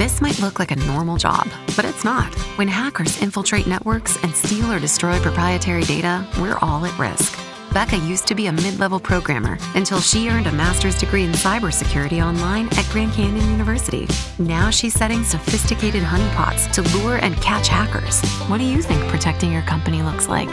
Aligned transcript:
This 0.00 0.22
might 0.22 0.40
look 0.40 0.58
like 0.58 0.70
a 0.70 0.76
normal 0.86 1.18
job, 1.18 1.46
but 1.76 1.84
it's 1.84 2.04
not. 2.04 2.32
When 2.56 2.68
hackers 2.68 3.20
infiltrate 3.20 3.66
networks 3.66 4.16
and 4.24 4.34
steal 4.34 4.72
or 4.72 4.78
destroy 4.78 5.20
proprietary 5.20 5.82
data, 5.82 6.26
we're 6.40 6.56
all 6.62 6.86
at 6.86 6.98
risk. 6.98 7.38
Becca 7.74 7.98
used 7.98 8.26
to 8.28 8.34
be 8.34 8.46
a 8.46 8.52
mid 8.52 8.78
level 8.78 8.98
programmer 8.98 9.58
until 9.74 10.00
she 10.00 10.30
earned 10.30 10.46
a 10.46 10.52
master's 10.52 10.98
degree 10.98 11.24
in 11.24 11.32
cybersecurity 11.32 12.24
online 12.24 12.68
at 12.78 12.88
Grand 12.90 13.12
Canyon 13.12 13.44
University. 13.50 14.08
Now 14.38 14.70
she's 14.70 14.94
setting 14.94 15.22
sophisticated 15.22 16.02
honeypots 16.02 16.72
to 16.72 16.96
lure 16.96 17.16
and 17.16 17.36
catch 17.42 17.68
hackers. 17.68 18.24
What 18.48 18.56
do 18.56 18.64
you 18.64 18.80
think 18.80 19.06
protecting 19.10 19.52
your 19.52 19.64
company 19.64 20.00
looks 20.00 20.28
like? 20.28 20.48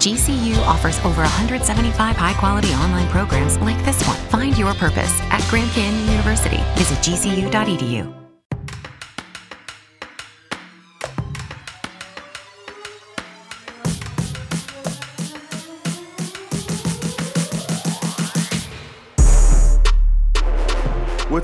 GCU 0.00 0.56
offers 0.66 0.98
over 1.00 1.20
175 1.20 2.16
high 2.16 2.32
quality 2.40 2.72
online 2.72 3.08
programs 3.08 3.58
like 3.58 3.84
this 3.84 4.02
one. 4.08 4.16
Find 4.30 4.56
your 4.56 4.72
purpose 4.72 5.20
at 5.24 5.46
Grand 5.50 5.70
Canyon 5.72 6.10
University. 6.10 6.64
Visit 6.78 6.96
gcu.edu. 7.00 8.27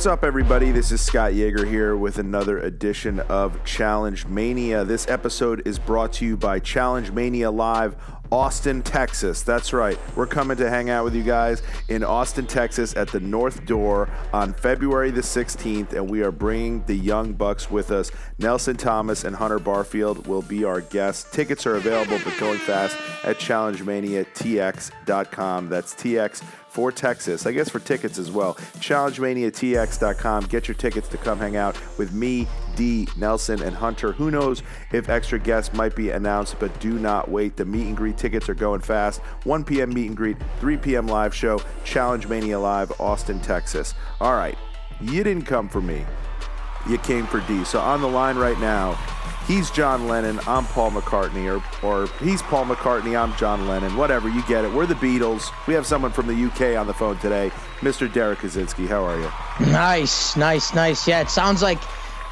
What's 0.05 0.13
up, 0.13 0.23
everybody? 0.23 0.71
This 0.71 0.93
is 0.93 1.01
Scott 1.01 1.33
Yager 1.33 1.65
here 1.65 1.97
with 1.97 2.19
another 2.19 2.59
edition 2.59 3.21
of 3.21 3.65
Challenge 3.65 4.27
Mania. 4.27 4.85
This 4.85 5.09
episode 5.09 5.67
is 5.67 5.79
brought 5.79 6.13
to 6.15 6.27
you 6.27 6.37
by 6.37 6.59
Challenge 6.59 7.11
Mania 7.11 7.51
Live, 7.51 7.97
Austin, 8.31 8.83
Texas. 8.83 9.41
That's 9.41 9.73
right. 9.73 9.99
We're 10.15 10.27
coming 10.27 10.59
to 10.59 10.69
hang 10.69 10.91
out 10.91 11.05
with 11.05 11.15
you 11.15 11.23
guys 11.23 11.63
in 11.89 12.05
Austin, 12.05 12.47
Texas 12.47 12.95
at 12.97 13.09
the 13.09 13.21
North 13.21 13.65
Door 13.65 14.11
on 14.35 14.53
February 14.53 15.11
the 15.11 15.23
16th, 15.23 15.95
and 15.95 16.11
we 16.11 16.23
are 16.23 16.31
bringing 16.31 16.85
the 16.85 16.97
Young 16.97 17.33
Bucks 17.33 17.71
with 17.71 17.91
us. 17.91 18.13
Nelson 18.39 18.77
Thomas 18.77 19.25
and 19.25 19.35
Hunter 19.35 19.59
Barfield 19.59 20.27
will 20.27 20.43
be 20.43 20.65
our 20.65 20.83
guests. 20.83 21.35
Tickets 21.35 21.67
are 21.67 21.77
available, 21.77 22.19
but 22.23 22.39
going 22.39 22.59
fast 22.59 22.95
at 23.25 23.39
challengemaniatx.com. 23.39 25.71
That's 25.71 25.95
TX 25.95 26.43
for 26.75 26.91
Texas. 26.91 27.47
I 27.47 27.53
guess 27.53 27.71
for 27.71 27.79
tickets 27.79 28.19
as 28.19 28.33
well. 28.33 28.55
ChallengeManiaTX.com. 28.81 30.47
Get 30.47 30.67
your 30.67 30.75
tickets 30.75 31.07
to 31.09 31.17
come 31.17 31.39
hang 31.39 31.57
out 31.57 31.79
with 31.99 32.13
me, 32.13 32.49
D, 32.75 33.07
Nelson, 33.17 33.63
and 33.63 33.77
Hunter. 33.77 34.11
Who 34.11 34.33
knows 34.33 34.65
if 34.93 35.09
extra 35.09 35.39
guests 35.39 35.73
might 35.73 35.95
be 35.95 36.11
announced, 36.11 36.57
but 36.59 36.79
do 36.81 36.99
not 36.99 37.31
wait. 37.31 37.57
The 37.57 37.65
meet 37.65 37.87
and 37.87 37.97
greet 37.97 38.19
tickets 38.19 38.49
are 38.49 38.55
going 38.55 38.81
fast. 38.81 39.21
1 39.45 39.63
p.m. 39.63 39.95
meet 39.95 40.09
and 40.09 40.17
greet, 40.17 40.37
3 40.59 40.77
p.m. 40.79 41.07
live 41.07 41.33
show. 41.33 41.63
Challenge 41.85 42.27
Mania 42.27 42.59
Live, 42.59 42.93
Austin, 43.01 43.39
Texas. 43.39 43.95
All 44.21 44.35
right, 44.35 44.59
you 45.01 45.23
didn't 45.23 45.45
come 45.45 45.69
for 45.69 45.81
me. 45.81 46.05
You 46.89 46.99
came 46.99 47.29
for 47.29 47.39
D. 47.47 47.65
So 47.65 47.79
on 47.79 48.03
the 48.03 48.09
line 48.09 48.37
right 48.37 48.59
now, 48.59 48.99
he's 49.47 49.71
John 49.71 50.07
Lennon, 50.09 50.41
I'm 50.47 50.65
Paul 50.67 50.91
McCartney, 50.93 51.47
or, 51.51 51.87
or 51.87 52.07
he's 52.23 52.43
Paul 52.43 52.65
McCartney, 52.67 53.19
I'm 53.19 53.37
John 53.37 53.67
Lennon, 53.69 53.97
whatever, 53.97 54.29
you 54.29 54.43
get 54.47 54.65
it. 54.65 54.73
We're 54.73 54.87
the 54.87 54.95
Beatles. 54.95 55.51
We 55.67 55.75
have 55.75 55.87
someone 55.87 56.13
from 56.13 56.27
the 56.27 56.45
UK 56.47 56.79
on 56.79 56.87
the 56.87 56.95
phone 56.95 57.19
today, 57.19 57.51
Mr. 57.81 58.13
Derrick 58.13 58.41
Kosinski. 58.41 58.87
How 58.89 59.05
are 59.05 59.19
you? 59.19 59.31
Nice, 59.73 60.37
nice, 60.37 60.75
nice. 60.75 61.07
Yeah, 61.07 61.21
it 61.21 61.31
sounds 61.31 61.63
like 61.63 61.79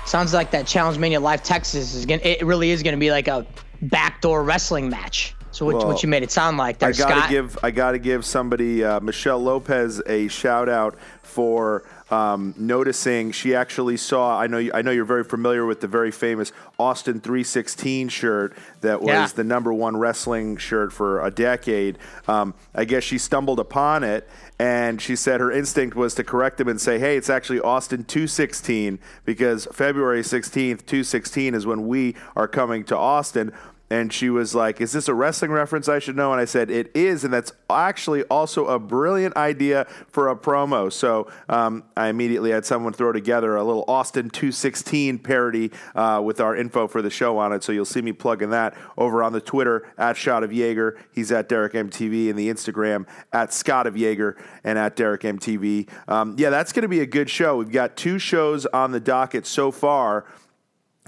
sounds 0.05 0.35
like 0.35 0.51
that 0.51 0.67
Challenge 0.67 0.99
Mania 0.99 1.21
Live 1.21 1.43
Texas 1.43 1.95
is 1.95 2.07
gonna. 2.07 2.23
It 2.25 2.45
really 2.45 2.71
is 2.71 2.83
gonna 2.83 2.97
be 2.97 3.11
like 3.11 3.29
a 3.29 3.47
backdoor 3.83 4.43
wrestling 4.43 4.89
match. 4.89 5.35
So 5.53 5.67
what, 5.67 5.77
Well, 5.77 5.87
what 5.89 6.03
you 6.03 6.09
made 6.09 6.23
it 6.23 6.31
sound 6.31 6.57
like 6.57 6.79
there, 6.79 6.89
I 6.89 6.93
gotta 6.93 7.15
Scott? 7.21 7.31
give 7.31 7.59
I 7.63 7.71
gotta 7.71 7.99
give 7.99 8.25
somebody 8.25 8.83
uh, 8.83 9.01
Michelle 9.01 9.39
Lopez 9.39 10.01
a 10.07 10.29
shout 10.29 10.69
out 10.69 10.97
for 11.23 11.85
um, 12.13 12.55
noticing 12.59 13.33
she 13.33 13.55
actually 13.55 13.97
saw. 13.97 14.39
I 14.39 14.47
know 14.47 14.59
you, 14.59 14.71
I 14.75 14.83
know 14.83 14.91
you're 14.91 15.07
very 15.07 15.25
familiar 15.25 15.65
with 15.65 15.81
the 15.81 15.89
very 15.89 16.11
famous 16.11 16.53
Austin 16.79 17.21
316 17.21 18.11
shirt 18.11 18.55
that 18.83 19.01
was 19.01 19.09
Yeah. 19.09 19.27
the 19.35 19.45
number 19.45 19.73
one 19.73 19.97
wrestling 19.97 20.59
shirt 20.59 20.93
for 20.93 21.25
a 21.25 21.31
decade. 21.31 21.97
Um, 22.29 22.53
I 22.75 22.85
guess 22.85 23.03
she 23.03 23.17
stumbled 23.17 23.59
upon 23.59 24.05
it. 24.05 24.29
And 24.59 25.01
she 25.01 25.17
said 25.17 25.41
her 25.41 25.51
instinct 25.51 25.97
was 25.97 26.15
to 26.17 26.23
correct 26.23 26.61
him 26.61 26.69
and 26.69 26.81
say, 26.81 26.99
"Hey, 26.99 27.17
it's 27.17 27.31
actually 27.31 27.59
Austin 27.61 28.05
216 28.05 29.01
because 29.25 29.67
February 29.73 30.23
16th, 30.23 30.87
216 30.87 31.55
is 31.55 31.67
when 31.67 31.89
we 31.89 32.15
are 32.37 32.47
coming 32.47 32.85
to 32.85 32.97
Austin." 32.97 33.53
And 33.93 34.11
she 34.11 34.31
was 34.31 34.55
like, 34.55 34.81
Is 34.81 34.93
this 34.93 35.07
a 35.07 35.13
wrestling 35.13 35.51
reference 35.51 35.87
I 35.87 35.99
should 35.99 36.17
know? 36.17 36.33
And 36.33 36.41
I 36.41 36.47
said, 36.47 36.71
It 36.71 36.91
is. 36.95 37.25
And 37.25 37.33
that's 37.33 37.53
actually 37.69 38.23
also 38.25 38.67
a 38.69 38.79
brilliant 38.79 39.37
idea 39.37 39.85
for 40.09 40.31
a 40.31 40.35
promo. 40.35 40.91
So 40.91 41.31
um, 41.51 41.85
I 41.95 42.09
immediately 42.09 42.53
had 42.53 42.65
someone 42.65 42.95
throw 42.95 43.13
together 43.13 43.55
a 43.55 43.63
little 43.63 43.85
Austin 43.89 44.31
216 44.31 45.19
parody 45.19 45.73
uh, 45.95 46.23
with 46.25 46.41
our 46.41 46.57
info 46.57 46.89
for 46.89 47.03
the 47.03 47.11
show 47.11 47.37
on 47.37 47.53
it. 47.53 47.63
So 47.63 47.71
you'll 47.71 47.85
see 47.85 48.01
me 48.01 48.13
plugging 48.13 48.49
that 48.49 48.75
over 48.97 49.23
on 49.23 49.35
the 49.35 49.43
Twitter 49.43 49.87
at 49.99 50.17
Shot 50.17 50.43
of 50.43 50.55
Yager. 50.55 50.99
He's 51.13 51.31
at 51.31 51.51
Derrick 51.51 51.75
MTV 51.75 52.31
and 52.31 52.39
the 52.39 52.49
Instagram 52.49 53.07
at 53.31 53.53
Scott 53.53 53.87
of 53.87 53.95
Yager 53.95 54.39
and 54.65 54.79
at 54.79 54.97
Derrick 54.97 55.21
MTV. 55.21 55.87
Um, 56.09 56.35
yeah, 56.39 56.49
that's 56.49 56.73
going 56.73 56.85
to 56.85 56.89
be 56.89 57.01
a 57.01 57.07
good 57.07 57.29
show. 57.29 57.59
We've 57.59 57.71
got 57.71 57.95
two 57.99 58.19
shows 58.19 58.65
on 58.65 58.93
the 58.93 59.01
docket 59.01 59.45
so 59.45 59.71
far. 59.71 60.25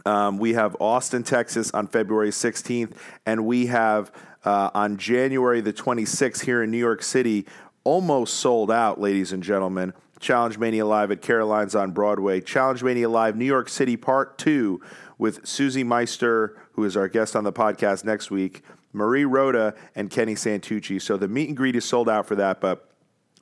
Um, 0.06 0.38
we 0.38 0.52
have 0.54 0.76
Austin, 0.80 1.22
Texas 1.22 1.70
on 1.72 1.86
February 1.86 2.30
16th, 2.30 2.92
and 3.24 3.46
we 3.46 3.66
have 3.66 4.12
uh, 4.44 4.70
on 4.74 4.98
January 4.98 5.60
the 5.60 5.72
26th 5.72 6.42
here 6.42 6.62
in 6.62 6.70
New 6.70 6.78
York 6.78 7.02
City, 7.02 7.46
almost 7.84 8.34
sold 8.34 8.70
out, 8.70 9.00
ladies 9.00 9.32
and 9.32 9.42
gentlemen. 9.42 9.94
Challenge 10.20 10.58
Mania 10.58 10.86
Live 10.86 11.10
at 11.10 11.22
Caroline's 11.22 11.74
on 11.74 11.92
Broadway. 11.92 12.40
Challenge 12.40 12.82
Mania 12.82 13.08
Live, 13.08 13.36
New 13.36 13.44
York 13.44 13.68
City, 13.68 13.96
Part 13.96 14.38
2, 14.38 14.80
with 15.18 15.46
Susie 15.46 15.84
Meister, 15.84 16.56
who 16.72 16.84
is 16.84 16.96
our 16.96 17.08
guest 17.08 17.34
on 17.36 17.44
the 17.44 17.52
podcast 17.52 18.04
next 18.04 18.30
week, 18.30 18.62
Marie 18.92 19.24
Roda, 19.24 19.74
and 19.94 20.10
Kenny 20.10 20.34
Santucci. 20.34 21.00
So 21.00 21.16
the 21.16 21.28
meet 21.28 21.48
and 21.48 21.56
greet 21.56 21.76
is 21.76 21.84
sold 21.84 22.08
out 22.08 22.26
for 22.26 22.36
that, 22.36 22.60
but 22.60 22.88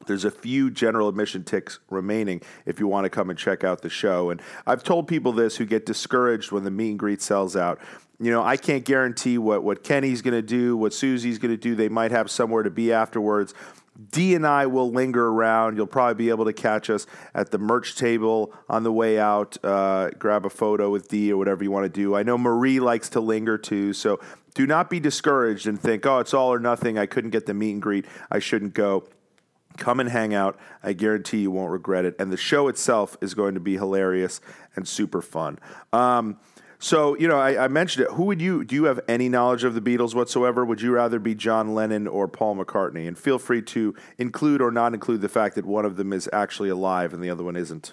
there's 0.07 0.25
a 0.25 0.31
few 0.31 0.71
general 0.71 1.09
admission 1.09 1.45
ticks 1.45 1.79
remaining 1.91 2.43
if 2.67 2.81
you 2.81 2.87
want 2.87 3.05
to 3.05 3.11
come 3.11 3.31
and 3.31 3.39
check 3.39 3.65
out 3.65 3.83
the 3.83 3.91
show. 3.91 4.31
And 4.31 4.41
I've 4.67 4.83
told 4.83 5.09
people 5.09 5.33
this 5.33 5.57
who 5.57 5.67
get 5.67 5.87
discouraged 5.87 6.53
when 6.53 6.65
the 6.65 6.71
meet 6.71 6.91
and 6.91 6.99
greet 6.99 7.23
sells 7.23 7.57
out. 7.57 7.81
You 8.21 8.31
know, 8.31 8.43
I 8.43 8.57
can't 8.57 8.85
guarantee 8.85 9.39
what, 9.39 9.65
what 9.65 9.83
Kenny's 9.83 10.23
going 10.23 10.35
to 10.35 10.43
do, 10.43 10.77
what 10.77 10.95
Susie's 10.95 11.39
going 11.39 11.51
to 11.51 11.57
do. 11.57 11.75
They 11.75 11.89
might 11.89 12.13
have 12.13 12.31
somewhere 12.31 12.63
to 12.63 12.71
be 12.71 12.93
afterwards. 12.93 13.53
D 14.11 14.35
and 14.35 14.47
I 14.47 14.67
will 14.67 14.91
linger 14.91 15.27
around. 15.27 15.77
You'll 15.77 15.87
probably 15.87 16.15
be 16.15 16.31
able 16.31 16.47
to 16.47 16.53
catch 16.53 16.89
us 16.89 17.07
at 17.35 17.51
the 17.51 17.59
merch 17.59 17.95
table 17.97 18.55
on 18.69 18.85
the 18.85 18.93
way 18.93 19.19
out. 19.19 19.63
Uh, 19.63 20.11
grab 20.19 20.47
a 20.47 20.51
photo 20.51 20.91
with 20.91 21.09
D 21.09 21.31
or 21.31 21.37
whatever 21.37 21.63
you 21.63 21.71
want 21.71 21.85
to 21.85 21.91
do. 21.91 22.15
I 22.15 22.23
know 22.23 22.39
Marie 22.39 22.81
likes 22.81 23.11
to 23.11 23.21
linger 23.21 23.59
too. 23.59 23.93
So 23.93 24.19
do 24.55 24.67
not 24.67 24.89
be 24.89 25.01
discouraged 25.01 25.67
and 25.67 25.81
think, 25.81 26.07
oh, 26.07 26.19
it's 26.21 26.33
all 26.33 26.53
or 26.53 26.59
nothing. 26.59 26.99
I 26.99 27.07
couldn't 27.07 27.31
get 27.31 27.47
the 27.47 27.55
meet 27.55 27.73
and 27.73 27.83
greet. 27.83 28.07
I 28.31 28.39
shouldn't 28.39 28.75
go. 28.75 29.05
Come 29.77 30.01
and 30.01 30.09
hang 30.09 30.35
out. 30.35 30.59
I 30.83 30.93
guarantee 30.93 31.39
you 31.39 31.51
won't 31.51 31.71
regret 31.71 32.05
it. 32.05 32.15
And 32.19 32.33
the 32.33 32.37
show 32.37 32.69
itself 32.69 33.17
is 33.21 33.35
going 33.35 33.55
to 33.55 33.61
be 33.61 33.75
hilarious 33.75 34.41
and 34.77 34.87
super 34.87 35.23
fun. 35.23 35.59
Um, 35.93 36.39
so, 36.79 37.17
you 37.17 37.29
know, 37.29 37.39
I, 37.39 37.65
I 37.65 37.69
mentioned 37.69 38.07
it. 38.07 38.13
Who 38.15 38.25
would 38.25 38.43
you, 38.43 38.65
do 38.65 38.75
you 38.75 38.85
have 38.85 39.01
any 39.07 39.29
knowledge 39.29 39.63
of 39.63 39.75
the 39.75 39.81
Beatles 39.81 40.15
whatsoever? 40.15 40.65
Would 40.65 40.83
you 40.83 40.93
rather 40.93 41.21
be 41.21 41.35
John 41.35 41.75
Lennon 41.75 42.09
or 42.09 42.27
Paul 42.27 42.57
McCartney? 42.57 43.07
And 43.07 43.17
feel 43.17 43.39
free 43.39 43.63
to 43.63 43.95
include 44.19 44.61
or 44.61 44.73
not 44.73 44.93
include 44.93 45.21
the 45.21 45.29
fact 45.29 45.55
that 45.55 45.65
one 45.65 45.85
of 45.85 45.97
them 45.97 46.13
is 46.13 46.29
actually 46.33 46.71
alive 46.71 47.15
and 47.15 47.23
the 47.23 47.31
other 47.31 47.45
one 47.45 47.55
isn't. 47.55 47.93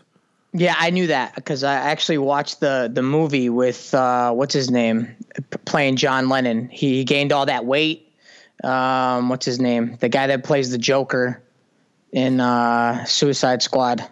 Yeah, 0.54 0.74
I 0.78 0.90
knew 0.90 1.08
that 1.08 1.36
because 1.36 1.64
I 1.64 1.76
actually 1.76 2.18
watched 2.18 2.60
the 2.60 2.90
the 2.92 3.04
movie 3.04 3.50
with 3.50 3.94
uh, 3.94 4.32
what's 4.32 4.54
his 4.54 4.72
name 4.72 5.16
playing 5.66 5.98
John 5.98 6.28
Lennon. 6.28 6.70
He 6.70 7.04
gained 7.04 7.32
all 7.32 7.46
that 7.46 7.66
weight. 7.66 8.12
Um, 8.64 9.30
what's 9.30 9.46
his 9.46 9.60
name? 9.60 9.98
The 10.00 10.10
guy 10.10 10.28
that 10.28 10.44
plays 10.44 10.72
the 10.72 10.80
Joker 10.80 11.44
in 12.12 12.40
uh, 12.40 13.06
Suicide 13.06 13.62
Squad. 13.62 14.08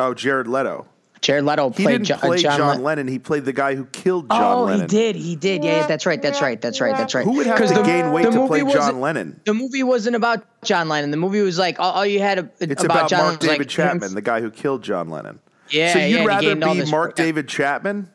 Oh, 0.00 0.14
Jared 0.14 0.46
Leto. 0.46 0.86
Jared 1.20 1.44
Leto 1.44 1.70
He 1.70 1.82
played 1.82 2.04
didn't 2.04 2.04
Jo- 2.06 2.14
uh, 2.14 2.18
play 2.18 2.38
John, 2.38 2.60
Len- 2.60 2.82
Lennon. 2.82 3.08
He 3.08 3.18
played 3.18 3.44
the 3.44 3.52
guy 3.52 3.74
who 3.74 3.86
killed 3.86 4.30
John 4.30 4.58
oh, 4.58 4.64
Lennon. 4.64 4.82
he 4.82 4.86
did. 4.86 5.16
He 5.16 5.36
did. 5.36 5.64
Yeah, 5.64 5.80
yeah, 5.80 5.86
that's 5.86 6.06
right. 6.06 6.22
That's 6.22 6.40
right. 6.40 6.60
That's 6.60 6.80
right. 6.80 6.96
That's 6.96 7.14
right. 7.14 7.24
Who 7.24 7.32
would 7.32 7.46
have 7.46 7.58
to 7.58 7.74
the- 7.74 7.82
gain 7.82 8.12
weight 8.12 8.30
to 8.30 8.46
play 8.46 8.60
John 8.60 9.00
Lennon? 9.00 9.40
The 9.44 9.54
movie 9.54 9.82
wasn't 9.82 10.16
about 10.16 10.44
John 10.62 10.88
Lennon. 10.88 11.10
The 11.10 11.16
movie 11.16 11.42
was 11.42 11.58
like 11.58 11.80
all, 11.80 11.92
all 11.92 12.06
you 12.06 12.20
had 12.20 12.38
a, 12.38 12.50
It's 12.60 12.84
about, 12.84 12.96
about, 12.98 13.10
John 13.10 13.20
Mark 13.20 13.42
Lennon 13.42 13.54
David 13.54 13.58
like, 13.58 13.68
Chapman, 13.68 14.14
the 14.14 14.22
guy 14.22 14.40
who 14.40 14.50
killed 14.50 14.82
John 14.82 15.08
Lennon. 15.08 15.40
Yeah, 15.70 15.92
So 15.92 15.98
you'd 15.98 16.20
he 16.20 16.26
rather 16.26 16.54
be 16.54 16.90
Mark 16.90 17.18
yeah. 17.18 17.24
David 17.24 17.48
Chapman? 17.48 18.08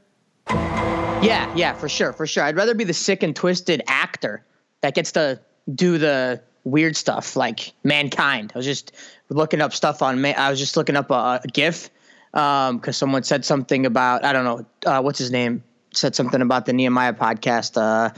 Yeah, 0.49 1.53
yeah, 1.55 1.73
for 1.73 1.87
sure, 1.87 2.13
for 2.13 2.25
sure. 2.25 2.43
I'd 2.43 2.55
rather 2.55 2.73
be 2.73 2.83
the 2.83 2.93
sick 2.93 3.23
and 3.23 3.35
twisted 3.35 3.81
actor 3.87 4.43
that 4.81 4.95
gets 4.95 5.11
to 5.13 5.39
do 5.73 5.97
the 5.97 6.41
weird 6.63 6.95
stuff 6.95 7.35
like 7.35 7.73
Mankind. 7.83 8.51
I 8.55 8.57
was 8.57 8.65
just 8.65 8.91
looking 9.29 9.61
up 9.61 9.73
stuff 9.73 10.01
on. 10.01 10.21
Ma- 10.21 10.29
I 10.29 10.49
was 10.49 10.59
just 10.59 10.77
looking 10.77 10.95
up 10.95 11.11
a, 11.11 11.41
a 11.43 11.47
GIF 11.47 11.89
because 12.31 12.97
someone 12.97 13.23
said 13.23 13.45
something 13.45 13.85
about 13.85 14.23
I 14.23 14.33
don't 14.33 14.43
know 14.43 14.65
uh, 14.85 15.01
what's 15.01 15.19
his 15.19 15.31
name 15.31 15.63
said 15.95 16.15
something 16.15 16.41
about 16.41 16.65
the 16.65 16.73
Nehemiah 16.73 17.13
podcast. 17.13 17.77
Uh, 17.77 18.09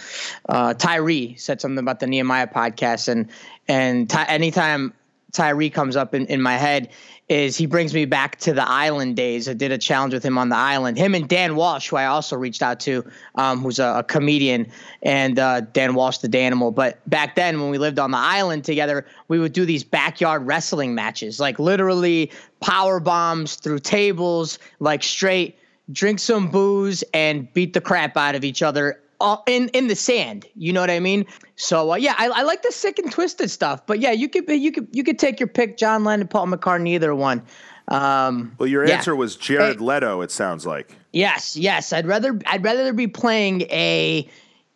uh, 0.48 0.74
Tyrie 0.74 1.36
said 1.38 1.62
something 1.62 1.80
about 1.80 2.00
the 2.00 2.08
Nehemiah 2.08 2.48
podcast, 2.48 3.08
and 3.08 3.30
and 3.68 4.10
Ty- 4.10 4.26
anytime 4.26 4.94
Tyrie 5.36 5.70
comes 5.70 5.96
up 5.96 6.16
in, 6.16 6.26
in 6.28 6.42
my 6.42 6.58
head 6.58 6.90
is 7.28 7.58
he 7.58 7.66
brings 7.66 7.94
me 7.94 8.06
back 8.06 8.38
to 8.40 8.54
the 8.54 8.68
island 8.68 9.16
days. 9.16 9.50
I 9.50 9.54
did 9.54 9.72
a 9.72 9.78
challenge 9.78 10.14
with 10.14 10.24
him 10.24 10.38
on 10.38 10.50
the 10.50 10.56
island. 10.56 10.98
Him 10.98 11.16
and 11.16 11.28
Dan 11.28 11.56
Walsh, 11.56 11.90
who 11.90 11.96
I 11.96 12.06
also 12.06 12.36
reached 12.36 12.62
out 12.62 12.80
to, 12.82 13.04
um, 13.36 13.62
who's 13.62 13.80
a, 13.80 13.96
a, 13.98 14.04
comedian, 14.04 14.68
and 15.02 15.40
uh, 15.40 15.62
Dan 15.62 15.96
Walsh, 15.96 16.20
the 16.20 16.30
Danimal. 16.30 16.74
But 16.74 17.08
back 17.10 17.36
then, 17.36 17.60
when 17.60 17.72
we 17.72 17.80
lived 17.80 17.98
on 17.98 18.12
the 18.12 18.18
island 18.18 18.64
together, 18.64 19.06
we 19.28 19.40
would 19.40 19.54
do 19.54 19.66
these 19.66 19.84
backyard 19.84 20.46
wrestling 20.46 20.94
matches, 20.94 21.40
like 21.40 21.58
literally 21.58 22.32
power 22.62 23.00
bombs 23.00 23.56
through 23.56 23.80
tables, 23.80 24.60
like 24.80 25.02
straight 25.02 25.58
drink 25.92 26.20
some 26.20 26.50
booze 26.50 27.04
and 27.14 27.52
beat 27.54 27.74
the 27.74 27.82
crap 27.82 28.18
out 28.18 28.36
of 28.36 28.44
each 28.44 28.62
other 28.62 29.00
in 29.48 29.70
in 29.70 29.88
the 29.88 29.96
sand. 29.96 30.46
You 30.56 30.74
know 30.74 30.82
what 30.82 30.90
I 30.90 31.00
mean? 31.00 31.26
So 31.56 31.94
uh, 31.94 31.96
yeah, 31.96 32.16
I, 32.18 32.28
I 32.28 32.42
like 32.44 32.62
the 32.62 32.72
sick 32.72 33.00
and 33.00 33.12
twisted 33.12 33.50
stuff. 33.52 33.86
But 33.86 34.00
yeah, 34.00 34.12
you 34.12 34.30
could 34.30 34.50
you 34.50 34.72
could 34.72 34.88
you 34.92 35.04
could 35.04 35.20
take 35.20 35.40
your 35.40 35.48
pick, 35.48 35.78
John 35.78 36.04
Lennon, 36.04 36.28
Paul 36.28 36.48
McCartney, 36.48 36.90
either 36.90 37.16
one. 37.16 37.44
Um, 37.88 38.56
well, 38.58 38.68
your 38.68 38.86
yeah. 38.86 38.96
answer 38.96 39.16
was 39.16 39.36
Jared 39.36 39.80
hey, 39.80 39.86
Leto. 39.86 40.22
It 40.22 40.32
sounds 40.32 40.66
like. 40.66 40.96
Yes, 41.12 41.56
yes. 41.56 41.94
I'd 41.94 42.08
rather 42.08 42.40
I'd 42.48 42.64
rather 42.64 42.94
be 42.94 43.08
playing 43.08 43.62
a. 43.64 44.28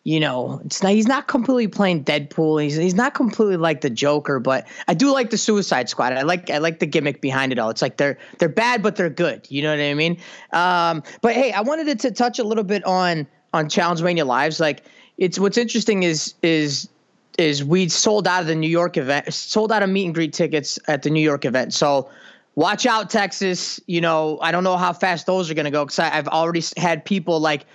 You 0.06 0.20
know, 0.20 0.62
it's 0.64 0.82
not. 0.82 0.94
He's 0.94 1.08
not 1.08 1.28
completely 1.28 1.68
playing 1.68 2.06
Deadpool. 2.06 2.64
He's 2.64 2.78
he's 2.78 2.96
not 2.96 3.14
completely 3.14 3.58
like 3.58 3.82
the 3.82 3.90
Joker, 3.90 4.40
but 4.40 4.66
I 4.88 4.94
do 4.94 5.12
like 5.12 5.30
the 5.30 5.38
Suicide 5.38 5.90
Squad. 5.90 6.14
I 6.14 6.22
like 6.22 6.50
I 6.50 6.58
like 6.60 6.80
the 6.80 6.88
gimmick 6.88 7.20
behind 7.22 7.52
it 7.52 7.60
all. 7.60 7.70
It's 7.70 7.82
like 7.82 7.98
they're 7.98 8.18
they're 8.40 8.48
bad, 8.48 8.82
but 8.82 8.96
they're 8.96 9.10
good. 9.10 9.46
You 9.50 9.62
know 9.62 9.72
what 9.72 9.82
I 9.82 9.94
mean? 9.94 10.18
Um, 10.52 11.04
but 11.22 11.34
hey, 11.34 11.52
I 11.52 11.62
wanted 11.62 11.86
to, 11.88 11.96
to 12.08 12.12
touch 12.12 12.40
a 12.40 12.44
little 12.44 12.64
bit 12.64 12.84
on 12.86 13.28
on 13.54 13.70
Challenge 13.70 14.02
Mania 14.02 14.26
Lives. 14.26 14.60
Like 14.60 14.84
it's 15.18 15.40
what's 15.40 15.58
interesting 15.58 16.04
is 16.04 16.34
is 16.42 16.90
is 17.38 17.64
we 17.64 17.88
sold 17.88 18.28
out 18.28 18.42
of 18.42 18.48
the 18.48 18.56
New 18.56 18.70
York 18.70 18.98
event, 18.98 19.34
sold 19.34 19.72
out 19.72 19.82
of 19.82 19.90
meet 19.90 20.06
and 20.06 20.14
greet 20.14 20.34
tickets 20.34 20.78
at 20.88 21.04
the 21.04 21.10
New 21.10 21.22
York 21.22 21.46
event. 21.46 21.74
So 21.74 22.10
watch 22.56 22.86
out, 22.86 23.10
Texas. 23.10 23.80
You 23.88 24.02
know, 24.02 24.40
I 24.42 24.52
don't 24.52 24.64
know 24.64 24.78
how 24.78 24.94
fast 24.94 25.26
those 25.26 25.50
are 25.50 25.54
going 25.54 25.66
to 25.66 25.72
go 25.72 25.86
because 25.86 26.00
I've 26.00 26.28
already 26.28 26.64
had 26.76 27.06
people 27.06 27.40
like, 27.40 27.66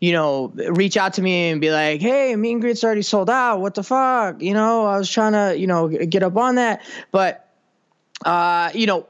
you 0.00 0.12
know, 0.12 0.52
reach 0.70 0.96
out 0.96 1.14
to 1.14 1.22
me 1.22 1.50
and 1.50 1.60
be 1.60 1.70
like, 1.70 2.00
"Hey, 2.00 2.34
meet 2.36 2.52
and 2.52 2.60
greet's 2.60 2.82
already 2.82 3.02
sold 3.02 3.28
out. 3.28 3.60
What 3.60 3.74
the 3.74 3.82
fuck?" 3.82 4.40
You 4.40 4.54
know, 4.54 4.86
I 4.86 4.96
was 4.96 5.10
trying 5.10 5.32
to, 5.32 5.58
you 5.58 5.66
know, 5.66 5.88
get 5.88 6.22
up 6.22 6.36
on 6.36 6.54
that, 6.54 6.80
but, 7.12 7.46
uh, 8.24 8.70
you 8.74 8.86
know, 8.86 9.06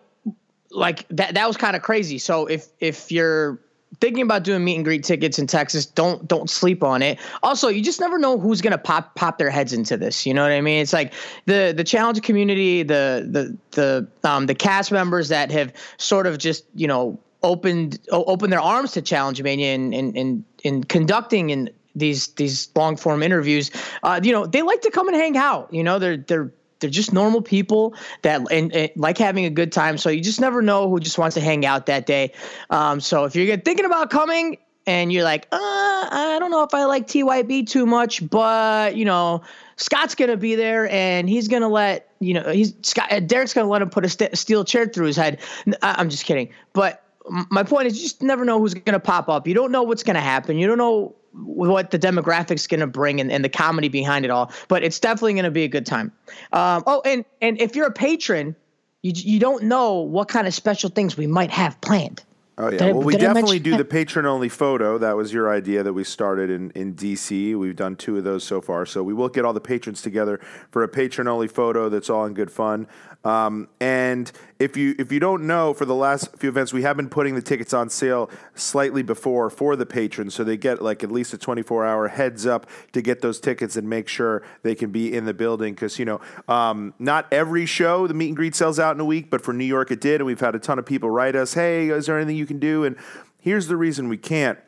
like 0.73 1.07
that 1.11 1.35
that 1.35 1.47
was 1.47 1.57
kind 1.57 1.77
of 1.77 1.83
crazy. 1.83 2.19
So 2.19 2.47
if 2.47 2.67
if 2.81 3.13
you're 3.13 3.61
thinking 3.99 4.23
about 4.23 4.45
doing 4.45 4.65
meet 4.65 4.77
and 4.77 4.85
greet 4.85 5.05
tickets 5.05 5.39
in 5.39 5.47
Texas, 5.47 5.87
don't 5.87 6.27
don't 6.29 6.49
sleep 6.49 6.83
on 6.83 7.03
it. 7.03 7.19
Also, 7.43 7.69
you 7.69 7.83
just 7.83 8.01
never 8.01 8.19
know 8.19 8.39
who's 8.39 8.61
gonna 8.61 8.79
pop 8.79 9.15
pop 9.15 9.39
their 9.39 9.51
heads 9.51 9.73
into 9.73 9.97
this. 9.97 10.25
You 10.25 10.35
know 10.35 10.43
what 10.43 10.53
I 10.53 10.61
mean? 10.61 10.81
It's 10.81 10.93
like 10.93 11.13
the 11.47 11.75
the 11.77 11.85
challenge 11.85 12.23
community, 12.23 12.83
the 12.83 13.27
the 13.29 13.57
the 13.73 14.29
um 14.29 14.47
the 14.47 14.55
cast 14.55 14.93
members 14.93 15.29
that 15.29 15.51
have 15.51 15.73
sort 15.99 16.27
of 16.27 16.39
just 16.39 16.65
you 16.75 16.87
know 16.87 17.19
opened 17.43 17.99
opened 18.11 18.53
their 18.53 18.61
arms 18.61 18.93
to 18.93 19.03
Challenge 19.03 19.43
Mania 19.43 19.75
and 19.75 19.95
and 19.95 20.17
and, 20.17 20.45
and 20.65 20.89
conducting 20.89 21.51
in 21.51 21.71
these 21.95 22.29
these 22.35 22.69
long 22.77 22.97
form 22.97 23.23
interviews. 23.23 23.71
Uh, 24.03 24.21
you 24.23 24.33
know, 24.33 24.47
they 24.47 24.63
like 24.63 24.81
to 24.83 24.91
come 24.91 25.09
and 25.09 25.17
hang 25.17 25.37
out. 25.37 25.73
You 25.73 25.83
know, 25.83 25.99
they're 25.99 26.17
they're 26.17 26.53
they're 26.81 26.91
just 26.91 27.13
normal 27.13 27.43
people 27.43 27.95
that 28.23 28.41
and, 28.51 28.75
and, 28.75 28.91
like 28.97 29.19
having 29.19 29.45
a 29.45 29.51
good 29.51 29.73
time. 29.73 29.99
So 29.99 30.11
you 30.11 30.21
just 30.21 30.41
never 30.41 30.63
know 30.63 30.89
who 30.89 31.01
just 31.01 31.19
wants 31.19 31.35
to 31.35 31.41
hang 31.41 31.65
out 31.65 31.87
that 31.87 32.07
day. 32.07 32.33
Um, 32.71 33.01
so 33.01 33.25
if 33.25 33.37
you're 33.37 33.57
thinking 33.59 33.85
about 33.85 34.11
coming 34.11 34.59
and 34.87 35.13
you're 35.13 35.25
like, 35.25 35.47
uh, 35.53 35.59
I 35.59 36.37
don't 36.41 36.51
know 36.51 36.63
if 36.65 36.75
I 36.75 36.85
like 36.85 37.07
TYB 37.07 37.69
too 37.69 37.87
much, 37.87 38.29
but 38.29 38.97
you 38.97 39.05
know, 39.05 39.43
Scott's 39.77 40.15
gonna 40.15 40.37
be 40.37 40.57
there 40.57 40.91
and 40.91 41.29
he's 41.29 41.49
gonna 41.49 41.69
let 41.69 42.11
you 42.21 42.35
know 42.35 42.51
he's 42.51 42.75
Scott 42.83 43.13
uh, 43.13 43.21
Derrick's 43.21 43.55
gonna 43.55 43.69
let 43.69 43.81
him 43.81 43.91
put 43.91 44.05
a 44.05 44.09
st- 44.09 44.37
steel 44.37 44.65
chair 44.65 44.87
through 44.87 45.07
his 45.07 45.17
head. 45.17 45.41
I'm 45.83 46.11
just 46.11 46.25
kidding, 46.25 46.51
but 46.73 47.03
my 47.51 47.63
point 47.63 47.87
is 47.87 47.97
you 47.97 48.03
just 48.03 48.23
never 48.23 48.45
know 48.45 48.59
who's 48.59 48.75
going 48.75 48.95
to 48.95 49.01
pop 49.01 49.29
up. 49.29 49.47
You 49.47 49.55
don't 49.55 49.71
know 49.71 49.83
what's 49.83 50.03
going 50.03 50.15
to 50.15 50.21
happen. 50.21 50.59
You 50.59 50.67
don't 50.67 50.79
know 50.79 51.15
what 51.33 51.91
the 51.91 51.99
demographics 51.99 52.69
going 52.69 52.81
to 52.81 52.87
bring 52.87 53.21
and, 53.21 53.31
and, 53.31 53.45
the 53.45 53.49
comedy 53.49 53.89
behind 53.89 54.25
it 54.25 54.31
all. 54.31 54.53
But 54.69 54.83
it's 54.83 54.99
definitely 54.99 55.35
going 55.35 55.45
to 55.45 55.51
be 55.51 55.65
a 55.65 55.69
good 55.69 55.87
time. 55.87 56.13
Um, 56.53 56.83
oh, 56.87 57.03
and 57.05 57.25
and 57.41 57.61
if 57.61 57.77
you're 57.77 57.87
a 57.87 57.93
patron, 57.93 58.57
you 59.03 59.13
you 59.15 59.41
don't 59.41 59.65
know 59.65 60.01
what 60.01 60.29
kind 60.29 60.47
of 60.47 60.55
special 60.55 60.91
things 60.91 61.17
we 61.17 61.27
might 61.27 61.51
have 61.51 61.81
planned. 61.81 62.23
Oh 62.59 62.65
yeah, 62.65 62.79
did 62.79 62.95
well 62.95 63.03
I, 63.03 63.07
we 63.07 63.17
definitely 63.17 63.59
do 63.59 63.77
the 63.77 63.85
patron 63.85 64.27
only 64.27 64.51
photo. 64.51 64.99
That 64.99 65.17
was 65.17 65.33
your 65.33 65.51
idea 65.51 65.83
that 65.83 65.93
we 65.93 66.05
started 66.05 66.51
in 66.51 66.71
in 66.73 66.95
DC. 66.95 67.57
We've 67.57 67.77
done 67.77 67.97
two 67.97 68.19
of 68.19 68.25
those 68.25 68.45
so 68.45 68.61
far, 68.61 68.85
so 68.85 69.03
we 69.03 69.15
will 69.15 69.29
get 69.29 69.45
all 69.45 69.55
the 69.55 69.61
patrons 69.61 70.03
together 70.03 70.41
for 70.71 70.83
a 70.83 70.89
patron 70.89 71.27
only 71.27 71.49
photo. 71.49 71.89
That's 71.89 72.11
all 72.11 72.27
in 72.27 72.35
good 72.35 72.51
fun. 72.51 72.87
Um, 73.23 73.69
and 73.81 74.31
if 74.59 74.77
you 74.79 74.95
if 74.99 75.13
you 75.13 75.21
don't 75.21 75.47
know, 75.47 75.75
for 75.75 75.85
the 75.85 75.95
last 75.95 76.37
few 76.39 76.49
events, 76.49 76.73
we 76.73 76.83
have 76.83 76.97
been 76.97 77.11
putting 77.11 77.35
the 77.35 77.43
tickets 77.43 77.75
on 77.75 77.91
sale 77.91 78.31
slightly 78.55 79.03
before 79.03 79.51
for 79.51 79.77
the 79.77 79.85
patrons, 79.85 80.35
so 80.35 80.43
they 80.43 80.57
get 80.57 80.81
like 80.81 81.05
at 81.05 81.13
least 81.13 81.35
a 81.35 81.39
24 81.39 81.85
hour 81.85 82.09
heads 82.09 82.47
up 82.47 82.67
to 82.93 83.03
get 83.03 83.21
those 83.21 83.39
tickets 83.39 83.77
and 83.77 83.89
make 83.89 84.09
sure 84.09 84.43
they 84.63 84.75
can 84.75 84.91
be 84.91 85.15
in 85.15 85.27
the 85.27 85.35
building. 85.35 85.75
Because 85.75 85.99
you 85.99 86.07
know, 86.07 86.21
um, 86.49 86.95
not 86.99 87.27
every 87.31 87.67
show 87.67 88.07
the 88.07 88.15
meet 88.15 88.29
and 88.29 88.37
greet 88.37 88.55
sells 88.55 88.79
out 88.79 88.97
in 88.97 89.01
a 89.01 89.05
week, 89.05 89.29
but 89.29 89.43
for 89.43 89.53
New 89.53 89.67
York 89.67 89.91
it 89.91 90.01
did, 90.01 90.23
and 90.23 90.27
we've 90.27 90.41
had 90.41 90.55
a 90.55 90.59
ton 90.59 90.79
of 90.79 90.87
people 90.87 91.11
write 91.11 91.37
us, 91.37 91.53
"Hey, 91.53 91.91
is 91.91 92.07
there 92.07 92.17
anything 92.17 92.37
you 92.37 92.47
can 92.47 92.59
do?" 92.59 92.85
And 92.85 92.97
here's 93.39 93.67
the 93.67 93.77
reason 93.77 94.09
we 94.09 94.17
can't 94.17 94.59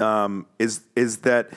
um, 0.00 0.46
is 0.58 0.82
is 0.96 1.18
that 1.18 1.50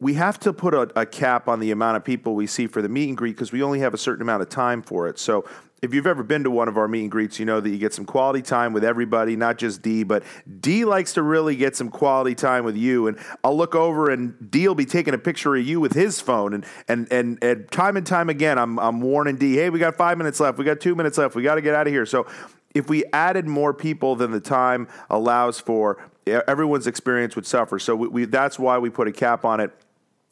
we 0.00 0.14
have 0.14 0.38
to 0.40 0.52
put 0.52 0.74
a, 0.74 1.00
a, 1.00 1.04
cap 1.04 1.48
on 1.48 1.58
the 1.58 1.72
amount 1.72 1.96
of 1.96 2.04
people 2.04 2.36
we 2.36 2.46
see 2.46 2.66
for 2.68 2.80
the 2.80 2.88
meet 2.88 3.08
and 3.08 3.16
greet 3.16 3.32
because 3.32 3.50
we 3.50 3.62
only 3.62 3.80
have 3.80 3.94
a 3.94 3.98
certain 3.98 4.22
amount 4.22 4.42
of 4.42 4.48
time 4.48 4.80
for 4.80 5.08
it. 5.08 5.18
So 5.18 5.44
if 5.82 5.94
you've 5.94 6.06
ever 6.06 6.22
been 6.22 6.44
to 6.44 6.50
one 6.50 6.68
of 6.68 6.76
our 6.76 6.88
meet 6.88 7.02
and 7.02 7.10
greets, 7.10 7.38
you 7.38 7.44
know 7.44 7.60
that 7.60 7.68
you 7.68 7.78
get 7.78 7.92
some 7.92 8.04
quality 8.04 8.42
time 8.42 8.72
with 8.72 8.84
everybody, 8.84 9.36
not 9.36 9.58
just 9.58 9.82
D, 9.82 10.02
but 10.02 10.22
D 10.60 10.84
likes 10.84 11.12
to 11.14 11.22
really 11.22 11.56
get 11.56 11.76
some 11.76 11.88
quality 11.88 12.34
time 12.34 12.64
with 12.64 12.76
you. 12.76 13.06
And 13.06 13.18
I'll 13.44 13.56
look 13.56 13.74
over 13.74 14.10
and 14.10 14.50
D 14.50 14.66
will 14.66 14.74
be 14.74 14.86
taking 14.86 15.14
a 15.14 15.18
picture 15.18 15.54
of 15.54 15.66
you 15.66 15.80
with 15.80 15.92
his 15.92 16.20
phone. 16.20 16.54
And 16.54 16.64
and 16.88 17.12
and, 17.12 17.42
and 17.42 17.70
time 17.70 17.96
and 17.96 18.06
time 18.06 18.28
again, 18.28 18.58
I'm 18.58 18.78
I'm 18.78 19.00
warning 19.00 19.36
D, 19.36 19.54
hey, 19.54 19.70
we 19.70 19.78
got 19.78 19.96
five 19.96 20.18
minutes 20.18 20.40
left, 20.40 20.58
we 20.58 20.64
got 20.64 20.80
two 20.80 20.94
minutes 20.94 21.18
left, 21.18 21.34
we 21.34 21.42
got 21.42 21.56
to 21.56 21.62
get 21.62 21.74
out 21.74 21.86
of 21.86 21.92
here. 21.92 22.06
So 22.06 22.26
if 22.74 22.88
we 22.88 23.04
added 23.12 23.46
more 23.46 23.72
people 23.72 24.16
than 24.16 24.30
the 24.30 24.40
time 24.40 24.88
allows 25.10 25.58
for, 25.60 26.04
everyone's 26.26 26.86
experience 26.86 27.34
would 27.36 27.46
suffer. 27.46 27.78
So 27.78 27.94
we, 27.94 28.08
we 28.08 28.24
that's 28.24 28.58
why 28.58 28.78
we 28.78 28.90
put 28.90 29.06
a 29.06 29.12
cap 29.12 29.44
on 29.44 29.60
it 29.60 29.72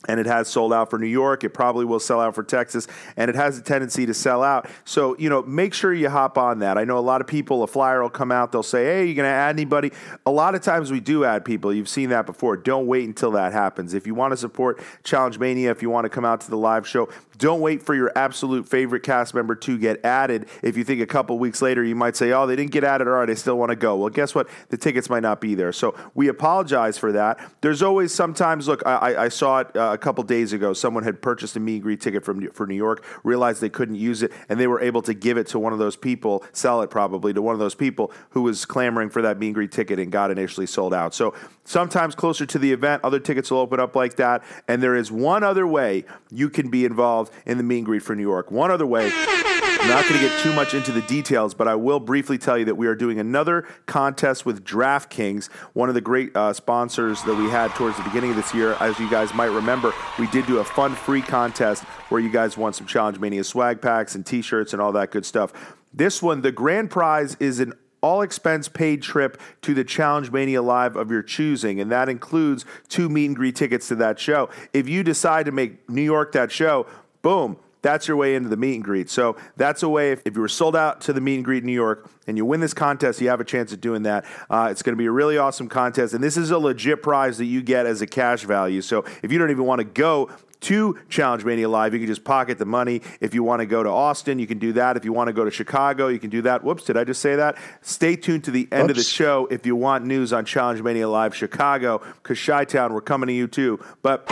and 0.08 0.20
it 0.20 0.26
has 0.26 0.48
sold 0.48 0.72
out 0.72 0.90
for 0.90 0.98
New 0.98 1.06
York. 1.06 1.44
It 1.44 1.50
probably 1.50 1.84
will 1.84 2.00
sell 2.00 2.20
out 2.20 2.34
for 2.34 2.42
Texas, 2.42 2.86
and 3.16 3.28
it 3.28 3.34
has 3.34 3.58
a 3.58 3.62
tendency 3.62 4.06
to 4.06 4.14
sell 4.14 4.42
out. 4.42 4.68
So, 4.84 5.16
you 5.18 5.28
know, 5.28 5.42
make 5.42 5.74
sure 5.74 5.92
you 5.92 6.08
hop 6.08 6.38
on 6.38 6.60
that. 6.60 6.78
I 6.78 6.84
know 6.84 6.98
a 6.98 7.00
lot 7.00 7.20
of 7.20 7.26
people, 7.26 7.62
a 7.62 7.66
flyer 7.66 8.02
will 8.02 8.10
come 8.10 8.32
out, 8.32 8.52
they'll 8.52 8.62
say, 8.62 8.84
hey, 8.84 9.06
you 9.06 9.14
going 9.14 9.26
to 9.26 9.30
add 9.30 9.54
anybody? 9.54 9.92
A 10.24 10.30
lot 10.30 10.54
of 10.54 10.62
times 10.62 10.90
we 10.90 11.00
do 11.00 11.24
add 11.24 11.44
people. 11.44 11.72
You've 11.72 11.88
seen 11.88 12.10
that 12.10 12.26
before. 12.26 12.56
Don't 12.56 12.86
wait 12.86 13.04
until 13.04 13.32
that 13.32 13.52
happens. 13.52 13.94
If 13.94 14.06
you 14.06 14.14
want 14.14 14.32
to 14.32 14.36
support 14.36 14.82
Challenge 15.04 15.38
Mania, 15.38 15.70
if 15.70 15.82
you 15.82 15.90
want 15.90 16.04
to 16.04 16.10
come 16.10 16.24
out 16.24 16.40
to 16.42 16.50
the 16.50 16.56
live 16.56 16.86
show, 16.86 17.08
don't 17.38 17.60
wait 17.60 17.82
for 17.82 17.94
your 17.94 18.12
absolute 18.16 18.66
favorite 18.66 19.02
cast 19.02 19.34
member 19.34 19.54
to 19.54 19.78
get 19.78 20.04
added. 20.04 20.48
If 20.62 20.76
you 20.76 20.84
think 20.84 21.00
a 21.00 21.06
couple 21.06 21.38
weeks 21.38 21.60
later 21.60 21.84
you 21.84 21.94
might 21.94 22.16
say, 22.16 22.32
oh, 22.32 22.46
they 22.46 22.56
didn't 22.56 22.72
get 22.72 22.84
added, 22.84 23.08
all 23.08 23.14
right, 23.14 23.28
I 23.28 23.34
still 23.34 23.58
want 23.58 23.70
to 23.70 23.76
go. 23.76 23.96
Well, 23.96 24.10
guess 24.10 24.34
what? 24.34 24.48
The 24.70 24.76
tickets 24.76 25.10
might 25.10 25.22
not 25.22 25.40
be 25.40 25.54
there. 25.54 25.72
So 25.72 25.94
we 26.14 26.28
apologize 26.28 26.96
for 26.96 27.12
that. 27.12 27.38
There's 27.60 27.82
always 27.82 28.14
sometimes, 28.14 28.68
look, 28.68 28.82
I, 28.86 29.24
I 29.24 29.28
saw 29.28 29.60
it 29.60 29.76
uh, 29.76 29.95
a 29.96 29.98
couple 29.98 30.22
days 30.22 30.52
ago. 30.52 30.72
Someone 30.72 31.02
had 31.02 31.20
purchased 31.20 31.56
a 31.56 31.60
meet 31.60 31.74
and 31.74 31.82
greet 31.82 32.00
ticket 32.00 32.24
from, 32.24 32.48
for 32.52 32.66
New 32.66 32.76
York, 32.76 33.04
realized 33.24 33.60
they 33.60 33.68
couldn't 33.68 33.96
use 33.96 34.22
it, 34.22 34.30
and 34.48 34.60
they 34.60 34.66
were 34.66 34.80
able 34.80 35.02
to 35.02 35.14
give 35.14 35.36
it 35.36 35.48
to 35.48 35.58
one 35.58 35.72
of 35.72 35.78
those 35.78 35.96
people, 35.96 36.44
sell 36.52 36.82
it 36.82 36.90
probably 36.90 37.32
to 37.32 37.42
one 37.42 37.54
of 37.54 37.58
those 37.58 37.74
people 37.74 38.12
who 38.30 38.42
was 38.42 38.64
clamoring 38.64 39.10
for 39.10 39.22
that 39.22 39.38
meet 39.38 39.48
and 39.48 39.54
greet 39.54 39.72
ticket 39.72 39.98
and 39.98 40.12
got 40.12 40.30
initially 40.30 40.66
sold 40.66 40.94
out. 40.94 41.14
So 41.14 41.34
sometimes 41.64 42.14
closer 42.14 42.46
to 42.46 42.58
the 42.58 42.72
event, 42.72 43.02
other 43.02 43.18
tickets 43.18 43.50
will 43.50 43.58
open 43.58 43.80
up 43.80 43.96
like 43.96 44.16
that. 44.16 44.44
And 44.68 44.82
there 44.82 44.94
is 44.94 45.10
one 45.10 45.42
other 45.42 45.66
way 45.66 46.04
you 46.30 46.50
can 46.50 46.70
be 46.70 46.84
involved 46.84 47.32
in 47.46 47.56
the 47.56 47.64
meet 47.64 47.78
and 47.78 47.86
greet 47.86 48.02
for 48.02 48.14
New 48.14 48.22
York. 48.22 48.50
One 48.50 48.70
other 48.70 48.86
way. 48.86 49.10
I'm 49.86 49.92
not 49.92 50.08
going 50.08 50.20
to 50.20 50.28
get 50.28 50.40
too 50.40 50.52
much 50.52 50.74
into 50.74 50.90
the 50.90 51.02
details, 51.02 51.54
but 51.54 51.68
I 51.68 51.76
will 51.76 52.00
briefly 52.00 52.38
tell 52.38 52.58
you 52.58 52.64
that 52.64 52.74
we 52.74 52.88
are 52.88 52.96
doing 52.96 53.20
another 53.20 53.68
contest 53.86 54.44
with 54.44 54.64
DraftKings, 54.64 55.46
one 55.74 55.88
of 55.88 55.94
the 55.94 56.00
great 56.00 56.36
uh, 56.36 56.52
sponsors 56.54 57.22
that 57.22 57.36
we 57.36 57.48
had 57.48 57.70
towards 57.76 57.96
the 57.96 58.02
beginning 58.02 58.30
of 58.30 58.36
this 58.36 58.52
year. 58.52 58.72
As 58.80 58.98
you 58.98 59.08
guys 59.08 59.32
might 59.32 59.44
remember, 59.44 59.94
we 60.18 60.26
did 60.26 60.44
do 60.46 60.58
a 60.58 60.64
fun 60.64 60.96
free 60.96 61.22
contest 61.22 61.84
where 62.08 62.20
you 62.20 62.32
guys 62.32 62.56
won 62.56 62.72
some 62.72 62.88
Challenge 62.88 63.20
Mania 63.20 63.44
swag 63.44 63.80
packs 63.80 64.16
and 64.16 64.26
t 64.26 64.42
shirts 64.42 64.72
and 64.72 64.82
all 64.82 64.90
that 64.90 65.12
good 65.12 65.24
stuff. 65.24 65.52
This 65.94 66.20
one, 66.20 66.42
the 66.42 66.50
grand 66.50 66.90
prize 66.90 67.36
is 67.38 67.60
an 67.60 67.72
all 68.00 68.22
expense 68.22 68.68
paid 68.68 69.02
trip 69.02 69.40
to 69.62 69.72
the 69.72 69.84
Challenge 69.84 70.32
Mania 70.32 70.62
Live 70.62 70.96
of 70.96 71.12
your 71.12 71.22
choosing, 71.22 71.80
and 71.80 71.92
that 71.92 72.08
includes 72.08 72.64
two 72.88 73.08
meet 73.08 73.26
and 73.26 73.36
greet 73.36 73.54
tickets 73.54 73.86
to 73.86 73.94
that 73.94 74.18
show. 74.18 74.50
If 74.72 74.88
you 74.88 75.04
decide 75.04 75.46
to 75.46 75.52
make 75.52 75.88
New 75.88 76.02
York 76.02 76.32
that 76.32 76.50
show, 76.50 76.88
boom, 77.22 77.58
that's 77.86 78.08
your 78.08 78.16
way 78.16 78.34
into 78.34 78.48
the 78.48 78.56
meet 78.56 78.74
and 78.74 78.84
greet. 78.84 79.08
So 79.08 79.36
that's 79.56 79.82
a 79.82 79.88
way, 79.88 80.10
if, 80.10 80.20
if 80.24 80.34
you 80.34 80.40
were 80.40 80.48
sold 80.48 80.74
out 80.74 81.00
to 81.02 81.12
the 81.12 81.20
meet 81.20 81.36
and 81.36 81.44
greet 81.44 81.62
in 81.62 81.66
New 81.66 81.72
York 81.72 82.10
and 82.26 82.36
you 82.36 82.44
win 82.44 82.60
this 82.60 82.74
contest, 82.74 83.20
you 83.20 83.28
have 83.28 83.40
a 83.40 83.44
chance 83.44 83.72
of 83.72 83.80
doing 83.80 84.02
that. 84.02 84.24
Uh, 84.50 84.68
it's 84.70 84.82
going 84.82 84.94
to 84.94 84.98
be 84.98 85.06
a 85.06 85.10
really 85.10 85.38
awesome 85.38 85.68
contest. 85.68 86.12
And 86.12 86.22
this 86.22 86.36
is 86.36 86.50
a 86.50 86.58
legit 86.58 87.02
prize 87.02 87.38
that 87.38 87.44
you 87.44 87.62
get 87.62 87.86
as 87.86 88.02
a 88.02 88.06
cash 88.06 88.42
value. 88.42 88.82
So 88.82 89.04
if 89.22 89.30
you 89.30 89.38
don't 89.38 89.50
even 89.50 89.64
want 89.64 89.78
to 89.78 89.84
go 89.84 90.30
to 90.58 90.98
Challenge 91.08 91.44
Mania 91.44 91.68
Live. 91.68 91.92
You 91.92 92.00
can 92.00 92.08
just 92.08 92.24
pocket 92.24 92.58
the 92.58 92.64
money. 92.64 93.02
If 93.20 93.34
you 93.34 93.42
want 93.42 93.60
to 93.60 93.66
go 93.66 93.82
to 93.82 93.90
Austin, 93.90 94.38
you 94.38 94.46
can 94.46 94.58
do 94.58 94.72
that. 94.72 94.96
If 94.96 95.04
you 95.04 95.12
want 95.12 95.28
to 95.28 95.32
go 95.32 95.44
to 95.44 95.50
Chicago, 95.50 96.08
you 96.08 96.18
can 96.18 96.30
do 96.30 96.42
that. 96.42 96.64
Whoops, 96.64 96.84
did 96.84 96.96
I 96.96 97.04
just 97.04 97.20
say 97.20 97.36
that? 97.36 97.56
Stay 97.82 98.16
tuned 98.16 98.44
to 98.44 98.50
the 98.50 98.66
end 98.72 98.90
Oops. 98.90 98.90
of 98.90 98.96
the 98.96 99.02
show 99.02 99.46
if 99.50 99.66
you 99.66 99.76
want 99.76 100.06
news 100.06 100.32
on 100.32 100.44
Challenge 100.44 100.82
Mania 100.82 101.08
Live 101.08 101.34
Chicago, 101.34 102.02
because 102.22 102.42
Chi 102.42 102.64
Town, 102.64 102.94
we're 102.94 103.00
coming 103.00 103.26
to 103.28 103.32
you 103.32 103.46
too. 103.46 103.78
But 104.02 104.28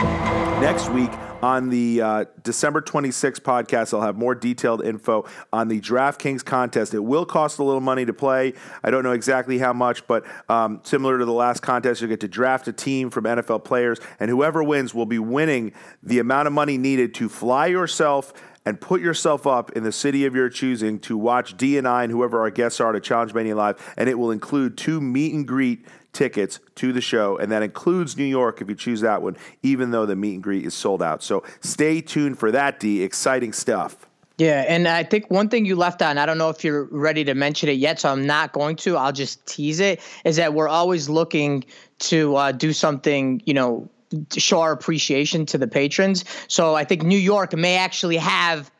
next 0.59 0.89
week, 0.89 1.11
on 1.45 1.69
the 1.69 2.01
uh, 2.01 2.25
December 2.41 2.81
26th 2.81 3.41
podcast, 3.41 3.93
I'll 3.93 4.01
have 4.01 4.17
more 4.17 4.33
detailed 4.33 4.83
info 4.83 5.27
on 5.53 5.67
the 5.67 5.79
DraftKings 5.79 6.43
contest. 6.43 6.95
It 6.95 7.01
will 7.01 7.23
cost 7.23 7.59
a 7.59 7.63
little 7.63 7.81
money 7.81 8.03
to 8.03 8.13
play. 8.13 8.53
I 8.83 8.89
don't 8.89 9.03
know 9.03 9.11
exactly 9.11 9.59
how 9.59 9.71
much, 9.71 10.07
but 10.07 10.25
um, 10.49 10.79
similar 10.81 11.19
to 11.19 11.25
the 11.25 11.31
last 11.31 11.61
contest, 11.61 12.01
you'll 12.01 12.09
get 12.09 12.21
to 12.21 12.27
draft 12.27 12.67
a 12.67 12.73
team 12.73 13.11
from 13.11 13.25
NFL 13.25 13.63
players, 13.63 13.99
and 14.19 14.31
whoever 14.31 14.63
wins 14.63 14.95
will 14.95 15.05
be 15.05 15.19
winning 15.19 15.73
the 16.01 16.17
amount 16.17 16.47
of 16.47 16.53
money 16.53 16.79
needed 16.79 17.13
to 17.13 17.29
fly 17.29 17.67
yourself 17.67 18.33
and 18.65 18.81
put 18.81 18.99
yourself 18.99 19.45
up 19.45 19.71
in 19.73 19.83
the 19.83 19.91
city 19.91 20.25
of 20.25 20.33
your 20.33 20.49
choosing 20.49 20.97
to 20.97 21.15
watch 21.15 21.55
D 21.55 21.77
and 21.77 21.87
I 21.87 22.01
and 22.01 22.11
whoever 22.11 22.41
our 22.41 22.49
guests 22.49 22.79
are 22.79 22.91
to 22.91 22.99
Challenge 22.99 23.35
Mania 23.35 23.55
Live, 23.55 23.93
and 23.97 24.09
it 24.09 24.17
will 24.17 24.31
include 24.31 24.79
two 24.79 24.99
meet 24.99 25.31
and 25.35 25.47
greet 25.47 25.85
tickets 26.15 26.59
to 26.75 26.91
the 26.91 27.01
show, 27.01 27.37
and 27.37 27.51
that 27.51 27.61
includes 27.61 28.17
New 28.17 28.23
York 28.23 28.61
if 28.61 28.69
you 28.69 28.75
choose 28.75 29.01
that 29.01 29.21
one, 29.21 29.37
even 29.61 29.91
though 29.91 30.07
the 30.07 30.15
meet 30.15 30.33
and 30.33 30.43
greet 30.43 30.65
is 30.65 30.73
sold 30.73 31.03
out. 31.03 31.21
So 31.21 31.43
stay 31.59 32.01
tuned 32.01 32.39
for 32.39 32.51
that, 32.51 32.79
D. 32.79 33.03
Exciting 33.03 33.53
stuff. 33.53 34.07
Yeah, 34.37 34.65
and 34.67 34.87
I 34.87 35.03
think 35.03 35.29
one 35.29 35.47
thing 35.47 35.65
you 35.65 35.77
left 35.77 36.01
on, 36.01 36.17
I 36.17 36.25
don't 36.25 36.37
know 36.37 36.49
if 36.49 36.63
you're 36.63 36.85
ready 36.85 37.23
to 37.23 37.33
mention 37.33 37.69
it 37.69 37.77
yet, 37.77 37.99
so 38.01 38.11
I'm 38.11 38.25
not 38.25 38.51
going 38.51 38.75
to. 38.77 38.97
I'll 38.97 39.13
just 39.13 39.45
tease 39.45 39.79
it, 39.79 40.01
is 40.25 40.35
that 40.35 40.53
we're 40.53 40.67
always 40.67 41.07
looking 41.07 41.63
to 41.99 42.35
uh, 42.35 42.51
do 42.51 42.73
something, 42.73 43.41
you 43.45 43.53
know, 43.53 43.89
show 44.35 44.59
our 44.59 44.73
appreciation 44.73 45.45
to 45.45 45.57
the 45.57 45.67
patrons. 45.67 46.25
So 46.47 46.75
I 46.75 46.83
think 46.83 47.03
New 47.03 47.17
York 47.17 47.55
may 47.55 47.77
actually 47.77 48.17
have 48.17 48.71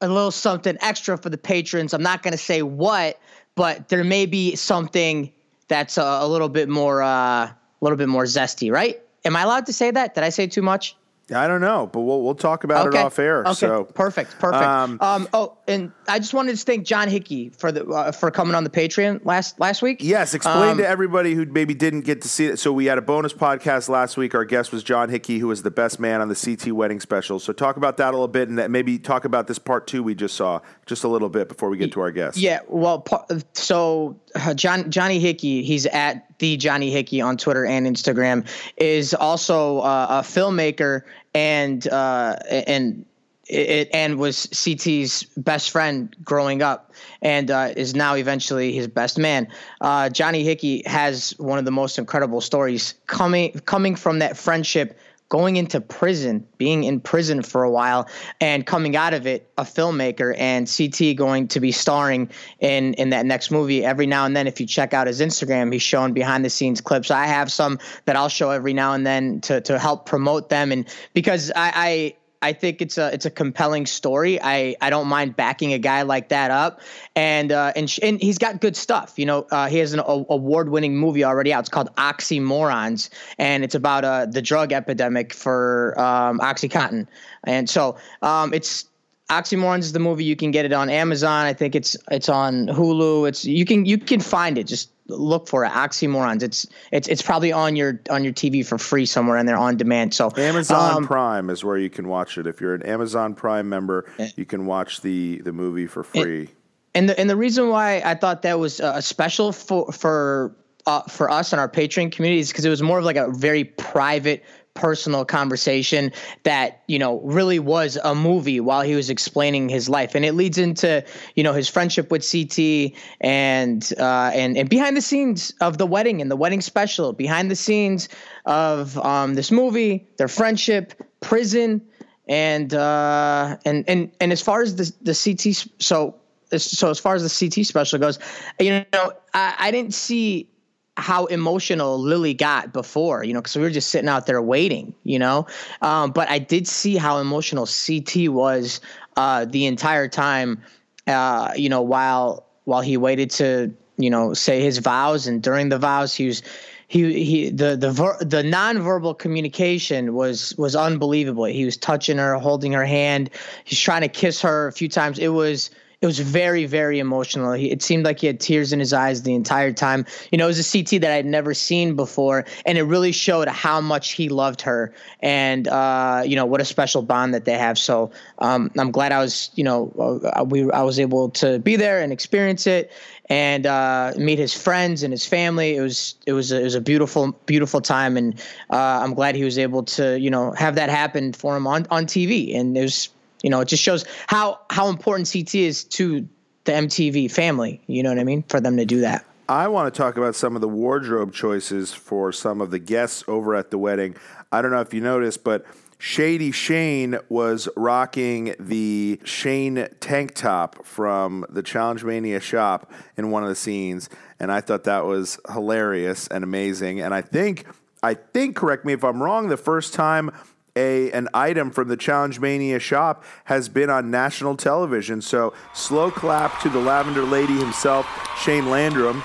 a 0.00 0.08
little 0.08 0.30
something 0.30 0.76
extra 0.80 1.16
for 1.16 1.30
the 1.30 1.38
patrons. 1.38 1.94
I'm 1.94 2.02
not 2.02 2.22
going 2.22 2.32
to 2.32 2.38
say 2.38 2.62
what, 2.62 3.18
but 3.54 3.88
there 3.88 4.04
may 4.04 4.26
be 4.26 4.56
something 4.56 5.32
that's 5.68 5.98
a, 5.98 6.02
a 6.02 6.28
little 6.28 6.48
bit 6.48 6.68
more 6.68 7.02
uh, 7.02 7.46
a 7.46 7.56
little 7.80 7.98
bit 7.98 8.08
more 8.08 8.24
zesty, 8.24 8.72
right? 8.72 9.00
Am 9.24 9.36
I 9.36 9.42
allowed 9.42 9.66
to 9.66 9.72
say 9.72 9.90
that? 9.90 10.14
Did 10.14 10.24
I 10.24 10.30
say 10.30 10.46
too 10.46 10.62
much? 10.62 10.96
I 11.34 11.46
don't 11.46 11.60
know, 11.60 11.86
but 11.86 12.00
we'll 12.00 12.22
we'll 12.22 12.34
talk 12.34 12.64
about 12.64 12.86
okay. 12.86 12.98
it 12.98 13.04
off 13.04 13.18
air. 13.18 13.42
Okay, 13.42 13.52
so 13.52 13.84
perfect, 13.84 14.38
perfect. 14.38 14.62
Um, 14.62 14.98
um, 15.00 15.28
oh, 15.34 15.58
and 15.66 15.92
I 16.08 16.18
just 16.18 16.32
wanted 16.32 16.56
to 16.56 16.64
thank 16.64 16.86
John 16.86 17.08
Hickey 17.08 17.50
for 17.50 17.70
the 17.70 17.86
uh, 17.86 18.12
for 18.12 18.30
coming 18.30 18.54
on 18.54 18.64
the 18.64 18.70
Patreon 18.70 19.24
last 19.26 19.60
last 19.60 19.82
week. 19.82 19.98
Yes, 20.00 20.32
explain 20.32 20.70
um, 20.70 20.78
to 20.78 20.88
everybody 20.88 21.34
who 21.34 21.44
maybe 21.44 21.74
didn't 21.74 22.02
get 22.02 22.22
to 22.22 22.28
see 22.28 22.46
it. 22.46 22.58
So 22.58 22.72
we 22.72 22.86
had 22.86 22.96
a 22.96 23.02
bonus 23.02 23.34
podcast 23.34 23.90
last 23.90 24.16
week. 24.16 24.34
Our 24.34 24.46
guest 24.46 24.72
was 24.72 24.82
John 24.82 25.10
Hickey, 25.10 25.38
who 25.38 25.48
was 25.48 25.62
the 25.62 25.70
best 25.70 26.00
man 26.00 26.22
on 26.22 26.28
the 26.28 26.34
CT 26.34 26.72
wedding 26.72 27.00
special. 27.00 27.38
So 27.38 27.52
talk 27.52 27.76
about 27.76 27.98
that 27.98 28.08
a 28.08 28.12
little 28.12 28.28
bit, 28.28 28.48
and 28.48 28.72
maybe 28.72 28.98
talk 28.98 29.26
about 29.26 29.46
this 29.48 29.58
part 29.58 29.86
two 29.86 30.02
we 30.02 30.14
just 30.14 30.34
saw 30.34 30.60
just 30.86 31.04
a 31.04 31.08
little 31.08 31.28
bit 31.28 31.48
before 31.48 31.68
we 31.68 31.76
get 31.76 31.92
to 31.92 32.00
our 32.00 32.10
guest. 32.10 32.38
Yeah, 32.38 32.60
well, 32.68 33.06
so 33.52 34.18
uh, 34.34 34.54
John 34.54 34.90
Johnny 34.90 35.20
Hickey, 35.20 35.62
he's 35.62 35.84
at 35.86 36.24
the 36.38 36.56
Johnny 36.56 36.90
Hickey 36.90 37.20
on 37.20 37.36
Twitter 37.36 37.66
and 37.66 37.86
Instagram, 37.86 38.46
is 38.76 39.12
also 39.12 39.80
uh, 39.80 40.22
a 40.22 40.22
filmmaker 40.22 41.02
and 41.34 41.86
uh, 41.88 42.36
and 42.50 43.04
it, 43.48 43.88
and 43.92 44.18
was 44.18 44.48
CT's 44.52 45.24
best 45.36 45.70
friend 45.70 46.14
growing 46.22 46.62
up, 46.62 46.92
and 47.22 47.50
uh, 47.50 47.72
is 47.76 47.94
now 47.94 48.14
eventually 48.14 48.72
his 48.72 48.86
best 48.86 49.18
man. 49.18 49.48
Uh, 49.80 50.08
Johnny 50.10 50.44
Hickey 50.44 50.82
has 50.86 51.30
one 51.38 51.58
of 51.58 51.64
the 51.64 51.70
most 51.70 51.98
incredible 51.98 52.40
stories 52.40 52.94
coming 53.06 53.52
coming 53.64 53.96
from 53.96 54.18
that 54.18 54.36
friendship 54.36 54.98
going 55.28 55.56
into 55.56 55.80
prison, 55.80 56.46
being 56.56 56.84
in 56.84 57.00
prison 57.00 57.42
for 57.42 57.62
a 57.62 57.70
while, 57.70 58.08
and 58.40 58.66
coming 58.66 58.96
out 58.96 59.14
of 59.14 59.26
it 59.26 59.50
a 59.58 59.62
filmmaker, 59.62 60.34
and 60.38 60.70
CT 60.74 61.16
going 61.16 61.48
to 61.48 61.60
be 61.60 61.72
starring 61.72 62.30
in 62.60 62.94
in 62.94 63.10
that 63.10 63.26
next 63.26 63.50
movie. 63.50 63.84
Every 63.84 64.06
now 64.06 64.24
and 64.24 64.36
then, 64.36 64.46
if 64.46 64.60
you 64.60 64.66
check 64.66 64.94
out 64.94 65.06
his 65.06 65.20
Instagram, 65.20 65.72
he's 65.72 65.82
showing 65.82 66.12
behind 66.12 66.44
the 66.44 66.50
scenes 66.50 66.80
clips. 66.80 67.10
I 67.10 67.26
have 67.26 67.52
some 67.52 67.78
that 68.06 68.16
I'll 68.16 68.28
show 68.28 68.50
every 68.50 68.72
now 68.72 68.94
and 68.94 69.06
then 69.06 69.40
to 69.42 69.60
to 69.62 69.78
help 69.78 70.06
promote 70.06 70.48
them, 70.48 70.72
and 70.72 70.86
because 71.14 71.50
I, 71.54 71.72
I 71.74 72.14
I 72.40 72.52
think 72.52 72.80
it's 72.80 72.98
a 72.98 73.12
it's 73.12 73.26
a 73.26 73.30
compelling 73.30 73.86
story. 73.86 74.40
I, 74.40 74.76
I 74.80 74.90
don't 74.90 75.08
mind 75.08 75.34
backing 75.34 75.72
a 75.72 75.78
guy 75.78 76.02
like 76.02 76.28
that 76.28 76.50
up, 76.50 76.80
and 77.16 77.50
uh, 77.50 77.72
and 77.74 77.90
sh- 77.90 77.98
and 78.02 78.20
he's 78.20 78.38
got 78.38 78.60
good 78.60 78.76
stuff. 78.76 79.14
You 79.16 79.26
know, 79.26 79.46
uh, 79.50 79.68
he 79.68 79.78
has 79.78 79.92
an 79.92 80.00
a- 80.00 80.02
award 80.28 80.68
winning 80.68 80.96
movie 80.96 81.24
already 81.24 81.52
out. 81.52 81.60
It's 81.60 81.68
called 81.68 81.94
Oxymorons, 81.96 83.10
and 83.38 83.64
it's 83.64 83.74
about 83.74 84.04
uh, 84.04 84.26
the 84.26 84.40
drug 84.40 84.72
epidemic 84.72 85.34
for 85.34 85.98
um, 85.98 86.38
OxyContin. 86.38 87.08
And 87.44 87.68
so 87.68 87.96
um, 88.22 88.54
it's 88.54 88.84
Oxymorons 89.30 89.80
is 89.80 89.92
the 89.92 89.98
movie. 89.98 90.24
You 90.24 90.36
can 90.36 90.52
get 90.52 90.64
it 90.64 90.72
on 90.72 90.88
Amazon. 90.88 91.44
I 91.44 91.52
think 91.52 91.74
it's 91.74 91.96
it's 92.10 92.28
on 92.28 92.68
Hulu. 92.68 93.28
It's 93.28 93.44
you 93.44 93.64
can 93.64 93.84
you 93.84 93.98
can 93.98 94.20
find 94.20 94.56
it. 94.58 94.64
Just 94.68 94.90
look 95.08 95.48
for 95.48 95.64
it. 95.64 95.70
Oxymorons. 95.70 96.42
It's 96.42 96.66
it's 96.92 97.08
it's 97.08 97.22
probably 97.22 97.52
on 97.52 97.76
your 97.76 98.00
on 98.10 98.24
your 98.24 98.32
TV 98.32 98.64
for 98.64 98.78
free 98.78 99.06
somewhere, 99.06 99.36
and 99.36 99.48
they're 99.48 99.56
on 99.56 99.76
demand. 99.76 100.14
So 100.14 100.32
Amazon 100.36 100.96
um, 100.98 101.06
Prime 101.06 101.50
is 101.50 101.64
where 101.64 101.78
you 101.78 101.90
can 101.90 102.08
watch 102.08 102.38
it. 102.38 102.46
If 102.46 102.60
you're 102.60 102.74
an 102.74 102.82
Amazon 102.82 103.34
Prime 103.34 103.68
member, 103.68 104.10
eh. 104.18 104.30
you 104.36 104.44
can 104.44 104.66
watch 104.66 105.00
the 105.00 105.38
the 105.38 105.52
movie 105.52 105.86
for 105.86 106.02
free. 106.02 106.48
And 106.94 107.08
the 107.08 107.18
and 107.18 107.28
the 107.28 107.36
reason 107.36 107.68
why 107.68 108.02
I 108.04 108.14
thought 108.14 108.42
that 108.42 108.58
was 108.58 108.80
uh, 108.80 109.00
special 109.00 109.52
for 109.52 109.92
for 109.92 110.56
uh, 110.86 111.02
for 111.02 111.30
us 111.30 111.52
and 111.52 111.60
our 111.60 111.68
Patreon 111.68 112.10
community 112.12 112.40
is 112.40 112.48
because 112.48 112.64
it 112.64 112.70
was 112.70 112.82
more 112.82 112.98
of 112.98 113.04
like 113.04 113.16
a 113.16 113.30
very 113.30 113.64
private 113.64 114.44
personal 114.78 115.24
conversation 115.24 116.12
that 116.44 116.82
you 116.86 116.98
know 116.98 117.20
really 117.20 117.58
was 117.58 117.98
a 118.02 118.14
movie 118.14 118.60
while 118.60 118.82
he 118.82 118.94
was 118.94 119.10
explaining 119.10 119.68
his 119.68 119.88
life. 119.88 120.14
And 120.14 120.24
it 120.24 120.32
leads 120.32 120.56
into 120.56 121.04
you 121.34 121.42
know 121.42 121.52
his 121.52 121.68
friendship 121.68 122.10
with 122.10 122.24
CT 122.30 122.92
and 123.20 123.92
uh, 123.98 124.30
and 124.32 124.56
and 124.56 124.68
behind 124.70 124.96
the 124.96 125.02
scenes 125.02 125.52
of 125.60 125.78
the 125.78 125.86
wedding 125.86 126.22
and 126.22 126.30
the 126.30 126.36
wedding 126.36 126.60
special 126.60 127.12
behind 127.12 127.50
the 127.50 127.56
scenes 127.56 128.08
of 128.46 128.96
um, 128.98 129.34
this 129.34 129.50
movie 129.50 130.06
their 130.16 130.28
friendship 130.28 130.94
prison 131.20 131.82
and 132.28 132.72
uh, 132.72 133.56
and 133.64 133.84
and 133.88 134.12
and 134.20 134.32
as 134.32 134.40
far 134.40 134.62
as 134.62 134.76
the 134.76 134.92
the 135.02 135.14
CT 135.14 135.54
so 135.82 136.14
so 136.56 136.90
as 136.90 136.98
far 136.98 137.14
as 137.14 137.22
the 137.22 137.50
CT 137.50 137.66
special 137.66 137.98
goes 137.98 138.18
you 138.60 138.84
know 138.92 139.12
I, 139.34 139.54
I 139.58 139.70
didn't 139.70 139.94
see 139.94 140.48
how 140.98 141.26
emotional 141.26 141.98
Lily 141.98 142.34
got 142.34 142.72
before, 142.72 143.22
you 143.22 143.32
know, 143.32 143.40
because 143.40 143.56
we 143.56 143.62
were 143.62 143.70
just 143.70 143.90
sitting 143.90 144.08
out 144.08 144.26
there 144.26 144.42
waiting, 144.42 144.92
you 145.04 145.18
know. 145.18 145.46
Um, 145.80 146.10
but 146.10 146.28
I 146.28 146.40
did 146.40 146.66
see 146.66 146.96
how 146.96 147.18
emotional 147.18 147.66
CT 147.66 148.30
was 148.30 148.80
uh, 149.16 149.44
the 149.44 149.66
entire 149.66 150.08
time, 150.08 150.60
uh, 151.06 151.52
you 151.56 151.68
know, 151.68 151.82
while 151.82 152.44
while 152.64 152.82
he 152.82 152.96
waited 152.96 153.30
to, 153.30 153.72
you 153.96 154.10
know, 154.10 154.34
say 154.34 154.60
his 154.60 154.78
vows, 154.78 155.26
and 155.26 155.40
during 155.42 155.68
the 155.68 155.78
vows, 155.78 156.14
he 156.14 156.26
was 156.26 156.42
he 156.88 157.24
he 157.24 157.50
the 157.50 157.76
the 157.76 157.92
ver, 157.92 158.18
the 158.18 158.42
nonverbal 158.42 159.16
communication 159.16 160.14
was 160.14 160.52
was 160.58 160.74
unbelievable. 160.74 161.44
He 161.44 161.64
was 161.64 161.76
touching 161.76 162.18
her, 162.18 162.34
holding 162.34 162.72
her 162.72 162.84
hand, 162.84 163.30
he's 163.64 163.78
trying 163.78 164.02
to 164.02 164.08
kiss 164.08 164.40
her 164.40 164.66
a 164.66 164.72
few 164.72 164.88
times. 164.88 165.18
It 165.20 165.28
was 165.28 165.70
it 166.00 166.06
was 166.06 166.20
very 166.20 166.64
very 166.64 166.98
emotional. 166.98 167.52
He, 167.52 167.70
it 167.70 167.82
seemed 167.82 168.04
like 168.04 168.20
he 168.20 168.26
had 168.28 168.38
tears 168.40 168.72
in 168.72 168.78
his 168.78 168.92
eyes 168.92 169.22
the 169.22 169.34
entire 169.34 169.72
time. 169.72 170.06
You 170.30 170.38
know 170.38 170.44
it 170.44 170.48
was 170.48 170.74
a 170.74 170.84
ct 170.84 171.00
that 171.02 171.10
i'd 171.12 171.26
never 171.26 171.54
seen 171.54 171.96
before 171.96 172.44
and 172.66 172.78
it 172.78 172.82
really 172.82 173.12
showed 173.12 173.48
how 173.48 173.80
much 173.80 174.12
he 174.12 174.28
loved 174.28 174.62
her. 174.62 174.92
And 175.20 175.66
uh, 175.66 176.22
you 176.24 176.36
know 176.36 176.46
what 176.46 176.60
a 176.60 176.64
special 176.64 177.02
bond 177.02 177.34
that 177.34 177.44
they 177.44 177.58
have. 177.58 177.78
So 177.78 178.10
um, 178.38 178.70
i'm 178.78 178.90
glad 178.90 179.12
i 179.12 179.18
was 179.18 179.50
you 179.54 179.64
know 179.64 179.92
uh, 180.34 180.44
we 180.44 180.70
i 180.70 180.82
was 180.82 181.00
able 181.00 181.30
to 181.30 181.58
be 181.58 181.76
there 181.76 182.00
and 182.00 182.12
experience 182.12 182.66
it 182.66 182.92
and 183.28 183.66
uh, 183.66 184.12
meet 184.16 184.38
his 184.38 184.54
friends 184.54 185.02
and 185.02 185.12
his 185.12 185.26
family. 185.26 185.76
It 185.76 185.80
was 185.80 186.14
it 186.26 186.32
was 186.32 186.52
a, 186.52 186.60
it 186.60 186.64
was 186.64 186.74
a 186.74 186.80
beautiful 186.80 187.32
beautiful 187.46 187.80
time, 187.80 188.16
and 188.16 188.38
uh, 188.70 189.00
I'm 189.02 189.14
glad 189.14 189.34
he 189.34 189.44
was 189.44 189.58
able 189.58 189.82
to 189.84 190.18
you 190.18 190.30
know 190.30 190.52
have 190.52 190.74
that 190.76 190.90
happen 190.90 191.32
for 191.32 191.56
him 191.56 191.66
on 191.66 191.86
on 191.90 192.06
TV. 192.06 192.56
And 192.58 192.76
it 192.76 192.82
was 192.82 193.10
you 193.42 193.50
know, 193.50 193.60
it 193.60 193.68
just 193.68 193.82
shows 193.82 194.04
how 194.26 194.60
how 194.70 194.88
important 194.88 195.30
CT 195.32 195.54
is 195.54 195.84
to 195.84 196.28
the 196.64 196.72
MTV 196.72 197.30
family. 197.30 197.80
You 197.86 198.02
know 198.02 198.10
what 198.10 198.18
I 198.18 198.24
mean? 198.24 198.42
For 198.44 198.60
them 198.60 198.76
to 198.76 198.84
do 198.84 199.00
that. 199.00 199.24
I 199.48 199.68
want 199.68 199.92
to 199.92 199.98
talk 199.98 200.18
about 200.18 200.34
some 200.34 200.54
of 200.54 200.60
the 200.60 200.68
wardrobe 200.68 201.32
choices 201.32 201.94
for 201.94 202.32
some 202.32 202.60
of 202.60 202.70
the 202.70 202.78
guests 202.78 203.24
over 203.26 203.54
at 203.54 203.70
the 203.70 203.78
wedding. 203.78 204.14
I 204.52 204.60
don't 204.60 204.70
know 204.70 204.82
if 204.82 204.92
you 204.92 205.00
noticed, 205.00 205.42
but 205.42 205.64
Shady 205.98 206.52
Shane 206.52 207.18
was 207.30 207.68
rocking 207.74 208.54
the 208.60 209.18
Shane 209.24 209.88
tank 210.00 210.34
top 210.34 210.84
from 210.84 211.46
the 211.48 211.62
Challenge 211.62 212.04
Mania 212.04 212.40
shop 212.40 212.92
in 213.16 213.30
one 213.30 213.42
of 213.42 213.48
the 213.48 213.56
scenes, 213.56 214.10
and 214.38 214.52
I 214.52 214.60
thought 214.60 214.84
that 214.84 215.06
was 215.06 215.40
hilarious 215.50 216.28
and 216.28 216.44
amazing. 216.44 217.00
And 217.00 217.14
I 217.14 217.22
think, 217.22 217.64
I 218.02 218.14
think, 218.14 218.54
correct 218.54 218.84
me 218.84 218.92
if 218.92 219.02
I'm 219.02 219.22
wrong, 219.22 219.48
the 219.48 219.56
first 219.56 219.92
time 219.94 220.30
a 220.78 221.10
an 221.12 221.28
item 221.34 221.70
from 221.70 221.88
the 221.88 221.96
Challenge 221.96 222.38
Mania 222.38 222.78
shop 222.78 223.24
has 223.44 223.68
been 223.68 223.90
on 223.90 224.10
national 224.10 224.56
television. 224.56 225.20
So 225.20 225.52
slow 225.74 226.10
clap 226.10 226.60
to 226.62 226.68
the 226.68 226.78
Lavender 226.78 227.24
Lady 227.24 227.58
himself, 227.58 228.06
Shane 228.38 228.70
Landrum. 228.70 229.22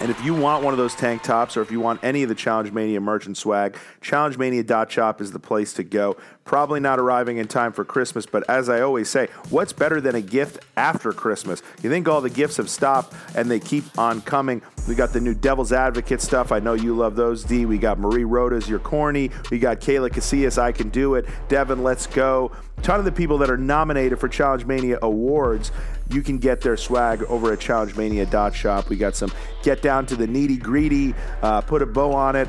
And 0.00 0.10
if 0.10 0.22
you 0.24 0.34
want 0.34 0.62
one 0.62 0.74
of 0.74 0.78
those 0.78 0.94
tank 0.94 1.22
tops 1.22 1.56
or 1.56 1.62
if 1.62 1.70
you 1.70 1.80
want 1.80 2.00
any 2.02 2.22
of 2.22 2.28
the 2.28 2.34
Challenge 2.34 2.70
Mania 2.70 3.00
merchant 3.00 3.36
swag, 3.36 3.76
challengemania.shop 4.02 5.20
is 5.20 5.32
the 5.32 5.38
place 5.38 5.72
to 5.74 5.84
go. 5.84 6.16
Probably 6.44 6.80
not 6.80 6.98
arriving 7.00 7.38
in 7.38 7.48
time 7.48 7.72
for 7.72 7.84
Christmas, 7.84 8.26
but 8.26 8.48
as 8.48 8.68
I 8.68 8.80
always 8.80 9.08
say, 9.08 9.28
what's 9.48 9.72
better 9.72 10.00
than 10.00 10.14
a 10.14 10.20
gift 10.20 10.58
after 10.76 11.12
Christmas? 11.12 11.62
You 11.82 11.90
think 11.90 12.08
all 12.08 12.20
the 12.20 12.30
gifts 12.30 12.58
have 12.58 12.68
stopped 12.68 13.14
and 13.34 13.50
they 13.50 13.58
keep 13.58 13.98
on 13.98 14.20
coming. 14.20 14.62
We 14.86 14.94
got 14.94 15.12
the 15.12 15.20
new 15.20 15.34
Devil's 15.34 15.72
Advocate 15.72 16.20
stuff. 16.20 16.52
I 16.52 16.60
know 16.60 16.74
you 16.74 16.94
love 16.94 17.16
those, 17.16 17.42
D. 17.42 17.66
We 17.66 17.78
got 17.78 17.98
Marie 17.98 18.24
Roda's 18.24 18.68
You're 18.68 18.78
Corny. 18.78 19.30
We 19.50 19.58
got 19.58 19.80
Kailah 19.80 20.10
Casillas, 20.10 20.58
I 20.58 20.72
Can 20.72 20.90
Do 20.90 21.14
It. 21.14 21.26
Devin, 21.48 21.82
Let's 21.82 22.06
Go. 22.06 22.52
A 22.78 22.82
ton 22.82 22.98
of 22.98 23.04
the 23.04 23.12
people 23.12 23.38
that 23.38 23.50
are 23.50 23.56
nominated 23.56 24.20
for 24.20 24.28
Challenge 24.28 24.66
Mania 24.66 24.98
awards 25.02 25.72
you 26.10 26.22
can 26.22 26.38
get 26.38 26.60
their 26.60 26.76
swag 26.76 27.22
over 27.24 27.52
at 27.52 27.58
challengemania.shop. 27.58 28.88
We 28.88 28.96
got 28.96 29.16
some 29.16 29.32
get 29.62 29.82
down 29.82 30.06
to 30.06 30.16
the 30.16 30.26
needy 30.26 30.56
greedy, 30.56 31.14
uh, 31.42 31.60
put 31.60 31.82
a 31.82 31.86
bow 31.86 32.12
on 32.12 32.36
it. 32.36 32.48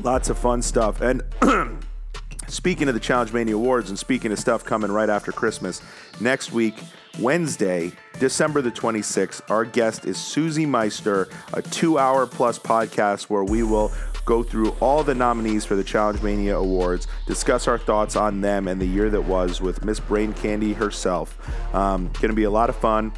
Lots 0.00 0.28
of 0.28 0.38
fun 0.38 0.62
stuff. 0.62 1.00
And 1.00 1.22
speaking 2.48 2.88
of 2.88 2.94
the 2.94 3.00
Challenge 3.00 3.32
Mania 3.32 3.54
Awards 3.56 3.88
and 3.88 3.98
speaking 3.98 4.30
of 4.32 4.38
stuff 4.38 4.64
coming 4.64 4.92
right 4.92 5.08
after 5.08 5.32
Christmas, 5.32 5.80
next 6.20 6.52
week, 6.52 6.74
Wednesday, 7.18 7.92
December 8.18 8.60
the 8.60 8.70
26th, 8.70 9.50
our 9.50 9.64
guest 9.64 10.04
is 10.04 10.18
Susie 10.18 10.66
Meister, 10.66 11.28
a 11.54 11.62
two 11.62 11.98
hour 11.98 12.26
plus 12.26 12.58
podcast 12.58 13.24
where 13.24 13.44
we 13.44 13.62
will 13.62 13.92
go 14.26 14.42
through 14.42 14.70
all 14.80 15.02
the 15.02 15.14
nominees 15.14 15.64
for 15.64 15.76
the 15.76 15.84
Challenge 15.84 16.20
Mania 16.20 16.56
Awards, 16.58 17.06
discuss 17.26 17.68
our 17.68 17.78
thoughts 17.78 18.16
on 18.16 18.40
them 18.40 18.68
and 18.68 18.80
the 18.80 18.86
year 18.86 19.08
that 19.08 19.22
was 19.22 19.60
with 19.60 19.84
Miss 19.84 20.00
Brain 20.00 20.34
Candy 20.34 20.72
herself. 20.72 21.38
Um, 21.74 22.08
Going 22.14 22.30
to 22.30 22.34
be 22.34 22.44
a 22.44 22.50
lot 22.50 22.68
of 22.68 22.76
fun. 22.76 23.12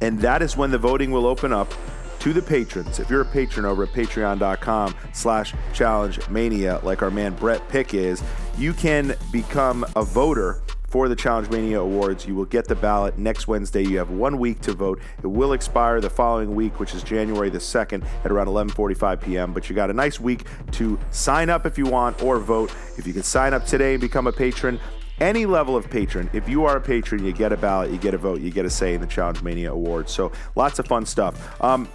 And 0.00 0.18
that 0.20 0.42
is 0.42 0.56
when 0.56 0.70
the 0.70 0.78
voting 0.78 1.12
will 1.12 1.26
open 1.26 1.52
up 1.52 1.72
to 2.20 2.32
the 2.32 2.42
patrons. 2.42 2.98
If 2.98 3.10
you're 3.10 3.20
a 3.20 3.26
patron 3.26 3.66
over 3.66 3.82
at 3.84 3.90
patreon.com 3.90 4.94
slash 5.12 5.54
challenge 5.74 6.26
mania, 6.28 6.80
like 6.82 7.02
our 7.02 7.10
man 7.10 7.34
Brett 7.34 7.68
Pick 7.68 7.94
is, 7.94 8.22
you 8.56 8.72
can 8.72 9.14
become 9.30 9.84
a 9.94 10.02
voter 10.02 10.62
for 10.92 11.08
the 11.08 11.16
Challenge 11.16 11.48
Mania 11.48 11.80
Awards. 11.80 12.26
You 12.26 12.34
will 12.34 12.44
get 12.44 12.68
the 12.68 12.74
ballot 12.74 13.16
next 13.16 13.48
Wednesday. 13.48 13.82
You 13.82 13.96
have 13.96 14.10
one 14.10 14.38
week 14.38 14.60
to 14.60 14.74
vote. 14.74 15.00
It 15.22 15.26
will 15.26 15.54
expire 15.54 16.02
the 16.02 16.10
following 16.10 16.54
week, 16.54 16.78
which 16.78 16.94
is 16.94 17.02
January 17.02 17.48
the 17.48 17.58
2nd 17.58 18.04
at 18.24 18.30
around 18.30 18.48
11:45 18.48 19.22
p.m. 19.22 19.54
But 19.54 19.70
you 19.70 19.74
got 19.74 19.88
a 19.88 19.94
nice 19.94 20.20
week 20.20 20.44
to 20.72 20.98
sign 21.10 21.48
up 21.48 21.64
if 21.64 21.78
you 21.78 21.86
want 21.86 22.22
or 22.22 22.38
vote. 22.38 22.74
If 22.98 23.06
you 23.06 23.14
can 23.14 23.22
sign 23.22 23.54
up 23.54 23.64
today 23.64 23.94
and 23.94 24.02
become 24.02 24.26
a 24.26 24.32
patron, 24.32 24.78
any 25.18 25.46
level 25.46 25.76
of 25.76 25.88
patron. 25.88 26.28
If 26.34 26.46
you 26.46 26.66
are 26.66 26.76
a 26.76 26.80
patron, 26.80 27.24
you 27.24 27.32
get 27.32 27.52
a 27.52 27.56
ballot, 27.56 27.90
you 27.90 27.96
get 27.96 28.12
a 28.12 28.18
vote, 28.18 28.42
you 28.42 28.50
get 28.50 28.66
a 28.66 28.70
say 28.70 28.92
in 28.92 29.00
the 29.00 29.06
Challenge 29.06 29.42
Mania 29.42 29.72
Awards. 29.72 30.12
So 30.12 30.30
lots 30.56 30.78
of 30.78 30.86
fun 30.86 31.06
stuff. 31.06 31.58
Um, 31.62 31.88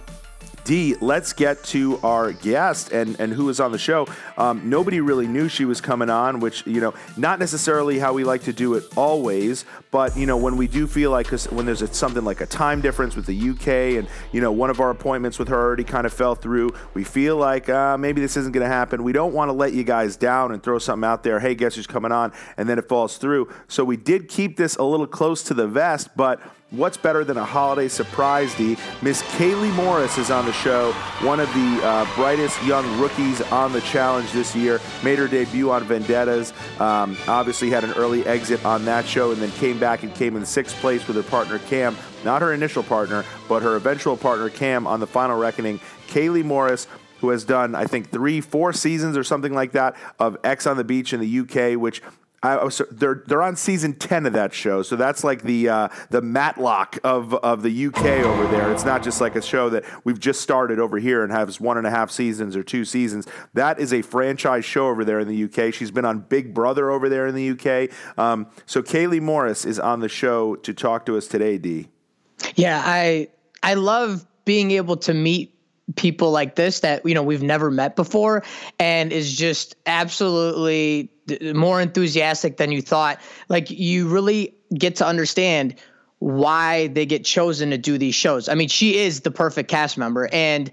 D, 0.64 0.96
let's 1.00 1.32
get 1.32 1.62
to 1.64 1.98
our 2.02 2.32
guest 2.32 2.92
and, 2.92 3.18
and 3.20 3.32
who 3.32 3.48
is 3.48 3.60
on 3.60 3.72
the 3.72 3.78
show. 3.78 4.06
Um, 4.36 4.68
nobody 4.68 5.00
really 5.00 5.26
knew 5.26 5.48
she 5.48 5.64
was 5.64 5.80
coming 5.80 6.10
on, 6.10 6.40
which, 6.40 6.66
you 6.66 6.80
know, 6.80 6.94
not 7.16 7.38
necessarily 7.38 7.98
how 7.98 8.12
we 8.12 8.24
like 8.24 8.42
to 8.42 8.52
do 8.52 8.74
it 8.74 8.84
always, 8.96 9.64
but, 9.90 10.16
you 10.16 10.26
know, 10.26 10.36
when 10.36 10.56
we 10.56 10.66
do 10.66 10.86
feel 10.86 11.10
like, 11.10 11.28
cause 11.28 11.50
when 11.50 11.66
there's 11.66 11.82
a, 11.82 11.92
something 11.92 12.24
like 12.24 12.40
a 12.40 12.46
time 12.46 12.80
difference 12.80 13.16
with 13.16 13.26
the 13.26 13.50
UK 13.50 13.98
and, 13.98 14.08
you 14.32 14.40
know, 14.40 14.52
one 14.52 14.70
of 14.70 14.80
our 14.80 14.90
appointments 14.90 15.38
with 15.38 15.48
her 15.48 15.56
already 15.56 15.84
kind 15.84 16.06
of 16.06 16.12
fell 16.12 16.34
through, 16.34 16.70
we 16.94 17.04
feel 17.04 17.36
like 17.36 17.68
uh, 17.68 17.96
maybe 17.96 18.20
this 18.20 18.36
isn't 18.36 18.52
going 18.52 18.64
to 18.64 18.72
happen. 18.72 19.02
We 19.02 19.12
don't 19.12 19.32
want 19.32 19.48
to 19.48 19.52
let 19.52 19.72
you 19.72 19.84
guys 19.84 20.16
down 20.16 20.52
and 20.52 20.62
throw 20.62 20.78
something 20.78 21.06
out 21.06 21.22
there. 21.22 21.40
Hey, 21.40 21.54
guess 21.54 21.74
who's 21.74 21.86
coming 21.86 22.12
on? 22.12 22.32
And 22.56 22.68
then 22.68 22.78
it 22.78 22.88
falls 22.88 23.16
through. 23.18 23.52
So 23.68 23.84
we 23.84 23.96
did 23.96 24.28
keep 24.28 24.56
this 24.56 24.76
a 24.76 24.82
little 24.82 25.06
close 25.06 25.42
to 25.44 25.54
the 25.54 25.66
vest, 25.66 26.10
but 26.16 26.40
What's 26.70 26.98
better 26.98 27.24
than 27.24 27.38
a 27.38 27.44
holiday 27.46 27.88
surprise, 27.88 28.54
D? 28.54 28.76
Miss 29.00 29.22
Kayleigh 29.22 29.74
Morris 29.74 30.18
is 30.18 30.30
on 30.30 30.44
the 30.44 30.52
show, 30.52 30.92
one 31.22 31.40
of 31.40 31.48
the 31.54 31.80
uh, 31.82 32.14
brightest 32.14 32.62
young 32.62 33.00
rookies 33.00 33.40
on 33.50 33.72
the 33.72 33.80
challenge 33.80 34.32
this 34.32 34.54
year. 34.54 34.78
Made 35.02 35.18
her 35.18 35.28
debut 35.28 35.70
on 35.70 35.84
Vendettas. 35.84 36.52
Um, 36.78 37.16
obviously, 37.26 37.70
had 37.70 37.84
an 37.84 37.94
early 37.94 38.26
exit 38.26 38.62
on 38.66 38.84
that 38.84 39.06
show 39.06 39.32
and 39.32 39.40
then 39.40 39.50
came 39.52 39.78
back 39.78 40.02
and 40.02 40.14
came 40.14 40.36
in 40.36 40.44
sixth 40.44 40.76
place 40.76 41.06
with 41.06 41.16
her 41.16 41.22
partner 41.22 41.58
Kam. 41.58 41.96
Not 42.22 42.42
her 42.42 42.52
initial 42.52 42.82
partner, 42.82 43.24
but 43.48 43.62
her 43.62 43.76
eventual 43.76 44.18
partner 44.18 44.50
Kam 44.50 44.86
on 44.86 45.00
the 45.00 45.06
final 45.06 45.38
reckoning. 45.38 45.80
Kayleigh 46.08 46.44
Morris 46.44 46.86
who 47.20 47.30
has 47.30 47.44
done, 47.44 47.74
I 47.74 47.84
think, 47.84 48.10
three, 48.10 48.40
four 48.40 48.72
seasons 48.72 49.16
or 49.16 49.24
something 49.24 49.52
like 49.52 49.72
that 49.72 49.96
of 50.20 50.36
Ex 50.44 50.66
on 50.66 50.76
the 50.76 50.84
Beach 50.84 51.12
in 51.12 51.18
the 51.18 51.40
UK, 51.40 51.80
which 51.80 52.00
I, 52.42 52.62
was, 52.62 52.80
they're 52.92 53.24
they're 53.26 53.42
on 53.42 53.56
season 53.56 53.94
ten 53.94 54.24
of 54.24 54.32
that 54.34 54.54
show, 54.54 54.82
so 54.82 54.94
that's 54.94 55.24
like 55.24 55.42
the 55.42 55.68
uh, 55.68 55.88
the 56.10 56.22
Matlock 56.22 56.98
of 57.02 57.34
of 57.34 57.62
the 57.62 57.86
UK 57.86 58.04
over 58.24 58.46
there. 58.46 58.70
It's 58.70 58.84
not 58.84 59.02
just 59.02 59.20
like 59.20 59.34
a 59.34 59.42
show 59.42 59.68
that 59.70 59.84
we've 60.04 60.20
just 60.20 60.40
started 60.40 60.78
over 60.78 60.98
here 60.98 61.24
and 61.24 61.32
has 61.32 61.60
one 61.60 61.78
and 61.78 61.86
a 61.86 61.90
half 61.90 62.12
seasons 62.12 62.54
or 62.54 62.62
two 62.62 62.84
seasons. 62.84 63.26
That 63.54 63.80
is 63.80 63.92
a 63.92 64.02
franchise 64.02 64.64
show 64.64 64.86
over 64.88 65.04
there 65.04 65.18
in 65.18 65.26
the 65.26 65.44
UK. 65.44 65.74
She's 65.74 65.90
been 65.90 66.04
on 66.04 66.20
Big 66.20 66.54
Brother 66.54 66.90
over 66.90 67.08
there 67.08 67.26
in 67.26 67.34
the 67.34 67.50
UK. 67.50 67.90
Um, 68.16 68.46
so 68.66 68.82
Kayleigh 68.82 69.20
Morris 69.20 69.64
is 69.64 69.80
on 69.80 69.98
the 69.98 70.08
show 70.08 70.54
to 70.56 70.72
talk 70.72 71.06
to 71.06 71.16
us 71.16 71.26
today. 71.26 71.58
D. 71.58 71.88
Yeah, 72.54 72.80
I 72.84 73.28
I 73.64 73.74
love 73.74 74.24
being 74.44 74.70
able 74.70 74.96
to 74.98 75.12
meet 75.12 75.54
people 75.96 76.30
like 76.30 76.54
this 76.54 76.80
that 76.80 77.04
you 77.04 77.14
know 77.14 77.22
we've 77.22 77.42
never 77.42 77.70
met 77.70 77.96
before 77.96 78.44
and 78.78 79.12
is 79.12 79.36
just 79.36 79.74
absolutely 79.86 81.10
more 81.54 81.80
enthusiastic 81.80 82.56
than 82.56 82.72
you 82.72 82.82
thought. 82.82 83.20
Like 83.48 83.70
you 83.70 84.08
really 84.08 84.54
get 84.74 84.96
to 84.96 85.06
understand 85.06 85.74
why 86.18 86.88
they 86.88 87.06
get 87.06 87.24
chosen 87.24 87.70
to 87.70 87.78
do 87.78 87.98
these 87.98 88.14
shows. 88.14 88.48
I 88.48 88.54
mean, 88.54 88.68
she 88.68 88.96
is 88.98 89.20
the 89.20 89.30
perfect 89.30 89.70
cast 89.70 89.96
member, 89.96 90.28
and 90.32 90.70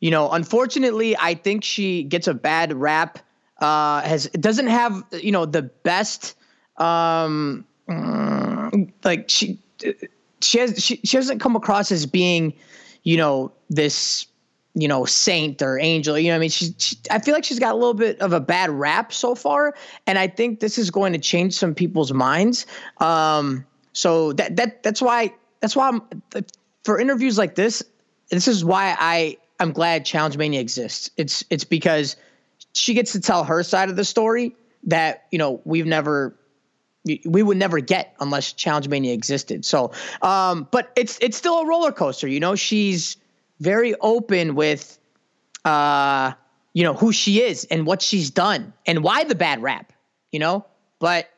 you 0.00 0.10
know, 0.10 0.30
unfortunately, 0.30 1.16
I 1.16 1.34
think 1.34 1.62
she 1.64 2.02
gets 2.02 2.26
a 2.26 2.34
bad 2.34 2.72
rap. 2.72 3.18
Uh, 3.60 4.02
has 4.02 4.28
doesn't 4.30 4.66
have 4.66 5.04
you 5.12 5.30
know 5.30 5.46
the 5.46 5.62
best 5.62 6.34
um, 6.78 7.64
like 9.04 9.28
she 9.28 9.58
she 10.40 10.58
has 10.58 10.82
she, 10.82 10.96
she 11.04 11.16
doesn't 11.16 11.38
come 11.38 11.56
across 11.56 11.92
as 11.92 12.06
being 12.06 12.52
you 13.04 13.16
know 13.16 13.52
this 13.68 14.26
you 14.74 14.88
know, 14.88 15.04
saint 15.04 15.60
or 15.62 15.78
angel. 15.78 16.18
You 16.18 16.30
know, 16.30 16.36
I 16.36 16.38
mean, 16.38 16.50
she's. 16.50 16.74
She, 16.78 16.96
I 17.10 17.18
feel 17.18 17.34
like 17.34 17.44
she's 17.44 17.58
got 17.58 17.72
a 17.72 17.76
little 17.76 17.94
bit 17.94 18.20
of 18.20 18.32
a 18.32 18.40
bad 18.40 18.70
rap 18.70 19.12
so 19.12 19.34
far, 19.34 19.74
and 20.06 20.18
I 20.18 20.28
think 20.28 20.60
this 20.60 20.78
is 20.78 20.90
going 20.90 21.12
to 21.12 21.18
change 21.18 21.54
some 21.54 21.74
people's 21.74 22.12
minds. 22.12 22.66
Um, 22.98 23.66
so 23.92 24.32
that 24.34 24.56
that 24.56 24.82
that's 24.82 25.02
why 25.02 25.34
that's 25.60 25.76
why 25.76 25.88
I'm 25.88 26.02
for 26.84 26.98
interviews 26.98 27.38
like 27.38 27.54
this. 27.54 27.82
This 28.30 28.48
is 28.48 28.64
why 28.64 28.96
I 28.98 29.36
I'm 29.60 29.72
glad 29.72 30.04
Challenge 30.04 30.36
Mania 30.36 30.60
exists. 30.60 31.10
It's 31.16 31.44
it's 31.50 31.64
because 31.64 32.16
she 32.72 32.94
gets 32.94 33.12
to 33.12 33.20
tell 33.20 33.44
her 33.44 33.62
side 33.62 33.90
of 33.90 33.96
the 33.96 34.04
story 34.04 34.56
that 34.84 35.26
you 35.30 35.38
know 35.38 35.60
we've 35.64 35.86
never 35.86 36.34
we 37.04 37.42
would 37.42 37.56
never 37.56 37.80
get 37.80 38.14
unless 38.20 38.52
Challenge 38.52 38.88
Mania 38.88 39.12
existed. 39.12 39.64
So, 39.64 39.92
um, 40.22 40.68
but 40.70 40.92
it's 40.96 41.18
it's 41.20 41.36
still 41.36 41.58
a 41.60 41.66
roller 41.66 41.92
coaster. 41.92 42.28
You 42.28 42.40
know, 42.40 42.54
she's 42.54 43.16
very 43.60 43.94
open 44.00 44.54
with 44.54 44.98
uh 45.64 46.32
you 46.72 46.82
know 46.82 46.94
who 46.94 47.12
she 47.12 47.42
is 47.42 47.64
and 47.70 47.86
what 47.86 48.02
she's 48.02 48.30
done 48.30 48.72
and 48.86 49.02
why 49.04 49.24
the 49.24 49.34
bad 49.34 49.62
rap 49.62 49.92
you 50.30 50.38
know 50.38 50.64
but 50.98 51.28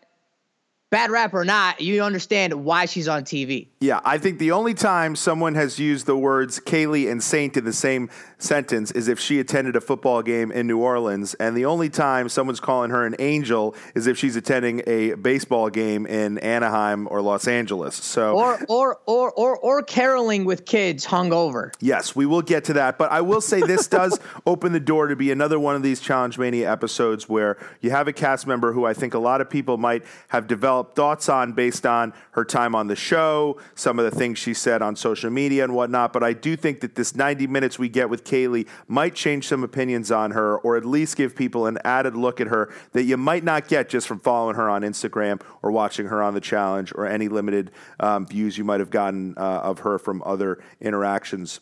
bad 0.94 1.10
rap 1.10 1.34
or 1.34 1.44
not, 1.44 1.80
you 1.80 2.04
understand 2.04 2.54
why 2.64 2.86
she's 2.86 3.08
on 3.08 3.24
TV. 3.24 3.66
Yeah, 3.84 4.00
I 4.02 4.16
think 4.16 4.38
the 4.38 4.52
only 4.52 4.72
time 4.72 5.14
someone 5.14 5.56
has 5.56 5.78
used 5.78 6.06
the 6.06 6.16
words 6.16 6.58
Kayleigh 6.58 7.10
and 7.10 7.22
Saint 7.22 7.58
in 7.58 7.66
the 7.66 7.72
same 7.74 8.08
sentence 8.38 8.90
is 8.90 9.08
if 9.08 9.20
she 9.20 9.40
attended 9.40 9.76
a 9.76 9.80
football 9.82 10.22
game 10.22 10.50
in 10.50 10.66
New 10.66 10.78
Orleans, 10.78 11.34
and 11.34 11.54
the 11.54 11.66
only 11.66 11.90
time 11.90 12.30
someone's 12.30 12.60
calling 12.60 12.90
her 12.90 13.04
an 13.04 13.14
angel 13.18 13.74
is 13.94 14.06
if 14.06 14.16
she's 14.16 14.36
attending 14.36 14.82
a 14.86 15.12
baseball 15.16 15.68
game 15.68 16.06
in 16.06 16.38
Anaheim 16.38 17.06
or 17.10 17.20
Los 17.20 17.46
Angeles. 17.46 17.94
So 17.94 18.34
or 18.34 18.64
or 18.70 19.00
or 19.04 19.30
or, 19.32 19.58
or 19.58 19.82
caroling 19.82 20.46
with 20.46 20.64
kids 20.64 21.04
hungover. 21.04 21.70
Yes, 21.78 22.16
we 22.16 22.24
will 22.24 22.42
get 22.42 22.64
to 22.64 22.72
that, 22.74 22.96
but 22.96 23.12
I 23.12 23.20
will 23.20 23.42
say 23.42 23.60
this 23.60 23.86
does 23.86 24.18
open 24.46 24.72
the 24.72 24.80
door 24.80 25.08
to 25.08 25.16
be 25.16 25.30
another 25.30 25.60
one 25.60 25.76
of 25.76 25.82
these 25.82 26.00
Challenge 26.00 26.38
Mania 26.38 26.72
episodes 26.72 27.28
where 27.28 27.58
you 27.82 27.90
have 27.90 28.08
a 28.08 28.14
cast 28.14 28.46
member 28.46 28.72
who 28.72 28.86
I 28.86 28.94
think 28.94 29.12
a 29.12 29.18
lot 29.18 29.42
of 29.42 29.50
people 29.50 29.76
might 29.76 30.04
have 30.28 30.46
developed 30.46 30.96
thoughts 30.96 31.28
on 31.28 31.52
based 31.52 31.84
on 31.84 32.14
her 32.30 32.46
time 32.46 32.74
on 32.74 32.86
the 32.86 32.96
show, 32.96 33.58
some 33.74 33.98
of 33.98 34.04
the 34.04 34.10
things 34.10 34.38
she 34.38 34.54
said 34.54 34.82
on 34.82 34.96
social 34.96 35.30
media 35.30 35.64
and 35.64 35.74
whatnot. 35.74 36.12
But 36.12 36.22
I 36.22 36.32
do 36.32 36.56
think 36.56 36.80
that 36.80 36.94
this 36.94 37.14
90 37.14 37.46
minutes 37.46 37.78
we 37.78 37.88
get 37.88 38.10
with 38.10 38.24
Kayleigh 38.24 38.66
might 38.88 39.14
change 39.14 39.48
some 39.48 39.64
opinions 39.64 40.10
on 40.10 40.32
her, 40.32 40.58
or 40.58 40.76
at 40.76 40.84
least 40.84 41.16
give 41.16 41.34
people 41.36 41.66
an 41.66 41.78
added 41.84 42.16
look 42.16 42.40
at 42.40 42.48
her 42.48 42.72
that 42.92 43.04
you 43.04 43.16
might 43.16 43.44
not 43.44 43.68
get 43.68 43.88
just 43.88 44.06
from 44.06 44.20
following 44.20 44.56
her 44.56 44.68
on 44.68 44.82
Instagram 44.82 45.40
or 45.62 45.70
watching 45.70 46.06
her 46.06 46.22
on 46.22 46.34
the 46.34 46.40
challenge 46.40 46.92
or 46.94 47.06
any 47.06 47.28
limited 47.28 47.70
um, 48.00 48.26
views 48.26 48.58
you 48.58 48.64
might 48.64 48.80
have 48.80 48.90
gotten 48.90 49.34
uh, 49.36 49.40
of 49.40 49.80
her 49.80 49.98
from 49.98 50.22
other 50.24 50.62
interactions. 50.80 51.60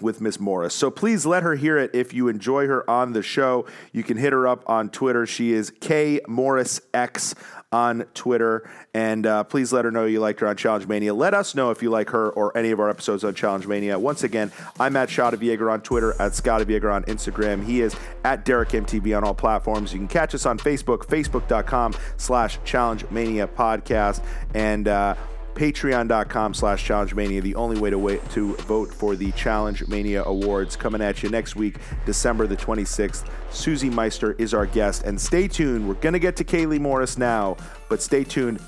with 0.00 0.20
Miss 0.20 0.40
Morris. 0.40 0.72
So 0.72 0.90
please 0.90 1.26
let 1.26 1.42
her 1.42 1.56
hear 1.56 1.76
it 1.76 1.90
if 1.92 2.14
you 2.14 2.28
enjoy 2.28 2.66
her 2.68 2.88
on 2.88 3.12
the 3.12 3.22
show. 3.22 3.66
You 3.92 4.02
can 4.02 4.16
hit 4.16 4.32
her 4.32 4.46
up 4.46 4.62
on 4.66 4.88
Twitter. 4.88 5.26
She 5.26 5.52
is 5.52 5.70
K 5.80 6.20
Morris 6.26 6.80
X 6.94 7.34
on 7.72 8.04
Twitter. 8.14 8.68
And 8.92 9.26
uh, 9.26 9.44
please 9.44 9.72
let 9.72 9.84
her 9.84 9.90
know 9.90 10.04
you 10.04 10.20
liked 10.20 10.40
her 10.40 10.48
on 10.48 10.56
Challenge 10.56 10.88
Mania. 10.88 11.14
Let 11.14 11.34
us 11.34 11.54
know 11.54 11.70
if 11.70 11.82
you 11.82 11.90
like 11.90 12.10
her 12.10 12.30
or 12.30 12.56
any 12.56 12.70
of 12.72 12.80
our 12.80 12.90
episodes 12.90 13.22
on 13.22 13.34
Challenge 13.34 13.66
Mania. 13.66 13.98
Once 13.98 14.24
again, 14.24 14.50
I'm 14.78 14.96
at 14.96 15.08
Shot 15.08 15.34
of 15.34 15.42
Yager 15.42 15.70
on 15.70 15.80
Twitter, 15.80 16.20
at 16.20 16.34
Scott 16.34 16.68
Yager 16.68 16.90
on 16.90 17.04
Instagram. 17.04 17.64
He 17.64 17.80
is 17.80 17.94
at 18.24 18.44
Derrick 18.44 18.70
MTV 18.70 19.16
on 19.16 19.24
all 19.24 19.34
platforms. 19.34 19.92
You 19.92 20.00
can 20.00 20.08
catch 20.08 20.34
us 20.34 20.46
on 20.46 20.58
Facebook, 20.58 21.06
facebook.com 21.06 21.94
slash 22.16 22.58
Challenge 22.64 23.08
Mania 23.10 23.46
Podcast. 23.46 24.22
And, 24.54 24.88
uh, 24.88 25.14
patreon.com 25.54 26.54
slash 26.54 26.84
challenge 26.84 27.14
mania 27.14 27.40
the 27.40 27.54
only 27.54 27.78
way 27.78 27.90
to 27.90 27.98
wait 27.98 28.26
to 28.30 28.54
vote 28.56 28.92
for 28.92 29.16
the 29.16 29.30
challenge 29.32 29.86
mania 29.88 30.22
awards 30.24 30.76
coming 30.76 31.00
at 31.00 31.22
you 31.22 31.28
next 31.28 31.56
week 31.56 31.76
december 32.06 32.46
the 32.46 32.56
26th 32.56 33.28
susie 33.50 33.90
meister 33.90 34.32
is 34.38 34.54
our 34.54 34.66
guest 34.66 35.02
and 35.04 35.20
stay 35.20 35.46
tuned 35.48 35.86
we're 35.86 35.94
going 35.94 36.12
to 36.12 36.18
get 36.18 36.36
to 36.36 36.44
kayleigh 36.44 36.80
morris 36.80 37.18
now 37.18 37.56
but 37.88 38.00
stay 38.00 38.24
tuned 38.24 38.60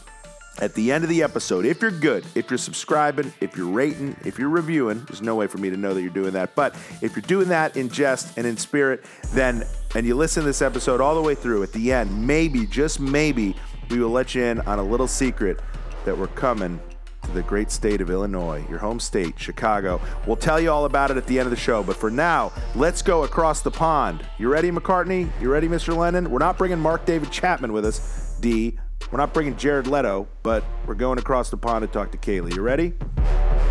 at 0.61 0.75
the 0.75 0.93
end 0.93 1.03
of 1.03 1.09
the 1.09 1.23
episode, 1.23 1.65
if 1.65 1.81
you're 1.81 1.91
good, 1.91 2.25
if 2.35 2.51
you're 2.51 2.59
subscribing, 2.59 3.33
if 3.41 3.57
you're 3.57 3.71
rating, 3.71 4.15
if 4.25 4.39
you're 4.39 4.51
reviewing, 4.51 5.03
there's 5.05 5.23
no 5.23 5.35
way 5.35 5.47
for 5.47 5.59
me 5.59 5.71
to 5.71 5.77
know 5.77 5.95
that 5.95 6.03
you're 6.03 6.11
doing 6.11 6.33
that. 6.33 6.55
But 6.55 6.75
if 7.01 7.17
you're 7.17 7.23
doing 7.23 7.49
that 7.49 7.77
in 7.77 7.89
jest 7.89 8.37
and 8.37 8.47
in 8.47 8.57
spirit, 8.57 9.05
then, 9.33 9.65
and 9.95 10.07
you 10.07 10.15
listen 10.15 10.43
to 10.43 10.47
this 10.47 10.61
episode 10.61 11.01
all 11.01 11.15
the 11.15 11.23
way 11.23 11.35
through, 11.35 11.63
at 11.63 11.73
the 11.73 11.93
end, 11.93 12.27
maybe, 12.27 12.67
just 12.67 13.01
maybe, 13.01 13.57
we 13.89 13.99
will 13.99 14.11
let 14.11 14.35
you 14.35 14.45
in 14.45 14.61
on 14.61 14.79
a 14.79 14.83
little 14.83 15.09
secret 15.09 15.61
that 16.05 16.17
we're 16.17 16.27
coming 16.29 16.81
to 17.23 17.31
the 17.31 17.43
great 17.43 17.71
state 17.71 18.01
of 18.01 18.11
Illinois, 18.11 18.65
your 18.69 18.79
home 18.79 18.99
state, 18.99 19.39
Chicago. 19.39 20.01
We'll 20.27 20.37
tell 20.37 20.61
you 20.61 20.71
all 20.71 20.85
about 20.85 21.11
it 21.11 21.17
at 21.17 21.27
the 21.27 21.39
end 21.39 21.47
of 21.47 21.51
the 21.51 21.57
show. 21.57 21.83
But 21.83 21.97
for 21.97 22.11
now, 22.11 22.53
let's 22.75 23.03
go 23.03 23.25
across 23.25 23.63
the 23.63 23.71
pond. 23.71 24.27
You 24.39 24.49
ready, 24.49 24.71
McCartney? 24.71 25.31
You 25.41 25.51
ready, 25.51 25.69
Mr. 25.69 25.97
Lennon? 25.97 26.31
We're 26.31 26.39
not 26.39 26.59
bringing 26.59 26.79
Mark 26.79 27.05
David 27.05 27.31
Chapman 27.31 27.73
with 27.73 27.85
us, 27.85 28.37
D. 28.41 28.79
We're 29.11 29.19
not 29.19 29.35
bringing 29.35 29.57
Jared 29.57 29.87
Leto, 29.87 30.27
but 30.43 30.65
we're 30.87 30.95
going 30.95 31.19
across 31.19 31.51
the 31.51 31.57
pond 31.57 31.83
to 31.83 31.89
talk 31.89 32.13
to 32.13 32.19
Kayleigh. 32.19 32.55
You 32.55 32.63
ready? 32.63 32.95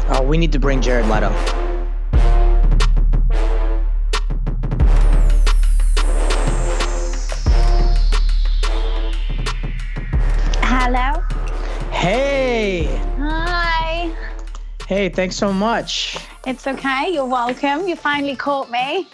Oh, 0.10 0.24
we 0.24 0.38
need 0.38 0.52
to 0.52 0.60
bring 0.60 0.82
Jared 0.82 1.08
Leto. 1.08 1.71
Hey, 14.92 15.08
thanks 15.08 15.38
so 15.38 15.54
much. 15.54 16.18
It's 16.46 16.68
okay. 16.68 17.12
You're 17.14 17.26
welcome. 17.26 17.88
You 17.88 17.96
finally 17.96 18.36
caught 18.36 18.70
me. 18.70 19.08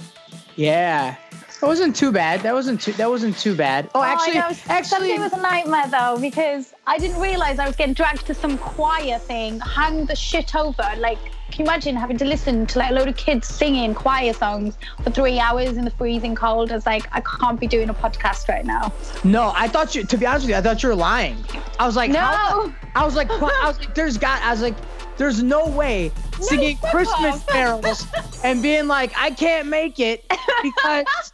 Yeah. 0.55 1.15
That 1.61 1.67
wasn't 1.67 1.95
too 1.95 2.11
bad. 2.11 2.41
That 2.41 2.55
wasn't 2.55 2.81
too 2.81 2.93
that 2.93 3.07
wasn't 3.07 3.37
too 3.37 3.53
bad. 3.53 3.87
Oh, 3.93 4.01
actually 4.01 4.39
oh, 4.39 4.45
I 4.45 4.49
know. 4.49 4.57
actually 4.69 5.11
it 5.11 5.19
was 5.19 5.33
a 5.33 5.37
nightmare 5.39 5.87
though 5.87 6.17
because 6.19 6.73
I 6.87 6.97
didn't 6.97 7.21
realize 7.21 7.59
I 7.59 7.67
was 7.67 7.75
getting 7.75 7.93
dragged 7.93 8.25
to 8.25 8.33
some 8.33 8.57
choir 8.57 9.19
thing, 9.19 9.59
hung 9.59 10.07
the 10.07 10.15
shit 10.15 10.55
over. 10.55 10.89
Like, 10.97 11.19
can 11.51 11.59
you 11.59 11.65
imagine 11.65 11.95
having 11.95 12.17
to 12.17 12.25
listen 12.25 12.65
to 12.65 12.79
like 12.79 12.89
a 12.89 12.93
load 12.95 13.07
of 13.07 13.15
kids 13.15 13.47
singing 13.47 13.93
choir 13.93 14.33
songs 14.33 14.79
for 15.03 15.11
three 15.11 15.37
hours 15.37 15.77
in 15.77 15.85
the 15.85 15.91
freezing 15.91 16.33
cold? 16.33 16.71
I 16.71 16.75
was 16.75 16.87
like, 16.87 17.07
I 17.11 17.21
can't 17.21 17.59
be 17.59 17.67
doing 17.67 17.89
a 17.89 17.93
podcast 17.93 18.49
right 18.49 18.65
now. 18.65 18.91
No, 19.23 19.53
I 19.55 19.67
thought 19.67 19.93
you. 19.93 20.03
To 20.05 20.17
be 20.17 20.25
honest 20.25 20.45
with 20.45 20.49
you, 20.49 20.55
I 20.55 20.61
thought 20.61 20.81
you 20.81 20.89
were 20.89 20.95
lying. 20.95 21.37
I 21.79 21.85
was 21.85 21.95
like, 21.95 22.09
No. 22.09 22.21
how- 22.21 22.73
I 22.95 23.05
was 23.05 23.13
like, 23.15 23.29
I 23.31 23.67
was 23.67 23.77
like, 23.77 23.93
there's 23.93 24.17
got. 24.17 24.41
I 24.41 24.49
was 24.49 24.63
like, 24.63 24.73
there's 25.17 25.43
no 25.43 25.67
way 25.67 26.12
singing 26.39 26.77
fuck 26.77 26.91
Christmas 26.91 27.43
carols 27.45 28.06
and 28.43 28.62
being 28.62 28.88
like, 28.88 29.12
I 29.17 29.32
can't 29.32 29.67
make 29.67 29.99
it 29.99 30.23
because 30.63 31.06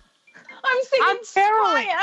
I'm 0.64 0.84
singing 0.84 1.08
I'm 1.08 1.18
caroling. 1.34 1.88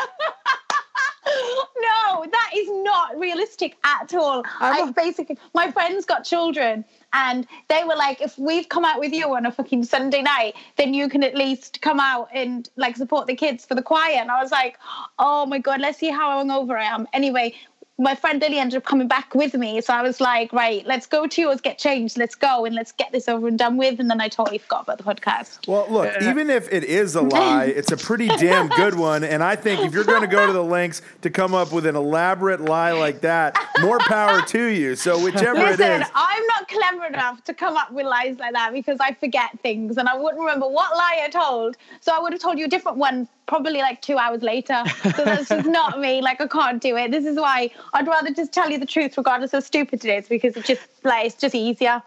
no, 1.27 2.27
that 2.31 2.51
is 2.57 2.69
not 2.83 3.19
realistic 3.19 3.77
at 3.85 4.14
all. 4.14 4.43
I'm 4.59 4.88
I 4.88 4.93
basically, 4.93 5.38
my 5.55 5.71
friends 5.71 6.05
got 6.05 6.25
children, 6.25 6.85
and 7.12 7.47
they 7.69 7.85
were 7.85 7.97
like, 7.97 8.21
"If 8.21 8.38
we've 8.38 8.69
come 8.69 8.85
out 8.85 8.99
with 8.99 9.12
you 9.12 9.35
on 9.35 9.47
a 9.47 9.53
fucking 9.53 9.85
Sunday 9.85 10.23
night, 10.23 10.55
then 10.77 10.95
you 10.95 11.09
can 11.09 11.23
at 11.23 11.35
least 11.35 11.81
come 11.81 12.01
out 12.01 12.29
and 12.33 12.69
like 12.77 12.97
support 12.97 13.27
the 13.27 13.37
kids 13.37 13.64
for 13.64 13.75
the 13.75 13.83
choir." 13.83 14.16
And 14.16 14.31
I 14.31 14.43
was 14.43 14.51
like, 14.51 14.79
"Oh 15.19 15.47
my 15.47 15.59
god, 15.59 15.81
let's 15.81 15.99
see 15.99 16.11
how 16.11 16.43
hungover 16.43 16.79
I 16.79 16.85
am." 16.85 17.07
Anyway. 17.12 17.55
My 18.01 18.15
friend 18.15 18.41
Lily 18.41 18.59
ended 18.59 18.79
up 18.79 18.85
coming 18.85 19.09
back 19.09 19.35
with 19.35 19.55
me, 19.55 19.81
so 19.83 19.93
I 19.93 20.03
was 20.03 20.21
like, 20.21 20.53
"Right, 20.53 20.87
let's 20.87 21.07
go 21.07 21.27
to 21.27 21.41
yours, 21.41 21.61
get 21.61 21.79
changed, 21.79 22.17
let's 22.17 22.35
go, 22.35 22.65
and 22.65 22.75
let's 22.75 22.93
get 22.93 23.13
this 23.13 23.29
over 23.29 23.47
and 23.47 23.59
done 23.59 23.77
with." 23.77 24.01
And 24.01 24.11
then 24.11 24.21
I 24.21 24.29
totally 24.29 24.59
forgot 24.59 24.85
about 24.85 24.99
the 24.99 25.05
podcast. 25.05 25.69
Well, 25.69 25.87
look, 25.91 26.11
even 26.23 26.49
if 26.49 26.73
it 26.73 26.85
is 26.85 27.15
a 27.15 27.21
lie, 27.21 27.65
it's 27.77 27.93
a 27.93 27.97
pretty 27.97 28.29
damn 28.29 28.69
good 28.69 28.95
one. 28.95 29.23
And 29.23 29.43
I 29.43 29.55
think 29.55 29.83
if 29.83 29.93
you're 29.93 30.05
going 30.05 30.23
to 30.23 30.27
go 30.27 30.47
to 30.47 30.53
the 30.53 30.65
lengths 30.65 31.03
to 31.21 31.31
come 31.31 31.55
up 31.55 31.73
with 31.73 31.85
an 31.85 31.95
elaborate 31.95 32.63
lie 32.63 32.93
like 32.93 33.21
that, 33.21 33.57
more 33.83 33.99
power 33.99 34.41
to 34.41 34.65
you. 34.65 34.97
So, 34.97 35.23
whichever 35.23 35.61
it 35.61 35.79
Listen, 35.79 36.03
is. 36.03 36.09
I'm 36.15 36.47
not 36.47 36.69
clever 36.69 37.07
enough 37.07 37.45
to 37.45 37.55
come 37.55 37.77
up 37.77 37.93
with 37.93 38.07
lies 38.07 38.39
like 38.39 38.55
that 38.55 38.73
because 38.73 38.99
I 39.01 39.13
forget 39.13 39.59
things 39.61 39.99
and 39.99 40.09
I 40.09 40.17
wouldn't 40.17 40.41
remember 40.41 40.67
what 40.67 40.97
lie 40.97 41.21
I 41.23 41.29
told. 41.29 41.77
So 42.01 42.13
I 42.13 42.19
would 42.19 42.33
have 42.33 42.41
told 42.41 42.59
you 42.59 42.65
a 42.65 42.69
different 42.69 42.99
one 42.99 43.29
probably 43.51 43.81
like 43.81 44.01
two 44.01 44.17
hours 44.17 44.43
later. 44.43 44.83
So 45.03 45.25
that's 45.25 45.49
just 45.49 45.67
not 45.81 46.01
me. 46.01 46.23
Like 46.23 46.41
I 46.41 46.47
can't 46.47 46.81
do 46.81 46.97
it. 46.97 47.11
This 47.11 47.27
is 47.27 47.37
why 47.37 47.71
I'd 47.93 48.07
rather 48.07 48.33
just 48.33 48.53
tell 48.53 48.71
you 48.71 48.79
the 48.79 48.87
truth 48.87 49.19
regardless 49.19 49.53
of 49.53 49.59
how 49.59 49.67
stupid 49.67 50.05
it 50.05 50.19
is 50.19 50.29
because 50.29 50.57
it's 50.57 50.69
just 50.69 50.83
like 51.05 51.27
it's 51.27 51.35
just 51.35 51.55
easier. 51.55 52.01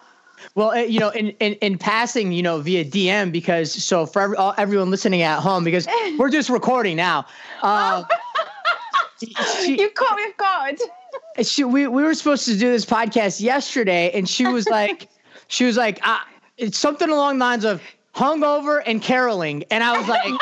Well, 0.55 0.71
uh, 0.71 0.75
you 0.77 0.99
know, 0.99 1.09
in, 1.09 1.27
in, 1.39 1.53
in 1.55 1.77
passing, 1.77 2.31
you 2.31 2.41
know, 2.41 2.59
via 2.59 2.83
DM, 2.83 3.31
because 3.31 3.71
so 3.71 4.05
for 4.05 4.21
every, 4.21 4.37
all, 4.37 4.55
everyone 4.57 4.89
listening 4.89 5.21
at 5.21 5.39
home, 5.39 5.63
because 5.63 5.87
we're 6.17 6.29
just 6.29 6.49
recording 6.49 6.95
now. 6.95 7.25
Uh, 7.61 8.03
she, 9.61 9.79
You 9.79 9.89
caught 9.91 10.17
me 10.17 10.23
off 10.23 10.37
guard. 10.37 10.79
she, 11.43 11.63
we, 11.63 11.87
we 11.87 12.03
were 12.03 12.13
supposed 12.13 12.45
to 12.45 12.57
do 12.57 12.71
this 12.71 12.85
podcast 12.85 13.41
yesterday, 13.41 14.11
and 14.13 14.27
she 14.27 14.47
was 14.47 14.67
like, 14.67 15.09
she 15.49 15.65
was 15.65 15.77
like, 15.77 15.99
uh, 16.05 16.19
it's 16.57 16.77
something 16.77 17.09
along 17.09 17.37
the 17.37 17.45
lines 17.45 17.63
of 17.65 17.81
hungover 18.15 18.81
and 18.85 19.01
caroling, 19.01 19.63
and 19.69 19.83
I 19.83 19.97
was 19.97 20.07
like, 20.07 20.33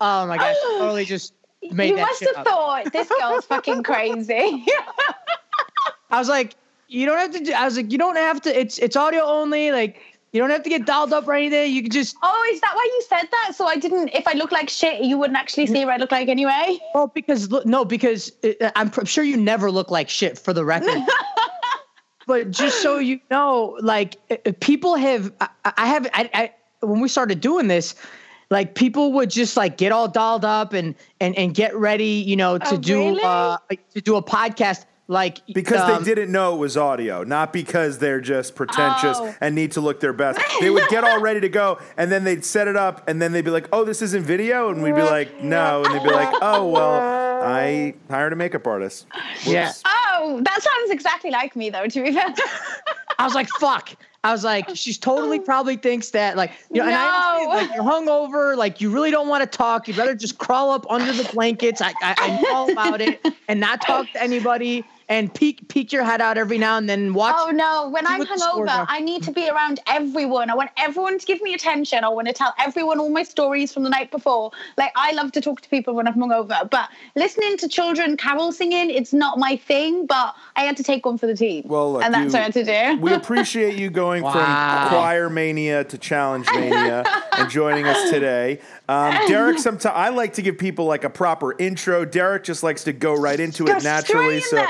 oh 0.00 0.26
my 0.26 0.36
gosh, 0.36 0.56
I 0.66 0.76
totally 0.78 1.04
just 1.04 1.34
made 1.72 1.90
you 1.90 1.96
that 1.96 2.02
must 2.02 2.20
have 2.24 2.36
up. 2.36 2.46
thought 2.46 2.92
this 2.92 3.08
girl's 3.08 3.44
fucking 3.46 3.82
crazy. 3.82 4.64
I 6.10 6.18
was 6.18 6.28
like, 6.28 6.56
you 6.88 7.06
don't 7.06 7.18
have 7.18 7.32
to. 7.32 7.40
Do, 7.44 7.52
I 7.52 7.64
was 7.64 7.76
like, 7.76 7.92
you 7.92 7.98
don't 7.98 8.16
have 8.16 8.40
to. 8.42 8.58
It's 8.58 8.78
it's 8.78 8.96
audio 8.96 9.22
only. 9.22 9.72
Like 9.72 10.00
you 10.32 10.40
don't 10.40 10.50
have 10.50 10.62
to 10.62 10.68
get 10.68 10.86
dialed 10.86 11.12
up 11.12 11.26
or 11.26 11.34
anything. 11.34 11.72
You 11.72 11.82
can 11.82 11.90
just 11.90 12.16
oh, 12.22 12.50
is 12.52 12.60
that 12.60 12.72
why 12.74 12.84
you 12.84 13.02
said 13.08 13.28
that? 13.30 13.52
So 13.54 13.66
I 13.66 13.76
didn't. 13.76 14.08
If 14.08 14.26
I 14.26 14.32
look 14.32 14.52
like 14.52 14.68
shit, 14.68 15.02
you 15.02 15.18
wouldn't 15.18 15.38
actually 15.38 15.66
see 15.66 15.84
what 15.84 15.94
I 15.94 15.96
look 15.96 16.12
like 16.12 16.28
anyway. 16.28 16.78
Well, 16.94 17.08
because 17.08 17.50
look- 17.50 17.66
no, 17.66 17.84
because 17.84 18.32
uh, 18.44 18.70
I'm 18.76 18.90
pr- 18.90 19.04
sure 19.04 19.24
you 19.24 19.36
never 19.36 19.70
look 19.70 19.90
like 19.90 20.08
shit 20.08 20.38
for 20.38 20.52
the 20.52 20.64
record. 20.64 20.98
but 22.26 22.50
just 22.50 22.82
so 22.82 22.98
you 22.98 23.20
know, 23.30 23.76
like 23.80 24.16
uh, 24.30 24.36
uh, 24.46 24.52
people 24.60 24.96
have, 24.96 25.32
I, 25.40 25.48
I 25.76 25.86
have, 25.86 26.06
I, 26.12 26.30
I 26.34 26.86
when 26.86 27.00
we 27.00 27.08
started 27.08 27.40
doing 27.40 27.68
this, 27.68 27.94
like 28.50 28.74
people 28.74 29.12
would 29.14 29.30
just 29.30 29.56
like 29.56 29.76
get 29.76 29.92
all 29.92 30.08
dolled 30.08 30.44
up 30.44 30.72
and 30.72 30.94
and 31.20 31.36
and 31.36 31.54
get 31.54 31.76
ready, 31.76 32.22
you 32.26 32.36
know, 32.36 32.58
to 32.58 32.74
Oh, 32.74 32.76
do 32.78 32.98
really? 32.98 33.20
uh 33.22 33.58
to 33.94 34.00
do 34.00 34.16
a 34.16 34.22
podcast. 34.22 34.84
Like 35.10 35.38
Because 35.54 35.80
um, 35.80 36.04
they 36.04 36.14
didn't 36.14 36.32
know 36.32 36.54
it 36.54 36.58
was 36.58 36.76
audio, 36.76 37.24
not 37.24 37.50
because 37.50 37.96
they're 37.96 38.20
just 38.20 38.54
pretentious 38.54 39.16
Oh. 39.18 39.34
and 39.40 39.54
need 39.54 39.72
to 39.72 39.80
look 39.80 40.00
their 40.00 40.12
best. 40.12 40.38
They 40.60 40.68
would 40.68 40.86
get 40.88 41.02
all 41.02 41.18
ready 41.18 41.40
to 41.40 41.48
go, 41.48 41.78
and 41.96 42.12
then 42.12 42.24
they'd 42.24 42.44
set 42.44 42.68
it 42.68 42.76
up, 42.76 43.08
and 43.08 43.20
then 43.22 43.32
they'd 43.32 43.44
be 43.44 43.50
like, 43.50 43.68
"Oh, 43.72 43.84
this 43.84 44.02
isn't 44.02 44.24
video," 44.24 44.68
and 44.68 44.82
we'd 44.82 44.94
be 44.94 45.00
like, 45.00 45.42
"No," 45.42 45.82
and 45.82 45.94
they'd 45.94 46.02
be 46.02 46.10
like, 46.12 46.28
"Oh, 46.42 46.68
well, 46.68 47.00
I 47.42 47.94
hired 48.10 48.34
a 48.34 48.36
makeup 48.36 48.66
artist." 48.66 49.06
Yeah. 49.46 49.72
Oh, 49.86 50.42
that 50.44 50.62
sounds 50.62 50.90
exactly 50.90 51.30
like 51.30 51.56
me, 51.56 51.70
though. 51.70 51.86
To 51.86 52.02
be 52.02 52.12
fair. 52.12 52.34
I 53.18 53.24
was 53.24 53.34
like, 53.34 53.48
fuck. 53.58 53.94
I 54.24 54.32
was 54.32 54.42
like, 54.42 54.68
she's 54.74 54.98
totally 54.98 55.38
oh. 55.38 55.42
probably 55.42 55.76
thinks 55.76 56.10
that, 56.10 56.36
like, 56.36 56.50
you 56.72 56.80
know, 56.80 56.88
and 56.88 56.94
I 56.94 57.06
No. 57.06 57.50
understand, 57.50 57.68
like, 57.68 57.74
you're 57.74 57.84
hungover, 57.84 58.56
like, 58.56 58.80
you 58.80 58.90
really 58.90 59.10
don't 59.12 59.28
want 59.28 59.50
to 59.50 59.56
talk. 59.56 59.86
You'd 59.86 59.96
rather 59.96 60.14
just 60.14 60.38
crawl 60.38 60.72
up 60.72 60.86
under 60.90 61.12
the 61.12 61.28
blankets. 61.32 61.80
I, 61.80 61.90
I, 62.02 62.16
I 62.18 62.28
know 62.30 62.52
all 62.52 62.70
about 62.70 63.00
it 63.00 63.24
and 63.48 63.60
not 63.60 63.80
talk 63.80 64.12
to 64.14 64.22
anybody 64.22 64.84
and 65.08 65.32
peek 65.32 65.68
peek 65.68 65.92
your 65.92 66.04
head 66.04 66.20
out 66.20 66.36
every 66.38 66.58
now 66.58 66.76
and 66.76 66.88
then. 66.88 67.14
Watch. 67.14 67.34
Oh 67.38 67.50
no, 67.50 67.88
when 67.88 68.06
I'm 68.06 68.18
what 68.20 68.28
hungover. 68.28 68.86
I 68.88 69.00
need 69.00 69.22
to 69.24 69.32
be 69.32 69.48
around 69.48 69.80
everyone. 69.86 70.50
I 70.50 70.54
want 70.54 70.70
everyone 70.76 71.18
to 71.18 71.24
give 71.26 71.40
me 71.40 71.54
attention. 71.54 72.04
I 72.04 72.08
want 72.08 72.26
to 72.28 72.34
tell 72.34 72.54
everyone 72.58 72.98
all 72.98 73.10
my 73.10 73.22
stories 73.22 73.72
from 73.72 73.84
the 73.84 73.90
night 73.90 74.10
before. 74.10 74.50
Like 74.76 74.92
I 74.96 75.12
love 75.12 75.32
to 75.32 75.40
talk 75.40 75.60
to 75.62 75.68
people 75.68 75.94
when 75.94 76.06
I'm 76.06 76.14
hungover, 76.14 76.68
but 76.70 76.88
listening 77.16 77.56
to 77.58 77.68
children 77.68 78.16
carol 78.16 78.52
singing, 78.52 78.90
it's 78.90 79.12
not 79.12 79.38
my 79.38 79.56
thing, 79.56 80.06
but 80.06 80.34
I 80.56 80.62
had 80.62 80.76
to 80.76 80.82
take 80.82 81.06
one 81.06 81.16
for 81.18 81.26
the 81.26 81.36
team. 81.36 81.62
Well, 81.66 81.94
look, 81.94 82.04
and 82.04 82.12
that's 82.12 82.26
you- 82.26 82.32
what 82.32 82.40
I 82.40 82.44
had 82.44 82.52
to 82.54 82.64
do. 82.96 83.00
We 83.08 83.14
appreciate 83.14 83.78
you 83.78 83.88
going 83.90 84.22
Wow. 84.22 84.32
from 84.32 84.88
choir 84.90 85.30
mania 85.30 85.84
to 85.84 85.96
challenge 85.98 86.46
mania 86.54 87.04
and 87.32 87.48
joining 87.48 87.86
us 87.86 88.10
today. 88.10 88.60
Um, 88.88 89.12
Derrick, 89.26 89.58
sometimes 89.58 89.86
I 89.86 90.08
like 90.10 90.34
to 90.34 90.42
give 90.42 90.58
people 90.58 90.84
like 90.84 91.04
a 91.04 91.10
proper 91.10 91.54
intro. 91.58 92.04
Derrick 92.04 92.44
just 92.44 92.62
likes 92.62 92.84
to 92.84 92.92
go 92.92 93.14
right 93.14 93.38
into 93.40 93.64
Go 93.64 93.76
it 93.76 93.82
naturally. 93.84 94.40
So, 94.40 94.56
there. 94.56 94.66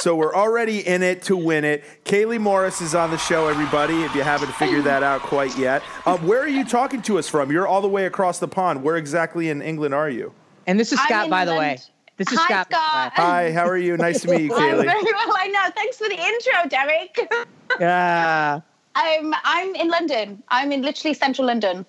So 0.00 0.16
we're 0.16 0.34
already 0.34 0.86
in 0.86 1.02
it 1.02 1.22
to 1.24 1.36
win 1.36 1.64
it. 1.64 1.84
Kayleigh 2.04 2.40
Morris 2.40 2.80
is 2.80 2.94
on 2.94 3.10
the 3.10 3.18
show, 3.18 3.48
everybody, 3.48 4.02
if 4.02 4.14
you 4.14 4.22
haven't 4.22 4.52
figured 4.54 4.84
that 4.84 5.02
out 5.02 5.20
quite 5.20 5.56
yet. 5.58 5.82
Um, 6.06 6.26
where 6.26 6.40
are 6.40 6.48
you 6.48 6.64
talking 6.64 7.02
to 7.02 7.18
us 7.18 7.28
from? 7.28 7.52
You're 7.52 7.66
all 7.66 7.82
the 7.82 7.88
way 7.88 8.06
across 8.06 8.38
the 8.38 8.48
pond. 8.48 8.82
Where 8.82 8.96
exactly 8.96 9.50
in 9.50 9.60
England 9.60 9.94
are 9.94 10.08
you? 10.08 10.32
And 10.66 10.80
this 10.80 10.92
is 10.92 11.00
Scott, 11.00 11.28
by 11.28 11.44
the 11.44 11.54
way. 11.54 11.78
This 12.16 12.32
is 12.32 12.38
Hi, 12.38 12.46
Scott. 12.46 12.66
Scott. 12.70 13.12
Hi, 13.16 13.52
how 13.52 13.66
are 13.66 13.76
you? 13.76 13.96
Nice 13.98 14.22
to 14.22 14.28
meet 14.30 14.42
you, 14.42 14.54
I'm 14.54 14.60
Kayleigh. 14.76 14.84
very 14.84 15.02
well. 15.02 15.34
I 15.36 15.48
know. 15.48 15.70
Thanks 15.74 15.98
for 15.98 16.08
the 16.08 16.18
intro, 16.18 16.68
Derrick. 16.68 17.32
Yeah. 17.80 18.60
I'm 18.96 19.32
I'm 19.44 19.74
in 19.76 19.88
London. 19.88 20.42
I'm 20.48 20.72
in 20.72 20.82
literally 20.82 21.14
central 21.14 21.46
London. 21.46 21.86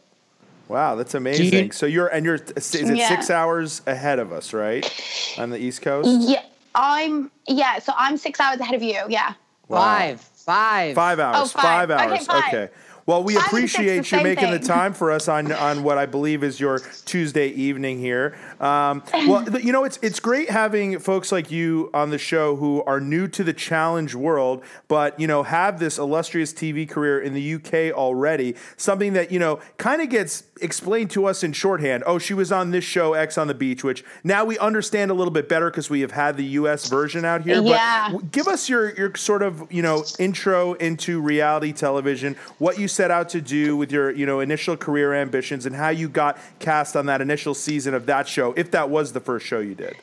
Wow, 0.68 0.96
that's 0.96 1.16
amazing. 1.16 1.72
So 1.72 1.86
you're 1.88 2.08
and 2.08 2.24
you're 2.24 2.36
is 2.56 2.76
it 2.76 2.96
Yeah. 2.96 3.08
six 3.10 3.30
hours 3.32 3.82
ahead 3.88 4.20
of 4.20 4.32
us, 4.32 4.54
right? 4.54 4.86
On 5.40 5.50
the 5.50 5.58
East 5.58 5.82
Coast? 5.82 6.08
Yeah, 6.30 6.44
I'm. 6.76 7.32
Yeah, 7.48 7.80
so 7.80 7.94
I'm 7.98 8.18
six 8.18 8.40
hours 8.40 8.60
ahead 8.60 8.76
of 8.76 8.84
you. 8.84 9.00
Yeah. 9.10 9.34
Wow. 9.68 9.78
Five. 9.78 10.22
Five. 10.22 10.96
Five 10.96 11.20
hours. 11.20 11.36
Oh, 11.38 11.46
five. 11.46 11.90
Five 11.90 11.92
Okay, 11.92 12.14
hours. 12.16 12.26
five. 12.26 12.54
Okay. 12.54 12.74
Well, 13.06 13.24
we 13.24 13.34
Five 13.34 13.44
and 13.44 13.52
six, 13.52 13.74
appreciate 13.74 13.98
you 13.98 14.04
same 14.04 14.24
making 14.24 14.52
the 14.52 14.60
time 14.60 14.94
for 14.94 15.12
us 15.12 15.28
on 15.28 15.52
on 15.52 15.84
what 15.84 15.98
I 15.98 16.06
believe 16.06 16.44
is 16.44 16.60
your 16.60 16.80
Tuesday 16.80 17.48
evening 17.48 18.00
here. 18.00 18.38
Um, 18.60 19.04
well, 19.14 19.50
you 19.60 19.72
know, 19.72 19.84
it's 19.84 19.98
it's 20.02 20.20
great 20.20 20.50
having 20.50 21.00
folks 21.00 21.32
like 21.32 21.50
you 21.52 21.90
on 21.94 22.12
the 22.12 22.18
show 22.18 22.56
who 22.56 22.84
are 22.84 23.00
new 23.00 23.28
to 23.30 23.44
the 23.44 23.54
challenge 23.54 24.14
world, 24.14 24.64
but 24.88 25.20
you 25.20 25.28
know 25.28 25.44
have 25.44 25.80
this 25.80 25.98
illustrious 25.98 26.54
TV 26.54 26.88
career 26.88 27.20
in 27.20 27.34
the 27.34 27.56
UK 27.56 27.94
already. 27.98 28.56
Something 28.78 29.14
that 29.14 29.32
you 29.32 29.40
know 29.40 29.60
kind 29.78 30.02
of 30.02 30.10
gets 30.10 30.44
explained 30.62 31.12
to 31.12 31.26
us 31.26 31.44
in 31.44 31.54
shorthand. 31.54 32.04
Oh, 32.06 32.18
she 32.18 32.34
was 32.34 32.52
on 32.52 32.72
this 32.72 32.84
show 32.84 33.14
Ex 33.14 33.38
on 33.38 33.48
the 33.48 33.54
Beach, 33.54 33.84
which 33.84 34.04
now 34.24 34.46
we 34.46 34.58
understand 34.60 35.12
a 35.12 35.14
little 35.14 35.32
bit 35.32 35.50
better 35.50 35.70
because 35.70 35.90
we 35.90 36.02
have 36.02 36.12
had 36.12 36.38
the 36.38 36.44
US 36.44 36.90
version 36.90 37.26
out 37.26 37.42
here. 37.42 37.62
Yeah. 37.62 38.10
But 38.12 38.32
give 38.32 38.48
us 38.48 38.70
your 38.70 38.94
your 38.96 39.16
sort 39.16 39.42
of 39.42 39.72
you 39.72 39.82
know 39.82 40.04
intro 40.20 40.74
into 40.74 41.22
reality 41.22 41.74
television 41.74 42.36
what 42.58 42.80
you 42.80 42.88
set 42.88 43.12
out 43.12 43.30
to 43.30 43.42
do 43.42 43.76
with 43.76 43.92
your 43.92 44.12
you 44.12 44.26
know 44.26 44.40
initial 44.40 44.78
career 44.78 45.14
ambitions 45.14 45.66
and 45.66 45.76
how 45.76 45.90
you 45.90 46.10
got 46.10 46.38
cast 46.60 46.96
on 46.96 47.06
that 47.08 47.22
initial 47.22 47.54
season 47.54 47.94
of 47.94 48.06
that 48.06 48.28
show 48.28 48.54
if 48.54 48.72
that 48.72 48.90
was 48.90 49.14
the 49.14 49.20
first 49.20 49.46
show 49.46 49.60
you 49.60 49.76
did 49.76 49.96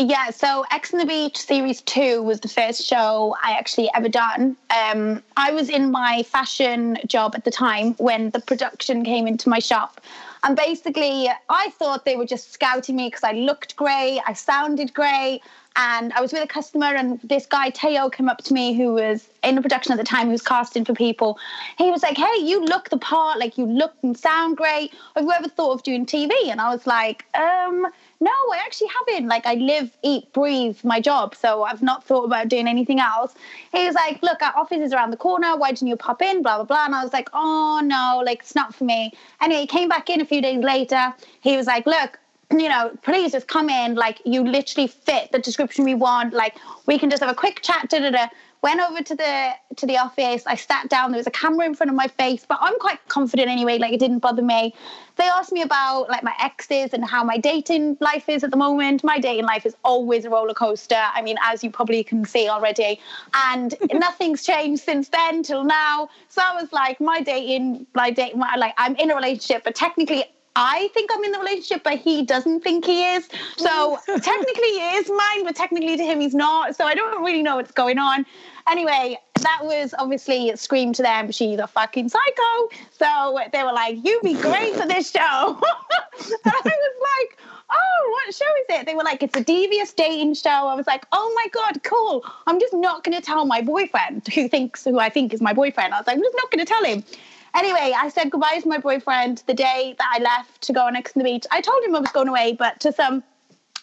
Yeah, 0.00 0.30
so 0.30 0.64
Ex 0.70 0.94
on 0.94 1.00
the 1.00 1.06
Beach 1.06 1.36
series 1.36 1.80
two 1.82 2.22
was 2.22 2.38
the 2.38 2.48
first 2.48 2.84
show 2.84 3.34
I 3.42 3.54
actually 3.58 3.90
ever 3.96 4.08
done. 4.08 4.56
Um, 4.70 5.24
I 5.36 5.50
was 5.50 5.68
in 5.68 5.90
my 5.90 6.22
fashion 6.22 6.98
job 7.08 7.34
at 7.34 7.44
the 7.44 7.50
time 7.50 7.94
when 7.94 8.30
the 8.30 8.38
production 8.38 9.04
came 9.04 9.26
into 9.26 9.48
my 9.48 9.58
shop. 9.58 10.00
And 10.44 10.56
basically, 10.56 11.28
I 11.48 11.70
thought 11.70 12.04
they 12.04 12.14
were 12.14 12.26
just 12.26 12.52
scouting 12.52 12.94
me 12.94 13.08
because 13.08 13.24
I 13.24 13.32
looked 13.32 13.74
great, 13.74 14.20
I 14.24 14.34
sounded 14.34 14.94
great. 14.94 15.40
And 15.74 16.12
I 16.12 16.20
was 16.20 16.32
with 16.32 16.42
a 16.42 16.46
customer, 16.46 16.86
and 16.86 17.20
this 17.22 17.46
guy, 17.46 17.70
Teo, 17.70 18.08
came 18.08 18.28
up 18.28 18.38
to 18.44 18.54
me 18.54 18.74
who 18.74 18.94
was 18.94 19.28
in 19.44 19.54
the 19.54 19.62
production 19.62 19.92
at 19.92 19.98
the 19.98 20.04
time, 20.04 20.26
who 20.26 20.32
was 20.32 20.42
casting 20.42 20.84
for 20.84 20.92
people. 20.92 21.38
He 21.76 21.90
was 21.90 22.02
like, 22.02 22.16
Hey, 22.16 22.40
you 22.40 22.64
look 22.64 22.90
the 22.90 22.98
part, 22.98 23.38
like 23.38 23.58
you 23.58 23.66
look 23.66 23.94
and 24.02 24.16
sound 24.16 24.56
great. 24.56 24.92
Have 25.14 25.24
you 25.24 25.32
ever 25.32 25.48
thought 25.48 25.72
of 25.72 25.82
doing 25.82 26.06
TV? 26.06 26.30
And 26.50 26.60
I 26.60 26.72
was 26.72 26.86
like, 26.86 27.26
Um, 27.36 27.86
no, 28.20 28.30
I 28.30 28.58
actually 28.64 28.88
haven't. 28.88 29.28
Like, 29.28 29.46
I 29.46 29.54
live, 29.54 29.96
eat, 30.02 30.32
breathe 30.32 30.78
my 30.82 31.00
job. 31.00 31.36
So 31.36 31.62
I've 31.62 31.82
not 31.82 32.02
thought 32.02 32.24
about 32.24 32.48
doing 32.48 32.66
anything 32.66 32.98
else. 32.98 33.34
He 33.72 33.84
was 33.86 33.94
like, 33.94 34.20
Look, 34.22 34.42
our 34.42 34.56
office 34.56 34.80
is 34.80 34.92
around 34.92 35.10
the 35.10 35.16
corner. 35.16 35.56
Why 35.56 35.70
didn't 35.70 35.88
you 35.88 35.96
pop 35.96 36.20
in? 36.20 36.42
Blah, 36.42 36.56
blah, 36.56 36.64
blah. 36.64 36.84
And 36.86 36.94
I 36.94 37.04
was 37.04 37.12
like, 37.12 37.28
Oh, 37.32 37.80
no, 37.84 38.22
like, 38.24 38.40
it's 38.40 38.56
not 38.56 38.74
for 38.74 38.84
me. 38.84 39.12
Anyway, 39.40 39.60
he 39.62 39.66
came 39.68 39.88
back 39.88 40.10
in 40.10 40.20
a 40.20 40.24
few 40.24 40.42
days 40.42 40.62
later. 40.64 41.14
He 41.42 41.56
was 41.56 41.66
like, 41.66 41.86
Look, 41.86 42.18
you 42.50 42.68
know, 42.68 42.90
please 43.02 43.32
just 43.32 43.46
come 43.46 43.70
in. 43.70 43.94
Like, 43.94 44.20
you 44.24 44.42
literally 44.42 44.88
fit 44.88 45.30
the 45.30 45.38
description 45.38 45.84
we 45.84 45.94
want. 45.94 46.32
Like, 46.32 46.56
we 46.86 46.98
can 46.98 47.10
just 47.10 47.22
have 47.22 47.30
a 47.30 47.36
quick 47.36 47.62
chat. 47.62 47.88
Da, 47.88 48.00
da, 48.00 48.10
da. 48.10 48.26
Went 48.60 48.80
over 48.80 49.02
to 49.02 49.14
the 49.14 49.52
to 49.76 49.86
the 49.86 49.98
office. 49.98 50.44
I 50.46 50.56
sat 50.56 50.88
down. 50.88 51.12
There 51.12 51.18
was 51.18 51.26
a 51.26 51.32
camera 51.32 51.64
in 51.66 51.74
front 51.74 51.90
of 51.90 51.96
my 51.96 52.08
face, 52.08 52.44
but 52.48 52.58
I'm 52.60 52.78
quite 52.80 52.98
confident 53.08 53.48
anyway. 53.48 53.78
Like, 53.78 53.92
it 53.92 54.00
didn't 54.00 54.18
bother 54.18 54.42
me. 54.42 54.74
They 55.16 55.24
asked 55.24 55.52
me 55.52 55.62
about 55.62 56.08
like 56.08 56.24
my 56.24 56.34
exes 56.40 56.92
and 56.92 57.04
how 57.04 57.22
my 57.22 57.38
dating 57.38 57.98
life 58.00 58.28
is 58.28 58.42
at 58.42 58.50
the 58.50 58.56
moment. 58.56 59.04
My 59.04 59.18
dating 59.18 59.44
life 59.44 59.64
is 59.64 59.76
always 59.84 60.24
a 60.24 60.30
roller 60.30 60.54
coaster. 60.54 61.00
I 61.14 61.22
mean, 61.22 61.36
as 61.42 61.62
you 61.62 61.70
probably 61.70 62.02
can 62.02 62.24
see 62.24 62.48
already, 62.48 63.00
and 63.32 63.74
nothing's 63.92 64.44
changed 64.44 64.82
since 64.82 65.08
then 65.08 65.42
till 65.42 65.64
now. 65.64 66.08
So 66.28 66.42
I 66.44 66.60
was 66.60 66.72
like, 66.72 67.00
my 67.00 67.20
dating, 67.20 67.86
my 67.94 68.10
dating, 68.10 68.40
like 68.40 68.74
I'm 68.76 68.96
in 68.96 69.10
a 69.10 69.14
relationship, 69.14 69.64
but 69.64 69.74
technically 69.74 70.24
I 70.60 70.88
think 70.92 71.08
I'm 71.14 71.22
in 71.22 71.30
the 71.30 71.38
relationship, 71.38 71.84
but 71.84 72.00
he 72.00 72.24
doesn't 72.24 72.64
think 72.64 72.84
he 72.84 73.04
is. 73.04 73.28
So 73.56 73.96
technically 74.06 74.70
he 74.70 74.96
is 74.96 75.08
mine, 75.08 75.44
but 75.44 75.54
technically 75.54 75.96
to 75.96 76.02
him 76.02 76.18
he's 76.18 76.34
not. 76.34 76.74
So 76.74 76.84
I 76.84 76.96
don't 76.96 77.22
really 77.24 77.42
know 77.42 77.56
what's 77.56 77.70
going 77.70 77.98
on. 77.98 78.26
Anyway, 78.68 79.16
that 79.40 79.60
was 79.62 79.94
obviously 80.00 80.54
scream 80.56 80.92
to 80.94 81.02
them, 81.02 81.30
she's 81.30 81.60
a 81.60 81.68
fucking 81.68 82.08
psycho. 82.08 82.68
So 82.90 83.38
they 83.52 83.62
were 83.62 83.72
like, 83.72 84.04
you'd 84.04 84.22
be 84.22 84.34
great 84.34 84.74
for 84.74 84.84
this 84.84 85.12
show. 85.12 85.20
and 85.22 86.42
I 86.44 86.60
was 86.64 86.96
like, 87.20 87.38
oh, 87.70 88.10
what 88.10 88.34
show 88.34 88.44
is 88.44 88.80
it? 88.80 88.86
They 88.86 88.96
were 88.96 89.04
like, 89.04 89.22
it's 89.22 89.36
a 89.36 89.44
devious 89.44 89.92
dating 89.92 90.34
show. 90.34 90.50
I 90.50 90.74
was 90.74 90.88
like, 90.88 91.06
oh 91.12 91.32
my 91.36 91.46
God, 91.52 91.84
cool. 91.84 92.24
I'm 92.48 92.58
just 92.58 92.74
not 92.74 93.04
going 93.04 93.16
to 93.16 93.24
tell 93.24 93.44
my 93.44 93.62
boyfriend 93.62 94.26
who 94.34 94.48
thinks, 94.48 94.82
who 94.84 94.98
I 94.98 95.08
think 95.08 95.32
is 95.32 95.40
my 95.40 95.52
boyfriend. 95.52 95.94
I 95.94 95.98
was 95.98 96.08
like, 96.08 96.16
I'm 96.16 96.22
just 96.22 96.36
not 96.36 96.50
going 96.50 96.66
to 96.66 96.68
tell 96.68 96.84
him. 96.84 97.04
Anyway, 97.54 97.94
I 97.96 98.08
said 98.08 98.30
goodbye 98.30 98.58
to 98.60 98.68
my 98.68 98.78
boyfriend 98.78 99.42
the 99.46 99.54
day 99.54 99.94
that 99.98 100.12
I 100.14 100.18
left 100.20 100.60
to 100.62 100.72
go 100.72 100.86
on 100.86 100.96
Ex 100.96 101.12
on 101.16 101.20
the 101.20 101.24
Beach. 101.24 101.46
I 101.50 101.60
told 101.60 101.82
him 101.84 101.94
I 101.94 102.00
was 102.00 102.10
going 102.10 102.28
away, 102.28 102.52
but 102.52 102.80
to 102.80 102.92
some 102.92 103.22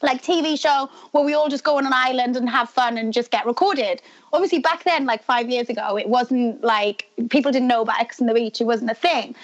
like 0.02 0.22
TV 0.22 0.60
show 0.60 0.90
where 1.12 1.24
we 1.24 1.34
all 1.34 1.50
just 1.50 1.64
go 1.64 1.78
on 1.78 1.86
an 1.86 1.94
island 1.94 2.36
and 2.36 2.50
have 2.50 2.70
fun 2.70 2.98
and 2.98 3.14
just 3.14 3.32
get 3.32 3.46
recorded. 3.46 4.02
Obviously, 4.34 4.60
back 4.60 4.84
then, 4.84 5.06
like 5.06 5.24
five 5.24 5.50
years 5.50 5.70
ago, 5.70 5.98
it 5.98 6.10
wasn't 6.10 6.64
like 6.64 7.10
people 7.30 7.52
didn't 7.52 7.68
know 7.68 7.82
about 7.82 8.00
Ex 8.00 8.22
on 8.22 8.28
the 8.28 8.34
Beach. 8.34 8.62
It 8.62 8.66
wasn't 8.66 8.92
a 8.92 8.96
thing. 8.96 9.36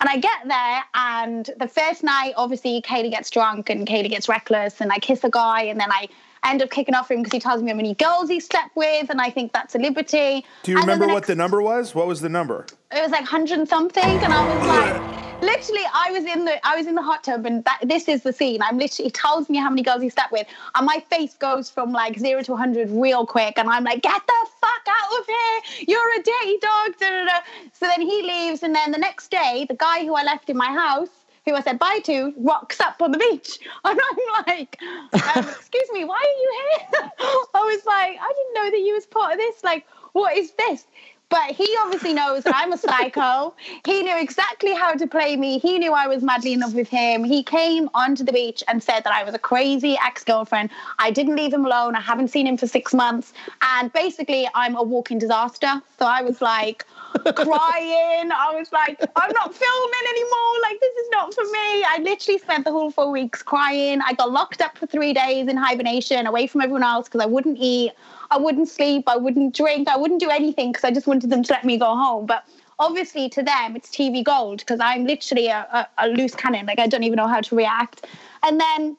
And 0.00 0.08
I 0.08 0.16
get 0.16 0.48
there, 0.48 0.82
and 0.94 1.50
the 1.58 1.68
first 1.68 2.02
night, 2.02 2.32
obviously, 2.36 2.80
Kayleigh 2.80 3.10
gets 3.10 3.28
drunk 3.28 3.68
and 3.68 3.86
Kayleigh 3.86 4.08
gets 4.08 4.30
reckless, 4.30 4.80
and 4.80 4.90
I 4.90 4.98
kiss 4.98 5.24
a 5.24 5.30
guy, 5.30 5.62
and 5.62 5.78
then 5.78 5.92
I 5.92 6.08
end 6.44 6.62
up 6.62 6.70
kicking 6.70 6.94
off 6.94 7.10
him 7.10 7.18
because 7.18 7.32
he 7.32 7.40
tells 7.40 7.62
me 7.62 7.70
how 7.70 7.76
many 7.76 7.94
girls 7.94 8.28
he 8.28 8.40
slept 8.40 8.74
with, 8.76 9.10
and 9.10 9.20
I 9.20 9.30
think 9.30 9.52
that's 9.52 9.74
a 9.74 9.78
liberty. 9.78 10.44
do 10.62 10.72
you 10.72 10.78
And 10.78 10.84
remember 10.86 11.06
the 11.06 11.12
what 11.12 11.18
next- 11.20 11.26
the 11.28 11.34
number 11.34 11.60
was 11.62 11.94
what 11.94 12.06
was 12.06 12.20
the 12.20 12.28
number 12.28 12.66
it 12.92 13.02
was 13.02 13.10
like 13.12 13.24
hundred 13.24 13.68
something, 13.68 14.02
and 14.04 14.32
I 14.32 14.54
was 14.56 14.66
like, 14.66 15.42
literally, 15.42 15.84
I 15.94 16.10
was 16.10 16.24
in 16.24 16.44
the 16.44 16.66
I 16.66 16.76
was 16.76 16.86
in 16.88 16.94
the 16.96 17.02
hot 17.02 17.22
tub, 17.24 17.46
and 17.46 17.64
that, 17.64 17.78
this 17.84 18.08
is 18.08 18.22
the 18.22 18.32
scene. 18.32 18.60
I'm 18.62 18.78
literally 18.78 19.06
he 19.06 19.10
tells 19.12 19.48
me 19.48 19.58
how 19.58 19.70
many 19.70 19.82
girls 19.82 20.02
he 20.02 20.08
slept 20.08 20.32
with, 20.32 20.46
and 20.74 20.84
my 20.86 20.98
face 21.10 21.34
goes 21.34 21.70
from 21.70 21.92
like 21.92 22.18
zero 22.18 22.42
to 22.42 22.56
hundred 22.56 22.90
real 22.90 23.26
quick, 23.26 23.54
and 23.58 23.68
I'm 23.68 23.84
like, 23.84 24.02
get 24.02 24.20
the 24.26 24.46
fuck 24.60 24.84
out 24.88 25.20
of 25.20 25.26
here! 25.26 25.86
You're 25.88 26.14
a 26.18 26.22
dirty 26.22 26.58
dog. 26.58 26.98
Da, 26.98 27.10
da, 27.10 27.24
da. 27.26 27.38
So 27.74 27.86
then 27.86 28.00
he 28.00 28.22
leaves, 28.22 28.62
and 28.64 28.74
then 28.74 28.90
the 28.90 28.98
next 28.98 29.30
day, 29.30 29.66
the 29.68 29.76
guy 29.76 30.04
who 30.04 30.14
I 30.14 30.24
left 30.24 30.50
in 30.50 30.56
my 30.56 30.72
house. 30.72 31.10
Who 31.46 31.54
I 31.54 31.62
said 31.62 31.78
bye 31.78 32.00
to 32.04 32.34
rocks 32.36 32.80
up 32.80 33.00
on 33.00 33.12
the 33.12 33.18
beach, 33.18 33.58
and 33.84 33.98
I'm 33.98 34.44
like, 34.46 34.78
um, 34.82 35.48
"Excuse 35.48 35.90
me, 35.92 36.04
why 36.04 36.16
are 36.16 36.40
you 36.40 36.52
here?" 36.62 37.10
I 37.54 37.60
was 37.64 37.84
like, 37.86 38.18
"I 38.20 38.32
didn't 38.36 38.54
know 38.54 38.70
that 38.70 38.84
you 38.84 38.94
was 38.94 39.06
part 39.06 39.32
of 39.32 39.38
this. 39.38 39.64
Like, 39.64 39.86
what 40.12 40.36
is 40.36 40.52
this?" 40.52 40.84
But 41.30 41.52
he 41.52 41.76
obviously 41.80 42.12
knows 42.12 42.42
that 42.42 42.54
I'm 42.56 42.72
a 42.72 42.76
psycho. 42.76 43.54
He 43.86 44.02
knew 44.02 44.20
exactly 44.20 44.74
how 44.74 44.94
to 44.94 45.06
play 45.06 45.36
me. 45.36 45.60
He 45.60 45.78
knew 45.78 45.92
I 45.92 46.08
was 46.08 46.24
madly 46.24 46.54
in 46.54 46.60
love 46.60 46.74
with 46.74 46.88
him. 46.88 47.22
He 47.22 47.44
came 47.44 47.88
onto 47.94 48.24
the 48.24 48.32
beach 48.32 48.64
and 48.66 48.82
said 48.82 49.04
that 49.04 49.12
I 49.12 49.22
was 49.22 49.32
a 49.32 49.38
crazy 49.38 49.96
ex 50.04 50.24
girlfriend. 50.24 50.70
I 50.98 51.12
didn't 51.12 51.36
leave 51.36 51.54
him 51.54 51.64
alone. 51.64 51.94
I 51.94 52.00
haven't 52.00 52.28
seen 52.28 52.48
him 52.48 52.56
for 52.56 52.66
six 52.66 52.92
months. 52.92 53.32
And 53.62 53.92
basically, 53.92 54.48
I'm 54.54 54.74
a 54.74 54.82
walking 54.82 55.20
disaster. 55.20 55.80
So 56.00 56.04
I 56.04 56.20
was 56.22 56.42
like, 56.42 56.84
crying. 57.34 58.30
I 58.32 58.54
was 58.54 58.72
like, 58.72 59.00
I'm 59.16 59.32
not 59.32 59.54
filming 59.54 60.04
anymore. 60.08 60.52
Like, 60.62 60.80
this 60.80 60.94
is 60.94 61.08
not 61.10 61.34
for 61.34 61.44
me. 61.44 61.84
I 61.84 61.98
literally 62.02 62.38
spent 62.38 62.64
the 62.64 62.72
whole 62.72 62.90
four 62.90 63.10
weeks 63.10 63.42
crying. 63.42 64.00
I 64.06 64.14
got 64.14 64.30
locked 64.30 64.60
up 64.60 64.78
for 64.78 64.86
three 64.86 65.12
days 65.12 65.48
in 65.48 65.56
hibernation 65.56 66.26
away 66.26 66.46
from 66.46 66.60
everyone 66.60 66.82
else 66.82 67.08
because 67.08 67.20
I 67.20 67.26
wouldn't 67.26 67.58
eat. 67.58 67.92
I 68.30 68.38
wouldn't 68.38 68.68
sleep. 68.68 69.04
I 69.06 69.16
wouldn't 69.16 69.54
drink. 69.54 69.88
I 69.88 69.96
wouldn't 69.96 70.20
do 70.20 70.30
anything 70.30 70.72
because 70.72 70.84
I 70.84 70.90
just 70.92 71.06
wanted 71.06 71.30
them 71.30 71.42
to 71.42 71.52
let 71.52 71.64
me 71.64 71.78
go 71.78 71.96
home. 71.96 72.26
But 72.26 72.44
obviously, 72.78 73.28
to 73.30 73.42
them, 73.42 73.76
it's 73.76 73.90
TV 73.90 74.24
gold 74.24 74.60
because 74.60 74.80
I'm 74.80 75.04
literally 75.06 75.48
a, 75.48 75.66
a, 75.72 76.06
a 76.06 76.08
loose 76.08 76.34
cannon. 76.34 76.66
Like, 76.66 76.78
I 76.78 76.86
don't 76.86 77.04
even 77.04 77.16
know 77.16 77.28
how 77.28 77.40
to 77.40 77.54
react. 77.54 78.06
And 78.42 78.60
then 78.60 78.96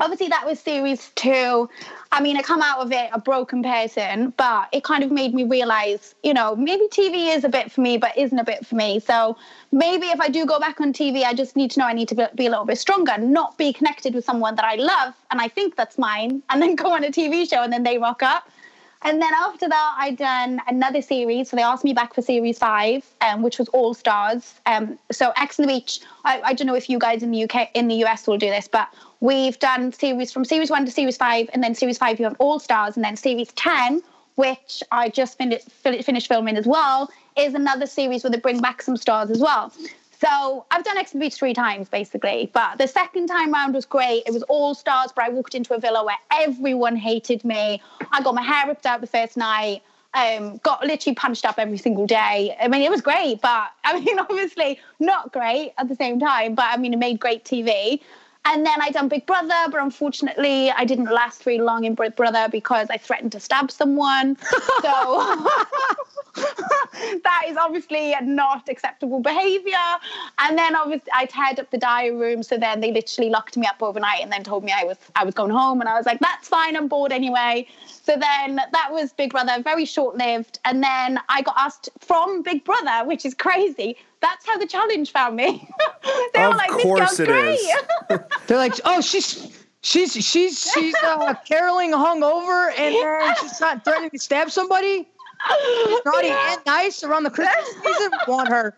obviously 0.00 0.28
that 0.28 0.44
was 0.46 0.58
series 0.58 1.10
two. 1.14 1.68
I 2.10 2.20
mean, 2.20 2.36
I 2.36 2.42
come 2.42 2.62
out 2.62 2.80
of 2.80 2.90
it 2.90 3.10
a 3.12 3.20
broken 3.20 3.62
person, 3.62 4.32
but 4.36 4.68
it 4.72 4.82
kind 4.82 5.04
of 5.04 5.12
made 5.12 5.34
me 5.34 5.44
realize, 5.44 6.14
you 6.24 6.34
know, 6.34 6.56
maybe 6.56 6.88
TV 6.88 7.36
is 7.36 7.44
a 7.44 7.48
bit 7.48 7.70
for 7.70 7.82
me, 7.82 7.98
but 7.98 8.16
isn't 8.16 8.38
a 8.38 8.44
bit 8.44 8.66
for 8.66 8.74
me. 8.74 8.98
So 8.98 9.36
maybe 9.70 10.06
if 10.06 10.20
I 10.20 10.28
do 10.28 10.44
go 10.46 10.58
back 10.58 10.80
on 10.80 10.92
TV, 10.92 11.22
I 11.22 11.34
just 11.34 11.54
need 11.54 11.70
to 11.72 11.80
know 11.80 11.86
I 11.86 11.92
need 11.92 12.08
to 12.08 12.30
be, 12.34 12.46
a 12.46 12.50
little 12.50 12.64
bit 12.64 12.78
stronger, 12.78 13.16
not 13.18 13.56
be 13.58 13.72
connected 13.72 14.14
with 14.14 14.24
someone 14.24 14.56
that 14.56 14.64
I 14.64 14.74
love 14.76 15.14
and 15.30 15.40
I 15.40 15.48
think 15.48 15.76
that's 15.76 15.98
mine, 15.98 16.42
and 16.50 16.60
then 16.60 16.74
go 16.82 16.92
on 16.92 17.04
a 17.04 17.10
TV 17.10 17.48
show 17.48 17.62
and 17.62 17.72
then 17.72 17.82
they 17.82 17.98
rock 17.98 18.22
up. 18.22 18.50
And 19.02 19.20
then 19.20 19.32
after 19.34 19.66
that, 19.66 19.94
I 19.98 20.10
done 20.10 20.60
another 20.68 21.00
series. 21.00 21.48
So 21.48 21.56
they 21.56 21.62
asked 21.62 21.84
me 21.84 21.94
back 21.94 22.14
for 22.14 22.20
series 22.20 22.58
five, 22.58 23.04
um, 23.22 23.42
which 23.42 23.58
was 23.58 23.68
All 23.68 23.94
Stars. 23.94 24.60
Um, 24.66 24.98
so 25.10 25.32
Ex 25.36 25.58
on 25.58 25.66
the 25.66 25.72
Beach. 25.72 26.00
I, 26.24 26.40
I 26.42 26.52
don't 26.52 26.66
know 26.66 26.74
if 26.74 26.90
you 26.90 26.98
guys 26.98 27.22
in 27.22 27.30
the 27.30 27.44
UK, 27.44 27.70
in 27.74 27.88
the 27.88 28.04
US, 28.04 28.26
will 28.26 28.36
do 28.36 28.50
this, 28.50 28.68
but 28.68 28.88
we've 29.20 29.58
done 29.58 29.92
series 29.92 30.30
from 30.32 30.44
series 30.44 30.70
one 30.70 30.84
to 30.84 30.90
series 30.90 31.16
five, 31.16 31.48
and 31.54 31.62
then 31.62 31.74
series 31.74 31.96
five 31.96 32.18
you 32.18 32.24
have 32.24 32.36
All 32.38 32.58
Stars, 32.58 32.96
and 32.96 33.04
then 33.04 33.16
series 33.16 33.50
ten, 33.52 34.02
which 34.34 34.82
I 34.92 35.08
just 35.08 35.38
finished 35.38 35.70
finished 35.70 36.28
filming 36.28 36.58
as 36.58 36.66
well, 36.66 37.08
is 37.38 37.54
another 37.54 37.86
series 37.86 38.22
where 38.22 38.30
they 38.30 38.38
bring 38.38 38.60
back 38.60 38.82
some 38.82 38.98
stars 38.98 39.30
as 39.30 39.38
well. 39.38 39.72
So 40.20 40.66
I've 40.70 40.84
done 40.84 40.98
Ex 40.98 41.14
on 41.14 41.20
Beach 41.20 41.34
three 41.34 41.54
times 41.54 41.88
basically, 41.88 42.50
but 42.52 42.76
the 42.76 42.86
second 42.86 43.28
time 43.28 43.52
round 43.52 43.74
was 43.74 43.86
great. 43.86 44.24
It 44.26 44.34
was 44.34 44.42
all 44.44 44.74
stars, 44.74 45.12
but 45.14 45.24
I 45.24 45.30
walked 45.30 45.54
into 45.54 45.72
a 45.72 45.80
villa 45.80 46.04
where 46.04 46.18
everyone 46.30 46.94
hated 46.96 47.42
me. 47.42 47.80
I 48.12 48.22
got 48.22 48.34
my 48.34 48.42
hair 48.42 48.66
ripped 48.66 48.84
out 48.84 49.00
the 49.00 49.06
first 49.06 49.38
night. 49.38 49.82
Um, 50.12 50.58
got 50.58 50.84
literally 50.84 51.14
punched 51.14 51.46
up 51.46 51.54
every 51.58 51.78
single 51.78 52.06
day. 52.06 52.54
I 52.60 52.68
mean, 52.68 52.82
it 52.82 52.90
was 52.90 53.00
great, 53.00 53.40
but 53.40 53.70
I 53.84 53.98
mean, 53.98 54.18
obviously 54.18 54.78
not 54.98 55.32
great 55.32 55.72
at 55.78 55.88
the 55.88 55.96
same 55.96 56.20
time. 56.20 56.54
But 56.54 56.66
I 56.66 56.76
mean, 56.76 56.92
it 56.92 56.98
made 56.98 57.18
great 57.18 57.44
TV. 57.44 58.00
And 58.46 58.64
then 58.64 58.80
I 58.80 58.90
done 58.90 59.08
Big 59.08 59.26
Brother, 59.26 59.54
but 59.70 59.80
unfortunately, 59.80 60.70
I 60.70 60.84
didn't 60.84 61.10
last 61.10 61.44
very 61.44 61.58
long 61.58 61.84
in 61.84 61.94
Big 61.94 62.16
Brother 62.16 62.48
because 62.50 62.88
I 62.90 62.96
threatened 62.96 63.32
to 63.32 63.40
stab 63.40 63.70
someone. 63.70 64.36
so 64.82 65.46
that 67.22 67.44
is 67.46 67.56
obviously 67.56 68.14
not 68.22 68.68
acceptable 68.68 69.20
behavior. 69.20 69.76
And 70.38 70.56
then 70.56 70.74
obviously 70.74 71.10
I 71.14 71.26
tied 71.26 71.60
up 71.60 71.70
the 71.70 71.78
diary 71.78 72.16
room. 72.16 72.42
So 72.42 72.56
then 72.56 72.80
they 72.80 72.92
literally 72.92 73.30
locked 73.30 73.56
me 73.56 73.66
up 73.66 73.82
overnight 73.82 74.22
and 74.22 74.32
then 74.32 74.42
told 74.42 74.64
me 74.64 74.72
I 74.72 74.84
was 74.84 74.96
I 75.14 75.24
was 75.24 75.34
going 75.34 75.50
home. 75.50 75.80
And 75.80 75.88
I 75.88 75.94
was 75.94 76.06
like, 76.06 76.20
that's 76.20 76.48
fine, 76.48 76.76
I'm 76.76 76.88
bored 76.88 77.12
anyway. 77.12 77.66
So 78.10 78.16
then 78.18 78.56
that 78.56 78.88
was 78.90 79.12
Big 79.12 79.30
Brother, 79.30 79.62
very 79.62 79.84
short 79.84 80.16
lived. 80.16 80.58
And 80.64 80.82
then 80.82 81.20
I 81.28 81.42
got 81.42 81.54
asked 81.56 81.88
from 82.00 82.42
Big 82.42 82.64
Brother, 82.64 83.06
which 83.06 83.24
is 83.24 83.34
crazy. 83.34 83.96
That's 84.20 84.44
how 84.44 84.58
the 84.58 84.66
challenge 84.66 85.12
found 85.12 85.36
me. 85.36 85.68
they 86.34 86.42
of 86.42 86.50
were 86.50 86.56
like, 86.56 86.70
course 86.70 87.10
this 87.10 87.20
it 87.20 87.28
girl's 87.28 87.60
is. 87.60 87.72
great. 88.08 88.20
They're 88.48 88.56
like, 88.58 88.74
oh, 88.84 89.00
she's 89.00 89.64
she's 89.82 90.12
she's 90.14 90.72
she's 90.72 90.94
uh, 91.04 91.34
caroling 91.46 91.92
hungover, 91.92 92.72
and 92.76 92.96
then 92.96 93.36
she's 93.40 93.60
not 93.60 93.84
threatening 93.84 94.10
to 94.10 94.18
stab 94.18 94.50
somebody. 94.50 95.08
Naughty 96.04 96.26
Yeah. 96.26 96.54
and 96.54 96.60
nice 96.66 97.04
around 97.04 97.22
the 97.22 97.30
Christmas 97.30 97.64
season. 97.84 98.10
Want 98.26 98.48
her? 98.48 98.76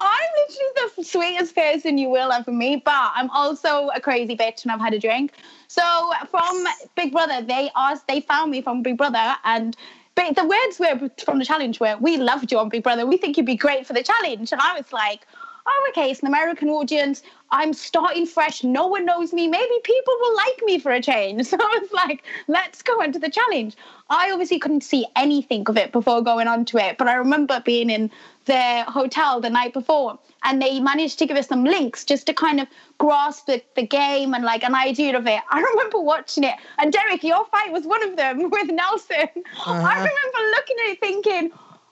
I'm 0.00 0.28
literally 0.48 0.92
the 0.96 1.04
sweetest 1.04 1.54
person 1.54 1.98
you 1.98 2.08
will 2.08 2.32
ever 2.32 2.52
meet, 2.52 2.84
but 2.84 3.12
I'm 3.14 3.30
also 3.30 3.88
a 3.94 4.00
crazy 4.00 4.36
bitch 4.36 4.62
and 4.62 4.72
I've 4.72 4.80
had 4.80 4.94
a 4.94 4.98
drink. 4.98 5.32
So 5.68 6.12
from 6.30 6.64
Big 6.96 7.12
Brother, 7.12 7.42
they 7.42 7.70
asked, 7.76 8.06
they 8.08 8.20
found 8.20 8.50
me 8.50 8.62
from 8.62 8.82
Big 8.82 8.96
Brother, 8.96 9.36
and 9.44 9.76
ba- 10.14 10.32
the 10.34 10.44
words 10.44 10.78
were 10.78 11.10
from 11.24 11.38
the 11.38 11.44
challenge 11.44 11.80
were, 11.80 11.96
"We 12.00 12.16
loved 12.16 12.52
you 12.52 12.58
on 12.58 12.68
Big 12.68 12.82
Brother. 12.82 13.06
We 13.06 13.16
think 13.16 13.36
you'd 13.36 13.46
be 13.46 13.56
great 13.56 13.86
for 13.86 13.92
the 13.92 14.02
challenge." 14.02 14.52
And 14.52 14.60
I 14.60 14.76
was 14.76 14.92
like. 14.92 15.26
Oh, 15.72 15.86
okay, 15.90 16.10
it's 16.10 16.20
an 16.20 16.26
American 16.26 16.68
audience. 16.68 17.22
I'm 17.52 17.72
starting 17.72 18.26
fresh. 18.26 18.64
No 18.64 18.88
one 18.88 19.04
knows 19.04 19.32
me. 19.32 19.46
Maybe 19.46 19.74
people 19.84 20.14
will 20.20 20.36
like 20.36 20.62
me 20.64 20.78
for 20.80 20.90
a 20.90 21.00
change. 21.00 21.46
So 21.50 21.56
I 21.60 21.78
was 21.80 21.92
like, 21.92 22.24
let's 22.48 22.82
go 22.82 23.00
into 23.00 23.18
the 23.18 23.30
challenge. 23.30 23.76
I 24.08 24.30
obviously 24.32 24.58
couldn't 24.58 24.82
see 24.82 25.06
anything 25.16 25.68
of 25.68 25.76
it 25.76 25.92
before 25.92 26.22
going 26.22 26.48
on 26.48 26.64
to 26.66 26.78
it, 26.78 26.98
but 26.98 27.06
I 27.06 27.14
remember 27.14 27.62
being 27.64 27.90
in 27.90 28.10
the 28.46 28.84
hotel 28.88 29.40
the 29.40 29.50
night 29.50 29.72
before 29.72 30.18
and 30.44 30.60
they 30.60 30.80
managed 30.80 31.18
to 31.20 31.26
give 31.26 31.36
us 31.36 31.46
some 31.46 31.64
links 31.64 32.04
just 32.04 32.26
to 32.26 32.34
kind 32.34 32.60
of 32.60 32.66
grasp 32.98 33.46
the, 33.46 33.62
the 33.76 33.86
game 33.86 34.34
and 34.34 34.44
like 34.44 34.64
an 34.64 34.74
idea 34.74 35.16
of 35.16 35.26
it. 35.26 35.40
I 35.50 35.60
remember 35.60 36.00
watching 36.00 36.44
it 36.44 36.54
and 36.78 36.92
Derrick, 36.92 37.22
your 37.22 37.44
fight 37.46 37.70
was 37.70 37.84
one 37.84 38.02
of 38.08 38.16
them 38.16 38.50
with 38.50 38.70
Nelson. 38.70 39.28
I 39.66 39.78
uh-huh. 39.78 39.88
remember 39.88 40.40
looking 40.56 40.76
at 40.84 40.90
it 40.92 41.00
thinking, 41.00 41.50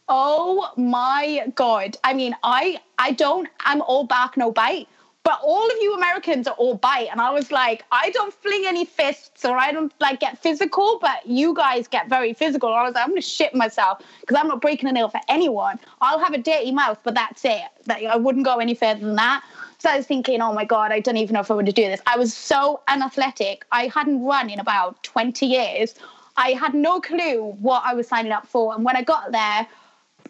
oh 0.09 0.73
my 0.77 1.51
god. 1.55 1.97
I 2.05 2.14
mean, 2.14 2.35
I 2.42 2.81
I 2.99 3.12
don't 3.12 3.49
I'm 3.61 3.83
all 3.83 4.05
bark 4.05 4.37
no 4.37 4.51
bite. 4.51 4.88
But 5.25 5.40
all 5.42 5.66
of 5.66 5.77
you 5.83 5.94
Americans 5.94 6.47
are 6.47 6.55
all 6.55 6.77
bite. 6.77 7.09
And 7.12 7.21
I 7.21 7.31
was 7.31 7.53
like, 7.53 7.85
I 7.92 8.09
don't 8.11 8.33
fling 8.33 8.64
any 8.66 8.87
fists 8.87 9.44
or 9.44 9.59
I 9.59 9.73
don't 9.73 9.92
like 10.01 10.21
get 10.21 10.38
physical, 10.38 10.99
but 11.03 11.27
you 11.27 11.53
guys 11.53 11.87
get 11.87 12.09
very 12.09 12.33
physical. 12.33 12.71
And 12.71 12.79
I 12.79 12.85
was 12.85 12.94
like, 12.94 13.05
I'm 13.05 13.11
gonna 13.11 13.21
shit 13.21 13.55
myself 13.55 14.01
because 14.23 14.38
I'm 14.38 14.49
not 14.49 14.62
breaking 14.62 14.88
a 14.88 14.92
nail 14.92 15.11
for 15.11 15.21
anyone. 15.29 15.79
I'll 16.01 16.18
have 16.18 16.33
a 16.33 16.38
dirty 16.38 16.73
mouth, 16.73 16.99
but 17.05 17.14
that's 17.14 17.44
it. 17.44 17.62
I 17.90 18.16
wouldn't 18.16 18.47
go 18.47 18.57
any 18.57 18.75
further 18.75 19.01
than 19.01 19.16
that. 19.16 19.44
So 19.77 19.90
I 19.90 19.99
was 19.99 20.07
thinking, 20.07 20.40
oh 20.40 20.53
my 20.55 20.64
God, 20.64 20.92
I 20.92 21.01
don't 21.01 21.18
even 21.18 21.35
know 21.35 21.40
if 21.40 21.51
I 21.51 21.55
want 21.55 21.66
to 21.66 21.73
do 21.73 21.83
this. 21.83 22.01
I 22.07 22.16
was 22.16 22.33
so 22.33 22.81
unathletic. 22.88 23.66
I 23.71 23.88
hadn't 23.88 24.25
run 24.25 24.49
in 24.49 24.59
about 24.59 25.03
20 25.03 25.44
years. 25.44 25.94
I 26.38 26.53
had 26.53 26.73
no 26.73 27.01
clue 27.03 27.55
what 27.61 27.83
I 27.85 27.92
was 27.92 28.09
signing 28.09 28.33
up 28.33 28.47
for. 28.47 28.75
And 28.75 28.83
when 28.83 28.97
I 28.97 29.03
got 29.03 29.31
there, 29.33 29.66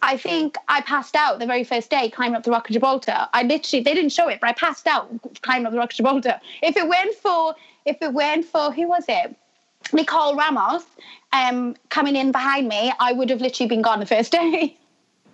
I 0.02 0.16
think 0.16 0.56
I 0.68 0.80
passed 0.80 1.14
out 1.14 1.38
the 1.38 1.46
very 1.46 1.64
first 1.64 1.90
day 1.90 2.11
climbing 2.11 2.37
up 2.37 2.42
the 2.44 2.50
Rock 2.50 2.68
of 2.68 2.72
Gibraltar. 2.72 3.28
I 3.32 3.42
literally 3.42 3.82
they 3.82 3.94
didn't 3.94 4.12
show 4.12 4.28
it, 4.28 4.40
but 4.40 4.48
I 4.48 4.52
passed 4.52 4.87
out 4.87 5.08
climbing 5.42 5.66
up 5.66 5.72
the 5.72 5.78
Rock 5.78 5.92
of 5.92 5.96
Gibraltar. 5.96 6.40
If 6.62 6.76
it 6.76 6.88
weren't 6.88 7.14
for 7.16 7.54
if 7.84 8.00
it 8.00 8.12
weren't 8.12 8.44
for 8.44 8.72
who 8.72 8.88
was 8.88 9.04
it? 9.08 9.34
Nicole 9.92 10.37
Ramos 10.37 10.84
um, 11.32 11.76
coming 11.88 12.16
in 12.16 12.32
behind 12.32 12.68
me, 12.68 12.92
I 12.98 13.12
would 13.12 13.30
have 13.30 13.40
literally 13.40 13.68
been 13.68 13.82
gone 13.82 14.00
the 14.00 14.06
first 14.06 14.32
day. 14.40 14.76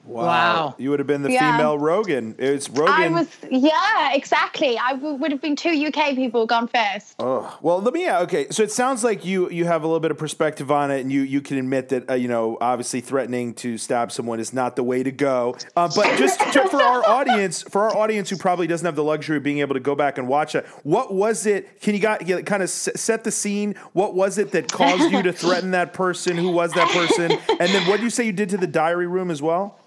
Wow. 0.07 0.25
Wow. 0.25 0.75
You 0.79 0.90
would 0.90 0.99
have 1.01 1.07
been 1.07 1.23
the 1.23 1.33
Yeah. 1.33 1.57
female 1.57 1.79
Rogan. 1.79 2.35
It's 2.38 2.69
Rogan. 2.69 2.95
I 2.95 2.99
Rogan. 3.09 3.12
was 3.14 3.29
yeah, 3.51 4.12
exactly. 4.12 4.79
I 4.79 4.93
w- 4.93 5.14
would 5.17 5.31
have 5.33 5.40
been 5.40 5.57
two 5.57 5.71
UK 5.71 6.14
people 6.14 6.47
gone 6.47 6.69
first. 6.69 7.14
Oh, 7.19 7.57
well, 7.62 7.81
let 7.81 7.95
me. 7.95 8.03
Yeah, 8.05 8.21
okay. 8.21 8.47
So 8.51 8.62
it 8.62 8.71
sounds 8.71 9.03
like 9.03 9.25
you 9.25 9.49
you 9.51 9.64
have 9.64 9.83
a 9.83 9.87
little 9.87 10.01
bit 10.01 10.11
of 10.11 10.19
perspective 10.19 10.71
on 10.71 10.90
it, 10.90 11.01
and 11.01 11.11
you 11.12 11.23
you 11.23 11.40
can 11.40 11.57
admit 11.59 11.88
that 11.88 12.11
uh, 12.11 12.14
you 12.14 12.29
know 12.29 12.59
obviously 12.61 13.01
threatening 13.01 13.55
to 13.55 13.79
stab 13.79 14.12
someone 14.12 14.40
is 14.40 14.53
not 14.53 14.77
the 14.77 14.83
way 14.83 15.03
to 15.03 15.11
go. 15.11 15.57
Uh, 15.77 15.88
but 15.95 16.19
just 16.19 16.38
to, 16.53 16.69
for 16.69 16.83
our 16.83 17.03
audience, 17.09 17.62
for 17.62 17.85
our 17.88 17.97
audience 17.97 18.29
who 18.31 18.37
probably 18.37 18.67
doesn't 18.67 18.85
have 18.85 18.97
the 18.97 19.05
luxury 19.05 19.38
of 19.38 19.43
being 19.43 19.59
able 19.61 19.75
to 19.75 19.81
go 19.81 19.95
back 19.95 20.19
and 20.19 20.29
watch 20.29 20.55
it, 20.55 20.67
what 20.83 21.14
was 21.14 21.47
it? 21.47 21.81
Can 21.81 21.95
you 21.95 22.01
got 22.01 22.25
kind 22.47 22.62
of 22.62 22.69
set 22.71 23.25
the 23.25 23.31
scene? 23.31 23.75
What 23.95 24.14
was 24.14 24.38
it 24.38 24.51
that 24.53 24.71
caused 24.71 25.11
you 25.11 25.23
to 25.23 25.33
threaten 25.33 25.71
that 25.73 25.93
person? 25.95 26.37
Who 26.37 26.51
was 26.51 26.73
that 26.73 26.88
person? 26.90 27.38
And 27.64 27.73
then 27.73 27.88
what 27.88 27.99
do 27.99 28.03
you 28.05 28.11
say 28.11 28.25
you 28.25 28.33
did 28.33 28.49
to 28.51 28.57
the 28.57 28.67
diary 28.67 29.07
room 29.07 29.31
as 29.31 29.40
well? 29.40 29.79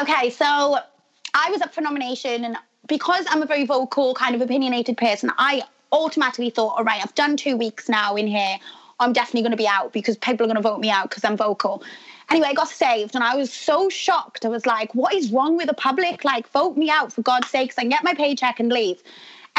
Okay, 0.00 0.30
so 0.30 0.78
I 1.34 1.50
was 1.50 1.60
up 1.60 1.74
for 1.74 1.80
nomination, 1.80 2.44
and 2.44 2.56
because 2.86 3.26
I'm 3.28 3.42
a 3.42 3.46
very 3.46 3.64
vocal, 3.64 4.14
kind 4.14 4.34
of 4.34 4.40
opinionated 4.40 4.96
person, 4.96 5.30
I 5.38 5.62
automatically 5.92 6.50
thought, 6.50 6.76
all 6.76 6.84
right, 6.84 7.00
I've 7.02 7.14
done 7.14 7.36
two 7.36 7.56
weeks 7.56 7.88
now 7.88 8.16
in 8.16 8.26
here. 8.26 8.58
I'm 9.00 9.12
definitely 9.12 9.42
going 9.42 9.52
to 9.52 9.56
be 9.56 9.68
out 9.68 9.92
because 9.92 10.16
people 10.16 10.44
are 10.44 10.48
going 10.48 10.56
to 10.56 10.68
vote 10.68 10.80
me 10.80 10.90
out 10.90 11.08
because 11.08 11.24
I'm 11.24 11.36
vocal. 11.36 11.82
Anyway, 12.30 12.48
I 12.48 12.54
got 12.54 12.68
saved, 12.68 13.14
and 13.14 13.24
I 13.24 13.36
was 13.36 13.52
so 13.52 13.88
shocked. 13.88 14.44
I 14.44 14.48
was 14.48 14.66
like, 14.66 14.94
what 14.94 15.14
is 15.14 15.30
wrong 15.30 15.56
with 15.56 15.68
the 15.68 15.74
public? 15.74 16.24
Like, 16.24 16.48
vote 16.50 16.76
me 16.76 16.90
out 16.90 17.12
for 17.12 17.22
God's 17.22 17.48
sakes 17.48 17.76
I 17.78 17.84
get 17.84 18.04
my 18.04 18.14
paycheck 18.14 18.60
and 18.60 18.70
leave. 18.70 19.02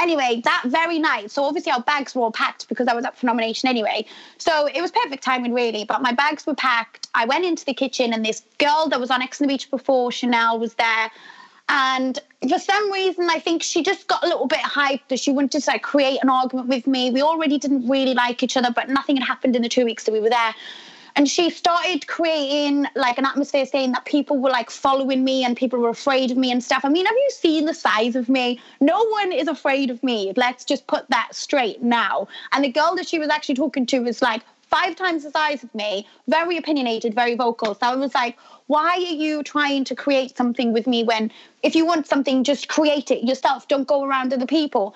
Anyway, 0.02 0.42
that 0.46 0.64
very 0.66 0.98
night, 0.98 1.30
so 1.30 1.44
obviously 1.44 1.72
our 1.74 1.82
bags 1.82 2.16
were 2.16 2.22
all 2.22 2.32
packed 2.32 2.70
because 2.70 2.88
I 2.88 2.94
was 2.94 3.04
up 3.04 3.18
for 3.18 3.26
nomination 3.26 3.68
anyway. 3.68 4.06
So 4.38 4.66
it 4.68 4.82
was 4.82 4.92
perfect 4.92 5.24
timing, 5.24 5.54
really. 5.54 5.84
But 5.84 6.02
my 6.02 6.14
bags 6.14 6.48
were 6.48 6.56
packed. 6.56 7.10
I 7.16 7.26
went 7.26 7.44
into 7.44 7.66
the 7.66 7.74
kitchen, 7.74 8.14
and 8.14 8.26
this 8.26 8.44
girl 8.60 8.88
that 8.90 9.00
was 9.00 9.12
on 9.12 9.22
Ex 9.22 9.42
on 9.42 9.48
the 9.48 9.54
Beach 9.54 9.70
before, 9.70 10.10
Chanel, 10.12 10.58
was 10.58 10.74
there. 10.76 11.12
And 11.68 12.18
for 12.48 12.58
some 12.58 12.92
reason, 12.92 13.30
I 13.30 13.40
think 13.40 13.62
she 13.62 13.84
just 13.84 14.08
got 14.08 14.24
a 14.24 14.28
little 14.28 14.48
bit 14.48 14.60
hyped 14.60 15.10
that 15.10 15.20
she 15.20 15.32
wanted 15.32 15.62
to 15.62 15.70
like 15.70 15.84
create 15.84 16.20
an 16.24 16.30
argument 16.30 16.70
with 16.70 16.88
me. 16.88 17.12
We 17.12 17.22
already 17.22 17.58
didn't 17.60 17.88
really 17.88 18.14
like 18.14 18.42
each 18.42 18.56
other, 18.56 18.72
but 18.74 18.88
nothing 18.88 19.18
had 19.18 19.28
happened 19.28 19.56
in 19.56 19.62
the 19.62 19.70
two 19.70 19.84
weeks 19.84 20.06
that 20.06 20.14
we 20.14 20.22
were 20.22 20.30
there. 20.30 20.56
And 21.16 21.28
she 21.28 21.50
started 21.50 22.08
creating 22.08 22.86
like 22.96 23.18
an 23.18 23.26
atmosphere 23.26 23.66
saying 23.66 23.92
that 23.94 24.06
people 24.06 24.38
were 24.38 24.50
like 24.50 24.70
following 24.70 25.24
me 25.24 25.44
and 25.44 25.56
people 25.56 25.80
were 25.80 25.90
afraid 25.90 26.32
of 26.32 26.38
me 26.38 26.52
and 26.52 26.64
stuff. 26.64 26.86
I 26.86 26.90
mean, 26.90 27.06
have 27.06 27.16
you 27.16 27.30
seen 27.32 27.66
the 27.66 27.74
size 27.74 28.16
of 28.16 28.30
me? 28.30 28.60
No 28.80 29.04
one 29.06 29.32
is 29.32 29.48
afraid 29.48 29.90
of 29.90 30.02
me. 30.04 30.34
Let's 30.36 30.66
just 30.66 30.88
put 30.88 31.10
that 31.10 31.34
straight 31.34 31.82
now. 31.82 32.28
And 32.52 32.64
the 32.64 32.72
girl 32.72 32.96
that 32.96 33.08
she 33.08 33.20
was 33.20 33.30
actually 33.30 33.56
talking 33.56 33.86
to 33.88 34.00
was 34.00 34.22
like 34.22 34.44
five 34.70 34.96
times 34.96 35.24
the 35.24 35.32
size 35.32 35.64
of 35.64 35.74
me, 35.74 36.08
very 36.28 36.58
opinionated, 36.58 37.14
very 37.14 37.36
vocal. 37.36 37.74
So 37.74 37.82
I 37.82 37.96
was 37.96 38.14
like, 38.14 38.38
why 38.68 38.92
are 38.92 39.00
you 39.00 39.42
trying 39.42 39.84
to 39.86 39.96
create 39.96 40.38
something 40.38 40.72
with 40.74 40.86
me 40.86 41.04
when 41.04 41.32
if 41.64 41.76
you 41.76 41.86
want 41.86 42.08
something, 42.08 42.44
just 42.44 42.68
create 42.68 43.10
it 43.10 43.24
yourself? 43.24 43.68
Don't 43.68 43.88
go 43.88 44.04
around 44.04 44.32
other 44.32 44.46
people. 44.46 44.96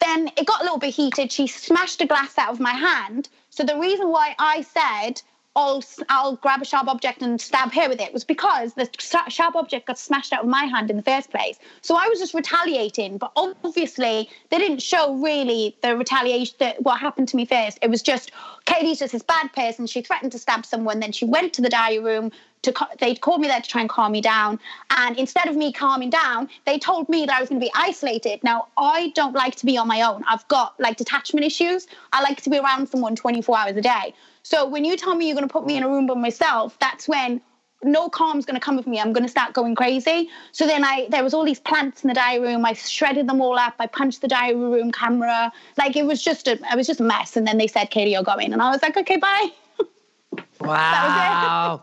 Then 0.00 0.30
it 0.36 0.46
got 0.46 0.60
a 0.60 0.64
little 0.64 0.78
bit 0.78 0.94
heated. 0.94 1.32
She 1.32 1.46
smashed 1.46 2.02
a 2.02 2.06
glass 2.06 2.36
out 2.36 2.50
of 2.50 2.60
my 2.60 2.72
hand. 2.72 3.30
So 3.48 3.64
the 3.64 3.78
reason 3.78 4.10
why 4.10 4.34
I 4.38 4.60
said, 4.60 5.22
I'll, 5.56 5.82
I'll 6.10 6.36
grab 6.36 6.60
a 6.60 6.66
sharp 6.66 6.86
object 6.86 7.22
and 7.22 7.40
stab 7.40 7.72
her 7.72 7.88
with 7.88 8.00
it 8.00 8.12
was 8.12 8.24
because 8.24 8.74
the 8.74 8.88
sharp 9.28 9.56
object 9.56 9.86
got 9.86 9.98
smashed 9.98 10.34
out 10.34 10.42
of 10.42 10.48
my 10.48 10.64
hand 10.64 10.90
in 10.90 10.96
the 10.96 11.02
first 11.02 11.30
place. 11.30 11.58
So 11.80 11.96
I 11.96 12.06
was 12.08 12.18
just 12.18 12.34
retaliating, 12.34 13.16
but 13.16 13.32
obviously 13.36 14.28
they 14.50 14.58
didn't 14.58 14.82
show 14.82 15.14
really 15.14 15.74
the 15.82 15.96
retaliation, 15.96 16.56
that 16.58 16.82
what 16.82 17.00
happened 17.00 17.28
to 17.28 17.36
me 17.36 17.46
first. 17.46 17.78
It 17.80 17.88
was 17.88 18.02
just 18.02 18.32
Katie's 18.66 18.98
just 18.98 19.12
this 19.12 19.22
bad 19.22 19.52
person. 19.54 19.86
She 19.86 20.02
threatened 20.02 20.32
to 20.32 20.38
stab 20.38 20.66
someone, 20.66 21.00
then 21.00 21.12
she 21.12 21.24
went 21.24 21.54
to 21.54 21.62
the 21.62 21.70
diary 21.70 22.00
room, 22.00 22.30
to 22.62 22.88
they 22.98 23.14
called 23.14 23.40
me 23.40 23.48
there 23.48 23.60
to 23.60 23.68
try 23.68 23.80
and 23.80 23.88
calm 23.88 24.12
me 24.12 24.20
down. 24.20 24.58
And 24.90 25.18
instead 25.18 25.48
of 25.48 25.56
me 25.56 25.72
calming 25.72 26.10
down, 26.10 26.48
they 26.66 26.78
told 26.78 27.08
me 27.08 27.24
that 27.26 27.34
I 27.34 27.40
was 27.40 27.48
going 27.48 27.60
to 27.60 27.64
be 27.64 27.72
isolated. 27.74 28.42
Now, 28.44 28.68
I 28.76 29.12
don't 29.14 29.34
like 29.34 29.54
to 29.56 29.66
be 29.66 29.78
on 29.78 29.88
my 29.88 30.02
own. 30.02 30.22
I've 30.28 30.46
got 30.48 30.78
like 30.78 30.96
detachment 30.96 31.46
issues. 31.46 31.86
I 32.12 32.22
like 32.22 32.42
to 32.42 32.50
be 32.50 32.58
around 32.58 32.88
someone 32.88 33.16
24 33.16 33.58
hours 33.58 33.76
a 33.76 33.80
day. 33.80 34.14
So 34.48 34.64
when 34.64 34.84
you 34.84 34.96
tell 34.96 35.16
me 35.16 35.26
you're 35.26 35.34
going 35.34 35.48
to 35.48 35.52
put 35.52 35.66
me 35.66 35.76
in 35.76 35.82
a 35.82 35.88
room 35.88 36.06
by 36.06 36.14
myself, 36.14 36.78
that's 36.78 37.08
when 37.08 37.40
no 37.82 38.08
calm's 38.08 38.46
going 38.46 38.54
to 38.54 38.64
come 38.64 38.76
with 38.76 38.86
me. 38.86 39.00
I'm 39.00 39.12
going 39.12 39.24
to 39.24 39.28
start 39.28 39.54
going 39.54 39.74
crazy. 39.74 40.30
So 40.52 40.68
then 40.68 40.84
I, 40.84 41.08
there 41.10 41.24
was 41.24 41.34
all 41.34 41.44
these 41.44 41.58
plants 41.58 42.04
in 42.04 42.08
the 42.08 42.14
diary 42.14 42.38
room. 42.38 42.64
I 42.64 42.74
shredded 42.74 43.28
them 43.28 43.40
all 43.40 43.58
up. 43.58 43.74
I 43.80 43.88
punched 43.88 44.20
the 44.20 44.28
diary 44.28 44.54
room 44.54 44.92
camera. 44.92 45.52
Like 45.76 45.96
it 45.96 46.06
was 46.06 46.22
just 46.22 46.46
a, 46.46 46.52
it 46.52 46.76
was 46.76 46.86
just 46.86 47.00
a 47.00 47.02
mess. 47.02 47.36
And 47.36 47.44
then 47.44 47.58
they 47.58 47.66
said, 47.66 47.86
Katie, 47.86 48.12
you're 48.12 48.22
going. 48.22 48.52
And 48.52 48.62
I 48.62 48.70
was 48.70 48.80
like, 48.82 48.96
okay, 48.96 49.16
bye. 49.16 49.48
Wow. 50.60 51.82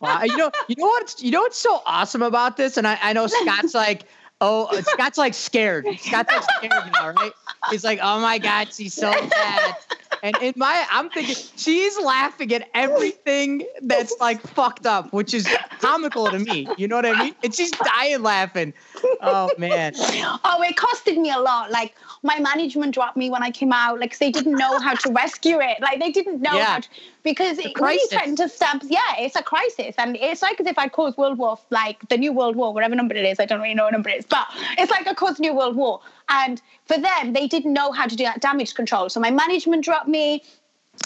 wow. 0.00 0.22
You 0.22 0.36
know, 0.36 0.50
you 0.68 0.76
know 0.76 0.86
what's, 0.86 1.22
you 1.22 1.30
know 1.30 1.42
what's 1.42 1.58
so 1.58 1.82
awesome 1.86 2.22
about 2.22 2.56
this? 2.56 2.76
And 2.76 2.86
I, 2.86 2.98
I 3.00 3.12
know 3.12 3.26
Scott's 3.26 3.74
like, 3.86 4.04
oh, 4.40 4.68
Scott's 4.80 5.18
like 5.18 5.34
scared. 5.34 5.86
Scott's 6.00 6.32
like 6.32 6.44
scared 6.56 6.92
now, 6.92 7.10
right? 7.10 7.32
He's 7.70 7.84
like, 7.84 8.00
oh 8.02 8.20
my 8.20 8.38
God, 8.38 8.72
she's 8.72 8.94
so 8.94 9.10
bad. 9.30 9.76
And 10.22 10.36
in 10.40 10.54
my, 10.56 10.86
I'm 10.90 11.10
thinking 11.10 11.36
she's 11.56 11.98
laughing 12.00 12.52
at 12.52 12.68
everything 12.74 13.66
that's 13.82 14.14
like 14.20 14.40
fucked 14.40 14.86
up, 14.86 15.12
which 15.12 15.34
is 15.34 15.48
comical 15.80 16.30
to 16.30 16.38
me. 16.38 16.68
You 16.76 16.88
know 16.88 16.96
what 16.96 17.06
I 17.06 17.22
mean? 17.22 17.34
And 17.42 17.54
she's 17.54 17.70
dying 17.70 18.22
laughing. 18.22 18.72
Oh 19.20 19.50
man. 19.58 19.92
Oh, 19.96 20.62
it 20.62 20.76
costed 20.76 21.20
me 21.20 21.30
a 21.30 21.38
lot. 21.38 21.70
Like 21.70 21.94
my 22.26 22.38
management 22.40 22.92
dropped 22.92 23.16
me 23.16 23.30
when 23.30 23.42
I 23.42 23.50
came 23.50 23.72
out. 23.72 24.00
Like 24.00 24.18
they 24.18 24.30
didn't 24.30 24.56
know 24.56 24.78
how 24.78 24.94
to 24.94 25.12
rescue 25.12 25.58
it. 25.60 25.80
Like 25.80 26.00
they 26.00 26.10
didn't 26.10 26.42
know 26.42 26.54
Yeah. 26.54 26.64
how 26.64 26.80
to, 26.80 26.88
because 27.22 27.58
it, 27.58 27.80
when 27.80 27.94
you 27.94 28.06
threaten 28.10 28.36
to 28.36 28.48
stab, 28.48 28.82
yeah, 28.84 29.00
it's 29.18 29.36
a 29.36 29.42
crisis, 29.42 29.94
and 29.98 30.16
it's 30.16 30.42
like 30.42 30.60
as 30.60 30.66
if 30.66 30.78
I 30.78 30.88
caused 30.88 31.16
World 31.16 31.38
War, 31.38 31.58
like 31.70 32.06
the 32.08 32.16
new 32.18 32.32
World 32.32 32.56
War, 32.56 32.74
whatever 32.74 32.94
number 32.94 33.14
it 33.14 33.24
is. 33.24 33.40
I 33.40 33.46
don't 33.46 33.60
really 33.60 33.74
know 33.74 33.84
what 33.84 33.92
number 33.92 34.10
it 34.10 34.18
is, 34.18 34.26
but 34.26 34.46
it's 34.76 34.90
like 34.90 35.06
I 35.06 35.14
caused 35.14 35.38
new 35.40 35.54
World 35.54 35.76
War. 35.76 36.00
And 36.28 36.60
for 36.84 36.98
them, 36.98 37.32
they 37.32 37.46
didn't 37.46 37.72
know 37.72 37.92
how 37.92 38.06
to 38.06 38.16
do 38.16 38.24
that 38.24 38.40
damage 38.40 38.74
control. 38.74 39.08
So 39.08 39.20
my 39.20 39.30
management 39.30 39.84
dropped 39.84 40.08
me 40.08 40.42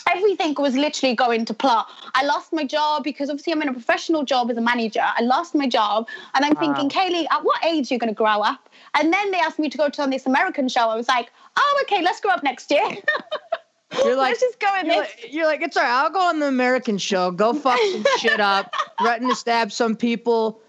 everything 0.09 0.55
was 0.59 0.75
literally 0.75 1.15
going 1.15 1.45
to 1.47 1.55
plot. 1.55 1.89
I 2.15 2.25
lost 2.25 2.53
my 2.53 2.65
job 2.65 3.05
because 3.05 3.31
obviously 3.31 3.53
I'm 3.53 3.63
in 3.63 3.69
a 3.69 3.73
professional 3.73 4.25
job 4.25 4.51
as 4.51 4.57
a 4.57 4.61
manager. 4.61 5.03
I 5.03 5.23
lost 5.23 5.55
my 5.55 5.69
job, 5.69 6.09
and 6.35 6.45
I'm 6.45 6.57
ah. 6.57 6.61
thinking, 6.61 6.89
Kayleigh, 6.89 7.27
at 7.31 7.45
what 7.45 7.65
age 7.65 7.91
are 7.91 7.95
you 7.95 7.99
going 7.99 8.13
to 8.13 8.15
grow 8.15 8.41
up? 8.41 8.69
And 8.95 9.13
then 9.13 9.31
they 9.31 9.39
asked 9.39 9.59
me 9.59 9.69
to 9.69 9.79
go 9.79 9.89
to 9.89 10.03
on 10.03 10.11
this 10.11 10.27
American 10.27 10.69
show. 10.69 10.89
I 10.89 10.97
was 10.97 11.09
like, 11.09 11.31
oh, 11.57 11.83
okay, 11.83 12.03
let's 12.03 12.21
grow 12.21 12.33
up 12.33 12.43
next 12.43 12.71
year. 12.71 12.83
You're 14.05 14.17
like, 14.17 14.31
let's 14.31 14.41
just 14.41 14.61
go 14.61 14.69
in 14.79 14.87
you're 14.87 15.03
this. 15.03 15.15
like, 15.21 15.33
you're 15.33 15.47
like, 15.47 15.63
it's 15.63 15.77
all 15.77 15.83
right. 15.83 15.91
I'll 15.91 16.11
go 16.11 16.21
on 16.21 16.39
the 16.39 16.47
American 16.47 16.97
show, 16.97 17.33
go 17.33 17.53
fuck 17.53 17.77
some 17.91 18.05
shit 18.19 18.39
up, 18.39 18.73
threaten 19.01 19.29
to 19.29 19.35
stab 19.35 19.73
some 19.73 19.97
people, 19.97 20.61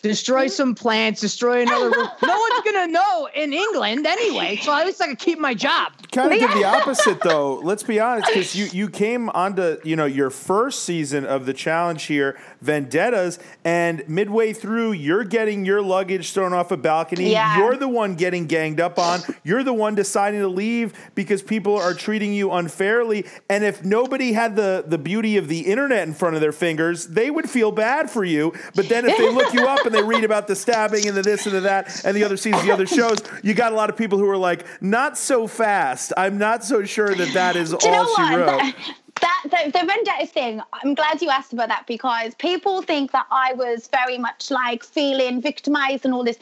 destroy 0.00 0.46
some 0.46 0.74
plants, 0.74 1.20
destroy 1.20 1.62
another. 1.62 1.90
No 2.22 2.38
one's 2.38 2.64
gonna 2.64 2.86
know 2.86 3.28
in 3.34 3.52
England 3.52 4.06
anyway, 4.06 4.56
so 4.56 4.72
at 4.72 4.86
least 4.86 5.00
I 5.00 5.06
can 5.06 5.16
keep 5.16 5.38
my 5.38 5.54
job. 5.54 5.92
kind 6.12 6.32
of 6.32 6.38
did 6.38 6.50
the 6.50 6.64
opposite 6.64 7.20
though. 7.22 7.56
Let's 7.56 7.82
be 7.82 7.98
honest, 7.98 8.28
because 8.28 8.54
you 8.54 8.66
you 8.72 8.88
came 8.88 9.28
onto 9.30 9.78
you 9.84 9.96
know 9.96 10.06
your 10.06 10.30
first 10.30 10.84
season 10.84 11.24
of 11.24 11.46
the 11.46 11.54
challenge 11.54 12.04
here, 12.04 12.38
Vendettas, 12.60 13.38
and 13.64 14.02
midway 14.08 14.52
through, 14.52 14.92
you're 14.92 15.24
getting 15.24 15.64
your 15.64 15.82
luggage 15.82 16.32
thrown 16.32 16.52
off 16.52 16.70
a 16.70 16.76
balcony. 16.76 17.32
Yeah. 17.32 17.58
You're 17.58 17.76
the 17.76 17.88
one 17.88 18.14
getting 18.14 18.46
ganged 18.46 18.80
up 18.80 18.98
on. 18.98 19.20
You're 19.44 19.64
the 19.64 19.72
one 19.72 19.94
deciding 19.94 20.40
to 20.40 20.48
leave 20.48 20.92
because 21.14 21.42
people 21.42 21.76
are 21.76 21.94
treating 21.94 22.32
you 22.32 22.52
unfairly. 22.52 23.26
And 23.48 23.64
if 23.64 23.84
nobody 23.84 24.32
had 24.32 24.54
the 24.54 24.84
the 24.86 24.98
beauty 24.98 25.36
of 25.38 25.48
the 25.48 25.60
internet 25.60 26.06
in 26.06 26.14
front 26.14 26.34
of 26.34 26.40
their 26.40 26.52
fingers, 26.52 27.06
they 27.08 27.30
would 27.30 27.48
feel 27.48 27.72
bad 27.72 28.10
for 28.10 28.22
you. 28.24 28.52
But 28.74 28.88
then 28.88 29.04
if 29.06 29.16
they 29.16 29.30
look 29.32 29.52
you 29.54 29.66
up 29.66 29.86
and 29.86 29.94
they 29.94 30.02
read 30.02 30.24
about 30.24 30.46
the 30.46 30.54
stabbing 30.56 31.06
and 31.08 31.16
the 31.16 31.22
this 31.22 31.46
and 31.46 31.54
the 31.54 31.60
that 31.60 32.04
and 32.04 32.14
the 32.16 32.24
other 32.24 32.36
seasons, 32.36 32.64
the 32.64 32.72
other 32.72 32.86
shows, 32.86 33.18
you 33.42 33.54
got 33.54 33.72
a 33.72 33.76
lot 33.76 33.88
of 33.90 33.96
people 33.96 34.18
who 34.18 34.28
are 34.28 34.36
like, 34.36 34.66
not 34.82 35.16
so 35.16 35.46
fast. 35.46 36.12
I'm 36.16 36.38
not 36.38 36.64
so 36.64 36.84
sure 36.84 37.14
that 37.14 37.32
that 37.34 37.56
is 37.56 37.70
Do 37.70 37.78
all 37.88 38.06
she 38.14 38.22
what? 38.22 38.38
wrote. 38.38 38.74
That, 39.20 39.42
the, 39.44 39.70
the 39.70 39.86
vendetta 39.86 40.26
thing, 40.26 40.62
I'm 40.72 40.94
glad 40.94 41.20
you 41.20 41.30
asked 41.30 41.52
about 41.52 41.68
that 41.68 41.86
because 41.86 42.34
people 42.36 42.82
think 42.82 43.12
that 43.12 43.26
I 43.30 43.52
was 43.54 43.88
very 43.88 44.18
much 44.18 44.50
like 44.50 44.82
feeling 44.84 45.40
victimized 45.40 46.04
and 46.04 46.14
all 46.14 46.24
this. 46.24 46.38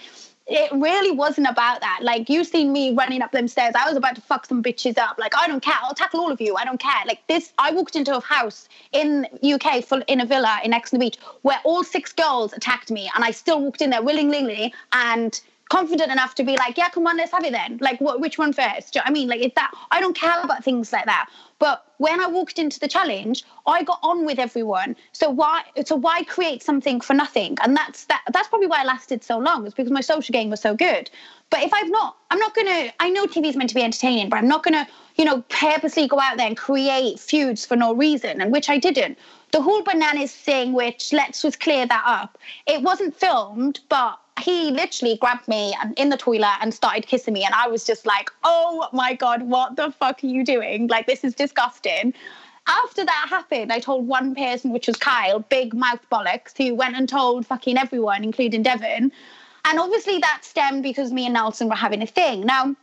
It 0.47 0.73
really 0.73 1.11
wasn't 1.11 1.47
about 1.47 1.81
that. 1.81 2.01
Like 2.03 2.31
you 2.31 2.43
seen 2.43 2.73
me 2.73 2.95
running 2.95 3.21
up 3.21 3.33
them 3.33 3.49
stairs. 3.49 3.75
I 3.79 3.87
was 3.87 3.97
about 3.97 4.15
to 4.15 4.23
fuck 4.23 4.47
some 4.47 4.63
bitches 4.63 4.97
up. 4.97 5.19
Like 5.19 5.35
I 5.37 5.47
don't 5.47 5.63
care. 5.63 5.77
I'll 5.83 5.95
tackle 5.95 6.21
all 6.21 6.33
of 6.33 6.41
you. 6.41 6.57
I 6.57 6.65
don't 6.65 6.81
care. 6.81 7.03
Like 7.07 7.27
this, 7.27 7.53
I 7.59 7.71
walked 7.71 7.97
into 7.97 8.17
a 8.17 8.21
house 8.21 8.69
in 8.93 9.27
UK 9.43 9.85
full 9.85 10.03
in 10.07 10.21
a 10.21 10.27
villa 10.27 10.61
in 10.65 10.73
Exeter 10.73 10.99
Beach 10.99 11.19
where 11.43 11.61
all 11.65 11.85
six 11.85 12.13
girls 12.13 12.55
attacked 12.55 12.91
me, 12.91 13.11
and 13.15 13.25
I 13.25 13.31
still 13.33 13.61
walked 13.61 13.83
in 13.83 13.91
there 13.91 14.03
willingly 14.03 14.73
and 14.93 15.39
confident 15.69 16.11
enough 16.11 16.35
to 16.37 16.45
be 16.45 16.57
like, 16.57 16.77
yeah, 16.77 16.89
come 16.89 17.07
on, 17.07 17.17
let's 17.17 17.33
have 17.33 17.45
it 17.45 17.53
then. 17.53 17.79
Like, 17.81 18.01
what, 18.01 18.21
which 18.21 18.39
one 18.39 18.53
first? 18.53 18.93
Do 18.93 18.99
you 18.99 19.03
know 19.03 19.09
I 19.09 19.11
mean? 19.11 19.29
Like, 19.29 19.41
it's 19.41 19.55
that 19.55 19.71
I 19.91 20.01
don't 20.01 20.17
care 20.17 20.41
about 20.43 20.65
things 20.65 20.93
like 20.93 21.05
that. 21.05 21.29
But 21.59 21.85
when 21.99 22.21
I 22.21 22.27
walked 22.27 22.59
into 22.59 22.81
the 22.81 22.89
challenge, 22.89 23.45
I 23.67 23.83
got 23.83 23.99
on 24.03 24.25
with 24.25 24.39
everyone. 24.39 24.97
So 25.13 25.29
why? 25.31 25.65
So 25.85 25.97
why 25.97 26.25
create 26.25 26.63
something 26.63 27.01
for 27.01 27.15
nothing? 27.15 27.57
And 27.63 27.77
that's 27.77 28.07
that. 28.07 28.23
That's 28.33 28.49
probably 28.49 28.69
why 28.69 28.81
I 28.81 28.85
lasted 28.85 29.23
so 29.23 29.39
long. 29.39 29.67
Is 29.67 29.75
because 29.75 29.93
my 29.93 30.01
social 30.01 30.33
game 30.33 30.51
was 30.51 30.61
so 30.61 30.75
good. 30.75 31.11
But 31.51 31.63
if 31.63 31.73
I've 31.73 31.91
not, 31.91 32.17
I'm 32.31 32.39
not 32.39 32.55
gonna. 32.55 32.93
I 33.01 33.11
know 33.11 33.27
TV 33.27 33.47
is 33.47 33.57
meant 33.57 33.71
to 33.71 33.75
be 33.75 33.83
entertaining, 33.83 34.29
but 34.29 34.37
I'm 34.37 34.49
not 34.49 34.63
gonna, 34.63 34.87
you 35.17 35.25
know, 35.25 35.43
purposely 35.49 36.07
go 36.09 36.21
out 36.21 36.37
there 36.37 36.47
and 36.47 36.57
create 36.57 37.19
feuds 37.19 37.67
for 37.67 37.77
no 37.77 37.95
reason, 37.95 38.41
and 38.41 38.53
which 38.53 38.71
I 38.71 38.79
didn't. 38.79 39.19
The 39.51 39.63
whole 39.63 39.83
bananas 39.83 40.33
thing, 40.33 40.75
which 40.75 41.13
let's 41.13 41.43
just 41.43 41.59
clear 41.59 41.87
that 41.87 42.05
up. 42.07 42.39
It 42.67 42.83
wasn't 42.83 43.17
filmed, 43.17 43.81
but 43.89 44.19
he 44.41 44.71
literally 44.71 45.17
grabbed 45.17 45.49
me 45.49 45.75
in 45.97 46.09
the 46.09 46.17
toilet 46.17 46.57
and 46.61 46.73
started 46.73 47.07
kissing 47.07 47.35
me 47.35 47.45
and 47.45 47.55
i 47.55 47.67
was 47.69 47.85
just 47.85 48.07
like 48.07 48.31
oh 48.45 48.89
my 48.93 49.15
god 49.15 49.43
what 49.43 49.77
the 49.77 49.91
fuck 49.93 50.23
are 50.23 50.27
you 50.27 50.45
doing? 50.45 50.87
Like 50.89 51.07
this 51.07 51.25
is 51.25 51.35
disgusting. 51.35 52.15
After 52.67 53.05
that 53.05 53.27
happened 53.29 53.73
i 53.73 53.79
told 53.79 54.07
one 54.07 54.35
person 54.35 54.73
which 54.73 54.87
was 54.87 54.97
kyle 54.97 55.41
big 55.41 55.75
mouth 55.75 56.05
bollocks 56.11 56.57
who 56.57 56.75
went 56.75 56.97
and 56.97 57.09
told 57.09 57.47
fucking 57.47 57.79
everyone 57.79 58.25
including 58.25 58.63
Devin. 58.63 59.13
And 59.65 59.79
obviously 59.79 60.19
that 60.19 60.41
stemmed 60.43 60.83
because 60.83 61.13
me 61.13 61.27
and 61.27 61.35
nelson 61.35 61.69
were 61.69 61.75
having 61.75 62.03
a 62.03 62.07
thing. 62.07 62.47
Now 62.47 62.75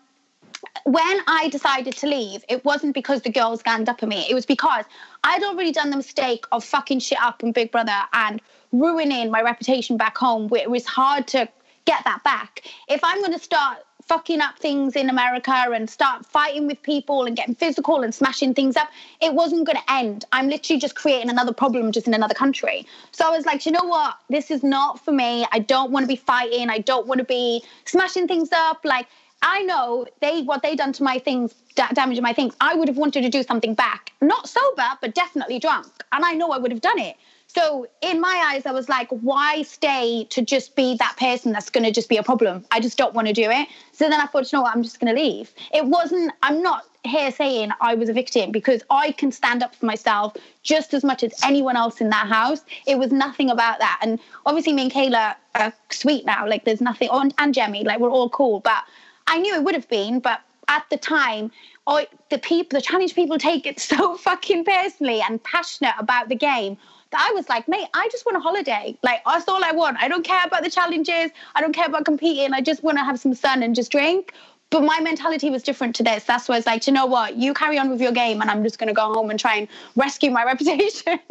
when 0.84 1.20
I 1.28 1.50
decided 1.50 1.96
to 1.98 2.08
leave, 2.08 2.44
it 2.50 2.64
wasn't 2.66 2.94
because 2.94 3.22
the 3.22 3.30
girls 3.30 3.62
ganged 3.62 3.90
up 3.90 4.02
on 4.04 4.10
me. 4.10 4.26
It 4.30 4.34
was 4.34 4.46
because 4.46 4.86
I'd 5.24 5.44
already 5.44 5.72
done 5.72 5.90
the 5.90 5.98
mistake 5.98 6.46
of 6.52 6.64
fucking 6.64 7.00
shit 7.00 7.22
up 7.22 7.44
on 7.44 7.52
Big 7.52 7.72
Brother 7.72 8.00
and 8.14 8.42
ruining 8.72 9.32
my 9.32 9.42
reputation 9.42 9.98
back 9.98 10.18
home. 10.18 10.48
Where 10.48 10.62
it 10.62 10.70
was 10.70 10.86
hard 10.86 11.28
to 11.28 11.50
get 11.86 12.04
that 12.04 12.24
back. 12.24 12.62
If 12.90 13.04
I'm 13.04 13.20
going 13.20 13.34
to 13.34 13.40
start 13.40 13.78
fucking 14.08 14.40
up 14.40 14.60
things 14.60 14.96
in 14.96 15.10
America 15.10 15.52
and 15.52 15.90
start 15.90 16.26
fighting 16.26 16.68
with 16.68 16.82
people 16.84 17.26
and 17.26 17.36
getting 17.36 17.56
physical 17.56 18.02
and 18.02 18.14
smashing 18.14 18.54
things 18.54 18.76
up, 18.76 18.90
it 19.22 19.34
wasn't 19.34 19.66
going 19.66 19.78
to 19.78 19.92
end. 19.92 20.26
I'm 20.32 20.48
literally 20.48 20.80
just 20.80 20.96
creating 20.96 21.30
another 21.30 21.54
problem 21.54 21.92
just 21.92 22.08
in 22.08 22.14
another 22.14 22.36
country. 22.36 22.86
So 23.12 23.26
I 23.26 23.36
was 23.36 23.46
like, 23.46 23.66
you 23.66 23.72
know 23.72 23.84
what? 23.84 24.16
This 24.30 24.52
is 24.52 24.64
not 24.64 25.04
for 25.04 25.12
me. 25.12 25.46
I 25.52 25.60
don't 25.60 25.92
want 25.92 26.04
to 26.04 26.08
be 26.08 26.16
fighting. 26.16 26.70
I 26.70 26.80
don't 26.80 27.08
want 27.08 27.20
to 27.20 27.26
be 27.26 27.64
smashing 27.86 28.28
things 28.28 28.50
up. 28.52 28.82
Like, 28.84 29.08
I 29.42 29.64
know 29.64 30.06
they 30.22 30.42
what 30.44 30.62
they 30.62 30.76
done 30.76 30.94
to 30.94 31.04
my 31.04 31.20
things, 31.20 31.54
da- 31.76 31.90
damaging 31.94 32.24
my 32.24 32.34
things. 32.34 32.56
I 32.62 32.76
would 32.76 32.88
have 32.88 32.98
wanted 32.98 33.22
to 33.22 33.30
do 33.30 33.44
something 33.44 33.74
back, 33.74 34.12
not 34.22 34.48
sober, 34.48 34.88
but 35.02 35.14
definitely 35.14 35.60
drunk, 35.60 35.88
and 36.12 36.24
I 36.26 36.34
know 36.34 36.52
I 36.52 36.58
would 36.58 36.72
have 36.72 36.82
done 36.82 37.00
it. 37.00 37.16
So 37.56 37.88
in 38.02 38.20
my 38.20 38.52
eyes, 38.52 38.66
I 38.66 38.74
was 38.74 38.90
like, 38.90 39.08
why 39.08 39.62
stay 39.62 40.26
to 40.26 40.42
just 40.42 40.76
be 40.76 40.98
that 40.98 41.16
person 41.18 41.54
that's 41.54 41.70
going 41.70 41.86
to 41.86 41.92
just 41.92 42.10
be 42.10 42.18
a 42.18 42.24
problem? 42.24 42.66
I 42.70 42.82
just 42.82 42.98
don't 42.98 43.14
want 43.14 43.30
to 43.30 43.34
do 43.34 43.50
it. 43.50 43.70
So 43.94 44.10
then 44.10 44.20
I 44.20 44.26
thought, 44.26 44.52
you 44.52 44.58
know 44.58 44.64
what, 44.64 44.76
I'm 44.76 44.84
just 44.84 45.00
going 45.00 45.16
to 45.16 45.22
leave. 45.22 45.54
It 45.74 45.86
wasn't. 45.86 46.34
I'm 46.44 46.62
not 46.62 46.84
here 47.06 47.32
saying 47.32 47.72
I 47.80 47.96
was 47.96 48.10
a 48.10 48.14
victim 48.14 48.52
because 48.52 48.84
I 48.90 49.14
can 49.14 49.32
stand 49.32 49.64
up 49.64 49.74
for 49.74 49.86
myself 49.86 50.36
just 50.64 50.94
as 50.94 51.06
much 51.06 51.24
as 51.24 51.34
anyone 51.46 51.78
else 51.78 52.02
in 52.02 52.10
that 52.10 52.28
house. 52.28 52.60
It 52.88 52.98
was 52.98 53.14
nothing 53.14 53.50
about 53.50 53.80
that. 53.80 54.00
And 54.02 54.20
obviously, 54.46 54.74
me 54.74 54.84
and 54.84 54.92
Kailah 54.92 55.36
are 55.56 55.72
sweet 55.92 56.26
now. 56.26 56.46
Like 56.46 56.66
there's 56.66 56.82
nothing. 56.82 57.08
And, 57.10 57.34
and 57.38 57.56
Jemmye, 57.56 57.86
like 57.86 58.02
we're 58.02 58.12
all 58.12 58.30
cool, 58.30 58.60
but. 58.60 58.84
I 59.28 59.40
knew 59.40 59.56
it 59.56 59.64
would 59.64 59.74
have 59.74 59.90
been, 59.90 60.20
but 60.20 60.42
at 60.68 60.86
the 60.92 60.98
time, 60.98 61.50
I, 61.88 62.08
the 62.30 62.38
people, 62.38 62.78
the 62.78 62.82
challenge 62.84 63.16
people 63.16 63.40
take 63.40 63.66
it 63.66 63.80
so 63.92 64.18
fucking 64.18 64.66
personally 64.66 65.20
and 65.28 65.44
passionate 65.44 65.96
about 65.98 66.30
the 66.30 66.36
game 66.36 66.78
that 67.12 67.28
I 67.30 67.34
was 67.34 67.48
like, 67.50 67.68
mate, 67.68 67.88
I 67.94 68.08
just 68.12 68.26
want 68.26 68.38
a 68.38 68.42
holiday. 68.42 68.98
Like 69.04 69.22
that's 69.26 69.48
all 69.48 69.64
I 69.64 69.72
want. 69.72 69.98
I 70.00 70.08
don't 70.08 70.26
care 70.26 70.44
about 70.46 70.64
the 70.64 70.70
challenges. 70.70 71.32
I 71.56 71.62
don't 71.62 71.74
care 71.74 71.86
about 71.86 72.06
competing. 72.06 72.54
I 72.54 72.62
just 72.62 72.84
want 72.84 72.98
to 72.98 73.04
have 73.04 73.20
some 73.20 73.34
sun 73.34 73.64
and 73.64 73.76
just 73.76 73.92
drink. 73.92 74.34
But 74.76 74.84
my 74.84 75.00
mentality 75.00 75.50
was 75.50 75.64
different 75.64 75.96
to 75.96 76.04
this. 76.04 76.26
That's 76.26 76.50
why 76.50 76.58
it's 76.58 76.68
like, 76.68 76.86
you 76.86 76.92
know 76.92 77.06
what? 77.06 77.38
You 77.38 77.54
carry 77.54 77.80
on 77.80 77.90
with 77.90 78.02
your 78.02 78.12
game, 78.12 78.42
and 78.42 78.52
I'm 78.52 78.62
just 78.62 78.78
going 78.78 78.90
to 78.90 78.94
go 78.94 79.14
home 79.14 79.30
and 79.30 79.40
try 79.40 79.56
and 79.56 79.70
rescue 79.96 80.30
my 80.32 80.44
reputation. 80.52 81.18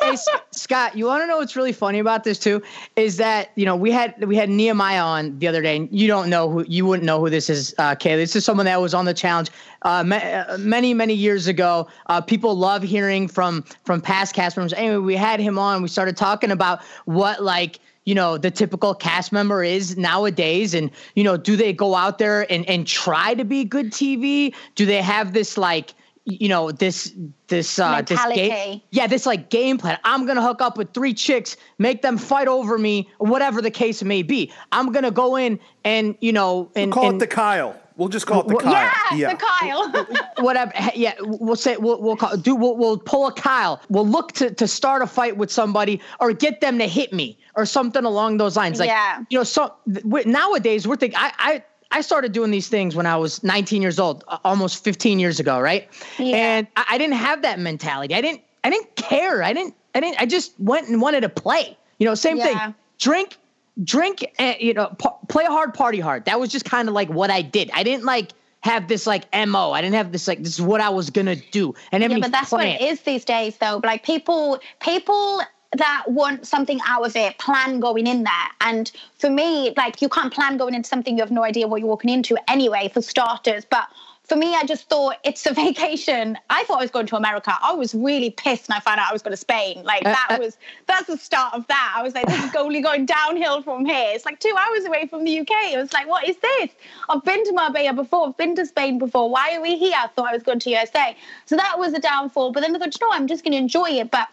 hey, 0.00 0.16
Scott, 0.52 0.96
you 0.96 1.06
want 1.06 1.24
to 1.24 1.26
know 1.26 1.38
what's 1.38 1.56
really 1.56 1.72
funny 1.72 1.98
about 1.98 2.22
this 2.22 2.38
too? 2.38 2.62
Is 2.94 3.16
that 3.16 3.50
you 3.56 3.66
know 3.66 3.74
we 3.74 3.90
had 3.90 4.24
we 4.24 4.36
had 4.36 4.48
Nehemiah 4.48 5.02
on 5.02 5.36
the 5.40 5.48
other 5.48 5.60
day, 5.60 5.78
and 5.78 5.88
you 5.90 6.06
don't 6.06 6.30
know 6.30 6.48
who 6.48 6.64
you 6.68 6.86
wouldn't 6.86 7.06
know 7.06 7.18
who 7.18 7.28
this 7.28 7.50
is, 7.50 7.74
uh, 7.78 7.96
Kayleigh. 7.96 8.18
This 8.18 8.36
is 8.36 8.44
someone 8.44 8.66
that 8.66 8.80
was 8.80 8.94
on 8.94 9.04
the 9.04 9.14
challenge 9.14 9.50
uh, 9.82 9.88
uh, 9.88 10.58
many 10.60 10.94
many 10.94 11.14
years 11.14 11.48
ago. 11.48 11.88
Uh, 12.06 12.20
people 12.20 12.54
love 12.54 12.84
hearing 12.84 13.26
from 13.26 13.64
from 13.82 14.00
past 14.00 14.32
cast 14.32 14.56
members. 14.56 14.74
Anyway, 14.74 14.98
we 14.98 15.16
had 15.16 15.40
him 15.40 15.58
on. 15.58 15.82
We 15.82 15.88
started 15.88 16.16
talking 16.16 16.52
about 16.52 16.84
what 17.06 17.42
like 17.42 17.80
you 18.04 18.14
know 18.14 18.38
the 18.38 18.50
typical 18.50 18.94
cast 18.94 19.32
member 19.32 19.62
is 19.62 19.96
nowadays? 19.96 20.74
And 20.74 20.90
you 21.14 21.24
know 21.24 21.36
do 21.36 21.56
they 21.56 21.72
go 21.72 21.94
out 21.94 22.18
there 22.18 22.50
and 22.52 22.68
and 22.68 22.86
try 22.86 23.34
to 23.34 23.44
be 23.44 23.64
good 23.64 23.92
tv 23.92 24.54
do 24.74 24.86
they 24.86 25.02
have 25.02 25.32
this 25.32 25.56
like 25.58 25.94
you 26.24 26.48
know 26.48 26.70
this 26.70 27.14
this 27.48 27.78
uh 27.78 27.96
Mentality. 27.96 28.40
this 28.40 28.48
game 28.50 28.80
yeah 28.90 29.06
this 29.06 29.26
like 29.26 29.50
game 29.50 29.78
plan. 29.78 29.98
I'm 30.04 30.26
gonna 30.26 30.42
hook 30.42 30.60
up 30.60 30.76
with 30.76 30.92
three 30.92 31.14
chicks 31.14 31.56
make 31.78 32.02
them 32.02 32.18
fight 32.18 32.48
over 32.48 32.78
me 32.78 33.08
whatever 33.18 33.62
the 33.62 33.70
case 33.70 34.02
may 34.02 34.22
be. 34.22 34.52
I'm 34.72 34.92
gonna 34.92 35.10
go 35.10 35.36
in 35.36 35.58
and 35.84 36.16
you 36.20 36.32
know 36.32 36.70
and 36.76 36.90
we'll 36.90 36.94
call 36.94 37.08
and, 37.10 37.16
it 37.16 37.20
the 37.20 37.34
kyle 37.34 37.79
We'll 38.00 38.08
just 38.08 38.26
call 38.26 38.40
it 38.40 38.48
the 38.48 38.56
Kyle. 38.56 38.90
yeah, 39.18 39.34
the 39.34 39.36
Kyle. 39.36 40.06
whatever. 40.44 40.72
Yeah, 40.94 41.12
we'll 41.20 41.54
say 41.54 41.76
we'll 41.76 42.00
we'll 42.00 42.16
call, 42.16 42.34
do 42.38 42.56
we'll, 42.56 42.74
we'll 42.74 42.96
pull 42.96 43.26
a 43.26 43.32
Kyle. 43.32 43.78
We'll 43.90 44.08
look 44.08 44.32
to 44.32 44.50
to 44.54 44.66
start 44.66 45.02
a 45.02 45.06
fight 45.06 45.36
with 45.36 45.50
somebody 45.50 46.00
or 46.18 46.32
get 46.32 46.62
them 46.62 46.78
to 46.78 46.86
hit 46.86 47.12
me 47.12 47.38
or 47.56 47.66
something 47.66 48.06
along 48.06 48.38
those 48.38 48.56
lines. 48.56 48.78
Like 48.80 48.88
Yeah. 48.88 49.22
you 49.28 49.36
know, 49.36 49.44
so 49.44 49.74
we 50.04 50.24
nowadays 50.24 50.88
we're 50.88 50.96
thinking. 50.96 51.18
I 51.20 51.32
I. 51.38 51.64
I 51.92 52.02
started 52.02 52.30
doing 52.30 52.52
these 52.52 52.68
things 52.68 52.94
when 52.94 53.04
I 53.04 53.16
was 53.16 53.42
19 53.42 53.82
years 53.82 53.98
old, 53.98 54.22
almost 54.44 54.84
15 54.84 55.18
years 55.18 55.40
ago, 55.40 55.58
right? 55.58 55.88
Yeah. 56.20 56.36
And 56.36 56.66
I, 56.76 56.84
I 56.90 56.98
didn't 56.98 57.16
have 57.16 57.42
that 57.42 57.58
mentality. 57.58 58.14
I 58.14 58.20
didn't. 58.20 58.42
I 58.62 58.70
didn't 58.70 58.94
care. 58.94 59.42
I 59.42 59.52
didn't. 59.52 59.74
I 59.96 59.98
didn't. 59.98 60.20
I 60.22 60.24
just 60.26 60.52
went 60.60 60.86
and 60.88 61.02
wanted 61.02 61.22
to 61.22 61.28
play. 61.28 61.76
You 61.98 62.06
know, 62.06 62.14
same 62.14 62.36
Yeah. 62.36 62.44
thing. 62.44 62.74
Drink, 62.98 63.38
drink, 63.84 64.24
and 64.38 64.56
you 64.60 64.74
know, 64.74 64.94
pa- 64.98 65.16
play 65.28 65.44
hard, 65.44 65.74
party 65.74 66.00
hard. 66.00 66.24
That 66.24 66.40
was 66.40 66.50
just 66.50 66.64
kind 66.64 66.88
of 66.88 66.94
like 66.94 67.08
what 67.08 67.30
I 67.30 67.42
did. 67.42 67.70
I 67.74 67.82
didn't 67.82 68.04
like 68.04 68.32
have 68.62 68.88
this 68.88 69.06
like 69.06 69.24
mo. 69.46 69.72
I 69.72 69.80
didn't 69.80 69.96
have 69.96 70.12
this 70.12 70.28
like 70.28 70.42
this 70.42 70.54
is 70.54 70.62
what 70.62 70.80
I 70.80 70.90
was 70.90 71.10
gonna 71.10 71.36
do. 71.36 71.74
And 71.92 72.02
yeah, 72.02 72.18
but 72.18 72.32
that's 72.32 72.52
what 72.52 72.66
it 72.66 72.80
is 72.80 73.00
these 73.02 73.24
days, 73.24 73.56
though. 73.58 73.80
Like 73.82 74.04
people, 74.04 74.60
people 74.80 75.42
that 75.76 76.04
want 76.08 76.46
something 76.46 76.80
out 76.86 77.06
of 77.06 77.14
it 77.14 77.38
plan 77.38 77.78
going 77.80 78.06
in 78.06 78.24
there. 78.24 78.32
And 78.60 78.90
for 79.18 79.30
me, 79.30 79.72
like 79.76 80.02
you 80.02 80.08
can't 80.08 80.32
plan 80.32 80.56
going 80.56 80.74
into 80.74 80.88
something 80.88 81.16
you 81.16 81.22
have 81.22 81.30
no 81.30 81.44
idea 81.44 81.68
what 81.68 81.80
you're 81.80 81.88
walking 81.88 82.10
into 82.10 82.36
anyway, 82.48 82.90
for 82.92 83.02
starters. 83.02 83.64
But 83.64 83.86
for 84.30 84.36
me, 84.36 84.54
I 84.54 84.62
just 84.62 84.88
thought 84.88 85.16
it's 85.24 85.44
a 85.44 85.52
vacation. 85.64 86.38
I 86.48 86.62
thought 86.62 86.78
I 86.78 86.82
was 86.82 86.92
going 86.92 87.06
to 87.06 87.16
America. 87.16 87.52
I 87.60 87.72
was 87.72 87.96
really 87.96 88.30
pissed 88.30 88.68
when 88.68 88.76
I 88.76 88.80
found 88.80 89.00
out 89.00 89.10
I 89.10 89.12
was 89.12 89.22
going 89.22 89.32
to 89.32 89.36
Spain. 89.36 89.82
Like 89.82 90.06
Uh, 90.06 90.12
that 90.12 90.28
uh, 90.30 90.38
was 90.38 90.56
that's 90.86 91.08
the 91.08 91.18
start 91.18 91.52
of 91.52 91.66
that. 91.66 91.94
I 91.96 92.02
was 92.02 92.14
like, 92.14 92.26
this 92.28 92.44
is 92.44 92.54
only 92.64 92.80
going 92.80 93.06
downhill 93.06 93.60
from 93.60 93.84
here. 93.84 94.12
It's 94.14 94.24
like 94.24 94.38
two 94.38 94.54
hours 94.56 94.84
away 94.84 95.08
from 95.08 95.24
the 95.24 95.40
UK. 95.40 95.72
It 95.72 95.78
was 95.78 95.92
like, 95.92 96.06
what 96.06 96.28
is 96.28 96.36
this? 96.36 96.70
I've 97.08 97.24
been 97.24 97.44
to 97.44 97.52
Marbella 97.52 97.92
before. 97.92 98.28
I've 98.28 98.36
been 98.36 98.54
to 98.54 98.64
Spain 98.66 99.00
before. 99.00 99.28
Why 99.28 99.56
are 99.56 99.60
we 99.60 99.76
here? 99.76 99.96
I 99.96 100.06
thought 100.06 100.28
I 100.28 100.32
was 100.32 100.44
going 100.44 100.60
to 100.60 100.70
USA. 100.70 101.16
So 101.46 101.56
that 101.56 101.76
was 101.76 101.92
a 101.92 102.00
downfall. 102.00 102.52
But 102.52 102.60
then 102.60 102.76
I 102.76 102.78
thought, 102.78 102.94
you 103.00 103.06
know, 103.08 103.12
I'm 103.12 103.26
just 103.26 103.42
going 103.42 103.52
to 103.52 103.58
enjoy 103.58 103.90
it. 103.90 104.12
But 104.12 104.28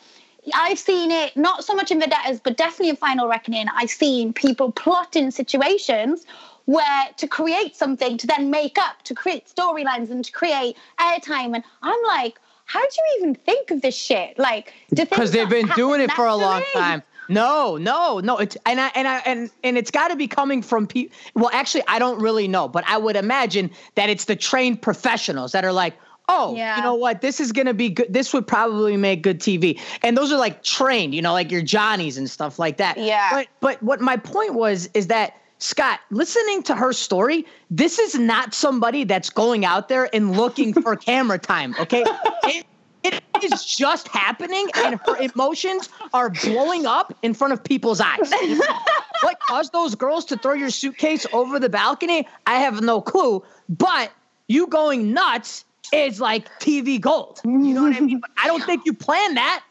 I've 0.54 0.80
seen 0.80 1.10
it 1.10 1.36
not 1.36 1.66
so 1.66 1.74
much 1.74 1.90
in 1.90 2.00
Vendettas, 2.00 2.40
but 2.40 2.56
definitely 2.56 2.90
in 2.90 2.98
Final 2.98 3.28
Reckoning. 3.28 3.66
I've 3.74 3.90
seen 3.90 4.32
people 4.32 4.72
plotting 4.72 5.32
situations 5.32 6.28
where 6.68 7.06
to 7.16 7.28
create 7.28 7.76
something 7.76 8.18
to 8.18 8.28
then 8.28 8.52
make 8.52 8.78
up, 8.78 9.02
to 9.04 9.16
create 9.16 9.48
storylines 9.48 10.12
and 10.12 10.24
to 10.24 10.32
create 10.32 10.76
airtime. 11.00 11.56
And 11.56 11.64
I'm 11.82 12.00
like, 12.06 12.40
how 12.66 12.82
do 12.82 12.88
you 12.98 13.18
even 13.20 13.36
think 13.36 13.72
of 13.72 13.82
this 13.82 13.96
shit? 13.96 14.38
Like, 14.38 14.74
because 14.94 15.32
they've 15.32 15.50
been 15.50 15.70
doing 15.70 16.02
it 16.02 16.12
for 16.12 16.26
a 16.26 16.36
long 16.36 16.62
time. 16.74 17.02
No, 17.30 17.78
no, 17.78 18.20
no. 18.20 18.38
It's 18.38 18.58
and 18.66 18.80
I 18.80 18.92
and 18.96 19.08
I 19.08 19.18
and 19.20 19.50
and 19.64 19.78
it's 19.78 19.92
got 19.92 20.10
to 20.10 20.16
be 20.16 20.28
coming 20.28 20.62
from 20.62 20.88
people. 20.88 21.16
Well, 21.36 21.50
actually, 21.54 21.84
I 21.88 22.00
don't 22.00 22.22
really 22.22 22.48
know, 22.48 22.68
but 22.68 22.84
I 22.88 22.98
would 22.98 23.16
imagine 23.16 23.72
that 23.96 24.10
it's 24.10 24.26
the 24.26 24.36
trained 24.36 24.82
professionals 24.82 25.52
that 25.54 25.66
are 25.66 25.74
like, 25.74 25.94
oh, 26.30 26.56
Yeah. 26.56 26.78
you 26.78 26.84
know 26.84 26.96
what, 26.96 27.22
this 27.22 27.40
is 27.40 27.52
gonna 27.52 27.74
be 27.74 27.90
good. 27.90 28.12
This 28.12 28.34
would 28.34 28.48
probably 28.48 28.96
make 28.98 29.24
good 29.24 29.40
TV, 29.40 29.80
and 30.04 30.18
those 30.18 30.32
are 30.32 30.38
like 30.38 30.64
trained, 30.64 31.14
you 31.16 31.22
know, 31.22 31.34
like 31.34 31.52
your 31.52 31.62
Johnnies 31.62 32.18
and 32.18 32.30
stuff 32.30 32.60
like 32.60 32.78
that. 32.78 32.98
Yeah. 32.98 33.30
But 33.32 33.48
but 33.62 33.84
what 33.84 34.02
my 34.02 34.18
point 34.18 34.54
was 34.54 34.90
is 34.94 35.08
that. 35.08 35.34
Scott, 35.60 36.00
listening 36.12 36.64
to 36.64 36.76
her 36.76 36.94
story, 36.94 37.46
this 37.72 37.98
is 37.98 38.16
not 38.16 38.54
somebody 38.54 39.04
that's 39.04 39.30
going 39.30 39.66
out 39.66 39.90
there 39.90 40.14
and 40.14 40.38
looking 40.38 40.74
for 40.74 40.96
camera 40.96 41.40
time. 41.40 41.76
Okay, 41.80 42.04
it, 42.44 42.66
it 43.04 43.24
is 43.44 43.66
just 43.66 44.08
happening, 44.08 44.68
and 44.76 45.00
her 45.06 45.18
emotions 45.18 45.90
are 46.14 46.30
blowing 46.30 46.86
up 46.86 47.14
in 47.24 47.34
front 47.34 47.54
of 47.54 47.64
people's 47.64 48.00
eyes. 48.00 48.32
what 49.22 49.40
caused 49.40 49.74
those 49.74 49.96
girls 49.96 50.26
to 50.26 50.38
throw 50.38 50.54
your 50.54 50.70
suitcase 50.70 51.26
over 51.34 51.60
the 51.60 51.70
balcony? 51.70 52.28
I 52.46 52.56
have 52.60 52.82
no 52.82 53.02
clue. 53.02 53.44
But 53.70 54.12
you 54.48 54.68
going 54.68 55.14
nuts 55.14 55.66
is 55.94 56.20
like 56.20 56.48
TV 56.60 57.00
gold. 57.00 57.40
You 57.44 57.58
know 57.58 57.84
what 57.84 57.96
I 57.96 58.00
mean? 58.00 58.20
But 58.20 58.32
I 58.38 58.48
don't 58.48 58.64
think 58.64 58.84
you 58.86 58.94
planned 58.94 59.38
that. 59.38 59.64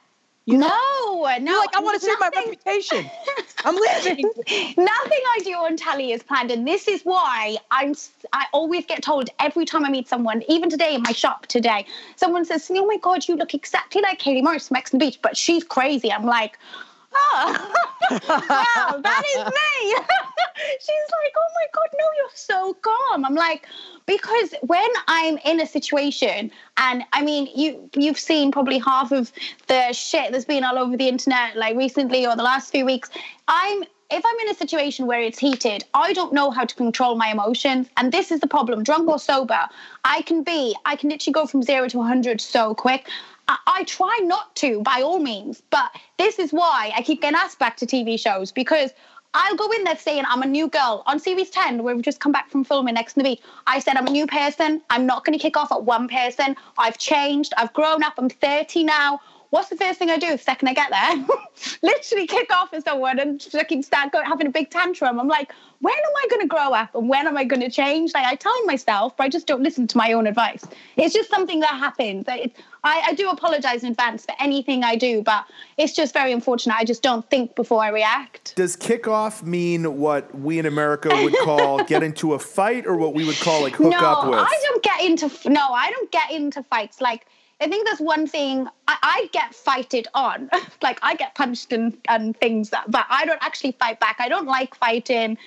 You 0.46 0.58
know? 0.58 0.68
No, 0.68 1.36
no. 1.38 1.58
Like, 1.58 1.76
I 1.76 1.80
want 1.80 2.00
to 2.00 2.06
save 2.06 2.20
my 2.20 2.30
reputation. 2.34 3.10
I'm 3.64 3.74
leaving. 3.74 4.24
Nothing 4.76 4.86
I 4.86 5.40
do 5.42 5.52
on 5.54 5.76
telly 5.76 6.12
is 6.12 6.22
planned, 6.22 6.52
and 6.52 6.66
this 6.66 6.86
is 6.86 7.02
why 7.02 7.56
I'm. 7.72 7.94
I 8.32 8.46
always 8.52 8.86
get 8.86 9.02
told 9.02 9.28
every 9.40 9.64
time 9.64 9.84
I 9.84 9.90
meet 9.90 10.08
someone, 10.08 10.44
even 10.48 10.70
today 10.70 10.94
in 10.94 11.02
my 11.02 11.10
shop 11.10 11.46
today, 11.46 11.84
someone 12.14 12.44
says, 12.44 12.70
"Oh 12.72 12.86
my 12.86 12.96
God, 12.98 13.26
you 13.26 13.34
look 13.34 13.54
exactly 13.54 14.02
like 14.02 14.20
Katie 14.20 14.40
Morris 14.40 14.68
from 14.68 14.76
Ex 14.76 14.94
on 14.94 15.00
the 15.00 15.06
Beach," 15.06 15.18
but 15.20 15.36
she's 15.36 15.64
crazy. 15.64 16.12
I'm 16.12 16.24
like, 16.24 16.58
oh, 17.16 17.74
wow, 18.10 19.00
that 19.00 19.22
is 19.36 19.44
me. 19.44 19.94
she's 20.80 21.06
like, 21.12 21.34
oh 21.36 21.50
my 21.54 21.66
God, 21.72 21.88
no, 21.94 22.04
you're 22.18 22.30
so 22.34 22.74
calm. 22.74 23.24
I'm 23.24 23.34
like, 23.34 23.66
because 24.06 24.54
when 24.62 24.88
I'm 25.08 25.38
in 25.44 25.60
a 25.60 25.66
situation, 25.66 26.50
and 26.76 27.04
I 27.12 27.22
mean, 27.22 27.48
you 27.54 27.90
you've 27.96 28.18
seen 28.18 28.52
probably 28.52 28.78
half 28.78 29.12
of 29.12 29.32
the 29.66 29.92
shit 29.92 30.32
that's 30.32 30.44
been 30.44 30.64
all 30.64 30.78
over 30.78 30.96
the 30.96 31.08
internet, 31.08 31.56
like 31.56 31.76
recently 31.76 32.26
or 32.26 32.36
the 32.36 32.42
last 32.42 32.70
few 32.70 32.84
weeks. 32.84 33.10
I'm 33.48 33.84
if 34.10 34.24
I'm 34.24 34.46
in 34.46 34.50
a 34.50 34.54
situation 34.54 35.06
where 35.06 35.20
it's 35.20 35.38
heated, 35.38 35.84
I 35.94 36.12
don't 36.12 36.32
know 36.32 36.50
how 36.50 36.64
to 36.64 36.74
control 36.74 37.16
my 37.16 37.28
emotions, 37.28 37.88
and 37.96 38.12
this 38.12 38.30
is 38.30 38.40
the 38.40 38.46
problem. 38.46 38.84
Drunk 38.84 39.08
or 39.08 39.18
sober, 39.18 39.60
I 40.04 40.22
can 40.22 40.42
be, 40.42 40.76
I 40.84 40.96
can 40.96 41.10
literally 41.10 41.32
go 41.32 41.46
from 41.46 41.62
zero 41.62 41.88
to 41.88 41.98
100 41.98 42.40
so 42.40 42.74
quick. 42.74 43.08
I, 43.48 43.84
try 43.84 44.18
not 44.22 44.54
to, 44.56 44.80
by 44.82 45.02
all 45.02 45.20
means, 45.20 45.62
but 45.70 45.90
this 46.18 46.38
is 46.38 46.52
why 46.52 46.92
I 46.96 47.02
keep 47.02 47.22
getting 47.22 47.38
asked 47.38 47.58
back 47.58 47.76
to 47.78 47.86
TV 47.86 48.18
shows 48.18 48.50
because 48.50 48.92
I'll 49.34 49.54
go 49.54 49.70
in 49.70 49.84
there 49.84 49.96
saying 49.98 50.24
I'm 50.26 50.42
a 50.42 50.46
new 50.46 50.66
girl. 50.66 51.02
On 51.06 51.18
series 51.20 51.50
10, 51.50 51.82
where 51.82 51.94
we've 51.94 52.04
just 52.04 52.20
come 52.20 52.32
back 52.32 52.50
from 52.50 52.64
filming 52.64 52.94
Next 52.94 53.18
on 53.18 53.22
the 53.22 53.30
Beach, 53.30 53.42
I 53.66 53.78
said 53.78 53.96
I'm 53.96 54.06
a 54.06 54.10
new 54.10 54.26
person. 54.26 54.80
I'm 54.88 55.04
not 55.04 55.24
going 55.24 55.38
to 55.38 55.42
kick 55.42 55.56
off 55.56 55.70
at 55.70 55.84
one 55.84 56.08
person. 56.08 56.56
I've 56.78 56.96
changed. 56.96 57.52
I've 57.58 57.72
grown 57.74 58.02
up. 58.02 58.14
I'm 58.16 58.30
30 58.30 58.84
now. 58.84 59.20
What's 59.50 59.68
the 59.68 59.76
first 59.76 59.98
thing 59.98 60.10
I 60.10 60.18
do 60.18 60.32
the 60.32 60.38
second 60.38 60.68
I 60.68 60.74
get 60.74 60.90
there? 60.90 61.36
Literally 61.82 62.26
kick 62.26 62.52
off 62.52 62.72
at 62.74 62.84
someone 62.84 63.18
and 63.18 63.40
fucking 63.40 63.82
start 63.82 64.12
going, 64.12 64.26
having 64.26 64.46
a 64.46 64.50
big 64.50 64.70
tantrum. 64.70 65.20
I'm 65.20 65.28
like, 65.28 65.52
when 65.80 65.94
am 65.94 66.16
I 66.16 66.26
going 66.28 66.42
to 66.42 66.48
grow 66.48 66.72
up 66.72 66.94
and 66.94 67.08
when 67.08 67.26
am 67.26 67.36
I 67.36 67.44
going 67.44 67.60
to 67.60 67.70
change? 67.70 68.12
Like 68.14 68.26
I 68.26 68.34
tell 68.34 68.64
myself, 68.64 69.16
but 69.16 69.24
I 69.24 69.28
just 69.28 69.46
don't 69.46 69.62
listen 69.62 69.86
to 69.86 69.96
my 69.96 70.12
own 70.12 70.26
advice. 70.26 70.64
It's 70.96 71.14
just 71.14 71.30
something 71.30 71.60
that 71.60 71.70
happens. 71.70 72.24
I, 72.28 72.50
I 72.84 73.14
do 73.14 73.30
apologize 73.30 73.82
in 73.82 73.90
advance 73.90 74.24
for 74.24 74.34
anything 74.40 74.84
I 74.84 74.96
do, 74.96 75.22
but 75.22 75.44
it's 75.76 75.92
just 75.92 76.12
very 76.12 76.32
unfortunate. 76.32 76.76
I 76.76 76.84
just 76.84 77.02
don't 77.02 77.28
think 77.30 77.54
before 77.54 77.82
I 77.82 77.88
react. 77.88 78.54
Does 78.56 78.76
kickoff 78.76 79.42
mean 79.42 79.98
what 79.98 80.32
we 80.38 80.58
in 80.58 80.66
America 80.66 81.10
would 81.12 81.36
call 81.38 81.84
get 81.84 82.02
into 82.02 82.34
a 82.34 82.38
fight, 82.38 82.86
or 82.86 82.96
what 82.96 83.14
we 83.14 83.24
would 83.24 83.38
call 83.40 83.62
like 83.62 83.74
hook 83.74 83.90
no, 83.90 83.98
up 83.98 84.26
with? 84.28 84.38
I 84.38 84.60
don't 84.62 84.82
get 84.82 85.04
into 85.04 85.50
no, 85.50 85.72
I 85.72 85.90
don't 85.90 86.10
get 86.10 86.30
into 86.30 86.62
fights. 86.64 87.00
Like 87.00 87.26
I 87.60 87.68
think 87.68 87.86
that's 87.86 88.00
one 88.00 88.26
thing 88.26 88.68
I, 88.86 88.96
I 89.02 89.28
get 89.32 89.54
fighted 89.54 90.08
on. 90.14 90.50
like 90.82 90.98
I 91.02 91.14
get 91.14 91.34
punched 91.34 91.72
and, 91.72 91.96
and 92.08 92.36
things 92.36 92.70
that 92.70 92.90
but 92.90 93.06
I 93.08 93.24
don't 93.24 93.42
actually 93.42 93.72
fight 93.72 93.98
back. 94.00 94.16
I 94.18 94.28
don't 94.28 94.46
like 94.46 94.74
fighting. 94.74 95.38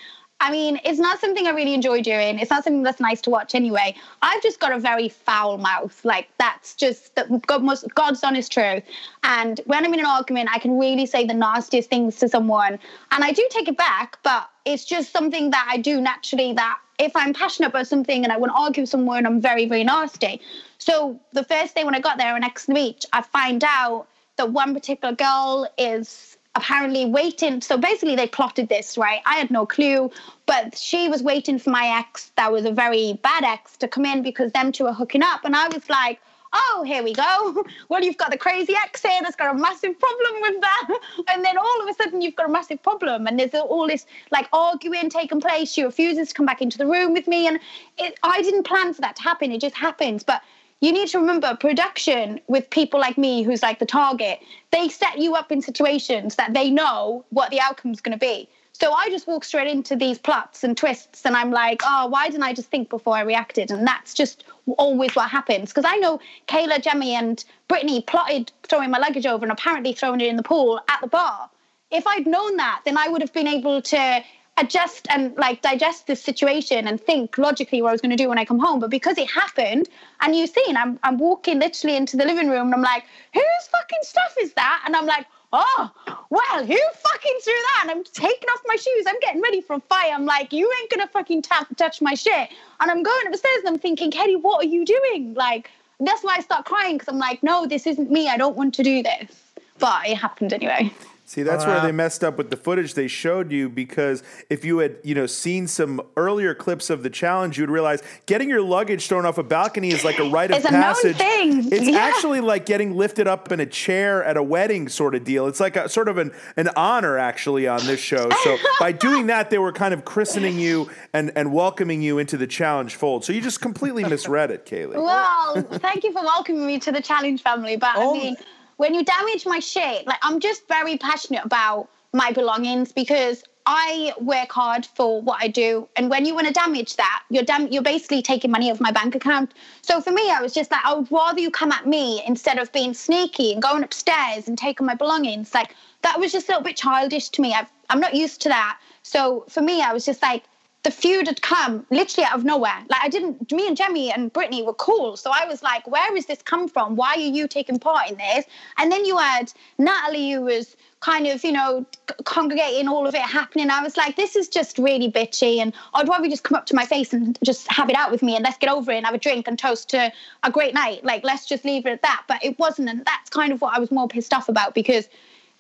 I 0.42 0.52
mean, 0.52 0.80
it's 0.86 1.00
not 1.00 1.20
something 1.20 1.48
I 1.48 1.50
really 1.50 1.74
enjoy 1.74 2.02
doing. 2.02 2.40
It's 2.40 2.50
not 2.50 2.64
something 2.64 2.82
that's 2.82 3.02
nice 3.02 3.20
to 3.22 3.30
watch 3.30 3.56
anyway. 3.56 3.94
I've 4.22 4.42
just 4.42 4.62
got 4.62 4.72
a 4.72 4.80
very 4.80 5.10
foul 5.10 5.58
mouth. 5.58 6.00
Like 6.06 6.30
that's 6.38 6.76
just 6.76 7.14
the 7.16 7.42
God's 7.46 8.24
honest 8.24 8.52
truth. 8.52 8.84
And 9.24 9.60
when 9.66 9.86
I'm 9.86 9.94
in 9.94 10.00
an 10.00 10.06
argument, 10.06 10.50
I 10.54 10.60
can 10.60 10.80
really 10.80 11.06
say 11.06 11.26
the 11.26 11.34
nastiest 11.34 11.90
things 11.90 12.16
to 12.18 12.30
someone, 12.30 12.80
and 13.12 13.24
I 13.24 13.34
do 13.34 13.46
take 13.52 13.68
it 13.68 13.78
back. 13.78 14.18
But 14.24 14.50
it's 14.66 14.86
just 14.86 15.12
something 15.12 15.50
that 15.52 15.68
I 15.70 15.78
do 15.78 16.00
naturally. 16.00 16.54
That 16.54 16.80
if 17.00 17.12
I'm 17.16 17.34
passionate 17.34 17.70
about 17.70 17.88
something 17.88 18.24
and 18.24 18.32
I 18.32 18.38
want 18.38 18.54
to 18.54 18.58
argue 18.58 18.84
with 18.84 18.90
someone, 18.90 19.26
I'm 19.26 19.42
very, 19.42 19.66
very 19.66 19.84
nasty. 19.84 20.42
So 20.80 21.20
the 21.34 21.44
first 21.44 21.76
day 21.76 21.84
when 21.84 21.94
I 21.94 22.00
got 22.00 22.18
there 22.18 22.34
on 22.34 22.44
Ex 22.44 22.68
on 22.68 22.74
the 22.74 22.82
Beach, 22.82 23.06
I 23.14 23.22
find 23.22 23.64
out 23.64 24.08
that 24.38 24.52
one 24.52 24.74
particular 24.74 25.14
girl 25.14 25.70
is 25.78 26.38
apparently 26.56 27.06
waiting. 27.06 27.62
So 27.62 27.78
basically, 27.78 28.16
they 28.16 28.28
plotted 28.28 28.70
this, 28.70 28.98
right? 28.98 29.22
I 29.26 29.36
had 29.36 29.52
no 29.52 29.66
clue, 29.66 30.10
but 30.46 30.78
she 30.78 31.10
was 31.10 31.22
waiting 31.22 31.60
for 31.60 31.70
my 31.70 31.98
ex, 32.00 32.32
that 32.38 32.52
was 32.52 32.66
a 32.66 32.72
very 32.72 33.20
bad 33.22 33.44
ex, 33.44 33.78
to 33.78 33.88
come 33.88 34.06
in 34.06 34.24
because 34.24 34.52
them 34.54 34.72
two 34.72 34.88
are 34.88 34.94
hooking 34.94 35.22
up. 35.22 35.42
And 35.44 35.56
I 35.56 35.68
was 35.68 35.90
like, 35.90 36.20
oh, 36.54 36.84
here 36.86 37.04
we 37.04 37.14
go. 37.14 37.64
Well, 37.90 38.04
you've 38.04 38.18
got 38.18 38.32
the 38.32 38.38
crazy 38.38 38.74
ex 38.76 39.02
here 39.02 39.20
that's 39.22 39.36
got 39.36 39.54
a 39.56 39.58
massive 39.58 40.00
problem 40.00 40.42
with 40.42 40.62
that. 40.62 41.00
And 41.30 41.44
then 41.44 41.58
all 41.58 41.82
of 41.82 41.88
a 41.88 41.94
sudden, 41.94 42.22
you've 42.22 42.36
got 42.36 42.50
a 42.50 42.52
massive 42.52 42.82
problem. 42.82 43.28
And 43.28 43.40
there's 43.40 43.54
all 43.54 43.88
this 43.88 44.06
like 44.32 44.48
arguing 44.54 45.10
taking 45.10 45.42
place. 45.42 45.72
She 45.72 45.84
refuses 45.84 46.30
to 46.30 46.34
come 46.34 46.46
back 46.46 46.62
into 46.62 46.78
the 46.78 46.88
room 46.88 47.14
with 47.14 47.28
me. 47.28 47.48
And 47.48 47.60
it, 47.98 48.18
I 48.24 48.42
didn't 48.42 48.64
plan 48.64 48.94
for 48.94 49.02
that 49.02 49.16
to 49.18 49.22
happen. 49.22 49.52
It 49.52 49.62
just 49.62 49.76
happens. 49.76 50.24
But 50.24 50.42
you 50.82 50.92
need 50.94 51.10
to 51.10 51.20
remember 51.20 51.56
production 51.60 52.40
with 52.48 52.70
people 52.70 53.00
like 53.00 53.18
me 53.18 53.44
who's 53.44 53.62
like 53.62 53.80
the 53.80 53.86
target 53.86 54.40
they 54.72 54.88
set 54.88 55.18
you 55.18 55.36
up 55.36 55.52
in 55.52 55.62
situations 55.62 56.36
that 56.36 56.54
they 56.54 56.70
know 56.70 57.26
what 57.30 57.50
the 57.50 57.60
outcome's 57.60 58.02
going 58.02 58.18
to 58.18 58.20
be. 58.20 58.48
So 58.74 58.94
i 58.94 59.10
just 59.10 59.28
walk 59.28 59.44
straight 59.44 59.68
into 59.68 59.96
these 59.96 60.18
plots 60.18 60.64
and 60.64 60.78
twists 60.78 61.26
and 61.26 61.36
i'm 61.36 61.52
like 61.52 61.82
oh 61.84 62.08
why 62.08 62.30
didn't 62.30 62.44
i 62.44 62.54
just 62.54 62.70
think 62.70 62.90
before 62.90 63.16
i 63.16 63.22
reacted? 63.22 63.72
And 63.72 63.86
that's 63.86 64.14
just 64.14 64.46
always 64.78 65.16
what 65.16 65.30
happens 65.30 65.70
because 65.70 65.86
i 65.86 65.98
know 65.98 66.20
Kailah 66.48 66.82
Jemmye, 66.82 67.14
and 67.14 67.44
Britni 67.68 68.06
plotted 68.06 68.52
throwing 68.64 68.92
my 68.92 69.00
luggage 69.00 69.26
over 69.26 69.44
and 69.44 69.52
apparently 69.52 69.94
throwing 69.94 70.22
it 70.22 70.28
in 70.28 70.38
the 70.38 70.44
pool 70.44 70.80
at 70.88 71.02
the 71.02 71.08
bar. 71.08 71.50
If 71.92 72.08
i'd 72.08 72.28
known 72.28 72.56
that 72.58 72.82
then 72.86 72.98
i 72.98 73.10
would 73.10 73.22
have 73.22 73.34
been 73.34 73.48
able 73.48 73.82
to 73.82 74.24
adjust 74.60 75.08
and 75.10 75.36
like 75.38 75.62
digest 75.62 76.08
this 76.08 76.22
situation 76.22 76.88
and 76.88 77.00
think 77.00 77.38
logically 77.38 77.82
what 77.82 77.90
I 77.90 77.92
was 77.92 78.02
going 78.02 78.12
to 78.12 78.24
do 78.24 78.30
when 78.30 78.38
I 78.38 78.46
come 78.46 78.60
home. 78.60 78.80
But 78.80 78.90
because 78.90 79.18
it 79.18 79.30
happened, 79.30 79.90
and 80.22 80.36
you've 80.36 80.50
seen, 80.50 80.78
I'm 80.78 81.00
I'm 81.04 81.18
walking 81.18 81.60
literally 81.60 81.96
into 81.96 82.18
the 82.18 82.26
living 82.26 82.50
room 82.50 82.68
and 82.68 82.76
I'm 82.76 82.82
like, 82.82 83.06
whose 83.34 83.68
fucking 83.72 84.00
stuff 84.02 84.36
is 84.42 84.54
that? 84.54 84.84
And 84.86 84.96
I'm 84.96 85.06
like, 85.06 85.26
oh, 85.54 85.92
well, 86.30 86.66
who 86.66 86.78
fucking 86.78 87.40
threw 87.44 87.54
that? 87.54 87.80
And 87.84 87.92
I'm 87.92 88.04
taking 88.04 88.50
off 88.50 88.62
my 88.66 88.76
shoes. 88.76 89.06
I'm 89.08 89.20
getting 89.22 89.42
ready 89.42 89.62
for 89.62 89.78
a 89.78 89.80
fight. 89.80 90.12
I'm 90.14 90.26
like, 90.26 90.54
you 90.54 90.72
ain't 90.80 90.92
gonna 90.92 91.08
fucking 91.08 91.42
tap, 91.42 91.68
touch 91.78 92.02
my 92.02 92.14
shit. 92.14 92.50
And 92.80 92.92
I'm 92.92 93.04
going 93.04 93.28
upstairs 93.28 93.60
and 93.66 93.70
I'm 93.70 93.80
thinking, 93.80 94.12
Katie, 94.12 94.36
what 94.36 94.64
are 94.64 94.68
you 94.68 94.86
doing? 94.86 95.34
Like, 95.34 95.72
that's 96.00 96.24
why 96.24 96.36
I 96.38 96.42
start 96.42 96.66
crying 96.66 96.98
because 96.98 97.12
I'm 97.14 97.20
like, 97.20 97.44
no, 97.44 97.66
this 97.66 97.86
isn't 97.88 98.10
me. 98.10 98.30
I 98.30 98.38
don't 98.38 98.56
want 98.56 98.74
to 98.76 98.84
do 98.84 99.04
this. 99.04 99.44
But 99.80 100.08
it 100.08 100.18
happened 100.18 100.54
anyway. 100.54 100.92
See, 101.30 101.44
that's 101.44 101.64
where 101.64 101.80
they 101.80 101.92
messed 101.92 102.24
up 102.24 102.40
with 102.40 102.50
the 102.50 102.58
footage 102.58 102.96
they 102.96 103.08
showed 103.08 103.52
you 103.52 103.70
because 103.70 104.24
if 104.50 104.66
you 104.66 104.80
had, 104.80 104.96
you 105.04 105.14
know, 105.14 105.28
seen 105.28 105.68
some 105.68 106.02
earlier 106.18 106.56
clips 106.56 106.90
of 106.90 107.04
the 107.04 107.10
challenge, 107.12 107.56
you 107.56 107.62
would 107.62 107.70
realize 107.70 108.02
getting 108.26 108.50
your 108.50 108.64
luggage 108.64 109.06
thrown 109.08 109.28
off 109.28 109.38
a 109.38 109.44
balcony 109.44 109.90
is 109.90 110.04
like 110.04 110.18
a 110.18 110.28
rite 110.28 110.50
of 110.50 110.58
It's 110.58 110.66
a 110.66 110.70
passage. 110.70 111.20
known 111.20 111.62
thing. 111.62 111.72
It's 111.72 111.88
Yeah. 111.88 112.00
actually 112.00 112.42
like 112.42 112.66
getting 112.66 112.98
lifted 112.98 113.28
up 113.28 113.52
in 113.52 113.60
a 113.60 113.68
chair 113.68 114.24
at 114.24 114.38
a 114.38 114.42
wedding 114.42 114.90
sort 114.90 115.14
of 115.14 115.24
deal. 115.24 115.46
It's 115.46 115.60
like 115.60 115.76
a 115.76 115.88
sort 115.88 116.08
of 116.08 116.18
an, 116.18 116.32
an 116.58 116.70
honor 116.76 117.20
actually 117.20 117.68
on 117.68 117.86
this 117.86 118.00
show. 118.00 118.28
So 118.44 118.58
by 118.80 118.92
doing 118.92 119.28
that, 119.28 119.52
they 119.52 119.60
were 119.60 119.72
kind 119.72 119.94
of 119.94 120.06
christening 120.06 120.58
you 120.58 120.90
and, 121.14 121.32
and 121.36 121.54
welcoming 121.54 122.02
you 122.02 122.18
into 122.18 122.38
the 122.38 122.48
challenge 122.48 122.96
fold. 122.96 123.24
So 123.24 123.34
you 123.34 123.42
just 123.42 123.62
completely 123.62 124.04
misread 124.04 124.50
it, 124.50 124.66
Kayleigh. 124.66 124.96
Well, 124.96 125.62
thank 125.74 126.04
you 126.04 126.12
for 126.12 126.24
welcoming 126.24 126.66
me 126.66 126.80
to 126.80 126.92
the 126.92 127.02
challenge 127.04 127.44
family. 127.44 127.78
But 127.78 127.92
Oh. 127.98 128.16
I 128.16 128.20
mean, 128.20 128.36
when 128.80 128.94
you 128.94 129.04
damage 129.04 129.46
my 129.46 129.60
shit, 129.60 130.08
like 130.08 130.20
I'm 130.22 130.40
just 130.40 130.66
very 130.70 130.98
passionate 130.98 131.44
about 131.44 131.90
my 132.14 132.32
belongings 132.32 132.94
because 132.94 133.44
I 133.66 134.14
work 134.22 134.54
hard 134.54 134.86
for 134.86 135.22
what 135.22 135.44
I 135.44 135.50
do, 135.50 135.90
and 135.98 136.10
when 136.10 136.26
you 136.26 136.34
want 136.34 136.48
to 136.48 136.54
damage 136.54 136.96
that, 136.96 137.24
you're 137.30 137.44
dam- 137.44 137.68
you're 137.68 137.84
basically 137.84 138.22
taking 138.22 138.52
money 138.52 138.72
off 138.72 138.80
my 138.80 138.92
bank 138.92 139.16
account. 139.16 139.54
So 139.82 140.00
for 140.00 140.12
me, 140.12 140.32
I 140.32 140.42
was 140.42 140.54
just 140.54 140.72
like, 140.72 140.80
I 140.86 140.94
would 140.94 141.12
rather 141.12 141.42
you 141.42 141.52
come 141.52 141.74
at 141.74 141.88
me 141.88 142.24
instead 142.26 142.58
of 142.58 142.72
being 142.72 142.94
sneaky 142.94 143.52
and 143.52 143.62
going 143.62 143.84
upstairs 143.84 144.48
and 144.48 144.58
taking 144.58 144.88
my 144.88 144.96
belongings. 144.96 145.54
Like 145.54 145.76
that 146.04 146.18
was 146.18 146.32
just 146.32 146.48
a 146.48 146.54
little 146.54 146.64
bit 146.64 146.78
childish 146.78 147.28
to 147.30 147.42
me. 147.42 147.54
I've, 147.54 147.70
I'm 147.90 148.00
not 148.00 148.16
used 148.16 148.42
to 148.44 148.50
that. 148.50 148.80
So 149.04 149.44
for 149.50 149.62
me, 149.62 149.82
I 149.82 149.92
was 149.92 150.06
just 150.06 150.22
like, 150.22 150.46
the 150.84 150.92
feud 150.92 151.28
had 151.28 151.42
come 151.42 151.86
literally 151.90 152.26
out 152.26 152.36
of 152.36 152.46
nowhere. 152.46 152.78
Like 152.90 153.02
I 153.04 153.10
didn't, 153.10 153.52
me 153.52 153.68
and 153.68 153.78
Jemmye 153.78 154.14
and 154.16 154.32
Britni 154.32 154.66
were 154.66 154.74
cool. 154.74 155.18
So 155.18 155.30
I 155.30 155.46
was 155.46 155.62
like, 155.62 155.86
where 155.88 156.16
is 156.16 156.26
this 156.26 156.42
come 156.42 156.70
from? 156.70 156.96
Why 156.96 157.16
are 157.16 157.20
you 157.20 157.48
taking 157.48 157.80
part 157.80 158.10
in 158.10 158.18
this? 158.18 158.46
And 158.78 158.90
then 158.92 159.04
you 159.04 159.18
had 159.18 159.52
Natalie 159.78 160.32
who 160.32 160.42
was 160.42 160.78
kind 161.02 161.28
of, 161.28 161.44
you 161.44 161.52
know, 161.52 161.86
congregating 162.24 162.88
all 162.88 163.08
of 163.08 163.14
it 163.14 163.22
happening. 163.22 163.70
I 163.70 163.82
was 163.82 163.98
like, 163.98 164.16
this 164.16 164.38
is 164.38 164.48
just 164.48 164.78
really 164.78 165.12
bitchy. 165.12 165.58
And 165.58 165.74
I'd 165.94 166.08
rather 166.08 166.30
just 166.30 166.44
come 166.44 166.56
up 166.56 166.66
to 166.68 166.76
my 166.76 166.86
face 166.86 167.12
and 167.12 167.38
just 167.44 167.70
have 167.70 167.90
it 167.90 167.96
out 167.96 168.10
with 168.10 168.24
me 168.24 168.36
and 168.36 168.44
let's 168.44 168.58
get 168.58 168.70
over 168.70 168.92
it 168.92 168.98
and 168.98 169.06
have 169.06 169.16
a 169.16 169.20
drink 169.20 169.50
and 169.50 169.60
toast 169.60 169.90
to 169.90 170.12
a 170.44 170.52
great 170.52 170.74
night. 170.74 171.04
Like, 171.04 171.26
let's 171.26 171.46
just 171.46 171.66
leave 171.66 171.86
it 171.86 171.92
at 171.92 172.02
that. 172.04 172.24
But 172.28 172.44
it 172.44 172.58
wasn't. 172.58 172.90
And 172.90 173.04
that's 173.06 173.30
kind 173.30 173.52
of 173.52 173.60
what 173.60 173.76
I 173.76 173.80
was 173.80 173.92
more 173.92 174.08
pissed 174.08 174.34
off 174.34 174.48
about 174.48 174.76
because 174.76 175.10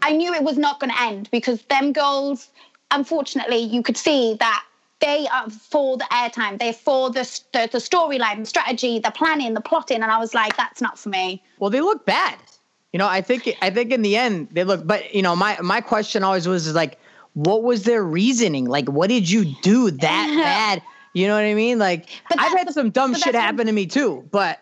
I 0.02 0.14
knew 0.14 0.34
it 0.34 0.44
was 0.44 0.58
not 0.58 0.80
going 0.80 0.92
to 0.92 1.02
end 1.02 1.30
because 1.30 1.62
them 1.64 1.92
girls, 1.92 2.50
unfortunately, 2.92 3.58
you 3.58 3.84
could 3.84 3.98
see 3.98 4.36
that 4.40 4.64
they 5.00 5.28
are 5.28 5.50
for 5.50 5.97
the 5.97 6.06
airtime. 6.06 6.60
They're 6.60 6.74
for 6.74 7.10
the 7.10 7.22
the, 7.54 7.70
the 7.72 7.78
storyline, 7.80 8.39
the 8.39 8.45
strategy, 8.45 9.00
the 9.00 9.12
planning, 9.12 9.54
the 9.54 9.62
plotting, 9.62 10.02
and 10.02 10.12
I 10.12 10.20
was 10.20 10.34
like, 10.34 10.56
that's 10.58 10.82
not 10.82 10.97
for 11.00 11.10
me. 11.10 11.41
Well, 11.60 11.70
they 11.70 11.82
look 11.82 12.06
bad. 12.06 12.38
You 12.93 12.97
know, 13.00 13.08
I 13.08 13.22
think 13.22 13.47
I 13.62 13.70
think 13.70 13.91
in 13.91 14.02
the 14.02 14.16
end 14.18 14.50
they 14.52 14.64
look. 14.64 14.86
But 14.86 15.14
you 15.14 15.22
know, 15.22 15.36
my 15.36 15.58
my 15.62 15.82
question 15.82 16.24
always 16.24 16.47
was 16.47 16.68
is 16.68 16.74
like, 16.76 17.00
what 17.34 17.64
was 17.64 17.84
their 17.84 18.04
reasoning? 18.04 18.66
Like, 18.66 18.89
what 18.89 19.10
did 19.10 19.30
you 19.30 19.45
do 19.62 19.91
that 19.91 20.28
bad? 20.43 20.82
You 21.14 21.28
know 21.28 21.36
what 21.36 21.43
I 21.43 21.54
mean? 21.54 21.80
Like, 21.80 22.08
But 22.30 22.39
I've 22.39 22.58
had 22.58 22.68
the- 22.68 22.74
some 22.74 22.89
dumb 22.91 23.16
shit 23.16 23.36
happen 23.36 23.66
to 23.68 23.72
me 23.72 23.86
too. 23.86 24.28
But 24.32 24.60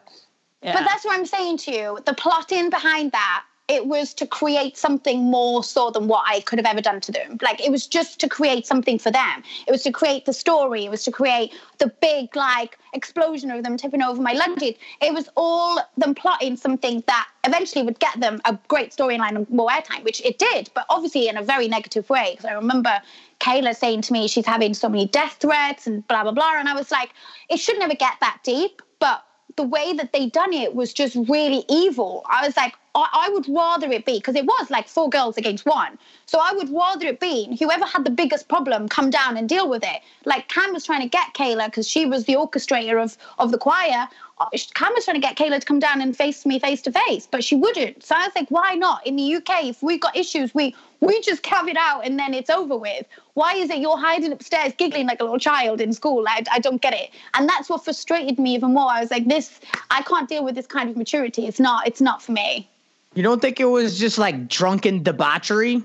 yeah. 0.61 0.73
But 0.73 0.85
that's 0.85 1.05
what 1.05 1.17
I'm 1.17 1.25
saying 1.25 1.57
to 1.59 1.71
you. 1.71 1.99
The 2.05 2.13
plotting 2.13 2.69
behind 2.69 3.11
that, 3.11 3.43
it 3.67 3.85
was 3.85 4.13
to 4.13 4.25
create 4.25 4.77
something 4.77 5.25
more 5.25 5.61
so 5.61 5.91
than 5.91 6.07
what 6.07 6.23
I 6.25 6.39
could 6.41 6.57
have 6.57 6.65
ever 6.65 6.81
done 6.81 7.01
to 7.01 7.11
them. 7.11 7.37
Like 7.41 7.59
it 7.59 7.69
was 7.69 7.85
just 7.85 8.17
to 8.21 8.29
create 8.29 8.65
something 8.65 8.97
for 8.97 9.11
them. 9.11 9.43
It 9.67 9.71
was 9.71 9.83
to 9.83 9.91
create 9.91 10.25
the 10.25 10.31
story. 10.31 10.85
It 10.85 10.91
was 10.91 11.03
to 11.03 11.11
create 11.11 11.53
the 11.79 11.87
big 12.01 12.33
like 12.35 12.79
explosion 12.93 13.51
of 13.51 13.63
them 13.63 13.75
tipping 13.75 14.01
over 14.01 14.21
my 14.21 14.31
luggage. 14.31 14.77
It 15.01 15.13
was 15.13 15.27
all 15.35 15.79
them 15.97 16.15
plotting 16.15 16.55
something 16.55 17.03
that 17.07 17.27
eventually 17.43 17.83
would 17.83 17.99
get 17.99 18.17
them 18.21 18.39
a 18.45 18.57
great 18.69 18.91
storyline 18.91 19.35
and 19.35 19.49
more 19.49 19.69
airtime, 19.69 20.03
which 20.05 20.21
it 20.23 20.39
did, 20.39 20.69
but 20.73 20.85
obviously 20.89 21.27
in 21.27 21.35
a 21.35 21.43
very 21.43 21.67
negative 21.67 22.09
way. 22.09 22.31
Because 22.31 22.45
I 22.45 22.53
remember 22.53 23.01
Kailah 23.41 23.75
saying 23.75 24.01
to 24.03 24.13
me 24.13 24.29
she's 24.29 24.45
having 24.45 24.73
so 24.73 24.87
many 24.87 25.07
death 25.07 25.37
threats 25.41 25.87
and 25.87 26.07
blah 26.07 26.23
blah 26.23 26.31
blah, 26.31 26.53
and 26.57 26.69
I 26.69 26.73
was 26.73 26.89
like, 26.89 27.11
it 27.49 27.57
should 27.57 27.79
never 27.79 27.95
get 27.95 28.13
that 28.21 28.39
deep, 28.43 28.81
but 28.99 29.25
the 29.57 29.63
way 29.63 29.91
that 29.93 30.13
they 30.13 30.27
done 30.29 30.53
it 30.53 30.75
was 30.75 30.93
just 30.93 31.15
really 31.27 31.65
evil. 31.67 32.23
I 32.29 32.45
was 32.45 32.55
like, 32.55 32.75
I, 32.97 33.27
I 33.27 33.29
would 33.29 33.47
rather 33.47 33.91
it 33.91 34.05
be 34.05 34.17
because 34.17 34.35
it 34.35 34.45
was 34.45 34.71
like 34.71 34.87
four 34.87 35.07
girls 35.07 35.37
against 35.37 35.65
one. 35.67 35.99
So 36.25 36.39
I 36.39 36.51
would 36.53 36.69
rather 36.69 37.05
it 37.07 37.19
be 37.19 37.55
whoever 37.59 37.85
had 37.85 38.03
the 38.03 38.09
biggest 38.09 38.47
problem 38.47 38.89
come 38.89 39.11
down 39.11 39.37
and 39.37 39.47
deal 39.47 39.69
with 39.69 39.83
it. 39.83 40.01
Like 40.25 40.49
Kam 40.49 40.73
was 40.73 40.83
trying 40.83 41.01
to 41.01 41.07
get 41.07 41.35
Kailah 41.35 41.67
because 41.67 41.87
she 41.87 42.07
was 42.07 42.25
the 42.25 42.33
orchestrator 42.33 43.01
of 43.01 43.15
of 43.37 43.51
the 43.51 43.59
choir. 43.59 44.07
Uh, 44.39 44.45
Kam 44.73 44.93
was 44.95 45.05
trying 45.05 45.15
to 45.15 45.21
get 45.21 45.37
Kailah 45.37 45.59
to 45.59 45.65
come 45.65 45.79
down 45.79 46.01
and 46.01 46.17
face 46.17 46.43
me 46.43 46.59
face 46.59 46.81
to 46.83 46.91
face, 46.91 47.27
but 47.29 47.43
she 47.43 47.55
wouldn't. 47.55 48.03
So 48.03 48.15
I 48.15 48.25
was 48.25 48.31
like, 48.35 48.49
why 48.49 48.73
not? 48.73 49.05
In 49.05 49.15
the 49.15 49.35
UK, 49.35 49.65
if 49.65 49.83
we've 49.83 50.01
got 50.01 50.15
issues, 50.17 50.55
we 50.55 50.75
we 50.99 51.21
just 51.21 51.45
have 51.45 51.67
it 51.67 51.77
out 51.77 52.03
and 52.03 52.17
then 52.17 52.33
it's 52.33 52.49
over 52.49 52.75
with. 52.75 53.05
Why 53.35 53.53
is 53.53 53.69
it 53.69 53.77
you're 53.77 53.99
hiding 53.99 54.31
upstairs 54.31 54.73
giggling 54.75 55.05
like 55.05 55.19
a 55.19 55.23
little 55.23 55.37
child 55.37 55.81
in 55.81 55.93
school? 55.93 56.25
I, 56.27 56.43
I 56.51 56.57
don't 56.57 56.81
get 56.81 56.95
it. 56.95 57.11
And 57.35 57.47
that's 57.47 57.69
what 57.69 57.85
frustrated 57.85 58.39
me 58.39 58.55
even 58.55 58.73
more. 58.73 58.89
I 58.89 59.01
was 59.01 59.11
like, 59.11 59.27
this, 59.27 59.59
I 59.91 60.01
can't 60.01 60.27
deal 60.27 60.43
with 60.43 60.55
this 60.55 60.65
kind 60.65 60.89
of 60.89 60.97
maturity. 60.97 61.45
It's 61.45 61.59
not, 61.59 61.85
it's 61.85 62.01
not 62.01 62.23
for 62.23 62.31
me. 62.31 62.67
You 63.17 63.23
don't 63.23 63.41
think 63.41 63.59
it 63.59 63.65
was 63.65 63.97
just 63.97 64.19
like 64.19 64.47
drunken 64.47 65.01
debauchery? 65.01 65.77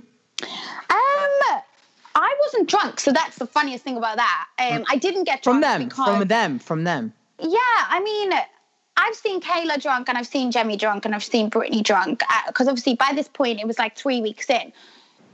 Um, 0.43 0.49
I 0.91 2.37
wasn't 2.43 2.69
drunk, 2.69 3.01
so 3.01 3.11
that's 3.11 3.39
the 3.39 3.47
funniest 3.47 3.85
thing 3.85 3.97
about 3.97 4.19
that. 4.19 4.49
Um, 4.59 4.85
I 4.91 4.97
didn't 4.97 5.25
get 5.25 5.43
drunk 5.43 5.55
From 5.55 5.61
them, 5.63 5.89
because, 5.89 6.05
from 6.05 6.29
them, 6.29 6.59
from 6.59 6.85
them. 6.85 7.15
Yeah, 7.39 7.59
I 7.59 8.03
mean, 8.05 8.33
I've 8.99 9.15
seen 9.15 9.41
Kailah 9.41 9.81
drunk 9.81 10.11
and 10.11 10.19
I've 10.19 10.27
seen 10.27 10.53
Jemmye 10.53 10.79
drunk 10.79 11.07
and 11.07 11.15
I've 11.15 11.25
seen 11.25 11.49
Britni 11.49 11.83
drunk 11.83 12.23
because 12.49 12.69
obviously 12.69 12.97
by 12.97 13.13
this 13.15 13.29
point 13.29 13.61
it 13.61 13.67
was 13.67 13.79
like 13.79 13.97
three 13.97 14.21
weeks 14.21 14.51
in. 14.51 14.71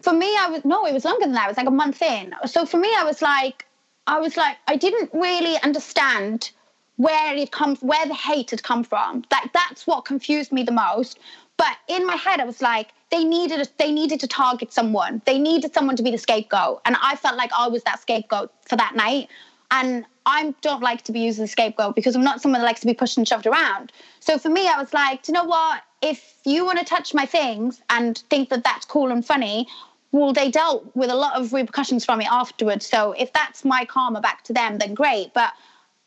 For 0.03 0.13
me, 0.13 0.29
I 0.39 0.49
was 0.51 0.65
no, 0.65 0.87
it 0.87 0.95
was 0.95 1.05
longer 1.05 1.25
than 1.25 1.33
that. 1.33 1.47
It 1.47 1.49
was 1.49 1.57
like 1.57 1.67
a 1.67 1.73
month 1.73 2.01
in. 2.01 2.33
So 2.47 2.65
for 2.65 2.77
me, 2.77 2.95
I 2.97 3.03
was 3.03 3.23
like, 3.23 3.67
I 4.07 4.21
was 4.21 4.37
like, 4.37 4.57
I 4.69 4.77
didn't 4.77 5.11
really 5.13 5.57
understand 5.65 6.53
where 6.95 7.35
it 7.35 7.51
comes, 7.51 7.81
where 7.81 8.07
the 8.07 8.15
hate 8.15 8.51
had 8.51 8.63
come 8.63 8.85
from. 8.85 9.25
That 9.31 9.51
that's 9.53 9.85
what 9.85 10.05
confused 10.05 10.53
me 10.53 10.63
the 10.63 10.71
most. 10.71 11.19
But 11.59 11.77
in 11.89 12.07
my 12.07 12.17
head, 12.17 12.41
I 12.41 12.45
was 12.45 12.63
like, 12.63 12.89
they 13.11 13.25
needed 13.25 13.69
they 13.79 13.93
needed 13.93 14.21
to 14.21 14.27
target 14.27 14.73
someone. 14.73 15.21
They 15.27 15.39
needed 15.39 15.75
someone 15.75 15.97
to 15.97 16.03
be 16.03 16.11
the 16.11 16.19
scapegoat, 16.19 16.81
and 16.87 16.97
I 17.03 17.17
felt 17.17 17.37
like 17.37 17.51
I 17.57 17.69
was 17.69 17.83
that 17.83 18.01
scapegoat 18.01 18.51
for 18.67 18.77
that 18.77 18.95
night. 18.97 19.29
And 19.71 20.07
I 20.25 20.55
don't 20.63 20.83
like 20.83 21.03
to 21.03 21.13
be 21.13 21.21
used 21.21 21.39
as 21.41 21.49
a 21.49 21.53
scapegoat 21.53 21.95
because 21.95 22.17
I'm 22.17 22.23
not 22.23 22.41
someone 22.41 22.61
that 22.61 22.67
likes 22.67 22.81
to 22.81 22.87
be 22.87 22.95
pushed 22.95 23.19
and 23.19 23.29
shoved 23.29 23.47
around. 23.47 23.93
So 24.21 24.39
for 24.39 24.49
me, 24.49 24.67
I 24.67 24.81
was 24.81 24.95
like, 24.95 25.29
you 25.29 25.35
know 25.35 25.45
what? 25.45 25.83
If 26.01 26.35
you 26.45 26.65
want 26.65 26.79
to 26.79 26.85
touch 26.87 27.13
my 27.13 27.27
things 27.27 27.83
and 27.91 28.17
think 28.31 28.49
that 28.49 28.65
that's 28.65 28.87
cool 28.87 29.11
and 29.11 29.25
funny, 29.25 29.69
well, 30.13 30.33
they 30.33 30.51
dealt 30.51 30.87
with 30.97 31.11
a 31.11 31.15
lot 31.15 31.39
of 31.39 31.53
repercussions 31.53 32.05
from 32.05 32.21
it 32.23 32.29
afterwards. 32.31 32.87
So 32.87 33.13
if 33.13 33.33
that's 33.35 33.65
my 33.65 33.85
karma 33.85 34.23
back 34.23 34.43
to 34.45 34.55
them, 34.55 34.79
then 34.79 34.95
great. 34.95 35.35
But 35.35 35.53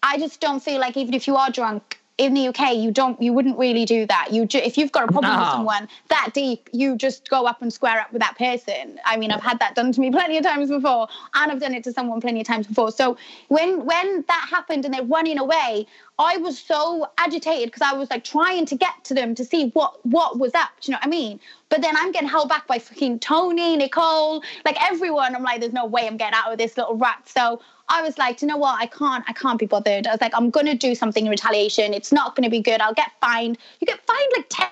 I 0.02 0.18
just 0.18 0.40
don't 0.40 0.60
feel 0.60 0.80
like 0.80 0.98
even 0.98 1.14
if 1.14 1.28
you 1.28 1.36
are 1.36 1.52
drunk, 1.52 2.01
in 2.22 2.36
the 2.36 2.48
UK, 2.50 2.76
you 2.76 2.92
don't, 2.92 3.20
you 3.20 3.34
wouldn't 3.34 3.58
really 3.58 3.84
do 3.84 4.06
that. 4.06 4.28
You, 4.32 4.46
ju- 4.46 4.60
if 4.60 4.78
you've 4.78 4.92
got 4.92 5.10
a 5.10 5.12
problem 5.12 5.40
with 5.40 5.50
someone 5.50 5.88
that 6.10 6.30
deep, 6.36 6.70
you 6.72 6.96
just 6.96 7.28
go 7.28 7.48
up 7.48 7.64
and 7.64 7.74
square 7.74 8.00
up 8.00 8.14
with 8.14 8.22
that 8.22 8.38
person. 8.38 9.00
I 9.06 9.18
mean, 9.18 9.32
I've 9.32 9.42
had 9.42 9.58
that 9.58 9.74
done 9.74 9.92
to 9.92 10.00
me 10.00 10.12
plenty 10.12 10.38
of 10.38 10.44
times 10.44 10.70
before, 10.70 11.08
and 11.34 11.52
I've 11.52 11.60
done 11.60 11.74
it 11.74 11.84
to 11.86 11.92
someone 11.92 12.22
plenty 12.22 12.42
of 12.42 12.46
times 12.46 12.68
before. 12.68 12.92
So 12.92 13.18
when 13.48 13.86
when 13.88 14.24
that 14.28 14.48
happened 14.52 14.86
and 14.86 14.94
they're 14.94 15.04
running 15.04 15.40
away, 15.40 15.88
I 16.20 16.38
was 16.38 16.60
so 16.60 17.08
agitated 17.18 17.70
because 17.72 17.82
I 17.82 17.98
was 17.98 18.12
like 18.12 18.24
trying 18.24 18.68
to 18.68 18.76
get 18.76 19.04
to 19.06 19.16
them 19.16 19.34
to 19.34 19.44
see 19.44 19.70
what 19.72 20.06
what 20.06 20.38
was 20.38 20.54
up. 20.54 20.70
Do 20.80 20.92
you 20.92 20.94
know 20.94 21.00
what 21.00 21.08
I 21.08 21.10
mean? 21.10 21.40
But 21.70 21.82
then 21.82 21.96
I'm 21.98 22.12
getting 22.12 22.30
held 22.30 22.50
back 22.50 22.68
by 22.68 22.78
fucking 22.78 23.18
Tony, 23.20 23.78
Nicole, 23.78 24.44
like 24.64 24.78
everyone. 24.84 25.36
I'm 25.36 25.42
like, 25.42 25.60
there's 25.62 25.74
no 25.74 25.88
way 25.88 26.06
I'm 26.06 26.18
getting 26.18 26.38
out 26.38 26.52
of 26.52 26.60
this 26.60 26.78
little 26.78 26.98
rat. 26.98 27.28
So 27.28 27.62
I 27.92 28.02
was 28.02 28.18
like, 28.18 28.42
you 28.42 28.48
know 28.48 28.58
what? 28.58 28.80
I 28.80 28.86
can't. 28.86 29.24
I 29.28 29.34
can't 29.34 29.60
be 29.60 29.66
bothered. 29.66 30.08
I 30.08 30.12
was 30.12 30.22
like, 30.22 30.34
I'm 30.34 30.50
gonna 30.50 30.76
do 30.76 30.96
something 30.96 31.26
in 31.26 31.30
retaliation. 31.30 31.94
It's 31.94 32.12
not 32.12 32.36
gonna 32.36 32.50
be 32.50 32.62
good. 32.62 32.80
I'll 32.80 32.94
get 32.94 33.12
fined. 33.20 33.58
You 33.82 33.86
get 33.86 34.00
fined 34.08 34.32
like 34.36 34.46
ten. 34.50 34.70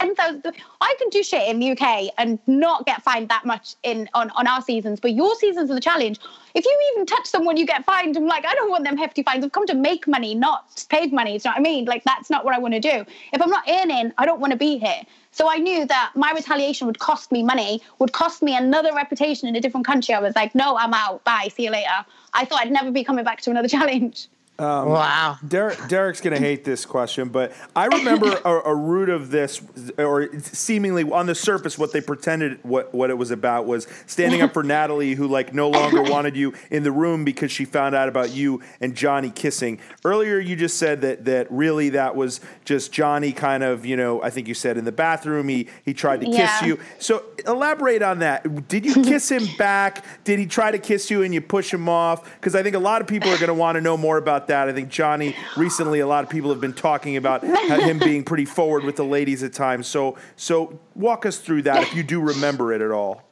10,000 0.00 0.42
I 0.80 0.94
can 0.98 1.08
do 1.10 1.22
shit 1.22 1.48
in 1.48 1.60
the 1.60 1.70
UK 1.70 2.12
and 2.18 2.40
not 2.48 2.84
get 2.86 3.02
fined 3.02 3.28
that 3.28 3.44
much 3.44 3.76
in 3.84 4.08
on, 4.14 4.30
on 4.30 4.48
our 4.48 4.60
seasons, 4.60 4.98
but 4.98 5.12
your 5.12 5.34
seasons 5.36 5.70
of 5.70 5.76
the 5.76 5.80
challenge, 5.80 6.18
if 6.54 6.64
you 6.64 6.92
even 6.92 7.06
touch 7.06 7.26
someone, 7.26 7.56
you 7.56 7.64
get 7.64 7.84
fined. 7.84 8.16
I'm 8.16 8.26
like, 8.26 8.44
I 8.44 8.54
don't 8.54 8.68
want 8.68 8.84
them 8.84 8.96
hefty 8.96 9.22
fines. 9.22 9.44
I've 9.44 9.52
come 9.52 9.66
to 9.66 9.76
make 9.76 10.08
money, 10.08 10.34
not 10.34 10.84
paid 10.88 11.12
money. 11.12 11.34
You 11.34 11.40
know 11.44 11.50
what 11.52 11.58
I 11.58 11.60
mean? 11.60 11.84
Like, 11.84 12.02
that's 12.02 12.30
not 12.30 12.44
what 12.44 12.52
I 12.52 12.58
want 12.58 12.74
to 12.74 12.80
do. 12.80 13.04
If 13.32 13.40
I'm 13.40 13.50
not 13.50 13.62
earning, 13.68 14.12
I 14.18 14.26
don't 14.26 14.40
want 14.40 14.50
to 14.50 14.56
be 14.56 14.78
here. 14.78 15.02
So 15.32 15.48
I 15.50 15.56
knew 15.56 15.86
that 15.86 16.12
my 16.14 16.30
retaliation 16.32 16.86
would 16.86 16.98
cost 16.98 17.32
me 17.32 17.42
money, 17.42 17.82
would 17.98 18.12
cost 18.12 18.42
me 18.42 18.54
another 18.54 18.94
reputation 18.94 19.48
in 19.48 19.56
a 19.56 19.60
different 19.60 19.86
country. 19.86 20.14
I 20.14 20.20
was 20.20 20.36
like, 20.36 20.54
no, 20.54 20.76
I'm 20.76 20.92
out. 20.92 21.24
Bye. 21.24 21.48
See 21.52 21.64
you 21.64 21.70
later. 21.70 22.04
I 22.34 22.44
thought 22.44 22.60
I'd 22.60 22.70
never 22.70 22.90
be 22.90 23.02
coming 23.02 23.24
back 23.24 23.40
to 23.42 23.50
another 23.50 23.68
challenge. 23.76 24.28
Um, 24.58 24.90
wow. 24.90 25.38
Derrick, 25.46 25.78
Derrick's 25.88 26.20
going 26.20 26.34
to 26.34 26.40
hate 26.40 26.62
this 26.62 26.86
question, 26.86 27.30
but 27.30 27.52
I 27.74 27.86
remember 27.86 28.38
a, 28.44 28.50
a 28.70 28.74
root 28.74 29.08
of 29.08 29.30
this, 29.30 29.60
or 29.98 30.28
seemingly 30.40 31.02
on 31.10 31.26
the 31.26 31.34
surface, 31.34 31.78
what 31.78 31.92
they 31.92 32.00
pretended 32.02 32.60
what, 32.62 32.94
what 32.94 33.10
it 33.10 33.14
was 33.18 33.30
about 33.30 33.66
was 33.66 33.88
standing 34.06 34.40
up 34.42 34.52
for 34.52 34.62
Natalie, 34.72 35.14
who 35.14 35.26
like 35.26 35.52
no 35.54 35.68
longer 35.70 36.02
wanted 36.02 36.36
you 36.36 36.52
in 36.70 36.82
the 36.84 36.92
room 36.92 37.24
because 37.24 37.50
she 37.50 37.64
found 37.64 37.94
out 37.94 38.08
about 38.08 38.30
you 38.30 38.62
and 38.80 38.94
Johnny 38.94 39.30
kissing. 39.30 39.80
Earlier, 40.04 40.38
you 40.38 40.54
just 40.54 40.76
said 40.78 41.00
that 41.00 41.24
that 41.24 41.50
really 41.50 41.88
that 41.90 42.14
was 42.14 42.40
just 42.64 42.92
Johnny 42.92 43.32
kind 43.32 43.62
of, 43.64 43.84
you 43.86 43.96
know, 43.96 44.22
I 44.22 44.30
think 44.30 44.46
you 44.48 44.54
said 44.54 44.76
in 44.76 44.84
the 44.84 44.92
bathroom 44.92 45.48
he 45.48 45.68
he 45.84 45.94
tried 45.94 46.20
to 46.20 46.26
kiss 46.26 46.36
Yeah. 46.38 46.64
you. 46.66 46.78
So 46.98 47.24
elaborate 47.46 48.02
on 48.02 48.20
that. 48.20 48.68
Did 48.68 48.84
you 48.84 49.02
kiss 49.02 49.30
him 49.30 49.48
back? 49.58 50.04
Did 50.24 50.38
he 50.38 50.46
try 50.46 50.70
to 50.70 50.78
kiss 50.78 51.10
you 51.10 51.22
and 51.22 51.32
you 51.34 51.40
push 51.40 51.72
him 51.72 51.88
off? 51.88 52.22
Because 52.34 52.54
I 52.54 52.62
think 52.62 52.76
a 52.76 52.80
lot 52.80 53.00
of 53.00 53.08
people 53.08 53.30
are 53.30 53.38
going 53.38 53.48
to 53.48 53.54
want 53.54 53.76
to 53.76 53.80
know 53.80 53.96
more 53.96 54.18
about 54.18 54.41
that. 54.48 54.68
I 54.68 54.72
think 54.72 54.88
Johnny 54.88 55.34
recently, 55.56 56.00
a 56.00 56.06
lot 56.06 56.24
of 56.24 56.30
people 56.30 56.50
have 56.50 56.60
been 56.60 56.72
talking 56.72 57.16
about 57.16 57.42
him 57.44 57.98
being 57.98 58.24
pretty 58.24 58.44
forward 58.44 58.84
with 58.84 58.96
the 58.96 59.04
ladies 59.04 59.42
at 59.42 59.52
times. 59.52 59.86
So, 59.86 60.16
so 60.36 60.78
walk 60.94 61.26
us 61.26 61.38
through 61.38 61.62
that 61.62 61.82
if 61.82 61.94
you 61.94 62.02
do 62.02 62.20
remember 62.20 62.72
it 62.72 62.80
at 62.80 62.90
all. 62.90 63.22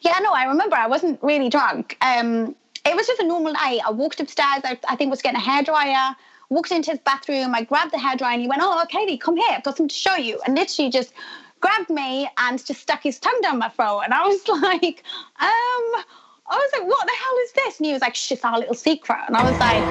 Yeah, 0.00 0.18
no, 0.22 0.32
I 0.32 0.44
remember. 0.44 0.76
I 0.76 0.86
wasn't 0.86 1.22
really 1.22 1.48
drunk. 1.48 1.96
Um, 2.00 2.54
it 2.84 2.94
was 2.94 3.06
just 3.06 3.20
a 3.20 3.26
normal 3.26 3.52
night. 3.52 3.80
I 3.86 3.90
walked 3.90 4.20
upstairs. 4.20 4.62
I, 4.64 4.78
I 4.88 4.96
think 4.96 5.10
was 5.10 5.22
getting 5.22 5.40
a 5.40 5.44
hairdryer. 5.44 6.14
Walked 6.48 6.70
into 6.70 6.92
his 6.92 7.00
bathroom. 7.00 7.54
I 7.54 7.64
grabbed 7.64 7.92
the 7.92 7.98
hairdryer, 7.98 8.32
and 8.32 8.40
he 8.40 8.46
went, 8.48 8.62
"Oh, 8.62 8.84
Katie, 8.88 9.18
come 9.18 9.36
here. 9.36 9.48
I've 9.50 9.64
got 9.64 9.76
something 9.76 9.88
to 9.88 9.94
show 9.94 10.14
you." 10.14 10.40
And 10.46 10.54
literally 10.54 10.90
just 10.90 11.12
grabbed 11.60 11.90
me 11.90 12.28
and 12.38 12.64
just 12.64 12.80
stuck 12.80 13.02
his 13.02 13.18
tongue 13.18 13.40
down 13.42 13.58
my 13.58 13.68
throat. 13.70 14.02
And 14.04 14.14
I 14.14 14.26
was 14.26 14.46
like, 14.62 15.02
um. 15.40 16.04
I 16.48 16.56
was 16.56 16.70
like, 16.78 16.88
what 16.88 17.04
the 17.06 17.12
hell 17.12 17.36
is 17.44 17.52
this? 17.52 17.78
And 17.78 17.86
he 17.86 17.92
was 17.92 18.02
like, 18.02 18.14
shh, 18.14 18.32
it's 18.32 18.44
our 18.44 18.58
little 18.58 18.74
secret. 18.74 19.18
And 19.26 19.36
I 19.36 19.42
was 19.42 19.58
like, 19.58 19.82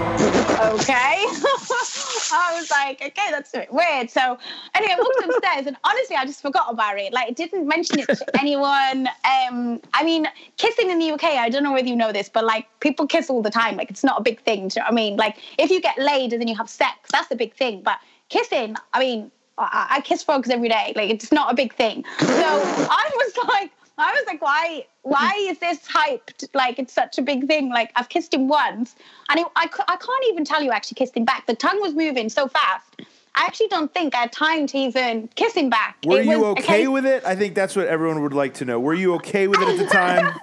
okay. 0.82 1.26
I 2.32 2.58
was 2.58 2.72
like, 2.72 3.02
okay, 3.02 3.32
that's 3.32 3.54
a 3.54 3.60
bit 3.60 3.74
weird. 3.74 4.10
So 4.10 4.38
anyway, 4.74 4.94
I 4.94 5.00
walked 5.00 5.36
upstairs 5.36 5.68
and 5.68 5.76
honestly, 5.84 6.16
I 6.16 6.26
just 6.26 6.42
forgot 6.42 6.72
about 6.72 6.98
it. 6.98 7.12
Like, 7.12 7.36
didn't 7.36 7.68
mention 7.68 8.00
it 8.00 8.08
to 8.08 8.40
anyone. 8.40 9.08
Um, 9.26 9.82
I 9.94 10.04
mean, 10.04 10.28
kissing 10.58 10.90
in 10.90 11.00
the 11.00 11.12
UK, 11.12 11.24
I 11.24 11.50
don't 11.50 11.64
know 11.64 11.74
whether 11.74 11.88
you 11.88 11.96
know 11.96 12.14
this, 12.14 12.30
but 12.30 12.46
like 12.46 12.68
people 12.80 13.06
kiss 13.06 13.30
all 13.30 13.42
the 13.42 13.52
time. 13.52 13.76
Like, 13.76 13.90
it's 13.90 14.04
not 14.04 14.20
a 14.20 14.24
big 14.24 14.40
thing. 14.42 14.70
Do 14.70 14.80
you 14.80 14.84
know 14.84 14.88
I 14.88 14.92
mean? 14.92 15.18
Like, 15.18 15.38
if 15.60 15.70
you 15.70 15.82
get 15.82 15.98
laid 15.98 16.32
and 16.32 16.42
then 16.42 16.48
you 16.48 16.56
have 16.56 16.70
sex, 16.70 17.10
that's 17.12 17.30
a 17.32 17.36
big 17.36 17.54
thing. 17.54 17.82
But 17.82 18.00
kissing, 18.30 18.78
I 18.94 19.00
mean, 19.00 19.30
I, 19.58 19.88
I 19.90 20.02
kiss 20.02 20.24
frogs 20.24 20.50
every 20.50 20.70
day. 20.70 20.94
Like, 20.96 21.10
it's 21.10 21.32
not 21.32 21.52
a 21.52 21.56
big 21.56 21.74
thing. 21.74 22.06
So 22.20 22.28
I 22.28 23.12
was 23.14 23.48
like, 23.48 23.72
I 23.98 24.12
was 24.12 24.24
like, 24.28 24.42
why? 24.42 24.86
Why 25.04 25.34
hmm. 25.38 25.52
is 25.52 25.60
this 25.60 25.80
hyped? 25.88 26.48
Like 26.54 26.80
it's 26.80 26.94
such 26.94 27.18
a 27.18 27.22
big 27.22 27.48
thing. 27.48 27.70
Like 27.70 27.92
I've 27.96 28.10
kissed 28.10 28.34
him 28.34 28.48
once, 28.48 28.96
and 29.30 29.40
it, 29.40 29.48
I, 29.56 29.70
I 29.88 29.96
can't 29.96 30.26
even 30.30 30.46
tell 30.46 30.62
you 30.62 30.72
I 30.72 30.76
actually 30.76 30.96
kissed 30.96 31.16
him 31.16 31.26
back. 31.26 31.46
The 31.46 31.56
tongue 31.56 31.82
was 31.82 31.94
moving 31.94 32.30
so 32.30 32.48
fast. 32.48 33.02
I 33.38 33.46
actually 33.46 33.68
don't 33.68 33.94
think 33.94 34.16
I 34.16 34.20
had 34.20 34.32
time 34.32 34.66
to 34.68 34.78
even 34.78 35.28
kiss 35.36 35.54
him 35.54 35.70
back. 35.70 35.98
Were 36.06 36.22
It 36.22 36.26
you 36.26 36.40
was 36.40 36.42
a 36.42 36.60
okay 36.62 36.88
with 36.88 37.06
it? 37.06 37.26
I 37.26 37.36
think 37.36 37.54
that's 37.54 37.76
what 37.76 37.88
everyone 37.88 38.22
would 38.24 38.34
like 38.34 38.54
to 38.56 38.66
know. 38.66 38.80
Were 38.80 38.94
you 38.94 39.16
okay 39.16 39.48
with 39.48 39.62
it 39.62 39.68
at 39.68 39.78
the 39.78 39.88
time? 39.94 40.34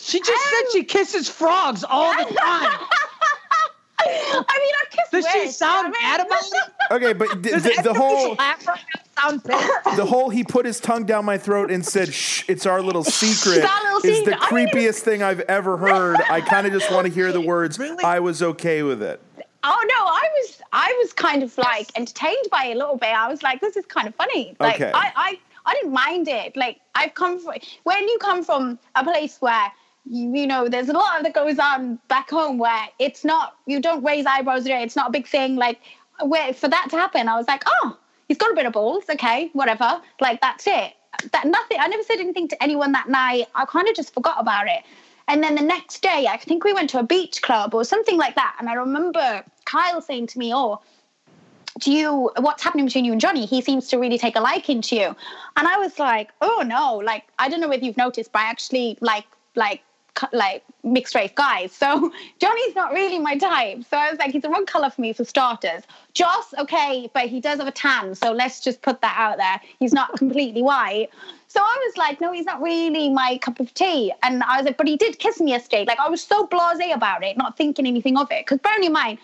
She 0.00 0.20
just 0.20 0.50
said 0.50 0.62
she 0.72 0.84
kisses 0.84 1.28
frogs 1.28 1.84
all 1.84 2.16
the 2.16 2.34
time. 2.40 2.80
I 4.06 4.58
mean, 4.58 4.74
I 4.80 4.84
kissed. 4.90 5.12
Does 5.12 5.26
she 5.32 5.48
sound 5.50 5.88
you 5.88 5.92
know 5.92 6.08
mad 6.08 6.20
I 6.20 6.24
about 6.24 6.42
mean? 6.42 6.52
it? 6.54 6.94
Okay, 6.94 7.12
but 7.12 7.28
the, 7.42 7.50
the, 7.58 7.82
the 7.84 7.94
whole 7.94 8.34
laugh 8.34 8.66
right 8.66 8.80
now 8.94 9.28
sound 9.30 9.42
the 9.96 10.06
whole 10.06 10.30
he 10.30 10.44
put 10.44 10.64
his 10.64 10.80
tongue 10.80 11.04
down 11.04 11.24
my 11.24 11.38
throat 11.38 11.70
and 11.70 11.84
said, 11.84 12.12
"Shh, 12.12 12.44
it's 12.48 12.66
our 12.66 12.82
little 12.82 13.04
secret." 13.04 13.64
our 13.64 13.82
little 13.94 14.10
is 14.10 14.24
the 14.24 14.32
secret. 14.32 14.38
I 14.40 14.54
mean, 14.54 14.68
creepiest 14.68 15.00
thing 15.00 15.22
I've 15.22 15.40
ever 15.40 15.76
heard. 15.76 16.20
I 16.28 16.40
kind 16.40 16.66
of 16.66 16.72
just 16.72 16.90
want 16.90 17.06
to 17.06 17.12
hear 17.12 17.32
the 17.32 17.40
words. 17.52 17.78
Really? 17.78 18.02
I 18.04 18.20
was 18.20 18.42
okay 18.42 18.82
with 18.82 19.02
it. 19.02 19.20
Oh 19.62 19.86
no, 19.88 20.04
I 20.06 20.28
was 20.40 20.62
I 20.72 20.98
was 21.02 21.12
kind 21.12 21.42
of 21.42 21.56
like 21.58 21.90
entertained 21.96 22.46
by 22.50 22.66
it 22.66 22.76
a 22.76 22.78
little 22.78 22.96
bit. 22.96 23.14
I 23.14 23.28
was 23.28 23.42
like, 23.42 23.60
this 23.60 23.76
is 23.76 23.84
kind 23.86 24.08
of 24.08 24.14
funny. 24.14 24.56
Like 24.58 24.76
Okay. 24.76 24.90
I, 24.94 25.12
I 25.14 25.38
I 25.66 25.74
didn't 25.74 25.92
mind 25.92 26.28
it. 26.28 26.56
Like 26.56 26.80
I've 26.94 27.14
come 27.14 27.38
from 27.38 27.54
when 27.82 28.08
you 28.08 28.18
come 28.22 28.42
from 28.42 28.78
a 28.94 29.04
place 29.04 29.36
where 29.40 29.70
you, 30.04 30.34
you 30.34 30.46
know 30.46 30.68
there's 30.68 30.88
a 30.88 30.92
lot 30.92 31.18
of 31.18 31.24
that 31.24 31.34
goes 31.34 31.58
on 31.58 31.98
back 32.08 32.30
home 32.30 32.58
where 32.58 32.88
it's 32.98 33.24
not 33.24 33.56
you 33.66 33.80
don't 33.80 34.04
raise 34.04 34.26
eyebrows. 34.26 34.66
It's 34.66 34.96
not 34.96 35.08
a 35.08 35.12
big 35.12 35.26
thing. 35.26 35.56
Like 35.56 35.80
where 36.22 36.52
for 36.52 36.68
that 36.68 36.88
to 36.90 36.96
happen, 36.96 37.28
I 37.28 37.36
was 37.36 37.48
like, 37.48 37.62
oh, 37.66 37.96
he's 38.28 38.38
got 38.38 38.50
a 38.50 38.54
bit 38.54 38.66
of 38.66 38.72
balls. 38.72 39.04
Okay, 39.10 39.50
whatever. 39.52 40.00
Like 40.20 40.40
that's 40.40 40.66
it. 40.66 40.92
That 41.32 41.46
nothing. 41.46 41.78
I 41.80 41.88
never 41.88 42.02
said 42.02 42.18
anything 42.18 42.48
to 42.48 42.62
anyone 42.62 42.92
that 42.92 43.08
night. 43.08 43.46
I 43.54 43.64
kind 43.64 43.88
of 43.88 43.94
just 43.94 44.14
forgot 44.14 44.36
about 44.38 44.66
it. 44.66 44.84
And 45.30 45.44
then 45.44 45.54
the 45.54 45.62
next 45.62 46.02
day, 46.02 46.26
I 46.28 46.36
think 46.38 46.64
we 46.64 46.72
went 46.72 46.90
to 46.90 46.98
a 46.98 47.04
beach 47.04 47.40
club 47.40 47.72
or 47.72 47.84
something 47.84 48.18
like 48.18 48.34
that. 48.34 48.56
And 48.58 48.68
I 48.68 48.74
remember 48.74 49.44
Kyle 49.64 50.02
saying 50.02 50.26
to 50.28 50.38
me, 50.40 50.52
Oh, 50.52 50.80
do 51.78 51.92
you, 51.92 52.32
what's 52.38 52.64
happening 52.64 52.86
between 52.86 53.04
you 53.04 53.12
and 53.12 53.20
Johnny? 53.20 53.46
He 53.46 53.60
seems 53.60 53.86
to 53.88 53.98
really 53.98 54.18
take 54.18 54.34
a 54.34 54.40
liking 54.40 54.82
to 54.82 54.96
you. 54.96 55.16
And 55.56 55.68
I 55.68 55.78
was 55.78 56.00
like, 56.00 56.30
Oh, 56.40 56.64
no. 56.66 56.96
Like, 56.96 57.24
I 57.38 57.48
don't 57.48 57.60
know 57.60 57.70
if 57.70 57.80
you've 57.80 57.96
noticed, 57.96 58.32
but 58.32 58.40
I 58.40 58.46
actually 58.46 58.98
like, 59.00 59.26
like, 59.54 59.82
like 60.32 60.64
mixed 60.82 61.14
race 61.14 61.32
guys. 61.34 61.72
So 61.80 62.12
Johnny's 62.38 62.74
not 62.74 62.92
really 62.92 63.18
my 63.18 63.36
type. 63.38 63.84
So 63.88 63.96
I 63.96 64.10
was 64.10 64.18
like, 64.18 64.32
he's 64.32 64.42
the 64.42 64.50
wrong 64.50 64.66
color 64.66 64.90
for 64.90 65.00
me 65.00 65.12
for 65.12 65.24
starters. 65.24 65.82
Joss, 66.12 66.52
okay, 66.58 67.10
but 67.14 67.26
he 67.26 67.40
does 67.40 67.58
have 67.58 67.66
a 67.66 67.72
tan. 67.72 68.14
So 68.14 68.32
let's 68.32 68.60
just 68.60 68.82
put 68.82 69.00
that 69.00 69.16
out 69.18 69.38
there. 69.38 69.60
He's 69.78 69.92
not 69.92 70.16
completely 70.18 70.62
white. 70.62 71.08
So 71.48 71.60
I 71.60 71.84
was 71.86 71.96
like, 71.96 72.20
no, 72.20 72.32
he's 72.32 72.44
not 72.44 72.60
really 72.60 73.08
my 73.10 73.38
cup 73.38 73.60
of 73.60 73.72
tea. 73.74 74.12
And 74.22 74.42
I 74.42 74.58
was 74.58 74.66
like, 74.66 74.76
but 74.76 74.86
he 74.86 74.96
did 74.96 75.18
kiss 75.18 75.40
me 75.40 75.50
yesterday. 75.50 75.84
Like 75.86 75.98
I 75.98 76.08
was 76.08 76.22
so 76.22 76.46
blasé 76.46 76.94
about 76.94 77.24
it, 77.24 77.36
not 77.36 77.56
thinking 77.56 77.86
anything 77.86 78.16
of 78.18 78.30
it. 78.30 78.46
Because 78.46 78.58
bearing 78.58 78.84
in 78.84 78.92
mind, 78.92 79.18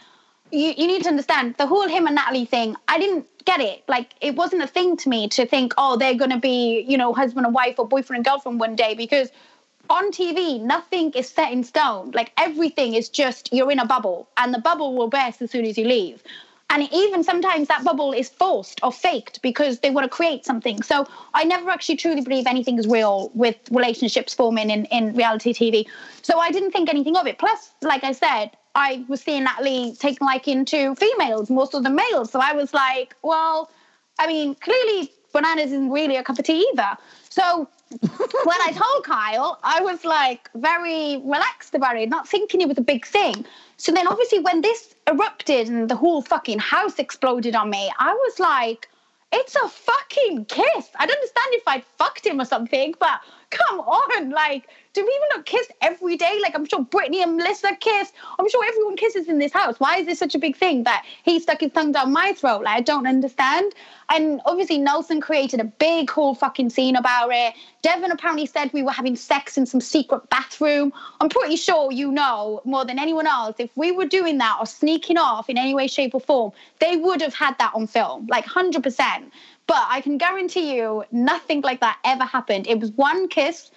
you, 0.50 0.74
you 0.76 0.86
need 0.86 1.02
to 1.02 1.08
understand 1.08 1.56
the 1.58 1.66
whole 1.66 1.88
him 1.88 2.06
and 2.06 2.14
Natalie 2.14 2.44
thing. 2.44 2.74
I 2.88 2.98
didn't 2.98 3.26
get 3.44 3.60
it. 3.60 3.84
Like 3.88 4.14
it 4.20 4.34
wasn't 4.34 4.62
a 4.62 4.66
thing 4.66 4.96
to 4.98 5.08
me 5.08 5.28
to 5.28 5.46
think, 5.46 5.72
oh, 5.78 5.96
they're 5.96 6.14
gonna 6.14 6.40
be, 6.40 6.84
you 6.88 6.96
know, 6.96 7.12
husband 7.12 7.46
and 7.46 7.54
wife 7.54 7.78
or 7.78 7.86
boyfriend 7.86 8.18
and 8.18 8.24
girlfriend 8.24 8.60
one 8.60 8.76
day 8.76 8.94
because 8.94 9.30
on 9.90 10.12
TV, 10.12 10.60
nothing 10.60 11.12
is 11.12 11.28
set 11.28 11.52
in 11.52 11.64
stone. 11.64 12.10
Like 12.12 12.32
everything 12.36 12.94
is 12.94 13.08
just 13.08 13.52
you're 13.52 13.70
in 13.70 13.78
a 13.78 13.86
bubble, 13.86 14.28
and 14.36 14.52
the 14.52 14.58
bubble 14.58 14.94
will 14.94 15.08
burst 15.08 15.42
as 15.42 15.50
soon 15.50 15.64
as 15.64 15.76
you 15.78 15.86
leave. 15.86 16.22
And 16.68 16.88
even 16.92 17.22
sometimes 17.22 17.68
that 17.68 17.84
bubble 17.84 18.12
is 18.12 18.28
forced 18.28 18.80
or 18.82 18.90
faked 18.90 19.40
because 19.40 19.78
they 19.80 19.90
want 19.90 20.04
to 20.04 20.08
create 20.08 20.44
something. 20.44 20.82
So 20.82 21.06
I 21.32 21.44
never 21.44 21.70
actually 21.70 21.96
truly 21.96 22.22
believe 22.22 22.46
anything 22.46 22.76
is 22.78 22.88
real 22.88 23.30
with 23.34 23.56
relationships 23.70 24.34
forming 24.34 24.70
in, 24.70 24.84
in 24.86 25.14
reality 25.14 25.52
TV. 25.52 25.86
So 26.22 26.40
I 26.40 26.50
didn't 26.50 26.72
think 26.72 26.88
anything 26.88 27.16
of 27.16 27.26
it. 27.26 27.38
Plus, 27.38 27.70
like 27.82 28.02
I 28.02 28.10
said, 28.10 28.50
I 28.74 29.04
was 29.08 29.20
seeing 29.20 29.44
Natalie 29.44 29.94
taking 29.98 30.26
liking 30.26 30.64
to 30.66 30.96
females 30.96 31.50
more 31.50 31.68
so 31.68 31.80
than 31.80 31.94
males. 31.94 32.32
So 32.32 32.40
I 32.40 32.52
was 32.52 32.74
like, 32.74 33.14
well, 33.22 33.70
I 34.18 34.26
mean, 34.26 34.56
clearly 34.56 35.12
bananas 35.36 35.66
isn't 35.66 35.90
really 35.90 36.16
a 36.16 36.22
cup 36.22 36.38
of 36.38 36.44
tea 36.44 36.66
either. 36.72 36.96
So 37.28 37.68
when 38.00 38.60
I 38.68 38.72
told 38.72 39.04
Kyle, 39.04 39.58
I 39.62 39.80
was 39.82 40.04
like 40.04 40.50
very 40.54 41.18
relaxed 41.18 41.74
about 41.74 41.96
it, 41.96 42.08
not 42.08 42.26
thinking 42.26 42.60
it 42.62 42.68
was 42.68 42.78
a 42.78 42.88
big 42.94 43.06
thing. 43.06 43.44
So 43.76 43.92
then 43.92 44.08
obviously 44.08 44.40
when 44.40 44.62
this 44.62 44.94
erupted 45.06 45.68
and 45.68 45.88
the 45.88 45.96
whole 45.96 46.22
fucking 46.22 46.58
house 46.58 46.98
exploded 46.98 47.54
on 47.54 47.68
me, 47.70 47.92
I 47.98 48.12
was 48.12 48.38
like, 48.38 48.88
it's 49.32 49.54
a 49.56 49.68
fucking 49.68 50.46
kiss. 50.46 50.88
I'd 50.96 51.10
understand 51.10 51.48
if 51.52 51.62
I'd 51.66 51.84
fucked 51.98 52.26
him 52.26 52.40
or 52.40 52.44
something, 52.44 52.94
but 52.98 53.20
come 53.50 53.80
on. 53.80 54.30
Like, 54.30 54.68
do 54.92 55.02
people 55.02 55.26
not 55.30 55.46
kiss 55.46 55.68
every 55.82 56.16
day? 56.16 56.38
Like, 56.42 56.54
I'm 56.54 56.64
sure 56.66 56.84
Britni 56.84 57.22
and 57.22 57.36
Melissa 57.36 57.76
kiss. 57.80 58.12
I'm 58.38 58.48
sure 58.48 58.64
everyone 58.64 58.96
kisses 58.96 59.28
in 59.28 59.38
this 59.38 59.52
house. 59.52 59.78
Why 59.78 59.98
is 59.98 60.06
this 60.06 60.18
such 60.18 60.34
a 60.34 60.38
big 60.38 60.56
thing 60.56 60.84
that 60.84 61.04
he 61.22 61.38
stuck 61.38 61.60
his 61.60 61.72
tongue 61.72 61.92
down 61.92 62.12
my 62.12 62.32
throat? 62.32 62.62
Like, 62.62 62.78
I 62.78 62.80
don't 62.80 63.06
understand. 63.06 63.74
And 64.08 64.40
obviously, 64.46 64.78
Nelson 64.78 65.20
created 65.20 65.60
a 65.60 65.64
big 65.64 66.10
whole 66.10 66.34
fucking 66.34 66.70
scene 66.70 66.96
about 66.96 67.30
it. 67.32 67.54
Devin 67.82 68.10
apparently 68.10 68.46
said 68.46 68.72
we 68.72 68.82
were 68.82 68.92
having 68.92 69.16
sex 69.16 69.58
in 69.58 69.66
some 69.66 69.80
secret 69.80 70.28
bathroom. 70.30 70.92
I'm 71.20 71.28
pretty 71.28 71.56
sure 71.56 71.92
you 71.92 72.10
know 72.10 72.60
more 72.64 72.84
than 72.84 72.98
anyone 72.98 73.26
else. 73.26 73.56
If 73.58 73.70
we 73.76 73.92
were 73.92 74.06
doing 74.06 74.38
that 74.38 74.56
or 74.60 74.66
sneaking 74.66 75.18
off 75.18 75.50
in 75.50 75.58
any 75.58 75.74
way, 75.74 75.86
shape, 75.86 76.14
or 76.14 76.20
form, 76.20 76.52
they 76.80 76.96
would 76.96 77.20
have 77.20 77.34
had 77.34 77.58
that 77.58 77.72
on 77.74 77.86
film, 77.86 78.26
like 78.28 78.44
100%. 78.44 79.30
But 79.66 79.84
I 79.88 80.00
can 80.00 80.18
guarantee 80.18 80.76
you, 80.76 81.04
nothing 81.10 81.60
like 81.62 81.80
that 81.80 81.98
ever 82.04 82.24
happened. 82.24 82.66
It 82.66 82.78
was 82.78 82.92
one 82.92 83.28
kiss, 83.28 83.70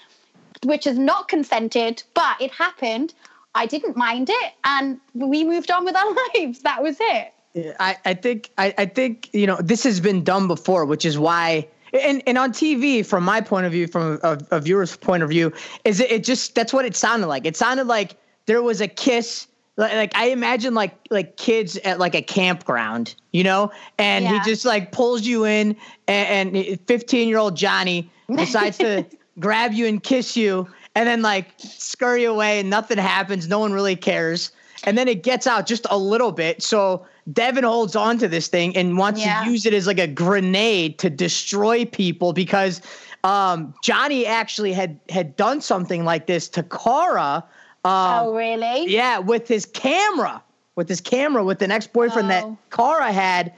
which 0.64 0.86
is 0.86 0.98
not 0.98 1.28
consented, 1.28 2.04
but 2.14 2.40
it 2.40 2.52
happened. 2.52 3.14
I 3.56 3.66
didn't 3.66 3.98
mind 3.98 4.30
it, 4.30 4.54
and 4.64 5.00
we 5.16 5.44
moved 5.44 5.72
on 5.72 5.86
with 5.86 5.96
our 5.96 6.14
lives. 6.36 6.62
That 6.62 6.84
was 6.84 6.98
it. 7.00 7.34
I, 7.80 7.98
I 8.06 8.14
think 8.14 8.52
I, 8.58 8.74
I 8.78 8.86
think 8.86 9.30
you 9.34 9.48
know 9.48 9.58
this 9.58 9.84
has 9.84 10.00
been 10.00 10.24
done 10.24 10.48
before, 10.48 10.86
which 10.86 11.04
is 11.04 11.18
why 11.18 11.68
and 11.94 12.22
and 12.28 12.38
on 12.38 12.52
TV, 12.52 13.06
from 13.06 13.24
my 13.24 13.42
point 13.42 13.66
of 13.66 13.72
view, 13.72 13.88
from 13.88 14.20
a, 14.24 14.38
a 14.52 14.60
viewer's 14.60 14.96
point 14.96 15.24
of 15.24 15.30
view, 15.30 15.52
is 15.86 16.00
it, 16.00 16.12
it 16.12 16.24
just 16.24 16.56
that's 16.56 16.74
what 16.74 16.86
it 16.86 16.96
sounded 16.96 17.28
like. 17.28 17.46
It 17.46 17.58
sounded 17.58 17.88
like 17.88 18.16
there 18.46 18.62
was 18.62 18.82
a 18.82 18.88
kiss 18.88 19.48
like, 19.80 19.94
like 19.94 20.12
I 20.16 20.28
imagine 20.28 20.74
like 20.74 20.94
like 21.10 21.38
kids 21.38 21.78
at 21.78 22.00
like 22.00 22.14
a 22.14 22.22
campground, 22.22 23.16
you 23.32 23.44
know, 23.44 23.72
and 23.98 24.26
yeah. 24.26 24.44
he 24.44 24.50
just 24.50 24.66
like 24.66 24.92
pulls 24.92 25.26
you 25.26 25.46
in, 25.46 25.76
and 26.08 26.78
15 26.86 27.30
year 27.30 27.38
old 27.38 27.56
Johnny 27.56 28.12
decides 28.36 28.78
to 28.80 29.06
grab 29.40 29.72
you 29.72 29.88
and 29.88 30.04
kiss 30.04 30.36
you, 30.36 30.68
and 30.96 31.08
then 31.08 31.22
like 31.22 31.48
scurry 31.58 32.26
away, 32.26 32.60
and 32.60 32.70
nothing 32.70 32.98
happens. 32.98 33.48
No 33.48 33.60
one 33.60 33.72
really 33.72 33.96
cares, 33.96 34.52
and 34.84 34.98
then 34.98 35.08
it 35.08 35.24
gets 35.24 35.48
out 35.48 35.66
just 35.66 35.88
a 35.90 35.98
little 35.98 36.34
bit. 36.34 36.62
So 36.62 37.06
Devin 37.32 37.64
holds 37.64 37.96
on 37.96 38.18
to 38.18 38.28
this 38.28 38.50
thing 38.50 38.76
and 38.76 38.98
wants 38.98 39.22
yeah. 39.22 39.46
to 39.46 39.50
use 39.50 39.66
it 39.66 39.74
as 39.74 39.88
like 39.88 40.00
a 40.00 40.08
grenade 40.08 41.00
to 41.00 41.10
destroy 41.10 41.86
people 41.86 42.34
because 42.34 42.82
um, 43.24 43.74
Johnny 43.82 44.26
actually 44.26 44.74
had 44.74 45.00
had 45.08 45.38
done 45.38 45.62
something 45.62 46.04
like 46.04 46.28
this 46.28 46.50
to 46.50 46.64
Cara 46.64 47.46
um, 47.86 48.28
oh, 48.28 48.36
really? 48.36 48.92
Yeah, 48.92 49.20
with 49.20 49.48
his 49.48 49.66
camera, 49.66 50.44
with 50.76 50.90
his 50.90 51.02
camera, 51.02 51.44
with 51.44 51.62
an 51.62 51.72
ex 51.72 51.88
boyfriend 51.88 52.28
oh. 52.28 52.30
that 52.30 52.70
Cara 52.76 53.12
had, 53.12 53.54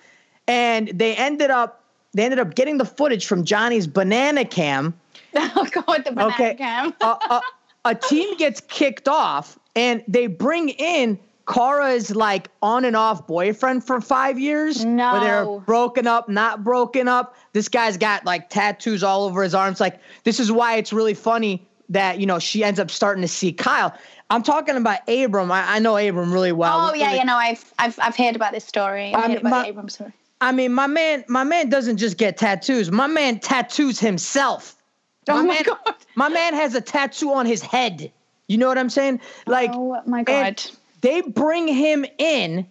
and 0.48 0.90
they 0.90 1.16
ended 1.16 1.50
up 1.50 1.84
they 2.14 2.24
ended 2.24 2.40
up 2.40 2.56
getting 2.56 2.78
the 2.78 2.86
footage 2.86 3.26
from 3.26 3.46
Johnny's 3.46 3.88
banana 3.88 4.46
cam. 4.46 4.94
Oh 5.34 5.66
God, 5.72 6.04
the 6.04 6.12
banana 6.12 6.34
okay. 6.34 6.56
cam. 6.56 6.94
a, 7.00 7.06
a, 7.06 7.42
a 7.86 7.96
team 7.96 8.36
gets 8.38 8.60
kicked 8.60 9.08
off, 9.08 9.58
and 9.78 10.04
they 10.08 10.28
bring 10.28 10.70
in 10.70 11.18
Cara's 11.48 12.16
like 12.16 12.50
on 12.62 12.86
and 12.86 12.96
off 12.96 13.28
boyfriend 13.28 13.84
for 13.84 14.02
five 14.02 14.40
years. 14.40 14.86
No. 14.86 15.14
Where 15.14 15.22
they're 15.22 15.60
broken 15.62 16.06
up, 16.06 16.30
not 16.30 16.64
broken 16.64 17.08
up. 17.08 17.36
This 17.54 17.70
guy's 17.70 17.98
got 17.98 18.26
like 18.26 18.50
tattoos 18.50 19.04
all 19.04 19.24
over 19.24 19.44
his 19.44 19.56
arms. 19.56 19.80
Like, 19.80 20.00
this 20.24 20.40
is 20.40 20.52
why 20.52 20.76
it's 20.76 20.94
really 20.94 21.14
funny 21.14 21.66
that, 21.92 22.20
you 22.20 22.26
know, 22.26 22.40
she 22.40 22.64
ends 22.64 22.80
up 22.80 22.90
starting 22.90 23.22
to 23.22 23.28
see 23.28 23.54
Kyle. 23.54 23.96
I'm 24.30 24.44
talking 24.44 24.78
about 24.78 25.08
Abram. 25.08 25.52
I, 25.52 25.76
I 25.76 25.80
know 25.80 25.98
Abram 25.98 26.32
really 26.34 26.54
well. 26.54 26.90
Oh 26.90 26.94
yeah, 26.94 27.14
you 27.14 27.26
know, 27.26 27.36
I've 27.36 27.74
I've 27.78 28.00
I've 28.02 28.16
heard 28.16 28.36
about 28.36 28.54
this 28.54 28.66
story. 28.66 29.14
I've 29.14 29.26
I 29.26 29.28
mean, 29.28 29.40
my, 29.44 29.68
Abram 29.68 29.90
story. 29.90 30.14
I 30.40 30.52
mean, 30.52 30.74
my 30.74 30.88
man, 30.88 31.24
my 31.28 31.44
man 31.44 31.70
doesn't 31.70 31.98
just 31.98 32.18
get 32.18 32.38
tattoos. 32.38 32.92
My 32.92 33.08
man 33.08 33.40
tattoos 33.40 34.00
himself. 34.00 34.76
Oh 35.30 35.36
my, 35.36 35.42
my 35.42 35.54
man, 35.54 35.64
god. 35.64 35.96
My 36.16 36.30
man 36.30 36.54
has 36.54 36.74
a 36.76 36.82
tattoo 36.82 37.32
on 37.34 37.46
his 37.46 37.62
head. 37.62 38.12
You 38.48 38.58
know 38.58 38.68
what 38.68 38.78
I'm 38.78 38.90
saying? 38.90 39.22
Like, 39.46 39.72
oh 39.74 40.02
my 40.06 40.24
god. 40.24 40.64
They 41.02 41.22
bring 41.22 41.68
him 41.68 42.06
in, 42.18 42.66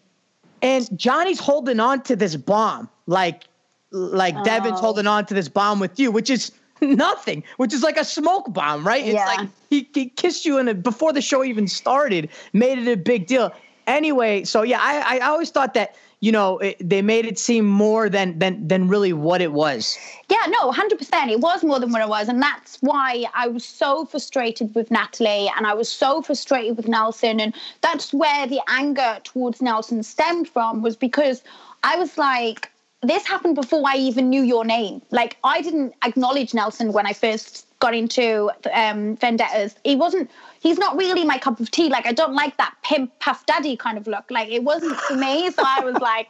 and 0.62 0.98
Johnny's 0.98 1.40
holding 1.40 1.80
on 1.80 2.02
to 2.02 2.16
this 2.16 2.36
bomb, 2.36 2.88
like, 3.06 3.44
like 3.90 4.36
oh. 4.36 4.44
Devin's 4.44 4.78
holding 4.78 5.08
on 5.08 5.26
to 5.26 5.34
this 5.34 5.48
bomb 5.48 5.80
with 5.80 5.98
you, 5.98 6.12
which 6.12 6.30
is 6.30 6.52
nothing, 6.96 7.42
which 7.56 7.72
is 7.72 7.82
like 7.82 7.96
a 7.96 8.04
smoke 8.04 8.52
bomb, 8.52 8.86
right? 8.86 9.04
It's 9.04 9.14
yeah. 9.14 9.26
like 9.26 9.48
he, 9.68 9.88
he 9.94 10.08
kissed 10.08 10.44
you 10.44 10.58
in 10.58 10.68
it 10.68 10.82
before 10.82 11.12
the 11.12 11.20
show 11.22 11.44
even 11.44 11.68
started, 11.68 12.28
made 12.52 12.78
it 12.78 12.88
a 12.88 12.96
big 12.96 13.26
deal. 13.26 13.52
Anyway, 13.86 14.44
so 14.44 14.62
yeah, 14.62 14.78
I, 14.80 15.18
I 15.18 15.26
always 15.26 15.50
thought 15.50 15.74
that 15.74 15.96
you 16.20 16.30
know 16.30 16.58
it, 16.58 16.76
they 16.80 17.02
made 17.02 17.24
it 17.24 17.38
seem 17.38 17.64
more 17.64 18.08
than 18.08 18.38
than 18.38 18.68
than 18.68 18.88
really 18.88 19.12
what 19.12 19.40
it 19.40 19.52
was. 19.52 19.98
Yeah, 20.28 20.46
no, 20.48 20.70
hundred 20.70 20.98
percent. 20.98 21.30
It 21.30 21.40
was 21.40 21.64
more 21.64 21.80
than 21.80 21.90
what 21.90 22.02
it 22.02 22.08
was, 22.08 22.28
and 22.28 22.40
that's 22.40 22.76
why 22.80 23.24
I 23.34 23.48
was 23.48 23.64
so 23.64 24.04
frustrated 24.04 24.74
with 24.74 24.90
Natalie, 24.90 25.50
and 25.56 25.66
I 25.66 25.74
was 25.74 25.88
so 25.88 26.22
frustrated 26.22 26.76
with 26.76 26.88
Nelson, 26.88 27.40
and 27.40 27.54
that's 27.80 28.12
where 28.12 28.46
the 28.46 28.60
anger 28.68 29.18
towards 29.24 29.60
Nelson 29.60 30.02
stemmed 30.02 30.48
from. 30.48 30.82
Was 30.82 30.96
because 30.96 31.42
I 31.82 31.96
was 31.96 32.16
like, 32.16 32.70
this 33.02 33.26
happened 33.26 33.54
before 33.54 33.82
I 33.86 33.96
even 33.96 34.28
knew 34.28 34.42
your 34.42 34.64
name. 34.64 35.00
Like 35.10 35.38
I 35.42 35.62
didn't 35.62 35.94
acknowledge 36.04 36.52
Nelson 36.52 36.92
when 36.92 37.06
I 37.06 37.12
first 37.12 37.66
got 37.78 37.94
into 37.94 38.50
um, 38.72 39.16
vendettas. 39.16 39.74
He 39.84 39.96
wasn't. 39.96 40.30
He's 40.60 40.78
not 40.78 40.96
really 40.96 41.24
my 41.24 41.38
cup 41.38 41.60
of 41.60 41.70
tea. 41.70 41.88
Like 41.88 42.06
I 42.06 42.12
don't 42.12 42.34
like 42.34 42.56
that 42.58 42.74
pimp 42.82 43.18
puff 43.18 43.46
daddy 43.46 43.76
kind 43.76 43.96
of 43.96 44.06
look. 44.06 44.30
Like 44.30 44.48
it 44.50 44.62
wasn't 44.62 44.96
for 45.00 45.16
me. 45.16 45.50
So 45.50 45.62
I 45.66 45.80
was 45.80 45.96
like, 45.96 46.28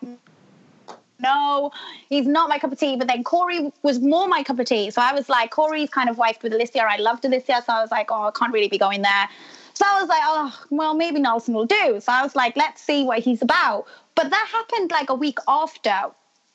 no, 1.19 1.73
he's 2.09 2.27
not 2.27 2.49
my 2.49 2.59
cup 2.61 2.71
of 2.71 2.79
tea. 2.79 2.95
But 2.97 3.09
then 3.09 3.25
Cory 3.25 3.73
was 3.83 3.99
more 3.99 4.29
my 4.29 4.45
cup 4.45 4.61
of 4.61 4.67
tea. 4.67 4.91
So 4.91 5.03
I 5.03 5.13
was 5.13 5.29
like, 5.29 5.51
Cory's 5.51 5.91
kind 5.91 6.09
of 6.09 6.19
wife 6.19 6.39
with 6.43 6.53
Alicia. 6.53 6.85
I 6.89 6.99
loved 6.99 7.25
Alicia. 7.25 7.63
So 7.67 7.73
I 7.73 7.83
was 7.83 7.91
like, 7.91 8.11
oh, 8.13 8.29
I 8.29 8.31
can't 8.31 8.53
really 8.53 8.69
be 8.69 8.79
going 8.79 9.03
there. 9.03 9.29
So 9.75 9.85
I 9.89 10.01
was 10.01 10.09
like, 10.09 10.23
oh, 10.25 10.61
well, 10.71 10.95
maybe 10.95 11.21
Nelson 11.21 11.55
will 11.55 11.67
do. 11.67 12.01
So 12.01 12.13
I 12.13 12.23
was 12.23 12.37
like, 12.37 12.57
let's 12.57 12.81
see 12.83 13.03
what 13.03 13.21
he's 13.21 13.43
about. 13.43 13.87
But 14.15 14.31
that 14.31 14.49
happened 14.53 14.91
like 14.91 15.11
a 15.11 15.15
week 15.15 15.39
after 15.49 16.11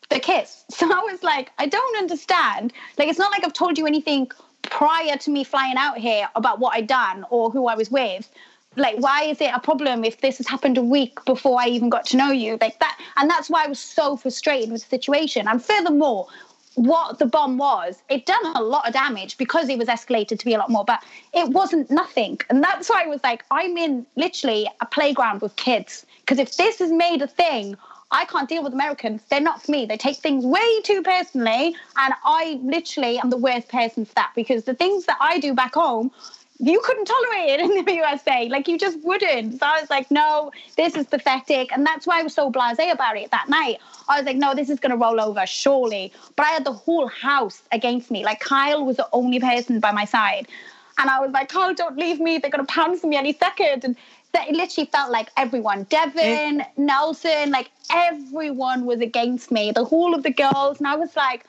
the 0.09 0.19
kiss. 0.19 0.63
So 0.75 0.91
I 0.91 0.99
was 0.99 1.23
like, 1.23 1.51
I 1.57 1.67
don't 1.67 1.97
understand. 1.97 2.73
Like, 2.97 3.07
it's 3.07 3.19
not 3.19 3.31
like 3.31 3.45
I've 3.45 3.53
told 3.53 3.77
you 3.77 3.87
anything 3.87 4.29
prior 4.63 5.15
to 5.15 5.31
me 5.31 5.43
flying 5.43 5.77
out 5.77 5.97
here 5.97 6.27
about 6.35 6.59
what 6.59 6.75
I'd 6.75 6.87
done 6.87 7.25
or 7.29 7.49
who 7.49 7.67
I 7.67 7.75
was 7.75 7.89
with. 7.89 8.29
Like, 8.75 8.97
why 8.97 9.23
is 9.23 9.39
it 9.39 9.51
a 9.53 9.59
problem 9.59 10.03
if 10.03 10.19
this 10.19 10.37
has 10.37 10.47
happened 10.47 10.77
a 10.77 10.83
week 10.83 11.23
before 11.23 11.61
I 11.61 11.67
even 11.67 11.89
got 11.89 12.05
to 12.07 12.17
know 12.17 12.31
you? 12.31 12.57
Like 12.59 12.79
that. 12.79 12.99
And 13.15 13.29
that's 13.29 13.49
why 13.49 13.63
I 13.63 13.67
was 13.67 13.79
so 13.79 14.17
frustrated 14.17 14.69
with 14.71 14.81
the 14.81 14.89
situation. 14.89 15.47
And 15.47 15.63
furthermore, 15.63 16.27
what 16.75 17.19
the 17.19 17.25
bomb 17.25 17.57
was, 17.57 18.01
it 18.09 18.25
done 18.25 18.45
a 18.55 18.61
lot 18.61 18.85
of 18.85 18.93
damage 18.93 19.37
because 19.37 19.69
it 19.69 19.77
was 19.77 19.87
escalated 19.87 20.39
to 20.39 20.45
be 20.45 20.53
a 20.53 20.57
lot 20.57 20.69
more, 20.69 20.83
but 20.83 21.01
it 21.33 21.49
wasn't 21.49 21.89
nothing. 21.89 22.39
And 22.49 22.61
that's 22.61 22.89
why 22.89 23.03
I 23.03 23.07
was 23.07 23.21
like, 23.23 23.45
I'm 23.49 23.77
in 23.77 24.05
literally 24.17 24.67
a 24.81 24.85
playground 24.85 25.41
with 25.41 25.55
kids. 25.55 26.05
Because 26.19 26.37
if 26.37 26.57
this 26.57 26.81
is 26.81 26.91
made 26.91 27.21
a 27.21 27.27
thing, 27.27 27.77
I 28.11 28.25
can't 28.25 28.47
deal 28.47 28.63
with 28.63 28.73
Americans. 28.73 29.21
They're 29.29 29.41
not 29.41 29.63
for 29.63 29.71
me. 29.71 29.85
They 29.85 29.97
take 29.97 30.17
things 30.17 30.45
way 30.45 30.81
too 30.81 31.01
personally. 31.01 31.75
And 31.97 32.13
I 32.23 32.59
literally 32.63 33.17
am 33.19 33.29
the 33.29 33.37
worst 33.37 33.67
person 33.67 34.05
for 34.05 34.13
that 34.15 34.31
because 34.35 34.63
the 34.63 34.75
things 34.75 35.05
that 35.05 35.17
I 35.19 35.39
do 35.39 35.53
back 35.53 35.73
home, 35.73 36.11
you 36.59 36.79
couldn't 36.83 37.05
tolerate 37.05 37.49
it 37.49 37.59
in 37.59 37.83
the 37.83 37.93
USA. 37.95 38.47
Like 38.47 38.67
you 38.67 38.77
just 38.77 38.99
wouldn't. 39.03 39.59
So 39.59 39.65
I 39.65 39.81
was 39.81 39.89
like, 39.89 40.09
no, 40.11 40.51
this 40.77 40.95
is 40.95 41.07
pathetic. 41.07 41.71
And 41.71 41.85
that's 41.85 42.05
why 42.05 42.19
I 42.19 42.23
was 42.23 42.33
so 42.33 42.51
blasé 42.51 42.91
about 42.91 43.17
it 43.17 43.31
that 43.31 43.49
night. 43.49 43.79
I 44.07 44.17
was 44.17 44.25
like, 44.25 44.37
no, 44.37 44.53
this 44.53 44.69
is 44.69 44.79
going 44.79 44.91
to 44.91 44.97
roll 44.97 45.19
over, 45.19 45.45
surely. 45.45 46.13
But 46.35 46.45
I 46.45 46.49
had 46.49 46.63
the 46.63 46.73
whole 46.73 47.07
house 47.07 47.63
against 47.71 48.11
me. 48.11 48.23
Like 48.23 48.39
Kyle 48.39 48.85
was 48.85 48.97
the 48.97 49.09
only 49.11 49.39
person 49.39 49.79
by 49.79 49.91
my 49.91 50.05
side. 50.05 50.47
And 50.97 51.09
I 51.09 51.19
was 51.19 51.31
like, 51.31 51.49
Kyle, 51.49 51.73
don't 51.73 51.97
leave 51.97 52.19
me. 52.19 52.37
They're 52.37 52.51
going 52.51 52.65
to 52.65 52.71
pounce 52.71 53.03
me 53.03 53.17
any 53.17 53.33
second. 53.33 53.83
And 53.83 53.97
that 54.35 54.49
it 54.49 54.55
literally 54.55 54.89
felt 54.91 55.11
like 55.11 55.29
everyone 55.37 55.83
devin 55.89 56.59
it, 56.59 56.67
nelson 56.77 57.51
like 57.51 57.71
everyone 57.89 58.85
was 58.85 58.99
against 58.99 59.49
me 59.49 59.71
the 59.71 59.85
whole 59.85 60.13
of 60.13 60.23
the 60.23 60.29
girls. 60.31 60.77
And 60.79 60.87
i 60.87 60.95
was 60.95 61.15
like 61.15 61.45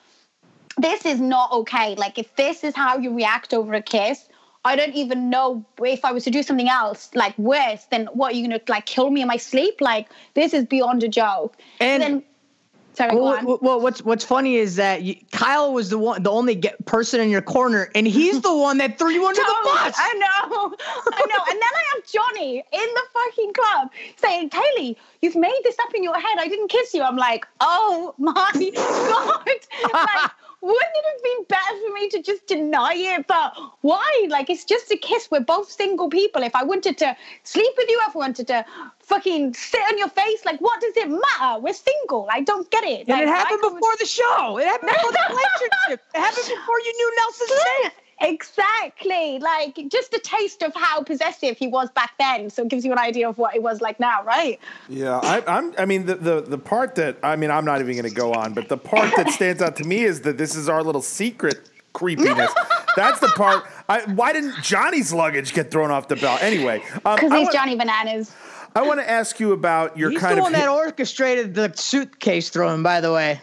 this 0.78 1.06
is 1.06 1.18
not 1.22 1.50
okay. 1.52 1.94
Like 1.94 2.18
if 2.18 2.36
this 2.36 2.62
is 2.62 2.74
how 2.76 2.98
you 2.98 3.14
react 3.14 3.54
over 3.54 3.74
a 3.74 3.82
kiss 3.82 4.28
i 4.64 4.76
don't 4.76 4.94
even 4.94 5.30
know 5.30 5.64
if 5.82 6.04
i 6.04 6.12
was 6.12 6.24
to 6.24 6.30
do 6.30 6.42
something 6.42 6.68
else 6.68 7.08
like 7.14 7.38
worse 7.38 7.84
then 7.90 8.06
what 8.12 8.32
are 8.32 8.36
you 8.36 8.42
gonna 8.46 8.60
like 8.68 8.86
kill 8.86 9.10
me 9.10 9.20
in 9.22 9.28
my 9.28 9.36
sleep? 9.36 9.80
Like 9.80 10.08
this 10.34 10.54
is 10.54 10.64
beyond 10.64 11.02
a 11.02 11.08
joke. 11.08 11.56
And, 11.80 12.02
and 12.02 12.02
then 12.02 12.24
Sorry, 12.96 13.14
well, 13.14 13.58
well, 13.60 13.78
what's 13.78 14.02
what's 14.02 14.24
funny 14.24 14.56
is 14.56 14.76
that 14.76 15.02
you, 15.02 15.16
Kyle 15.30 15.70
was 15.74 15.90
the 15.90 15.98
one, 15.98 16.22
the 16.22 16.30
only 16.30 16.54
get, 16.54 16.82
person 16.86 17.20
in 17.20 17.28
your 17.28 17.42
corner, 17.42 17.90
and 17.94 18.06
he's 18.06 18.40
the 18.40 18.56
one 18.56 18.78
that 18.78 18.98
threw 18.98 19.10
you 19.10 19.26
under 19.26 19.38
the 19.38 19.56
bus. 19.64 19.94
I 19.98 20.14
know, 20.14 20.74
I 21.12 21.26
know. 21.26 21.44
And 21.50 21.60
then 21.60 21.62
I 21.62 21.82
have 21.92 22.06
Johnny 22.10 22.56
in 22.56 22.62
the 22.94 23.02
fucking 23.12 23.52
club 23.52 23.90
saying, 24.16 24.48
"Kayleigh, 24.48 24.96
you've 25.20 25.36
made 25.36 25.60
this 25.62 25.76
up 25.78 25.94
in 25.94 26.04
your 26.04 26.18
head. 26.18 26.38
I 26.38 26.48
didn't 26.48 26.68
kiss 26.68 26.94
you." 26.94 27.02
I'm 27.02 27.18
like, 27.18 27.46
"Oh 27.60 28.14
my 28.16 28.32
god!" 28.32 28.54
like, 29.92 30.30
wouldn't 30.62 30.82
it 30.94 31.04
have 31.12 31.22
been 31.22 31.44
better 31.48 31.86
for 31.86 31.92
me 31.92 32.08
to 32.08 32.22
just 32.22 32.46
deny 32.46 32.94
it? 32.94 33.26
But 33.26 33.52
why? 33.82 34.26
Like, 34.30 34.48
it's 34.48 34.64
just 34.64 34.90
a 34.90 34.96
kiss. 34.96 35.30
We're 35.30 35.40
both 35.40 35.70
single 35.70 36.08
people. 36.08 36.42
If 36.42 36.56
I 36.56 36.64
wanted 36.64 36.96
to 36.96 37.14
sleep 37.42 37.74
with 37.76 37.90
you, 37.90 38.00
if 38.08 38.16
I 38.16 38.18
wanted 38.18 38.46
to 38.46 38.64
fucking 39.06 39.54
sit 39.54 39.80
on 39.88 39.98
your 39.98 40.08
face, 40.08 40.44
like, 40.44 40.60
what 40.60 40.80
does 40.80 40.96
it 40.96 41.08
matter? 41.08 41.60
We're 41.60 41.72
single. 41.74 42.28
I 42.30 42.40
don't 42.40 42.68
get 42.70 42.84
it. 42.84 43.08
Like, 43.08 43.20
and 43.20 43.20
it 43.22 43.28
happened 43.28 43.60
before 43.62 43.94
the 43.98 44.06
show. 44.06 44.58
It 44.58 44.66
happened 44.66 44.90
before 44.92 45.12
the 45.12 45.18
relationship. 45.28 46.06
It 46.14 46.18
happened 46.18 46.46
before 46.46 46.80
you 46.80 46.92
knew 46.96 47.16
Nelson's 47.16 47.50
name. 47.82 47.90
Exactly. 48.18 49.38
Like 49.40 49.78
just 49.90 50.14
a 50.14 50.18
taste 50.18 50.62
of 50.62 50.72
how 50.74 51.02
possessive 51.02 51.58
he 51.58 51.66
was 51.68 51.90
back 51.90 52.12
then. 52.18 52.48
So 52.48 52.62
it 52.62 52.68
gives 52.68 52.84
you 52.84 52.92
an 52.92 52.98
idea 52.98 53.28
of 53.28 53.36
what 53.38 53.54
it 53.54 53.62
was 53.62 53.80
like 53.82 54.00
now, 54.00 54.22
right? 54.24 54.58
Yeah, 54.88 55.20
I, 55.22 55.42
I'm. 55.46 55.74
I 55.78 55.84
mean, 55.84 56.06
the, 56.06 56.14
the 56.14 56.40
the 56.40 56.58
part 56.58 56.94
that 56.94 57.18
I 57.22 57.36
mean, 57.36 57.50
I'm 57.50 57.66
not 57.66 57.80
even 57.82 57.92
going 57.94 58.08
to 58.08 58.14
go 58.14 58.32
on, 58.32 58.54
but 58.54 58.68
the 58.70 58.78
part 58.78 59.12
that 59.16 59.30
stands 59.30 59.60
out 59.60 59.76
to 59.76 59.84
me 59.84 60.02
is 60.04 60.22
that 60.22 60.38
this 60.38 60.56
is 60.56 60.66
our 60.68 60.82
little 60.82 61.02
secret 61.02 61.68
creepiness. 61.92 62.50
That's 62.96 63.20
the 63.20 63.28
part. 63.28 63.64
I, 63.88 64.00
why 64.14 64.32
didn't 64.32 64.54
Johnny's 64.62 65.12
luggage 65.12 65.52
get 65.52 65.70
thrown 65.70 65.90
off 65.90 66.08
the 66.08 66.16
belt? 66.16 66.42
Anyway, 66.42 66.82
um, 67.04 67.16
Because 67.16 67.32
I 67.32 67.38
he's 67.38 67.44
want- 67.44 67.52
Johnny 67.54 67.76
Bananas. 67.76 68.34
I 68.76 68.82
want 68.82 69.00
to 69.00 69.10
ask 69.10 69.40
you 69.40 69.52
about 69.52 69.96
your 69.96 70.10
He's 70.10 70.20
kind 70.20 70.36
the 70.36 70.40
of. 70.40 70.44
one 70.44 70.52
that 70.52 70.68
orchestrated 70.68 71.54
the 71.54 71.72
suitcase 71.74 72.50
throwing, 72.50 72.82
by 72.82 73.00
the 73.00 73.10
way. 73.10 73.40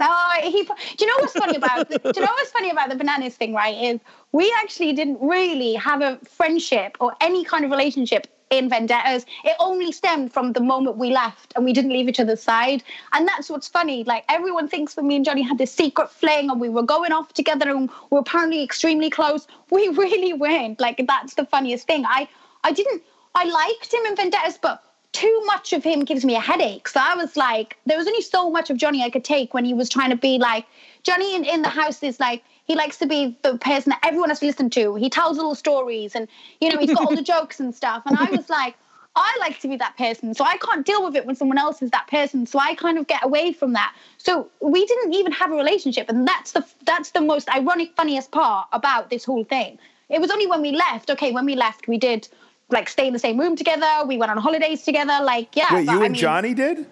Oh, 0.00 0.38
he. 0.42 0.64
Do 0.64 0.72
you 0.98 1.06
know 1.06 1.14
what's 1.20 1.34
funny 1.34 1.54
about? 1.54 1.88
do 1.88 1.96
you 2.02 2.20
know 2.20 2.32
what's 2.32 2.50
funny 2.50 2.70
about 2.70 2.88
the 2.88 2.96
bananas 2.96 3.36
thing? 3.36 3.54
Right, 3.54 3.76
is 3.80 4.00
we 4.32 4.52
actually 4.58 4.92
didn't 4.92 5.18
really 5.20 5.74
have 5.74 6.02
a 6.02 6.18
friendship 6.24 6.96
or 6.98 7.14
any 7.20 7.44
kind 7.44 7.64
of 7.64 7.70
relationship 7.70 8.26
in 8.50 8.68
vendettas. 8.68 9.24
It 9.44 9.54
only 9.60 9.92
stemmed 9.92 10.32
from 10.32 10.52
the 10.52 10.60
moment 10.60 10.96
we 10.96 11.10
left 11.10 11.52
and 11.54 11.64
we 11.64 11.72
didn't 11.72 11.92
leave 11.92 12.08
each 12.08 12.18
other's 12.18 12.42
side. 12.42 12.82
And 13.12 13.28
that's 13.28 13.48
what's 13.48 13.68
funny. 13.68 14.02
Like 14.02 14.24
everyone 14.28 14.66
thinks 14.66 14.94
that 14.94 15.04
me 15.04 15.14
and 15.14 15.24
Johnny 15.24 15.42
had 15.42 15.58
this 15.58 15.72
secret 15.72 16.10
fling 16.10 16.50
and 16.50 16.60
we 16.60 16.68
were 16.68 16.82
going 16.82 17.12
off 17.12 17.32
together 17.34 17.70
and 17.70 17.88
we 17.88 17.88
were 18.10 18.18
apparently 18.18 18.64
extremely 18.64 19.10
close. 19.10 19.46
We 19.70 19.88
really 20.04 20.32
weren't. 20.32 20.80
Like 20.80 21.00
that's 21.06 21.34
the 21.34 21.46
funniest 21.46 21.86
thing. 21.86 22.04
I 22.04 22.28
I 22.64 22.72
didn't. 22.72 23.02
I 23.34 23.44
liked 23.44 23.92
him 23.92 24.04
in 24.06 24.16
vendettas, 24.16 24.58
but 24.60 24.82
too 25.12 25.42
much 25.44 25.72
of 25.72 25.84
him 25.84 26.04
gives 26.04 26.24
me 26.24 26.34
a 26.36 26.40
headache. 26.40 26.88
So 26.88 27.00
I 27.02 27.14
was 27.14 27.36
like, 27.36 27.76
there 27.86 27.98
was 27.98 28.06
only 28.06 28.22
so 28.22 28.50
much 28.50 28.70
of 28.70 28.76
Johnny 28.76 29.02
I 29.02 29.10
could 29.10 29.24
take 29.24 29.52
when 29.52 29.64
he 29.64 29.74
was 29.74 29.88
trying 29.88 30.10
to 30.10 30.16
be 30.16 30.38
like, 30.38 30.66
Johnny 31.02 31.34
in, 31.36 31.44
in 31.44 31.62
the 31.62 31.68
house 31.68 32.02
is 32.02 32.18
like, 32.18 32.42
he 32.64 32.74
likes 32.74 32.96
to 32.98 33.06
be 33.06 33.36
the 33.42 33.58
person 33.58 33.90
that 33.90 34.00
everyone 34.02 34.30
has 34.30 34.40
to 34.40 34.46
listen 34.46 34.70
to. 34.70 34.94
He 34.94 35.10
tells 35.10 35.36
little 35.36 35.54
stories 35.54 36.14
and, 36.14 36.28
you 36.60 36.70
know, 36.70 36.78
he's 36.78 36.94
got 36.94 37.06
all 37.06 37.16
the 37.16 37.22
jokes 37.34 37.60
and 37.60 37.74
stuff. 37.74 38.04
And 38.06 38.16
I 38.16 38.30
was 38.30 38.48
like, 38.48 38.76
I 39.14 39.36
like 39.40 39.60
to 39.60 39.68
be 39.68 39.76
that 39.76 39.96
person. 39.98 40.32
So 40.34 40.44
I 40.44 40.56
can't 40.56 40.86
deal 40.86 41.04
with 41.04 41.16
it 41.16 41.26
when 41.26 41.36
someone 41.36 41.58
else 41.58 41.82
is 41.82 41.90
that 41.90 42.06
person. 42.06 42.46
So 42.46 42.58
I 42.58 42.74
kind 42.74 42.96
of 42.96 43.06
get 43.06 43.22
away 43.22 43.52
from 43.52 43.74
that. 43.74 43.94
So 44.16 44.48
we 44.60 44.86
didn't 44.86 45.12
even 45.12 45.32
have 45.32 45.50
a 45.50 45.54
relationship. 45.54 46.08
And 46.08 46.26
that's 46.26 46.52
the, 46.52 46.64
that's 46.86 47.10
the 47.10 47.20
most 47.20 47.50
ironic, 47.50 47.94
funniest 47.94 48.30
part 48.30 48.68
about 48.72 49.10
this 49.10 49.24
whole 49.24 49.44
thing. 49.44 49.78
It 50.08 50.20
was 50.20 50.30
only 50.30 50.46
when 50.46 50.62
we 50.62 50.72
left. 50.72 51.10
Okay, 51.10 51.32
when 51.32 51.44
we 51.44 51.56
left, 51.56 51.88
we 51.88 51.98
did 51.98 52.28
like 52.72 52.88
stay 52.88 53.06
in 53.06 53.12
the 53.12 53.18
same 53.18 53.38
room 53.38 53.54
together. 53.56 53.86
We 54.06 54.16
went 54.18 54.30
on 54.30 54.38
holidays 54.38 54.82
together. 54.82 55.18
Like, 55.22 55.54
yeah. 55.54 55.72
Wait, 55.74 55.86
but 55.86 55.92
you 55.92 56.00
I 56.02 56.04
and 56.06 56.12
mean, 56.12 56.20
Johnny 56.20 56.54
did? 56.54 56.86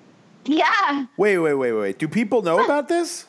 Yeah. 0.44 1.06
Wait, 1.16 1.38
wait, 1.38 1.54
wait, 1.54 1.72
wait. 1.72 1.98
Do 1.98 2.08
people 2.08 2.42
know 2.42 2.64
about 2.64 2.88
this? 2.88 3.26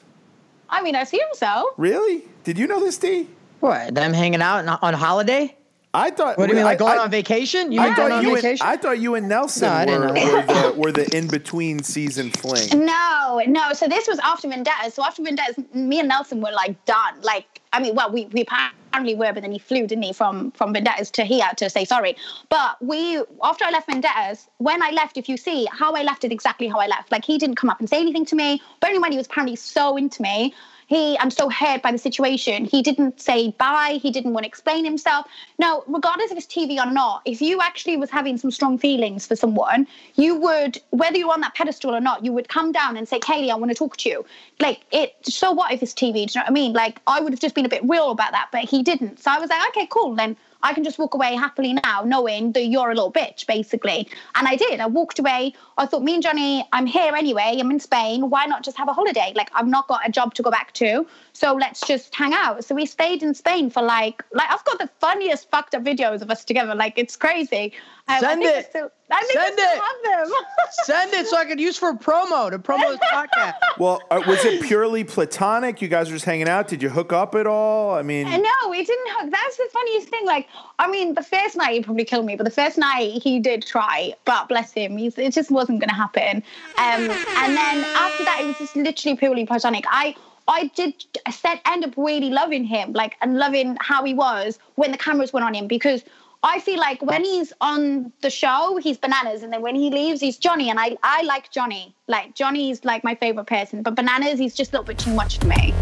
I 0.70 0.82
mean, 0.82 0.95
I 0.95 1.02
assume 1.02 1.20
so. 1.34 1.74
Really? 1.78 2.24
Did 2.43 2.58
you 2.58 2.68
know 2.68 2.80
this, 2.80 2.97
D? 2.97 3.28
What? 3.60 3.93
Them 3.93 4.14
hanging 4.14 4.41
out 4.41 4.66
on- 4.68 4.80
on 4.82 4.93
holiday? 4.93 5.56
I 5.93 6.09
thought. 6.09 6.37
What 6.37 6.45
do 6.47 6.51
you 6.51 6.55
mean, 6.55 6.65
like 6.65 6.81
I- 6.81 6.85
going 6.85 6.99
I- 6.99 7.03
on 7.03 7.11
vacation? 7.11 7.71
You 7.71 7.81
I 7.81 7.87
mean 7.87 7.95
going 7.95 8.09
thought 8.09 8.17
on 8.19 8.23
you 8.23 8.29
and 8.33 8.41
vacation? 8.41 8.65
I 8.65 8.77
thought 8.77 8.99
you 8.99 9.15
and 9.15 9.27
Nelson 9.27 9.87
No, 9.87 9.99
were, 9.99 10.07
were 10.07 10.13
the 10.13 10.73
were 10.77 10.91
the 10.91 11.17
in 11.17 11.27
between 11.27 11.83
season 11.83 12.31
fling. 12.31 12.85
No, 12.85 13.41
no. 13.45 13.73
So 13.73 13.87
this 13.87 14.07
was 14.07 14.19
after 14.19 14.47
Vendetta. 14.47 14.91
So 14.91 15.03
after 15.03 15.21
Vendetta, 15.23 15.63
me 15.73 15.99
and 15.99 16.07
Nelson 16.07 16.41
were 16.41 16.51
like 16.51 16.83
done. 16.85 17.21
Like, 17.21 17.61
I 17.73 17.81
mean, 17.81 17.95
well, 17.95 18.11
we, 18.11 18.25
we 18.27 18.41
apparently 18.41 19.15
were, 19.15 19.33
but 19.33 19.41
then 19.41 19.51
he 19.51 19.59
flew, 19.59 19.85
didn't 19.87 20.03
he, 20.03 20.13
from 20.13 20.51
from 20.51 20.73
Vendettas 20.73 21.11
to 21.11 21.23
here 21.23 21.49
to 21.57 21.69
say 21.69 21.83
sorry. 21.83 22.15
But 22.49 22.81
we, 22.81 23.21
after 23.43 23.65
I 23.65 23.71
left 23.71 23.89
Vendettas, 23.89 24.47
when 24.59 24.81
I 24.81 24.91
left, 24.91 25.17
if 25.17 25.27
you 25.27 25.35
see 25.35 25.67
how 25.71 25.93
I 25.93 26.03
left 26.03 26.23
it 26.23 26.31
exactly 26.31 26.67
how 26.67 26.79
I 26.79 26.87
left. 26.87 27.11
Like 27.11 27.25
he 27.25 27.37
didn't 27.37 27.55
come 27.55 27.69
up 27.69 27.79
and 27.79 27.89
say 27.89 27.99
anything 27.99 28.25
to 28.27 28.35
me, 28.35 28.61
but 28.79 28.87
only 28.87 28.99
when 28.99 29.11
he 29.11 29.17
was 29.17 29.27
apparently 29.27 29.57
so 29.57 29.97
into 29.97 30.21
me. 30.21 30.53
He, 30.91 31.17
I'm 31.19 31.31
so 31.31 31.47
hurt 31.47 31.81
by 31.81 31.93
the 31.93 31.97
situation. 31.97 32.65
He 32.65 32.81
didn't 32.81 33.21
say 33.21 33.51
bye. 33.57 33.97
He 34.01 34.11
didn't 34.11 34.33
want 34.33 34.43
to 34.43 34.47
explain 34.49 34.83
himself. 34.83 35.25
Now, 35.57 35.83
regardless 35.87 36.31
if 36.31 36.37
it's 36.37 36.45
TV 36.45 36.85
or 36.85 36.91
not, 36.91 37.21
if 37.23 37.41
you 37.41 37.61
actually 37.61 37.95
was 37.95 38.09
having 38.09 38.35
some 38.37 38.51
strong 38.51 38.77
feelings 38.77 39.25
for 39.25 39.37
someone, 39.37 39.87
you 40.15 40.35
would, 40.35 40.81
whether 40.89 41.17
you're 41.17 41.31
on 41.31 41.39
that 41.39 41.55
pedestal 41.55 41.95
or 41.95 42.01
not, 42.01 42.25
you 42.25 42.33
would 42.33 42.49
come 42.49 42.73
down 42.73 42.97
and 42.97 43.07
say, 43.07 43.19
Kayleigh, 43.19 43.51
I 43.51 43.55
want 43.55 43.71
to 43.71 43.75
talk 43.75 43.95
to 43.95 44.09
you. 44.09 44.25
Like, 44.59 44.81
it. 44.91 45.15
So 45.23 45.53
what 45.53 45.71
if 45.71 45.81
it's 45.81 45.93
TV? 45.93 46.13
Do 46.13 46.19
you 46.19 46.25
know 46.35 46.41
what 46.41 46.49
I 46.49 46.51
mean? 46.51 46.73
Like, 46.73 46.99
I 47.07 47.21
would 47.21 47.31
have 47.31 47.39
just 47.39 47.55
been 47.55 47.65
a 47.65 47.69
bit 47.69 47.83
real 47.85 48.11
about 48.11 48.33
that, 48.33 48.49
but 48.51 48.65
he 48.65 48.83
didn't. 48.83 49.21
So 49.21 49.31
I 49.31 49.39
was 49.39 49.49
like, 49.49 49.65
okay, 49.69 49.87
cool. 49.89 50.15
Then 50.15 50.35
I 50.64 50.74
can 50.74 50.84
just 50.84 50.99
walk 50.99 51.14
away 51.14 51.36
happily 51.36 51.74
now, 51.74 52.03
knowing 52.05 52.51
that 52.53 52.66
you're 52.66 52.91
a 52.91 52.95
little 52.95 53.12
bitch, 53.12 53.47
basically. 53.47 54.07
And 54.36 54.47
I 54.47 54.55
did. 54.55 54.80
I 54.80 54.86
walked 54.88 55.20
away. 55.20 55.53
I 55.78 55.86
thought, 55.86 56.03
me 56.03 56.14
and 56.14 56.24
Johnny, 56.24 56.68
I'm 56.72 56.86
here 56.86 57.16
anyway. 57.16 57.57
I'm 57.59 57.72
in 57.72 57.80
Spain. 57.80 58.30
Why 58.30 58.45
not 58.45 58.64
just 58.64 58.78
have 58.78 58.88
a 58.88 58.93
holiday? 58.93 59.34
Like, 59.36 59.49
I've 59.53 59.68
not 59.68 59.88
got 59.88 60.07
a 60.07 60.12
job 60.12 60.34
to 60.36 60.43
go 60.43 60.51
back 60.51 60.74
to, 60.74 61.05
so 61.34 61.53
let's 61.53 61.82
just 61.82 62.13
hang 62.13 62.34
out. 62.34 62.63
So 62.63 62.75
we 62.75 62.86
stayed 62.86 63.23
in 63.23 63.34
Spain 63.34 63.69
for 63.69 63.82
like, 63.82 64.23
like 64.34 64.49
I've 64.51 64.63
got 64.65 64.79
the 64.79 64.89
funniest 64.99 65.49
fucked 65.49 65.73
up 65.75 65.84
videos 65.84 66.21
of 66.21 66.29
us 66.29 66.43
together. 66.45 66.75
Like, 66.75 66.97
it's 66.97 67.15
crazy. 67.15 67.73
Um, 68.07 68.15
I 68.15 68.19
Send 68.19 68.41
think 68.41 68.55
I 68.55 68.59
it. 68.59 68.65
Still, 68.69 68.91
I 69.11 69.19
think 69.23 69.32
Send 69.34 69.43
I 69.43 69.51
still 69.51 69.65
it. 69.65 70.19
have 70.19 70.29
them. 70.29 70.38
Send 70.84 71.13
it 71.13 71.27
so 71.27 71.38
I 71.38 71.45
could 71.45 71.59
use 71.59 71.77
for 71.77 71.93
promo 71.93 72.49
to 72.49 72.59
promo 72.59 72.89
this 72.91 72.99
podcast. 73.11 73.53
Well, 73.79 74.01
uh, 74.11 74.21
was 74.27 74.43
it 74.45 74.61
purely 74.61 75.03
platonic? 75.03 75.82
You 75.82 75.88
guys 75.88 76.09
were 76.09 76.15
just 76.15 76.25
hanging 76.25 76.47
out. 76.49 76.67
Did 76.67 76.84
you 76.84 76.89
hook 76.89 77.13
up 77.13 77.34
at 77.36 77.47
all? 77.47 77.93
I 77.95 78.01
mean, 78.03 78.29
No, 78.29 78.69
we 78.69 78.84
didn't 78.84 79.07
hook. 79.11 79.32
That's 79.32 79.57
the 79.57 79.67
funniest 79.73 80.09
thing. 80.09 80.25
Like, 80.25 80.47
I 80.77 80.88
mean, 80.91 81.15
the 81.15 81.23
first 81.23 81.55
night 81.55 81.73
he 81.73 81.82
probably 81.82 82.05
killed 82.05 82.25
me, 82.25 82.36
but 82.36 82.43
the 82.43 82.51
first 82.51 82.77
night 82.77 83.21
he 83.23 83.39
did 83.39 83.65
try. 83.65 84.13
But 84.25 84.49
bless 84.49 84.73
him, 84.73 84.97
he's, 84.97 85.17
it 85.17 85.34
just 85.34 85.49
wasn't 85.49 85.79
going 85.79 85.89
to 85.89 85.95
happen. 85.95 86.43
Um, 86.77 87.09
and 87.09 87.57
then 87.57 87.84
after 87.95 88.23
that, 88.25 88.39
it 88.41 88.47
was 88.47 88.57
just 88.57 88.75
literally 88.75 89.17
purely 89.17 89.45
platonic. 89.45 89.86
I. 89.89 90.15
I 90.52 90.66
did 90.76 90.93
I 91.26 91.32
said 91.32 91.62
end 91.66 91.86
up 91.86 91.93
really 91.95 92.30
loving 92.30 92.66
him, 92.66 92.91
like 92.91 93.16
and 93.22 93.38
loving 93.38 93.78
how 93.80 94.04
he 94.04 94.14
was 94.14 94.60
when 94.76 94.91
the 94.91 94.97
cameras 94.97 95.32
went 95.32 95.45
on 95.45 95.56
him 95.56 95.68
because 95.68 96.04
I 96.43 96.60
feel 96.60 96.78
like 96.78 97.02
when 97.02 97.24
he's 97.24 97.54
on 97.62 98.12
the 98.22 98.30
show, 98.30 98.78
he's 98.82 98.97
bananas, 98.97 99.43
and 99.43 99.54
then 99.54 99.62
when 99.62 99.76
he 99.76 99.89
leaves, 99.89 100.20
he's 100.20 100.38
Johnny, 100.38 100.70
and 100.70 100.78
I 100.78 100.97
I 101.04 101.22
like 101.22 101.52
Johnny. 101.52 101.95
Like 102.08 102.36
Johnny's 102.36 102.84
like 102.84 103.02
my 103.04 103.16
favorite 103.16 103.47
person, 103.47 103.82
but 103.82 103.95
bananas, 103.95 104.39
he's 104.39 104.54
just 104.54 104.72
a 104.72 104.74
little 104.74 104.86
bit 104.86 104.99
too 104.99 105.14
much 105.14 105.39
for 105.39 105.47
me. 105.47 105.74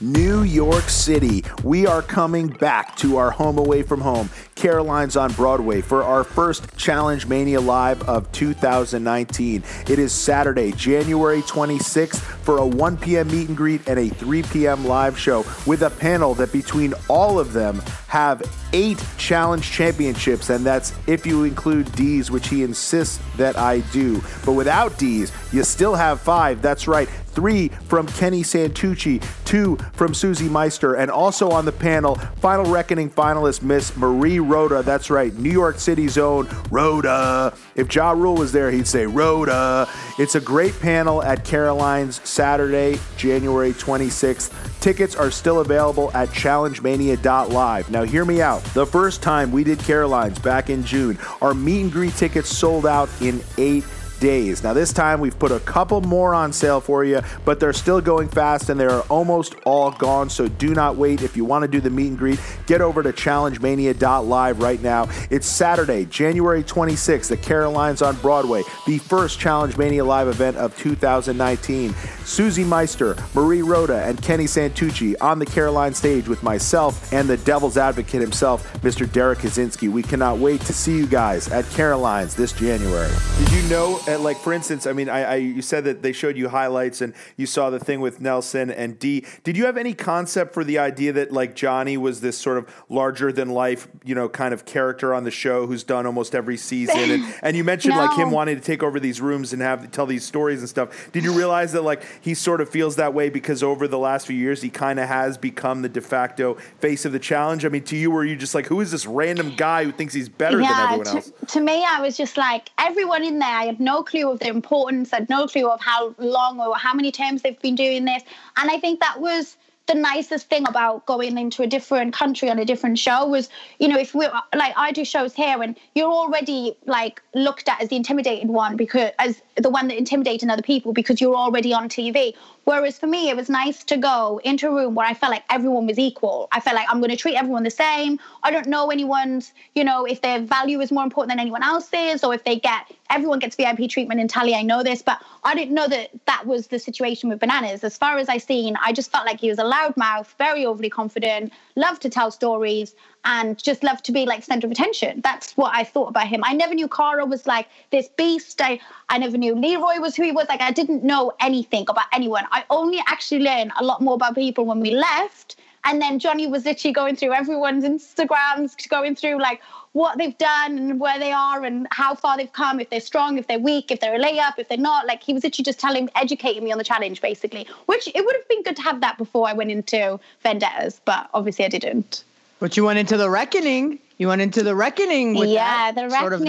New 0.00 0.42
York 0.42 0.88
City. 0.88 1.44
We 1.62 1.86
are 1.86 2.02
coming 2.02 2.48
back 2.48 2.96
to 2.96 3.16
our 3.16 3.30
home 3.30 3.58
away 3.58 3.82
from 3.82 4.00
home, 4.00 4.30
Caroline's 4.54 5.16
on 5.16 5.32
Broadway, 5.32 5.80
for 5.80 6.02
our 6.02 6.24
first 6.24 6.76
Challenge 6.76 7.26
Mania 7.26 7.60
Live 7.60 8.02
of 8.08 8.30
2019. 8.32 9.62
It 9.88 9.98
is 9.98 10.12
Saturday, 10.12 10.72
January 10.72 11.42
26th, 11.42 12.18
for 12.18 12.58
a 12.58 12.66
1 12.66 12.96
p.m. 12.98 13.28
meet 13.28 13.48
and 13.48 13.56
greet 13.56 13.88
and 13.88 13.98
a 13.98 14.08
3 14.08 14.42
p.m. 14.44 14.86
live 14.86 15.18
show 15.18 15.44
with 15.66 15.82
a 15.82 15.90
panel 15.90 16.34
that 16.34 16.52
between 16.52 16.94
all 17.08 17.38
of 17.38 17.52
them 17.52 17.82
have 18.08 18.42
eight 18.72 19.02
challenge 19.18 19.70
championships, 19.70 20.50
and 20.50 20.64
that's 20.64 20.92
if 21.06 21.26
you 21.26 21.44
include 21.44 21.90
D's, 21.92 22.30
which 22.30 22.48
he 22.48 22.62
insists 22.62 23.18
that 23.36 23.58
I 23.58 23.80
do. 23.92 24.22
But 24.44 24.52
without 24.52 24.98
D's, 24.98 25.32
you 25.52 25.64
still 25.64 25.94
have 25.94 26.20
five. 26.20 26.62
That's 26.62 26.86
right 26.86 27.08
three 27.36 27.68
from 27.68 28.08
Kenny 28.08 28.42
Santucci, 28.42 29.22
two 29.44 29.76
from 29.92 30.14
Susie 30.14 30.48
Meister, 30.48 30.94
and 30.94 31.10
also 31.10 31.50
on 31.50 31.64
the 31.64 31.70
panel, 31.70 32.16
Final 32.40 32.64
Reckoning 32.64 33.10
finalist 33.10 33.62
Miss 33.62 33.96
Marie 33.96 34.40
Roda. 34.40 34.82
That's 34.82 35.10
right, 35.10 35.32
New 35.34 35.52
York 35.52 35.78
City's 35.78 36.18
own 36.18 36.48
Roda. 36.70 37.54
If 37.76 37.94
Ja 37.94 38.10
Rule 38.10 38.34
was 38.34 38.50
there, 38.50 38.70
he'd 38.70 38.86
say 38.86 39.06
Roda. 39.06 39.88
It's 40.18 40.34
a 40.34 40.40
great 40.40 40.78
panel 40.80 41.22
at 41.22 41.44
Caroline's 41.44 42.26
Saturday, 42.28 42.98
January 43.16 43.72
26th. 43.72 44.80
Tickets 44.80 45.14
are 45.14 45.30
still 45.30 45.60
available 45.60 46.10
at 46.14 46.30
challengemania.live. 46.30 47.90
Now, 47.90 48.02
hear 48.04 48.24
me 48.24 48.40
out. 48.40 48.64
The 48.72 48.86
first 48.86 49.22
time 49.22 49.50
we 49.52 49.62
did 49.62 49.78
Caroline's 49.80 50.38
back 50.38 50.70
in 50.70 50.84
June, 50.84 51.18
our 51.42 51.52
meet 51.52 51.82
and 51.82 51.92
greet 51.92 52.14
tickets 52.14 52.48
sold 52.48 52.86
out 52.86 53.10
in 53.20 53.42
eight 53.58 53.84
days. 54.20 54.62
Now, 54.62 54.72
this 54.72 54.92
time 54.92 55.20
we've 55.20 55.38
put 55.38 55.52
a 55.52 55.60
couple 55.60 56.00
more 56.00 56.34
on 56.34 56.52
sale 56.52 56.80
for 56.80 57.04
you, 57.04 57.20
but 57.44 57.60
they're 57.60 57.72
still 57.72 58.00
going 58.00 58.28
fast 58.28 58.68
and 58.70 58.78
they're 58.78 59.00
almost 59.02 59.54
all 59.64 59.90
gone. 59.90 60.30
So 60.30 60.48
do 60.48 60.74
not 60.74 60.96
wait. 60.96 61.22
If 61.22 61.36
you 61.36 61.44
want 61.44 61.62
to 61.62 61.68
do 61.68 61.80
the 61.80 61.90
meet 61.90 62.08
and 62.08 62.18
greet, 62.18 62.40
get 62.66 62.80
over 62.80 63.02
to 63.02 63.12
challengemania.live 63.12 64.60
right 64.60 64.82
now. 64.82 65.08
It's 65.30 65.46
Saturday, 65.46 66.04
January 66.06 66.62
26th 66.62 67.32
at 67.32 67.42
Caroline's 67.42 68.02
on 68.02 68.16
Broadway, 68.16 68.62
the 68.86 68.98
first 68.98 69.38
Challenge 69.38 69.76
Mania 69.76 70.04
live 70.04 70.28
event 70.28 70.56
of 70.56 70.76
2019. 70.78 71.94
Susie 72.24 72.64
Meister, 72.64 73.16
Marie 73.34 73.62
Roda, 73.62 74.04
and 74.04 74.20
Kenny 74.20 74.44
Santucci 74.44 75.14
on 75.20 75.38
the 75.38 75.46
Caroline 75.46 75.94
stage 75.94 76.28
with 76.28 76.42
myself 76.42 77.12
and 77.12 77.28
the 77.28 77.36
devil's 77.38 77.76
advocate 77.76 78.20
himself, 78.20 78.72
Mr. 78.82 79.10
Derrick 79.10 79.38
Kosinski. 79.38 79.90
We 79.90 80.02
cannot 80.02 80.38
wait 80.38 80.60
to 80.62 80.72
see 80.72 80.96
you 80.96 81.06
guys 81.06 81.48
at 81.48 81.68
Caroline's 81.70 82.34
this 82.34 82.52
January. 82.52 83.12
Did 83.38 83.52
you 83.52 83.62
know 83.68 84.00
uh, 84.08 84.18
like 84.18 84.36
for 84.38 84.52
instance, 84.52 84.86
I 84.86 84.92
mean, 84.92 85.08
I, 85.08 85.22
I 85.22 85.34
you 85.36 85.62
said 85.62 85.84
that 85.84 86.02
they 86.02 86.12
showed 86.12 86.36
you 86.36 86.48
highlights 86.48 87.00
and 87.00 87.14
you 87.36 87.46
saw 87.46 87.70
the 87.70 87.78
thing 87.78 88.00
with 88.00 88.20
Nelson 88.20 88.70
and 88.70 88.98
D. 88.98 89.24
Did 89.44 89.56
you 89.56 89.66
have 89.66 89.76
any 89.76 89.94
concept 89.94 90.54
for 90.54 90.64
the 90.64 90.78
idea 90.78 91.12
that 91.14 91.32
like 91.32 91.54
Johnny 91.54 91.96
was 91.96 92.20
this 92.20 92.38
sort 92.38 92.58
of 92.58 92.72
larger 92.88 93.32
than 93.32 93.50
life, 93.50 93.88
you 94.04 94.14
know, 94.14 94.28
kind 94.28 94.54
of 94.54 94.64
character 94.64 95.14
on 95.14 95.24
the 95.24 95.30
show 95.30 95.66
who's 95.66 95.84
done 95.84 96.06
almost 96.06 96.34
every 96.34 96.56
season? 96.56 97.10
And, 97.10 97.34
and 97.42 97.56
you 97.56 97.64
mentioned 97.64 97.94
no. 97.94 98.04
like 98.04 98.16
him 98.16 98.30
wanting 98.30 98.56
to 98.56 98.62
take 98.62 98.82
over 98.82 99.00
these 99.00 99.20
rooms 99.20 99.52
and 99.52 99.62
have 99.62 99.90
tell 99.90 100.06
these 100.06 100.24
stories 100.24 100.60
and 100.60 100.68
stuff. 100.68 101.10
Did 101.12 101.24
you 101.24 101.32
realize 101.32 101.72
that 101.72 101.82
like 101.82 102.02
he 102.20 102.34
sort 102.34 102.60
of 102.60 102.68
feels 102.68 102.96
that 102.96 103.14
way 103.14 103.28
because 103.28 103.62
over 103.62 103.88
the 103.88 103.98
last 103.98 104.26
few 104.26 104.36
years 104.36 104.62
he 104.62 104.70
kind 104.70 105.00
of 105.00 105.08
has 105.08 105.38
become 105.38 105.82
the 105.82 105.88
de 105.88 106.00
facto 106.00 106.54
face 106.80 107.04
of 107.04 107.12
the 107.12 107.18
challenge? 107.18 107.64
I 107.64 107.68
mean, 107.68 107.84
to 107.84 107.96
you, 107.96 108.10
were 108.10 108.24
you 108.24 108.36
just 108.36 108.54
like, 108.54 108.66
who 108.66 108.80
is 108.80 108.90
this 108.90 109.06
random 109.06 109.54
guy 109.56 109.84
who 109.84 109.92
thinks 109.92 110.14
he's 110.14 110.28
better 110.28 110.60
yeah, 110.60 110.68
than 110.68 110.80
everyone 110.80 111.04
to, 111.06 111.12
else? 111.12 111.32
To 111.54 111.60
me, 111.60 111.84
I 111.84 112.00
was 112.00 112.16
just 112.16 112.36
like 112.36 112.70
everyone 112.78 113.24
in 113.24 113.38
there. 113.38 113.48
I 113.48 113.64
had 113.64 113.80
no 113.80 113.95
clue 114.02 114.30
of 114.30 114.40
the 114.40 114.48
importance. 114.48 115.10
Had 115.10 115.28
no 115.28 115.46
clue 115.46 115.68
of 115.68 115.80
how 115.80 116.14
long 116.18 116.60
or 116.60 116.76
how 116.76 116.94
many 116.94 117.12
times 117.12 117.42
they've 117.42 117.60
been 117.60 117.76
doing 117.76 118.04
this, 118.04 118.22
and 118.56 118.70
I 118.70 118.78
think 118.78 119.00
that 119.00 119.20
was 119.20 119.56
the 119.86 119.94
nicest 119.94 120.48
thing 120.48 120.66
about 120.68 121.06
going 121.06 121.38
into 121.38 121.62
a 121.62 121.66
different 121.66 122.12
country 122.12 122.50
on 122.50 122.58
a 122.58 122.64
different 122.64 122.98
show 122.98 123.26
was, 123.26 123.48
you 123.78 123.88
know, 123.88 123.98
if 123.98 124.14
we 124.14 124.26
like 124.54 124.74
I 124.76 124.92
do 124.92 125.04
shows 125.04 125.34
here 125.34 125.62
and 125.62 125.78
you're 125.94 126.10
already 126.10 126.76
like 126.86 127.22
looked 127.34 127.68
at 127.68 127.80
as 127.80 127.88
the 127.88 127.96
intimidated 127.96 128.48
one 128.48 128.76
because 128.76 129.12
as 129.18 129.40
the 129.56 129.70
one 129.70 129.88
that 129.88 129.96
intimidating 129.96 130.50
other 130.50 130.62
people 130.62 130.92
because 130.92 131.20
you're 131.20 131.36
already 131.36 131.72
on 131.72 131.88
TV. 131.88 132.34
Whereas 132.66 132.98
for 132.98 133.06
me, 133.06 133.30
it 133.30 133.36
was 133.36 133.48
nice 133.48 133.84
to 133.84 133.96
go 133.96 134.40
into 134.42 134.66
a 134.66 134.74
room 134.74 134.96
where 134.96 135.06
I 135.06 135.14
felt 135.14 135.30
like 135.30 135.44
everyone 135.50 135.86
was 135.86 136.00
equal. 136.00 136.48
I 136.50 136.58
felt 136.58 136.74
like 136.74 136.88
I'm 136.90 136.98
going 136.98 137.12
to 137.12 137.16
treat 137.16 137.36
everyone 137.36 137.62
the 137.62 137.70
same. 137.70 138.18
I 138.42 138.50
don't 138.50 138.66
know 138.66 138.90
anyone's, 138.90 139.52
you 139.76 139.84
know, 139.84 140.04
if 140.04 140.20
their 140.20 140.40
value 140.40 140.80
is 140.80 140.90
more 140.90 141.04
important 141.04 141.30
than 141.30 141.38
anyone 141.38 141.62
else's 141.62 142.24
or 142.24 142.34
if 142.34 142.42
they 142.42 142.58
get, 142.58 142.92
everyone 143.08 143.38
gets 143.38 143.54
VIP 143.54 143.88
treatment 143.88 144.20
in 144.20 144.26
Tally. 144.26 144.52
I 144.52 144.62
know 144.62 144.82
this, 144.82 145.00
but 145.00 145.22
I 145.44 145.54
didn't 145.54 145.74
know 145.74 145.86
that 145.86 146.10
that 146.26 146.44
was 146.44 146.66
the 146.66 146.80
situation 146.80 147.28
with 147.28 147.38
Bananas. 147.38 147.84
As 147.84 147.96
far 147.96 148.18
as 148.18 148.28
I've 148.28 148.42
seen, 148.42 148.76
I 148.84 148.92
just 148.92 149.12
felt 149.12 149.26
like 149.26 149.38
he 149.38 149.48
was 149.48 149.60
a 149.60 149.64
loudmouth, 149.64 150.36
very 150.36 150.66
overly 150.66 150.90
confident, 150.90 151.52
loved 151.76 152.02
to 152.02 152.10
tell 152.10 152.32
stories 152.32 152.96
and 153.26 153.60
just 153.62 153.82
loved 153.82 154.04
to 154.04 154.12
be 154.12 154.24
like 154.24 154.44
center 154.44 154.66
of 154.66 154.70
attention. 154.70 155.20
That's 155.20 155.56
what 155.56 155.74
I 155.74 155.82
thought 155.82 156.08
about 156.08 156.28
him. 156.28 156.42
I 156.44 156.54
never 156.54 156.74
knew 156.74 156.86
Cara 156.86 157.26
was 157.26 157.44
like 157.46 157.66
this 157.90 158.08
beast. 158.16 158.60
I, 158.62 158.80
I 159.08 159.18
never 159.18 159.36
knew 159.36 159.54
Leroy 159.54 159.98
was 159.98 160.14
who 160.14 160.22
he 160.22 160.30
was. 160.32 160.46
Like 160.48 160.62
I 160.62 160.70
didn't 160.70 161.02
know 161.02 161.32
anything 161.40 161.84
about 161.88 162.06
anyone. 162.12 162.44
I 162.52 162.64
only 162.70 163.00
actually 163.08 163.40
learned 163.40 163.72
a 163.78 163.84
lot 163.84 164.00
more 164.00 164.14
about 164.14 164.36
people 164.36 164.64
when 164.64 164.78
we 164.80 164.92
left. 164.92 165.56
And 165.84 166.00
then 166.00 166.18
Johnny 166.18 166.46
was 166.46 166.64
literally 166.64 166.92
going 166.92 167.16
through 167.16 167.32
everyone's 167.32 167.84
Instagrams, 167.84 168.88
going 168.88 169.14
through 169.16 169.40
like 169.40 169.60
what 169.92 170.18
they've 170.18 170.36
done 170.38 170.78
and 170.78 171.00
where 171.00 171.18
they 171.18 171.32
are 171.32 171.64
and 171.64 171.88
how 171.90 172.14
far 172.14 172.36
they've 172.36 172.52
come, 172.52 172.78
if 172.80 172.90
they're 172.90 173.00
strong, 173.00 173.38
if 173.38 173.48
they're 173.48 173.58
weak, 173.58 173.90
if 173.90 173.98
they're 174.00 174.14
a 174.14 174.22
layup, 174.22 174.54
if 174.58 174.68
they're 174.68 174.78
not. 174.78 175.06
Like 175.06 175.22
he 175.22 175.32
was 175.32 175.42
literally 175.42 175.64
just 175.64 175.80
telling, 175.80 176.08
educating 176.14 176.62
me 176.62 176.70
on 176.70 176.78
the 176.78 176.84
challenge, 176.84 177.20
basically. 177.20 177.66
Which 177.86 178.08
it 178.14 178.24
would 178.24 178.36
have 178.36 178.48
been 178.48 178.62
good 178.62 178.76
to 178.76 178.82
have 178.82 179.00
that 179.00 179.18
before 179.18 179.48
I 179.48 179.52
went 179.52 179.72
into 179.72 180.20
Vendettas, 180.42 181.00
but 181.04 181.28
obviously 181.34 181.64
I 181.64 181.68
didn't. 181.68 182.24
But 182.58 182.76
you 182.76 182.84
went 182.84 182.98
into 182.98 183.16
the 183.16 183.28
reckoning. 183.28 183.98
You 184.18 184.28
went 184.28 184.40
into 184.40 184.62
the 184.62 184.74
reckoning 184.74 185.34
with 185.34 185.48
yeah, 185.50 185.92
the 185.92 186.08
reckoning. 186.08 186.20
Sort 186.20 186.32
of 186.32 186.40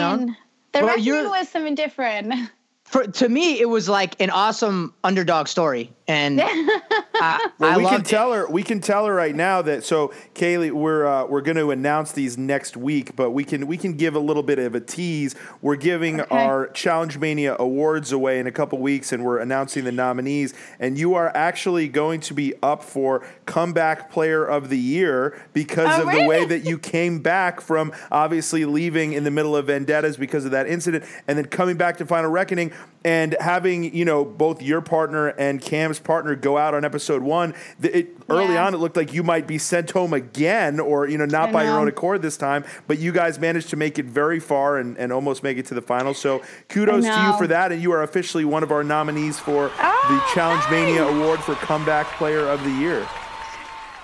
the 0.71 0.79
well, 0.79 0.87
reckoning 0.87 1.29
was 1.29 1.49
something 1.49 1.75
different. 1.75 2.33
For 2.85 3.05
to 3.05 3.27
me, 3.27 3.59
it 3.59 3.67
was 3.67 3.89
like 3.89 4.19
an 4.21 4.29
awesome 4.29 4.93
underdog 5.03 5.47
story 5.47 5.91
and 6.07 6.39
I, 6.41 7.49
well, 7.59 7.73
I 7.73 7.77
we 7.77 7.85
can 7.85 8.03
tell 8.03 8.31
her. 8.31 8.47
We 8.49 8.63
can 8.63 8.79
tell 8.79 9.05
her 9.05 9.13
right 9.13 9.35
now 9.35 9.61
that. 9.63 9.83
So, 9.83 10.13
Kayleigh, 10.35 10.71
we're 10.71 11.05
uh, 11.05 11.25
we're 11.25 11.41
going 11.41 11.57
to 11.57 11.71
announce 11.71 12.13
these 12.13 12.37
next 12.37 12.77
week, 12.77 13.15
but 13.15 13.31
we 13.31 13.43
can 13.43 13.67
we 13.67 13.75
can 13.77 13.93
give 13.93 14.15
a 14.15 14.19
little 14.19 14.43
bit 14.43 14.57
of 14.59 14.73
a 14.73 14.79
tease. 14.79 15.35
We're 15.61 15.75
giving 15.75 16.21
okay. 16.21 16.35
our 16.35 16.67
Challenge 16.69 17.17
Mania 17.17 17.57
awards 17.59 18.11
away 18.11 18.39
in 18.39 18.47
a 18.47 18.51
couple 18.51 18.79
weeks, 18.79 19.11
and 19.11 19.25
we're 19.25 19.39
announcing 19.39 19.83
the 19.83 19.91
nominees. 19.91 20.53
And 20.79 20.97
you 20.97 21.15
are 21.15 21.35
actually 21.35 21.89
going 21.89 22.21
to 22.21 22.33
be 22.33 22.53
up 22.63 22.83
for 22.83 23.27
comeback 23.45 24.09
player 24.09 24.45
of 24.45 24.69
the 24.69 24.79
year 24.79 25.41
because 25.53 25.99
oh, 25.99 26.03
of 26.03 26.07
really? 26.07 26.21
the 26.21 26.27
way 26.27 26.45
that 26.45 26.63
you 26.63 26.77
came 26.77 27.19
back 27.19 27.59
from 27.59 27.91
obviously 28.11 28.63
leaving 28.63 29.11
in 29.11 29.25
the 29.25 29.31
middle 29.31 29.57
of 29.57 29.67
vendettas 29.67 30.15
because 30.15 30.45
of 30.45 30.51
that 30.51 30.67
incident, 30.67 31.03
and 31.27 31.37
then 31.37 31.45
coming 31.45 31.75
back 31.75 31.97
to 31.97 32.05
Final 32.05 32.29
Reckoning 32.29 32.71
and 33.03 33.35
having 33.39 33.95
you 33.95 34.05
know 34.05 34.25
both 34.25 34.61
your 34.61 34.81
partner 34.81 35.27
and 35.27 35.61
Kam's 35.61 35.96
partner 35.99 36.35
go 36.35 36.57
out 36.57 36.73
on 36.73 36.85
episode 36.85 37.21
one. 37.21 37.53
It, 37.81 38.15
early 38.29 38.57
on, 38.57 38.73
it 38.73 38.77
looked 38.77 38.97
like 38.97 39.13
you 39.13 39.23
might 39.23 39.47
be 39.47 39.57
sent 39.57 39.91
home 39.91 40.13
again, 40.13 40.79
or 40.79 41.07
you 41.07 41.17
know 41.17 41.25
not 41.25 41.49
I 41.49 41.51
by 41.51 41.63
know. 41.63 41.71
your 41.71 41.79
own 41.79 41.87
accord 41.87 42.21
this 42.21 42.37
time. 42.37 42.65
But 42.87 42.99
you 42.99 43.11
guys 43.11 43.39
managed 43.39 43.69
to 43.69 43.75
make 43.75 43.99
it 43.99 44.05
very 44.05 44.39
far 44.39 44.77
and, 44.77 44.97
and 44.97 45.11
almost 45.11 45.43
make 45.43 45.57
it 45.57 45.65
to 45.67 45.73
the 45.73 45.81
final. 45.81 46.13
So 46.13 46.41
kudos 46.69 47.05
to 47.05 47.23
you 47.23 47.37
for 47.37 47.47
that, 47.47 47.71
and 47.71 47.81
you 47.81 47.91
are 47.91 48.03
officially 48.03 48.45
one 48.45 48.63
of 48.63 48.71
our 48.71 48.83
nominees 48.83 49.39
for 49.39 49.71
oh, 49.79 50.05
the 50.09 50.33
Challenge 50.33 50.61
nice. 50.63 50.71
Mania 50.71 51.03
Award 51.03 51.39
for 51.39 51.55
Comeback 51.55 52.07
Player 52.17 52.47
of 52.47 52.63
the 52.63 52.71
Year. 52.71 53.07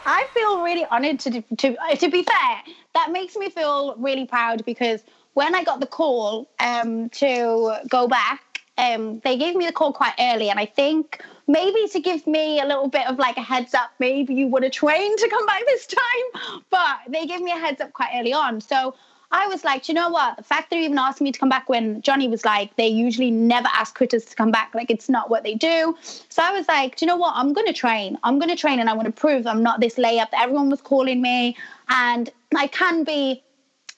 I 0.06 0.28
feel 0.34 0.62
really 0.62 0.86
honored 0.86 1.20
to 1.22 1.42
to 1.42 1.78
to 1.98 2.10
be 2.10 2.24
fair. 2.24 2.76
That 2.94 3.12
makes 3.12 3.36
me 3.36 3.50
feel 3.50 3.96
really 3.98 4.26
proud 4.26 4.66
because 4.66 5.04
when 5.34 5.56
I 5.56 5.64
got 5.64 5.80
the 5.80 5.88
call 5.88 6.48
um, 6.60 7.10
to 7.10 7.80
go 7.90 8.08
back 8.08 8.54
um, 8.78 9.20
they 9.20 9.38
gave 9.38 9.56
me 9.56 9.66
the 9.66 9.72
call 9.72 9.94
quite 9.94 10.14
early, 10.20 10.50
and 10.50 10.60
I 10.60 10.66
think 10.66 11.22
maybe 11.48 11.88
to 11.90 12.00
give 12.00 12.26
me 12.28 12.60
a 12.60 12.66
little 12.66 12.88
bit 12.88 13.08
of 13.08 13.20
like 13.20 13.38
a 13.38 13.42
heads 13.42 13.74
up, 13.74 13.92
maybe 14.00 14.34
you 14.34 14.48
would 14.48 14.64
have 14.64 14.72
trained 14.72 15.18
to 15.20 15.30
come 15.30 15.46
back 15.46 15.64
this 15.66 15.88
time. 15.88 16.62
But 16.70 16.98
they 17.10 17.26
gave 17.26 17.42
me 17.42 17.52
a 17.52 17.58
heads 17.58 17.82
up 17.82 17.94
quite 17.94 18.12
early 18.16 18.34
on. 18.34 18.62
So 18.62 18.96
I 19.34 19.48
was 19.48 19.64
like, 19.64 19.88
you 19.88 19.96
know 19.96 20.10
what? 20.10 20.38
The 20.38 20.44
fact 20.44 20.70
that 20.70 20.76
they 20.76 20.86
even 20.86 20.98
asked 20.98 21.20
me 21.20 21.32
to 21.32 21.40
come 21.40 21.50
back 21.50 21.68
when 21.68 22.04
Johnny 22.04 22.28
was 22.28 22.46
like, 22.46 22.76
they 22.76 22.88
usually 22.88 23.32
never 23.32 23.68
ask 23.74 23.96
critters 23.96 24.26
to 24.26 24.36
come 24.36 24.52
back. 24.52 24.76
Like, 24.76 24.92
it's 24.92 25.10
not 25.10 25.32
what 25.32 25.44
they 25.44 25.56
do. 25.56 25.98
So 26.30 26.44
I 26.44 26.52
was 26.52 26.68
like, 26.68 26.98
do 26.98 27.06
you 27.06 27.08
know 27.08 27.18
what? 27.18 27.34
I'm 27.36 27.52
going 27.52 27.66
to 27.66 27.74
train. 27.74 28.18
I'm 28.24 28.38
going 28.38 28.50
to 28.50 28.56
train 28.56 28.80
and 28.80 28.90
I 28.90 28.94
want 28.94 29.08
to 29.08 29.12
prove 29.12 29.48
I'm 29.48 29.64
not 29.64 29.80
this 29.80 29.96
layup 29.96 30.30
that 30.30 30.44
everyone 30.44 30.70
was 30.70 30.82
calling 30.82 31.20
me. 31.20 31.58
And 31.90 32.30
I 32.56 32.68
can 32.68 33.04
be 33.04 33.44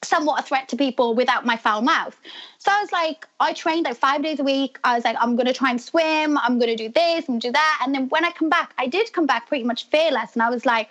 somewhat 0.04 0.40
a 0.40 0.44
threat 0.44 0.70
to 0.70 0.76
people 0.76 1.16
without 1.16 1.46
my 1.46 1.58
foul 1.58 1.82
mouth. 1.82 2.16
So 2.60 2.72
I 2.72 2.82
was 2.82 2.92
like, 2.92 3.28
I 3.40 3.54
trained 3.54 3.86
like 3.86 3.98
five 3.98 4.24
days 4.24 4.40
a 4.40 4.44
week. 4.44 4.78
I 4.84 4.96
was 4.96 5.04
like, 5.04 5.16
I'm 5.20 5.36
to 5.48 5.54
try 5.54 5.72
and 5.72 5.82
swim. 5.82 6.38
I'm 6.38 6.60
to 6.70 6.76
do 6.76 6.90
this 6.90 7.28
and 7.28 7.40
do 7.42 7.52
that. 7.52 7.82
And 7.84 7.94
then 7.94 8.10
when 8.10 8.26
I 8.26 8.32
come 8.32 8.50
back, 8.50 8.74
I 8.78 8.88
did 8.88 9.12
come 9.14 9.26
back 9.26 9.48
pretty 9.48 9.64
much 9.64 9.90
fearless. 9.90 10.34
And 10.34 10.42
I 10.42 10.50
was 10.50 10.66
like, 10.66 10.90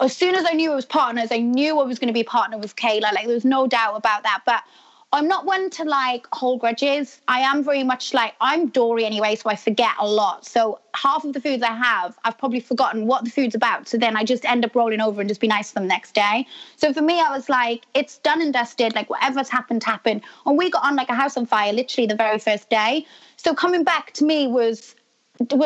as 0.00 0.16
soon 0.16 0.34
as 0.34 0.44
I 0.46 0.52
knew 0.52 0.72
it 0.72 0.74
was 0.74 0.86
partners, 0.86 1.32
I 1.32 1.38
knew 1.38 1.78
I 1.80 1.84
was 1.84 1.98
to 2.08 2.14
be 2.14 2.24
partner 2.24 2.58
with 2.58 2.76
Kailah. 2.76 3.12
Like 3.12 3.26
there 3.26 3.34
was 3.34 3.44
no 3.44 3.66
doubt 3.66 3.96
about 3.96 4.22
that. 4.22 4.42
But 4.46 4.62
I'm 5.10 5.26
not 5.26 5.46
one 5.46 5.70
to 5.70 5.84
like 5.84 6.26
hold 6.32 6.60
grudges. 6.60 7.22
I 7.28 7.40
am 7.40 7.64
very 7.64 7.82
much 7.82 8.12
like 8.12 8.34
I'm 8.42 8.68
Dory 8.68 9.06
anyway, 9.06 9.36
so 9.36 9.48
I 9.48 9.56
forget 9.56 9.92
a 9.98 10.06
lot. 10.06 10.44
So 10.44 10.80
half 10.94 11.24
of 11.24 11.32
the 11.32 11.40
foods 11.40 11.62
I 11.62 11.74
have, 11.74 12.18
I've 12.24 12.36
probably 12.36 12.60
forgotten 12.60 13.06
what 13.06 13.24
the 13.24 13.30
food's 13.30 13.54
about. 13.54 13.88
So 13.88 13.96
then 13.96 14.18
I 14.18 14.24
just 14.24 14.44
end 14.44 14.66
up 14.66 14.74
rolling 14.74 15.00
over 15.00 15.22
and 15.22 15.28
just 15.28 15.40
be 15.40 15.46
nice 15.46 15.70
to 15.70 15.76
them 15.76 15.84
the 15.84 15.88
next 15.88 16.14
day. 16.14 16.46
So 16.76 16.92
for 16.92 17.00
me, 17.00 17.20
I 17.20 17.30
was 17.30 17.48
like, 17.48 17.86
it's 17.94 18.18
done 18.18 18.42
and 18.42 18.52
dusted. 18.52 18.94
Like 18.94 19.08
whatever's 19.08 19.48
happened, 19.48 19.82
happened. 19.82 20.20
And 20.44 20.58
we 20.58 20.68
got 20.68 20.84
on 20.84 20.94
like 20.94 21.08
a 21.08 21.14
house 21.14 21.38
on 21.38 21.46
fire 21.46 21.72
literally 21.72 22.06
the 22.06 22.14
very 22.14 22.38
first 22.38 22.68
day. 22.68 23.06
So 23.36 23.54
coming 23.54 23.84
back 23.84 24.12
to 24.14 24.26
me 24.26 24.46
was 24.46 24.94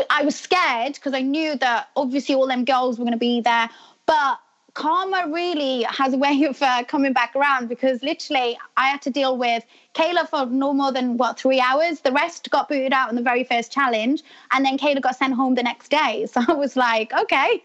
I 0.08 0.22
was 0.24 0.38
scared 0.38 0.94
because 0.94 1.14
I 1.14 1.22
knew 1.22 1.56
that 1.56 1.88
obviously 1.96 2.36
all 2.36 2.46
them 2.46 2.64
girls 2.64 2.96
were 2.96 3.04
going 3.04 3.12
to 3.12 3.18
be 3.18 3.40
there, 3.40 3.68
but 4.06 4.38
karma 4.74 5.26
really 5.28 5.82
has 5.82 6.14
a 6.14 6.18
way 6.18 6.44
of 6.44 6.60
uh, 6.62 6.84
coming 6.84 7.12
back 7.12 7.34
around 7.36 7.68
because 7.68 8.02
literally 8.02 8.58
I 8.76 8.88
had 8.88 9.02
to 9.02 9.10
deal 9.10 9.36
with 9.36 9.64
Kailah 9.94 10.28
for 10.28 10.46
no 10.46 10.72
more 10.72 10.92
than 10.92 11.16
what 11.16 11.38
three 11.38 11.60
hours. 11.60 12.00
The 12.00 12.12
rest 12.12 12.48
got 12.50 12.68
booted 12.68 12.92
out 12.92 13.10
in 13.10 13.16
the 13.16 13.22
very 13.22 13.44
first 13.44 13.70
challenge, 13.72 14.22
and 14.52 14.64
then 14.64 14.78
Kailah 14.78 15.02
got 15.02 15.16
sent 15.16 15.34
home 15.34 15.54
the 15.54 15.62
next 15.62 15.90
day. 15.90 16.26
So 16.32 16.40
I 16.48 16.54
was 16.54 16.76
like, 16.76 17.12
okay, 17.12 17.62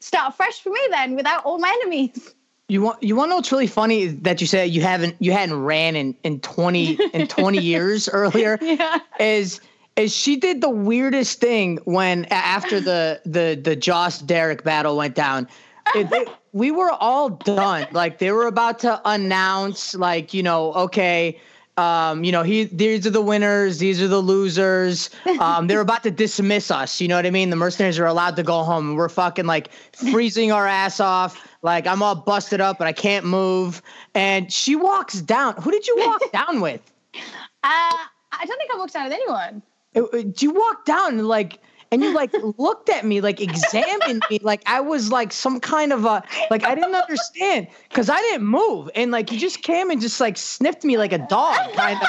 start 0.00 0.36
fresh 0.36 0.60
for 0.60 0.70
me 0.70 0.80
then 0.90 1.16
without 1.16 1.44
all 1.44 1.58
my 1.58 1.74
enemies. 1.82 2.34
You 2.68 2.82
want 2.82 3.02
you 3.02 3.16
want 3.16 3.28
to 3.28 3.30
know 3.30 3.36
what's 3.36 3.50
really 3.50 3.66
funny 3.66 4.06
that 4.06 4.40
you 4.40 4.46
said 4.46 4.70
you 4.70 4.82
haven't 4.82 5.16
you 5.18 5.32
hadn't 5.32 5.62
ran 5.62 5.96
in 5.96 6.14
in 6.22 6.40
twenty 6.40 6.98
in 7.14 7.26
twenty 7.28 7.58
years 7.72 8.08
earlier 8.08 8.58
yeah. 8.60 8.98
is 9.18 9.60
is 9.96 10.14
she 10.14 10.36
did 10.36 10.60
the 10.60 10.70
weirdest 10.70 11.40
thing 11.40 11.78
when 11.84 12.26
after 12.26 12.78
the 12.78 13.20
the 13.24 13.58
the 13.60 13.74
Joss 13.74 14.18
Derrick 14.20 14.62
battle 14.62 14.96
went 14.96 15.14
down 15.14 15.48
it, 15.94 16.28
we 16.52 16.70
were 16.70 16.90
all 16.90 17.30
done. 17.30 17.86
Like 17.92 18.18
they 18.18 18.32
were 18.32 18.46
about 18.46 18.78
to 18.80 19.00
announce, 19.04 19.94
like 19.94 20.34
you 20.34 20.42
know, 20.42 20.72
okay, 20.74 21.38
um, 21.76 22.24
you 22.24 22.32
know, 22.32 22.42
he 22.42 22.64
these 22.64 23.06
are 23.06 23.10
the 23.10 23.22
winners, 23.22 23.78
these 23.78 24.02
are 24.02 24.08
the 24.08 24.20
losers. 24.20 25.10
Um, 25.40 25.66
they're 25.68 25.80
about 25.80 26.02
to 26.02 26.10
dismiss 26.10 26.70
us. 26.70 27.00
You 27.00 27.08
know 27.08 27.16
what 27.16 27.24
I 27.24 27.30
mean? 27.30 27.50
The 27.50 27.56
mercenaries 27.56 27.98
are 27.98 28.06
allowed 28.06 28.36
to 28.36 28.42
go 28.42 28.62
home. 28.62 28.94
We're 28.94 29.08
fucking 29.08 29.46
like 29.46 29.72
freezing 29.92 30.52
our 30.52 30.66
ass 30.66 31.00
off. 31.00 31.48
Like 31.62 31.86
I'm 31.86 32.02
all 32.02 32.14
busted 32.14 32.60
up, 32.60 32.78
but 32.78 32.86
I 32.86 32.92
can't 32.92 33.24
move. 33.24 33.80
And 34.14 34.52
she 34.52 34.76
walks 34.76 35.20
down. 35.22 35.54
Who 35.62 35.70
did 35.70 35.86
you 35.86 35.96
walk 35.98 36.20
down 36.32 36.60
with? 36.60 36.80
Uh, 37.14 37.18
I 37.62 38.44
don't 38.44 38.58
think 38.58 38.70
I 38.74 38.76
walked 38.76 38.92
down 38.92 39.04
with 39.04 39.14
anyone. 39.14 39.62
Uh, 39.96 40.02
uh, 40.02 40.22
do 40.22 40.46
you 40.46 40.50
walk 40.52 40.84
down 40.84 41.26
like? 41.26 41.58
And 41.90 42.02
you 42.02 42.14
like 42.14 42.30
looked 42.58 42.88
at 42.88 43.04
me 43.04 43.20
like 43.20 43.40
examined 43.40 44.22
me 44.30 44.38
like 44.42 44.62
I 44.66 44.80
was 44.80 45.10
like 45.10 45.32
some 45.32 45.60
kind 45.60 45.92
of 45.92 46.04
a 46.04 46.22
like 46.50 46.64
I 46.64 46.74
didn't 46.74 46.94
understand 46.94 47.68
because 47.88 48.08
I 48.08 48.20
didn't 48.20 48.46
move 48.46 48.90
and 48.94 49.10
like 49.10 49.32
you 49.32 49.38
just 49.38 49.62
came 49.62 49.90
and 49.90 50.00
just 50.00 50.20
like 50.20 50.36
sniffed 50.36 50.84
me 50.84 50.98
like 50.98 51.12
a 51.12 51.18
dog 51.18 51.72
kind 51.74 52.00
of. 52.00 52.08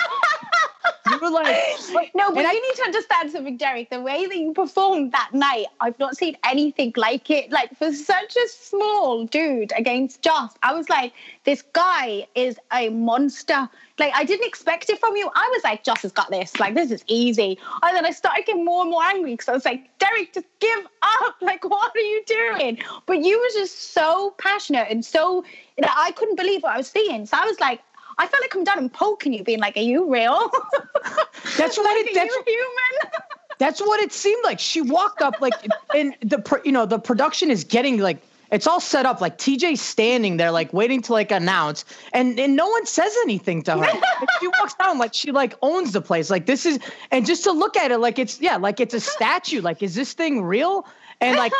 You 1.09 1.19
but 1.19 1.31
like, 1.31 1.55
but, 1.93 2.05
No, 2.15 2.29
but 2.29 2.45
and 2.45 2.53
you 2.53 2.59
I- 2.59 2.67
need 2.69 2.75
to 2.75 2.83
understand 2.83 3.31
something, 3.31 3.57
Derrick. 3.57 3.89
The 3.89 4.01
way 4.01 4.25
that 4.25 4.37
you 4.37 4.53
performed 4.53 5.11
that 5.11 5.29
night, 5.33 5.67
I've 5.79 5.97
not 5.99 6.15
seen 6.17 6.37
anything 6.43 6.93
like 6.95 7.29
it. 7.29 7.51
Like 7.51 7.75
for 7.77 7.91
such 7.91 8.35
a 8.35 8.47
small 8.49 9.25
dude 9.25 9.73
against 9.77 10.21
Joss, 10.21 10.53
I 10.63 10.73
was 10.73 10.89
like, 10.89 11.13
this 11.43 11.61
guy 11.73 12.27
is 12.35 12.57
a 12.71 12.89
monster. 12.89 13.69
Like 13.99 14.13
I 14.15 14.23
didn't 14.23 14.47
expect 14.47 14.89
it 14.89 14.99
from 14.99 15.15
you. 15.15 15.29
I 15.35 15.49
was 15.53 15.63
like, 15.63 15.83
Joss 15.83 16.01
has 16.03 16.11
got 16.11 16.29
this. 16.29 16.59
Like 16.59 16.75
this 16.75 16.91
is 16.91 17.03
easy. 17.07 17.57
And 17.83 17.95
then 17.95 18.05
I 18.05 18.11
started 18.11 18.45
getting 18.45 18.65
more 18.65 18.81
and 18.81 18.91
more 18.91 19.03
angry 19.03 19.31
because 19.33 19.49
I 19.49 19.53
was 19.53 19.65
like, 19.65 19.89
Derrick, 19.99 20.33
just 20.33 20.47
give 20.59 20.85
up. 21.01 21.35
Like 21.41 21.63
what 21.65 21.91
are 21.95 21.99
you 21.99 22.23
doing? 22.25 22.79
But 23.05 23.23
you 23.23 23.37
were 23.39 23.59
just 23.59 23.93
so 23.93 24.33
passionate 24.37 24.87
and 24.89 25.03
so 25.03 25.43
that 25.77 25.93
I 25.97 26.11
couldn't 26.11 26.35
believe 26.35 26.63
what 26.63 26.73
I 26.73 26.77
was 26.77 26.87
seeing. 26.87 27.25
So 27.25 27.37
I 27.37 27.45
was 27.45 27.59
like. 27.59 27.81
I 28.21 28.27
felt 28.27 28.41
like 28.43 28.51
coming 28.51 28.65
down 28.65 28.77
and 28.77 28.93
poking 28.93 29.33
you, 29.33 29.43
being 29.43 29.59
like, 29.59 29.75
"Are 29.75 29.81
you 29.81 30.11
real?" 30.11 30.49
That's 31.57 31.75
what 31.77 31.85
like, 31.85 32.05
it- 32.07 32.13
that's- 32.13 32.31
human? 32.45 33.11
That's 33.57 33.79
what 33.79 33.99
it 34.01 34.11
seemed 34.11 34.43
like. 34.43 34.59
She 34.59 34.81
walked 34.81 35.21
up 35.21 35.39
like, 35.39 35.53
and 35.95 36.15
the 36.21 36.61
you 36.65 36.71
know 36.71 36.85
the 36.87 36.97
production 36.97 37.51
is 37.51 37.63
getting 37.63 37.99
like 37.99 38.17
it's 38.51 38.65
all 38.65 38.79
set 38.79 39.05
up 39.05 39.21
like 39.21 39.37
TJ's 39.37 39.79
standing 39.81 40.37
there 40.37 40.49
like 40.51 40.73
waiting 40.73 40.99
to 41.03 41.13
like 41.13 41.31
announce, 41.31 41.85
and 42.13 42.39
and 42.39 42.55
no 42.55 42.67
one 42.67 42.85
says 42.87 43.15
anything 43.23 43.61
to 43.63 43.77
her. 43.77 43.99
She 44.39 44.47
walks 44.47 44.73
down 44.75 44.97
like 44.97 45.13
she 45.13 45.31
like 45.31 45.53
owns 45.61 45.91
the 45.93 46.01
place. 46.01 46.29
Like 46.31 46.47
this 46.47 46.65
is, 46.65 46.79
and 47.11 47.23
just 47.25 47.43
to 47.43 47.51
look 47.51 47.77
at 47.77 47.91
it 47.91 47.99
like 47.99 48.17
it's 48.17 48.39
yeah 48.41 48.57
like 48.57 48.79
it's 48.79 48.93
a 48.95 48.99
statue. 48.99 49.61
Like 49.61 49.83
is 49.83 49.93
this 49.95 50.13
thing 50.13 50.43
real? 50.43 50.85
And 51.21 51.37
like. 51.37 51.53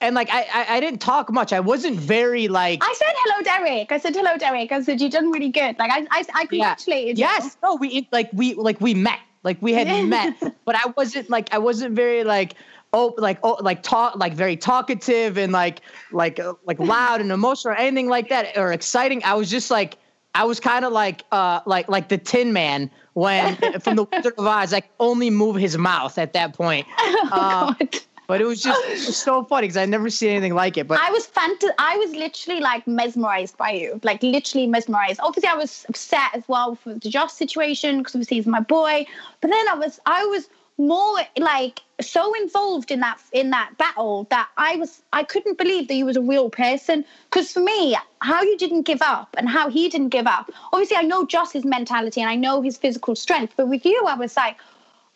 And 0.00 0.14
like 0.14 0.30
I, 0.30 0.46
I, 0.52 0.76
I 0.76 0.80
didn't 0.80 1.00
talk 1.00 1.30
much. 1.30 1.52
I 1.52 1.60
wasn't 1.60 1.98
very 1.98 2.48
like 2.48 2.82
I 2.82 2.94
said 2.94 3.12
hello, 3.16 3.42
Derrick. 3.42 3.92
I 3.92 3.98
said 3.98 4.14
hello, 4.14 4.36
Derrick. 4.38 4.72
I 4.72 4.82
said 4.82 5.00
you 5.00 5.10
done 5.10 5.30
really 5.30 5.50
good. 5.50 5.78
Like 5.78 5.90
I, 5.90 6.06
I, 6.10 6.24
I 6.34 6.46
congratulated 6.46 7.18
you. 7.18 7.24
Yes. 7.24 7.56
No, 7.62 7.74
we 7.74 8.08
like 8.10 8.30
we 8.32 8.54
like 8.54 8.80
we 8.80 8.94
met. 8.94 9.18
Like 9.42 9.60
we 9.62 9.72
had 9.72 10.06
met, 10.06 10.36
but 10.64 10.74
I 10.74 10.92
wasn't 10.96 11.30
like 11.30 11.52
I 11.52 11.58
wasn't 11.58 11.94
very 11.94 12.24
like 12.24 12.54
oh 12.92 13.14
like 13.16 13.38
oh 13.42 13.58
like 13.60 13.82
talk 13.82 14.16
like 14.16 14.34
very 14.34 14.56
talkative 14.56 15.38
and 15.38 15.52
like 15.52 15.80
like 16.12 16.38
uh, 16.38 16.54
like 16.66 16.78
loud 16.80 17.20
and 17.20 17.30
emotional 17.30 17.74
or 17.74 17.76
anything 17.76 18.08
like 18.08 18.28
that 18.28 18.56
or 18.56 18.72
exciting. 18.72 19.22
I 19.24 19.34
was 19.34 19.50
just 19.50 19.70
like 19.70 19.96
I 20.34 20.44
was 20.44 20.60
kind 20.60 20.84
of 20.84 20.92
like 20.92 21.24
uh 21.32 21.60
like 21.66 21.88
like 21.88 22.08
the 22.08 22.18
Tin 22.18 22.52
Man 22.52 22.90
when 23.14 23.56
from 23.80 23.96
the 23.96 24.04
Wizard 24.04 24.34
of 24.38 24.46
Oz. 24.46 24.72
Like 24.72 24.90
only 25.00 25.30
move 25.30 25.56
his 25.56 25.76
mouth 25.76 26.18
at 26.18 26.32
that 26.34 26.54
point. 26.54 26.86
Uh, 26.98 27.74
God. 27.74 28.00
But 28.30 28.40
it 28.40 28.46
was 28.46 28.62
just 28.62 29.24
so 29.24 29.42
funny 29.42 29.66
because 29.66 29.76
I 29.76 29.86
never 29.86 30.08
seen 30.08 30.30
anything 30.30 30.54
like 30.54 30.76
it. 30.76 30.86
But 30.86 31.00
I 31.00 31.10
was 31.10 31.26
fant- 31.26 31.74
I 31.78 31.96
was 31.96 32.12
literally 32.12 32.60
like 32.60 32.86
mesmerized 32.86 33.56
by 33.56 33.72
you, 33.72 33.98
like 34.04 34.22
literally 34.22 34.68
mesmerized. 34.68 35.18
Obviously, 35.20 35.48
I 35.50 35.56
was 35.56 35.84
upset 35.88 36.30
as 36.32 36.44
well 36.46 36.76
for 36.76 36.94
the 36.94 37.10
Joss 37.10 37.36
situation 37.36 37.98
because 37.98 38.14
obviously 38.14 38.36
he's 38.36 38.46
my 38.46 38.60
boy. 38.60 39.04
But 39.40 39.50
then 39.50 39.68
I 39.68 39.74
was, 39.74 39.98
I 40.06 40.24
was 40.26 40.48
more 40.78 41.18
like 41.38 41.80
so 42.00 42.32
involved 42.34 42.92
in 42.92 43.00
that 43.00 43.18
in 43.32 43.50
that 43.50 43.76
battle 43.78 44.28
that 44.30 44.48
I 44.56 44.76
was, 44.76 45.02
I 45.12 45.24
couldn't 45.24 45.58
believe 45.58 45.88
that 45.88 45.94
you 45.94 46.06
was 46.06 46.16
a 46.16 46.22
real 46.22 46.50
person. 46.50 47.04
Because 47.28 47.50
for 47.50 47.58
me, 47.58 47.96
how 48.20 48.42
you 48.42 48.56
didn't 48.56 48.82
give 48.82 49.02
up 49.02 49.34
and 49.38 49.48
how 49.48 49.68
he 49.68 49.88
didn't 49.88 50.10
give 50.10 50.28
up. 50.28 50.52
Obviously, 50.72 50.98
I 50.98 51.02
know 51.02 51.26
Joss's 51.26 51.64
mentality 51.64 52.20
and 52.20 52.30
I 52.30 52.36
know 52.36 52.62
his 52.62 52.76
physical 52.76 53.16
strength, 53.16 53.54
but 53.56 53.66
with 53.66 53.84
you, 53.84 54.04
I 54.06 54.14
was 54.14 54.36
like. 54.36 54.56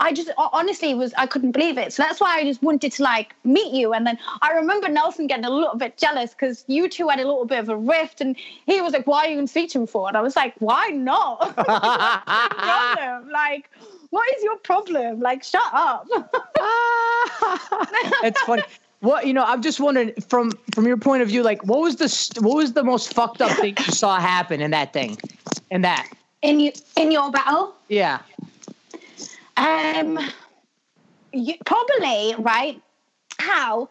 I 0.00 0.12
just 0.12 0.30
honestly 0.36 0.92
was 0.94 1.14
I 1.16 1.26
couldn't 1.26 1.52
believe 1.52 1.78
it. 1.78 1.92
So 1.92 2.02
that's 2.02 2.20
why 2.20 2.36
I 2.38 2.44
just 2.44 2.62
wanted 2.62 2.92
to 2.92 3.02
like 3.02 3.34
meet 3.44 3.72
you. 3.72 3.92
And 3.94 4.06
then 4.06 4.18
I 4.42 4.52
remember 4.52 4.88
Nelson 4.88 5.26
getting 5.26 5.44
a 5.44 5.50
little 5.50 5.76
bit 5.76 5.96
jealous 5.96 6.30
because 6.30 6.64
you 6.66 6.88
two 6.88 7.08
had 7.08 7.20
a 7.20 7.24
little 7.24 7.44
bit 7.44 7.60
of 7.60 7.68
a 7.68 7.76
rift, 7.76 8.20
and 8.20 8.36
he 8.66 8.80
was 8.80 8.92
like, 8.92 9.06
"Why 9.06 9.24
are 9.24 9.28
you 9.28 9.36
going 9.36 9.46
to 9.46 9.50
speak 9.50 9.70
to 9.70 9.80
him 9.80 9.86
for?" 9.86 10.08
And 10.08 10.16
I 10.16 10.20
was 10.20 10.34
like, 10.34 10.54
"Why 10.58 10.88
not? 10.88 11.54
Problem? 11.64 13.28
Like, 13.32 13.70
what 14.10 14.28
is 14.36 14.42
your 14.44 14.56
problem? 14.58 15.20
Like, 15.20 15.42
shut 15.44 15.62
up." 15.72 16.06
it's 18.22 18.40
funny. 18.42 18.62
What 19.00 19.26
you 19.26 19.32
know, 19.32 19.44
I'm 19.44 19.62
just 19.62 19.80
wondering 19.80 20.12
from 20.28 20.52
from 20.74 20.86
your 20.86 20.96
point 20.96 21.22
of 21.22 21.28
view, 21.28 21.42
like 21.42 21.64
what 21.64 21.80
was 21.80 21.96
the 21.96 22.40
what 22.40 22.56
was 22.56 22.72
the 22.72 22.82
most 22.84 23.12
fucked 23.12 23.42
up 23.42 23.52
thing 23.58 23.74
you 23.78 23.92
saw 23.92 24.18
happen 24.18 24.60
in 24.60 24.70
that 24.70 24.92
thing, 24.92 25.18
in 25.70 25.82
that? 25.82 26.08
in 26.44 26.60
you 26.60 26.72
in 26.96 27.10
your 27.10 27.30
battle, 27.30 27.74
Yeah. 27.88 28.20
Um, 29.56 30.18
you, 31.32 31.54
probably 31.64 32.34
right. 32.38 32.80
How 33.38 33.88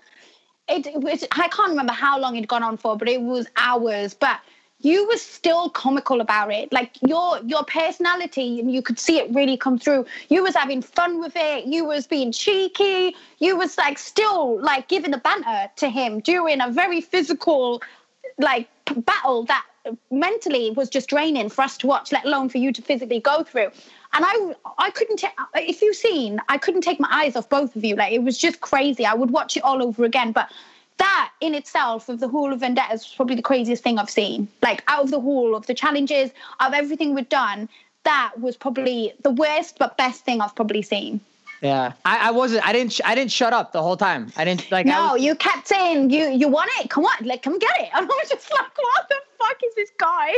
it, 0.68 0.88
it 0.88 1.27
I 1.31 1.48
can't 1.49 1.69
remember 1.69 1.94
how 1.94 2.19
long 2.19 2.35
it'd 2.35 2.48
gone 2.48 2.64
on 2.64 2.77
for, 2.77 2.98
but 2.98 3.10
it 3.10 3.22
was 3.22 3.48
hours. 3.57 4.14
But 4.14 4.40
you 4.80 5.07
were 5.07 5.18
still 5.18 5.69
comical 5.69 6.22
about 6.22 6.52
it. 6.52 6.72
Like 6.72 6.91
your 7.02 7.40
your 7.45 7.64
personality, 7.65 8.60
and 8.60 8.72
you 8.72 8.81
could 8.81 8.99
see 8.99 9.18
it 9.19 9.34
really 9.34 9.57
come 9.57 9.77
through. 9.77 10.06
You 10.30 10.44
was 10.44 10.56
having 10.56 10.81
fun 10.81 11.19
with 11.19 11.34
it. 11.35 11.65
You 11.65 11.85
was 11.85 12.07
being 12.07 12.31
cheeky. 12.31 13.15
You 13.40 13.57
was 13.57 13.77
like 13.77 13.98
still 13.98 14.61
like 14.61 14.88
giving 14.88 15.11
the 15.11 15.18
banter 15.18 15.69
to 15.77 15.90
him 15.90 16.19
during 16.19 16.61
a 16.61 16.69
very 16.69 17.02
physical 17.02 17.81
like 18.38 18.69
battle 19.06 19.44
that 19.45 19.65
mentally 20.11 20.72
was 20.72 20.90
just 20.90 21.10
draining 21.10 21.49
for 21.49 21.61
us 21.61 21.77
to 21.77 21.88
watch, 21.88 22.11
let 22.11 22.26
alone 22.26 22.49
for 22.49 22.57
you 22.57 22.72
to 22.72 22.81
physically 22.81 23.19
go 23.19 23.44
through. 23.44 23.69
And 24.14 24.23
I, 24.27 24.56
I 24.77 24.91
couldn't. 24.91 25.18
ta- 25.18 25.34
if 25.56 25.81
you've 25.81 25.95
seen, 25.95 26.40
I 26.48 26.57
couldn't 26.57 26.81
take 26.81 26.99
my 26.99 27.10
eyes 27.11 27.35
off 27.35 27.49
both 27.49 27.76
of 27.76 27.84
you. 27.84 27.95
Like 27.95 28.14
it 28.14 28.23
was 28.23 28.38
just 28.38 28.61
crazy. 28.61 29.06
I 29.06 29.14
would 29.14 29.31
watch 29.31 29.57
it 29.57 29.64
all 29.64 29.81
over 29.81 30.03
again. 30.03 30.31
But 30.31 30.52
that 30.98 31.31
in 31.41 31.56
itself, 31.56 32.10
of 32.10 32.19
the 32.19 32.27
Hall 32.27 32.53
of 32.53 32.60
Vendettas, 32.60 33.02
was 33.03 33.14
probably 33.15 33.35
the 33.35 33.41
craziest 33.41 33.84
thing 33.84 33.98
I've 33.98 34.10
seen. 34.10 34.48
Like 34.61 34.84
out 34.88 35.06
of 35.06 35.11
the 35.11 35.19
Hall 35.19 35.56
of 35.56 35.65
the 35.65 35.73
challenges, 35.73 36.31
of 36.60 36.73
everything 36.73 37.15
we've 37.15 37.30
done, 37.30 37.68
that 38.03 38.34
was 38.40 38.56
probably 38.56 39.14
the 39.23 39.31
worst 39.31 39.80
but 39.80 39.98
best 39.98 40.23
thing 40.23 40.41
I've 40.41 40.56
probably 40.56 40.81
seen. 40.81 41.19
Yeah. 41.64 41.94
I, 42.06 42.27
I 42.27 42.31
wasn't. 42.31 42.68
I 42.68 42.73
didn't. 42.73 42.91
sh- 42.94 43.02
I 43.06 43.15
didn't 43.15 43.31
shut 43.31 43.53
up 43.53 43.72
the 43.72 43.81
whole 43.81 43.95
time. 43.98 44.31
I 44.38 44.44
didn't 44.45 44.69
like. 44.69 44.85
No, 44.85 45.14
was- 45.14 45.22
you 45.22 45.34
kept 45.35 45.68
saying 45.68 46.10
you 46.10 46.30
you 46.30 46.49
want 46.49 46.69
it. 46.81 46.90
Come 46.90 47.06
on, 47.06 47.26
like 47.26 47.41
come 47.41 47.57
get 47.57 47.72
it. 47.80 47.90
And 47.95 48.06
I 48.06 48.07
was 48.22 48.30
just 48.30 48.52
like, 48.52 48.77
what 48.77 49.07
the 49.10 49.15
fuck 49.40 49.57
is 49.65 49.73
this 49.76 49.90
guy? 49.98 50.34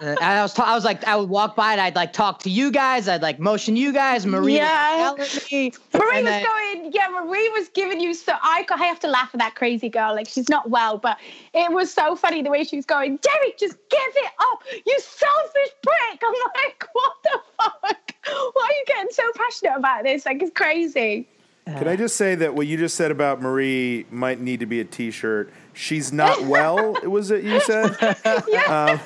I 0.22 0.40
was. 0.42 0.54
ta- 0.54 0.64
I 0.64 0.74
was 0.74 0.84
like. 0.86 1.06
I 1.06 1.16
would 1.16 1.28
walk 1.28 1.54
by 1.54 1.72
and 1.72 1.80
I'd 1.82 1.94
like 1.96 2.14
talk 2.14 2.38
to 2.44 2.50
you 2.50 2.70
guys. 2.72 3.08
I'd 3.08 3.20
like 3.20 3.38
motion 3.38 3.76
you 3.76 3.92
guys. 3.92 4.24
Marie 4.24 4.56
Yeah. 4.56 5.12
was 5.12 5.50
yelling 5.50 5.68
at 5.72 5.72
me. 5.72 5.72
Marie 6.00 6.22
was 6.22 6.24
then- 6.24 6.44
going, 6.44 6.92
yeah, 6.94 7.08
Marie 7.08 7.48
was 7.50 7.68
giving 7.68 8.00
you 8.00 8.14
so 8.14 8.32
I, 8.40 8.64
I 8.70 8.86
have 8.86 9.00
to 9.00 9.08
laugh 9.08 9.30
at 9.34 9.38
that 9.40 9.54
crazy 9.56 9.90
girl. 9.90 10.14
Like 10.14 10.28
she's 10.28 10.48
not 10.48 10.70
well, 10.70 10.96
but 10.96 11.18
it 11.52 11.70
was 11.72 11.92
so 11.92 12.16
funny 12.16 12.40
the 12.42 12.50
way 12.50 12.64
she 12.64 12.76
was 12.76 12.86
going, 12.86 13.16
Derrick, 13.18 13.58
just 13.58 13.76
give 13.90 14.00
it 14.16 14.32
up, 14.40 14.60
you 14.86 14.98
selfish 14.98 15.72
prick. 15.82 16.22
I'm 16.24 16.34
like, 16.64 16.84
what 16.94 17.12
the 17.24 17.40
fuck? 17.58 17.96
Why 18.26 18.62
are 18.62 18.72
you 18.72 18.84
getting 18.86 19.10
so 19.10 19.22
passionate 19.34 19.76
about 19.76 20.04
this? 20.04 20.26
Like 20.26 20.42
it's 20.42 20.52
crazy. 20.54 21.28
Can 21.66 21.86
I 21.86 21.94
just 21.94 22.16
say 22.16 22.34
that 22.34 22.54
what 22.54 22.66
you 22.66 22.76
just 22.76 22.96
said 22.96 23.10
about 23.10 23.40
Marie 23.40 24.04
might 24.10 24.40
need 24.40 24.60
to 24.60 24.66
be 24.66 24.80
a 24.80 24.84
T-shirt? 24.84 25.52
She's 25.72 26.12
not 26.12 26.42
well. 26.46 26.94
was 27.04 27.30
it 27.30 27.44
you 27.44 27.60
said? 27.60 27.96
Um, 28.68 29.00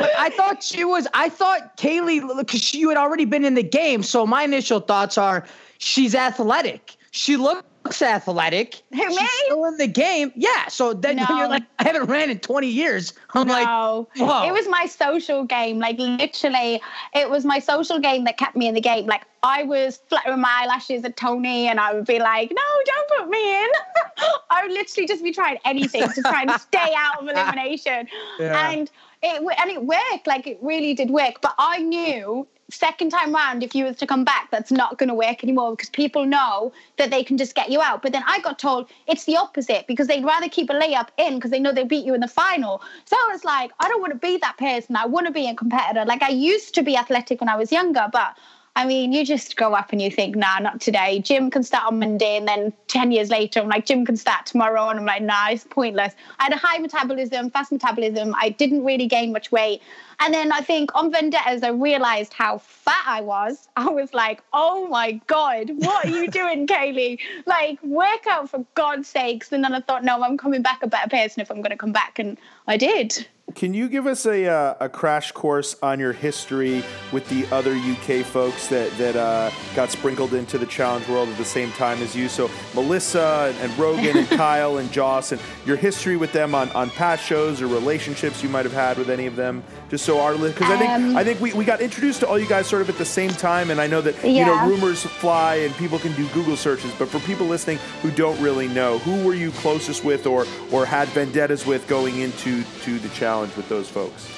I 0.00 0.30
thought 0.30 0.62
she 0.62 0.84
was. 0.84 1.08
I 1.14 1.28
thought 1.28 1.76
Kayleigh 1.76 2.36
because 2.38 2.74
you 2.74 2.88
had 2.88 2.98
already 2.98 3.24
been 3.24 3.44
in 3.44 3.54
the 3.54 3.62
game. 3.62 4.02
So 4.02 4.26
my 4.26 4.44
initial 4.44 4.80
thoughts 4.80 5.18
are 5.18 5.44
she's 5.78 6.14
athletic. 6.14 6.96
She 7.10 7.36
looks 7.36 7.67
athletic. 8.02 8.82
Who, 8.92 9.10
She's 9.10 9.30
still 9.44 9.64
in 9.66 9.76
the 9.78 9.86
game. 9.86 10.32
Yeah. 10.36 10.68
So 10.68 10.92
then 10.92 11.16
No. 11.16 11.26
you're 11.28 11.48
like, 11.48 11.62
I 11.78 11.84
haven't 11.84 12.04
ran 12.06 12.30
in 12.30 12.38
20 12.38 12.66
years. 12.68 13.12
I'm 13.34 13.48
like, 13.48 13.66
whoa. 13.66 14.06
it 14.46 14.52
was 14.52 14.68
my 14.68 14.86
social 14.86 15.44
game. 15.44 15.78
Like 15.78 15.98
literally, 15.98 16.80
it 17.14 17.30
was 17.30 17.44
my 17.44 17.58
social 17.58 17.98
game 17.98 18.24
that 18.24 18.36
kept 18.36 18.56
me 18.56 18.68
in 18.68 18.74
the 18.74 18.80
game. 18.80 19.06
Like 19.06 19.22
I 19.42 19.62
was 19.62 20.00
fluttering 20.08 20.40
my 20.40 20.62
eyelashes 20.62 21.04
at 21.04 21.16
Tony, 21.16 21.68
and 21.68 21.78
I 21.78 21.94
would 21.94 22.06
be 22.06 22.18
like, 22.18 22.50
"No, 22.50 22.62
don't 22.84 23.08
put 23.20 23.30
me 23.30 23.62
in." 23.62 23.68
I 24.50 24.62
would 24.64 24.72
literally 24.72 25.06
just 25.06 25.22
be 25.22 25.32
trying 25.32 25.58
anything 25.64 26.08
to 26.08 26.22
try 26.22 26.42
and 26.42 26.50
stay 26.60 26.92
out 26.96 27.22
of 27.22 27.28
elimination, 27.28 28.08
Yeah. 28.40 28.70
and 28.70 28.90
it 29.22 29.40
and 29.60 29.70
it 29.70 29.82
worked. 29.84 30.26
Like 30.26 30.46
it 30.46 30.58
really 30.60 30.92
did 30.94 31.10
work. 31.10 31.40
But 31.40 31.54
I 31.58 31.78
knew 31.78 32.46
second 32.70 33.10
time 33.10 33.34
round, 33.34 33.62
if 33.62 33.74
you 33.74 33.84
was 33.84 33.96
to 33.96 34.06
come 34.06 34.24
back, 34.24 34.50
that's 34.50 34.70
not 34.70 34.98
going 34.98 35.08
to 35.08 35.14
work 35.14 35.42
anymore 35.42 35.72
because 35.72 35.88
people 35.88 36.26
know 36.26 36.72
that 36.96 37.10
they 37.10 37.24
can 37.24 37.38
just 37.38 37.54
get 37.54 37.70
you 37.70 37.80
out. 37.80 38.02
But 38.02 38.12
then 38.12 38.22
I 38.26 38.40
got 38.40 38.58
told 38.58 38.88
it's 39.06 39.24
the 39.24 39.36
opposite 39.36 39.86
because 39.86 40.06
they'd 40.06 40.24
rather 40.24 40.48
keep 40.48 40.68
a 40.70 40.74
layup 40.74 41.08
in 41.16 41.36
because 41.36 41.50
they 41.50 41.60
know 41.60 41.72
they 41.72 41.84
beat 41.84 42.04
you 42.04 42.14
in 42.14 42.20
the 42.20 42.28
final. 42.28 42.82
So 43.06 43.16
I 43.16 43.30
was 43.32 43.44
like, 43.44 43.70
I 43.80 43.88
don't 43.88 44.00
want 44.00 44.12
to 44.12 44.18
be 44.18 44.36
that 44.38 44.58
person. 44.58 44.96
I 44.96 45.06
want 45.06 45.26
to 45.26 45.32
be 45.32 45.48
a 45.48 45.54
competitor. 45.54 46.04
Like 46.04 46.22
I 46.22 46.28
used 46.28 46.74
to 46.74 46.82
be 46.82 46.96
athletic 46.96 47.40
when 47.40 47.48
I 47.48 47.56
was 47.56 47.72
younger, 47.72 48.06
but 48.12 48.36
I 48.78 48.84
mean, 48.84 49.12
you 49.12 49.26
just 49.26 49.56
grow 49.56 49.74
up 49.74 49.90
and 49.90 50.00
you 50.00 50.08
think, 50.08 50.36
nah, 50.36 50.60
not 50.60 50.80
today. 50.80 51.18
Gym 51.18 51.50
can 51.50 51.64
start 51.64 51.86
on 51.88 51.98
Monday, 51.98 52.36
and 52.36 52.46
then 52.46 52.72
10 52.86 53.10
years 53.10 53.28
later, 53.28 53.58
I'm 53.58 53.68
like, 53.68 53.86
gym 53.86 54.06
can 54.06 54.16
start 54.16 54.46
tomorrow. 54.46 54.88
And 54.88 55.00
I'm 55.00 55.04
like, 55.04 55.20
nah, 55.20 55.48
it's 55.50 55.64
pointless. 55.64 56.14
I 56.38 56.44
had 56.44 56.52
a 56.52 56.56
high 56.56 56.78
metabolism, 56.78 57.50
fast 57.50 57.72
metabolism. 57.72 58.36
I 58.38 58.50
didn't 58.50 58.84
really 58.84 59.08
gain 59.08 59.32
much 59.32 59.50
weight. 59.50 59.82
And 60.20 60.32
then 60.32 60.52
I 60.52 60.60
think 60.60 60.94
on 60.94 61.10
Vendettas, 61.10 61.64
I 61.64 61.70
realized 61.70 62.32
how 62.32 62.58
fat 62.58 63.02
I 63.04 63.20
was. 63.20 63.66
I 63.76 63.88
was 63.88 64.14
like, 64.14 64.44
oh 64.52 64.86
my 64.86 65.20
God, 65.26 65.70
what 65.74 66.06
are 66.06 66.10
you 66.10 66.30
doing, 66.40 66.68
Kayleigh? 66.68 67.18
Like, 67.46 67.82
work 67.82 68.28
out 68.30 68.48
for 68.48 68.64
God's 68.76 69.08
sakes. 69.08 69.50
And 69.50 69.64
then 69.64 69.74
I 69.74 69.80
thought, 69.80 70.04
no, 70.04 70.22
I'm 70.22 70.38
coming 70.38 70.62
back 70.62 70.84
a 70.84 70.86
better 70.86 71.08
person 71.08 71.40
if 71.40 71.50
I'm 71.50 71.62
going 71.62 71.70
to 71.70 71.76
come 71.76 71.90
back. 71.90 72.20
And 72.20 72.38
I 72.68 72.76
did. 72.76 73.26
Can 73.54 73.72
you 73.72 73.88
give 73.88 74.06
us 74.06 74.26
a, 74.26 74.46
uh, 74.46 74.74
a 74.78 74.88
crash 74.90 75.32
course 75.32 75.74
on 75.82 75.98
your 75.98 76.12
history 76.12 76.84
with 77.12 77.26
the 77.30 77.46
other 77.54 77.74
UK 77.74 78.24
folks 78.24 78.68
that, 78.68 78.90
that 78.98 79.16
uh, 79.16 79.50
got 79.74 79.90
sprinkled 79.90 80.34
into 80.34 80.58
the 80.58 80.66
challenge 80.66 81.08
world 81.08 81.30
at 81.30 81.38
the 81.38 81.46
same 81.46 81.72
time 81.72 82.02
as 82.02 82.14
you? 82.14 82.28
So, 82.28 82.50
Melissa 82.74 83.50
and, 83.50 83.70
and 83.70 83.78
Rogan 83.78 84.18
and 84.18 84.28
Kyle 84.38 84.76
and 84.76 84.92
Joss, 84.92 85.32
and 85.32 85.40
your 85.64 85.76
history 85.76 86.18
with 86.18 86.30
them 86.32 86.54
on, 86.54 86.68
on 86.72 86.90
past 86.90 87.24
shows 87.24 87.62
or 87.62 87.68
relationships 87.68 88.42
you 88.42 88.50
might 88.50 88.66
have 88.66 88.74
had 88.74 88.98
with 88.98 89.08
any 89.08 89.24
of 89.24 89.34
them, 89.34 89.64
just 89.88 90.04
so 90.04 90.20
our 90.20 90.36
because 90.36 90.70
I 90.70 90.76
think 90.76 90.90
Um, 90.90 91.16
I 91.16 91.24
think 91.24 91.40
we, 91.40 91.52
we 91.54 91.64
got 91.64 91.80
introduced 91.80 92.20
to 92.20 92.28
all 92.28 92.38
you 92.38 92.46
guys 92.46 92.66
sort 92.66 92.82
of 92.82 92.88
at 92.88 92.98
the 92.98 93.04
same 93.04 93.30
time, 93.30 93.70
and 93.70 93.80
I 93.80 93.86
know 93.86 94.00
that 94.02 94.22
you 94.24 94.44
know 94.44 94.66
rumors 94.66 95.02
fly 95.02 95.56
and 95.56 95.74
people 95.76 95.98
can 95.98 96.12
do 96.14 96.28
Google 96.28 96.56
searches, 96.56 96.92
but 96.98 97.08
for 97.08 97.18
people 97.20 97.46
listening 97.46 97.78
who 98.02 98.10
don't 98.10 98.40
really 98.40 98.68
know, 98.68 98.98
who 98.98 99.24
were 99.26 99.34
you 99.34 99.50
closest 99.52 100.04
with 100.04 100.26
or 100.26 100.46
or 100.70 100.84
had 100.86 101.08
vendettas 101.08 101.66
with 101.66 101.86
going 101.88 102.20
into 102.20 102.62
to 102.84 102.98
the 102.98 103.08
challenge 103.10 103.54
with 103.56 103.68
those 103.68 103.88
folks? 103.88 104.28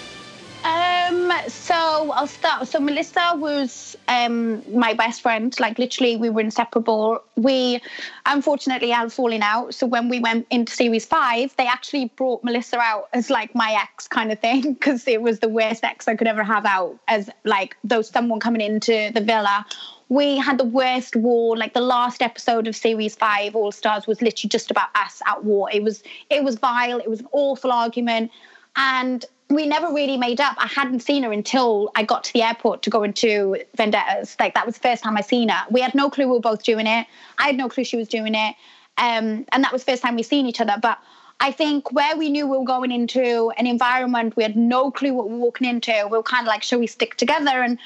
Um, 1.11 1.33
so 1.49 1.75
I'll 2.13 2.27
start. 2.27 2.69
So 2.69 2.79
Melissa 2.79 3.33
was 3.35 3.97
um 4.07 4.63
my 4.77 4.95
best 4.95 5.23
friend. 5.23 5.55
Like 5.59 5.79
literally, 5.79 6.17
we 6.17 6.31
were 6.31 6.41
inseparable. 6.41 7.23
We 7.37 7.81
unfortunately 8.27 8.91
had 8.91 9.13
falling 9.13 9.43
out. 9.43 9.75
So 9.75 9.87
when 9.87 10.09
we 10.09 10.21
went 10.21 10.47
into 10.51 10.73
series 10.73 11.05
five, 11.05 11.55
they 11.57 11.67
actually 11.67 12.07
brought 12.17 12.45
Melissa 12.45 12.79
out 12.79 13.09
as 13.13 13.29
like 13.29 13.55
my 13.55 13.77
ex 13.83 14.07
kind 14.07 14.31
of 14.31 14.39
thing 14.39 14.75
because 14.75 15.07
it 15.09 15.21
was 15.21 15.41
the 15.41 15.49
worst 15.49 15.83
ex 15.83 16.07
I 16.07 16.15
could 16.15 16.29
ever 16.29 16.45
have 16.45 16.65
out 16.65 16.97
as 17.09 17.29
like 17.45 17.77
those 17.83 18.09
someone 18.09 18.39
coming 18.39 18.61
into 18.61 19.11
the 19.13 19.21
villa. 19.21 19.67
We 20.11 20.39
had 20.39 20.59
the 20.59 20.65
worst 20.65 21.17
war. 21.17 21.57
Like 21.57 21.75
the 21.75 21.81
last 21.81 22.23
episode 22.23 22.69
of 22.69 22.77
series 22.77 23.17
five, 23.17 23.57
All 23.57 23.73
Stars, 23.73 24.07
was 24.07 24.23
literally 24.23 24.49
just 24.49 24.71
about 24.71 24.89
us 24.95 25.21
at 25.27 25.43
war. 25.45 25.69
It 25.73 25.83
was 25.83 26.05
it 26.31 26.45
was 26.45 26.57
vile. 26.57 26.99
It 26.99 27.11
was 27.11 27.21
an 27.21 27.29
awful 27.33 27.73
argument 27.73 28.31
and 28.77 29.25
we 29.51 29.67
never 29.67 29.93
really 29.93 30.17
made 30.17 30.41
up. 30.41 30.55
I 30.59 30.69
hadn't 30.69 31.01
seen 31.01 31.25
her 31.25 31.33
until 31.33 31.91
I 31.97 32.05
got 32.05 32.23
to 32.25 32.33
the 32.33 32.43
airport 32.43 32.83
to 32.83 32.91
go 32.91 33.03
into 33.03 33.57
Vendettas. 33.75 34.37
Like 34.39 34.55
that 34.55 34.65
was 34.65 34.77
the 34.77 34.81
first 34.81 35.03
time 35.03 35.17
I 35.17 35.23
seen 35.23 35.49
her. 35.49 35.67
We 35.71 35.81
had 35.81 35.95
no 35.95 36.09
clue 36.09 36.27
we 36.27 36.33
were 36.33 36.41
both 36.41 36.63
doing 36.63 36.87
it. 36.87 37.07
I 37.39 37.47
had 37.47 37.57
no 37.57 37.69
clue 37.69 37.85
she 37.85 37.97
was 37.97 38.09
doing 38.09 38.35
it, 38.35 38.55
um, 38.97 39.45
and 39.53 39.65
that 39.65 39.73
was 39.73 39.85
the 39.85 39.93
first 39.93 40.03
time 40.03 40.15
we 40.15 40.23
seen 40.23 40.47
each 40.47 40.61
other. 40.61 40.77
But 40.81 40.99
I 41.41 41.51
think 41.51 41.91
where 41.93 42.17
we 42.17 42.31
knew 42.31 42.47
we 42.47 42.59
were 42.59 42.65
going 42.65 42.93
into 42.93 43.51
an 43.57 43.67
environment, 43.67 44.37
we 44.37 44.45
had 44.45 44.57
no 44.57 44.91
clue 44.91 45.15
what 45.15 45.29
we 45.29 45.35
were 45.35 45.41
walking 45.41 45.69
into. 45.69 45.93
We 46.05 46.17
were 46.17 46.23
kind 46.23 46.47
of 46.47 46.49
like, 46.49 46.63
should 46.63 46.79
we 46.79 46.87
stick 46.87 47.17
together? 47.17 47.63
And 47.63 47.79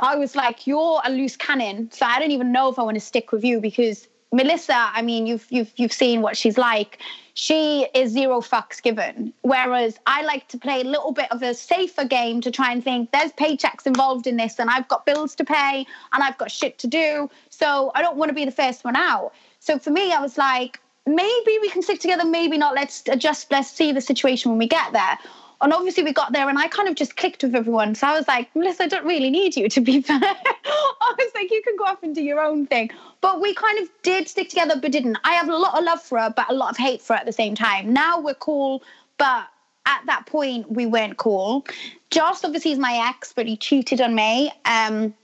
I 0.00 0.16
was 0.16 0.36
like, 0.36 0.66
you're 0.66 1.00
a 1.04 1.10
loose 1.10 1.36
cannon, 1.36 1.90
so 1.90 2.04
I 2.04 2.18
don't 2.20 2.32
even 2.32 2.52
know 2.52 2.68
if 2.68 2.78
I 2.78 2.82
want 2.82 2.96
to 2.96 3.00
stick 3.00 3.32
with 3.32 3.44
you 3.44 3.60
because 3.60 4.08
Melissa, 4.32 4.90
I 4.92 5.02
mean, 5.02 5.26
you've 5.26 5.46
you've 5.50 5.72
you've 5.76 5.92
seen 5.92 6.20
what 6.20 6.36
she's 6.36 6.58
like. 6.58 6.98
She 7.34 7.86
is 7.94 8.10
zero 8.10 8.40
fucks 8.40 8.82
given. 8.82 9.32
Whereas 9.42 9.98
I 10.06 10.22
like 10.22 10.48
to 10.48 10.58
play 10.58 10.80
a 10.80 10.84
little 10.84 11.12
bit 11.12 11.30
of 11.30 11.42
a 11.42 11.54
safer 11.54 12.04
game 12.04 12.40
to 12.42 12.50
try 12.50 12.72
and 12.72 12.82
think 12.82 13.12
there's 13.12 13.32
paychecks 13.32 13.86
involved 13.86 14.26
in 14.26 14.36
this, 14.36 14.58
and 14.58 14.68
I've 14.68 14.88
got 14.88 15.06
bills 15.06 15.34
to 15.36 15.44
pay, 15.44 15.86
and 16.12 16.22
I've 16.22 16.36
got 16.36 16.50
shit 16.50 16.78
to 16.78 16.86
do. 16.86 17.30
So 17.48 17.90
I 17.94 18.02
don't 18.02 18.16
want 18.16 18.28
to 18.28 18.34
be 18.34 18.44
the 18.44 18.50
first 18.50 18.84
one 18.84 18.96
out. 18.96 19.32
So 19.60 19.78
for 19.78 19.90
me, 19.90 20.12
I 20.12 20.20
was 20.20 20.36
like, 20.36 20.78
maybe 21.06 21.58
we 21.62 21.70
can 21.70 21.82
stick 21.82 22.00
together, 22.00 22.24
maybe 22.24 22.58
not. 22.58 22.74
Let's 22.74 23.04
adjust. 23.08 23.50
Let's 23.50 23.70
see 23.70 23.92
the 23.92 24.00
situation 24.00 24.50
when 24.50 24.58
we 24.58 24.68
get 24.68 24.92
there. 24.92 25.18
And 25.60 25.72
obviously, 25.72 26.04
we 26.04 26.12
got 26.12 26.32
there, 26.32 26.48
and 26.48 26.58
I 26.58 26.68
kind 26.68 26.88
of 26.88 26.94
just 26.94 27.16
clicked 27.16 27.42
with 27.42 27.54
everyone. 27.54 27.94
So 27.94 28.06
I 28.06 28.16
was 28.16 28.28
like, 28.28 28.54
Melissa, 28.54 28.84
I 28.84 28.86
don't 28.86 29.04
really 29.04 29.30
need 29.30 29.56
you, 29.56 29.68
to 29.68 29.80
be 29.80 30.00
fair. 30.02 30.20
I 30.22 31.14
was 31.18 31.32
like, 31.34 31.50
you 31.50 31.62
can 31.62 31.76
go 31.76 31.84
off 31.84 32.02
and 32.02 32.14
do 32.14 32.22
your 32.22 32.40
own 32.40 32.66
thing. 32.66 32.90
But 33.20 33.40
we 33.40 33.54
kind 33.54 33.78
of 33.80 33.88
did 34.02 34.28
stick 34.28 34.50
together, 34.50 34.78
but 34.80 34.92
didn't. 34.92 35.18
I 35.24 35.34
have 35.34 35.48
a 35.48 35.56
lot 35.56 35.76
of 35.76 35.84
love 35.84 36.00
for 36.02 36.18
her, 36.18 36.32
but 36.34 36.48
a 36.48 36.54
lot 36.54 36.70
of 36.70 36.76
hate 36.76 37.02
for 37.02 37.14
her 37.14 37.18
at 37.18 37.26
the 37.26 37.32
same 37.32 37.54
time. 37.54 37.92
Now 37.92 38.20
we're 38.20 38.34
cool, 38.34 38.82
but 39.16 39.48
at 39.86 40.02
that 40.06 40.26
point, 40.26 40.70
we 40.70 40.86
weren't 40.86 41.16
cool. 41.16 41.66
Joss, 42.10 42.44
obviously, 42.44 42.72
is 42.72 42.78
my 42.78 43.08
ex, 43.08 43.32
but 43.32 43.46
he 43.46 43.56
cheated 43.56 44.00
on 44.00 44.14
me. 44.14 44.52
Um, 44.64 45.14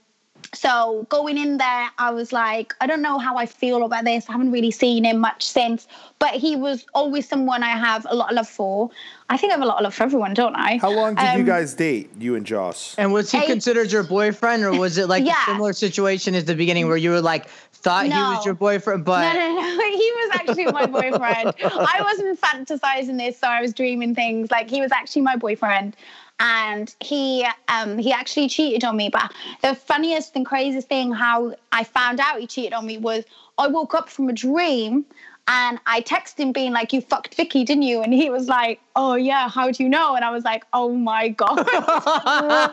so 0.55 1.05
going 1.09 1.37
in 1.37 1.57
there, 1.57 1.89
I 1.97 2.11
was 2.11 2.31
like, 2.31 2.73
I 2.81 2.87
don't 2.87 3.01
know 3.01 3.17
how 3.19 3.37
I 3.37 3.45
feel 3.45 3.83
about 3.85 4.05
this. 4.05 4.27
I 4.29 4.31
haven't 4.33 4.51
really 4.51 4.71
seen 4.71 5.03
him 5.03 5.17
much 5.19 5.43
since, 5.47 5.87
but 6.19 6.31
he 6.31 6.55
was 6.55 6.85
always 6.93 7.27
someone 7.27 7.61
I 7.63 7.69
have 7.69 8.05
a 8.09 8.15
lot 8.15 8.29
of 8.31 8.35
love 8.35 8.47
for. 8.49 8.89
I 9.29 9.37
think 9.37 9.51
I 9.51 9.55
have 9.55 9.63
a 9.63 9.67
lot 9.67 9.77
of 9.77 9.83
love 9.83 9.93
for 9.95 10.03
everyone, 10.03 10.33
don't 10.33 10.55
I? 10.55 10.77
How 10.77 10.91
long 10.91 11.15
did 11.15 11.33
you 11.33 11.39
Um, 11.39 11.45
guys 11.45 11.73
date, 11.73 12.09
you 12.19 12.35
and 12.35 12.45
Joss? 12.45 12.95
And 12.97 13.11
was 13.11 13.31
he 13.31 13.39
Hey. 13.39 13.47
considered 13.47 13.91
your 13.91 14.03
boyfriend, 14.03 14.63
or 14.63 14.73
was 14.73 14.97
it 14.97 15.07
like 15.09 15.25
Yeah. 15.27 15.33
a 15.41 15.45
similar 15.45 15.73
situation 15.73 16.35
as 16.35 16.45
the 16.45 16.55
beginning 16.55 16.87
where 16.87 16.97
you 16.97 17.09
were 17.11 17.21
like 17.21 17.49
thought 17.73 18.05
he 18.07 18.11
was 18.23 18.45
your 18.45 18.55
boyfriend, 18.55 19.05
but 19.05 19.21
No, 19.21 19.33
no, 19.33 19.61
no. 19.61 19.79
He 19.95 20.11
was 20.15 20.29
actually 20.33 20.65
my 20.71 20.85
boyfriend. 20.87 21.53
I 21.63 22.01
wasn't 22.01 22.39
fantasizing 22.41 23.17
this, 23.17 23.37
so 23.39 23.47
I 23.47 23.61
was 23.61 23.73
dreaming 23.73 24.15
things. 24.15 24.49
Like 24.51 24.69
he 24.69 24.81
was 24.81 24.91
actually 24.91 25.21
my 25.23 25.35
boyfriend, 25.35 25.95
and 26.39 26.93
he 26.99 27.47
um 27.67 27.97
he 27.97 28.11
actually 28.11 28.49
cheated 28.49 28.83
on 28.83 28.97
me. 28.97 29.09
But 29.09 29.31
the 29.61 29.75
funniest 29.75 30.35
and 30.35 30.45
craziest 30.45 30.87
thing 30.87 31.11
how 31.11 31.55
I 31.71 31.83
found 31.83 32.19
out 32.19 32.39
he 32.39 32.47
cheated 32.47 32.73
on 32.73 32.85
me 32.85 32.97
was 32.97 33.23
I 33.57 33.67
woke 33.67 33.95
up 33.95 34.09
from 34.09 34.29
a 34.29 34.33
dream. 34.33 35.05
And 35.47 35.79
I 35.85 36.01
texted 36.01 36.39
him 36.39 36.51
being 36.53 36.71
like, 36.71 36.91
"You 36.91 37.01
fucked 37.01 37.35
Vicky, 37.35 37.63
didn't 37.63 37.83
you?" 37.83 38.01
And 38.01 38.11
he 38.11 38.31
was 38.31 38.47
like, 38.47 38.81
"Oh 38.95 39.13
yeah, 39.13 39.47
how 39.47 39.69
do 39.69 39.83
you 39.83 39.89
know?" 39.89 40.15
And 40.15 40.25
I 40.25 40.31
was 40.31 40.43
like, 40.43 40.65
"Oh 40.73 40.91
my 40.91 41.29
god!" 41.29 41.59
I 41.69 42.65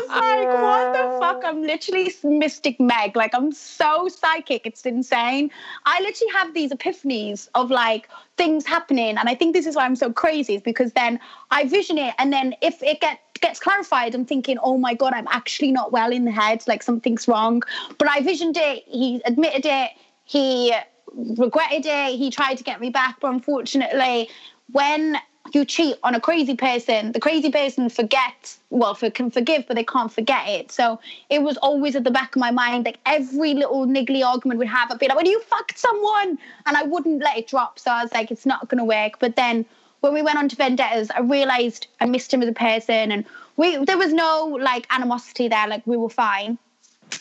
was 0.00 0.08
like, 0.08 0.48
"What 0.48 0.92
the 0.92 1.18
fuck?" 1.20 1.44
I'm 1.44 1.62
literally 1.62 2.12
Mystic 2.24 2.80
Meg. 2.80 3.14
Like 3.14 3.32
I'm 3.32 3.52
so 3.52 4.08
psychic. 4.08 4.66
It's 4.66 4.84
insane. 4.84 5.52
I 5.84 6.00
literally 6.00 6.32
have 6.32 6.52
these 6.52 6.72
epiphanies 6.72 7.48
of 7.54 7.70
like 7.70 8.08
things 8.36 8.66
happening, 8.66 9.16
and 9.16 9.28
I 9.28 9.36
think 9.36 9.54
this 9.54 9.66
is 9.66 9.76
why 9.76 9.84
I'm 9.84 9.96
so 9.96 10.12
crazy. 10.12 10.56
Is 10.56 10.62
because 10.62 10.94
then 10.94 11.20
I 11.52 11.68
vision 11.68 11.96
it, 11.96 12.12
and 12.18 12.32
then 12.32 12.56
if 12.60 12.82
it 12.82 13.00
get 13.00 13.20
gets 13.40 13.60
clarified, 13.60 14.16
I'm 14.16 14.24
thinking, 14.24 14.58
"Oh 14.64 14.78
my 14.78 14.94
god, 14.94 15.12
I'm 15.12 15.28
actually 15.30 15.70
not 15.70 15.92
well 15.92 16.10
in 16.10 16.24
the 16.24 16.32
head. 16.32 16.64
Like 16.66 16.82
something's 16.82 17.28
wrong." 17.28 17.62
But 17.98 18.08
I 18.08 18.20
visioned 18.20 18.56
it. 18.56 18.82
He 18.88 19.22
admitted 19.24 19.64
it. 19.64 19.90
He 20.24 20.74
regretted 21.14 21.86
it. 21.86 22.16
He 22.16 22.30
tried 22.30 22.56
to 22.56 22.64
get 22.64 22.80
me 22.80 22.90
back, 22.90 23.20
but 23.20 23.32
unfortunately, 23.32 24.28
when 24.72 25.18
you 25.54 25.64
cheat 25.64 25.96
on 26.02 26.14
a 26.14 26.20
crazy 26.20 26.56
person, 26.56 27.12
the 27.12 27.20
crazy 27.20 27.50
person 27.50 27.88
forgets, 27.88 28.58
well, 28.70 28.94
for, 28.94 29.10
can 29.10 29.30
forgive, 29.30 29.66
but 29.66 29.76
they 29.76 29.84
can't 29.84 30.12
forget 30.12 30.48
it. 30.48 30.72
So 30.72 30.98
it 31.30 31.42
was 31.42 31.56
always 31.58 31.94
at 31.96 32.04
the 32.04 32.10
back 32.10 32.34
of 32.34 32.40
my 32.40 32.50
mind, 32.50 32.84
like 32.84 32.98
every 33.06 33.54
little 33.54 33.86
niggly 33.86 34.24
argument 34.24 34.58
we'd 34.58 34.68
have, 34.68 34.90
I'd 34.90 34.98
be 34.98 35.08
like, 35.08 35.16
well, 35.16 35.26
you 35.26 35.40
fucked 35.42 35.78
someone. 35.78 36.38
And 36.66 36.76
I 36.76 36.82
wouldn't 36.82 37.22
let 37.22 37.38
it 37.38 37.46
drop. 37.46 37.78
So 37.78 37.90
I 37.90 38.02
was 38.02 38.12
like, 38.12 38.30
it's 38.30 38.46
not 38.46 38.68
going 38.68 38.78
to 38.78 38.84
work. 38.84 39.18
But 39.18 39.36
then 39.36 39.64
when 40.00 40.14
we 40.14 40.22
went 40.22 40.38
on 40.38 40.48
to 40.48 40.56
Vendettas, 40.56 41.10
I 41.10 41.20
realized 41.20 41.86
I 42.00 42.06
missed 42.06 42.32
him 42.32 42.42
as 42.42 42.48
a 42.48 42.52
person. 42.52 43.12
And 43.12 43.24
we 43.56 43.76
there 43.84 43.98
was 43.98 44.12
no 44.12 44.58
like 44.60 44.86
animosity 44.90 45.48
there. 45.48 45.66
Like 45.68 45.86
we 45.86 45.96
were 45.96 46.10
fine. 46.10 46.58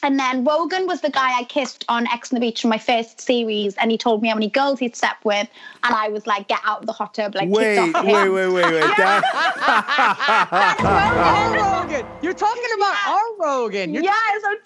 And 0.04 0.20
then 0.20 0.44
Rogan 0.44 0.88
was 0.88 1.02
the 1.02 1.10
guy 1.10 1.38
I 1.40 1.44
kissed 1.46 1.86
on 1.90 2.08
Ex 2.08 2.32
on 2.32 2.36
the 2.36 2.40
Beach 2.40 2.64
in 2.64 2.70
my 2.70 2.78
first 2.78 3.22
series, 3.22 3.76
and 3.78 3.92
he 3.92 3.98
told 3.98 4.22
me 4.22 4.30
how 4.30 4.36
many 4.36 4.50
girls 4.50 4.80
he'd 4.80 4.96
slept 4.96 5.26
with, 5.26 5.48
and 5.84 5.96
I 5.96 6.10
was 6.10 6.28
like, 6.28 6.48
"Get 6.48 6.60
out 6.66 6.82
of 6.82 6.86
the 6.86 6.94
hot 6.94 7.14
tub!" 7.14 7.36
Like, 7.36 7.50
Wait, 7.50 7.76
kicked 7.76 7.96
off 7.96 8.06
wait, 8.06 8.14
him. 8.14 8.34
wait, 8.34 8.50
wait, 8.50 8.66
wait. 8.66 8.84
That, 8.98 9.22
Rogan. 11.56 12.06
You're 12.22 12.34
talking 12.34 12.64
about 12.78 12.96
our 13.08 13.24
Rogan. 13.40 13.94
You're 13.94 14.04
Yes, 14.04 14.44
I'm 14.46 14.58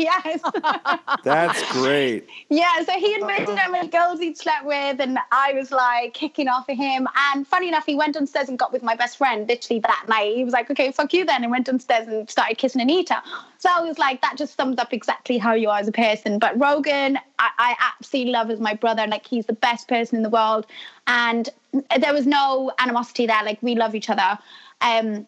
yes. 0.00 0.40
that's 1.24 1.72
great. 1.72 2.28
Yeah, 2.48 2.82
so 2.84 2.92
he 2.92 3.14
admitted 3.14 3.56
how 3.56 3.70
many 3.70 3.88
girls 3.88 4.20
he'd 4.20 4.36
slept 4.36 4.64
with, 4.64 5.00
and 5.00 5.18
I 5.30 5.52
was 5.52 5.70
like 5.70 6.14
kicking 6.14 6.48
off 6.48 6.68
at 6.68 6.76
him. 6.76 7.06
And 7.32 7.46
funny 7.46 7.68
enough, 7.68 7.86
he 7.86 7.94
went 7.94 8.14
downstairs 8.14 8.48
and 8.48 8.58
got 8.58 8.72
with 8.72 8.82
my 8.82 8.94
best 8.94 9.16
friend 9.16 9.48
literally 9.48 9.80
that 9.80 10.06
night. 10.08 10.34
He 10.34 10.44
was 10.44 10.52
like, 10.52 10.70
okay, 10.70 10.92
fuck 10.92 11.12
you 11.12 11.24
then, 11.24 11.42
and 11.42 11.50
went 11.50 11.66
downstairs 11.66 12.08
and 12.08 12.28
started 12.28 12.58
kissing 12.58 12.80
Anita. 12.80 13.22
So 13.58 13.68
I 13.70 13.82
was 13.82 13.98
like, 13.98 14.22
that 14.22 14.36
just 14.36 14.56
sums 14.56 14.78
up 14.78 14.92
exactly 14.92 15.38
how 15.38 15.52
you 15.52 15.68
are 15.68 15.78
as 15.78 15.88
a 15.88 15.92
person. 15.92 16.38
But 16.38 16.58
Rogan, 16.58 17.18
I, 17.38 17.50
I 17.58 17.76
absolutely 17.92 18.32
love 18.32 18.50
as 18.50 18.60
my 18.60 18.74
brother. 18.74 19.06
Like, 19.06 19.26
he's 19.26 19.46
the 19.46 19.52
best 19.52 19.88
person 19.88 20.16
in 20.16 20.22
the 20.22 20.30
world. 20.30 20.66
And 21.06 21.48
there 21.98 22.14
was 22.14 22.26
no 22.26 22.72
animosity 22.78 23.26
there. 23.26 23.44
Like, 23.44 23.62
we 23.62 23.74
love 23.74 23.94
each 23.94 24.08
other. 24.08 24.38
Um, 24.80 25.26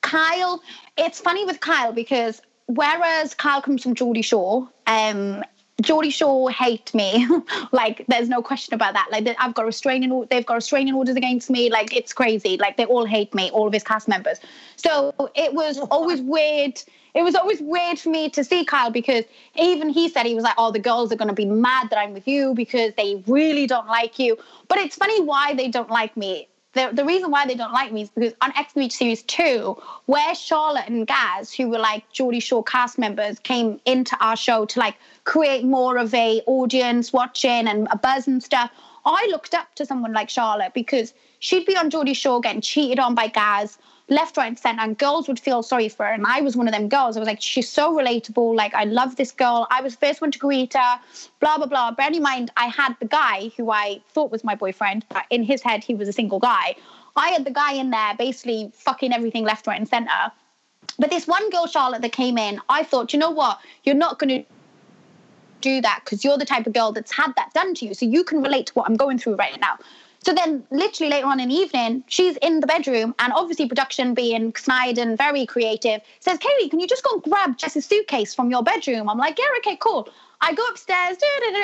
Kyle, 0.00 0.62
it's 0.96 1.20
funny 1.20 1.44
with 1.44 1.60
Kyle 1.60 1.92
because 1.92 2.40
whereas 2.66 3.34
Kyle 3.34 3.62
comes 3.62 3.82
from 3.82 3.94
Geordie 3.94 4.22
Shore, 4.22 4.68
um, 4.86 5.42
Geordie 5.82 6.10
Shore 6.10 6.50
hate 6.50 6.94
me. 6.94 7.26
like, 7.72 8.04
there's 8.08 8.28
no 8.28 8.42
question 8.42 8.74
about 8.74 8.94
that. 8.94 9.08
Like, 9.10 9.36
I've 9.38 9.54
got 9.54 9.66
restraining, 9.66 10.26
they've 10.30 10.46
got 10.46 10.54
restraining 10.54 10.94
orders 10.94 11.16
against 11.16 11.50
me. 11.50 11.70
Like, 11.70 11.94
it's 11.94 12.12
crazy. 12.12 12.56
Like, 12.56 12.76
they 12.76 12.86
all 12.86 13.04
hate 13.04 13.34
me, 13.34 13.50
all 13.50 13.66
of 13.66 13.72
his 13.72 13.82
cast 13.82 14.08
members. 14.08 14.40
So 14.76 15.14
it 15.34 15.52
was 15.52 15.78
always 15.78 16.22
weird. 16.22 16.80
It 17.14 17.22
was 17.22 17.34
always 17.34 17.60
weird 17.60 17.98
for 17.98 18.10
me 18.10 18.30
to 18.30 18.44
see 18.44 18.64
Kyle 18.64 18.90
because 18.90 19.24
even 19.54 19.88
he 19.88 20.08
said 20.08 20.26
he 20.26 20.34
was 20.34 20.44
like, 20.44 20.54
"Oh, 20.58 20.70
the 20.70 20.78
girls 20.78 21.10
are 21.12 21.16
going 21.16 21.28
to 21.28 21.34
be 21.34 21.46
mad 21.46 21.88
that 21.88 21.98
I'm 21.98 22.12
with 22.12 22.28
you 22.28 22.52
because 22.52 22.92
they 22.98 23.22
really 23.26 23.66
don't 23.66 23.86
like 23.86 24.18
you." 24.18 24.36
But 24.68 24.78
it's 24.78 24.96
funny 24.96 25.22
why 25.22 25.54
they 25.54 25.68
don't 25.68 25.88
like 25.88 26.14
me 26.14 26.46
the, 26.76 26.90
the 26.92 27.04
reason 27.04 27.30
why 27.30 27.46
they 27.46 27.54
don't 27.54 27.72
like 27.72 27.90
me 27.90 28.02
is 28.02 28.10
because 28.10 28.34
on 28.42 28.52
Ex 28.56 28.74
Beach 28.74 28.92
Series 28.92 29.22
2, 29.22 29.76
where 30.04 30.34
Charlotte 30.34 30.86
and 30.86 31.06
Gaz, 31.06 31.52
who 31.52 31.68
were 31.68 31.78
like 31.78 32.08
Geordie 32.12 32.40
Shore 32.40 32.62
cast 32.62 32.98
members, 32.98 33.38
came 33.38 33.80
into 33.86 34.16
our 34.20 34.36
show 34.36 34.66
to 34.66 34.78
like 34.78 34.96
create 35.24 35.64
more 35.64 35.96
of 35.96 36.12
a 36.14 36.42
audience 36.46 37.12
watching 37.12 37.66
and 37.66 37.88
a 37.90 37.96
buzz 37.96 38.26
and 38.26 38.42
stuff, 38.42 38.70
I 39.06 39.26
looked 39.30 39.54
up 39.54 39.74
to 39.76 39.86
someone 39.86 40.12
like 40.12 40.28
Charlotte 40.28 40.74
because 40.74 41.14
she'd 41.38 41.64
be 41.64 41.76
on 41.76 41.88
Geordie 41.88 42.12
Shore 42.12 42.40
getting 42.40 42.60
cheated 42.60 42.98
on 42.98 43.14
by 43.14 43.28
guys 43.28 43.78
left, 44.08 44.36
right, 44.36 44.46
and 44.46 44.58
center, 44.58 44.82
and 44.82 44.96
girls 44.96 45.26
would 45.26 45.38
feel 45.38 45.62
sorry 45.62 45.88
for 45.88 46.06
her. 46.06 46.12
And 46.12 46.24
I 46.26 46.40
was 46.40 46.56
one 46.56 46.68
of 46.68 46.74
them 46.74 46.88
girls. 46.88 47.16
I 47.16 47.20
was 47.20 47.26
like, 47.26 47.42
she's 47.42 47.68
so 47.68 47.92
relatable. 47.92 48.54
Like, 48.54 48.74
I 48.74 48.84
love 48.84 49.16
this 49.16 49.32
girl. 49.32 49.66
I 49.70 49.82
was 49.82 49.96
first 49.96 50.20
one 50.20 50.30
to 50.30 50.38
greet 50.38 50.74
her, 50.74 51.00
blah, 51.40 51.56
blah, 51.56 51.66
blah. 51.66 51.90
Bear 51.90 52.12
in 52.12 52.22
mind, 52.22 52.52
I 52.56 52.66
had 52.66 52.94
the 53.00 53.06
guy 53.06 53.50
who 53.56 53.70
I 53.70 54.00
thought 54.12 54.30
was 54.30 54.44
my 54.44 54.54
boyfriend, 54.54 55.04
but 55.08 55.24
in 55.30 55.42
his 55.42 55.62
head, 55.62 55.82
he 55.82 55.94
was 55.94 56.08
a 56.08 56.12
single 56.12 56.38
guy. 56.38 56.76
I 57.16 57.30
had 57.30 57.44
the 57.44 57.50
guy 57.50 57.72
in 57.72 57.90
there 57.90 58.14
basically 58.16 58.70
fucking 58.74 59.12
everything 59.12 59.44
left, 59.44 59.66
right, 59.66 59.78
and 59.78 59.88
center. 59.88 60.32
But 60.98 61.10
this 61.10 61.26
one 61.26 61.50
girl, 61.50 61.66
Charlotte, 61.66 62.02
that 62.02 62.12
came 62.12 62.38
in, 62.38 62.60
I 62.68 62.84
thought, 62.84 63.12
you 63.12 63.18
know 63.18 63.30
what? 63.30 63.58
You're 63.84 63.94
not 63.94 64.18
going 64.18 64.42
to 64.42 64.48
do 65.60 65.80
that 65.80 66.02
because 66.04 66.24
you're 66.24 66.38
the 66.38 66.44
type 66.44 66.66
of 66.66 66.72
girl 66.72 66.92
that's 66.92 67.12
had 67.12 67.34
that 67.36 67.52
done 67.54 67.74
to 67.74 67.86
you. 67.86 67.94
So 67.94 68.06
you 68.06 68.22
can 68.22 68.42
relate 68.42 68.66
to 68.66 68.72
what 68.74 68.88
I'm 68.88 68.96
going 68.96 69.18
through 69.18 69.36
right 69.36 69.58
now. 69.60 69.78
So 70.24 70.34
then, 70.34 70.64
literally 70.70 71.10
later 71.10 71.26
on 71.26 71.38
in 71.38 71.48
the 71.48 71.54
evening, 71.54 72.02
she's 72.08 72.36
in 72.38 72.60
the 72.60 72.66
bedroom, 72.66 73.14
and 73.18 73.32
obviously, 73.32 73.68
production 73.68 74.14
being 74.14 74.54
snide 74.56 74.98
and 74.98 75.16
very 75.16 75.46
creative 75.46 76.00
says, 76.20 76.38
Katie, 76.38 76.68
can 76.68 76.80
you 76.80 76.86
just 76.86 77.04
go 77.04 77.14
and 77.14 77.22
grab 77.22 77.56
Jess's 77.56 77.86
suitcase 77.86 78.34
from 78.34 78.50
your 78.50 78.62
bedroom? 78.62 79.08
I'm 79.08 79.18
like, 79.18 79.38
yeah, 79.38 79.44
okay, 79.58 79.76
cool. 79.76 80.08
I 80.40 80.52
go 80.54 80.66
upstairs, 80.66 81.16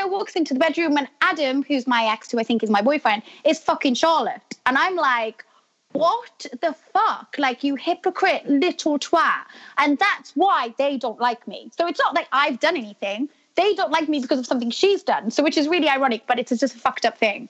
walks 0.07 0.37
into 0.37 0.55
the 0.55 0.61
bedroom, 0.61 0.97
and 0.97 1.09
Adam, 1.21 1.63
who's 1.63 1.87
my 1.87 2.05
ex, 2.05 2.31
who 2.31 2.39
I 2.39 2.45
think 2.45 2.63
is 2.63 2.71
my 2.71 2.83
boyfriend, 2.83 3.23
is 3.45 3.59
fucking 3.59 3.95
Charlotte. 3.95 4.41
And 4.67 4.79
I'm 4.79 4.97
like, 4.97 5.45
what 5.93 6.47
the 6.61 6.75
fuck? 6.93 7.35
Like, 7.39 7.65
you 7.65 7.77
hypocrite 7.77 8.49
little 8.49 8.99
twat. 8.99 9.45
And 9.79 9.99
that's 9.99 10.33
why 10.35 10.75
they 10.79 10.97
don't 10.97 11.21
like 11.21 11.47
me. 11.47 11.71
So 11.77 11.87
it's 11.87 11.99
not 11.99 12.15
like 12.15 12.29
I've 12.33 12.61
done 12.61 12.77
anything. 12.77 13.29
They 13.57 13.75
don't 13.75 13.91
like 13.91 14.09
me 14.09 14.21
because 14.21 14.39
of 14.39 14.47
something 14.47 14.71
she's 14.71 15.03
done. 15.03 15.31
So, 15.31 15.43
which 15.43 15.59
is 15.59 15.69
really 15.69 15.89
ironic, 15.89 16.25
but 16.27 16.39
it's 16.39 16.51
just 16.51 16.75
a 16.75 16.79
fucked 16.79 17.05
up 17.05 17.19
thing. 17.19 17.49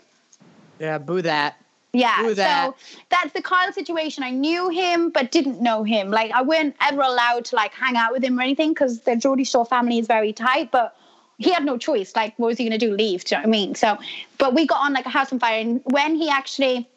Yeah, 0.79 0.99
boo 0.99 1.23
that. 1.23 1.57
Yeah, 1.95 2.23
Boo 2.23 2.35
that. 2.35 2.69
so 2.69 2.75
that's 3.11 3.35
the 3.35 3.43
Kyle 3.43 3.71
situation. 3.73 4.25
I 4.25 4.31
knew 4.31 4.71
him, 4.71 5.11
but 5.11 5.31
didn't 5.31 5.61
know 5.61 5.85
him. 5.85 6.11
Like, 6.11 6.31
I 6.31 6.41
weren't 6.41 6.75
ever 6.81 7.03
allowed 7.03 7.45
to 7.47 7.57
like 7.57 7.75
hang 7.75 7.97
out 7.97 8.13
with 8.13 8.25
him 8.25 8.39
or 8.39 8.43
anything 8.43 8.71
because 8.71 9.01
the 9.01 9.15
Geordie 9.15 9.45
Shore 9.45 9.67
family 9.67 9.99
is 9.99 10.07
very 10.07 10.33
tight. 10.33 10.71
But 10.71 10.97
he 11.37 11.53
had 11.53 11.65
no 11.65 11.77
choice. 11.77 12.17
Like, 12.17 12.39
what 12.39 12.49
was 12.49 12.59
he 12.59 12.65
going 12.65 12.79
to 12.79 12.87
do? 12.87 12.95
Leave? 12.95 13.25
Do 13.25 13.35
you 13.35 13.39
know 13.39 13.43
what 13.43 13.49
I 13.49 13.51
mean? 13.51 13.75
So, 13.75 13.99
but 14.39 14.55
we 14.55 14.67
got 14.67 14.81
on 14.81 14.95
like 14.95 15.05
a 15.05 15.11
house 15.11 15.33
on 15.33 15.39
fire. 15.39 15.61
And 15.61 15.83
when 15.85 16.15
he 16.15 16.31
actually 16.31 16.89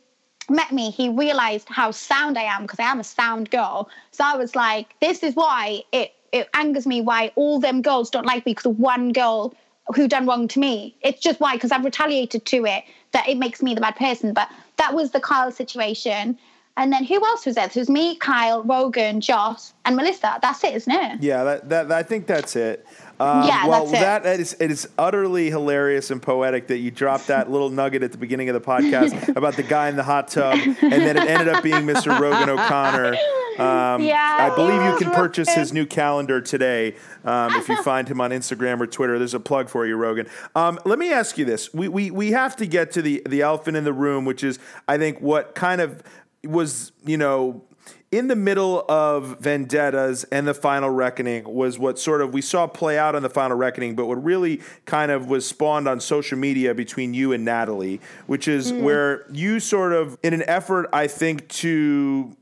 met 0.50 0.72
me, 0.72 0.92
he 0.92 1.10
realized 1.10 1.68
how 1.70 1.92
sound 1.92 2.38
I 2.38 2.44
am 2.44 2.62
because 2.62 2.80
I 2.80 2.84
am 2.84 3.00
a 3.00 3.04
sound 3.04 3.50
girl. 3.50 3.90
So 4.12 4.24
I 4.24 4.38
was 4.38 4.56
like, 4.56 4.98
this 5.02 5.24
is 5.24 5.36
why 5.36 5.84
it 5.92 6.14
it 6.32 6.50
angers 6.54 6.86
me 6.86 7.02
why 7.02 7.32
all 7.36 7.60
them 7.60 7.82
girls 7.82 8.10
don't 8.10 8.26
like 8.26 8.46
me 8.46 8.52
because 8.52 8.66
of 8.66 8.78
one 8.78 9.14
girl 9.14 9.54
who 9.94 10.08
done 10.08 10.26
wrong 10.26 10.48
to 10.50 10.60
me. 10.60 10.96
It's 11.02 11.22
just 11.22 11.40
why 11.40 11.56
because 11.56 11.72
I've 11.72 11.86
retaliated 11.86 12.46
to 12.46 12.66
it 12.66 12.84
that 13.12 13.28
it 13.30 13.38
makes 13.38 13.62
me 13.62 13.76
the 13.76 13.82
bad 13.82 13.96
person. 13.96 14.34
But 14.34 14.50
that 14.78 14.94
was 14.94 15.12
the 15.12 15.20
Kyle 15.20 15.52
situation. 15.52 16.38
And 16.78 16.92
then 16.92 17.06
who 17.06 17.24
else 17.26 17.46
was 17.46 17.56
there? 17.56 17.68
There's 17.68 17.90
me, 17.90 18.18
Kyle, 18.18 18.62
Rogan, 18.64 19.22
Joss, 19.22 19.74
and 19.86 19.96
Melissa. 19.96 20.40
That's 20.42 20.62
it, 20.64 20.74
isn't 20.74 20.92
it? 20.92 21.24
Yeah, 21.24 21.44
that, 21.44 21.70
that 21.70 21.92
I 21.92 22.04
think 22.04 22.28
that's 22.28 22.56
it. 22.56 22.86
Um, 23.20 23.48
Yeah, 23.48 23.68
well, 23.68 23.86
that's 23.86 23.98
it. 23.98 24.00
that 24.02 24.26
it 24.26 24.40
is, 24.42 24.56
it 24.60 24.72
is 24.72 24.90
utterly 24.98 25.50
hilarious 25.50 26.12
and 26.12 26.22
poetic 26.22 26.68
that 26.68 26.78
you 26.80 26.92
dropped 26.92 27.28
that 27.28 27.50
little 27.50 27.70
nugget 27.70 28.04
at 28.04 28.12
the 28.12 28.18
beginning 28.18 28.50
of 28.50 28.54
the 28.54 28.62
podcast 28.62 29.28
about 29.38 29.56
the 29.56 29.64
guy 29.64 29.90
in 29.90 29.96
the 29.96 30.04
hot 30.04 30.28
tub, 30.28 30.58
and 30.60 30.78
then 30.92 31.16
it 31.18 31.24
ended 31.30 31.48
up 31.48 31.64
being 31.64 31.84
Mr. 31.86 32.18
Rogan 32.20 32.50
O'Connor. 32.50 33.16
Um, 33.58 34.02
Yeah, 34.02 34.50
I 34.52 34.54
believe 34.54 34.82
you 34.82 34.98
can 34.98 35.12
purchase 35.16 35.54
his 35.54 35.72
new 35.72 35.86
calendar 35.86 36.42
today 36.42 36.96
um, 37.24 37.54
if 37.56 37.70
you 37.70 37.82
find 37.84 38.06
him 38.08 38.20
on 38.20 38.32
Instagram 38.32 38.82
or 38.82 38.88
Twitter. 38.88 39.18
There's 39.18 39.34
a 39.34 39.40
plug 39.40 39.70
for 39.70 39.86
you, 39.88 39.96
Rogan. 39.96 40.28
Um, 40.56 40.78
let 40.84 41.00
me 41.00 41.14
ask 41.14 41.38
you 41.38 41.46
this: 41.46 41.74
we, 41.74 41.88
we 41.88 42.12
we 42.12 42.32
have 42.32 42.58
to 42.58 42.66
get 42.66 42.92
to 42.94 43.02
the 43.02 43.22
the 43.26 43.42
elephant 43.44 43.78
in 43.78 43.86
the 43.86 43.94
room, 43.94 44.26
which 44.26 44.44
is 44.44 44.60
I 44.90 44.98
think 44.98 45.22
what 45.22 45.56
kind 45.56 45.80
of 45.80 46.04
was 46.44 46.92
you 47.06 47.18
know 47.18 47.64
in 48.16 48.30
the 48.30 48.36
middle 48.36 48.86
of 48.88 49.40
vendettas 49.40 50.24
and 50.26 50.48
the 50.48 50.54
final 50.54 50.90
reckoning 50.90 51.44
was 51.44 51.78
what 51.78 52.00
sort 52.00 52.22
of 52.22 52.34
we 52.34 52.42
saw 52.42 52.66
play 52.66 52.98
out 52.98 53.14
on 53.14 53.22
the 53.22 53.30
final 53.30 53.58
reckoning 53.58 53.94
but 53.94 54.06
what 54.06 54.24
really 54.24 54.62
kind 54.86 55.12
of 55.12 55.28
was 55.28 55.46
spawned 55.46 55.86
on 55.86 56.00
social 56.00 56.38
media 56.38 56.74
between 56.74 57.14
you 57.14 57.34
and 57.34 57.44
natalie 57.44 58.00
which 58.28 58.48
is 58.48 58.72
hmm. 58.72 58.84
where 58.84 59.26
you 59.32 59.60
sort 59.60 59.92
of 59.92 60.18
in 60.24 60.34
an 60.34 60.44
effort 60.48 60.88
i 60.94 61.08
think 61.08 61.46
to 61.50 62.36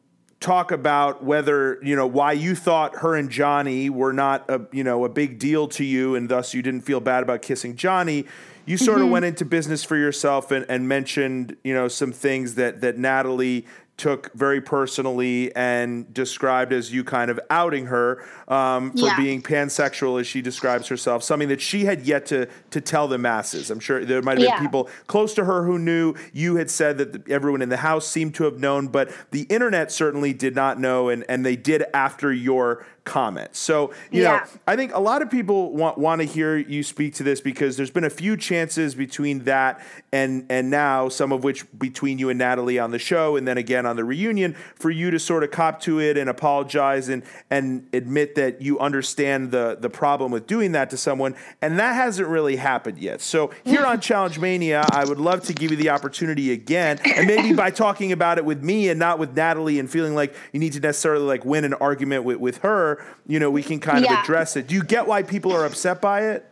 talk 0.43 0.73
about 0.73 1.23
whether 1.23 1.79
you 1.81 1.95
know 1.95 2.05
why 2.05 2.33
you 2.33 2.53
thought 2.53 2.97
her 2.97 3.15
and 3.15 3.29
Johnny 3.29 3.89
were 3.89 4.11
not 4.11 4.43
a 4.49 4.61
you 4.73 4.83
know 4.83 5.05
a 5.05 5.09
big 5.09 5.39
deal 5.39 5.69
to 5.69 5.85
you, 5.85 6.15
and 6.15 6.27
thus 6.27 6.53
you 6.53 6.61
didn't 6.61 6.81
feel 6.81 6.99
bad 6.99 7.23
about 7.23 7.41
kissing 7.41 7.77
Johnny. 7.77 8.25
You 8.65 8.77
sort 8.77 8.97
of 8.97 9.05
mm-hmm. 9.05 9.11
went 9.11 9.25
into 9.25 9.45
business 9.45 9.83
for 9.83 9.97
yourself 9.97 10.51
and, 10.51 10.65
and 10.69 10.87
mentioned 10.87 11.55
you 11.63 11.73
know 11.73 11.87
some 11.87 12.11
things 12.11 12.55
that 12.55 12.81
that 12.81 12.97
Natalie 12.97 13.65
took 13.95 14.33
very 14.33 14.59
personally 14.59 15.55
and 15.55 16.11
described 16.13 16.73
as 16.73 16.91
you 16.91 17.03
kind 17.03 17.29
of 17.29 17.39
outing 17.51 17.85
her 17.85 18.23
um, 18.47 18.91
for 18.91 19.05
Yeah. 19.05 19.17
being 19.17 19.41
pansexual 19.41 20.19
as 20.19 20.25
she 20.25 20.41
describes 20.41 20.87
herself, 20.87 21.23
something 21.23 21.47
that 21.49 21.61
she 21.61 21.85
had 21.85 22.01
yet 22.05 22.25
to 22.27 22.47
to 22.71 22.81
tell 22.81 23.07
the 23.07 23.17
masses. 23.19 23.69
I'm 23.69 23.79
sure 23.79 24.03
there 24.03 24.21
might 24.23 24.39
have 24.39 24.47
been 24.57 24.65
people 24.65 24.89
close 25.07 25.33
to 25.35 25.45
her 25.45 25.63
who 25.63 25.77
knew. 25.77 26.15
You 26.33 26.55
had 26.55 26.71
said 26.71 26.97
that 26.97 27.25
the, 27.25 27.31
everyone 27.31 27.61
in 27.61 27.69
the 27.69 27.77
house 27.77 28.07
seemed 28.07 28.33
to 28.35 28.45
have 28.45 28.57
known, 28.59 28.87
but 28.87 29.11
the 29.31 29.43
internet 29.43 29.91
certainly 29.91 30.33
did 30.33 30.55
not 30.55 30.79
know, 30.79 31.09
and 31.09 31.23
and 31.29 31.45
they 31.45 31.55
did 31.55 31.83
after 31.93 32.33
your 32.33 32.85
comment. 33.03 33.55
So 33.55 33.93
you 34.11 34.23
know, 34.23 34.41
I 34.67 34.75
think 34.75 34.93
a 34.93 34.99
lot 34.99 35.21
of 35.21 35.29
people 35.29 35.71
want 35.71 35.97
want 35.97 36.21
to 36.21 36.25
hear 36.27 36.57
you 36.57 36.83
speak 36.83 37.15
to 37.15 37.23
this 37.23 37.41
because 37.41 37.75
there's 37.77 37.91
been 37.91 38.03
a 38.03 38.09
few 38.09 38.37
chances 38.37 38.95
between 38.95 39.43
that 39.43 39.81
and 40.11 40.45
and 40.49 40.69
now, 40.69 41.09
some 41.09 41.31
of 41.31 41.43
which 41.43 41.65
between 41.77 42.19
you 42.19 42.29
and 42.29 42.39
Natalie 42.39 42.79
on 42.79 42.91
the 42.91 42.99
show, 42.99 43.35
and 43.35 43.47
then 43.47 43.57
again 43.57 43.85
on 43.85 43.95
the 43.95 44.03
reunion, 44.03 44.55
for 44.75 44.89
you 44.89 45.11
to 45.11 45.19
sort 45.19 45.43
of 45.43 45.51
cop 45.51 45.81
to 45.81 45.99
it 45.99 46.17
and 46.17 46.29
apologize 46.29 47.09
and 47.09 47.23
and 47.49 47.87
admit 47.93 48.35
that 48.35 48.61
you 48.61 48.79
understand 48.79 49.51
the 49.51 49.77
the 49.79 49.89
problem 49.89 50.31
with 50.31 50.47
doing 50.47 50.71
that 50.73 50.89
to 50.91 50.97
someone, 50.97 51.35
and 51.61 51.79
that 51.79 51.93
hasn't 51.93 52.27
really 52.27 52.55
happened 52.55 52.99
yet. 52.99 53.21
So 53.21 53.51
here 53.63 53.85
on 53.85 53.99
Challenge 54.13 54.39
Mania, 54.39 54.85
I 54.91 55.03
would 55.05 55.19
love 55.19 55.43
to 55.43 55.53
give 55.53 55.71
you 55.71 55.77
the 55.77 55.89
opportunity 55.89 56.51
again, 56.51 56.99
and 57.03 57.27
maybe 57.27 57.53
by 57.53 57.71
talking 57.71 58.11
about 58.11 58.37
it 58.37 58.45
with 58.45 58.63
me 58.63 58.89
and 58.89 58.99
not 58.99 59.19
with 59.19 59.35
Natalie, 59.35 59.79
and 59.79 59.89
feeling 59.89 60.15
like 60.15 60.35
you 60.51 60.59
need 60.59 60.73
to 60.73 60.79
necessarily 60.79 61.25
like 61.25 61.43
win 61.43 61.65
an 61.65 61.73
argument 61.75 62.23
with 62.23 62.37
with 62.37 62.59
her, 62.59 62.92
you 63.27 63.39
know, 63.39 63.49
we 63.49 63.63
can 63.63 63.79
kind 63.79 64.05
of 64.05 64.11
address 64.11 64.55
it. 64.55 64.67
Do 64.67 64.75
you 64.75 64.83
get 64.83 65.07
why 65.07 65.23
people 65.23 65.53
are 65.53 65.65
upset 65.65 66.01
by 66.01 66.21
it? 66.27 66.45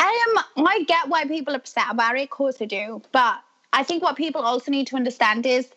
Um, 0.00 0.66
I 0.66 0.84
get 0.86 1.08
why 1.08 1.24
people 1.24 1.54
are 1.54 1.58
upset 1.58 1.86
about 1.90 2.16
it. 2.16 2.24
Of 2.24 2.30
course 2.30 2.56
I 2.60 2.64
do. 2.64 3.02
But 3.12 3.38
I 3.72 3.82
think 3.82 4.02
what 4.02 4.16
people 4.16 4.42
also 4.42 4.70
need 4.70 4.86
to 4.88 4.96
understand 4.96 5.46
is 5.46 5.68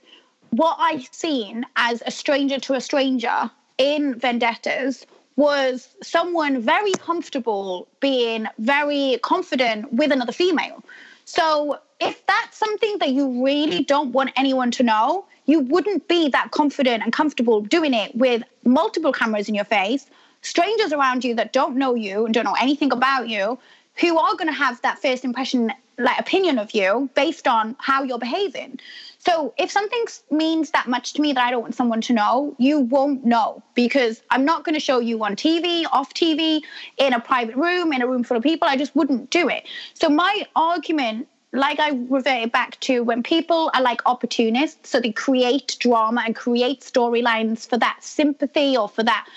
what 0.51 0.77
I've 0.79 1.07
seen 1.11 1.65
as 1.75 2.03
a 2.05 2.11
stranger 2.11 2.59
to 2.59 2.73
a 2.73 2.81
stranger 2.81 3.49
in 3.77 4.15
vendettas 4.15 5.05
was 5.35 5.95
someone 6.03 6.61
very 6.61 6.91
comfortable 6.93 7.87
being 7.99 8.47
very 8.59 9.17
confident 9.23 9.91
with 9.93 10.11
another 10.11 10.33
female. 10.33 10.83
So 11.25 11.79
if 11.99 12.25
that's 12.27 12.57
something 12.57 12.97
that 12.99 13.09
you 13.11 13.43
really 13.43 13.83
don't 13.83 14.11
want 14.11 14.31
anyone 14.35 14.71
to 14.71 14.83
know, 14.83 15.25
you 15.51 15.59
wouldn't 15.59 16.07
be 16.07 16.29
that 16.29 16.51
confident 16.51 17.03
and 17.03 17.11
comfortable 17.11 17.59
doing 17.61 17.93
it 17.93 18.15
with 18.15 18.41
multiple 18.63 19.11
cameras 19.11 19.49
in 19.49 19.55
your 19.55 19.65
face, 19.65 20.05
strangers 20.41 20.93
around 20.93 21.25
you 21.25 21.35
that 21.35 21.51
don't 21.51 21.75
know 21.75 21.93
you 21.93 22.25
and 22.25 22.33
don't 22.33 22.45
know 22.45 22.55
anything 22.59 22.91
about 22.91 23.27
you, 23.27 23.59
who 23.95 24.17
are 24.17 24.33
going 24.35 24.47
to 24.47 24.53
have 24.53 24.81
that 24.81 25.01
first 25.01 25.25
impression, 25.25 25.71
like 25.97 26.17
opinion 26.17 26.57
of 26.57 26.71
you 26.71 27.09
based 27.15 27.47
on 27.47 27.75
how 27.79 28.01
you're 28.01 28.17
behaving. 28.17 28.79
So 29.17 29.53
if 29.57 29.69
something 29.69 30.05
means 30.31 30.71
that 30.71 30.87
much 30.87 31.13
to 31.13 31.21
me 31.21 31.33
that 31.33 31.45
I 31.45 31.51
don't 31.51 31.61
want 31.61 31.75
someone 31.75 32.01
to 32.01 32.13
know, 32.13 32.55
you 32.57 32.79
won't 32.79 33.23
know 33.25 33.61
because 33.75 34.23
I'm 34.31 34.45
not 34.45 34.63
going 34.63 34.73
to 34.73 34.79
show 34.79 34.99
you 34.99 35.23
on 35.23 35.35
TV, 35.35 35.83
off 35.91 36.13
TV, 36.13 36.61
in 36.97 37.13
a 37.13 37.19
private 37.19 37.55
room, 37.55 37.91
in 37.93 38.01
a 38.01 38.07
room 38.07 38.23
full 38.23 38.37
of 38.37 38.43
people. 38.43 38.67
I 38.67 38.77
just 38.77 38.95
wouldn't 38.95 39.29
do 39.29 39.49
it. 39.49 39.67
So 39.93 40.09
my 40.09 40.47
argument 40.55 41.27
like 41.53 41.79
I 41.79 41.89
reverted 42.09 42.51
back 42.51 42.79
to 42.81 43.03
when 43.03 43.23
people 43.23 43.71
are 43.73 43.81
like 43.81 44.01
opportunists, 44.05 44.89
so 44.89 44.99
they 44.99 45.11
create 45.11 45.75
drama 45.79 46.23
and 46.25 46.35
create 46.35 46.81
storylines 46.81 47.67
for 47.67 47.77
that 47.77 47.97
sympathy 48.01 48.77
or 48.77 48.87
for 48.87 49.03
that 49.03 49.27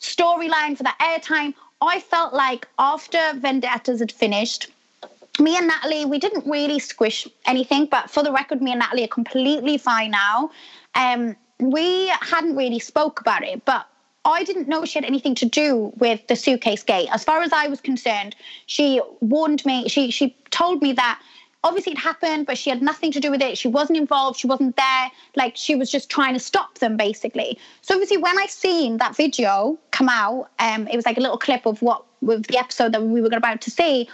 storyline, 0.00 0.76
for 0.76 0.84
that 0.84 0.98
airtime. 1.00 1.54
I 1.80 2.00
felt 2.00 2.32
like 2.32 2.66
after 2.78 3.18
Vendettas 3.34 4.00
had 4.00 4.12
finished, 4.12 4.68
me 5.40 5.56
and 5.56 5.68
Natalie, 5.68 6.04
we 6.04 6.18
didn't 6.18 6.48
really 6.48 6.78
squish 6.78 7.26
anything, 7.46 7.86
but 7.86 8.10
for 8.10 8.22
the 8.22 8.32
record, 8.32 8.60
me 8.62 8.72
and 8.72 8.80
Natalie 8.80 9.04
are 9.04 9.08
completely 9.08 9.78
fine 9.78 10.10
now. 10.10 10.50
Um, 10.94 11.36
we 11.60 12.08
hadn't 12.20 12.56
really 12.56 12.78
spoke 12.78 13.20
about 13.20 13.44
it, 13.44 13.64
but 13.64 13.86
I 14.24 14.44
didn't 14.44 14.68
know 14.68 14.84
she 14.84 14.98
had 14.98 15.04
anything 15.04 15.34
to 15.36 15.46
do 15.46 15.92
with 15.96 16.26
the 16.26 16.36
suitcase 16.36 16.82
gate. 16.82 17.08
As 17.12 17.24
far 17.24 17.42
as 17.42 17.52
I 17.52 17.68
was 17.68 17.80
concerned, 17.80 18.36
she 18.66 19.00
warned 19.20 19.64
me. 19.64 19.88
She 19.88 20.10
she 20.10 20.36
told 20.50 20.82
me 20.82 20.92
that 20.92 21.20
obviously 21.64 21.92
it 21.92 21.98
happened, 21.98 22.46
but 22.46 22.56
she 22.56 22.70
had 22.70 22.82
nothing 22.82 23.12
to 23.12 23.20
do 23.20 23.30
with 23.30 23.42
it. 23.42 23.58
She 23.58 23.68
wasn't 23.68 23.98
involved. 23.98 24.38
She 24.38 24.46
wasn't 24.46 24.76
there. 24.76 25.10
Like 25.36 25.56
she 25.56 25.74
was 25.74 25.90
just 25.90 26.10
trying 26.10 26.34
to 26.34 26.40
stop 26.40 26.78
them, 26.78 26.96
basically. 26.96 27.58
So 27.82 27.94
obviously, 27.94 28.18
when 28.18 28.38
I 28.38 28.46
seen 28.46 28.98
that 28.98 29.16
video 29.16 29.78
come 29.90 30.08
out, 30.08 30.50
um, 30.58 30.86
it 30.88 30.96
was 30.96 31.06
like 31.06 31.16
a 31.16 31.20
little 31.20 31.38
clip 31.38 31.66
of 31.66 31.82
what 31.82 32.04
with 32.20 32.46
the 32.46 32.58
episode 32.58 32.92
that 32.92 33.02
we 33.02 33.20
were 33.20 33.28
about 33.28 33.60
to 33.62 33.70
see. 33.70 34.08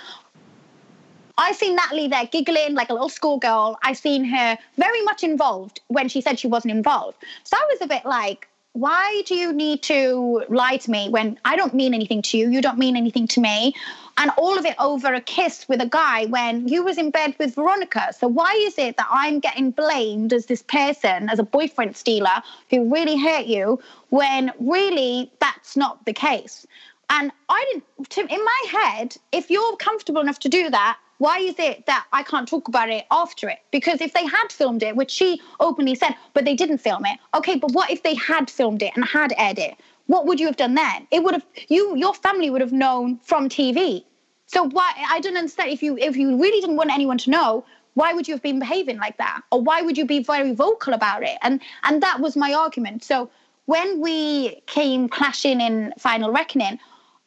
I 1.37 1.53
seen 1.53 1.75
Natalie 1.75 2.07
there 2.07 2.27
giggling 2.27 2.75
like 2.75 2.91
a 2.91 2.93
little 2.93 3.09
schoolgirl. 3.09 3.77
I 3.83 3.93
seen 3.93 4.25
her 4.25 4.57
very 4.77 5.03
much 5.03 5.25
involved 5.25 5.81
when 5.89 6.09
she 6.09 6.21
said 6.21 6.39
she 6.39 6.47
wasn't 6.47 6.73
involved. 6.73 7.19
So 7.43 7.57
I 7.57 7.67
was 7.73 7.81
a 7.83 7.89
bit 7.89 8.05
like, 8.05 8.49
why 8.75 9.23
do 9.25 9.37
you 9.37 9.53
need 9.53 9.83
to 9.83 10.45
lie 10.49 10.77
to 10.79 10.91
me 10.91 11.09
when 11.09 11.39
I 11.45 11.55
don't 11.55 11.75
mean 11.75 11.95
anything 11.95 12.23
to 12.23 12.37
you? 12.37 12.51
You 12.51 12.61
don't 12.61 12.77
mean 12.77 12.97
anything 12.97 13.29
to 13.29 13.41
me. 13.41 13.73
And 14.17 14.33
all 14.37 14.59
of 14.59 14.67
it 14.67 14.75
over 14.81 15.15
a 15.15 15.21
kiss 15.21 15.69
with 15.69 15.81
a 15.81 15.87
guy 15.87 16.27
when 16.27 16.67
you 16.67 16.83
was 16.83 16.99
in 16.99 17.13
bed 17.13 17.37
with 17.39 17.55
Veronica. 17.55 18.13
So 18.19 18.27
why 18.27 18.53
is 18.67 18.77
it 18.77 18.97
that 18.97 19.07
I'm 19.09 19.39
getting 19.39 19.71
blamed 19.71 20.33
as 20.33 20.47
this 20.47 20.63
person, 20.63 21.29
as 21.29 21.39
a 21.39 21.45
boyfriend 21.45 21.97
stealer 21.97 22.43
who 22.69 22.93
really 22.93 23.17
hurt 23.17 23.47
you, 23.47 23.81
when 24.09 24.53
really 24.59 25.31
that's 25.41 25.77
not 25.77 26.05
the 26.05 26.13
case? 26.13 26.67
And 27.11 27.31
I 27.49 27.81
didn't, 28.09 28.33
in 28.33 28.45
my 28.45 28.65
head, 28.73 29.17
if 29.31 29.51
you're 29.51 29.77
comfortable 29.77 30.21
enough 30.21 30.41
to 30.41 30.49
do 30.49 30.69
that, 30.71 30.99
why 31.19 31.39
is 31.39 31.55
it 31.59 31.87
that 31.87 32.07
I 32.13 32.23
can't 32.23 32.49
talk 32.49 32.69
about 32.69 32.91
it 32.91 33.05
after 33.11 33.49
it? 33.49 33.59
Because 33.71 34.01
if 34.01 34.13
they 34.13 34.25
had 34.25 34.49
filmed 34.51 34.83
it, 34.83 34.97
which 34.97 35.11
she 35.11 35.41
openly 35.61 35.95
said, 35.95 36.15
but 36.33 36.45
they 36.45 36.55
didn't 36.55 36.79
film 36.79 37.05
it, 37.07 37.19
okay, 37.35 37.57
but 37.57 37.73
what 37.73 37.91
if 37.91 38.03
they 38.03 38.15
had 38.15 38.51
filmed 38.51 38.83
it 38.83 38.93
and 38.97 39.05
had 39.05 39.33
aired 39.37 39.59
it? 39.59 39.77
What 40.07 40.27
would 40.27 40.41
you 40.41 40.47
have 40.47 40.57
done 40.57 40.75
then? 40.75 41.07
It 41.11 41.23
would 41.23 41.35
have 41.35 41.47
you 41.69 41.97
your 41.97 42.15
family 42.15 42.51
would 42.51 42.61
have 42.61 42.73
known 42.73 43.19
from 43.23 43.49
TV. 43.49 44.05
So 44.47 44.65
why 44.65 44.93
I 45.09 45.21
don't 45.21 45.37
understand 45.37 45.71
if 45.71 45.83
you 45.83 45.97
if 45.97 46.17
you 46.17 46.41
really 46.41 46.61
didn't 46.61 46.77
want 46.77 46.91
anyone 46.91 47.19
to 47.19 47.31
know, 47.31 47.65
why 47.95 48.13
would 48.13 48.29
you 48.29 48.35
have 48.35 48.43
been 48.43 48.59
behaving 48.59 48.99
like 48.99 49.17
that? 49.17 49.41
Or 49.51 49.63
why 49.63 49.81
would 49.83 49.97
you 49.97 50.05
be 50.05 50.23
very 50.23 50.53
vocal 50.53 50.93
about 50.93 51.23
it? 51.23 51.39
And 51.43 51.61
and 51.85 52.03
that 52.03 52.21
was 52.21 52.37
my 52.37 52.53
argument. 52.53 53.03
So 53.03 53.31
when 53.67 54.01
we 54.01 54.61
came 54.67 55.09
clashing 55.09 55.61
in 55.61 55.95
Final 55.99 56.31
Reckoning, 56.31 56.79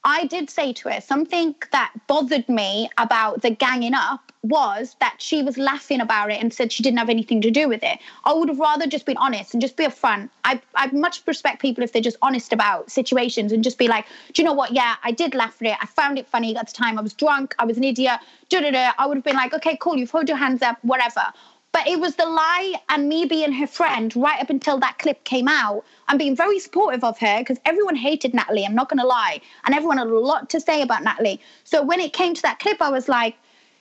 I 0.03 0.25
did 0.25 0.49
say 0.49 0.73
to 0.73 0.89
her 0.89 1.01
something 1.01 1.55
that 1.71 1.91
bothered 2.07 2.47
me 2.47 2.89
about 2.97 3.41
the 3.41 3.49
ganging 3.49 3.93
up 3.93 4.31
was 4.43 4.95
that 4.99 5.15
she 5.19 5.43
was 5.43 5.57
laughing 5.57 5.99
about 5.99 6.31
it 6.31 6.39
and 6.41 6.53
said 6.53 6.71
she 6.71 6.83
didn't 6.83 6.99
have 6.99 7.09
anything 7.09 7.41
to 7.41 7.51
do 7.51 7.67
with 7.67 7.83
it. 7.83 7.99
I 8.23 8.33
would 8.33 8.47
have 8.47 8.59
rather 8.59 8.87
just 8.87 9.05
been 9.05 9.17
honest 9.17 9.53
and 9.53 9.61
just 9.61 9.75
be 9.75 9.85
upfront. 9.85 10.29
I 10.45 10.61
I 10.75 10.87
much 10.91 11.21
respect 11.25 11.61
people 11.61 11.83
if 11.83 11.91
they're 11.91 12.01
just 12.01 12.17
honest 12.21 12.53
about 12.53 12.89
situations 12.89 13.51
and 13.51 13.63
just 13.63 13.77
be 13.77 13.87
like, 13.87 14.05
do 14.33 14.41
you 14.41 14.45
know 14.45 14.53
what? 14.53 14.71
Yeah, 14.71 14.95
I 15.03 15.11
did 15.11 15.35
laugh 15.35 15.57
at 15.61 15.67
it. 15.67 15.77
I 15.81 15.85
found 15.87 16.17
it 16.17 16.27
funny 16.27 16.55
at 16.55 16.67
the 16.67 16.73
time. 16.73 16.97
I 16.97 17.01
was 17.01 17.13
drunk. 17.13 17.55
I 17.59 17.65
was 17.65 17.77
an 17.77 17.83
idiot. 17.83 18.19
Da 18.49 18.61
da 18.61 18.71
da. 18.71 18.91
I 18.97 19.07
would 19.07 19.17
have 19.17 19.25
been 19.25 19.35
like, 19.35 19.53
okay, 19.53 19.77
cool. 19.81 19.97
You've 19.97 20.11
held 20.11 20.29
your 20.29 20.37
hands 20.37 20.61
up. 20.61 20.77
Whatever. 20.83 21.33
But 21.71 21.87
it 21.87 21.99
was 21.99 22.15
the 22.15 22.25
lie 22.25 22.75
and 22.89 23.07
me 23.07 23.25
being 23.25 23.51
her 23.51 23.67
friend 23.67 24.15
right 24.15 24.41
up 24.41 24.49
until 24.49 24.79
that 24.79 24.97
clip 24.99 25.23
came 25.25 25.47
out 25.47 25.83
and 26.07 26.17
being 26.17 26.35
very 26.35 26.59
supportive 26.59 27.03
of 27.03 27.19
her 27.19 27.39
because 27.39 27.59
everyone 27.65 27.95
hated 27.95 28.33
Natalie. 28.33 28.65
I'm 28.65 28.73
not 28.75 28.89
going 28.89 28.99
to 28.99 29.05
lie. 29.05 29.41
And 29.65 29.75
everyone 29.75 29.97
had 29.97 30.07
a 30.07 30.19
lot 30.19 30.49
to 30.51 30.59
say 30.59 30.81
about 30.81 31.03
Natalie. 31.03 31.39
So 31.65 31.83
when 31.83 31.99
it 31.99 32.13
came 32.13 32.33
to 32.33 32.41
that 32.43 32.59
clip, 32.59 32.81
I 32.81 32.89
was 32.89 33.07
like, 33.07 33.35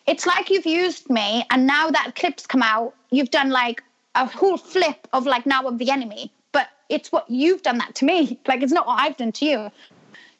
it's 0.06 0.26
like 0.26 0.50
you've 0.50 0.66
used 0.66 1.08
me. 1.10 1.44
And 1.50 1.66
now 1.66 1.90
that 1.90 2.14
clip's 2.16 2.46
come 2.46 2.62
out, 2.62 2.94
you've 3.10 3.30
done 3.30 3.50
like 3.50 3.82
a 4.14 4.26
whole 4.26 4.56
flip 4.56 5.08
of 5.12 5.26
like 5.26 5.46
now 5.46 5.62
of 5.66 5.78
the 5.78 5.90
enemy. 5.90 6.32
But 6.52 6.68
it's 6.88 7.10
what 7.12 7.28
you've 7.30 7.62
done 7.62 7.78
that 7.78 7.94
to 7.96 8.04
me. 8.04 8.38
Like 8.46 8.62
it's 8.62 8.72
not 8.72 8.86
what 8.86 9.00
I've 9.00 9.16
done 9.16 9.32
to 9.32 9.44
you. 9.44 9.70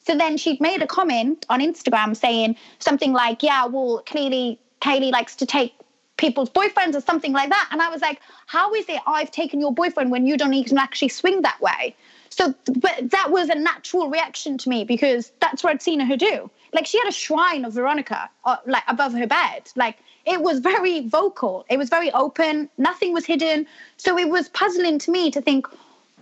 So 0.05 0.15
then 0.15 0.37
she'd 0.37 0.61
made 0.61 0.81
a 0.81 0.87
comment 0.87 1.45
on 1.49 1.59
Instagram 1.59 2.15
saying 2.15 2.55
something 2.79 3.11
like, 3.11 3.43
yeah, 3.43 3.65
well, 3.65 4.03
clearly 4.05 4.57
Kayleigh 4.79 5.11
likes 5.11 5.35
to 5.37 5.45
take 5.45 5.73
people's 6.17 6.49
boyfriends 6.49 6.95
or 6.95 7.01
something 7.01 7.31
like 7.31 7.49
that. 7.49 7.69
And 7.71 7.81
I 7.81 7.89
was 7.89 8.01
like, 8.01 8.21
how 8.47 8.73
is 8.73 8.85
it 8.89 9.01
I've 9.07 9.31
taken 9.31 9.59
your 9.59 9.73
boyfriend 9.73 10.11
when 10.11 10.25
you 10.25 10.37
don't 10.37 10.53
even 10.53 10.77
actually 10.77 11.09
swing 11.09 11.41
that 11.43 11.61
way? 11.61 11.95
So, 12.29 12.53
but 12.65 13.09
that 13.11 13.31
was 13.31 13.49
a 13.49 13.55
natural 13.55 14.09
reaction 14.09 14.57
to 14.59 14.69
me 14.69 14.83
because 14.83 15.31
that's 15.39 15.63
what 15.63 15.71
I'd 15.71 15.81
seen 15.81 15.99
her 15.99 16.17
do. 16.17 16.49
Like 16.73 16.85
she 16.85 16.99
had 16.99 17.07
a 17.07 17.11
shrine 17.11 17.65
of 17.65 17.73
Veronica, 17.73 18.29
uh, 18.45 18.57
like 18.65 18.83
above 18.87 19.13
her 19.13 19.25
bed. 19.25 19.71
Like 19.75 19.97
it 20.25 20.41
was 20.41 20.59
very 20.59 21.07
vocal. 21.07 21.65
It 21.69 21.77
was 21.77 21.89
very 21.89 22.11
open. 22.11 22.69
Nothing 22.77 23.13
was 23.13 23.25
hidden. 23.25 23.65
So 23.97 24.17
it 24.17 24.29
was 24.29 24.49
puzzling 24.49 24.99
to 24.99 25.11
me 25.11 25.31
to 25.31 25.41
think, 25.41 25.67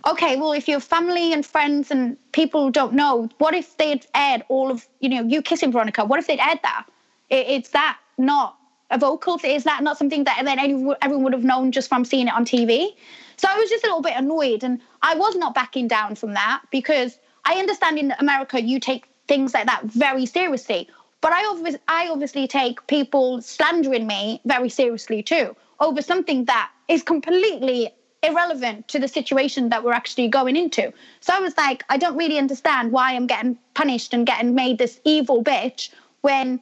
okay, 0.05 0.35
well, 0.35 0.53
if 0.53 0.67
your 0.67 0.79
family 0.79 1.33
and 1.33 1.45
friends 1.45 1.89
and 1.89 2.15
people 2.31 2.69
don't 2.69 2.93
know, 2.93 3.27
what 3.39 3.55
if 3.55 3.75
they'd 3.77 4.05
aired 4.13 4.43
all 4.47 4.69
of 4.71 4.87
you 4.99 5.09
know 5.09 5.23
you 5.23 5.41
kissing 5.41 5.71
Veronica? 5.71 6.05
What 6.05 6.19
if 6.19 6.27
they'd 6.27 6.39
aired 6.39 6.59
that? 6.61 6.85
It, 7.29 7.47
it's 7.47 7.69
that 7.69 7.97
not 8.17 8.57
a 8.91 8.97
vocal? 8.97 9.39
Is 9.43 9.63
that 9.63 9.83
not 9.83 9.97
something 9.97 10.23
that 10.25 10.41
then 10.43 10.59
everyone 11.01 11.23
would 11.23 11.33
have 11.33 11.43
known 11.43 11.71
just 11.71 11.89
from 11.89 12.05
seeing 12.05 12.27
it 12.27 12.33
on 12.33 12.45
TV? 12.45 12.95
So 13.37 13.47
I 13.49 13.57
was 13.57 13.69
just 13.69 13.83
a 13.83 13.87
little 13.87 14.01
bit 14.01 14.13
annoyed, 14.15 14.63
and 14.63 14.79
I 15.01 15.15
was 15.15 15.35
not 15.35 15.53
backing 15.53 15.87
down 15.87 16.15
from 16.15 16.33
that 16.33 16.61
because 16.71 17.17
I 17.45 17.55
understand 17.55 17.99
in 17.99 18.13
America 18.19 18.61
you 18.61 18.79
take 18.79 19.07
things 19.27 19.53
like 19.53 19.65
that 19.65 19.83
very 19.83 20.25
seriously, 20.25 20.87
but 21.21 21.33
I 21.33 21.45
obviously 21.45 21.81
I 21.87 22.09
obviously 22.09 22.47
take 22.47 22.85
people 22.87 23.41
slandering 23.41 24.07
me 24.07 24.41
very 24.45 24.69
seriously 24.69 25.23
too 25.23 25.55
over 25.79 26.01
something 26.01 26.45
that 26.45 26.71
is 26.87 27.03
completely 27.03 27.89
irrelevant 28.23 28.87
to 28.87 28.99
the 28.99 29.07
situation 29.07 29.69
that 29.69 29.83
we're 29.83 29.91
actually 29.91 30.27
going 30.27 30.55
into. 30.55 30.91
So 31.19 31.33
I 31.33 31.39
was 31.39 31.55
like, 31.57 31.83
I 31.89 31.97
don't 31.97 32.17
really 32.17 32.37
understand 32.37 32.91
why 32.91 33.13
I'm 33.13 33.27
getting 33.27 33.57
punished 33.73 34.13
and 34.13 34.25
getting 34.25 34.55
made 34.55 34.77
this 34.77 34.99
evil 35.03 35.43
bitch 35.43 35.89
when 36.21 36.59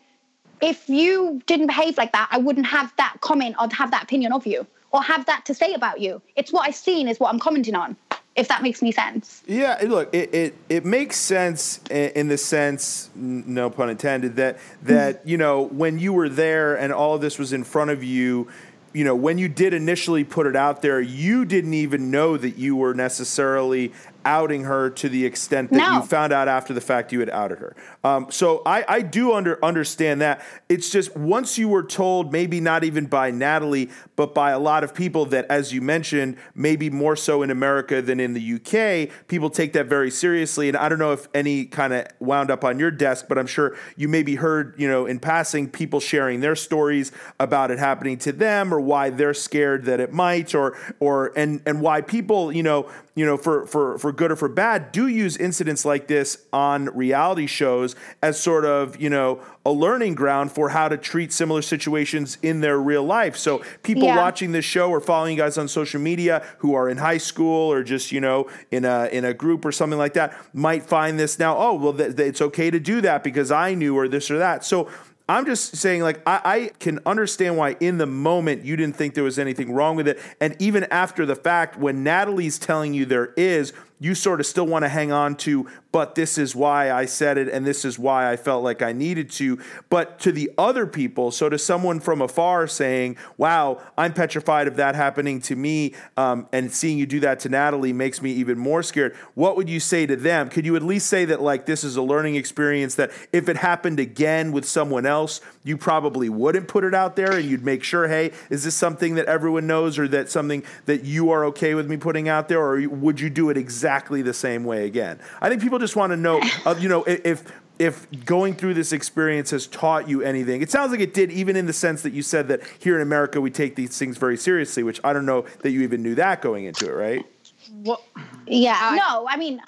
if 0.63 0.87
you 0.87 1.41
didn't 1.45 1.67
behave 1.67 1.97
like 1.97 2.13
that, 2.13 2.29
I 2.31 2.37
wouldn't 2.37 2.65
have 2.67 2.93
that 2.95 3.17
comment 3.19 3.55
or 3.59 3.67
have 3.73 3.91
that 3.91 4.03
opinion 4.03 4.31
of 4.31 4.47
you 4.47 4.65
or 4.91 5.03
have 5.03 5.25
that 5.25 5.45
to 5.45 5.53
say 5.53 5.73
about 5.73 5.99
you. 5.99 6.21
It's 6.37 6.53
what 6.53 6.67
I've 6.67 6.75
seen 6.75 7.09
is 7.09 7.19
what 7.19 7.33
I'm 7.33 7.39
commenting 7.39 7.75
on. 7.75 7.97
If 8.35 8.47
that 8.47 8.63
makes 8.63 8.81
any 8.81 8.91
sense. 8.91 9.43
Yeah, 9.45 9.77
look, 9.83 10.11
it, 10.11 10.33
it, 10.33 10.55
it 10.67 10.85
makes 10.85 11.17
sense 11.17 11.79
in 11.91 12.29
the 12.29 12.37
sense, 12.37 13.11
no 13.13 13.69
pun 13.69 13.91
intended, 13.91 14.37
that 14.37 14.57
that 14.81 15.27
you 15.27 15.37
know 15.37 15.61
when 15.61 15.99
you 15.99 16.13
were 16.13 16.29
there 16.29 16.73
and 16.73 16.91
all 16.91 17.13
of 17.13 17.21
this 17.21 17.37
was 17.37 17.53
in 17.53 17.63
front 17.63 17.91
of 17.91 18.03
you, 18.03 18.49
you 18.93 19.03
know, 19.03 19.15
when 19.15 19.37
you 19.37 19.47
did 19.47 19.75
initially 19.75 20.23
put 20.23 20.47
it 20.47 20.55
out 20.55 20.81
there, 20.81 20.99
you 20.99 21.45
didn't 21.45 21.75
even 21.75 22.09
know 22.09 22.37
that 22.37 22.57
you 22.57 22.75
were 22.75 22.95
necessarily 22.95 23.91
outing 24.25 24.63
her 24.63 24.89
to 24.89 25.09
the 25.09 25.25
extent 25.25 25.71
that 25.71 25.77
no. 25.77 25.95
you 25.95 26.01
found 26.01 26.33
out 26.33 26.47
after 26.47 26.73
the 26.73 26.81
fact 26.81 27.11
you 27.11 27.19
had 27.19 27.29
outed 27.29 27.59
her. 27.59 27.75
Um, 28.03 28.27
so 28.29 28.61
I, 28.65 28.85
I 28.87 29.01
do 29.01 29.33
under, 29.33 29.63
understand 29.63 30.21
that. 30.21 30.41
It's 30.69 30.89
just 30.89 31.15
once 31.15 31.57
you 31.57 31.67
were 31.67 31.83
told, 31.83 32.31
maybe 32.31 32.59
not 32.59 32.83
even 32.83 33.05
by 33.05 33.31
Natalie, 33.31 33.89
but 34.15 34.33
by 34.33 34.51
a 34.51 34.59
lot 34.59 34.83
of 34.83 34.93
people 34.93 35.25
that, 35.27 35.45
as 35.49 35.73
you 35.73 35.81
mentioned, 35.81 36.37
maybe 36.55 36.89
more 36.89 37.15
so 37.15 37.41
in 37.41 37.51
America 37.51 38.01
than 38.01 38.19
in 38.19 38.33
the 38.33 38.53
UK, 38.55 39.27
people 39.27 39.49
take 39.49 39.73
that 39.73 39.87
very 39.87 40.11
seriously. 40.11 40.67
And 40.67 40.77
I 40.77 40.89
don't 40.89 40.99
know 40.99 41.11
if 41.11 41.27
any 41.33 41.65
kind 41.65 41.93
of 41.93 42.07
wound 42.19 42.51
up 42.51 42.63
on 42.63 42.79
your 42.79 42.91
desk, 42.91 43.25
but 43.27 43.37
I'm 43.37 43.47
sure 43.47 43.77
you 43.97 44.07
maybe 44.07 44.35
heard, 44.35 44.75
you 44.77 44.87
know, 44.87 45.05
in 45.05 45.19
passing, 45.19 45.69
people 45.69 45.99
sharing 45.99 46.39
their 46.39 46.55
stories 46.55 47.11
about 47.39 47.71
it 47.71 47.79
happening 47.79 48.17
to 48.19 48.31
them 48.31 48.73
or 48.73 48.79
why 48.79 49.09
they're 49.09 49.33
scared 49.33 49.85
that 49.85 49.99
it 49.99 50.13
might 50.13 50.55
or 50.55 50.77
or 50.99 51.31
and 51.35 51.61
and 51.65 51.81
why 51.81 52.01
people, 52.01 52.51
you 52.51 52.63
know, 52.63 52.89
you 53.15 53.25
know, 53.25 53.37
for 53.37 53.65
for 53.67 53.97
for 53.97 54.11
good 54.13 54.31
or 54.31 54.35
for 54.35 54.49
bad, 54.49 54.91
do 54.91 55.07
use 55.07 55.35
incidents 55.37 55.85
like 55.85 56.07
this 56.07 56.45
on 56.53 56.85
reality 56.95 57.47
shows 57.47 57.95
as 58.21 58.39
sort 58.39 58.65
of, 58.65 58.99
you 59.01 59.09
know, 59.09 59.41
a 59.65 59.71
learning 59.71 60.15
ground 60.15 60.51
for 60.51 60.69
how 60.69 60.87
to 60.87 60.97
treat 60.97 61.31
similar 61.31 61.61
situations 61.61 62.37
in 62.41 62.61
their 62.61 62.77
real 62.77 63.03
life. 63.03 63.35
So 63.35 63.63
people 63.81 64.03
yeah. 64.03 64.17
watching 64.17 64.51
this 64.51 64.65
show 64.65 64.89
or 64.89 64.99
following 64.99 65.37
you 65.37 65.41
guys 65.41 65.57
on 65.57 65.67
social 65.67 66.01
media 66.01 66.45
who 66.59 66.73
are 66.73 66.89
in 66.89 66.97
high 66.97 67.17
school 67.17 67.71
or 67.71 67.83
just, 67.83 68.11
you 68.11 68.21
know, 68.21 68.49
in 68.71 68.85
a 68.85 69.09
in 69.11 69.25
a 69.25 69.33
group 69.33 69.65
or 69.65 69.71
something 69.71 69.99
like 69.99 70.13
that 70.13 70.37
might 70.53 70.83
find 70.83 71.19
this 71.19 71.39
now, 71.39 71.57
oh, 71.57 71.73
well, 71.73 71.93
th- 71.93 72.15
th- 72.15 72.27
it's 72.27 72.41
okay 72.41 72.69
to 72.71 72.79
do 72.79 73.01
that 73.01 73.23
because 73.23 73.51
I 73.51 73.73
knew 73.73 73.97
or 73.97 74.07
this 74.07 74.29
or 74.29 74.37
that. 74.37 74.63
So 74.63 74.89
I'm 75.27 75.45
just 75.45 75.77
saying, 75.77 76.01
like, 76.01 76.21
I, 76.27 76.41
I, 76.43 76.71
can 76.79 76.99
understand 77.05 77.55
why 77.55 77.77
in 77.79 77.97
the 77.97 78.05
moment 78.05 78.65
you 78.65 78.75
didn't 78.75 78.97
think 78.97 79.13
there 79.13 79.23
was 79.23 79.39
anything 79.39 79.71
wrong 79.71 79.95
with 79.95 80.07
it. 80.07 80.19
And 80.41 80.55
even 80.59 80.83
after 80.85 81.25
the 81.25 81.35
fact, 81.35 81.77
when 81.77 82.03
Natalie's 82.03 82.59
telling 82.59 82.93
you 82.93 83.05
there 83.05 83.33
is, 83.37 83.71
you 84.03 84.13
sort 84.13 84.41
of 84.41 84.45
still 84.45 84.67
want 84.67 84.83
to 84.83 84.89
hang 84.89 85.13
on 85.13 85.33
to, 85.33 85.65
but 85.93 86.13
this 86.13 86.37
is 86.37 86.53
why 86.53 86.91
I 86.91 87.05
said 87.05 87.37
it 87.37 87.47
and 87.47 87.65
this 87.65 87.85
is 87.85 87.97
why 87.97 88.29
I 88.29 88.35
felt 88.35 88.61
like 88.61 88.81
I 88.81 88.91
needed 88.91 89.31
to. 89.31 89.61
But 89.89 90.19
to 90.19 90.33
the 90.33 90.51
other 90.57 90.85
people, 90.85 91.31
so 91.31 91.47
to 91.47 91.57
someone 91.57 92.01
from 92.01 92.21
afar 92.21 92.67
saying, 92.67 93.15
wow, 93.37 93.81
I'm 93.97 94.11
petrified 94.11 94.67
of 94.67 94.75
that 94.75 94.95
happening 94.95 95.39
to 95.43 95.55
me, 95.55 95.93
um, 96.17 96.49
and 96.51 96.69
seeing 96.69 96.97
you 96.97 97.05
do 97.05 97.21
that 97.21 97.39
to 97.41 97.49
Natalie 97.49 97.93
makes 97.93 98.21
me 98.21 98.33
even 98.33 98.57
more 98.57 98.83
scared. 98.83 99.15
What 99.35 99.55
would 99.55 99.69
you 99.69 99.79
say 99.79 100.05
to 100.05 100.17
them? 100.17 100.49
Could 100.49 100.65
you 100.65 100.75
at 100.75 100.83
least 100.83 101.07
say 101.07 101.23
that, 101.23 101.41
like, 101.41 101.65
this 101.65 101.85
is 101.85 101.95
a 101.95 102.01
learning 102.01 102.35
experience 102.35 102.95
that 102.95 103.11
if 103.31 103.47
it 103.47 103.55
happened 103.55 104.01
again 104.01 104.51
with 104.51 104.65
someone 104.65 105.05
else, 105.05 105.39
you 105.63 105.77
probably 105.77 106.27
wouldn't 106.27 106.67
put 106.67 106.83
it 106.83 106.93
out 106.93 107.15
there 107.15 107.31
and 107.31 107.45
you'd 107.49 107.63
make 107.63 107.85
sure, 107.85 108.09
hey, 108.09 108.33
is 108.49 108.65
this 108.65 108.75
something 108.75 109.15
that 109.15 109.27
everyone 109.27 109.65
knows 109.65 109.97
or 109.97 110.09
that 110.09 110.29
something 110.29 110.61
that 110.87 111.05
you 111.05 111.31
are 111.31 111.45
okay 111.45 111.73
with 111.73 111.89
me 111.89 111.95
putting 111.95 112.27
out 112.27 112.49
there? 112.49 112.59
Or 112.59 112.85
would 112.89 113.21
you 113.21 113.29
do 113.29 113.49
it 113.49 113.55
exactly? 113.55 113.92
Exactly 113.93 114.23
the 114.23 114.33
same 114.33 114.63
way 114.63 114.85
again. 114.85 115.19
I 115.39 115.49
think 115.49 115.61
people 115.61 115.77
just 115.77 115.95
want 115.95 116.11
to 116.11 116.17
know, 116.17 116.41
uh, 116.65 116.73
you 116.79 116.89
know, 116.89 117.03
if 117.03 117.43
if 117.77 118.07
going 118.25 118.55
through 118.55 118.73
this 118.73 118.91
experience 118.91 119.51
has 119.51 119.67
taught 119.67 120.07
you 120.07 120.21
anything. 120.21 120.61
It 120.61 120.71
sounds 120.71 120.91
like 120.91 120.99
it 120.99 121.13
did, 121.13 121.31
even 121.31 121.55
in 121.55 121.65
the 121.65 121.73
sense 121.73 122.01
that 122.03 122.13
you 122.13 122.21
said 122.21 122.47
that 122.47 122.61
here 122.79 122.95
in 122.95 123.01
America 123.01 123.39
we 123.41 123.51
take 123.51 123.75
these 123.75 123.97
things 123.97 124.17
very 124.17 124.37
seriously, 124.37 124.83
which 124.83 124.99
I 125.03 125.13
don't 125.13 125.25
know 125.25 125.45
that 125.61 125.71
you 125.71 125.81
even 125.81 126.01
knew 126.01 126.15
that 126.15 126.41
going 126.41 126.65
into 126.65 126.87
it, 126.87 126.93
right? 126.93 127.25
Well, 127.71 128.01
yeah, 128.47 128.77
I, 128.79 128.95
no, 128.95 129.27
I 129.27 129.37
mean, 129.37 129.61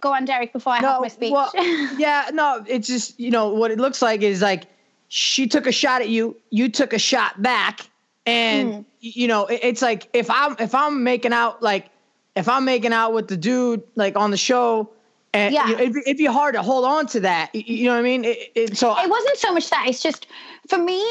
go 0.00 0.12
on, 0.12 0.24
Derrick, 0.24 0.52
before 0.52 0.74
I 0.74 0.80
no, 0.80 0.92
have 0.92 1.00
my 1.00 1.08
speech. 1.08 1.32
Well, 1.32 1.50
yeah, 1.98 2.30
no, 2.32 2.64
it's 2.68 2.86
just 2.86 3.18
you 3.18 3.30
know 3.30 3.48
what 3.48 3.70
it 3.70 3.78
looks 3.78 4.00
like 4.00 4.22
is 4.22 4.42
like 4.42 4.64
she 5.08 5.46
took 5.48 5.66
a 5.66 5.72
shot 5.72 6.02
at 6.02 6.08
you, 6.08 6.36
you 6.50 6.68
took 6.68 6.92
a 6.92 6.98
shot 6.98 7.40
back, 7.42 7.88
and 8.26 8.72
mm. 8.72 8.84
you 9.00 9.26
know 9.26 9.46
it, 9.46 9.60
it's 9.62 9.82
like 9.82 10.08
if 10.12 10.30
I'm 10.30 10.56
if 10.58 10.74
I'm 10.74 11.02
making 11.02 11.32
out 11.32 11.62
like 11.62 11.90
if 12.38 12.48
I'm 12.48 12.64
making 12.64 12.92
out 12.92 13.12
with 13.12 13.28
the 13.28 13.36
dude 13.36 13.82
like 13.96 14.16
on 14.16 14.30
the 14.30 14.36
show. 14.36 14.90
And 15.34 15.52
yeah. 15.52 15.66
You 15.68 15.72
know, 15.72 15.82
it'd, 15.82 15.92
be, 15.92 16.00
it'd, 16.06 16.16
be, 16.16 16.24
hard 16.24 16.54
to 16.54 16.62
hold 16.62 16.84
on 16.84 17.06
to 17.08 17.20
that. 17.20 17.54
You 17.54 17.84
know 17.84 17.92
what 17.92 17.98
I 17.98 18.02
mean? 18.02 18.24
It, 18.24 18.52
it, 18.54 18.76
so 18.78 18.98
it 18.98 19.10
wasn't 19.10 19.36
so 19.36 19.52
much 19.52 19.68
that. 19.70 19.86
It's 19.88 20.02
just 20.02 20.26
for 20.68 20.78
me. 20.78 21.04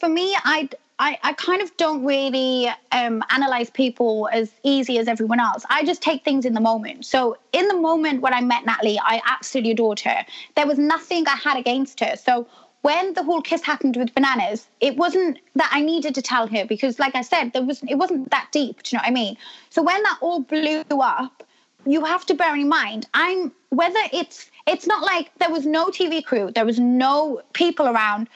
For 0.00 0.08
me, 0.08 0.34
I 0.44 0.68
I, 0.98 1.18
I 1.22 1.32
kind 1.34 1.62
of 1.62 1.76
don't 1.76 2.04
really 2.04 2.68
um, 2.90 3.22
analyze 3.30 3.70
people 3.70 4.28
as 4.32 4.50
easy 4.64 4.98
as 4.98 5.06
everyone 5.06 5.38
else. 5.38 5.64
I 5.70 5.84
just 5.84 6.02
take 6.02 6.24
things 6.24 6.44
in 6.44 6.54
the 6.54 6.60
moment. 6.60 7.04
So, 7.04 7.36
in 7.52 7.68
the 7.68 7.76
moment 7.76 8.20
when 8.20 8.34
I 8.34 8.40
met 8.40 8.66
Natalie, 8.66 8.98
I 9.02 9.22
absolutely 9.24 9.72
adored 9.72 10.00
her. 10.00 10.26
There 10.56 10.66
was 10.66 10.78
nothing 10.78 11.26
I 11.28 11.36
had 11.36 11.56
against 11.56 12.00
her. 12.00 12.16
So, 12.16 12.48
when 12.82 13.14
the 13.14 13.22
whole 13.22 13.42
kiss 13.42 13.62
happened 13.62 13.96
with 13.96 14.14
bananas, 14.14 14.68
it 14.80 14.96
wasn't 14.96 15.38
that 15.56 15.70
I 15.72 15.80
needed 15.80 16.14
to 16.14 16.22
tell 16.22 16.46
her 16.46 16.64
because, 16.64 16.98
like 16.98 17.14
I 17.14 17.22
said, 17.22 17.52
there 17.52 17.64
was 17.64 17.82
it 17.88 17.96
wasn't 17.96 18.30
that 18.30 18.48
deep. 18.52 18.82
Do 18.82 18.90
you 18.94 18.98
know 18.98 19.02
what 19.02 19.10
I 19.10 19.12
mean? 19.12 19.36
So 19.70 19.82
when 19.82 20.02
that 20.02 20.18
all 20.20 20.40
blew 20.40 20.84
up, 20.90 21.44
you 21.86 22.04
have 22.04 22.26
to 22.26 22.34
bear 22.34 22.54
in 22.54 22.68
mind, 22.68 23.06
I'm 23.14 23.52
whether 23.70 24.00
it's 24.12 24.50
it's 24.66 24.86
not 24.86 25.02
like 25.02 25.30
there 25.38 25.50
was 25.50 25.66
no 25.66 25.86
TV 25.86 26.24
crew, 26.24 26.50
there 26.54 26.66
was 26.66 26.78
no 26.78 27.42
people 27.52 27.88
around 27.88 28.28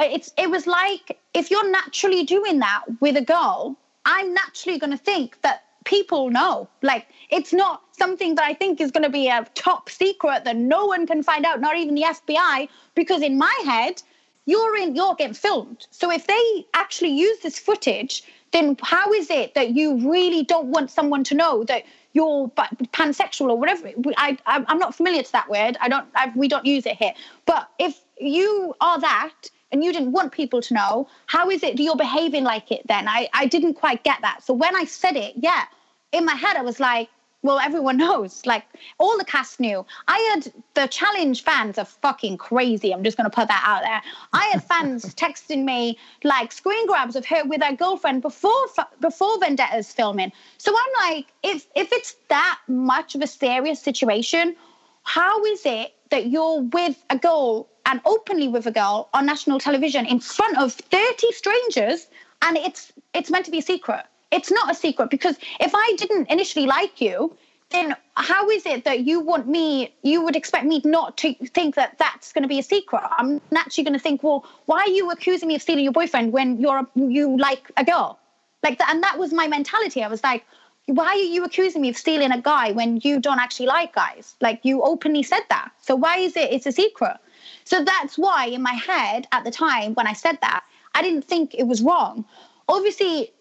it's 0.00 0.32
it 0.38 0.50
was 0.50 0.66
like 0.66 1.18
if 1.34 1.50
you're 1.50 1.70
naturally 1.70 2.24
doing 2.24 2.58
that 2.60 2.84
with 3.00 3.16
a 3.16 3.22
girl, 3.22 3.76
I'm 4.04 4.32
naturally 4.32 4.78
going 4.78 4.92
to 4.92 4.98
think 4.98 5.40
that 5.42 5.64
people 5.84 6.30
know. 6.30 6.68
Like 6.82 7.06
it's 7.30 7.52
not 7.52 7.82
something 8.00 8.34
that 8.36 8.44
I 8.44 8.54
think 8.54 8.80
is 8.80 8.90
going 8.90 9.02
to 9.10 9.10
be 9.10 9.28
a 9.28 9.46
top 9.54 9.90
secret 9.90 10.44
that 10.44 10.56
no 10.56 10.86
one 10.86 11.06
can 11.06 11.22
find 11.22 11.44
out, 11.44 11.60
not 11.60 11.76
even 11.76 11.94
the 11.94 12.06
FBI, 12.18 12.68
because 12.94 13.20
in 13.20 13.36
my 13.36 13.56
head, 13.64 14.02
you're 14.46 14.76
in 14.82 14.96
you're 14.96 15.14
getting 15.14 15.34
filmed. 15.34 15.86
So 15.90 16.10
if 16.10 16.26
they 16.26 16.44
actually 16.72 17.10
use 17.26 17.38
this 17.40 17.58
footage, 17.58 18.24
then 18.52 18.76
how 18.82 19.12
is 19.12 19.30
it 19.30 19.54
that 19.54 19.68
you 19.78 19.88
really 20.10 20.42
don't 20.52 20.68
want 20.76 20.90
someone 20.90 21.24
to 21.24 21.34
know 21.34 21.64
that 21.64 21.84
you're 22.14 22.48
pansexual 22.98 23.50
or 23.50 23.58
whatever? 23.58 23.90
I, 24.16 24.38
I 24.46 24.64
I'm 24.66 24.78
not 24.78 24.94
familiar 24.94 25.22
to 25.22 25.32
that 25.32 25.48
word. 25.48 25.76
I 25.80 25.88
don't. 25.88 26.08
I, 26.14 26.32
we 26.34 26.48
don't 26.48 26.66
use 26.66 26.86
it 26.86 26.96
here. 26.96 27.12
But 27.44 27.68
if 27.78 28.00
you 28.18 28.74
are 28.80 28.98
that 29.00 29.36
and 29.72 29.84
you 29.84 29.92
didn't 29.92 30.12
want 30.12 30.32
people 30.32 30.60
to 30.62 30.74
know, 30.74 31.06
how 31.26 31.50
is 31.50 31.62
it 31.62 31.76
that 31.76 31.82
you're 31.82 32.04
behaving 32.08 32.44
like 32.44 32.72
it 32.72 32.82
then? 32.86 33.08
I, 33.08 33.28
I 33.34 33.46
didn't 33.46 33.74
quite 33.74 34.02
get 34.04 34.18
that. 34.22 34.42
So 34.42 34.52
when 34.54 34.74
I 34.74 34.84
said 34.84 35.16
it, 35.16 35.34
yeah, 35.36 35.64
in 36.12 36.24
my 36.24 36.34
head, 36.34 36.56
I 36.56 36.62
was 36.62 36.80
like, 36.80 37.08
well, 37.42 37.58
everyone 37.58 37.96
knows. 38.06 38.44
Like 38.46 38.64
all 38.98 39.16
the 39.18 39.24
cast 39.24 39.60
knew. 39.60 39.84
I 40.08 40.18
had 40.32 40.52
the 40.74 40.86
challenge 40.86 41.42
fans 41.42 41.78
are 41.78 41.84
fucking 41.84 42.38
crazy. 42.38 42.92
I'm 42.92 43.04
just 43.04 43.16
going 43.16 43.30
to 43.30 43.34
put 43.34 43.48
that 43.48 43.64
out 43.66 43.82
there. 43.82 44.02
I 44.32 44.46
had 44.52 44.64
fans 44.72 45.14
texting 45.14 45.64
me 45.64 45.98
like 46.24 46.52
screen 46.52 46.86
grabs 46.86 47.16
of 47.16 47.26
her 47.26 47.44
with 47.44 47.62
her 47.62 47.74
girlfriend 47.74 48.22
before 48.22 48.66
before 49.00 49.38
Vendetta's 49.38 49.92
filming. 49.92 50.32
So 50.58 50.74
I'm 50.76 51.12
like, 51.12 51.26
if 51.42 51.66
if 51.74 51.92
it's 51.92 52.16
that 52.28 52.58
much 52.68 53.14
of 53.14 53.22
a 53.22 53.26
serious 53.26 53.80
situation, 53.80 54.56
how 55.02 55.44
is 55.44 55.62
it 55.64 55.94
that 56.10 56.26
you're 56.26 56.60
with 56.60 57.02
a 57.10 57.18
girl 57.18 57.68
and 57.86 58.00
openly 58.04 58.48
with 58.48 58.66
a 58.66 58.70
girl 58.70 59.08
on 59.14 59.26
national 59.26 59.58
television 59.58 60.04
in 60.06 60.20
front 60.20 60.58
of 60.58 60.72
30 60.72 61.32
strangers 61.32 62.06
and 62.42 62.56
it's 62.56 62.92
it's 63.14 63.30
meant 63.30 63.44
to 63.44 63.50
be 63.50 63.58
a 63.58 63.62
secret 63.62 64.04
it's 64.30 64.50
not 64.50 64.70
a 64.70 64.74
secret 64.74 65.10
because 65.10 65.36
if 65.60 65.72
i 65.74 65.94
didn't 65.96 66.30
initially 66.30 66.66
like 66.66 67.00
you 67.00 67.36
then 67.70 67.94
how 68.16 68.50
is 68.50 68.66
it 68.66 68.84
that 68.84 69.00
you 69.00 69.20
want 69.20 69.46
me 69.46 69.94
you 70.02 70.22
would 70.22 70.36
expect 70.36 70.66
me 70.66 70.82
not 70.84 71.16
to 71.16 71.34
think 71.54 71.76
that 71.76 71.96
that's 71.98 72.32
going 72.32 72.42
to 72.42 72.48
be 72.48 72.58
a 72.58 72.62
secret? 72.62 73.02
I'm 73.16 73.40
naturally 73.50 73.84
going 73.84 73.94
to 73.94 74.02
think 74.02 74.22
well 74.22 74.44
why 74.66 74.80
are 74.80 74.88
you 74.88 75.10
accusing 75.10 75.48
me 75.48 75.54
of 75.54 75.62
stealing 75.62 75.84
your 75.84 75.92
boyfriend 75.92 76.32
when 76.32 76.60
you're 76.60 76.86
you 76.94 77.36
like 77.38 77.70
a 77.76 77.84
girl? 77.84 78.18
Like 78.62 78.78
that 78.78 78.90
and 78.90 79.02
that 79.02 79.18
was 79.18 79.32
my 79.32 79.46
mentality. 79.46 80.02
I 80.02 80.08
was 80.08 80.22
like 80.22 80.44
why 80.86 81.06
are 81.06 81.16
you 81.16 81.44
accusing 81.44 81.82
me 81.82 81.90
of 81.90 81.96
stealing 81.96 82.32
a 82.32 82.40
guy 82.40 82.72
when 82.72 83.00
you 83.04 83.20
don't 83.20 83.38
actually 83.38 83.66
like 83.66 83.94
guys? 83.94 84.34
Like 84.40 84.60
you 84.64 84.82
openly 84.82 85.22
said 85.22 85.42
that. 85.48 85.70
So 85.80 85.94
why 85.94 86.18
is 86.18 86.36
it 86.36 86.52
it's 86.52 86.66
a 86.66 86.72
secret? 86.72 87.16
So 87.64 87.84
that's 87.84 88.18
why 88.18 88.46
in 88.46 88.62
my 88.62 88.72
head 88.72 89.28
at 89.30 89.44
the 89.44 89.50
time 89.52 89.94
when 89.94 90.08
I 90.08 90.12
said 90.12 90.38
that, 90.40 90.64
I 90.94 91.02
didn't 91.02 91.22
think 91.22 91.54
it 91.54 91.68
was 91.68 91.82
wrong. 91.82 92.24
Obviously, 92.68 93.32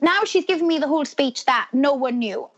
now 0.00 0.24
she's 0.24 0.44
given 0.44 0.66
me 0.66 0.78
the 0.78 0.88
whole 0.88 1.04
speech 1.04 1.44
that 1.46 1.68
no 1.72 1.94
one 1.94 2.18
knew. 2.18 2.48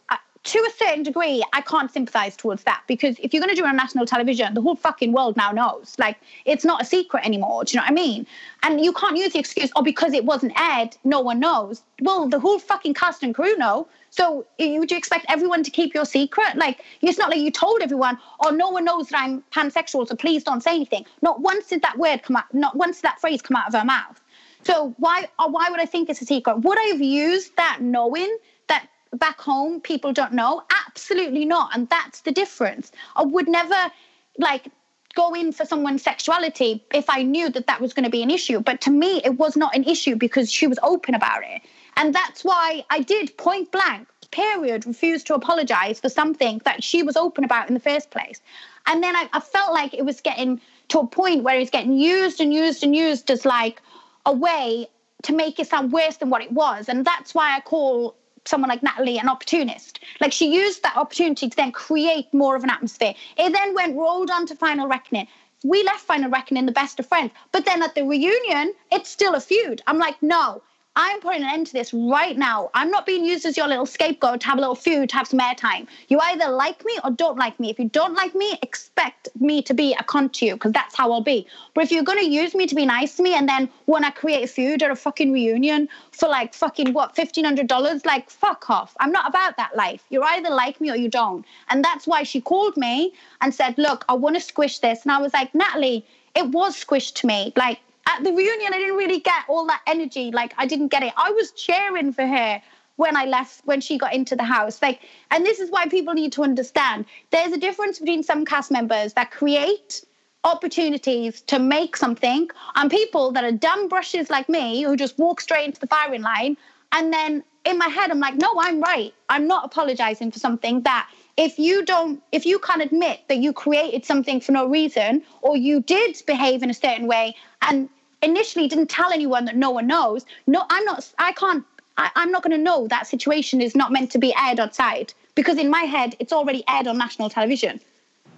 To 0.44 0.58
a 0.58 0.70
certain 0.76 1.04
degree, 1.04 1.40
I 1.52 1.60
can't 1.60 1.88
sympathize 1.88 2.36
towards 2.36 2.64
that 2.64 2.82
because 2.88 3.16
if 3.20 3.32
you're 3.32 3.40
going 3.40 3.54
to 3.54 3.60
do 3.60 3.64
it 3.64 3.68
on 3.68 3.76
national 3.76 4.06
television, 4.06 4.54
the 4.54 4.60
whole 4.60 4.74
fucking 4.74 5.12
world 5.12 5.36
now 5.36 5.52
knows. 5.52 5.94
Like, 6.00 6.18
it's 6.44 6.64
not 6.64 6.82
a 6.82 6.84
secret 6.84 7.24
anymore. 7.24 7.62
Do 7.62 7.72
you 7.72 7.76
know 7.76 7.84
what 7.84 7.92
I 7.92 7.94
mean? 7.94 8.26
And 8.64 8.84
you 8.84 8.92
can't 8.92 9.16
use 9.16 9.34
the 9.34 9.38
excuse, 9.38 9.70
oh, 9.76 9.82
because 9.82 10.12
it 10.12 10.24
wasn't 10.24 10.58
aired, 10.60 10.96
no 11.04 11.20
one 11.20 11.38
knows. 11.38 11.84
Well, 12.00 12.28
the 12.28 12.40
whole 12.40 12.58
fucking 12.58 12.94
cast 12.94 13.22
and 13.22 13.32
crew 13.32 13.56
know. 13.56 13.86
So 14.10 14.44
would 14.58 14.90
you 14.90 14.96
expect 14.96 15.26
everyone 15.28 15.62
to 15.62 15.70
keep 15.70 15.94
your 15.94 16.04
secret? 16.04 16.56
Like, 16.56 16.82
it's 17.02 17.18
not 17.18 17.30
like 17.30 17.38
you 17.38 17.52
told 17.52 17.80
everyone, 17.80 18.18
oh, 18.44 18.50
no 18.50 18.68
one 18.68 18.84
knows 18.84 19.10
that 19.10 19.20
I'm 19.22 19.44
pansexual, 19.52 20.08
so 20.08 20.16
please 20.16 20.42
don't 20.42 20.60
say 20.60 20.74
anything. 20.74 21.06
Not 21.22 21.40
once 21.40 21.68
did 21.68 21.82
that 21.82 21.98
word 21.98 22.24
come 22.24 22.34
out, 22.34 22.52
not 22.52 22.74
once 22.74 22.96
did 22.96 23.04
that 23.04 23.20
phrase 23.20 23.42
come 23.42 23.56
out 23.56 23.68
of 23.68 23.74
her 23.74 23.84
mouth. 23.84 24.20
So 24.64 24.94
why, 24.98 25.28
uh, 25.39 25.48
why 25.48 25.68
would 25.70 25.80
I 25.80 25.86
think 25.86 26.09
it's 26.09 26.22
a 26.22 26.24
secret? 26.24 26.60
Would 26.60 26.78
I 26.78 26.89
have 26.93 27.01
used 27.01 27.56
that 27.56 27.78
knowing 27.80 28.36
that 28.68 28.89
back 29.12 29.40
home 29.40 29.80
people 29.80 30.12
don't 30.12 30.32
know? 30.32 30.62
Absolutely 30.86 31.44
not. 31.44 31.70
And 31.74 31.89
that's 31.89 32.20
the 32.20 32.32
difference. 32.32 32.93
I 33.16 33.24
would 33.24 33.48
never 33.48 33.90
like 34.39 34.68
go 35.14 35.34
in 35.34 35.52
for 35.52 35.64
someone's 35.66 36.02
sexuality 36.02 36.84
if 36.94 37.09
I 37.10 37.22
knew 37.22 37.51
that 37.51 37.66
that 37.66 37.80
was 37.80 37.93
going 37.93 38.05
to 38.05 38.10
be 38.10 38.22
an 38.22 38.30
issue. 38.30 38.60
But 38.60 38.80
to 38.82 38.90
me, 38.90 39.20
it 39.24 39.39
was 39.39 39.56
not 39.56 39.74
an 39.74 39.84
issue 39.84 40.16
because 40.16 40.51
she 40.51 40.66
was 40.66 40.78
open 40.82 41.14
about 41.14 41.43
it. 41.44 41.62
And 41.97 42.14
that's 42.14 42.44
why 42.44 42.84
I 42.89 43.01
did 43.01 43.36
point 43.36 43.70
blank, 43.70 44.09
period, 44.30 44.86
refuse 44.86 45.22
to 45.24 45.34
apologize 45.34 46.01
for 46.01 46.09
something 46.09 46.62
that 46.64 46.82
she 46.82 47.02
was 47.02 47.16
open 47.16 47.44
about 47.44 47.68
in 47.68 47.74
the 47.74 47.80
first 47.80 48.10
place. 48.10 48.40
And 48.86 49.02
then 49.02 49.14
I, 49.14 49.28
I 49.32 49.40
felt 49.40 49.74
like 49.74 49.93
it 49.93 50.05
was 50.05 50.20
getting 50.20 50.60
to 50.89 51.01
a 51.01 51.06
point 51.06 51.43
where 51.43 51.59
it's 51.59 51.70
getting 51.70 51.98
used 51.98 52.40
and 52.40 52.52
used 52.52 52.82
and 52.82 52.97
used 52.97 53.30
as 53.30 53.44
like 53.44 53.82
a 54.26 54.32
way 54.32 54.88
to 55.22 55.32
make 55.32 55.58
it 55.58 55.68
sound 55.68 55.92
worse 55.92 56.16
than 56.16 56.30
what 56.30 56.42
it 56.42 56.52
was. 56.52 56.88
And 56.88 57.04
that's 57.04 57.34
why 57.34 57.56
I 57.56 57.60
call 57.60 58.16
someone 58.44 58.68
like 58.68 58.82
Natalie 58.82 59.18
an 59.18 59.28
opportunist. 59.28 60.00
Like 60.20 60.32
she 60.32 60.52
used 60.52 60.82
that 60.82 60.96
opportunity 60.96 61.48
to 61.48 61.56
then 61.56 61.72
create 61.72 62.32
more 62.32 62.56
of 62.56 62.64
an 62.64 62.70
atmosphere. 62.70 63.14
It 63.36 63.52
then 63.52 63.74
went 63.74 63.96
rolled 63.96 64.30
on 64.30 64.46
to 64.46 64.56
Final 64.56 64.88
Reckoning. 64.88 65.28
We 65.64 65.84
left 65.84 66.00
Final 66.00 66.30
Reckoning 66.30 66.66
the 66.66 66.72
best 66.72 66.98
of 66.98 67.06
friends. 67.06 67.30
But 67.52 67.64
then 67.64 67.82
at 67.82 67.94
the 67.94 68.02
reunion, 68.02 68.74
it's 68.90 69.10
still 69.10 69.34
a 69.34 69.40
feud. 69.40 69.80
I'm 69.86 69.98
like, 69.98 70.20
no, 70.22 70.62
I'm 70.94 71.20
putting 71.20 71.43
an 71.43 71.48
end 71.48 71.69
to 71.69 71.73
this 71.73 71.94
right 71.94 72.36
now. 72.36 72.70
I'm 72.74 72.90
not 72.90 73.06
being 73.06 73.24
used 73.24 73.47
as 73.47 73.56
your 73.56 73.66
little 73.66 73.86
scapegoat 73.86 74.43
to 74.43 74.47
have 74.47 74.59
a 74.59 74.60
little 74.60 74.74
feud, 74.74 75.09
to 75.09 75.16
have 75.16 75.27
some 75.27 75.40
airtime. 75.40 75.86
You 76.09 76.19
either 76.20 76.51
like 76.51 76.85
me 76.85 76.98
or 77.02 77.10
don't 77.10 77.39
like 77.39 77.59
me. 77.59 77.70
If 77.70 77.78
you 77.78 77.89
don't 77.89 78.12
like 78.12 78.35
me, 78.35 78.59
expect 78.60 79.31
me 79.40 79.62
to 79.62 79.73
be 79.73 79.94
a 79.94 80.02
cunt 80.05 80.32
to 80.35 80.44
you 80.44 80.55
because 80.55 80.73
that's 80.73 80.94
how 80.94 81.10
I'll 81.10 81.23
be. 81.23 81.47
But 81.73 81.85
if 81.85 81.93
you're 81.93 82.02
going 82.02 82.19
to 82.19 82.31
use 82.31 82.55
me 82.55 82.66
to 82.66 82.74
be 82.74 82.85
nice 82.85 83.16
to 83.16 83.23
me 83.23 83.32
and 83.35 83.48
then 83.48 83.70
want 83.86 84.05
to 84.05 84.12
create 84.12 84.44
a 84.44 84.47
feud 84.47 84.82
or 84.82 84.90
a 84.90 84.97
fucking 84.97 85.32
reunion 85.32 85.89
for 86.10 86.28
like 86.28 86.52
fucking 86.52 86.93
what, 86.93 87.16
$1,500, 87.16 88.05
like 88.05 88.28
fuck 88.28 88.69
off. 88.69 88.94
I'm 89.01 89.12
not 89.12 89.31
about 89.31 89.56
that 89.56 89.74
life. 89.74 90.05
You're 90.10 90.24
either 90.24 90.51
like 90.51 90.78
me 90.78 90.90
or 90.90 90.97
you 90.97 91.09
don't. 91.09 91.47
And 91.70 91.82
that's 91.82 92.06
why 92.06 92.23
she 92.23 92.43
called 92.43 92.77
me 92.77 93.14
and 93.40 93.55
said, 93.55 93.78
look, 93.78 94.05
I 94.10 94.12
want 94.12 94.36
to 94.36 94.43
squish 94.43 94.81
this. 94.81 95.05
And 95.05 95.12
I 95.12 95.23
was 95.23 95.32
like, 95.32 95.55
Natalie, 95.55 96.05
it 96.36 96.48
was 96.51 96.77
squished 96.77 97.14
to 97.20 97.27
me. 97.27 97.55
Like, 97.56 97.81
at 98.06 98.24
the 98.24 98.32
reunion, 98.32 98.72
I 98.74 98.78
didn't 98.78 98.96
really 98.96 99.20
get 99.20 99.44
all 99.48 99.66
that 99.66 99.82
energy. 99.86 100.30
Like, 100.30 100.54
I 100.58 100.66
didn't 100.66 100.88
get 100.88 101.02
it. 101.02 101.12
I 101.16 101.30
was 101.30 101.52
cheering 101.52 102.12
for 102.12 102.26
her 102.26 102.62
when 102.96 103.16
I 103.16 103.24
left, 103.24 103.62
when 103.64 103.80
she 103.80 103.98
got 103.98 104.14
into 104.14 104.36
the 104.36 104.44
house. 104.44 104.82
Like, 104.82 105.00
and 105.30 105.44
this 105.44 105.60
is 105.60 105.70
why 105.70 105.86
people 105.86 106.14
need 106.14 106.32
to 106.32 106.42
understand 106.42 107.06
there's 107.30 107.52
a 107.52 107.58
difference 107.58 107.98
between 107.98 108.22
some 108.22 108.44
cast 108.44 108.70
members 108.70 109.14
that 109.14 109.30
create 109.30 110.04
opportunities 110.44 111.40
to 111.42 111.58
make 111.58 111.96
something 111.96 112.48
and 112.74 112.90
people 112.90 113.30
that 113.32 113.44
are 113.44 113.52
dumb 113.52 113.88
brushes 113.88 114.28
like 114.28 114.48
me 114.48 114.82
who 114.82 114.96
just 114.96 115.16
walk 115.18 115.40
straight 115.40 115.66
into 115.66 115.80
the 115.80 115.86
firing 115.86 116.22
line. 116.22 116.56
And 116.90 117.12
then 117.12 117.44
in 117.64 117.78
my 117.78 117.88
head, 117.88 118.10
I'm 118.10 118.20
like, 118.20 118.34
no, 118.34 118.52
I'm 118.58 118.80
right. 118.80 119.14
I'm 119.28 119.46
not 119.46 119.64
apologizing 119.64 120.32
for 120.32 120.40
something 120.40 120.82
that 120.82 121.08
if 121.36 121.59
you 121.59 121.84
don't 121.84 122.22
if 122.32 122.44
you 122.44 122.59
can't 122.59 122.82
admit 122.82 123.20
that 123.28 123.38
you 123.38 123.52
created 123.52 124.04
something 124.04 124.40
for 124.40 124.52
no 124.52 124.66
reason 124.66 125.22
or 125.40 125.56
you 125.56 125.80
did 125.80 126.20
behave 126.26 126.62
in 126.62 126.70
a 126.70 126.74
certain 126.74 127.06
way 127.06 127.34
and 127.62 127.88
initially 128.22 128.68
didn't 128.68 128.88
tell 128.88 129.12
anyone 129.12 129.44
that 129.44 129.56
no 129.56 129.70
one 129.70 129.86
knows 129.86 130.24
no 130.46 130.64
i'm 130.70 130.84
not 130.84 131.10
i 131.18 131.32
can't 131.32 131.64
I, 131.96 132.10
i'm 132.16 132.30
not 132.30 132.42
going 132.42 132.56
to 132.56 132.62
know 132.62 132.86
that 132.88 133.06
situation 133.06 133.60
is 133.60 133.74
not 133.74 133.92
meant 133.92 134.10
to 134.12 134.18
be 134.18 134.34
aired 134.38 134.60
outside 134.60 135.12
because 135.34 135.59
in 135.59 135.70
my 135.70 135.82
head 135.82 136.16
it's 136.18 136.32
already 136.32 136.64
aired 136.68 136.86
on 136.86 136.98
national 136.98 137.30
television 137.30 137.80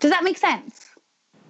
does 0.00 0.10
that 0.10 0.24
make 0.24 0.38
sense 0.38 0.86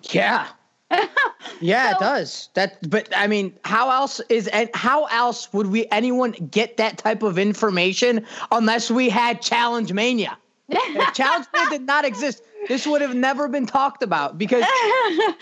yeah 0.02 0.48
yeah, 1.60 1.90
so, 1.90 1.96
it 1.96 2.00
does. 2.00 2.48
That, 2.54 2.88
but 2.88 3.08
I 3.16 3.26
mean, 3.26 3.54
how 3.64 3.90
else 3.90 4.20
is 4.28 4.48
how 4.74 5.06
else 5.06 5.52
would 5.52 5.68
we 5.68 5.86
anyone 5.90 6.32
get 6.50 6.76
that 6.76 6.98
type 6.98 7.22
of 7.22 7.38
information 7.38 8.24
unless 8.52 8.90
we 8.90 9.08
had 9.08 9.40
Challenge 9.40 9.92
Mania? 9.92 10.36
If 10.68 11.14
child's 11.14 11.46
play 11.54 11.64
did 11.70 11.82
not 11.82 12.04
exist, 12.04 12.42
this 12.68 12.86
would 12.86 13.02
have 13.02 13.14
never 13.14 13.48
been 13.48 13.66
talked 13.66 14.02
about 14.02 14.38
because 14.38 14.64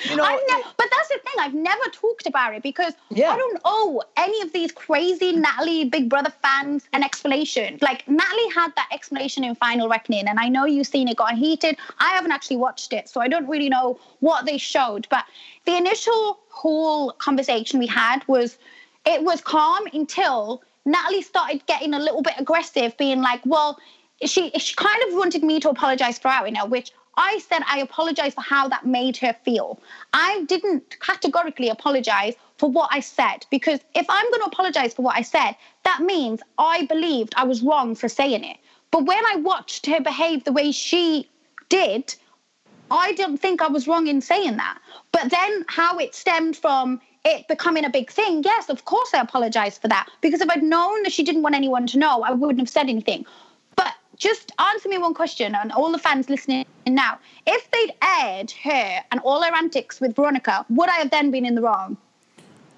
you 0.08 0.16
know. 0.16 0.24
Ne- 0.24 0.62
but 0.76 0.88
that's 0.90 1.08
the 1.08 1.18
thing. 1.22 1.34
I've 1.38 1.54
never 1.54 1.84
talked 1.92 2.26
about 2.26 2.54
it 2.54 2.62
because 2.62 2.94
Yeah. 3.10 3.30
I 3.30 3.36
don't 3.36 3.60
owe 3.64 4.02
any 4.16 4.40
of 4.42 4.52
these 4.52 4.72
crazy 4.72 5.32
Natalie 5.32 5.84
Big 5.84 6.08
Brother 6.08 6.32
fans 6.42 6.88
an 6.92 7.04
explanation. 7.04 7.78
Like 7.80 8.06
Natalie 8.08 8.48
had 8.54 8.74
that 8.76 8.88
explanation 8.92 9.44
in 9.44 9.54
Final 9.54 9.88
Reckoning, 9.88 10.26
and 10.26 10.40
I 10.40 10.48
know 10.48 10.64
you've 10.64 10.86
seen 10.88 11.08
it 11.08 11.16
got 11.16 11.34
heated. 11.34 11.76
I 11.98 12.10
haven't 12.10 12.32
actually 12.32 12.56
watched 12.56 12.92
it, 12.92 13.08
so 13.08 13.20
I 13.20 13.28
don't 13.28 13.48
really 13.48 13.68
know 13.68 13.98
what 14.20 14.44
they 14.46 14.58
showed. 14.58 15.06
But 15.10 15.24
the 15.64 15.76
initial 15.76 16.40
whole 16.48 17.12
conversation 17.12 17.78
we 17.78 17.86
had 17.86 18.26
was 18.26 18.58
it 19.06 19.22
was 19.22 19.40
calm 19.40 19.84
until 19.92 20.62
Natalie 20.84 21.22
started 21.22 21.64
getting 21.66 21.94
a 21.94 21.98
little 22.00 22.22
bit 22.22 22.34
aggressive, 22.38 22.96
being 22.96 23.22
like, 23.22 23.40
"Well." 23.46 23.78
She 24.24 24.50
she 24.58 24.74
kind 24.74 25.02
of 25.08 25.14
wanted 25.14 25.42
me 25.42 25.60
to 25.60 25.70
apologize 25.70 26.18
for 26.18 26.28
her, 26.28 26.66
which 26.66 26.92
I 27.16 27.38
said 27.38 27.62
I 27.66 27.80
apologize 27.80 28.34
for 28.34 28.40
how 28.40 28.68
that 28.68 28.86
made 28.86 29.16
her 29.18 29.36
feel. 29.44 29.80
I 30.12 30.44
didn't 30.44 30.98
categorically 31.00 31.68
apologize 31.68 32.34
for 32.58 32.70
what 32.70 32.88
I 32.92 33.00
said 33.00 33.46
because 33.50 33.80
if 33.94 34.06
I'm 34.08 34.30
going 34.30 34.40
to 34.40 34.46
apologize 34.46 34.94
for 34.94 35.02
what 35.02 35.16
I 35.16 35.22
said, 35.22 35.56
that 35.84 36.00
means 36.00 36.40
I 36.58 36.86
believed 36.86 37.34
I 37.36 37.44
was 37.44 37.62
wrong 37.62 37.94
for 37.94 38.08
saying 38.08 38.44
it. 38.44 38.56
But 38.90 39.04
when 39.04 39.24
I 39.26 39.36
watched 39.36 39.86
her 39.86 40.00
behave 40.00 40.44
the 40.44 40.52
way 40.52 40.72
she 40.72 41.28
did, 41.68 42.14
I 42.90 43.12
don't 43.12 43.38
think 43.38 43.62
I 43.62 43.68
was 43.68 43.88
wrong 43.88 44.06
in 44.06 44.20
saying 44.20 44.56
that. 44.58 44.78
But 45.12 45.30
then 45.30 45.64
how 45.68 45.98
it 45.98 46.14
stemmed 46.14 46.56
from 46.56 47.00
it 47.24 47.46
becoming 47.48 47.84
a 47.84 47.90
big 47.90 48.10
thing, 48.10 48.42
yes, 48.42 48.68
of 48.68 48.84
course 48.84 49.14
I 49.14 49.20
apologize 49.20 49.78
for 49.78 49.88
that. 49.88 50.08
Because 50.20 50.40
if 50.40 50.50
I'd 50.50 50.62
known 50.62 51.02
that 51.04 51.12
she 51.12 51.22
didn't 51.22 51.42
want 51.42 51.54
anyone 51.54 51.86
to 51.88 51.98
know, 51.98 52.22
I 52.22 52.32
wouldn't 52.32 52.58
have 52.60 52.68
said 52.68 52.88
anything. 52.88 53.24
But 54.22 54.28
just 54.28 54.52
answer 54.58 54.88
me 54.88 54.98
one 54.98 55.14
question, 55.14 55.54
and 55.54 55.72
all 55.72 55.90
the 55.92 55.98
fans 55.98 56.28
listening 56.28 56.64
now. 56.86 57.18
If 57.46 57.70
they'd 57.70 57.94
aired 58.02 58.50
her 58.64 59.00
and 59.10 59.20
all 59.20 59.42
her 59.42 59.54
antics 59.54 60.00
with 60.00 60.14
Veronica, 60.16 60.64
would 60.68 60.88
I 60.88 60.96
have 60.96 61.10
then 61.10 61.30
been 61.30 61.44
in 61.44 61.54
the 61.54 61.62
wrong? 61.62 61.96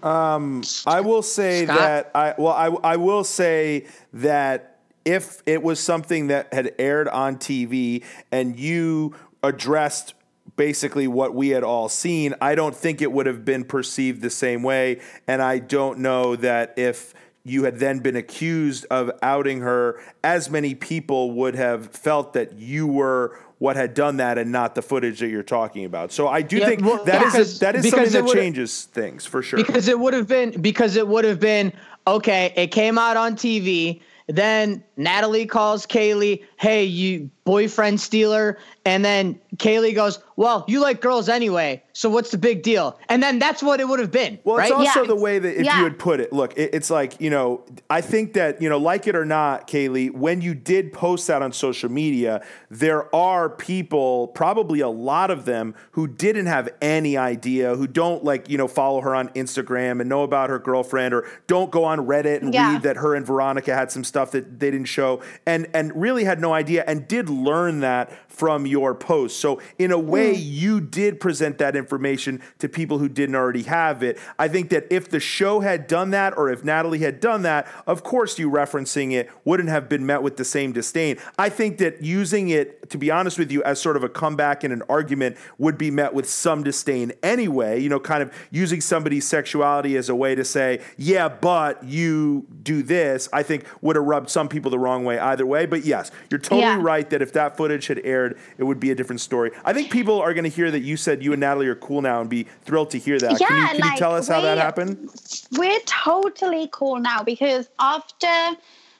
Um, 0.02 0.62
I 0.86 1.00
will 1.00 1.22
say 1.22 1.64
Scott? 1.64 1.78
that 1.78 2.10
I 2.14 2.34
well 2.36 2.52
I 2.52 2.92
I 2.92 2.96
will 2.96 3.24
say 3.24 3.86
that 4.12 4.78
if 5.04 5.42
it 5.46 5.62
was 5.62 5.80
something 5.80 6.28
that 6.28 6.52
had 6.52 6.74
aired 6.78 7.08
on 7.08 7.36
TV 7.36 8.04
and 8.30 8.58
you 8.58 9.14
addressed 9.42 10.14
basically 10.56 11.08
what 11.08 11.34
we 11.34 11.48
had 11.50 11.62
all 11.64 11.88
seen, 11.88 12.34
I 12.40 12.54
don't 12.54 12.76
think 12.76 13.00
it 13.00 13.12
would 13.12 13.26
have 13.26 13.44
been 13.44 13.64
perceived 13.64 14.20
the 14.20 14.30
same 14.30 14.62
way 14.62 15.00
and 15.26 15.40
I 15.40 15.58
don't 15.58 15.98
know 16.00 16.36
that 16.36 16.74
if 16.76 17.14
you 17.44 17.64
had 17.64 17.78
then 17.78 17.98
been 17.98 18.16
accused 18.16 18.86
of 18.90 19.10
outing 19.22 19.60
her 19.60 20.00
as 20.22 20.48
many 20.48 20.74
people 20.74 21.32
would 21.32 21.54
have 21.54 21.88
felt 21.88 22.32
that 22.32 22.54
you 22.58 22.86
were 22.86 23.38
what 23.58 23.76
had 23.76 23.94
done 23.94 24.16
that 24.16 24.38
and 24.38 24.50
not 24.50 24.74
the 24.74 24.82
footage 24.82 25.20
that 25.20 25.28
you're 25.28 25.42
talking 25.42 25.84
about. 25.84 26.10
So 26.10 26.26
I 26.26 26.42
do 26.42 26.56
Yeah, 26.56 26.66
think 26.66 26.82
well, 26.84 27.04
that 27.04 27.22
is 27.22 27.32
because- 27.32 27.56
a, 27.56 27.60
that 27.60 27.76
is 27.76 27.90
something 27.90 28.10
that 28.26 28.32
changes 28.32 28.84
things 28.84 29.26
for 29.26 29.42
sure. 29.42 29.58
because 29.58 29.88
it 29.88 29.98
would 29.98 30.14
have 30.14 30.26
been 30.26 30.60
because 30.60 30.96
it 30.96 31.06
would 31.06 31.24
have 31.24 31.38
been 31.38 31.72
okay 32.06 32.52
it 32.56 32.66
came 32.68 32.98
out 32.98 33.16
on 33.16 33.34
tv 33.34 34.00
then 34.26 34.84
natalie 34.98 35.46
calls 35.46 35.86
kayleigh 35.86 36.42
hey 36.58 36.84
you 36.84 37.30
boyfriend 37.44 38.00
stealer 38.00 38.56
and 38.86 39.04
then 39.04 39.38
kayleigh 39.56 39.94
goes 39.94 40.18
well 40.36 40.64
you 40.66 40.80
like 40.80 41.00
girls 41.00 41.28
anyway 41.28 41.80
so 41.92 42.08
what's 42.08 42.30
the 42.30 42.38
big 42.38 42.62
deal 42.62 42.98
and 43.08 43.22
then 43.22 43.38
that's 43.38 43.62
what 43.62 43.80
it 43.80 43.86
would 43.88 44.00
have 44.00 44.10
been 44.10 44.38
Well, 44.44 44.56
right 44.56 44.70
it's 44.70 44.72
also 44.78 45.02
Yeah. 45.02 45.06
the 45.06 45.16
way 45.16 45.38
that 45.38 45.60
if 45.60 45.64
Yeah. 45.66 45.78
you 45.78 45.84
had 45.84 45.98
put 45.98 46.20
it. 46.20 46.32
Look, 46.32 46.56
it, 46.58 46.70
it's 46.72 46.90
like 46.90 47.20
you 47.20 47.30
know. 47.30 47.62
I 47.88 48.00
think 48.00 48.32
that 48.32 48.60
you 48.60 48.68
know, 48.68 48.78
like 48.78 49.06
it 49.06 49.14
or 49.14 49.24
not, 49.24 49.68
Kayleigh, 49.68 50.10
when 50.12 50.40
you 50.40 50.54
did 50.54 50.92
post 50.92 51.26
that 51.28 51.40
on 51.42 51.52
social 51.52 51.88
media, 51.90 52.42
there 52.70 53.14
are 53.14 53.48
people, 53.48 54.28
probably 54.28 54.80
a 54.80 54.88
lot 54.88 55.30
of 55.30 55.44
them, 55.44 55.74
who 55.92 56.08
didn't 56.08 56.46
have 56.46 56.68
any 56.82 57.16
idea, 57.16 57.76
who 57.76 57.86
don't 57.86 58.24
like 58.24 58.48
you 58.48 58.58
know 58.58 58.66
follow 58.68 59.00
her 59.02 59.14
on 59.14 59.28
Instagram 59.30 60.00
and 60.00 60.08
know 60.08 60.22
about 60.24 60.50
her 60.50 60.58
girlfriend, 60.58 61.14
or 61.14 61.24
don't 61.46 61.70
go 61.70 61.84
on 61.84 62.00
Reddit 62.06 62.42
and 62.42 62.52
Yeah. 62.52 62.72
read 62.72 62.82
that 62.82 62.96
her 62.96 63.14
and 63.14 63.24
Veronica 63.24 63.72
had 63.74 63.92
some 63.92 64.02
stuff 64.04 64.32
that 64.32 64.58
they 64.58 64.70
didn't 64.72 64.86
show, 64.86 65.20
and 65.46 65.68
and 65.74 65.92
really 65.94 66.24
had 66.24 66.40
no 66.40 66.52
idea, 66.52 66.82
and 66.88 67.06
did 67.06 67.28
learn 67.42 67.80
that 67.80 68.12
from 68.28 68.66
your 68.66 68.94
post. 68.94 69.38
So 69.38 69.60
in 69.78 69.90
a 69.92 69.98
way, 69.98 70.34
hmm. 70.34 70.42
you 70.42 70.80
did 70.80 71.20
present 71.20 71.58
that 71.58 71.76
information 71.76 72.42
to 72.58 72.68
people 72.68 72.98
who 72.98 73.08
didn't 73.08 73.34
already 73.34 73.62
have 73.62 74.02
it. 74.02 74.18
I 74.38 74.48
think 74.48 74.70
that 74.70 74.86
if 74.90 75.08
the 75.08 75.20
show 75.20 75.60
had 75.60 75.86
done 75.86 76.10
that, 76.10 76.36
or 76.36 76.50
if 76.50 76.64
Natalie 76.64 76.98
had 76.98 77.20
done 77.20 77.42
that, 77.42 77.66
of 77.86 78.02
course, 78.02 78.38
you 78.38 78.50
referencing 78.50 79.12
it 79.12 79.30
wouldn't 79.44 79.68
have 79.68 79.88
been 79.88 80.04
met 80.04 80.22
with 80.22 80.36
the 80.36 80.44
same 80.44 80.72
disdain. 80.72 81.18
I 81.38 81.48
think 81.48 81.78
that 81.78 82.02
using 82.02 82.48
it, 82.48 82.90
to 82.90 82.98
be 82.98 83.10
honest 83.10 83.38
with 83.38 83.52
you, 83.52 83.62
as 83.62 83.80
sort 83.80 83.96
of 83.96 84.04
a 84.04 84.08
comeback 84.08 84.64
in 84.64 84.72
an 84.72 84.82
argument 84.88 85.36
would 85.58 85.78
be 85.78 85.90
met 85.90 86.14
with 86.14 86.28
some 86.28 86.62
disdain 86.62 87.12
anyway. 87.22 87.80
You 87.80 87.88
know, 87.88 88.00
kind 88.00 88.22
of 88.22 88.32
using 88.50 88.80
somebody's 88.80 89.26
sexuality 89.26 89.96
as 89.96 90.08
a 90.08 90.14
way 90.14 90.34
to 90.34 90.44
say, 90.44 90.80
yeah, 90.96 91.28
but 91.28 91.82
you 91.84 92.46
do 92.62 92.82
this, 92.82 93.28
I 93.32 93.42
think 93.42 93.64
would 93.80 93.96
have 93.96 94.04
rubbed 94.04 94.30
some 94.30 94.48
people 94.48 94.70
the 94.70 94.78
wrong 94.78 95.04
way 95.04 95.18
either 95.18 95.46
way. 95.46 95.66
But 95.66 95.84
yes, 95.84 96.10
you're 96.30 96.40
totally 96.40 96.62
Yeah. 96.62 96.78
right 96.80 97.08
that 97.10 97.22
if 97.24 97.32
that 97.32 97.56
footage 97.56 97.88
had 97.88 98.00
aired, 98.04 98.38
it 98.58 98.64
would 98.64 98.78
be 98.78 98.92
a 98.92 98.94
different 98.94 99.20
story. 99.20 99.50
I 99.64 99.72
think 99.72 99.90
people 99.90 100.20
are 100.20 100.32
going 100.32 100.44
to 100.44 100.50
hear 100.50 100.70
that 100.70 100.80
you 100.80 100.96
said 100.96 101.24
you 101.24 101.32
and 101.32 101.40
Natalie 101.40 101.66
are 101.66 101.74
cool 101.74 102.02
now 102.02 102.20
and 102.20 102.30
be 102.30 102.46
thrilled 102.62 102.90
to 102.90 102.98
hear 102.98 103.18
that. 103.18 103.38
can 103.38 103.40
you, 103.40 103.62
Yeah, 103.62 103.68
can 103.68 103.92
you 103.92 103.98
tell 103.98 104.14
us 104.14 104.28
how 104.28 104.40
that 104.42 104.58
happened? 104.58 105.10
We're 105.52 105.80
totally 105.86 106.68
cool 106.70 107.00
now 107.00 107.24
because 107.24 107.68
after 107.80 108.28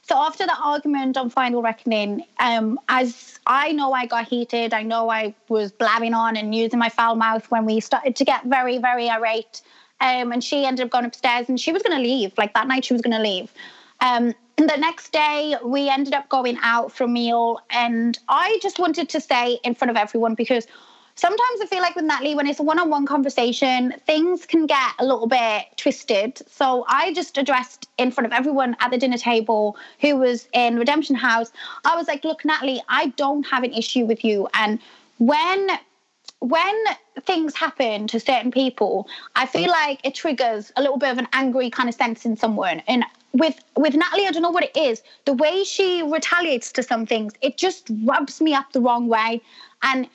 so 0.06 0.18
after 0.18 0.44
the 0.44 0.56
argument 0.62 1.16
on 1.16 1.30
Final 1.30 1.62
Reckoning, 1.62 2.24
um, 2.38 2.78
as 2.88 3.38
I 3.46 3.72
know 3.72 3.92
I 3.92 4.04
got 4.04 4.28
heated, 4.28 4.74
I 4.74 4.82
know 4.82 5.08
I 5.08 5.34
was 5.48 5.72
blabbing 5.72 6.12
on 6.12 6.36
and 6.36 6.54
using 6.54 6.78
my 6.78 6.90
foul 6.90 7.16
mouth 7.16 7.50
when 7.50 7.64
we 7.64 7.80
started 7.80 8.14
to 8.16 8.24
get 8.24 8.44
very, 8.44 8.76
very 8.76 9.08
irate. 9.08 9.62
Um, 10.00 10.32
and 10.32 10.44
she 10.44 10.66
ended 10.66 10.84
up 10.84 10.90
going 10.90 11.06
upstairs 11.06 11.48
and 11.48 11.58
she 11.58 11.72
was 11.72 11.82
going 11.82 11.96
to 11.96 12.02
leave. 12.02 12.32
Like 12.36 12.52
that 12.52 12.68
night, 12.68 12.84
she 12.84 12.92
was 12.92 13.00
going 13.00 13.16
to 13.16 13.22
leave. 13.22 13.50
Um, 14.00 14.34
the 14.56 14.76
next 14.76 15.12
day, 15.12 15.56
we 15.64 15.88
ended 15.88 16.14
up 16.14 16.28
going 16.28 16.58
out 16.62 16.92
for 16.92 17.04
a 17.04 17.08
meal. 17.08 17.60
And 17.70 18.18
I 18.28 18.58
just 18.62 18.78
wanted 18.78 19.08
to 19.10 19.20
say 19.20 19.58
in 19.64 19.74
front 19.74 19.90
of 19.90 19.96
everyone 19.96 20.34
because 20.34 20.66
sometimes 21.16 21.60
I 21.60 21.66
feel 21.66 21.80
like 21.80 21.96
with 21.96 22.04
Natalie, 22.04 22.34
when 22.34 22.46
it's 22.46 22.60
a 22.60 22.62
one 22.62 22.78
on 22.78 22.90
one 22.90 23.06
conversation, 23.06 23.94
things 24.06 24.46
can 24.46 24.66
get 24.66 24.92
a 24.98 25.04
little 25.04 25.26
bit 25.26 25.64
twisted. 25.76 26.40
So 26.48 26.84
I 26.88 27.12
just 27.12 27.36
addressed 27.38 27.88
in 27.98 28.10
front 28.10 28.26
of 28.26 28.32
everyone 28.32 28.76
at 28.80 28.90
the 28.90 28.98
dinner 28.98 29.18
table 29.18 29.76
who 30.00 30.16
was 30.16 30.48
in 30.52 30.78
Redemption 30.78 31.16
House. 31.16 31.52
I 31.84 31.96
was 31.96 32.06
like, 32.06 32.24
look, 32.24 32.44
Natalie, 32.44 32.82
I 32.88 33.08
don't 33.08 33.44
have 33.44 33.64
an 33.64 33.72
issue 33.72 34.04
with 34.04 34.24
you. 34.24 34.48
And 34.54 34.78
when 35.18 35.68
when 36.40 36.84
things 37.22 37.56
happen 37.56 38.06
to 38.08 38.20
certain 38.20 38.50
people, 38.50 39.08
I 39.34 39.46
feel 39.46 39.70
like 39.70 40.00
it 40.04 40.14
triggers 40.14 40.72
a 40.76 40.82
little 40.82 40.98
bit 40.98 41.10
of 41.10 41.16
an 41.16 41.28
angry 41.32 41.70
kind 41.70 41.88
of 41.88 41.94
sense 41.94 42.26
in 42.26 42.36
someone. 42.36 42.82
And 42.86 43.02
with 43.34 43.60
with 43.76 43.94
Natalie, 43.94 44.26
I 44.26 44.30
don't 44.30 44.42
know 44.42 44.50
what 44.50 44.64
it 44.64 44.76
is. 44.76 45.02
The 45.24 45.34
way 45.34 45.64
she 45.64 46.02
retaliates 46.02 46.72
to 46.72 46.82
some 46.82 47.04
things, 47.04 47.32
it 47.42 47.58
just 47.58 47.90
rubs 48.04 48.40
me 48.40 48.54
up 48.54 48.72
the 48.72 48.80
wrong 48.80 49.08
way. 49.08 49.42
And 49.82 50.08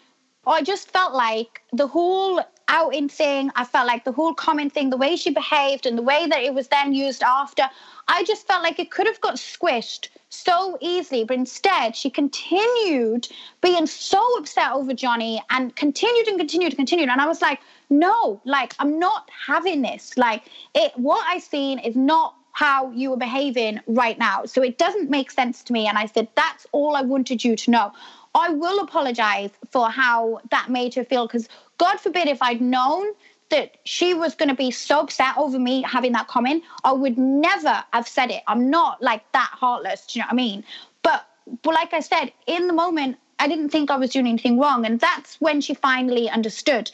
I 0.48 0.64
just 0.64 0.90
felt 0.90 1.14
like 1.14 1.62
the 1.74 1.86
whole 1.86 2.41
outing 2.70 3.10
thing, 3.10 3.52
I 3.56 3.66
felt 3.66 3.88
like 3.88 4.06
the 4.06 4.12
whole 4.12 4.34
comment 4.34 4.74
thing, 4.74 4.90
the 4.90 4.98
way 4.98 5.16
she 5.16 5.32
behaved 5.32 5.86
and 5.86 5.98
the 5.98 6.02
way 6.02 6.28
that 6.28 6.41
it 6.41 6.54
was 6.54 6.68
then 6.70 6.94
used 6.94 7.24
after, 7.24 7.64
I 8.08 8.24
just 8.24 8.48
felt 8.48 8.64
like 8.64 8.80
it 8.80 8.90
could 8.90 9.06
have 9.06 9.20
got 9.22 9.36
squished 9.36 10.08
so 10.30 10.78
easily. 10.80 11.24
But 11.24 11.38
instead, 11.38 11.96
she 11.96 12.10
continued 12.10 13.28
being 13.62 13.86
so 13.86 14.24
upset 14.38 14.72
over 14.72 14.94
Johnny 14.94 15.41
and 15.50 15.76
continued 15.76 16.28
and 16.28 16.38
continued 16.38 16.72
and 16.72 16.78
continued. 16.78 17.10
And 17.10 17.20
I 17.20 17.28
was 17.28 17.41
like, 17.41 17.60
no, 17.90 18.40
like, 18.46 18.76
I'm 18.80 18.98
not 18.98 19.30
having 19.46 19.82
this. 19.82 20.16
Like, 20.16 20.44
it, 20.74 20.94
what 20.96 21.26
I 21.28 21.40
seen 21.40 21.80
is 21.80 21.96
not 21.96 22.36
how 22.60 22.91
you 22.91 23.10
were 23.10 23.15
behaving 23.15 23.80
right 23.88 24.19
now. 24.19 24.44
So 24.44 24.61
it 24.61 24.77
doesn't 24.77 25.10
make 25.10 25.31
sense 25.31 25.64
to 25.64 25.72
me. 25.72 25.88
And 25.88 25.98
I 25.98 26.07
said, 26.07 26.27
that's 26.36 26.68
all 26.73 26.94
I 26.94 27.02
wanted 27.02 27.41
you 27.41 27.56
to 27.56 27.72
know. 27.72 27.94
I 28.36 28.49
will 28.49 28.81
apologize 28.81 29.52
for 29.72 29.90
how 29.90 30.41
that 30.52 30.69
made 30.69 30.94
her 30.95 31.06
feel 31.06 31.26
because 31.26 31.48
God 31.77 32.02
forbid 32.02 32.27
if 32.27 32.41
I'd 32.41 32.60
known 32.60 33.14
that 33.49 33.77
she 33.86 34.14
was 34.14 34.36
going 34.36 34.49
to 34.49 34.56
be 34.56 34.72
so 34.72 34.99
upset 34.99 35.38
over 35.38 35.57
me 35.57 35.84
having 35.84 36.11
that 36.11 36.27
comment, 36.27 36.65
I 36.84 36.91
would 36.91 37.18
never 37.18 37.81
have 37.94 38.10
said 38.10 38.30
it. 38.30 38.44
I'm 38.45 38.69
not 38.69 39.02
like 39.02 39.23
that 39.31 39.52
heartless. 39.53 40.06
Do 40.07 40.19
you 40.19 40.23
know 40.23 40.27
what 40.27 40.34
I 40.34 40.36
mean? 40.36 40.65
But, 41.02 41.26
but 41.61 41.73
like 41.73 41.94
I 41.94 42.02
said, 42.02 42.34
in 42.45 42.68
the 42.68 42.73
moment, 42.73 43.19
I 43.40 43.48
didn't 43.48 43.69
think 43.69 43.90
I 43.90 43.95
was 43.95 44.10
doing 44.10 44.27
anything 44.27 44.60
wrong. 44.60 44.86
And 44.86 44.99
that's 44.99 45.40
when 45.40 45.61
she 45.61 45.76
finally 45.76 46.30
understood 46.30 46.91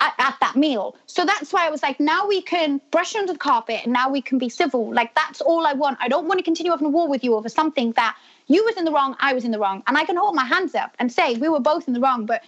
at, 0.00 0.14
at 0.18 0.36
that 0.40 0.56
meal. 0.56 0.96
So 1.06 1.24
that's 1.24 1.52
why 1.52 1.66
I 1.66 1.70
was 1.70 1.82
like, 1.82 2.00
now 2.00 2.26
we 2.26 2.42
can 2.42 2.80
brush 2.90 3.14
under 3.14 3.32
the 3.32 3.38
carpet 3.38 3.80
and 3.84 3.92
now 3.92 4.10
we 4.10 4.20
can 4.20 4.38
be 4.38 4.48
civil. 4.48 4.92
Like, 4.92 5.14
that's 5.14 5.40
all 5.40 5.66
I 5.66 5.72
want. 5.72 5.98
I 6.00 6.08
don't 6.08 6.26
want 6.26 6.38
to 6.38 6.44
continue 6.44 6.72
having 6.72 6.86
a 6.86 6.90
war 6.90 7.08
with 7.08 7.22
you 7.22 7.34
over 7.34 7.48
something 7.48 7.92
that 7.92 8.16
you 8.46 8.64
was 8.64 8.76
in 8.76 8.84
the 8.84 8.92
wrong, 8.92 9.16
I 9.20 9.34
was 9.34 9.44
in 9.44 9.50
the 9.50 9.58
wrong. 9.58 9.82
And 9.86 9.96
I 9.96 10.04
can 10.04 10.16
hold 10.16 10.34
my 10.34 10.44
hands 10.44 10.74
up 10.74 10.94
and 10.98 11.12
say 11.12 11.34
we 11.34 11.48
were 11.48 11.60
both 11.60 11.86
in 11.86 11.94
the 11.94 12.00
wrong. 12.00 12.26
But 12.26 12.42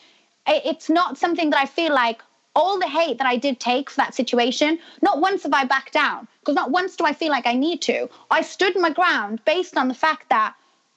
it's 0.46 0.88
not 0.88 1.18
something 1.18 1.50
that 1.50 1.60
I 1.60 1.66
feel 1.66 1.94
like 1.94 2.22
all 2.56 2.78
the 2.78 2.88
hate 2.88 3.18
that 3.18 3.26
I 3.26 3.36
did 3.36 3.60
take 3.60 3.90
for 3.90 3.96
that 3.98 4.14
situation, 4.14 4.78
not 5.02 5.20
once 5.20 5.44
have 5.44 5.52
I 5.52 5.64
backed 5.64 5.92
down 5.92 6.26
because 6.40 6.56
not 6.56 6.70
once 6.70 6.96
do 6.96 7.04
I 7.04 7.12
feel 7.12 7.30
like 7.30 7.46
I 7.46 7.54
need 7.54 7.80
to. 7.82 8.08
I 8.30 8.42
stood 8.42 8.76
my 8.76 8.90
ground 8.90 9.40
based 9.44 9.76
on 9.76 9.88
the 9.88 9.94
fact 9.94 10.28
that 10.30 10.54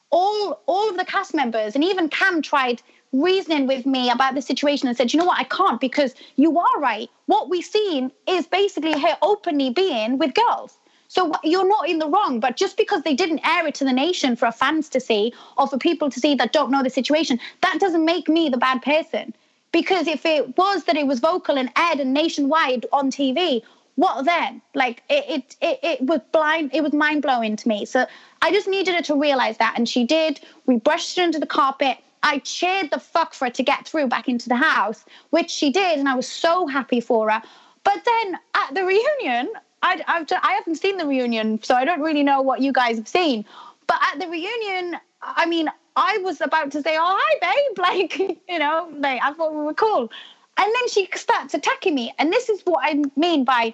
all 0.09 0.61
all 0.67 0.89
of 0.89 0.97
the 0.97 1.05
cast 1.05 1.33
members 1.33 1.75
and 1.75 1.83
even 1.83 2.07
Kam 2.09 2.41
tried 2.41 2.81
reasoning 3.13 3.67
with 3.67 3.85
me 3.85 4.09
about 4.09 4.35
the 4.35 4.41
situation 4.41 4.87
and 4.87 4.97
said, 4.97 5.13
you 5.13 5.19
know 5.19 5.25
what, 5.25 5.39
I 5.39 5.45
can't 5.45 5.79
because 5.79 6.15
you 6.35 6.59
are 6.59 6.79
right. 6.79 7.09
What 7.27 7.49
we've 7.49 7.63
seen 7.63 8.11
is 8.27 8.47
basically 8.47 8.99
her 8.99 9.17
openly 9.21 9.69
being 9.69 10.17
with 10.17 10.33
girls. 10.33 10.77
So 11.07 11.31
you're 11.43 11.67
not 11.67 11.87
in 11.87 11.99
the 11.99 12.09
wrong, 12.09 12.39
but 12.39 12.57
just 12.57 12.75
because 12.75 13.03
they 13.03 13.13
didn't 13.13 13.45
air 13.47 13.67
it 13.67 13.75
to 13.75 13.85
the 13.85 13.93
nation 13.93 14.35
for 14.35 14.51
fans 14.51 14.89
to 14.89 14.99
see 14.99 15.31
or 15.59 15.67
for 15.67 15.77
people 15.77 16.09
to 16.09 16.19
see 16.19 16.33
that 16.35 16.51
don't 16.51 16.71
know 16.71 16.81
the 16.81 16.89
situation, 16.89 17.39
that 17.61 17.79
doesn't 17.79 18.03
make 18.03 18.27
me 18.27 18.49
the 18.49 18.57
bad 18.57 18.81
person. 18.81 19.33
Because 19.71 20.07
if 20.07 20.25
it 20.25 20.57
was 20.57 20.85
that 20.85 20.97
it 20.97 21.05
was 21.05 21.19
vocal 21.19 21.57
and 21.57 21.71
aired 21.77 21.99
and 21.99 22.13
nationwide 22.13 22.87
on 22.91 23.11
TV, 23.11 23.61
what 23.95 24.25
then? 24.25 24.61
Like 24.73 25.03
it, 25.09 25.25
it, 25.29 25.55
it, 25.61 25.79
it 25.83 26.01
was 26.01 26.21
blind. 26.31 26.71
It 26.73 26.81
was 26.81 26.93
mind 26.93 27.21
blowing 27.21 27.55
to 27.57 27.67
me. 27.67 27.85
So 27.85 28.07
I 28.41 28.51
just 28.51 28.67
needed 28.67 28.95
her 28.95 29.01
to 29.03 29.15
realize 29.15 29.57
that, 29.57 29.75
and 29.77 29.87
she 29.87 30.05
did. 30.05 30.39
We 30.65 30.77
brushed 30.77 31.17
it 31.17 31.21
under 31.21 31.39
the 31.39 31.45
carpet. 31.45 31.97
I 32.23 32.39
cheered 32.39 32.89
the 32.89 32.99
fuck 32.99 33.33
for 33.33 33.45
her 33.45 33.51
to 33.51 33.63
get 33.63 33.87
through 33.87 34.07
back 34.07 34.27
into 34.27 34.49
the 34.49 34.55
house, 34.55 35.05
which 35.29 35.51
she 35.51 35.71
did, 35.71 35.99
and 35.99 36.07
I 36.07 36.15
was 36.15 36.27
so 36.27 36.65
happy 36.67 37.01
for 37.01 37.29
her. 37.29 37.41
But 37.83 38.03
then 38.05 38.39
at 38.55 38.73
the 38.73 38.83
reunion, 38.85 39.51
I, 39.83 40.01
I've, 40.07 40.27
I 40.31 40.53
haven't 40.53 40.75
seen 40.75 40.97
the 40.97 41.05
reunion, 41.05 41.61
so 41.61 41.75
I 41.75 41.83
don't 41.83 42.01
really 42.01 42.23
know 42.23 42.41
what 42.41 42.61
you 42.61 42.71
guys 42.71 42.97
have 42.97 43.07
seen. 43.07 43.45
But 43.87 43.99
at 44.01 44.19
the 44.19 44.27
reunion, 44.27 44.97
I 45.21 45.45
mean, 45.45 45.69
I 45.95 46.17
was 46.19 46.41
about 46.41 46.71
to 46.71 46.81
say, 46.81 46.95
"Oh, 46.97 47.19
hi, 47.19 47.37
babe," 47.41 47.77
like 47.77 48.17
you 48.49 48.59
know, 48.59 48.89
like 48.97 49.21
I 49.21 49.33
thought 49.33 49.53
we 49.53 49.63
were 49.63 49.73
cool, 49.73 50.09
and 50.57 50.73
then 50.75 50.87
she 50.89 51.09
starts 51.15 51.53
attacking 51.53 51.93
me, 51.93 52.13
and 52.17 52.31
this 52.31 52.49
is 52.49 52.61
what 52.61 52.83
I 52.83 53.03
mean 53.15 53.43
by 53.43 53.73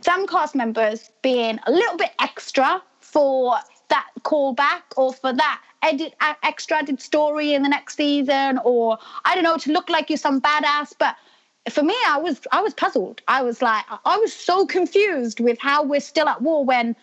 some 0.00 0.26
cast 0.26 0.54
members 0.54 1.10
being 1.22 1.58
a 1.66 1.72
little 1.72 1.96
bit 1.96 2.12
extra 2.20 2.82
for 3.00 3.56
that 3.88 4.08
callback 4.22 4.82
or 4.96 5.12
for 5.12 5.32
that 5.32 5.60
edit 5.82 6.14
extra 6.42 6.78
added 6.78 7.00
story 7.00 7.54
in 7.54 7.62
the 7.62 7.68
next 7.68 7.96
season, 7.96 8.58
or 8.64 8.98
I 9.24 9.34
don't 9.34 9.44
know 9.44 9.56
to 9.58 9.72
look 9.72 9.90
like 9.90 10.10
you're 10.10 10.16
some 10.16 10.40
badass, 10.40 10.94
but 10.98 11.16
for 11.70 11.82
me, 11.82 11.96
I 12.06 12.18
was 12.18 12.40
I 12.52 12.60
was 12.60 12.74
puzzled. 12.74 13.22
I 13.28 13.42
was 13.42 13.62
like, 13.62 13.84
I 14.04 14.16
was 14.18 14.32
so 14.32 14.66
confused 14.66 15.40
with 15.40 15.58
how 15.58 15.82
we're 15.82 16.00
still 16.00 16.28
at 16.28 16.42
war 16.42 16.64
when 16.64 16.94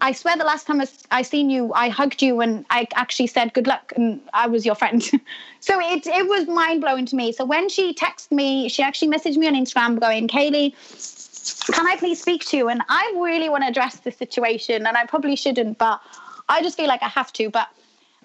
I 0.00 0.12
swear 0.12 0.36
the 0.36 0.44
last 0.44 0.66
time 0.66 0.80
I, 0.80 0.86
I 1.10 1.22
seen 1.22 1.50
you, 1.50 1.72
I 1.74 1.88
hugged 1.88 2.22
you 2.22 2.40
and 2.40 2.64
I 2.70 2.86
actually 2.94 3.26
said 3.26 3.52
good 3.52 3.66
luck 3.66 3.92
and 3.96 4.20
I 4.32 4.46
was 4.46 4.64
your 4.64 4.74
friend. 4.74 5.02
so 5.60 5.80
it 5.80 6.06
it 6.06 6.28
was 6.28 6.46
mind 6.46 6.80
blowing 6.80 7.06
to 7.06 7.16
me. 7.16 7.32
So 7.32 7.44
when 7.44 7.68
she 7.68 7.94
texted 7.94 8.32
me, 8.32 8.68
she 8.68 8.82
actually 8.82 9.08
messaged 9.08 9.36
me 9.36 9.48
on 9.48 9.54
Instagram 9.54 10.00
going, 10.00 10.28
Kayleigh, 10.28 10.72
can 11.72 11.86
I 11.86 11.96
please 11.96 12.20
speak 12.20 12.44
to 12.46 12.56
you? 12.56 12.68
And 12.68 12.82
I 12.88 13.12
really 13.16 13.48
want 13.48 13.64
to 13.64 13.68
address 13.68 13.96
the 13.96 14.12
situation 14.12 14.86
and 14.86 14.96
I 14.96 15.06
probably 15.06 15.36
shouldn't, 15.36 15.78
but 15.78 16.00
I 16.48 16.62
just 16.62 16.76
feel 16.76 16.86
like 16.86 17.02
I 17.02 17.08
have 17.08 17.32
to. 17.34 17.50
But 17.50 17.68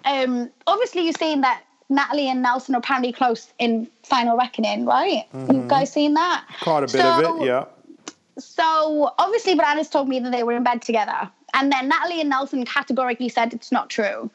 um, 0.04 0.50
obviously 0.66 1.06
you've 1.06 1.16
seen 1.16 1.42
that 1.42 1.62
Natalie 1.88 2.28
and 2.28 2.42
Nelson 2.42 2.74
are 2.74 2.78
apparently 2.78 3.12
close 3.12 3.52
in 3.58 3.88
Final 4.02 4.36
Reckoning, 4.36 4.86
right? 4.86 5.24
Mm-hmm. 5.32 5.52
You 5.52 5.68
guys 5.68 5.92
seen 5.92 6.14
that? 6.14 6.44
Caught 6.60 6.84
a 6.84 6.86
bit 6.86 6.90
so, 6.90 7.36
of 7.36 7.42
it, 7.42 7.46
yeah. 7.46 7.64
So 8.38 9.12
obviously, 9.18 9.54
Bananas 9.54 9.88
told 9.88 10.08
me 10.08 10.18
that 10.18 10.32
they 10.32 10.42
were 10.42 10.54
in 10.54 10.64
bed 10.64 10.82
together, 10.82 11.30
and 11.52 11.70
then 11.70 11.88
Natalie 11.88 12.20
and 12.20 12.30
Nelson 12.30 12.64
categorically 12.64 13.28
said 13.28 13.52
it's 13.52 13.70
not 13.70 13.90
true. 13.90 14.28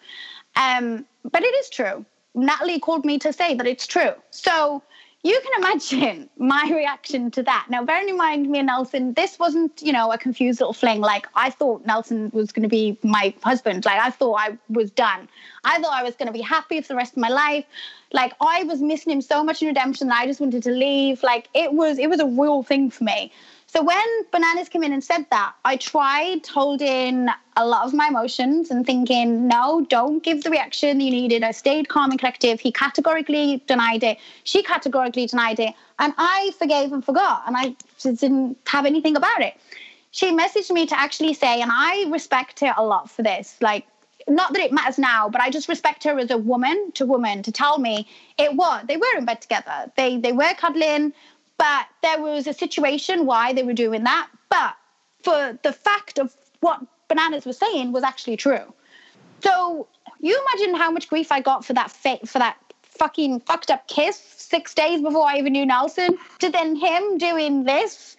Um, 0.56 1.06
but 1.30 1.44
it 1.44 1.54
is 1.56 1.70
true. 1.70 2.06
Natalie 2.34 2.80
called 2.80 3.04
me 3.04 3.20
to 3.20 3.34
say 3.34 3.56
that 3.56 3.68
it's 3.68 3.86
true. 3.86 4.12
So 4.32 4.82
you 5.24 5.40
can 5.44 5.64
imagine 5.64 6.30
my 6.38 6.70
reaction 6.74 7.30
to 7.32 7.44
that. 7.44 7.68
Now, 7.70 7.84
bearing 7.84 8.10
in 8.10 8.18
mind, 8.18 8.50
me 8.50 8.60
and 8.60 8.68
Nelson, 8.68 9.14
this 9.14 9.38
wasn't, 9.38 9.82
you 9.82 9.92
know, 9.92 10.12
a 10.12 10.18
confused 10.18 10.60
little 10.62 10.74
fling. 10.74 11.02
Like, 11.02 11.28
I 11.36 11.50
thought 11.50 11.86
Nelson 11.86 12.30
was 12.34 12.52
going 12.52 12.64
to 12.64 12.70
be 12.70 12.98
my 13.04 13.34
husband. 13.44 13.86
Like, 13.86 14.00
I 14.00 14.10
thought 14.12 14.36
I 14.36 14.58
was 14.70 14.92
done. 14.92 15.28
I 15.64 15.82
thought 15.82 15.94
I 15.94 16.04
was 16.04 16.16
going 16.16 16.28
to 16.28 16.34
be 16.34 16.42
happy 16.42 16.82
for 16.82 16.90
the 16.90 16.96
rest 16.96 17.14
of 17.14 17.18
my 17.18 17.30
life. 17.30 17.66
Like, 18.14 18.34
I 18.40 18.64
was 18.64 18.82
missing 18.82 19.12
him 19.12 19.22
so 19.22 19.44
much 19.44 19.62
in 19.62 19.68
redemption 19.68 20.08
that 20.08 20.20
I 20.20 20.26
just 20.26 20.40
wanted 20.40 20.64
to 20.64 20.72
leave. 20.72 21.22
Like, 21.22 21.50
it 21.54 21.74
was, 21.74 22.00
it 22.00 22.10
was 22.10 22.20
a 22.20 22.26
real 22.26 22.64
thing 22.64 22.90
for 22.90 23.04
me. 23.04 23.32
So 23.72 23.84
when 23.84 24.24
Bananas 24.32 24.68
came 24.68 24.84
in 24.84 24.94
and 24.94 25.04
said 25.04 25.28
that, 25.30 25.54
I 25.64 25.78
tried 25.78 26.48
holding 26.48 27.28
a 27.56 27.68
lot 27.68 27.86
of 27.86 27.94
my 27.94 28.08
emotions 28.08 28.72
and 28.72 28.84
thinking, 28.84 29.48
no, 29.48 29.86
don't 29.88 30.24
give 30.24 30.44
the 30.44 30.50
reaction 30.50 31.00
you 31.00 31.12
needed. 31.12 31.44
I 31.44 31.52
stayed 31.52 31.88
calm 31.88 32.10
and 32.10 32.20
collective. 32.20 32.60
He 32.60 32.72
categorically 32.72 33.62
denied 33.68 34.02
it. 34.02 34.18
She 34.44 34.64
categorically 34.64 35.28
denied 35.28 35.60
it. 35.60 35.76
And 36.00 36.16
I 36.18 36.52
forgave 36.58 36.92
and 36.92 37.06
forgot. 37.06 37.44
And 37.46 37.56
I 37.56 37.76
just 38.00 38.20
didn't 38.22 38.58
have 38.66 38.88
anything 38.88 39.16
about 39.16 39.42
it. 39.42 39.54
She 40.10 40.36
messaged 40.36 40.72
me 40.72 40.88
to 40.88 41.00
actually 41.00 41.36
say, 41.36 41.62
and 41.62 41.70
I 41.72 42.08
respect 42.10 42.62
her 42.62 42.74
a 42.76 42.84
lot 42.84 43.12
for 43.12 43.22
this. 43.22 43.56
Like, 43.62 43.86
not 44.28 44.52
that 44.54 44.64
it 44.64 44.72
matters 44.72 44.98
now, 44.98 45.30
but 45.30 45.42
I 45.42 45.52
just 45.52 45.70
respect 45.70 46.04
her 46.06 46.18
as 46.18 46.32
a 46.32 46.40
woman 46.40 46.92
to 46.94 47.06
woman 47.06 47.44
to 47.44 47.52
tell 47.52 47.78
me 47.78 48.08
it 48.40 48.56
was. 48.56 48.84
They 48.88 48.98
were 48.98 49.16
in 49.16 49.26
bed 49.26 49.42
together. 49.42 49.92
They 49.96 50.18
they 50.18 50.32
were 50.32 50.54
cuddling. 50.56 51.14
But 51.60 51.88
there 52.02 52.20
was 52.22 52.48
a 52.48 52.54
situation 52.54 53.28
why 53.28 53.54
they 53.54 53.64
were 53.64 53.74
doing 53.74 54.04
that. 54.06 54.30
But 54.50 54.76
for 55.24 55.60
the 55.62 55.74
fact 55.74 56.18
of 56.18 56.34
what 56.62 56.82
Bananas 57.10 57.46
was 57.46 57.58
saying 57.58 57.92
was 57.92 58.04
actually 58.04 58.38
true. 58.38 58.74
So 59.44 59.88
you 60.20 60.42
imagine 60.48 60.76
how 60.76 60.90
much 60.90 61.10
grief 61.10 61.32
I 61.32 61.42
got 61.42 61.64
for 61.64 61.74
that 61.74 61.92
fa- 61.92 62.26
for 62.26 62.40
that 62.40 62.58
fucking 62.82 63.42
fucked 63.42 63.72
up 63.72 63.88
kiss 63.88 64.18
six 64.18 64.74
days 64.74 65.02
before 65.02 65.28
I 65.28 65.38
even 65.38 65.54
knew 65.54 65.66
Nelson. 65.66 66.18
To 66.40 66.50
then 66.50 66.76
him 66.76 67.18
doing 67.18 67.66
this, 67.66 68.18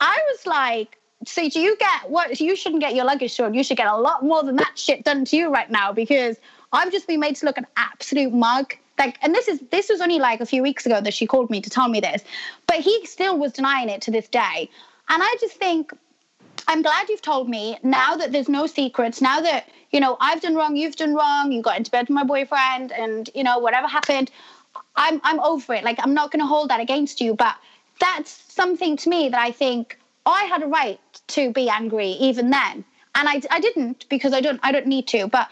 I 0.00 0.18
was 0.30 0.46
like, 0.46 0.98
so 1.26 1.48
do 1.48 1.60
you 1.60 1.76
get 1.76 2.10
what 2.10 2.40
you 2.40 2.54
shouldn't 2.54 2.80
get 2.80 2.94
your 2.94 3.04
luggage 3.04 3.32
shown. 3.32 3.54
You 3.54 3.64
should 3.64 3.76
get 3.76 3.88
a 3.88 3.96
lot 3.96 4.22
more 4.22 4.44
than 4.44 4.56
that 4.56 4.78
shit 4.78 5.04
done 5.04 5.24
to 5.26 5.36
you 5.36 5.52
right 5.52 5.70
now 5.70 5.92
because 5.92 6.36
I've 6.72 6.92
just 6.92 7.08
been 7.08 7.20
made 7.20 7.36
to 7.36 7.46
look 7.46 7.58
an 7.58 7.66
absolute 7.76 8.32
mug 8.32 8.74
like 8.98 9.18
and 9.22 9.34
this 9.34 9.48
is 9.48 9.60
this 9.70 9.88
was 9.88 10.00
only 10.00 10.18
like 10.18 10.40
a 10.40 10.46
few 10.46 10.62
weeks 10.62 10.86
ago 10.86 11.00
that 11.00 11.14
she 11.14 11.26
called 11.26 11.50
me 11.50 11.60
to 11.60 11.70
tell 11.70 11.88
me 11.88 12.00
this 12.00 12.22
but 12.66 12.76
he 12.76 13.04
still 13.06 13.38
was 13.38 13.52
denying 13.52 13.88
it 13.88 14.00
to 14.00 14.10
this 14.10 14.28
day 14.28 14.70
and 15.08 15.22
i 15.22 15.36
just 15.40 15.56
think 15.56 15.92
i'm 16.68 16.82
glad 16.82 17.08
you've 17.08 17.22
told 17.22 17.48
me 17.48 17.78
now 17.82 18.16
that 18.16 18.32
there's 18.32 18.48
no 18.48 18.66
secrets 18.66 19.20
now 19.20 19.40
that 19.40 19.68
you 19.90 20.00
know 20.00 20.16
i've 20.20 20.40
done 20.40 20.54
wrong 20.54 20.76
you've 20.76 20.96
done 20.96 21.14
wrong 21.14 21.52
you 21.52 21.62
got 21.62 21.76
into 21.76 21.90
bed 21.90 22.02
with 22.08 22.14
my 22.14 22.24
boyfriend 22.24 22.92
and 22.92 23.30
you 23.34 23.44
know 23.44 23.58
whatever 23.58 23.86
happened 23.86 24.30
i'm 24.96 25.20
i'm 25.24 25.40
over 25.40 25.74
it 25.74 25.84
like 25.84 25.98
i'm 26.02 26.14
not 26.14 26.30
going 26.30 26.40
to 26.40 26.46
hold 26.46 26.70
that 26.70 26.80
against 26.80 27.20
you 27.20 27.34
but 27.34 27.56
that's 28.00 28.42
something 28.52 28.96
to 28.96 29.08
me 29.08 29.28
that 29.28 29.40
i 29.40 29.50
think 29.50 29.98
i 30.26 30.44
had 30.44 30.62
a 30.62 30.66
right 30.66 31.00
to 31.26 31.52
be 31.52 31.68
angry 31.68 32.08
even 32.10 32.50
then 32.50 32.84
and 33.16 33.28
I, 33.28 33.40
I 33.50 33.60
didn't 33.60 34.06
because 34.08 34.32
I 34.32 34.40
don't 34.40 34.60
I 34.62 34.72
don't 34.72 34.86
need 34.86 35.08
to. 35.08 35.26
But 35.26 35.48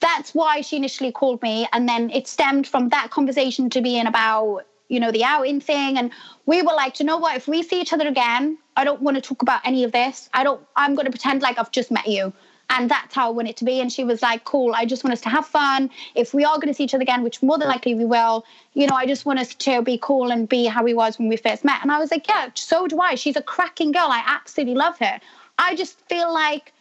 that's 0.00 0.34
why 0.34 0.60
she 0.60 0.76
initially 0.76 1.12
called 1.12 1.42
me 1.42 1.66
and 1.72 1.88
then 1.88 2.10
it 2.10 2.26
stemmed 2.26 2.66
from 2.66 2.88
that 2.90 3.10
conversation 3.10 3.70
to 3.70 3.80
being 3.80 4.06
about 4.06 4.64
you 4.88 4.98
know 5.00 5.12
the 5.12 5.24
outing 5.24 5.60
thing. 5.60 5.98
And 5.98 6.10
we 6.46 6.62
were 6.62 6.72
like 6.72 6.98
you 6.98 7.06
know 7.06 7.18
what? 7.18 7.36
If 7.36 7.46
we 7.48 7.62
see 7.62 7.80
each 7.80 7.92
other 7.92 8.08
again 8.08 8.58
i 8.76 8.84
don't 8.84 9.02
want 9.02 9.16
to 9.16 9.20
talk 9.20 9.42
about 9.42 9.60
any 9.64 9.84
of 9.84 9.92
this. 9.92 10.28
I 10.34 10.44
don't 10.44 10.60
i'm 10.76 10.94
going 10.94 11.06
to 11.06 11.10
pretend 11.10 11.42
like 11.42 11.58
i've 11.58 11.70
just 11.70 11.90
met 11.90 12.06
you. 12.06 12.32
And 12.70 12.90
that's 12.90 13.14
how 13.14 13.28
i 13.28 13.30
want 13.30 13.48
it 13.48 13.56
to 13.58 13.64
be. 13.64 13.80
And 13.80 13.92
she 13.92 14.04
was 14.04 14.22
like 14.22 14.44
cool 14.44 14.74
i 14.74 14.84
just 14.84 15.04
want 15.04 15.12
us 15.12 15.20
to 15.22 15.28
have 15.28 15.46
fun. 15.46 15.90
If 16.14 16.34
we 16.34 16.44
are 16.44 16.56
going 16.56 16.68
to 16.68 16.74
see 16.74 16.84
each 16.84 16.94
other 16.94 17.02
again 17.02 17.22
which 17.22 17.42
more 17.42 17.58
than 17.58 17.68
likely 17.68 17.94
we 17.94 18.04
will 18.04 18.44
you 18.74 18.86
know 18.86 18.94
i 18.94 19.06
just 19.06 19.26
want 19.26 19.38
us 19.38 19.54
to 19.54 19.82
be 19.82 19.98
cool 20.00 20.30
and 20.30 20.48
be 20.48 20.64
how 20.66 20.82
we 20.82 20.94
was 20.94 21.18
when 21.18 21.28
we 21.28 21.36
first 21.36 21.64
met. 21.64 21.82
And 21.82 21.92
i 21.92 21.98
was 21.98 22.10
like 22.10 22.26
yeah 22.28 22.48
so 22.54 22.86
do 22.86 23.00
i. 23.00 23.14
She's 23.14 23.36
a 23.36 23.42
cracking 23.42 23.92
girl. 23.92 24.08
I 24.10 24.22
absolutely 24.26 24.74
love 24.74 24.98
her. 24.98 25.20
I 25.58 25.74
just 25.74 26.00
feel 26.08 26.32
like 26.32 26.72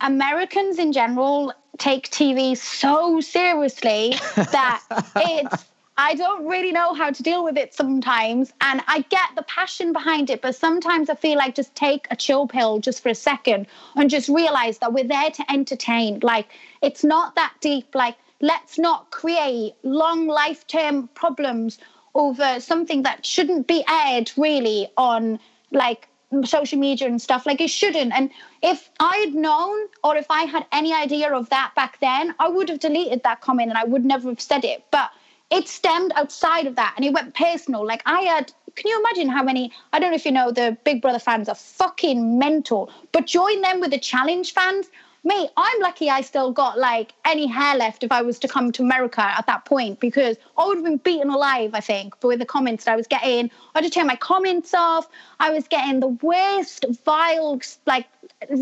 americans 0.00 0.78
in 0.80 0.92
general 0.92 1.52
take 1.82 2.08
TV 2.10 2.56
so 2.56 3.20
seriously 3.20 4.14
that 4.36 4.82
it's 5.16 5.64
I 5.96 6.14
don't 6.14 6.46
really 6.46 6.72
know 6.72 6.94
how 6.94 7.10
to 7.10 7.22
deal 7.22 7.44
with 7.44 7.58
it 7.58 7.74
sometimes. 7.74 8.52
And 8.62 8.82
I 8.86 9.00
get 9.10 9.28
the 9.36 9.42
passion 9.42 9.92
behind 9.92 10.30
it, 10.30 10.40
but 10.40 10.56
sometimes 10.56 11.10
I 11.10 11.16
feel 11.16 11.36
like 11.36 11.54
just 11.54 11.74
take 11.74 12.06
a 12.10 12.16
chill 12.16 12.46
pill 12.46 12.78
just 12.78 13.02
for 13.02 13.10
a 13.10 13.14
second 13.14 13.66
and 13.94 14.08
just 14.08 14.28
realize 14.28 14.78
that 14.78 14.94
we're 14.94 15.04
there 15.04 15.30
to 15.30 15.52
entertain. 15.52 16.20
Like, 16.22 16.48
it's 16.80 17.04
not 17.04 17.34
that 17.34 17.52
deep. 17.60 17.94
Like, 17.94 18.16
let's 18.40 18.78
not 18.78 19.10
create 19.10 19.74
long 19.82 20.28
life 20.28 20.66
term 20.66 21.08
problems 21.08 21.78
over 22.14 22.58
something 22.60 23.02
that 23.02 23.26
shouldn't 23.26 23.66
be 23.66 23.84
aired 23.88 24.32
really 24.36 24.88
on 24.96 25.38
like 25.72 26.08
social 26.44 26.78
media 26.78 27.06
and 27.06 27.20
stuff. 27.20 27.46
Like 27.46 27.60
it 27.60 27.68
shouldn't. 27.68 28.12
And 28.12 28.30
if 28.62 28.90
I 29.00 29.16
had 29.18 29.34
known 29.34 29.88
or 30.02 30.16
if 30.16 30.26
I 30.30 30.44
had 30.44 30.66
any 30.72 30.92
idea 30.92 31.32
of 31.32 31.48
that 31.50 31.72
back 31.74 32.00
then, 32.00 32.34
I 32.38 32.48
would 32.48 32.68
have 32.68 32.80
deleted 32.80 33.22
that 33.22 33.40
comment 33.40 33.70
and 33.70 33.78
I 33.78 33.84
would 33.84 34.04
never 34.04 34.28
have 34.30 34.40
said 34.40 34.64
it. 34.64 34.84
But 34.90 35.10
it 35.50 35.68
stemmed 35.68 36.12
outside 36.16 36.66
of 36.66 36.76
that 36.76 36.94
and 36.96 37.04
it 37.04 37.12
went 37.12 37.34
personal. 37.34 37.86
Like 37.86 38.02
I 38.06 38.22
had 38.22 38.52
can 38.74 38.90
you 38.90 38.98
imagine 39.00 39.28
how 39.28 39.42
many 39.42 39.70
I 39.92 39.98
don't 39.98 40.10
know 40.10 40.16
if 40.16 40.24
you 40.24 40.32
know 40.32 40.50
the 40.50 40.76
Big 40.84 41.02
Brother 41.02 41.18
fans 41.18 41.48
are 41.48 41.54
fucking 41.54 42.38
mental, 42.38 42.90
but 43.12 43.26
join 43.26 43.60
them 43.60 43.80
with 43.80 43.90
the 43.90 43.98
challenge 43.98 44.54
fans 44.54 44.86
me, 45.24 45.48
I'm 45.56 45.80
lucky 45.80 46.10
I 46.10 46.20
still 46.20 46.50
got 46.50 46.78
like 46.78 47.12
any 47.24 47.46
hair 47.46 47.76
left 47.76 48.02
if 48.02 48.10
I 48.10 48.22
was 48.22 48.38
to 48.40 48.48
come 48.48 48.72
to 48.72 48.82
America 48.82 49.22
at 49.22 49.46
that 49.46 49.64
point 49.64 50.00
because 50.00 50.36
I 50.58 50.66
would 50.66 50.78
have 50.78 50.84
been 50.84 50.96
beaten 50.96 51.30
alive, 51.30 51.70
I 51.74 51.80
think, 51.80 52.18
but 52.20 52.28
with 52.28 52.40
the 52.40 52.46
comments 52.46 52.84
that 52.84 52.92
I 52.92 52.96
was 52.96 53.06
getting. 53.06 53.50
I 53.74 53.80
just 53.80 53.94
turn 53.94 54.06
my 54.08 54.16
comments 54.16 54.74
off. 54.74 55.08
I 55.38 55.50
was 55.50 55.68
getting 55.68 56.00
the 56.00 56.08
worst, 56.08 56.84
vile, 57.04 57.60
like 57.86 58.06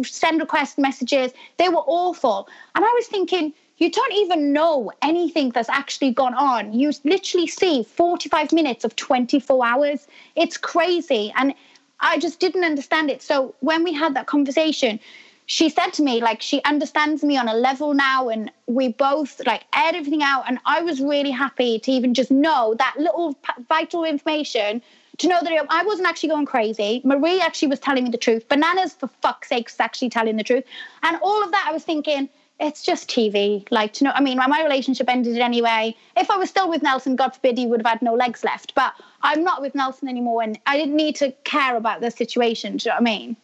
send 0.03 0.41
request 0.41 0.79
messages. 0.79 1.33
They 1.57 1.71
were 1.71 1.85
awful. 1.87 2.49
And 2.75 2.85
I 2.85 2.89
was 2.89 3.07
thinking, 3.07 3.55
you 3.79 3.91
don't 3.91 4.13
even 4.13 4.53
know 4.53 4.93
anything 5.01 5.51
that's 5.51 5.71
actually 5.71 6.13
gone 6.13 6.35
on. 6.35 6.75
You 6.75 6.93
literally 7.05 7.47
see 7.47 7.83
45 7.85 8.53
minutes 8.53 8.85
of 8.85 8.95
24 8.97 9.65
hours. 9.65 10.07
It's 10.37 10.59
crazy. 10.59 11.33
And 11.37 11.55
I 12.01 12.19
just 12.19 12.41
didn't 12.41 12.65
understand 12.65 13.11
it. 13.11 13.23
So 13.23 13.55
when 13.61 13.83
we 13.83 13.95
had 13.95 14.15
that 14.15 14.27
conversation, 14.27 15.01
she 15.51 15.69
said 15.69 15.93
to 15.95 16.05
me, 16.05 16.21
like, 16.23 16.41
she 16.41 16.63
understands 16.63 17.25
me 17.25 17.37
on 17.37 17.49
a 17.49 17.55
level 17.55 17.93
now, 17.93 18.29
and 18.29 18.53
we 18.69 18.87
both 18.87 19.45
like 19.45 19.65
aired 19.75 19.97
everything 19.97 20.23
out. 20.23 20.45
And 20.47 20.61
I 20.65 20.81
was 20.81 21.01
really 21.01 21.33
happy 21.33 21.81
to 21.81 21.91
even 21.91 22.15
just 22.15 22.31
know 22.31 22.77
that 22.79 22.95
little 22.97 23.37
vital 23.69 24.05
information 24.05 24.81
to 25.19 25.27
know 25.27 25.41
that 25.43 25.67
I 25.69 25.83
wasn't 25.83 26.07
actually 26.07 26.29
going 26.29 26.47
crazy. 26.47 27.01
Marie 27.03 27.41
actually 27.41 27.67
was 27.67 27.81
telling 27.81 28.05
me 28.05 28.11
the 28.11 28.17
truth. 28.17 28.49
Bananas, 28.49 28.93
for 28.93 29.09
fuck's 29.23 29.49
sake, 29.49 29.67
was 29.67 29.81
actually 29.81 30.09
telling 30.09 30.37
the 30.37 30.45
truth. 30.45 30.63
And 31.03 31.19
all 31.21 31.43
of 31.43 31.51
that, 31.51 31.67
I 31.69 31.73
was 31.73 31.83
thinking, 31.83 32.29
it's 32.61 32.85
just 32.85 33.11
TV. 33.11 33.67
Like, 33.73 33.93
to 33.95 34.05
know, 34.05 34.13
I 34.15 34.21
mean, 34.21 34.37
my 34.39 34.63
relationship 34.63 35.09
ended 35.09 35.37
anyway. 35.39 35.97
If 36.17 36.31
I 36.31 36.37
was 36.37 36.49
still 36.49 36.69
with 36.69 36.85
Nelson, 36.85 37.17
God 37.17 37.35
forbid, 37.35 37.59
he 37.59 37.67
would 37.67 37.81
have 37.81 37.91
had 37.91 38.03
no 38.03 38.15
legs 38.15 38.45
left. 38.45 38.77
But 38.77 38.95
I'm 39.23 39.43
not 39.43 39.63
with 39.63 39.75
Nelson 39.75 40.07
anymore, 40.07 40.45
and 40.45 40.61
I 40.67 40.77
didn't 40.77 40.95
need 40.95 41.17
to 41.17 41.33
care 41.43 41.75
about 41.75 42.03
the 42.03 42.13
situation. 42.13 42.77
Do 42.77 42.85
you 42.85 42.91
know 42.91 43.01
what 43.01 43.01
I 43.01 43.19
mean? 43.19 43.37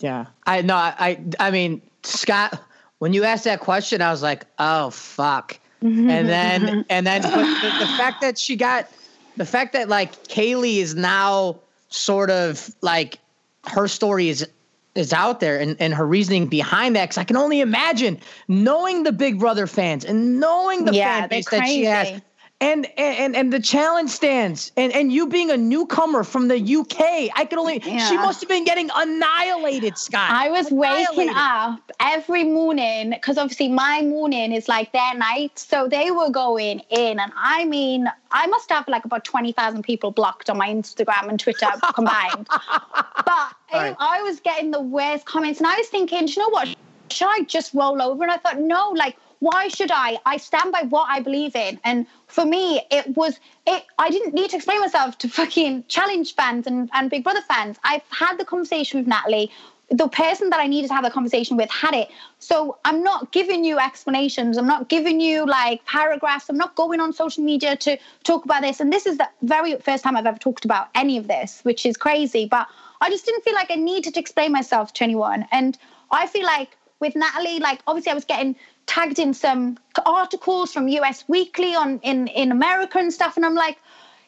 Yeah, 0.00 0.26
I 0.46 0.62
know. 0.62 0.76
I, 0.76 1.20
I 1.40 1.50
mean, 1.50 1.82
Scott, 2.02 2.60
when 2.98 3.12
you 3.12 3.24
asked 3.24 3.44
that 3.44 3.60
question, 3.60 4.02
I 4.02 4.10
was 4.10 4.22
like, 4.22 4.44
oh 4.58 4.90
fuck, 4.90 5.58
mm-hmm. 5.82 6.10
and 6.10 6.28
then 6.28 6.60
mm-hmm. 6.62 6.80
and 6.88 7.06
then 7.06 7.22
the, 7.22 7.28
the 7.28 7.86
fact 7.96 8.20
that 8.20 8.38
she 8.38 8.56
got 8.56 8.88
the 9.36 9.46
fact 9.46 9.72
that 9.72 9.88
like 9.88 10.12
Kayleigh 10.24 10.78
is 10.78 10.94
now 10.94 11.58
sort 11.88 12.30
of 12.30 12.74
like 12.82 13.18
her 13.66 13.88
story 13.88 14.28
is 14.28 14.46
is 14.94 15.12
out 15.12 15.40
there 15.40 15.58
and, 15.60 15.76
and 15.80 15.94
her 15.94 16.06
reasoning 16.06 16.48
behind 16.48 16.96
that 16.96 17.04
because 17.04 17.18
I 17.18 17.24
can 17.24 17.36
only 17.36 17.60
imagine 17.60 18.18
knowing 18.48 19.04
the 19.04 19.12
Big 19.12 19.38
Brother 19.38 19.66
fans 19.66 20.04
and 20.04 20.40
knowing 20.40 20.84
the 20.84 20.92
Yeah, 20.92 21.20
fan 21.20 21.28
base 21.28 21.48
that 21.50 21.66
she 21.66 21.84
has. 21.84 22.20
And 22.60 22.86
and 22.98 23.36
and 23.36 23.52
the 23.52 23.60
challenge 23.60 24.10
stands 24.10 24.72
and 24.76 24.92
and 24.92 25.12
you 25.12 25.26
being 25.28 25.50
a 25.50 25.56
newcomer 25.56 26.24
from 26.24 26.48
the 26.48 26.58
UK 26.58 27.30
I 27.34 27.46
could 27.48 27.58
only 27.58 27.80
she 27.80 28.16
must 28.16 28.40
have 28.40 28.48
been 28.48 28.64
getting 28.64 28.90
annihilated 28.94 29.96
Scott 29.96 30.30
I 30.30 30.50
was 30.50 30.70
waking 30.70 31.30
up 31.34 31.92
every 32.00 32.44
morning 32.44 33.10
because 33.10 33.38
obviously 33.38 33.68
my 33.68 34.02
morning 34.02 34.52
is 34.52 34.68
like 34.68 34.92
their 34.92 35.14
night. 35.14 35.58
So 35.58 35.88
they 35.88 36.10
were 36.10 36.30
going 36.30 36.80
in. 36.90 37.18
And 37.18 37.32
I 37.36 37.64
mean, 37.64 38.08
I 38.30 38.46
must 38.46 38.70
have 38.70 38.86
like 38.88 39.04
about 39.04 39.24
20,000 39.24 39.82
people 39.82 40.10
blocked 40.10 40.50
on 40.50 40.58
my 40.58 40.68
Instagram 40.68 41.28
and 41.28 41.38
Twitter 41.38 41.66
combined. 41.94 42.46
But 42.48 43.54
Right. 43.72 43.90
Um, 43.90 43.96
I 43.98 44.22
was 44.22 44.40
getting 44.40 44.70
the 44.70 44.80
worst 44.80 45.26
comments. 45.26 45.60
And 45.60 45.66
I 45.66 45.76
was 45.76 45.88
thinking, 45.88 46.26
do 46.26 46.32
you 46.32 46.42
know 46.42 46.48
what? 46.48 46.68
Should 47.10 47.28
I 47.28 47.42
just 47.42 47.74
roll 47.74 48.00
over? 48.00 48.22
And 48.22 48.32
I 48.32 48.38
thought, 48.38 48.58
no, 48.60 48.90
like, 48.96 49.16
why 49.40 49.68
should 49.68 49.90
I? 49.90 50.18
I 50.26 50.36
stand 50.36 50.72
by 50.72 50.82
what 50.82 51.06
I 51.08 51.20
believe 51.20 51.54
in. 51.54 51.78
And 51.84 52.06
for 52.26 52.44
me, 52.44 52.80
it 52.90 53.16
was 53.16 53.38
it. 53.66 53.84
I 53.98 54.10
didn't 54.10 54.34
need 54.34 54.50
to 54.50 54.56
explain 54.56 54.80
myself 54.80 55.18
to 55.18 55.28
fucking 55.40 55.84
challenge 55.88 56.34
fans 56.34 56.66
and, 56.66 56.90
and 56.92 57.10
Big 57.10 57.24
Brother 57.24 57.42
fans. 57.48 57.78
I've 57.84 58.02
had 58.10 58.36
the 58.38 58.44
conversation 58.44 58.98
with 58.98 59.06
Natalie. 59.06 59.50
The 59.90 60.08
person 60.08 60.50
that 60.50 60.60
I 60.60 60.66
needed 60.66 60.88
to 60.88 60.94
have 60.94 61.04
the 61.04 61.10
conversation 61.10 61.56
with 61.56 61.70
had 61.70 61.94
it. 61.94 62.10
So 62.40 62.76
I'm 62.84 63.02
not 63.02 63.32
giving 63.32 63.64
you 63.64 63.78
explanations. 63.78 64.58
I'm 64.58 64.66
not 64.66 64.90
giving 64.90 65.18
you 65.18 65.46
like 65.46 65.82
paragraphs. 65.86 66.50
I'm 66.50 66.58
not 66.58 66.74
going 66.74 67.00
on 67.00 67.14
social 67.14 67.42
media 67.42 67.74
to 67.76 67.96
talk 68.22 68.44
about 68.44 68.60
this. 68.60 68.80
And 68.80 68.92
this 68.92 69.06
is 69.06 69.16
the 69.16 69.28
very 69.40 69.76
first 69.76 70.04
time 70.04 70.14
I've 70.14 70.26
ever 70.26 70.38
talked 70.38 70.66
about 70.66 70.88
any 70.94 71.16
of 71.16 71.26
this, 71.26 71.60
which 71.62 71.86
is 71.86 71.96
crazy. 71.96 72.44
But 72.44 72.66
I 73.00 73.08
just 73.08 73.24
didn't 73.24 73.44
feel 73.44 73.54
like 73.54 73.70
I 73.70 73.76
needed 73.76 74.12
to 74.12 74.20
explain 74.20 74.52
myself 74.52 74.92
to 74.94 75.04
anyone. 75.04 75.46
And 75.52 75.78
I 76.10 76.26
feel 76.26 76.44
like 76.44 76.76
with 77.00 77.16
Natalie, 77.16 77.58
like 77.58 77.80
obviously 77.86 78.12
I 78.12 78.14
was 78.14 78.26
getting 78.26 78.56
tagged 78.88 79.18
in 79.20 79.32
some 79.34 79.78
articles 80.04 80.72
from 80.72 80.88
US 80.88 81.24
Weekly 81.28 81.74
on 81.74 82.00
in 82.02 82.26
in 82.28 82.50
America 82.50 82.98
and 82.98 83.12
stuff, 83.12 83.36
and 83.36 83.46
I'm 83.46 83.54
like, 83.54 83.78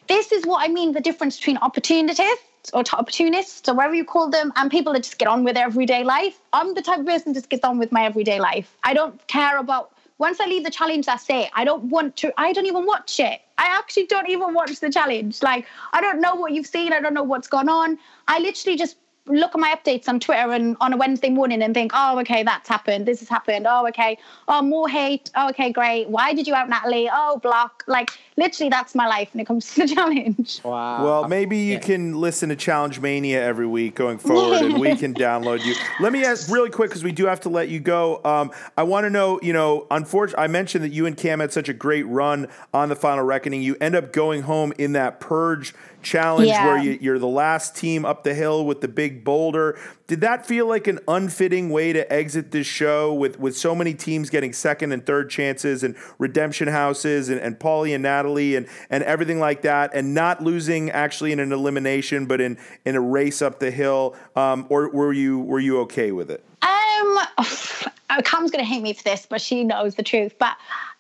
this 0.07 0.31
is 0.31 0.45
what 0.45 0.63
I 0.63 0.69
mean 0.69 0.93
the 0.93 1.01
difference 1.01 1.37
between 1.39 1.57
opportunists 1.59 2.71
or 2.75 2.85
opportunists 2.93 3.69
or 3.69 3.75
whatever 3.75 3.95
you 3.95 4.05
call 4.05 4.29
them 4.31 4.53
and 4.57 4.71
people 4.71 4.93
that 4.93 5.03
just 5.03 5.19
get 5.19 5.29
on 5.29 5.45
with 5.45 5.55
their 5.55 5.67
everyday 5.67 6.05
life. 6.05 6.39
I'm 6.53 6.75
the 6.75 6.83
type 6.83 7.01
of 7.01 7.07
person 7.07 7.33
that 7.33 7.41
just 7.41 7.49
gets 7.49 7.65
on 7.65 7.79
with 7.79 7.91
my 7.91 8.05
everyday 8.05 8.39
life. 8.39 8.77
I 8.85 8.93
don't 8.95 9.27
care 9.27 9.59
about 9.59 9.93
once 10.19 10.39
I 10.39 10.47
leave 10.47 10.65
the 10.65 10.71
challenge, 10.71 11.07
that's 11.07 11.25
it. 11.31 11.49
I 11.55 11.65
don't 11.65 11.85
want 11.85 12.17
to, 12.17 12.31
I 12.39 12.53
don't 12.53 12.67
even 12.67 12.85
watch 12.85 13.19
it. 13.19 13.41
I 13.57 13.67
actually 13.79 14.05
don't 14.05 14.29
even 14.29 14.53
watch 14.53 14.79
the 14.79 14.91
challenge. 14.91 15.43
Like, 15.43 15.67
I 15.95 16.03
don't 16.03 16.21
know 16.21 16.35
what 16.35 16.53
you've 16.53 16.67
seen. 16.67 16.93
I 16.93 17.01
don't 17.01 17.15
know 17.15 17.23
what's 17.23 17.49
gone 17.49 17.71
on. 17.71 17.99
I 18.29 18.39
literally 18.39 18.77
just 18.77 18.97
look 19.27 19.55
at 19.55 19.61
my 19.61 19.75
updates 19.75 20.09
on 20.09 20.21
Twitter 20.21 20.53
and 20.53 20.77
on 20.81 20.93
a 20.93 20.97
Wednesday 20.97 21.31
morning 21.31 21.63
and 21.63 21.75
think, 21.75 21.93
oh, 21.95 22.19
okay, 22.21 22.43
that's 22.43 22.69
happened. 22.69 23.07
This 23.07 23.21
has 23.21 23.29
happened. 23.29 23.67
Oh, 23.69 23.87
okay. 23.89 24.19
Oh, 24.49 24.63
more 24.63 24.89
hate. 24.89 25.31
Oh, 25.37 25.49
okay, 25.51 25.73
great. 25.73 26.09
Why 26.09 26.35
did 26.35 26.47
you 26.47 26.55
out 26.55 26.69
Natalie? 26.69 27.09
Oh, 27.13 27.39
block. 27.39 27.85
Like, 27.87 28.11
literally, 28.37 28.71
that's 28.71 28.95
my 28.95 29.07
life 29.07 29.29
when 29.33 29.41
it 29.41 29.47
comes 29.47 29.71
to 29.75 29.83
the 29.87 29.95
challenge. 29.95 30.61
wow 30.65 31.05
Well, 31.05 31.29
maybe 31.29 31.59
you 31.59 31.79
can 31.79 32.21
listen 32.21 32.49
to 32.49 32.57
Challenge 32.57 33.01
Mania 33.01 33.43
every 33.43 33.67
week 33.67 33.95
going 33.95 34.19
forward, 34.19 34.63
and 34.63 34.79
we 34.79 34.97
can 34.97 35.15
download 35.21 35.65
you. 35.65 35.75
Let 36.01 36.13
me 36.13 36.25
ask 36.25 36.51
really 36.51 36.71
quick 36.71 36.91
because 36.91 37.05
we 37.05 37.13
do 37.13 37.27
have 37.27 37.41
to 37.43 37.49
let 37.49 37.69
you 37.69 37.81
go. 37.81 38.21
Um, 38.25 38.51
I 38.77 38.83
want 38.83 39.05
to 39.05 39.11
know, 39.11 39.39
you 39.43 39.53
know, 39.53 39.87
unfortunately, 39.91 40.45
I 40.45 40.49
mentioned 40.49 40.85
that 40.85 40.93
you 40.93 41.07
and 41.07 41.17
Kam 41.17 41.41
had 41.41 41.53
such 41.53 41.69
a 41.69 41.75
great 41.75 42.07
run 42.07 42.49
on 42.73 42.89
the 42.89 42.97
Final 42.97 43.25
Reckoning. 43.25 43.63
You 43.63 43.77
end 43.81 43.95
up 43.95 44.13
going 44.13 44.43
home 44.43 44.73
in 44.79 44.93
that 44.93 45.21
purge 45.21 45.75
challenge 46.03 46.49
Yeah. 46.49 46.67
where 46.67 46.79
you, 46.83 46.99
you're 47.01 47.19
the 47.19 47.27
last 47.27 47.77
team 47.77 48.05
up 48.05 48.25
the 48.25 48.35
hill 48.35 48.65
with 48.65 48.81
the 48.81 48.89
big 48.89 49.25
boulder. 49.25 49.79
Did 50.07 50.23
that 50.23 50.45
feel 50.45 50.67
like 50.67 50.87
an 50.87 50.99
unfitting 51.07 51.71
way 51.71 51.93
to 51.93 52.11
exit 52.13 52.51
this 52.51 52.67
show 52.67 53.15
with, 53.15 53.39
with 53.39 53.57
so 53.57 53.75
many 53.75 53.95
teams 53.95 54.29
getting 54.31 54.53
second 54.53 54.93
and 54.93 55.05
third 55.07 55.31
chances 55.31 55.85
and 55.85 55.95
redemption 56.19 56.69
houses 56.69 57.29
and, 57.29 57.41
and 57.41 57.59
Paulie 57.59 57.95
and 57.95 58.03
Natalie 58.03 58.57
and, 58.57 58.67
and 58.91 59.05
everything 59.05 59.39
like 59.39 59.63
that 59.63 59.93
and 59.95 60.15
not 60.15 60.43
losing 60.43 60.91
actually 60.91 61.33
in 61.33 61.39
an 61.41 61.53
elimination 61.53 62.27
but 62.27 62.41
in, 62.41 62.59
in 62.85 62.97
a 62.97 63.01
race 63.01 63.41
up 63.43 63.61
the 63.61 63.71
hill? 63.71 64.17
Um, 64.35 64.67
or 64.69 64.89
were 64.91 65.13
you 65.13 65.39
were 65.39 65.61
you 65.61 65.81
okay 65.81 66.11
with 66.13 66.31
it? 66.31 66.45
Um, 66.63 67.19
Kam's 68.25 68.51
gonna 68.51 68.65
hate 68.65 68.83
me 68.83 68.93
for 68.93 69.05
this, 69.05 69.27
but 69.29 69.41
she 69.41 69.63
knows 69.65 69.95
the 69.95 70.03
truth. 70.03 70.35
But 70.39 70.57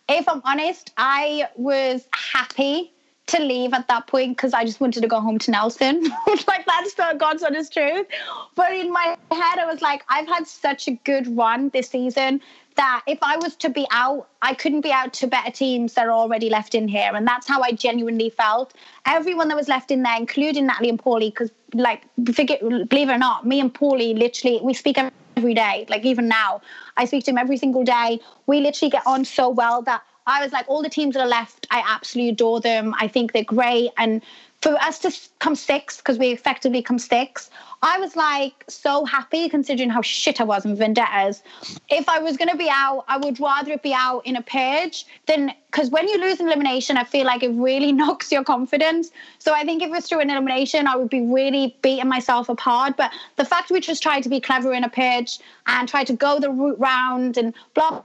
if 0.08 0.28
I'm 0.28 0.40
honest, 0.44 0.92
I 0.96 1.48
was 1.56 2.06
happy 2.12 2.92
to 3.30 3.42
leave 3.42 3.72
at 3.72 3.88
that 3.88 4.06
point 4.06 4.36
because 4.36 4.52
I 4.52 4.64
just 4.64 4.80
wanted 4.80 5.00
to 5.00 5.08
go 5.08 5.20
home 5.20 5.38
to 5.40 5.50
Nelson. 5.50 6.02
like 6.46 6.66
that's 6.66 6.94
the 6.94 7.14
God's 7.18 7.42
honest 7.42 7.72
truth. 7.72 8.06
But 8.54 8.72
in 8.72 8.92
my 8.92 9.16
head, 9.30 9.58
I 9.58 9.66
was 9.66 9.82
like, 9.82 10.04
I've 10.08 10.28
had 10.28 10.46
such 10.46 10.88
a 10.88 10.92
good 10.92 11.36
run 11.36 11.70
this 11.70 11.88
season 11.88 12.40
that 12.76 13.02
if 13.06 13.18
I 13.22 13.36
was 13.36 13.56
to 13.56 13.68
be 13.68 13.86
out, 13.90 14.28
I 14.42 14.54
couldn't 14.54 14.80
be 14.80 14.92
out 14.92 15.12
to 15.14 15.26
better 15.26 15.50
teams 15.50 15.94
that 15.94 16.06
are 16.06 16.12
already 16.12 16.48
left 16.48 16.74
in 16.74 16.88
here. 16.88 17.10
And 17.14 17.26
that's 17.26 17.46
how 17.46 17.62
I 17.62 17.72
genuinely 17.72 18.30
felt. 18.30 18.74
Everyone 19.06 19.48
that 19.48 19.56
was 19.56 19.68
left 19.68 19.90
in 19.90 20.02
there, 20.02 20.16
including 20.16 20.66
Natalie 20.66 20.88
and 20.88 20.98
Paulie, 20.98 21.30
because 21.30 21.50
like 21.74 22.02
forget, 22.32 22.60
believe 22.60 23.08
it 23.08 23.12
or 23.12 23.18
not, 23.18 23.46
me 23.46 23.60
and 23.60 23.72
Paulie 23.72 24.16
literally 24.18 24.60
we 24.62 24.74
speak 24.74 24.98
every 25.36 25.54
day. 25.54 25.86
Like 25.88 26.04
even 26.04 26.28
now, 26.28 26.60
I 26.96 27.04
speak 27.04 27.24
to 27.24 27.30
him 27.30 27.38
every 27.38 27.56
single 27.56 27.84
day. 27.84 28.20
We 28.46 28.60
literally 28.60 28.90
get 28.90 29.06
on 29.06 29.24
so 29.24 29.48
well 29.48 29.82
that 29.82 30.02
I 30.30 30.42
was 30.42 30.52
like, 30.52 30.68
all 30.68 30.82
the 30.82 30.88
teams 30.88 31.14
that 31.14 31.20
are 31.20 31.28
left, 31.28 31.66
I 31.70 31.82
absolutely 31.86 32.30
adore 32.30 32.60
them. 32.60 32.94
I 32.98 33.08
think 33.08 33.32
they're 33.32 33.44
great. 33.44 33.90
And 33.96 34.22
for 34.62 34.74
us 34.74 34.98
to 35.00 35.12
come 35.38 35.56
sixth, 35.56 35.98
because 35.98 36.18
we 36.18 36.28
effectively 36.28 36.82
come 36.82 36.98
sixth, 36.98 37.50
I 37.82 37.98
was 37.98 38.14
like 38.14 38.64
so 38.68 39.06
happy 39.06 39.48
considering 39.48 39.88
how 39.88 40.02
shit 40.02 40.38
I 40.40 40.44
was 40.44 40.66
in 40.66 40.76
Vendettas. 40.76 41.42
If 41.88 42.08
I 42.10 42.18
was 42.18 42.36
going 42.36 42.50
to 42.50 42.56
be 42.56 42.68
out, 42.70 43.04
I 43.08 43.16
would 43.16 43.40
rather 43.40 43.78
be 43.78 43.94
out 43.94 44.20
in 44.26 44.36
a 44.36 44.42
purge 44.42 45.06
than 45.26 45.52
because 45.70 45.88
when 45.88 46.08
you 46.08 46.18
lose 46.20 46.40
an 46.40 46.46
elimination, 46.46 46.98
I 46.98 47.04
feel 47.04 47.24
like 47.24 47.42
it 47.42 47.52
really 47.54 47.90
knocks 48.00 48.30
your 48.30 48.44
confidence. 48.44 49.10
So 49.38 49.54
I 49.54 49.64
think 49.64 49.82
if 49.82 49.88
it 49.88 49.92
was 49.92 50.06
through 50.06 50.20
an 50.20 50.28
elimination, 50.28 50.86
I 50.86 50.96
would 50.96 51.10
be 51.10 51.22
really 51.22 51.76
beating 51.80 52.08
myself 52.08 52.50
apart. 52.50 52.98
But 52.98 53.12
the 53.36 53.46
fact 53.46 53.70
we 53.70 53.80
just 53.80 54.02
tried 54.02 54.22
to 54.24 54.28
be 54.28 54.40
clever 54.40 54.74
in 54.74 54.84
a 54.84 54.90
purge 54.90 55.38
and 55.66 55.88
try 55.88 56.04
to 56.04 56.12
go 56.12 56.38
the 56.38 56.50
route 56.50 56.78
round 56.78 57.38
and 57.38 57.54
blah 57.74 58.02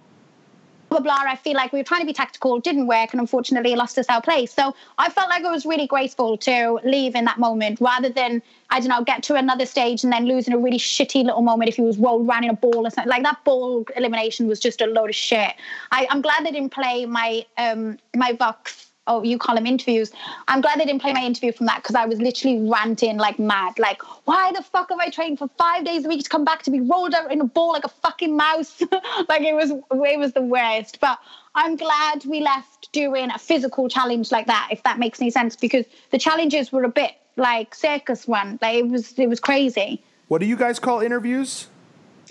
blah 0.99 1.23
blah. 1.23 1.31
I 1.31 1.35
feel 1.35 1.53
like 1.53 1.73
we 1.73 1.79
were 1.79 1.83
trying 1.83 2.01
to 2.01 2.05
be 2.05 2.13
tactical, 2.13 2.59
didn't 2.59 2.87
work, 2.87 3.11
and 3.11 3.19
unfortunately 3.19 3.75
lost 3.75 3.97
us 3.97 4.05
our 4.09 4.21
place. 4.21 4.53
So 4.53 4.75
I 4.97 5.09
felt 5.09 5.29
like 5.29 5.43
it 5.43 5.51
was 5.51 5.65
really 5.65 5.87
graceful 5.87 6.37
to 6.37 6.79
leave 6.83 7.15
in 7.15 7.25
that 7.25 7.39
moment 7.39 7.79
rather 7.81 8.09
than 8.09 8.41
I 8.69 8.79
don't 8.79 8.89
know 8.89 9.03
get 9.03 9.23
to 9.23 9.35
another 9.35 9.65
stage 9.65 10.03
and 10.03 10.11
then 10.11 10.25
losing 10.25 10.53
a 10.53 10.57
really 10.57 10.79
shitty 10.79 11.23
little 11.23 11.41
moment 11.41 11.69
if 11.69 11.75
he 11.75 11.81
was 11.81 11.97
rolled 11.97 12.27
around 12.27 12.45
in 12.45 12.49
a 12.49 12.55
ball 12.55 12.87
or 12.87 12.89
something. 12.89 13.09
Like 13.09 13.23
that 13.23 13.43
ball 13.43 13.85
elimination 13.95 14.47
was 14.47 14.59
just 14.59 14.81
a 14.81 14.87
load 14.87 15.09
of 15.09 15.15
shit. 15.15 15.53
I, 15.91 16.07
I'm 16.09 16.21
glad 16.21 16.45
they 16.45 16.51
didn't 16.51 16.71
play 16.71 17.05
my 17.05 17.45
um 17.57 17.97
my 18.15 18.33
Vox. 18.33 18.84
Oh, 19.07 19.21
you 19.21 19.37
call 19.37 19.53
them 19.53 19.67
interviews. 19.67 20.11
I'm 20.47 20.61
glad 20.61 20.79
they 20.79 20.85
didn't 20.85 21.01
play 21.01 21.13
my 21.13 21.23
interview 21.23 21.51
from 21.51 21.67
that 21.67 21.83
because 21.83 21.93
I 21.95 22.05
was 22.05 22.19
literally 22.19 22.67
ranting 22.67 23.17
like 23.17 23.37
mad. 23.37 23.77
Like, 23.77 24.01
why 24.25 24.51
the 24.51 24.63
fuck 24.63 24.89
have 24.89 24.97
I 24.99 25.09
trained 25.09 25.37
for 25.37 25.47
five 25.59 25.85
days 25.85 26.05
a 26.05 26.07
week 26.07 26.23
to 26.23 26.29
come 26.29 26.43
back 26.43 26.63
to 26.63 26.71
be 26.71 26.79
rolled 26.81 27.13
out 27.13 27.31
in 27.31 27.39
a 27.39 27.45
ball 27.45 27.73
like 27.73 27.85
a 27.85 27.89
fucking 27.89 28.35
mouse? 28.35 28.81
like 29.29 29.41
it 29.41 29.53
was, 29.53 29.69
it 29.71 30.19
was 30.19 30.33
the 30.33 30.41
worst. 30.41 30.99
But 30.99 31.19
I'm 31.53 31.75
glad 31.75 32.25
we 32.25 32.39
left 32.41 32.91
doing 32.93 33.29
a 33.29 33.37
physical 33.37 33.87
challenge 33.89 34.31
like 34.31 34.47
that, 34.47 34.69
if 34.71 34.81
that 34.83 34.97
makes 34.97 35.21
any 35.21 35.29
sense, 35.29 35.55
because 35.55 35.85
the 36.09 36.17
challenges 36.17 36.71
were 36.71 36.83
a 36.83 36.89
bit 36.89 37.11
like 37.37 37.75
circus 37.75 38.27
one. 38.27 38.57
Like 38.61 38.75
it 38.75 38.87
was, 38.87 39.13
it 39.19 39.27
was 39.29 39.39
crazy. 39.39 40.01
What 40.29 40.39
do 40.39 40.47
you 40.47 40.55
guys 40.57 40.79
call 40.79 41.01
interviews? 41.01 41.67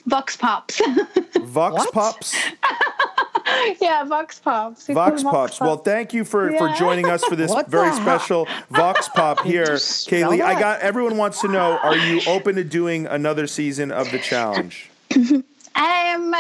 Vox 0.07 0.37
pops. 0.37 0.81
Vox 1.41 1.77
What? 1.77 1.93
pops? 1.93 2.35
yeah, 3.81 4.05
Vox 4.05 4.39
Pops. 4.39 4.89
We 4.89 4.95
Vox 4.95 5.23
them 5.23 5.31
Pops. 5.31 5.61
Well, 5.61 5.77
thank 5.77 6.13
you 6.13 6.25
for, 6.25 6.57
for 6.59 6.73
joining 6.75 7.07
us 7.07 7.25
for 7.25 7.37
this 7.37 7.51
What 7.51 7.69
very 7.69 7.93
special 7.93 8.47
Vox 8.71 9.09
Pop 9.09 9.41
here, 9.41 9.65
Kayleigh. 9.65 10.41
I 10.41 10.59
got 10.59 10.81
everyone 10.81 11.17
wants 11.17 11.41
to 11.43 11.49
know: 11.49 11.79
Are 11.79 11.97
you 11.97 12.21
open 12.27 12.57
to 12.57 12.65
doing 12.65 13.07
another 13.07 13.47
season 13.47 13.91
of 13.91 14.11
the 14.11 14.19
challenge? 14.19 14.91
Um, 15.17 16.35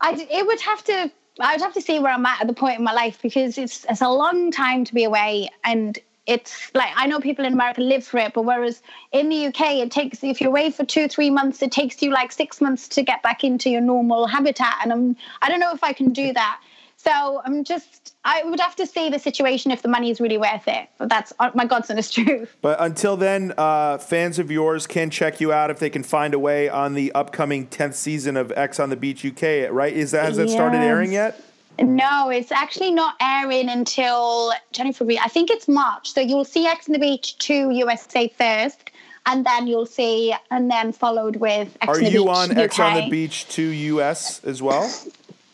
I 0.00 0.26
it 0.30 0.46
would 0.46 0.60
have 0.60 0.84
to. 0.84 1.10
I 1.38 1.52
would 1.52 1.60
have 1.60 1.74
to 1.74 1.82
see 1.82 1.98
where 1.98 2.12
I'm 2.12 2.24
at 2.24 2.40
at 2.40 2.46
the 2.46 2.54
point 2.54 2.78
in 2.78 2.84
my 2.84 2.92
life 2.92 3.20
because 3.20 3.58
it's 3.58 3.84
it's 3.88 4.00
a 4.00 4.08
long 4.08 4.50
time 4.50 4.84
to 4.84 4.94
be 4.94 5.04
away, 5.04 5.50
and 5.64 5.98
it's 6.26 6.70
like 6.74 6.90
I 6.96 7.06
know 7.06 7.20
people 7.20 7.44
in 7.44 7.52
America 7.52 7.80
live 7.80 8.04
for 8.04 8.18
it, 8.18 8.32
but 8.34 8.42
whereas 8.42 8.82
in 9.12 9.28
the 9.28 9.46
UK 9.46 9.76
it 9.76 9.90
takes 9.90 10.22
if 10.22 10.40
you're 10.40 10.50
away 10.50 10.70
for 10.70 10.84
two 10.84 11.08
three 11.08 11.30
months, 11.30 11.62
it 11.62 11.72
takes 11.72 12.02
you 12.02 12.10
like 12.10 12.32
six 12.32 12.60
months 12.60 12.88
to 12.88 13.02
get 13.02 13.22
back 13.22 13.44
into 13.44 13.70
your 13.70 13.80
normal 13.80 14.26
habitat, 14.26 14.74
and 14.82 14.92
I'm 14.92 15.16
I 15.42 15.48
don't 15.48 15.60
know 15.60 15.72
if 15.72 15.84
I 15.84 15.92
can 15.92 16.12
do 16.12 16.32
that. 16.32 16.60
So 16.98 17.42
I'm 17.44 17.62
just 17.62 18.14
I 18.24 18.42
would 18.44 18.58
have 18.58 18.74
to 18.76 18.86
see 18.86 19.10
the 19.10 19.18
situation 19.18 19.70
if 19.70 19.82
the 19.82 19.88
money 19.88 20.10
is 20.10 20.20
really 20.20 20.38
worth 20.38 20.66
it. 20.66 20.88
But 20.98 21.08
that's 21.08 21.32
uh, 21.38 21.50
my 21.54 21.64
God's 21.64 21.90
honest 21.90 22.12
truth. 22.14 22.56
But 22.60 22.80
until 22.80 23.16
then, 23.16 23.54
uh, 23.56 23.98
fans 23.98 24.40
of 24.40 24.50
yours 24.50 24.86
can 24.86 25.10
check 25.10 25.40
you 25.40 25.52
out 25.52 25.70
if 25.70 25.78
they 25.78 25.90
can 25.90 26.02
find 26.02 26.34
a 26.34 26.38
way 26.38 26.68
on 26.68 26.94
the 26.94 27.12
upcoming 27.12 27.66
tenth 27.66 27.94
season 27.94 28.36
of 28.36 28.52
Ex 28.56 28.80
on 28.80 28.90
the 28.90 28.96
Beach 28.96 29.24
UK. 29.24 29.70
Right? 29.70 29.92
Is 29.92 30.10
that 30.10 30.24
has 30.24 30.36
that 30.38 30.50
started 30.50 30.78
airing 30.78 31.12
yet? 31.12 31.40
No, 31.78 32.30
it's 32.30 32.52
actually 32.52 32.90
not 32.90 33.16
airing 33.20 33.68
until 33.68 34.52
January, 34.72 35.18
I 35.18 35.28
think 35.28 35.50
it's 35.50 35.68
March. 35.68 36.12
So 36.12 36.20
you'll 36.20 36.44
see 36.44 36.66
Ex 36.66 36.88
on 36.88 36.94
the 36.94 36.98
Beach 36.98 37.36
2 37.38 37.70
USA 37.70 38.28
first, 38.28 38.90
and 39.26 39.44
then 39.44 39.66
you'll 39.66 39.86
see, 39.86 40.34
and 40.50 40.70
then 40.70 40.92
followed 40.92 41.36
with 41.36 41.76
X 41.80 41.88
Are 41.88 41.96
on 41.96 42.04
the 42.04 42.10
you 42.10 42.24
Beach 42.24 42.36
on 42.36 42.50
UK. 42.52 42.56
Ex 42.58 42.80
on 42.80 42.94
the 42.94 43.10
Beach 43.10 43.48
to 43.48 43.62
US 43.62 44.44
as 44.44 44.62
well? 44.62 44.90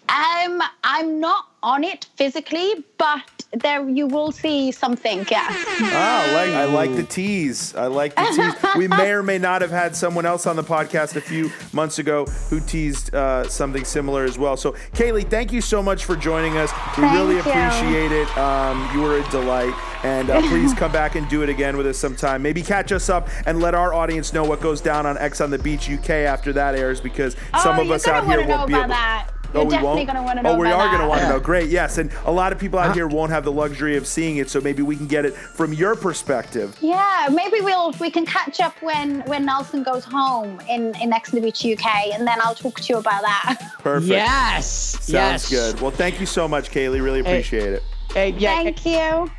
Um, 0.09 0.63
I'm 0.85 1.21
not 1.21 1.47
on 1.63 1.85
it 1.85 2.07
physically, 2.17 2.85
but 2.99 3.23
there 3.53 3.87
you 3.89 4.07
will 4.07 4.33
see 4.33 4.73
something. 4.73 5.27
Yeah. 5.31 5.47
Ah, 5.51 6.31
I 6.31 6.33
like, 6.33 6.55
I 6.55 6.65
like 6.65 6.97
the 6.97 7.03
tease. 7.03 7.75
I 7.75 7.87
like 7.87 8.15
the 8.15 8.23
tease. 8.23 8.75
we 8.77 8.89
may 8.89 9.11
or 9.11 9.23
may 9.23 9.39
not 9.39 9.61
have 9.61 9.71
had 9.71 9.95
someone 9.95 10.25
else 10.25 10.47
on 10.47 10.57
the 10.57 10.63
podcast 10.63 11.17
a 11.17 11.21
few 11.21 11.51
months 11.73 11.99
ago 11.99 12.25
who 12.49 12.61
teased 12.61 13.15
uh, 13.15 13.47
something 13.49 13.85
similar 13.85 14.25
as 14.25 14.39
well. 14.39 14.57
So, 14.57 14.73
Kayleigh, 14.95 15.29
thank 15.29 15.53
you 15.53 15.61
so 15.61 15.83
much 15.83 16.05
for 16.07 16.17
joining 16.17 16.57
us. 16.57 16.73
We 16.97 17.03
Thank 17.05 17.15
really 17.15 17.35
you. 17.35 17.41
appreciate 17.41 18.13
it. 18.13 18.39
Um, 18.39 18.89
you 18.95 19.03
were 19.03 19.19
a 19.19 19.31
delight. 19.31 19.75
And 20.03 20.31
uh, 20.31 20.41
please 20.49 20.73
come 20.75 20.93
back 20.93 21.15
and 21.15 21.29
do 21.29 21.43
it 21.43 21.49
again 21.49 21.77
with 21.77 21.87
us 21.87 21.99
sometime. 21.99 22.43
Maybe 22.43 22.63
catch 22.63 22.91
us 22.91 23.09
up 23.09 23.29
and 23.47 23.61
let 23.61 23.75
our 23.75 23.93
audience 23.93 24.33
know 24.33 24.45
what 24.45 24.61
goes 24.61 24.81
down 24.81 25.07
on 25.07 25.19
Ex 25.19 25.41
on 25.41 25.51
the 25.51 25.59
Beach 25.59 25.91
UK 25.91 26.11
after 26.11 26.53
that 26.55 26.75
airs 26.75 27.01
because 27.01 27.37
some 27.63 27.79
oh, 27.79 27.83
of 27.83 27.91
us 27.91 28.09
out 28.09 28.27
here 28.27 28.47
won't 28.47 28.69
be 28.69 28.75
able. 28.75 28.89
that. 28.89 29.32
Oh, 29.55 29.59
You're 29.61 29.65
we 29.67 29.71
definitely 29.71 29.97
won't? 29.97 30.07
going 30.07 30.17
to 30.17 30.23
want 30.23 30.39
to 30.39 30.43
know 30.43 30.51
Oh, 30.53 30.57
we 30.59 30.67
about 30.69 30.81
are 30.81 30.89
going 30.89 31.03
to 31.03 31.09
want 31.09 31.21
to 31.23 31.29
know. 31.29 31.41
Great, 31.41 31.69
yes. 31.69 31.99
And 31.99 32.11
a 32.25 32.33
lot 32.33 32.53
of 32.53 32.59
people 32.59 32.79
out 32.79 32.95
here 32.95 33.07
won't 33.07 33.31
have 33.31 33.45
the 33.45 33.53
luxury 33.53 33.97
of 33.97 34.07
seeing 34.07 34.39
it, 34.39 34.49
so 34.49 34.61
maybe 34.61 34.83
we 34.83 34.97
can 34.97 35.07
get 35.07 35.25
it 35.27 35.35
from 35.35 35.73
your 35.73 35.95
perspective. 35.95 36.77
Yeah, 36.81 37.29
maybe 37.31 37.61
we'll 37.61 37.93
we 38.01 38.11
can 38.11 38.25
catch 38.27 38.61
up 38.61 38.81
when 38.83 39.21
when 39.23 39.45
Nelson 39.45 39.83
goes 39.83 40.05
home 40.05 40.61
in 40.71 40.95
in 41.01 41.13
Ex 41.13 41.33
on 41.35 41.41
the 41.41 41.47
Beach 41.47 41.65
UK, 41.65 42.15
and 42.15 42.27
then 42.27 42.39
I'll 42.43 42.55
talk 42.55 42.81
to 42.81 42.93
you 42.93 42.99
about 42.99 43.23
that. 43.23 43.73
Perfect. 43.81 44.09
Yes. 44.11 44.67
Sounds 45.03 45.09
yes. 45.11 45.51
good. 45.51 45.81
Well, 45.81 45.91
thank 45.91 46.19
you 46.21 46.27
so 46.27 46.49
much, 46.49 46.71
Kayleigh. 46.71 47.03
Really 47.03 47.21
appreciate 47.21 47.73
it. 47.75 47.83
Hey, 48.15 48.31
yeah, 48.37 48.63
Thank 48.63 48.85
you. 48.85 49.31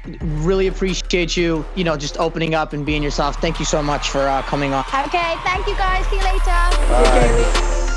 really 0.42 0.66
appreciate 0.66 1.38
you, 1.38 1.64
you 1.76 1.84
know, 1.84 1.96
just 1.96 2.18
opening 2.18 2.56
up 2.56 2.74
and 2.74 2.84
being 2.84 3.04
yourself. 3.04 3.40
Thank 3.40 3.60
you 3.60 3.66
so 3.66 3.84
much 3.84 4.10
for 4.10 4.22
uh, 4.28 4.42
coming 4.42 4.74
on. 4.74 4.84
Okay, 5.06 5.36
thank 5.44 5.68
you 5.68 5.76
guys. 5.76 6.04
See 6.08 6.16
you 6.16 6.24
later. 6.24 7.88
You 7.88 7.93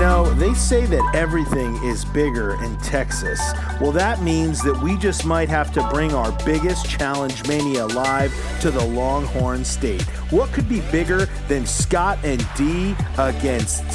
know, 0.00 0.32
they 0.34 0.54
say 0.54 0.86
that 0.86 1.14
everything 1.14 1.76
is 1.84 2.06
bigger 2.06 2.54
in 2.64 2.74
Texas. 2.78 3.38
Well, 3.82 3.92
that 3.92 4.22
means 4.22 4.62
that 4.62 4.80
we 4.82 4.96
just 4.96 5.26
might 5.26 5.50
have 5.50 5.74
to 5.74 5.86
bring 5.90 6.14
our 6.14 6.32
biggest 6.46 6.88
challenge 6.88 7.46
mania 7.46 7.86
live 7.86 8.34
to 8.62 8.70
the 8.70 8.82
Longhorn 8.82 9.62
State. 9.62 10.02
What 10.30 10.50
could 10.52 10.70
be 10.70 10.80
bigger 10.90 11.26
than 11.48 11.66
Scott 11.66 12.18
and 12.24 12.46
D 12.56 12.96
against 13.18 13.86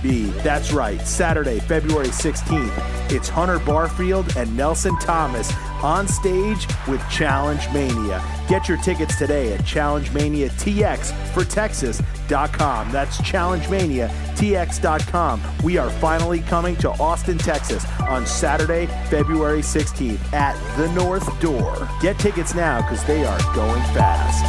TYB? 0.00 0.42
That's 0.42 0.72
right, 0.72 1.00
Saturday, 1.02 1.60
February 1.60 2.08
16th. 2.08 3.12
It's 3.12 3.28
Hunter 3.28 3.60
Barfield 3.60 4.36
and 4.36 4.56
Nelson 4.56 4.98
Thomas 4.98 5.52
on 5.82 6.08
stage 6.08 6.66
with 6.88 7.00
Challenge 7.10 7.60
Mania. 7.72 8.22
Get 8.48 8.68
your 8.68 8.78
tickets 8.78 9.16
today 9.16 9.52
at 9.52 9.60
ChallengeManiaTX 9.60 11.32
for 11.32 11.44
Texas.com. 11.44 12.90
That's 12.92 13.20
ChallengeManiaTX.com. 13.20 15.42
We 15.62 15.78
are 15.78 15.90
finally 15.90 16.40
coming 16.40 16.74
to 16.76 16.90
Austin, 16.90 17.38
Texas 17.38 17.84
on 18.00 18.26
Saturday, 18.26 18.86
February 19.08 19.62
16th 19.62 20.32
at 20.32 20.56
the 20.76 20.92
North 20.92 21.40
Door. 21.40 21.88
Get 22.00 22.18
tickets 22.18 22.54
now 22.54 22.82
because 22.82 23.04
they 23.04 23.24
are 23.24 23.38
going 23.54 23.82
fast. 23.94 24.44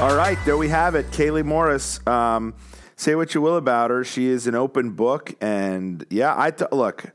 All 0.00 0.16
right, 0.16 0.38
there 0.46 0.56
we 0.56 0.68
have 0.68 0.94
it. 0.94 1.10
Kayleigh 1.10 1.44
Morris. 1.44 2.00
Um, 2.06 2.54
say 3.00 3.14
what 3.14 3.34
you 3.34 3.40
will 3.40 3.56
about 3.56 3.90
her. 3.90 4.04
She 4.04 4.26
is 4.26 4.46
an 4.46 4.54
open 4.54 4.90
book. 4.90 5.34
And 5.40 6.04
yeah, 6.10 6.34
I 6.34 6.52
look 6.70 7.12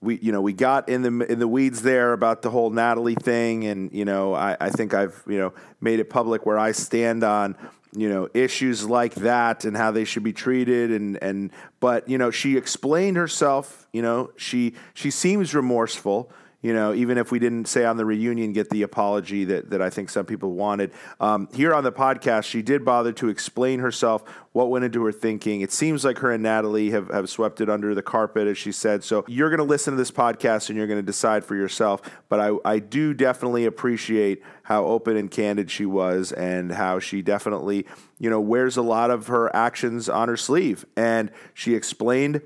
we 0.00 0.18
you 0.20 0.32
know 0.32 0.40
we 0.40 0.52
got 0.52 0.88
in 0.88 1.02
the 1.02 1.30
in 1.30 1.38
the 1.38 1.48
weeds 1.48 1.82
there 1.82 2.12
about 2.12 2.42
the 2.42 2.50
whole 2.50 2.70
Natalie 2.70 3.14
thing, 3.14 3.66
and 3.66 3.92
you 3.92 4.04
know 4.04 4.34
I, 4.34 4.56
I 4.60 4.70
think 4.70 4.94
I've 4.94 5.22
you 5.26 5.38
know 5.38 5.52
made 5.80 6.00
it 6.00 6.10
public 6.10 6.46
where 6.46 6.58
I 6.58 6.72
stand 6.72 7.22
on 7.22 7.56
you 7.94 8.08
know 8.08 8.28
issues 8.32 8.88
like 8.88 9.14
that 9.16 9.64
and 9.64 9.76
how 9.76 9.90
they 9.90 10.04
should 10.04 10.22
be 10.22 10.32
treated, 10.32 10.90
and 10.90 11.22
and 11.22 11.50
but 11.80 12.08
you 12.08 12.16
know 12.16 12.30
she 12.30 12.56
explained 12.56 13.16
herself. 13.16 13.86
You 13.92 14.02
know 14.02 14.30
she 14.36 14.74
she 14.94 15.10
seems 15.10 15.54
remorseful. 15.54 16.32
You 16.62 16.74
know, 16.74 16.92
even 16.92 17.16
if 17.16 17.32
we 17.32 17.38
didn't 17.38 17.66
say 17.66 17.86
on 17.86 17.96
the 17.96 18.04
reunion 18.04 18.52
get 18.52 18.68
the 18.68 18.82
apology 18.82 19.44
that, 19.44 19.70
that 19.70 19.80
I 19.80 19.88
think 19.88 20.10
some 20.10 20.26
people 20.26 20.52
wanted. 20.52 20.92
Um, 21.18 21.48
here 21.54 21.74
on 21.74 21.84
the 21.84 21.92
podcast, 21.92 22.44
she 22.44 22.60
did 22.60 22.84
bother 22.84 23.12
to 23.12 23.30
explain 23.30 23.80
herself, 23.80 24.22
what 24.52 24.68
went 24.68 24.84
into 24.84 25.02
her 25.04 25.12
thinking. 25.12 25.62
It 25.62 25.72
seems 25.72 26.04
like 26.04 26.18
her 26.18 26.30
and 26.32 26.42
Natalie 26.42 26.90
have, 26.90 27.08
have 27.08 27.30
swept 27.30 27.62
it 27.62 27.70
under 27.70 27.94
the 27.94 28.02
carpet, 28.02 28.46
as 28.46 28.58
she 28.58 28.72
said. 28.72 29.04
So 29.04 29.24
you're 29.26 29.48
going 29.48 29.58
to 29.58 29.64
listen 29.64 29.92
to 29.92 29.96
this 29.96 30.10
podcast 30.10 30.68
and 30.68 30.76
you're 30.76 30.86
going 30.86 30.98
to 30.98 31.06
decide 31.06 31.46
for 31.46 31.54
yourself. 31.56 32.02
But 32.28 32.40
I, 32.40 32.56
I 32.64 32.78
do 32.78 33.14
definitely 33.14 33.64
appreciate 33.64 34.42
how 34.64 34.84
open 34.84 35.16
and 35.16 35.30
candid 35.30 35.70
she 35.70 35.86
was 35.86 36.30
and 36.30 36.72
how 36.72 36.98
she 36.98 37.22
definitely, 37.22 37.86
you 38.18 38.28
know, 38.28 38.40
wears 38.40 38.76
a 38.76 38.82
lot 38.82 39.10
of 39.10 39.28
her 39.28 39.54
actions 39.56 40.10
on 40.10 40.28
her 40.28 40.36
sleeve. 40.36 40.84
And 40.94 41.30
she 41.54 41.74
explained 41.74 42.42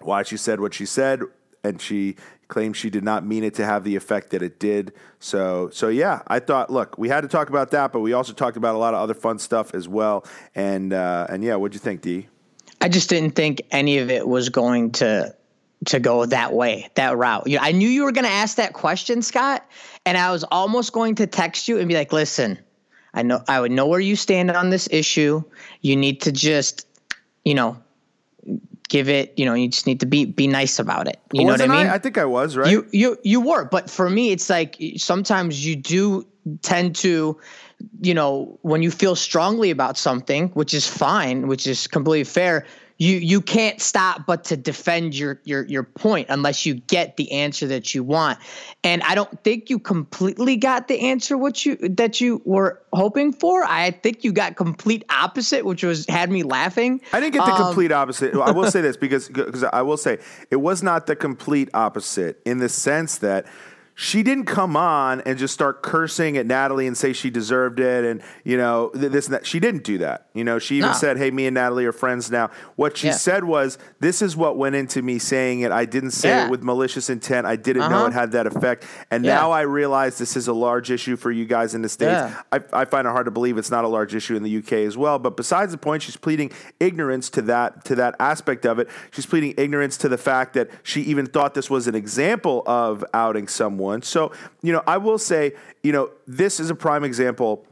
why 0.00 0.22
she 0.22 0.38
said 0.38 0.58
what 0.58 0.72
she 0.74 0.86
said, 0.86 1.20
and 1.62 1.80
she 1.80 2.16
claimed 2.52 2.76
she 2.76 2.90
did 2.90 3.02
not 3.02 3.24
mean 3.24 3.44
it 3.44 3.54
to 3.54 3.64
have 3.64 3.82
the 3.82 3.96
effect 3.96 4.28
that 4.30 4.42
it 4.42 4.60
did. 4.60 4.92
So, 5.20 5.70
so 5.72 5.88
yeah, 5.88 6.20
I 6.26 6.38
thought, 6.38 6.70
look, 6.70 6.98
we 6.98 7.08
had 7.08 7.22
to 7.22 7.28
talk 7.28 7.48
about 7.48 7.70
that, 7.70 7.92
but 7.92 8.00
we 8.00 8.12
also 8.12 8.34
talked 8.34 8.58
about 8.58 8.74
a 8.74 8.78
lot 8.78 8.92
of 8.92 9.00
other 9.00 9.14
fun 9.14 9.38
stuff 9.38 9.74
as 9.74 9.88
well. 9.88 10.26
And 10.54 10.92
uh, 10.92 11.26
and 11.30 11.42
yeah, 11.42 11.56
what'd 11.56 11.74
you 11.74 11.80
think, 11.80 12.02
D? 12.02 12.28
I 12.82 12.90
just 12.90 13.08
didn't 13.08 13.30
think 13.30 13.62
any 13.70 13.98
of 13.98 14.10
it 14.10 14.28
was 14.28 14.50
going 14.50 14.92
to 14.92 15.34
to 15.86 15.98
go 15.98 16.26
that 16.26 16.52
way, 16.52 16.90
that 16.94 17.16
route. 17.16 17.46
You 17.46 17.56
know, 17.56 17.62
I 17.62 17.72
knew 17.72 17.88
you 17.88 18.04
were 18.04 18.12
going 18.12 18.26
to 18.26 18.30
ask 18.30 18.58
that 18.58 18.74
question, 18.74 19.22
Scott, 19.22 19.66
and 20.04 20.18
I 20.18 20.30
was 20.30 20.44
almost 20.44 20.92
going 20.92 21.14
to 21.16 21.26
text 21.26 21.68
you 21.68 21.78
and 21.78 21.88
be 21.88 21.94
like, 21.94 22.12
"Listen, 22.12 22.58
I 23.14 23.22
know 23.22 23.42
I 23.48 23.60
would 23.60 23.72
know 23.72 23.86
where 23.86 23.98
you 23.98 24.14
stand 24.14 24.50
on 24.50 24.68
this 24.68 24.88
issue. 24.90 25.42
You 25.80 25.96
need 25.96 26.20
to 26.22 26.32
just, 26.32 26.86
you 27.46 27.54
know, 27.54 27.78
give 28.92 29.08
it. 29.08 29.32
You 29.36 29.46
know, 29.46 29.54
you 29.54 29.68
just 29.68 29.86
need 29.86 30.00
to 30.00 30.06
be 30.06 30.26
be 30.26 30.46
nice 30.46 30.78
about 30.78 31.08
it. 31.08 31.18
You 31.32 31.40
oh, 31.40 31.44
know 31.46 31.52
what 31.52 31.62
I 31.62 31.66
mean? 31.66 31.86
I, 31.86 31.98
think 31.98 32.18
I 32.18 32.26
was 32.26 32.56
right. 32.56 32.70
You 32.70 32.86
you 32.92 33.18
you 33.24 33.40
were, 33.40 33.64
but 33.64 33.90
for 33.90 34.08
me, 34.08 34.30
it's 34.30 34.50
like 34.50 34.76
sometimes 34.98 35.64
you 35.64 35.74
do 35.74 36.26
tend 36.60 36.94
to, 36.96 37.40
you 38.02 38.14
know, 38.14 38.58
when 38.60 38.82
you 38.82 38.90
feel 38.90 39.16
strongly 39.16 39.70
about 39.70 39.96
something, 39.96 40.48
which 40.50 40.74
is 40.74 40.86
fine, 40.86 41.48
which 41.48 41.66
is 41.66 41.86
completely 41.86 42.24
fair. 42.24 42.66
You 42.98 43.16
you 43.16 43.40
can't 43.40 43.80
stop 43.80 44.26
but 44.26 44.44
to 44.44 44.56
defend 44.56 45.14
your 45.14 45.40
your 45.44 45.64
your 45.64 45.82
point 45.82 46.28
unless 46.30 46.66
you 46.66 46.74
get 46.74 47.16
the 47.16 47.32
answer 47.32 47.66
that 47.68 47.94
you 47.94 48.04
want. 48.04 48.38
And 48.84 49.02
I 49.02 49.14
don't 49.14 49.42
think 49.42 49.70
you 49.70 49.78
completely 49.78 50.56
got 50.56 50.88
the 50.88 51.00
answer 51.00 51.36
what 51.36 51.64
you 51.64 51.76
that 51.76 52.20
you 52.20 52.42
were 52.44 52.80
hoping 52.92 53.32
for. 53.32 53.64
I 53.64 53.90
think 53.90 54.24
you 54.24 54.32
got 54.32 54.56
complete 54.56 55.04
opposite, 55.10 55.64
which 55.64 55.82
was 55.82 56.06
had 56.08 56.30
me 56.30 56.42
laughing. 56.42 57.00
I 57.12 57.20
didn't 57.20 57.34
get 57.34 57.44
the 57.44 57.52
Um, 57.52 57.66
complete 57.66 57.92
opposite. 57.92 58.34
I 58.34 58.50
will 58.52 58.70
say 58.70 58.80
this 58.88 58.96
because 58.96 59.28
because 59.28 59.64
I 59.64 59.82
will 59.82 59.96
say 59.96 60.18
it 60.50 60.56
was 60.56 60.82
not 60.82 61.06
the 61.06 61.16
complete 61.16 61.68
opposite 61.74 62.40
in 62.44 62.58
the 62.58 62.68
sense 62.68 63.18
that 63.18 63.46
she 63.94 64.22
didn't 64.22 64.46
come 64.46 64.76
on 64.76 65.20
and 65.22 65.38
just 65.38 65.52
start 65.52 65.82
cursing 65.82 66.36
at 66.38 66.46
Natalie 66.46 66.86
and 66.86 66.96
say 66.96 67.12
she 67.12 67.28
deserved 67.28 67.78
it 67.78 68.04
and 68.04 68.22
you 68.42 68.56
know 68.56 68.90
this 68.94 69.26
and 69.26 69.34
that. 69.34 69.46
She 69.46 69.60
didn't 69.60 69.84
do 69.84 69.98
that. 69.98 70.28
You 70.32 70.44
know, 70.44 70.58
she 70.58 70.76
even 70.78 70.90
No. 70.90 70.94
said, 70.96 71.18
"Hey, 71.18 71.30
me 71.30 71.46
and 71.46 71.54
Natalie 71.54 71.84
are 71.84 71.92
friends 71.92 72.30
now." 72.30 72.50
What 72.76 72.96
she 72.96 73.08
Yeah. 73.08 73.12
said 73.14 73.44
was, 73.44 73.76
"This 74.00 74.22
is 74.22 74.34
what 74.34 74.56
went 74.56 74.74
into 74.76 75.02
me 75.02 75.18
saying 75.18 75.60
it. 75.60 75.70
I 75.72 75.84
didn't 75.84 76.12
say 76.12 76.30
Yeah. 76.30 76.46
it 76.46 76.50
with 76.50 76.62
malicious 76.62 77.10
intent. 77.10 77.46
I 77.46 77.56
didn't 77.56 77.90
know 77.90 77.98
Uh-huh. 77.98 78.06
it 78.06 78.12
had 78.14 78.32
that 78.32 78.46
effect, 78.46 78.84
and 79.10 79.24
Yeah. 79.24 79.34
now 79.34 79.50
I 79.50 79.60
realize 79.62 80.16
this 80.16 80.36
is 80.38 80.48
a 80.48 80.54
large 80.54 80.90
issue 80.90 81.16
for 81.16 81.30
you 81.30 81.44
guys 81.44 81.74
in 81.74 81.82
the 81.82 81.88
states. 81.90 82.32
I, 82.50 82.60
I 82.72 82.84
find 82.86 83.06
it 83.06 83.10
hard 83.10 83.26
to 83.26 83.30
believe 83.30 83.58
it's 83.58 83.70
not 83.70 83.84
a 83.84 83.88
large 83.88 84.14
issue 84.14 84.34
in 84.36 84.42
the 84.42 84.50
UK 84.50 84.84
as 84.86 84.96
well. 84.96 85.18
But 85.18 85.36
besides 85.36 85.70
the 85.72 85.78
point, 85.78 86.02
she's 86.02 86.16
pleading 86.16 86.50
ignorance 86.80 87.28
to 87.30 87.42
that 87.42 87.84
to 87.84 87.94
that 87.96 88.14
aspect 88.18 88.64
of 88.64 88.78
it. 88.78 88.88
She's 89.10 89.26
pleading 89.26 89.52
ignorance 89.58 89.98
to 89.98 90.08
the 90.08 90.18
fact 90.18 90.54
that 90.54 90.70
she 90.82 91.02
even 91.02 91.26
thought 91.26 91.52
this 91.52 91.68
was 91.68 91.86
an 91.88 91.94
example 91.94 92.62
of 92.66 93.04
outing 93.12 93.48
someone. 93.48 93.81
So 94.02 94.32
you 94.62 94.72
know, 94.72 94.82
I 94.86 94.98
will 94.98 95.18
say, 95.18 95.52
you 95.82 95.92
know, 95.92 96.10
this 96.26 96.60
is 96.60 96.70
a 96.70 96.74
prime 96.74 97.04
example. 97.04 97.66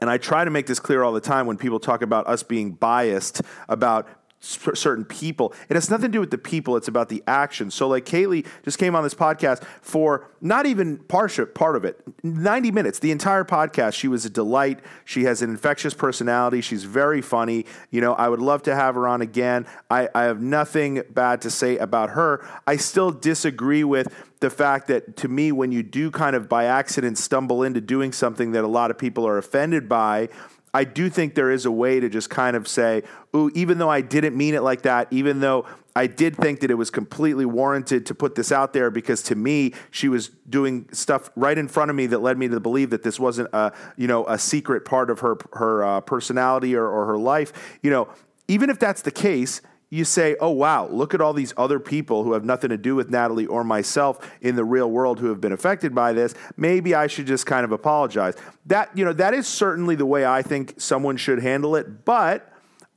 And 0.00 0.08
I 0.08 0.16
try 0.16 0.42
to 0.42 0.50
make 0.50 0.66
this 0.66 0.80
clear 0.80 1.02
all 1.02 1.12
the 1.12 1.20
time 1.20 1.46
when 1.46 1.58
people 1.58 1.78
talk 1.78 2.00
about 2.00 2.26
us 2.26 2.42
being 2.42 2.72
biased 2.72 3.42
about 3.68 4.08
certain 4.42 5.04
people. 5.04 5.54
It 5.68 5.74
has 5.74 5.88
nothing 5.88 6.06
to 6.06 6.12
do 6.12 6.20
with 6.20 6.30
the 6.30 6.38
people, 6.38 6.76
it's 6.76 6.88
about 6.88 7.08
the 7.08 7.22
action. 7.26 7.70
So, 7.70 7.88
like, 7.88 8.04
Kayleigh 8.04 8.46
just 8.64 8.78
came 8.78 8.96
on 8.96 9.04
this 9.04 9.14
podcast 9.14 9.62
for 9.80 10.28
not 10.40 10.66
even 10.66 10.98
part, 10.98 11.54
part 11.54 11.76
of 11.76 11.84
it, 11.84 12.02
90 12.24 12.72
minutes, 12.72 12.98
the 12.98 13.12
entire 13.12 13.44
podcast. 13.44 13.94
She 13.94 14.08
was 14.08 14.24
a 14.24 14.30
delight. 14.30 14.80
She 15.04 15.24
has 15.24 15.42
an 15.42 15.50
infectious 15.50 15.94
personality. 15.94 16.60
She's 16.60 16.84
very 16.84 17.22
funny. 17.22 17.64
You 17.90 18.00
know, 18.00 18.14
I 18.14 18.28
would 18.28 18.40
love 18.40 18.62
to 18.64 18.74
have 18.74 18.96
her 18.96 19.06
on 19.06 19.22
again. 19.22 19.66
I, 19.88 20.08
I 20.14 20.24
have 20.24 20.40
nothing 20.40 21.02
bad 21.10 21.42
to 21.42 21.50
say 21.50 21.78
about 21.78 22.10
her. 22.10 22.44
I 22.66 22.76
still 22.76 23.12
disagree 23.12 23.84
with 23.84 24.12
the 24.42 24.50
fact 24.50 24.88
that 24.88 25.16
to 25.18 25.28
me, 25.28 25.52
when 25.52 25.72
you 25.72 25.82
do 25.82 26.10
kind 26.10 26.36
of 26.36 26.48
by 26.48 26.64
accident 26.64 27.16
stumble 27.16 27.62
into 27.62 27.80
doing 27.80 28.12
something 28.12 28.52
that 28.52 28.64
a 28.64 28.68
lot 28.68 28.90
of 28.90 28.98
people 28.98 29.26
are 29.26 29.38
offended 29.38 29.88
by, 29.88 30.28
I 30.74 30.84
do 30.84 31.08
think 31.08 31.34
there 31.34 31.50
is 31.50 31.64
a 31.64 31.70
way 31.70 32.00
to 32.00 32.08
just 32.08 32.28
kind 32.28 32.56
of 32.56 32.66
say, 32.66 33.04
ooh, 33.36 33.50
even 33.54 33.78
though 33.78 33.88
I 33.88 34.00
didn't 34.00 34.36
mean 34.36 34.54
it 34.54 34.62
like 34.62 34.82
that, 34.82 35.06
even 35.12 35.40
though 35.40 35.66
I 35.94 36.08
did 36.08 36.36
think 36.36 36.60
that 36.60 36.70
it 36.70 36.74
was 36.74 36.90
completely 36.90 37.44
warranted 37.44 38.06
to 38.06 38.14
put 38.14 38.34
this 38.34 38.50
out 38.50 38.72
there 38.72 38.90
because 38.90 39.22
to 39.24 39.36
me, 39.36 39.74
she 39.90 40.08
was 40.08 40.30
doing 40.48 40.88
stuff 40.90 41.30
right 41.36 41.56
in 41.56 41.68
front 41.68 41.90
of 41.90 41.96
me 41.96 42.06
that 42.06 42.20
led 42.20 42.36
me 42.36 42.48
to 42.48 42.58
believe 42.58 42.90
that 42.90 43.04
this 43.04 43.20
wasn't 43.20 43.48
a, 43.52 43.72
you 43.96 44.08
know, 44.08 44.26
a 44.26 44.38
secret 44.38 44.84
part 44.84 45.08
of 45.08 45.20
her, 45.20 45.36
her 45.52 45.84
uh, 45.84 46.00
personality 46.00 46.74
or, 46.74 46.88
or 46.88 47.06
her 47.06 47.18
life. 47.18 47.78
You 47.82 47.90
know, 47.90 48.08
even 48.48 48.70
if 48.70 48.80
that's 48.80 49.02
the 49.02 49.12
case, 49.12 49.60
you 49.92 50.06
say, 50.06 50.36
oh, 50.40 50.48
wow, 50.48 50.88
look 50.88 51.12
at 51.12 51.20
all 51.20 51.34
these 51.34 51.52
other 51.58 51.78
people 51.78 52.24
who 52.24 52.32
have 52.32 52.46
nothing 52.46 52.70
to 52.70 52.78
do 52.78 52.94
with 52.94 53.10
Natalie 53.10 53.44
or 53.44 53.62
myself 53.62 54.26
in 54.40 54.56
the 54.56 54.64
real 54.64 54.90
world 54.90 55.20
who 55.20 55.26
have 55.26 55.38
been 55.38 55.52
affected 55.52 55.94
by 55.94 56.14
this. 56.14 56.34
Maybe 56.56 56.94
I 56.94 57.08
should 57.08 57.26
just 57.26 57.44
kind 57.44 57.62
of 57.62 57.72
apologize. 57.72 58.34
That, 58.64 58.88
you 58.96 59.04
know, 59.04 59.12
that 59.12 59.34
is 59.34 59.46
certainly 59.46 59.94
the 59.94 60.06
way 60.06 60.24
I 60.24 60.40
think 60.40 60.80
someone 60.80 61.18
should 61.18 61.42
handle 61.42 61.76
it. 61.76 62.06
But 62.06 62.50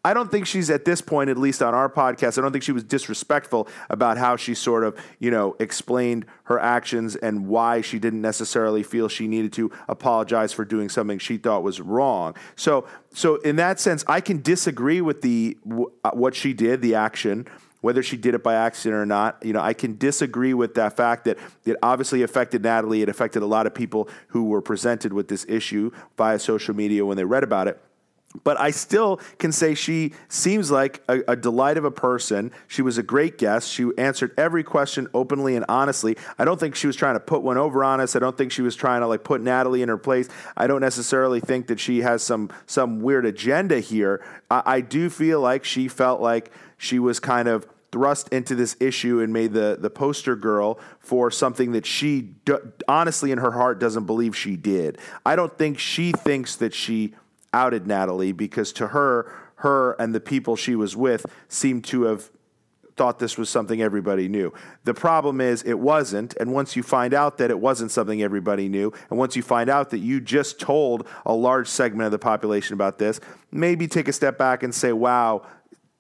I 0.06 0.14
don't 0.14 0.30
think 0.30 0.46
she's 0.46 0.70
at 0.70 0.86
this 0.86 1.02
point, 1.02 1.32
at 1.32 1.38
least 1.38 1.64
on 1.64 1.74
our 1.74 1.90
podcast, 1.90 2.38
I 2.38 2.44
don't 2.44 2.52
think 2.52 2.64
she 2.64 2.72
was 2.72 2.84
disrespectful 2.84 3.68
about 3.90 4.20
how 4.20 4.36
she 4.36 4.54
sort 4.54 4.84
of, 4.84 4.96
you 5.18 5.32
know, 5.32 5.56
explained 5.60 6.28
her 6.44 6.60
actions 6.60 7.16
and 7.16 7.48
why 7.48 7.82
she 7.82 7.98
didn't 7.98 8.22
necessarily 8.22 8.84
feel 8.84 9.10
she 9.10 9.28
needed 9.28 9.52
to 9.54 9.72
apologize 9.90 10.54
for 10.54 10.64
doing 10.64 10.90
something 10.90 11.18
she 11.18 11.38
thought 11.38 11.64
was 11.64 11.82
wrong. 11.82 12.36
So, 12.56 12.86
so 13.16 13.38
in 13.38 13.56
that 13.56 13.80
sense, 13.80 14.06
I 14.08 14.22
can 14.22 14.44
disagree 14.44 15.02
with 15.02 15.24
the 15.24 15.58
uh, 16.04 16.12
what 16.12 16.36
she 16.36 16.54
did, 16.54 16.84
the 16.84 16.94
action. 16.94 17.48
Whether 17.82 18.04
she 18.04 18.18
did 18.18 18.36
it 18.36 18.44
by 18.44 18.54
accident 18.54 19.00
or 19.00 19.06
not, 19.08 19.44
you 19.44 19.54
know, 19.54 19.62
I 19.62 19.74
can 19.74 19.98
disagree 19.98 20.54
with 20.54 20.76
that 20.76 20.96
fact 20.96 21.26
that 21.26 21.40
it 21.66 21.78
obviously 21.82 22.22
affected 22.22 22.64
Natalie. 22.64 23.02
It 23.02 23.10
affected 23.10 23.42
a 23.42 23.48
lot 23.48 23.66
of 23.66 23.74
people 23.74 24.08
who 24.30 24.46
were 24.46 24.62
presented 24.62 25.14
with 25.14 25.28
this 25.30 25.46
issue 25.50 25.90
via 26.16 26.38
social 26.38 26.76
media 26.76 27.06
when 27.06 27.18
they 27.18 27.26
read 27.26 27.44
about 27.44 27.68
it. 27.68 27.82
But 28.44 28.60
I 28.60 28.72
still 28.72 29.18
can 29.40 29.52
say 29.52 29.76
she 29.76 30.14
seems 30.30 30.72
like 30.72 31.02
a, 31.08 31.22
a, 31.28 31.36
delight 31.36 31.78
of 31.78 31.86
a 31.86 31.92
person. 31.92 32.52
She 32.68 32.82
was 32.82 32.98
a 32.98 33.04
great 33.04 33.38
guest. 33.38 33.72
She 33.72 33.90
answered 33.98 34.34
every 34.38 34.64
question 34.64 35.08
openly 35.14 35.56
and 35.56 35.66
honestly. 35.70 36.18
I 36.38 36.46
don't 36.46 36.60
think 36.60 36.76
she 36.76 36.88
was 36.88 36.96
trying 36.96 37.16
to 37.16 37.20
put 37.20 37.42
one 37.42 37.58
over 37.58 37.84
on 37.84 38.00
us. 38.02 38.16
I 38.16 38.20
don't 38.20 38.38
think 38.38 38.52
she 38.52 38.62
was 38.62 38.76
trying 38.76 39.02
to 39.02 39.08
like 39.08 39.24
put 39.24 39.42
Natalie 39.42 39.82
in 39.82 39.90
her 39.90 39.98
place. 39.98 40.28
I 40.58 40.68
don't 40.68 40.82
necessarily 40.82 41.40
think 41.40 41.68
that 41.68 41.80
she 41.80 42.02
has 42.02 42.24
some 42.24 42.50
some 42.66 43.02
weird 43.02 43.26
agenda 43.26 43.80
here. 43.80 44.24
I, 44.50 44.64
I 44.66 44.82
do 44.82 45.10
feel 45.10 45.40
like 45.42 45.64
she 45.64 45.88
felt 45.88 46.22
like 46.22 46.52
she 46.78 47.00
was 47.00 47.20
kind 47.20 47.48
of 47.48 47.68
thrust 47.92 48.28
into 48.30 48.56
this 48.56 48.76
issue 48.82 49.22
and 49.22 49.32
made 49.32 49.54
the 49.54 49.78
the 49.80 49.90
poster 49.90 50.36
girl 50.36 50.78
for 51.00 51.32
something 51.32 51.72
that 51.72 51.86
she 51.86 52.22
d- 52.22 52.56
honestly 52.90 53.32
in 53.32 53.38
her 53.38 53.52
heart 53.52 53.80
doesn't 53.80 54.06
believe 54.06 54.36
she 54.36 54.58
did. 54.58 54.98
I 55.26 55.38
don't 55.38 55.58
think 55.58 55.80
she 55.80 56.12
thinks 56.12 56.58
that 56.58 56.74
she 56.74 57.14
outed 57.56 57.88
Natalie 57.88 58.34
because 58.34 58.74
to 58.74 58.88
her, 58.88 59.32
her 59.56 59.94
and 59.94 60.14
the 60.14 60.20
people 60.20 60.56
she 60.56 60.76
was 60.76 60.96
with 60.96 61.26
seemed 61.48 61.86
to 61.86 62.04
have 62.04 62.30
thought 62.96 63.20
this 63.20 63.38
was 63.38 63.50
something 63.50 63.82
everybody 63.82 64.28
knew. 64.28 64.54
The 64.84 64.94
problem 64.94 65.42
is 65.42 65.64
it 65.64 65.80
wasn't, 65.80 66.36
and 66.38 66.54
once 66.54 66.76
you 66.76 66.84
find 66.84 67.14
out 67.14 67.38
that 67.38 67.50
it 67.50 67.60
wasn't 67.60 67.92
something 67.92 68.22
everybody 68.22 68.70
knew, 68.70 68.94
and 69.10 69.20
once 69.20 69.36
you 69.36 69.42
find 69.42 69.70
out 69.70 69.90
that 69.90 70.00
you 70.00 70.22
just 70.22 70.60
told 70.60 71.08
a 71.26 71.34
large 71.34 71.68
segment 71.68 72.06
of 72.06 72.12
the 72.12 72.20
population 72.20 72.74
about 72.74 72.98
this, 72.98 73.20
maybe 73.52 73.88
take 73.88 74.08
a 74.08 74.14
step 74.14 74.38
back 74.38 74.64
and 74.64 74.74
say, 74.74 74.94
wow, 74.94 75.46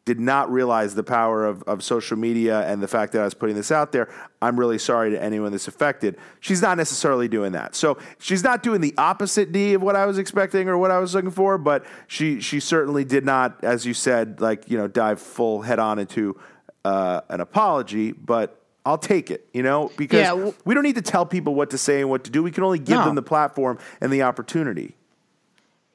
did 0.05 0.19
not 0.19 0.51
realize 0.51 0.93
the 0.93 1.03
power 1.03 1.45
of, 1.45 1.63
of 1.63 1.83
social 1.83 2.15
media 2.15 2.61
and 2.67 2.81
the 2.81 2.87
fact 2.87 3.11
that 3.13 3.21
I 3.21 3.25
was 3.25 3.33
putting 3.33 3.55
this 3.55 3.71
out 3.71 3.91
there. 3.91 4.07
I'm 4.39 4.59
really 4.59 4.77
sorry 4.77 5.09
to 5.09 5.21
anyone 5.21 5.51
that's 5.51 5.67
affected. 5.67 6.15
She's 6.39 6.61
not 6.61 6.77
necessarily 6.77 7.27
doing 7.27 7.53
that. 7.53 7.73
So 7.73 7.97
she's 8.19 8.43
not 8.43 8.61
doing 8.61 8.81
the 8.81 8.93
opposite 8.99 9.51
D 9.51 9.73
of 9.73 9.81
what 9.81 9.95
I 9.95 10.05
was 10.05 10.19
expecting 10.19 10.69
or 10.69 10.77
what 10.77 10.91
I 10.91 10.99
was 10.99 11.15
looking 11.15 11.31
for, 11.31 11.57
but 11.57 11.85
she 12.07 12.39
she 12.39 12.59
certainly 12.59 13.03
did 13.03 13.25
not, 13.25 13.63
as 13.63 13.85
you 13.87 13.95
said, 13.95 14.39
like, 14.39 14.69
you 14.69 14.77
know, 14.77 14.87
dive 14.87 15.19
full 15.19 15.63
head 15.63 15.79
on 15.79 15.97
into 15.97 16.39
uh, 16.85 17.21
an 17.29 17.41
apology, 17.41 18.11
but 18.11 18.61
I'll 18.85 18.99
take 18.99 19.31
it, 19.31 19.47
you 19.55 19.63
know, 19.63 19.91
because 19.97 20.19
Yeah, 20.19 20.29
w- 20.29 20.53
we 20.65 20.75
don't 20.75 20.83
need 20.83 20.97
to 20.97 21.01
tell 21.01 21.25
people 21.25 21.55
what 21.55 21.71
to 21.71 21.79
say 21.79 22.01
and 22.01 22.11
what 22.11 22.23
to 22.25 22.29
do. 22.29 22.43
We 22.43 22.51
can 22.51 22.63
only 22.63 22.77
give 22.77 22.99
No. 22.99 23.05
them 23.05 23.15
the 23.15 23.23
platform 23.23 23.79
and 23.99 24.13
the 24.13 24.21
opportunity. 24.21 24.95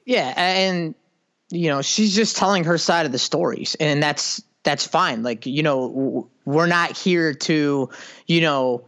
Yeah, 0.04 0.34
and 0.36 0.96
you 1.50 1.68
know, 1.68 1.82
she's 1.82 2.14
just 2.14 2.36
telling 2.36 2.64
her 2.64 2.78
side 2.78 3.06
of 3.06 3.12
the 3.12 3.18
stories, 3.18 3.76
and 3.80 4.02
that's 4.02 4.42
that's 4.62 4.86
fine. 4.86 5.22
Like, 5.22 5.46
you 5.46 5.62
know, 5.62 6.28
we're 6.44 6.66
not 6.66 6.96
here 6.96 7.32
to, 7.32 7.88
you 8.26 8.40
know, 8.40 8.84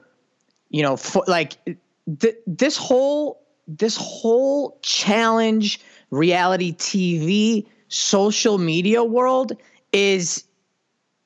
you 0.70 0.82
know, 0.82 0.96
for, 0.96 1.24
like 1.26 1.56
th- 1.64 2.36
this 2.46 2.76
whole 2.76 3.42
this 3.66 3.96
whole 3.96 4.78
challenge 4.82 5.80
reality 6.10 6.74
TV 6.74 7.66
social 7.88 8.58
media 8.58 9.02
world 9.04 9.52
is 9.92 10.44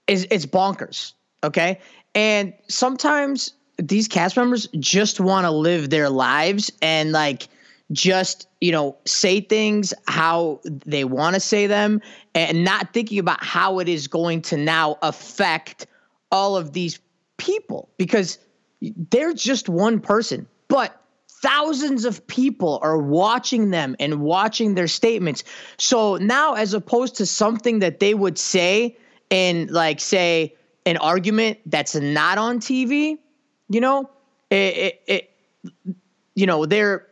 is 0.07 0.27
it's 0.31 0.47
bonkers. 0.47 1.13
Okay. 1.43 1.81
And 2.15 2.55
sometimes 2.69 3.53
these 3.79 4.09
cast 4.09 4.37
members 4.37 4.69
just 4.79 5.21
want 5.21 5.45
to 5.45 5.51
live 5.51 5.91
their 5.91 6.09
lives 6.09 6.71
and 6.81 7.13
like 7.13 7.49
just, 7.93 8.49
you 8.61 8.73
know, 8.73 8.97
say 9.05 9.41
things 9.41 9.95
how 10.09 10.61
they 10.65 11.05
want 11.05 11.35
to 11.35 11.41
say 11.41 11.67
them 11.67 12.01
and 12.35 12.65
not 12.65 12.93
thinking 12.93 13.19
about 13.19 13.43
how 13.43 13.79
it 13.79 13.89
is 13.89 14.09
going 14.09 14.43
to 14.43 14.57
now 14.57 14.99
affect 15.03 15.87
all 16.33 16.57
of 16.57 16.73
these 16.73 16.99
people 17.37 17.89
because 17.97 18.39
they're 18.81 19.35
just 19.35 19.69
one 19.69 20.01
person. 20.01 20.47
But 20.69 21.01
thousands 21.29 22.05
of 22.05 22.27
people 22.27 22.81
are 22.83 22.99
watching 22.99 23.71
them 23.71 23.95
and 24.01 24.21
watching 24.21 24.75
their 24.75 24.89
statements. 24.89 25.45
So 25.79 26.17
now, 26.17 26.55
as 26.55 26.75
opposed 26.75 27.17
to 27.17 27.27
something 27.27 27.79
that 27.81 28.01
they 28.01 28.15
would 28.15 28.39
say 28.39 28.97
in, 29.31 29.69
like, 29.69 30.01
say, 30.01 30.57
an 30.87 30.97
argument 30.97 31.59
that's 31.67 31.95
not 31.95 32.39
on 32.39 32.59
TV, 32.59 33.19
you 33.69 33.81
know, 33.81 34.11
it, 34.51 34.77
it, 34.77 35.03
it 35.07 35.31
you 36.35 36.47
know, 36.47 36.67
they're 36.67 37.06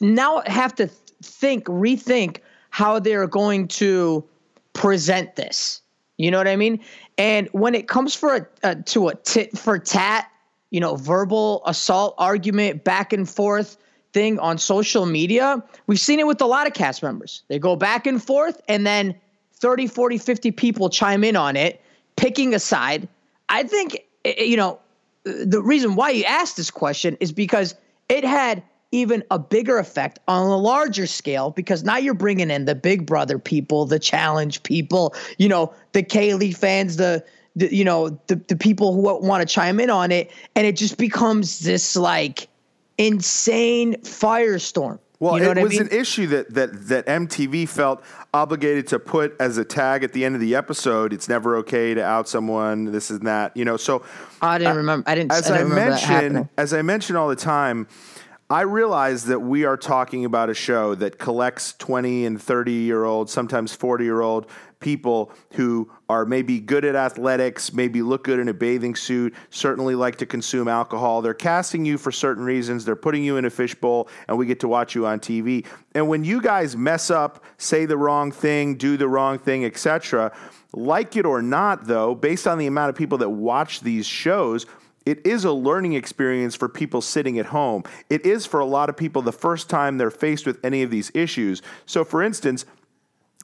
now 0.00 0.42
have 0.46 0.74
to 0.76 0.88
think, 1.22 1.64
rethink 1.66 2.38
how 2.70 2.98
they're 2.98 3.26
going 3.26 3.68
to 3.68 4.24
present 4.72 5.36
this. 5.36 5.80
You 6.16 6.30
know 6.30 6.38
what 6.38 6.48
I 6.48 6.56
mean? 6.56 6.80
And 7.16 7.48
when 7.52 7.74
it 7.74 7.88
comes 7.88 8.14
for 8.14 8.36
a, 8.36 8.46
a 8.62 8.76
to 8.82 9.08
a 9.08 9.14
tit 9.14 9.56
for 9.56 9.78
tat, 9.78 10.30
you 10.70 10.80
know, 10.80 10.96
verbal 10.96 11.62
assault 11.64 12.14
argument 12.18 12.84
back 12.84 13.12
and 13.12 13.28
forth 13.28 13.76
thing 14.12 14.38
on 14.38 14.58
social 14.58 15.06
media, 15.06 15.62
we've 15.86 16.00
seen 16.00 16.18
it 16.18 16.26
with 16.26 16.40
a 16.40 16.46
lot 16.46 16.66
of 16.66 16.74
cast 16.74 17.02
members. 17.02 17.42
They 17.48 17.58
go 17.58 17.76
back 17.76 18.06
and 18.06 18.22
forth 18.22 18.60
and 18.68 18.86
then 18.86 19.14
30, 19.54 19.86
40, 19.86 20.18
50 20.18 20.50
people 20.52 20.90
chime 20.90 21.24
in 21.24 21.36
on 21.36 21.56
it, 21.56 21.80
picking 22.16 22.54
a 22.54 22.58
side. 22.58 23.08
I 23.48 23.62
think 23.62 24.04
eh, 24.24 24.42
you 24.42 24.56
know, 24.56 24.80
the 25.24 25.62
reason 25.62 25.94
why 25.94 26.10
you 26.10 26.24
asked 26.24 26.56
this 26.56 26.70
question 26.70 27.16
is 27.20 27.32
because 27.32 27.74
it 28.08 28.24
had 28.24 28.62
even 28.90 29.22
a 29.30 29.38
bigger 29.38 29.78
effect 29.78 30.18
on 30.28 30.46
a 30.46 30.56
larger 30.56 31.06
scale 31.06 31.50
because 31.50 31.84
now 31.84 31.96
you're 31.96 32.14
bringing 32.14 32.50
in 32.50 32.64
the 32.64 32.74
Big 32.74 33.06
Brother 33.06 33.38
people, 33.38 33.84
the 33.84 33.98
challenge 33.98 34.62
people, 34.62 35.14
you 35.36 35.48
know, 35.48 35.72
the 35.92 36.02
Kayleigh 36.02 36.56
fans, 36.56 36.96
the, 36.96 37.24
the 37.54 37.74
you 37.74 37.84
know, 37.84 38.08
the, 38.28 38.36
the 38.36 38.56
people 38.56 38.94
who 38.94 39.00
want 39.26 39.46
to 39.46 39.52
chime 39.52 39.78
in 39.80 39.90
on 39.90 40.10
it. 40.10 40.30
And 40.54 40.66
it 40.66 40.76
just 40.76 40.96
becomes 40.96 41.60
this 41.60 41.96
like 41.96 42.48
insane 42.96 43.96
firestorm. 43.96 44.98
Well, 45.20 45.36
you 45.36 45.44
know 45.44 45.50
it 45.50 45.62
was 45.62 45.74
I 45.74 45.82
mean? 45.82 45.92
an 45.92 45.98
issue 45.98 46.26
that, 46.28 46.54
that 46.54 46.88
that 46.88 47.06
MTV 47.06 47.68
felt 47.68 48.04
obligated 48.32 48.86
to 48.88 49.00
put 49.00 49.34
as 49.40 49.58
a 49.58 49.64
tag 49.64 50.04
at 50.04 50.12
the 50.12 50.24
end 50.24 50.36
of 50.36 50.40
the 50.40 50.54
episode. 50.54 51.12
It's 51.12 51.28
never 51.28 51.56
okay 51.56 51.92
to 51.92 52.04
out 52.04 52.28
someone. 52.28 52.92
This 52.92 53.10
and 53.10 53.26
that. 53.26 53.56
You 53.56 53.64
know. 53.64 53.76
So 53.76 54.04
I 54.40 54.58
didn't 54.58 54.76
remember. 54.76 55.10
I 55.10 55.16
didn't. 55.16 55.32
as 55.32 55.50
I, 55.50 55.54
I, 55.54 55.58
didn't 55.58 55.70
remember 55.70 55.96
that 55.96 56.22
mentioned, 56.22 56.48
as 56.56 56.72
I 56.72 56.82
mentioned 56.82 57.18
all 57.18 57.28
the 57.28 57.34
time, 57.34 57.88
I 58.50 58.62
realize 58.62 59.24
that 59.24 59.40
we 59.40 59.66
are 59.66 59.76
talking 59.76 60.24
about 60.24 60.48
a 60.48 60.54
show 60.54 60.94
that 60.94 61.18
collects 61.18 61.74
20 61.74 62.24
and 62.24 62.40
30 62.40 62.72
year 62.72 63.04
old, 63.04 63.28
sometimes 63.28 63.74
40 63.74 64.04
year 64.04 64.22
old 64.22 64.46
people 64.80 65.30
who 65.52 65.90
are 66.08 66.24
maybe 66.24 66.58
good 66.58 66.86
at 66.86 66.96
athletics, 66.96 67.74
maybe 67.74 68.00
look 68.00 68.24
good 68.24 68.38
in 68.38 68.48
a 68.48 68.54
bathing 68.54 68.96
suit, 68.96 69.34
certainly 69.50 69.94
like 69.94 70.16
to 70.16 70.24
consume 70.24 70.66
alcohol. 70.66 71.20
They're 71.20 71.34
casting 71.34 71.84
you 71.84 71.98
for 71.98 72.10
certain 72.10 72.42
reasons. 72.42 72.86
They're 72.86 72.96
putting 72.96 73.22
you 73.22 73.36
in 73.36 73.44
a 73.44 73.50
fishbowl, 73.50 74.08
and 74.28 74.38
we 74.38 74.46
get 74.46 74.60
to 74.60 74.68
watch 74.68 74.94
you 74.94 75.06
on 75.06 75.20
TV. 75.20 75.66
And 75.94 76.08
when 76.08 76.24
you 76.24 76.40
guys 76.40 76.74
mess 76.74 77.10
up, 77.10 77.44
say 77.58 77.84
the 77.84 77.98
wrong 77.98 78.32
thing, 78.32 78.76
do 78.76 78.96
the 78.96 79.08
wrong 79.08 79.38
thing, 79.38 79.66
etc., 79.66 80.32
like 80.72 81.16
it 81.16 81.26
or 81.26 81.42
not, 81.42 81.86
though, 81.86 82.14
based 82.14 82.46
on 82.46 82.56
the 82.56 82.66
amount 82.66 82.90
of 82.90 82.96
people 82.96 83.18
that 83.18 83.30
watch 83.30 83.80
these 83.80 84.06
shows, 84.06 84.64
it 85.08 85.26
is 85.26 85.46
a 85.46 85.52
learning 85.52 85.94
experience 85.94 86.54
for 86.54 86.68
people 86.68 87.00
sitting 87.00 87.38
at 87.38 87.46
home. 87.46 87.82
It 88.10 88.26
is 88.26 88.44
for 88.44 88.60
a 88.60 88.66
lot 88.66 88.90
of 88.90 88.96
people 88.98 89.22
the 89.22 89.32
first 89.32 89.70
time 89.70 89.96
they're 89.96 90.10
faced 90.10 90.44
with 90.44 90.62
any 90.62 90.82
of 90.82 90.90
these 90.90 91.10
issues. 91.14 91.62
So, 91.86 92.04
for 92.04 92.22
instance, 92.22 92.66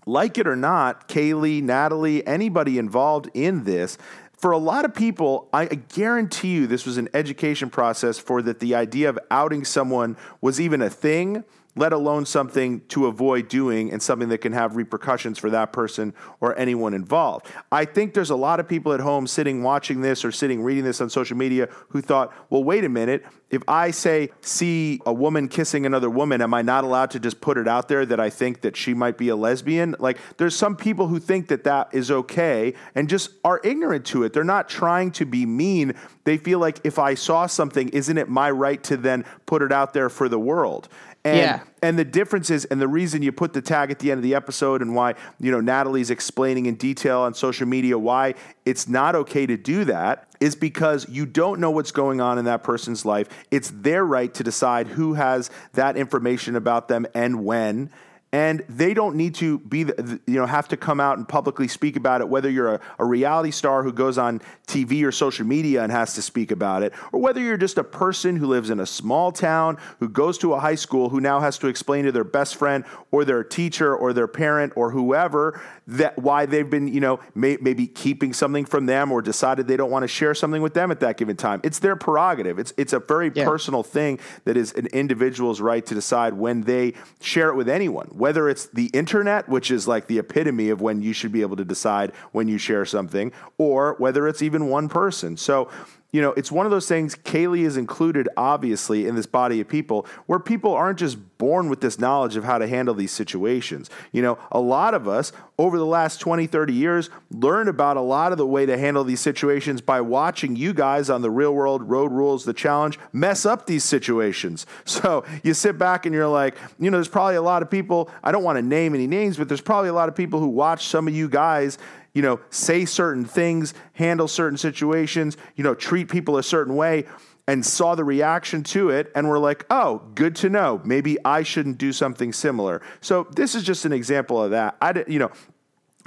like 0.04 0.36
it 0.36 0.46
or 0.46 0.56
not, 0.56 1.08
Kayleigh, 1.08 1.62
Natalie, 1.62 2.26
anybody 2.26 2.76
involved 2.78 3.30
in 3.32 3.64
this, 3.64 3.96
for 4.36 4.50
a 4.50 4.58
lot 4.58 4.84
of 4.84 4.94
people, 4.94 5.48
I 5.54 5.64
guarantee 5.64 6.52
you 6.52 6.66
this 6.66 6.84
was 6.84 6.98
an 6.98 7.08
education 7.14 7.70
process 7.70 8.18
for 8.18 8.42
that 8.42 8.60
the 8.60 8.74
idea 8.74 9.08
of 9.08 9.18
outing 9.30 9.64
someone 9.64 10.18
was 10.42 10.60
even 10.60 10.82
a 10.82 10.90
thing, 10.90 11.44
let 11.76 11.92
alone 11.92 12.24
something 12.26 12.80
to 12.88 13.06
avoid 13.06 13.48
doing 13.48 13.92
and 13.92 14.02
something 14.02 14.28
that 14.28 14.38
can 14.38 14.52
have 14.52 14.76
repercussions 14.76 15.38
for 15.38 15.50
that 15.50 15.72
person 15.72 16.14
or 16.40 16.56
anyone 16.58 16.94
involved. 16.94 17.46
I 17.72 17.84
think 17.84 18.14
there's 18.14 18.30
a 18.30 18.36
lot 18.36 18.60
of 18.60 18.68
people 18.68 18.92
at 18.92 19.00
home 19.00 19.26
sitting 19.26 19.62
watching 19.62 20.00
this 20.00 20.24
or 20.24 20.32
sitting 20.32 20.62
reading 20.62 20.84
this 20.84 21.00
on 21.00 21.10
social 21.10 21.36
media 21.36 21.68
who 21.88 22.00
thought, 22.00 22.32
well, 22.50 22.62
wait 22.62 22.84
a 22.84 22.88
minute. 22.88 23.24
If 23.50 23.62
I 23.68 23.92
say 23.92 24.30
see 24.40 25.00
a 25.06 25.12
woman 25.12 25.48
kissing 25.48 25.86
another 25.86 26.10
woman, 26.10 26.40
am 26.42 26.54
I 26.54 26.62
not 26.62 26.82
allowed 26.82 27.12
to 27.12 27.20
just 27.20 27.40
put 27.40 27.56
it 27.56 27.68
out 27.68 27.88
there 27.88 28.04
that 28.06 28.18
I 28.18 28.30
think 28.30 28.62
that 28.62 28.76
she 28.76 28.94
might 28.94 29.16
be 29.16 29.28
a 29.28 29.36
lesbian? 29.36 29.94
Like 29.98 30.18
there's 30.38 30.56
some 30.56 30.76
people 30.76 31.06
who 31.06 31.20
think 31.20 31.48
that 31.48 31.64
that 31.64 31.90
is 31.92 32.10
okay 32.10 32.74
and 32.94 33.08
just 33.08 33.30
are 33.44 33.60
ignorant 33.62 34.06
to 34.06 34.24
it. 34.24 34.32
They're 34.32 34.42
not 34.44 34.68
trying 34.68 35.12
to 35.12 35.24
be 35.24 35.46
mean. 35.46 35.94
They 36.24 36.36
feel 36.36 36.58
like 36.58 36.80
if 36.84 36.98
I 36.98 37.14
saw 37.14 37.46
something, 37.46 37.90
isn't 37.90 38.18
it 38.18 38.28
my 38.28 38.50
right 38.50 38.82
to 38.84 38.96
then 38.96 39.24
put 39.46 39.62
it 39.62 39.70
out 39.70 39.92
there 39.92 40.08
for 40.08 40.28
the 40.28 40.38
world? 40.38 40.88
And, 41.24 41.38
Yeah. 41.38 41.60
and 41.82 41.98
the 41.98 42.04
difference 42.04 42.50
is, 42.50 42.66
and 42.66 42.80
the 42.80 42.88
reason 42.88 43.22
you 43.22 43.32
put 43.32 43.54
the 43.54 43.62
tag 43.62 43.90
at 43.90 43.98
the 43.98 44.10
end 44.10 44.18
of 44.18 44.22
the 44.22 44.34
episode, 44.34 44.82
and 44.82 44.94
why 44.94 45.14
you 45.40 45.50
know 45.50 45.60
Natalie's 45.60 46.10
explaining 46.10 46.66
in 46.66 46.74
detail 46.74 47.20
on 47.20 47.32
social 47.32 47.66
media 47.66 47.98
why 47.98 48.34
it's 48.66 48.86
not 48.88 49.14
okay 49.14 49.46
to 49.46 49.56
do 49.56 49.84
that, 49.86 50.26
is 50.40 50.54
because 50.54 51.08
you 51.08 51.24
don't 51.24 51.60
know 51.60 51.70
what's 51.70 51.92
going 51.92 52.20
on 52.20 52.38
in 52.38 52.44
that 52.44 52.62
person's 52.62 53.06
life. 53.06 53.28
It's 53.50 53.72
their 53.74 54.04
right 54.04 54.32
to 54.34 54.44
decide 54.44 54.88
who 54.88 55.14
has 55.14 55.50
that 55.72 55.96
information 55.96 56.56
about 56.56 56.88
them 56.88 57.06
and 57.14 57.44
when. 57.44 57.90
And 58.34 58.64
they 58.68 58.94
don't 58.94 59.14
need 59.14 59.36
to 59.36 59.60
be, 59.60 59.78
you 59.78 60.20
know, 60.26 60.44
have 60.44 60.66
to 60.66 60.76
come 60.76 60.98
out 60.98 61.18
and 61.18 61.28
publicly 61.28 61.68
speak 61.68 61.94
about 61.94 62.20
it. 62.20 62.28
Whether 62.28 62.50
you're 62.50 62.74
a, 62.74 62.80
a 62.98 63.04
reality 63.04 63.52
star 63.52 63.84
who 63.84 63.92
goes 63.92 64.18
on 64.18 64.42
TV 64.66 65.04
or 65.04 65.12
social 65.12 65.46
media 65.46 65.84
and 65.84 65.92
has 65.92 66.14
to 66.14 66.22
speak 66.22 66.50
about 66.50 66.82
it, 66.82 66.92
or 67.12 67.20
whether 67.20 67.40
you're 67.40 67.56
just 67.56 67.78
a 67.78 67.84
person 67.84 68.34
who 68.34 68.48
lives 68.48 68.70
in 68.70 68.80
a 68.80 68.86
small 68.86 69.30
town 69.30 69.78
who 70.00 70.08
goes 70.08 70.36
to 70.38 70.52
a 70.52 70.58
high 70.58 70.74
school 70.74 71.10
who 71.10 71.20
now 71.20 71.38
has 71.38 71.58
to 71.58 71.68
explain 71.68 72.06
to 72.06 72.10
their 72.10 72.24
best 72.24 72.56
friend 72.56 72.84
or 73.12 73.24
their 73.24 73.44
teacher 73.44 73.94
or 73.94 74.12
their 74.12 74.26
parent 74.26 74.72
or 74.74 74.90
whoever 74.90 75.60
that 75.86 76.18
why 76.18 76.44
they've 76.44 76.70
been, 76.70 76.88
you 76.88 76.98
know, 76.98 77.20
may, 77.36 77.56
maybe 77.60 77.86
keeping 77.86 78.32
something 78.32 78.64
from 78.64 78.86
them 78.86 79.12
or 79.12 79.22
decided 79.22 79.68
they 79.68 79.76
don't 79.76 79.92
want 79.92 80.02
to 80.02 80.08
share 80.08 80.34
something 80.34 80.60
with 80.60 80.74
them 80.74 80.90
at 80.90 80.98
that 80.98 81.18
given 81.18 81.36
time. 81.36 81.60
It's 81.62 81.78
their 81.78 81.94
prerogative. 81.94 82.58
It's 82.58 82.72
it's 82.76 82.92
a 82.92 82.98
very 82.98 83.30
Yeah. 83.32 83.44
personal 83.44 83.84
thing 83.84 84.18
that 84.44 84.56
is 84.56 84.72
an 84.72 84.86
individual's 84.88 85.60
right 85.60 85.86
to 85.86 85.94
decide 85.94 86.34
when 86.34 86.62
they 86.62 86.94
share 87.20 87.48
it 87.50 87.54
with 87.54 87.68
anyone, 87.68 88.08
whether 88.24 88.48
it's 88.48 88.64
the 88.68 88.86
internet, 88.94 89.46
which 89.50 89.70
is 89.70 89.86
like 89.86 90.06
the 90.06 90.18
epitome 90.18 90.70
of 90.70 90.80
when 90.80 91.02
you 91.02 91.12
should 91.12 91.30
be 91.30 91.42
able 91.42 91.56
to 91.56 91.64
decide 91.64 92.10
when 92.32 92.48
you 92.48 92.56
share 92.56 92.86
something, 92.86 93.30
or 93.58 93.96
whether 93.98 94.26
it's 94.26 94.40
even 94.40 94.70
one 94.70 94.88
person. 94.88 95.36
So, 95.36 95.68
you 96.14 96.22
know, 96.22 96.32
it's 96.34 96.52
one 96.52 96.64
of 96.64 96.70
those 96.70 96.86
things. 96.86 97.16
Kayleigh 97.16 97.64
is 97.64 97.76
included, 97.76 98.28
obviously, 98.36 99.08
in 99.08 99.16
this 99.16 99.26
body 99.26 99.60
of 99.60 99.66
people 99.66 100.06
where 100.26 100.38
people 100.38 100.72
aren't 100.72 101.00
just 101.00 101.18
born 101.38 101.68
with 101.68 101.80
this 101.80 101.98
knowledge 101.98 102.36
of 102.36 102.44
how 102.44 102.56
to 102.56 102.68
handle 102.68 102.94
these 102.94 103.10
situations. 103.10 103.90
You 104.12 104.22
know, 104.22 104.38
a 104.52 104.60
lot 104.60 104.94
of 104.94 105.08
us 105.08 105.32
over 105.58 105.76
the 105.76 105.84
last 105.84 106.20
20, 106.20 106.46
30 106.46 106.72
years 106.72 107.10
learned 107.32 107.68
about 107.68 107.96
a 107.96 108.00
lot 108.00 108.30
of 108.30 108.38
the 108.38 108.46
way 108.46 108.64
to 108.64 108.78
handle 108.78 109.02
these 109.02 109.18
situations 109.18 109.80
by 109.80 110.00
watching 110.00 110.54
you 110.54 110.72
guys 110.72 111.10
on 111.10 111.20
the 111.20 111.32
real 111.32 111.52
world 111.52 111.82
road 111.82 112.12
rules, 112.12 112.44
the 112.44 112.54
challenge, 112.54 112.96
mess 113.12 113.44
up 113.44 113.66
these 113.66 113.82
situations. 113.82 114.66
So 115.04 115.24
you 115.42 115.54
sit 115.54 115.76
back 115.76 116.06
and 116.06 116.14
you're 116.14 116.28
like, 116.28 116.56
you 116.78 116.88
know, 116.88 116.98
there's 116.98 117.08
probably 117.08 117.34
a 117.34 117.42
lot 117.42 117.62
of 117.62 117.70
people, 117.70 118.08
I 118.22 118.30
don't 118.30 118.44
want 118.44 118.58
to 118.58 118.62
name 118.62 118.94
any 118.94 119.08
names, 119.08 119.36
but 119.36 119.48
there's 119.48 119.60
probably 119.60 119.88
a 119.88 119.92
lot 119.92 120.08
of 120.08 120.14
people 120.14 120.38
who 120.38 120.46
watch 120.46 120.86
some 120.86 121.08
of 121.08 121.14
you 121.14 121.28
guys 121.28 121.78
you 122.14 122.22
know, 122.22 122.40
say 122.50 122.84
certain 122.84 123.24
things, 123.24 123.74
handle 123.92 124.28
certain 124.28 124.56
situations, 124.56 125.36
you 125.56 125.64
know, 125.64 125.74
treat 125.74 126.08
people 126.08 126.38
a 126.38 126.42
certain 126.42 126.76
way, 126.76 127.04
and 127.46 127.64
saw 127.64 127.94
the 127.94 128.04
reaction 128.04 128.62
to 128.62 128.88
it 128.88 129.12
and 129.14 129.28
were 129.28 129.38
like, 129.38 129.66
oh, 129.68 130.00
good 130.14 130.34
to 130.36 130.48
know. 130.48 130.80
Maybe 130.84 131.18
I 131.24 131.42
shouldn't 131.42 131.76
do 131.76 131.92
something 131.92 132.32
similar. 132.32 132.80
So 133.02 133.26
this 133.32 133.54
is 133.54 133.64
just 133.64 133.84
an 133.84 133.92
example 133.92 134.42
of 134.42 134.52
that. 134.52 134.76
I, 134.80 135.04
you 135.06 135.18
know, 135.18 135.30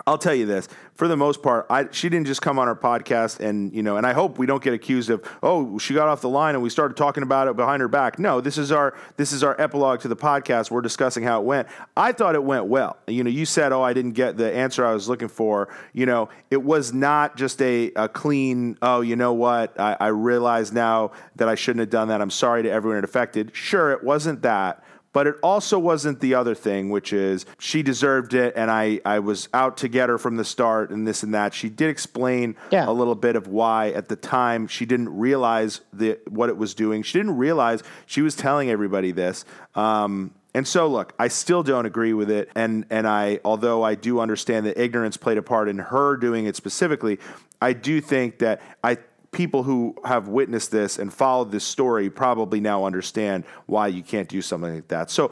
I'll 0.06 0.18
tell 0.18 0.36
you 0.36 0.46
this. 0.46 0.68
For 0.94 1.08
the 1.08 1.18
most 1.18 1.42
part, 1.42 1.66
I, 1.70 1.88
she 1.92 2.08
didn't 2.08 2.28
just 2.28 2.42
come 2.42 2.60
on 2.60 2.68
our 2.68 2.76
podcast 2.76 3.40
and, 3.40 3.74
you 3.74 3.82
know, 3.82 3.98
and 3.98 4.06
I 4.06 4.14
hope 4.14 4.38
we 4.38 4.46
don't 4.46 4.64
get 4.64 4.74
accused 4.74 5.10
of, 5.10 5.28
oh, 5.42 5.78
she 5.80 5.94
got 5.94 6.08
off 6.08 6.22
the 6.22 6.30
line 6.30 6.54
and 6.56 6.64
we 6.64 6.70
started 6.70 6.96
talking 6.96 7.24
about 7.24 7.48
it 7.48 7.56
behind 7.56 7.82
her 7.82 7.88
back. 7.88 8.20
No, 8.20 8.40
this 8.40 8.58
is 8.58 8.72
our 8.72 8.96
this 9.18 9.32
is 9.32 9.44
our 9.44 9.60
epilogue 9.60 10.00
to 10.02 10.08
the 10.08 10.16
podcast. 10.16 10.72
We're 10.72 10.82
discussing 10.82 11.24
how 11.24 11.42
it 11.42 11.46
went. 11.46 11.68
I 11.96 12.12
thought 12.12 12.36
it 12.36 12.44
went 12.44 12.66
well. 12.66 12.98
You 13.08 13.24
know, 13.24 13.30
you 13.30 13.46
said, 13.46 13.72
oh, 13.72 13.82
I 13.82 13.94
didn't 13.94 14.14
get 14.14 14.38
the 14.38 14.52
answer 14.54 14.86
I 14.86 14.94
was 14.94 15.10
looking 15.10 15.28
for. 15.30 15.70
You 15.94 16.06
know, 16.06 16.30
it 16.52 16.62
was 16.62 16.94
not 16.94 17.36
just 17.36 17.62
a, 17.62 17.92
a 17.96 18.08
clean, 18.08 18.78
oh, 18.82 19.02
you 19.02 19.16
know 19.16 19.34
what? 19.34 19.80
I, 19.80 19.98
I 20.00 20.08
realize 20.08 20.72
now 20.72 21.12
that 21.36 21.50
I 21.50 21.56
shouldn't 21.56 21.82
have 21.82 21.90
done 21.90 22.08
that. 22.10 22.22
I'm 22.22 22.32
sorry 22.32 22.64
to 22.64 22.70
everyone 22.70 23.00
it 23.00 23.04
affected. 23.04 23.56
Sure, 23.56 23.92
it 23.92 24.04
wasn't 24.04 24.44
that. 24.44 24.84
But 25.14 25.26
it 25.28 25.36
also 25.42 25.80
wasn't 25.80 26.20
the 26.20 26.36
other 26.36 26.54
thing, 26.54 26.90
which 26.90 27.12
is 27.12 27.46
she 27.60 27.82
deserved 27.82 28.34
it, 28.34 28.54
and 28.56 28.70
I, 28.70 29.00
I 29.06 29.20
was 29.20 29.50
out 29.54 29.78
to 29.78 29.88
get 29.88 30.10
her 30.10 30.18
from 30.18 30.36
the 30.38 30.46
start, 30.46 30.92
and 30.92 31.08
this 31.08 31.24
and 31.24 31.34
that. 31.34 31.54
She 31.54 31.70
did 31.70 31.90
explain 31.90 32.56
Yeah. 32.72 32.88
a 32.88 32.92
little 32.92 33.16
bit 33.16 33.36
of 33.36 33.48
why 33.48 33.90
at 33.90 34.10
the 34.10 34.16
time 34.16 34.68
she 34.68 34.86
didn't 34.86 35.10
realize 35.18 35.82
the, 35.92 36.20
what 36.30 36.50
it 36.50 36.58
was 36.58 36.74
doing. 36.76 37.04
She 37.04 37.18
didn't 37.18 37.38
realize 37.38 37.82
she 38.06 38.22
was 38.22 38.36
telling 38.36 38.70
everybody 38.70 39.12
this. 39.12 39.44
Um, 39.76 40.32
and 40.54 40.68
so, 40.68 40.88
look, 40.88 41.14
I 41.20 41.28
still 41.28 41.62
don't 41.64 41.86
agree 41.86 42.14
with 42.14 42.32
it, 42.32 42.50
and 42.56 42.86
and 42.90 43.08
I, 43.08 43.40
although 43.46 43.84
I 43.84 43.94
do 43.96 44.20
understand 44.20 44.66
that 44.66 44.82
ignorance 44.82 45.16
played 45.16 45.38
a 45.38 45.44
part 45.44 45.68
in 45.70 45.78
her 45.78 46.18
doing 46.18 46.46
it 46.46 46.56
specifically, 46.56 47.20
I 47.62 47.74
do 47.74 48.02
think 48.02 48.40
that 48.40 48.62
I 48.84 48.98
people 49.32 49.64
who 49.64 49.96
have 50.04 50.28
witnessed 50.28 50.72
this 50.72 51.00
and 51.00 51.14
followed 51.14 51.52
this 51.52 51.64
story 51.64 52.10
probably 52.10 52.60
now 52.60 52.86
understand 52.86 53.44
why 53.66 53.88
you 53.88 54.02
can't 54.02 54.30
do 54.30 54.42
something 54.42 54.74
like 54.74 54.88
that. 54.88 55.10
So 55.12 55.32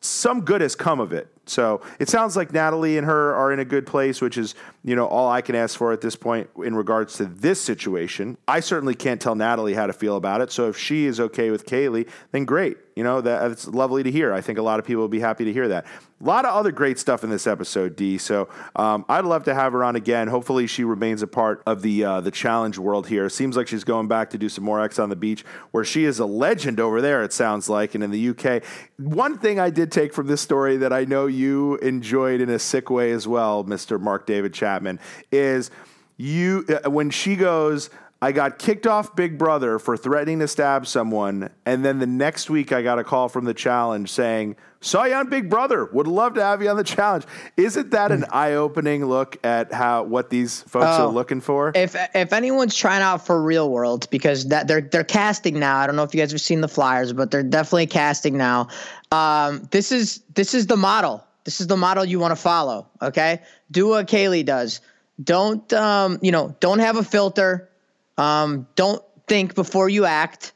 some 0.00 0.44
good 0.44 0.60
has 0.60 0.74
come 0.74 1.00
of 1.00 1.12
it. 1.12 1.28
So 1.44 1.82
it 1.98 2.08
sounds 2.08 2.36
like 2.36 2.52
Natalie 2.52 2.98
and 2.98 3.06
her 3.06 3.34
are 3.34 3.52
in 3.52 3.58
a 3.58 3.64
good 3.64 3.84
place, 3.84 4.20
which 4.20 4.38
is, 4.38 4.54
you 4.84 4.94
know, 4.94 5.06
all 5.06 5.28
I 5.28 5.40
can 5.40 5.54
ask 5.56 5.76
for 5.76 5.92
at 5.92 6.00
this 6.00 6.14
point 6.14 6.48
in 6.64 6.74
regards 6.74 7.16
to 7.16 7.24
this 7.24 7.60
situation. 7.60 8.38
I 8.46 8.60
certainly 8.60 8.94
can't 8.94 9.20
tell 9.20 9.34
Natalie 9.34 9.74
how 9.74 9.86
to 9.86 9.92
feel 9.92 10.16
about 10.16 10.40
it. 10.40 10.52
So 10.52 10.68
if 10.68 10.78
she 10.78 11.06
is 11.06 11.18
okay 11.18 11.50
with 11.50 11.66
Kayleigh, 11.66 12.08
then 12.30 12.44
great. 12.44 12.78
You 12.96 13.04
know, 13.04 13.20
that, 13.20 13.48
that's 13.48 13.66
lovely 13.66 14.02
to 14.02 14.10
hear. 14.10 14.32
I 14.32 14.40
think 14.40 14.58
a 14.58 14.62
lot 14.62 14.78
of 14.78 14.84
people 14.84 15.00
will 15.00 15.08
be 15.08 15.20
happy 15.20 15.44
to 15.44 15.52
hear 15.52 15.68
that. 15.68 15.86
A 16.20 16.24
lot 16.24 16.44
of 16.44 16.54
other 16.54 16.70
great 16.70 16.98
stuff 16.98 17.24
in 17.24 17.30
this 17.30 17.46
episode, 17.46 17.96
D. 17.96 18.18
So 18.18 18.48
um, 18.76 19.04
I'd 19.08 19.24
love 19.24 19.44
to 19.44 19.54
have 19.54 19.72
her 19.72 19.82
on 19.82 19.96
again. 19.96 20.28
Hopefully, 20.28 20.66
she 20.66 20.84
remains 20.84 21.22
a 21.22 21.26
part 21.26 21.62
of 21.66 21.82
the 21.82 22.04
uh, 22.04 22.20
the 22.20 22.30
challenge 22.30 22.78
world 22.78 23.08
here. 23.08 23.28
Seems 23.28 23.56
like 23.56 23.66
she's 23.66 23.84
going 23.84 24.08
back 24.08 24.30
to 24.30 24.38
do 24.38 24.48
some 24.48 24.64
more 24.64 24.80
Ex 24.80 24.98
on 24.98 25.08
the 25.08 25.16
Beach, 25.16 25.44
where 25.70 25.84
she 25.84 26.04
is 26.04 26.18
a 26.18 26.26
legend 26.26 26.78
over 26.78 27.00
there. 27.00 27.22
It 27.22 27.32
sounds 27.32 27.68
like, 27.68 27.94
and 27.94 28.04
in 28.04 28.10
the 28.10 28.28
UK. 28.28 28.62
One 28.98 29.38
thing 29.38 29.58
I 29.58 29.70
did 29.70 29.90
take 29.90 30.12
from 30.12 30.26
this 30.26 30.40
story 30.40 30.76
that 30.76 30.92
I 30.92 31.04
know 31.04 31.26
you 31.26 31.76
enjoyed 31.76 32.40
in 32.40 32.50
a 32.50 32.58
sick 32.58 32.90
way 32.90 33.10
as 33.12 33.26
well, 33.26 33.64
Mister 33.64 33.98
Mark 33.98 34.26
David 34.26 34.52
Chapman, 34.52 35.00
is 35.30 35.70
you 36.16 36.64
uh, 36.68 36.90
when 36.90 37.10
she 37.10 37.36
goes. 37.36 37.90
I 38.22 38.30
got 38.30 38.60
kicked 38.60 38.86
off 38.86 39.16
Big 39.16 39.36
Brother 39.36 39.80
for 39.80 39.96
threatening 39.96 40.38
to 40.38 40.46
stab 40.46 40.86
someone, 40.86 41.50
and 41.66 41.84
then 41.84 41.98
the 41.98 42.06
next 42.06 42.48
week 42.48 42.70
I 42.70 42.80
got 42.80 43.00
a 43.00 43.04
call 43.04 43.28
from 43.28 43.44
the 43.46 43.52
challenge 43.52 44.12
saying, 44.12 44.54
"Saw 44.80 45.02
you 45.02 45.14
on 45.14 45.28
Big 45.28 45.50
Brother. 45.50 45.86
Would 45.92 46.06
love 46.06 46.34
to 46.34 46.42
have 46.42 46.62
you 46.62 46.70
on 46.70 46.76
the 46.76 46.84
challenge." 46.84 47.24
Isn't 47.56 47.90
that 47.90 48.12
an 48.12 48.24
eye-opening 48.30 49.04
look 49.06 49.38
at 49.44 49.72
how 49.72 50.04
what 50.04 50.30
these 50.30 50.60
folks 50.68 50.86
Oh. 50.88 51.08
are 51.08 51.12
looking 51.12 51.40
for? 51.40 51.72
If 51.74 51.96
if 52.14 52.32
anyone's 52.32 52.76
trying 52.76 53.02
out 53.02 53.26
for 53.26 53.42
Real 53.42 53.68
World, 53.68 54.06
because 54.10 54.46
that 54.46 54.68
they're 54.68 54.82
they're 54.82 55.02
casting 55.02 55.58
now. 55.58 55.78
I 55.78 55.88
don't 55.88 55.96
know 55.96 56.04
if 56.04 56.14
you 56.14 56.20
guys 56.20 56.30
have 56.30 56.40
seen 56.40 56.60
the 56.60 56.68
flyers, 56.68 57.12
but 57.12 57.32
they're 57.32 57.42
definitely 57.42 57.88
casting 57.88 58.36
now. 58.38 58.68
Um, 59.10 59.66
this 59.72 59.90
is 59.90 60.20
this 60.34 60.54
is 60.54 60.68
the 60.68 60.76
model. 60.76 61.24
This 61.42 61.60
is 61.60 61.66
the 61.66 61.76
model 61.76 62.04
you 62.04 62.20
want 62.20 62.30
to 62.30 62.40
follow. 62.40 62.86
Okay, 63.02 63.40
do 63.72 63.88
what 63.88 64.06
Kayleigh 64.06 64.46
does. 64.46 64.80
Don't 65.22 65.72
um, 65.72 66.20
you 66.22 66.30
know? 66.30 66.54
Don't 66.60 66.78
have 66.78 66.96
a 66.96 67.02
filter. 67.02 67.68
Um, 68.18 68.66
don't 68.74 69.02
think 69.28 69.54
before 69.54 69.88
you 69.88 70.04
act, 70.04 70.52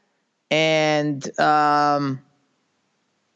and 0.51 1.39
um, 1.41 2.23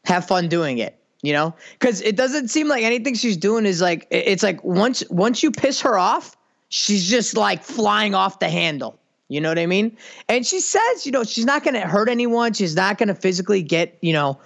have 0.05 0.27
fun 0.27 0.47
doing 0.47 0.77
it. 0.77 0.97
You 1.23 1.33
know, 1.33 1.53
because 1.79 2.01
it 2.01 2.15
doesn't 2.15 2.47
seem 2.47 2.67
like 2.67 2.83
anything 2.83 3.13
she's 3.13 3.37
doing 3.37 3.67
is 3.67 3.79
like 3.79 4.07
it's 4.09 4.41
like 4.41 4.63
once 4.63 5.03
once 5.11 5.43
you 5.43 5.51
piss 5.51 5.79
her 5.81 5.95
off, 5.95 6.35
she's 6.69 7.07
just 7.07 7.37
like 7.37 7.63
flying 7.63 8.15
off 8.15 8.39
the 8.39 8.49
handle. 8.49 8.97
You 9.31 9.39
know 9.39 9.47
what 9.47 9.59
I 9.59 9.65
mean? 9.65 9.95
And 10.27 10.45
she 10.45 10.59
says, 10.59 11.05
you 11.05 11.11
know, 11.13 11.23
she's 11.23 11.45
not 11.45 11.63
going 11.63 11.75
to 11.75 11.81
hurt 11.81 12.09
anyone. 12.09 12.51
She's 12.51 12.75
not 12.75 12.97
going 12.97 13.07
to 13.07 13.15
physically 13.15 13.61
get, 13.61 13.97
you 14.01 14.11
know, 14.11 14.37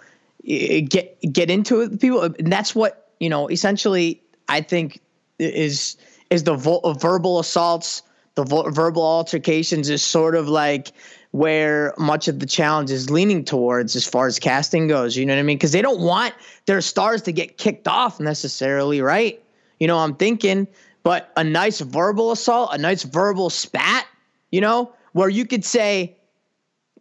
get 0.44 1.18
get 1.34 1.50
into 1.50 1.82
it 1.82 1.90
with 1.90 2.02
people. 2.02 2.22
And 2.22 2.52
that's 2.52 2.76
what 2.76 3.10
you 3.20 3.30
know. 3.30 3.50
Essentially, 3.50 4.22
I 4.48 4.62
think 4.62 5.02
is 5.40 5.98
is 6.30 6.44
the 6.44 6.54
vo- 6.54 6.82
verbal 7.00 7.40
assaults, 7.40 8.04
the 8.36 8.44
vo- 8.44 8.70
verbal 8.70 9.04
altercations 9.04 9.90
is 9.90 10.04
sort 10.04 10.36
of 10.36 10.48
like 10.48 10.92
where 11.32 11.94
much 11.98 12.28
of 12.28 12.40
the 12.40 12.46
challenge 12.46 12.92
is 12.92 13.10
leaning 13.10 13.44
towards 13.44 13.96
as 13.96 14.06
far 14.06 14.28
as 14.28 14.40
casting 14.40 14.88
goes. 14.88 15.18
You 15.18 15.26
know 15.26 15.34
what 15.34 15.40
I 15.40 15.44
mean? 15.44 15.58
Because 15.58 15.72
they 15.72 15.82
don't 15.82 16.00
want 16.00 16.34
their 16.66 16.82
stars 16.82 17.22
to 17.24 17.32
get 17.32 17.58
kicked 17.58 17.88
off 17.88 18.20
necessarily, 18.20 19.02
right? 19.02 19.42
You 19.80 19.88
know, 19.88 19.98
I'm 19.98 20.16
thinking, 20.16 20.68
but 21.04 21.32
a 21.36 21.44
nice 21.44 21.82
verbal 21.82 22.32
assault, 22.32 22.70
a 22.74 22.78
nice 22.78 23.04
verbal 23.04 23.50
spat, 23.50 24.06
you 24.52 24.62
know, 24.62 24.94
where 25.12 25.30
you 25.30 25.46
could 25.46 25.66
say 25.66 26.16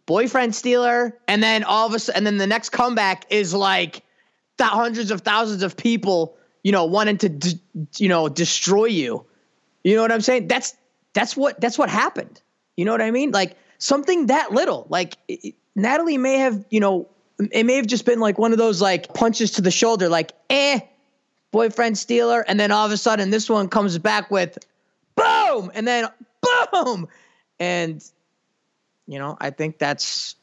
boyfriend 0.05 0.53
stealer, 0.53 1.17
and 1.27 1.41
then 1.41 1.63
all 1.63 1.87
of 1.87 1.93
a 1.93 1.99
sudden, 1.99 2.19
and 2.19 2.27
then 2.27 2.37
the 2.37 2.47
next 2.47 2.69
comeback 2.69 3.25
is 3.29 3.53
like 3.53 4.03
th- 4.57 4.69
hundreds 4.69 5.11
of 5.11 5.21
thousands 5.21 5.63
of 5.63 5.75
people, 5.75 6.37
you 6.63 6.71
know, 6.71 6.85
wanting 6.85 7.17
to, 7.17 7.29
d- 7.29 7.59
you 7.97 8.09
know, 8.09 8.29
destroy 8.29 8.85
you. 8.85 9.25
You 9.83 9.95
know 9.95 10.01
what 10.01 10.11
I'm 10.11 10.21
saying? 10.21 10.47
That's 10.47 10.75
that's 11.15 11.35
what 11.35 11.59
that's 11.59 11.79
what 11.79 11.89
happened. 11.89 12.41
You 12.77 12.85
know 12.85 12.91
what 12.91 13.01
I 13.01 13.09
mean? 13.09 13.31
Like 13.31 13.57
something 13.79 14.27
that 14.27 14.51
little. 14.51 14.85
Like 14.89 15.17
it, 15.27 15.55
Natalie 15.75 16.19
may 16.19 16.37
have, 16.37 16.63
you 16.69 16.79
know, 16.79 17.09
it 17.51 17.65
may 17.65 17.77
have 17.77 17.87
just 17.87 18.05
been 18.05 18.19
like 18.19 18.37
one 18.37 18.51
of 18.51 18.59
those 18.59 18.81
like 18.81 19.13
punches 19.15 19.51
to 19.51 19.61
the 19.61 19.71
shoulder, 19.71 20.09
like 20.09 20.33
eh, 20.49 20.81
boyfriend 21.51 21.97
stealer, 21.97 22.45
and 22.47 22.59
then 22.59 22.71
all 22.71 22.85
of 22.85 22.91
a 22.91 22.97
sudden 22.97 23.31
this 23.31 23.49
one 23.49 23.67
comes 23.67 23.97
back 23.97 24.29
with 24.29 24.57
boom, 25.15 25.71
and 25.73 25.87
then 25.87 26.07
boom, 26.71 27.07
and 27.59 28.03
you 29.07 29.19
know, 29.19 29.37
I 29.39 29.49
think 29.49 29.77
that's 29.79 30.35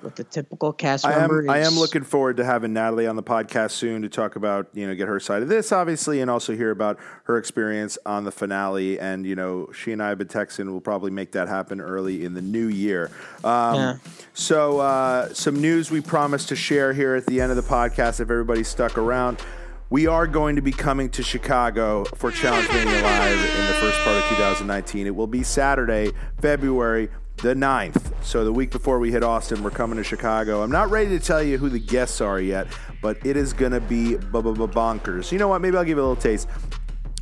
what 0.00 0.16
the 0.16 0.24
typical 0.24 0.72
cast 0.72 1.06
I 1.06 1.18
member 1.18 1.42
am. 1.42 1.50
I 1.50 1.58
am 1.58 1.74
looking 1.74 2.04
forward 2.04 2.36
to 2.36 2.44
having 2.44 2.72
Natalie 2.72 3.06
on 3.06 3.16
the 3.16 3.22
podcast 3.22 3.72
soon 3.72 4.02
to 4.02 4.08
talk 4.08 4.36
about 4.36 4.68
you 4.74 4.86
know 4.86 4.94
get 4.94 5.08
her 5.08 5.20
side 5.20 5.42
of 5.42 5.48
this 5.48 5.72
obviously 5.72 6.20
and 6.20 6.30
also 6.30 6.54
hear 6.54 6.70
about 6.70 6.98
her 7.24 7.38
experience 7.38 7.98
on 8.06 8.24
the 8.24 8.32
finale 8.32 8.98
and 8.98 9.26
you 9.26 9.34
know 9.34 9.68
she 9.72 9.92
and 9.92 10.02
I 10.02 10.08
have 10.10 10.18
been 10.18 10.28
texting. 10.28 10.66
We'll 10.66 10.80
probably 10.80 11.10
make 11.10 11.32
that 11.32 11.48
happen 11.48 11.80
early 11.80 12.24
in 12.24 12.34
the 12.34 12.42
new 12.42 12.68
year. 12.68 13.10
Um, 13.44 13.74
Yeah. 13.74 13.96
So 14.34 14.80
uh, 14.80 15.32
some 15.32 15.60
news 15.60 15.90
we 15.90 16.00
promised 16.00 16.48
to 16.50 16.56
share 16.56 16.92
here 16.92 17.14
at 17.14 17.26
the 17.26 17.40
end 17.40 17.50
of 17.50 17.56
the 17.56 17.62
podcast. 17.62 18.20
If 18.20 18.30
everybody 18.30 18.64
stuck 18.64 18.98
around. 18.98 19.42
We 19.88 20.08
are 20.08 20.26
going 20.26 20.56
to 20.56 20.62
be 20.62 20.72
coming 20.72 21.10
to 21.10 21.22
Chicago 21.22 22.02
for 22.16 22.32
Challenge 22.32 22.68
Mania 22.70 23.02
Live 23.02 23.38
in 23.38 23.66
the 23.68 23.74
first 23.74 24.00
part 24.00 24.16
of 24.16 24.28
2019. 24.30 25.06
It 25.06 25.14
will 25.14 25.28
be 25.28 25.44
Saturday, 25.44 26.10
February 26.40 27.08
the 27.38 27.54
9th. 27.54 28.24
So 28.24 28.44
the 28.44 28.52
week 28.52 28.70
before 28.70 28.98
we 28.98 29.12
hit 29.12 29.22
Austin, 29.22 29.62
we're 29.62 29.70
coming 29.70 29.96
to 29.98 30.04
Chicago. 30.04 30.62
I'm 30.62 30.70
not 30.70 30.90
ready 30.90 31.10
to 31.10 31.20
tell 31.20 31.42
you 31.42 31.58
who 31.58 31.68
the 31.68 31.78
guests 31.78 32.20
are 32.20 32.40
yet, 32.40 32.66
but 33.02 33.24
it 33.24 33.36
is 33.36 33.52
going 33.52 33.72
to 33.72 33.80
be 33.80 34.16
bonkers. 34.16 35.30
You 35.30 35.38
know 35.38 35.48
what? 35.48 35.60
Maybe 35.60 35.76
I'll 35.76 35.84
give 35.84 35.98
you 35.98 36.02
a 36.02 36.06
little 36.08 36.16
taste. 36.16 36.48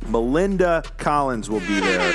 Melinda 0.07 0.83
Collins 0.97 1.49
will 1.49 1.61
be 1.61 1.79
there 1.79 2.09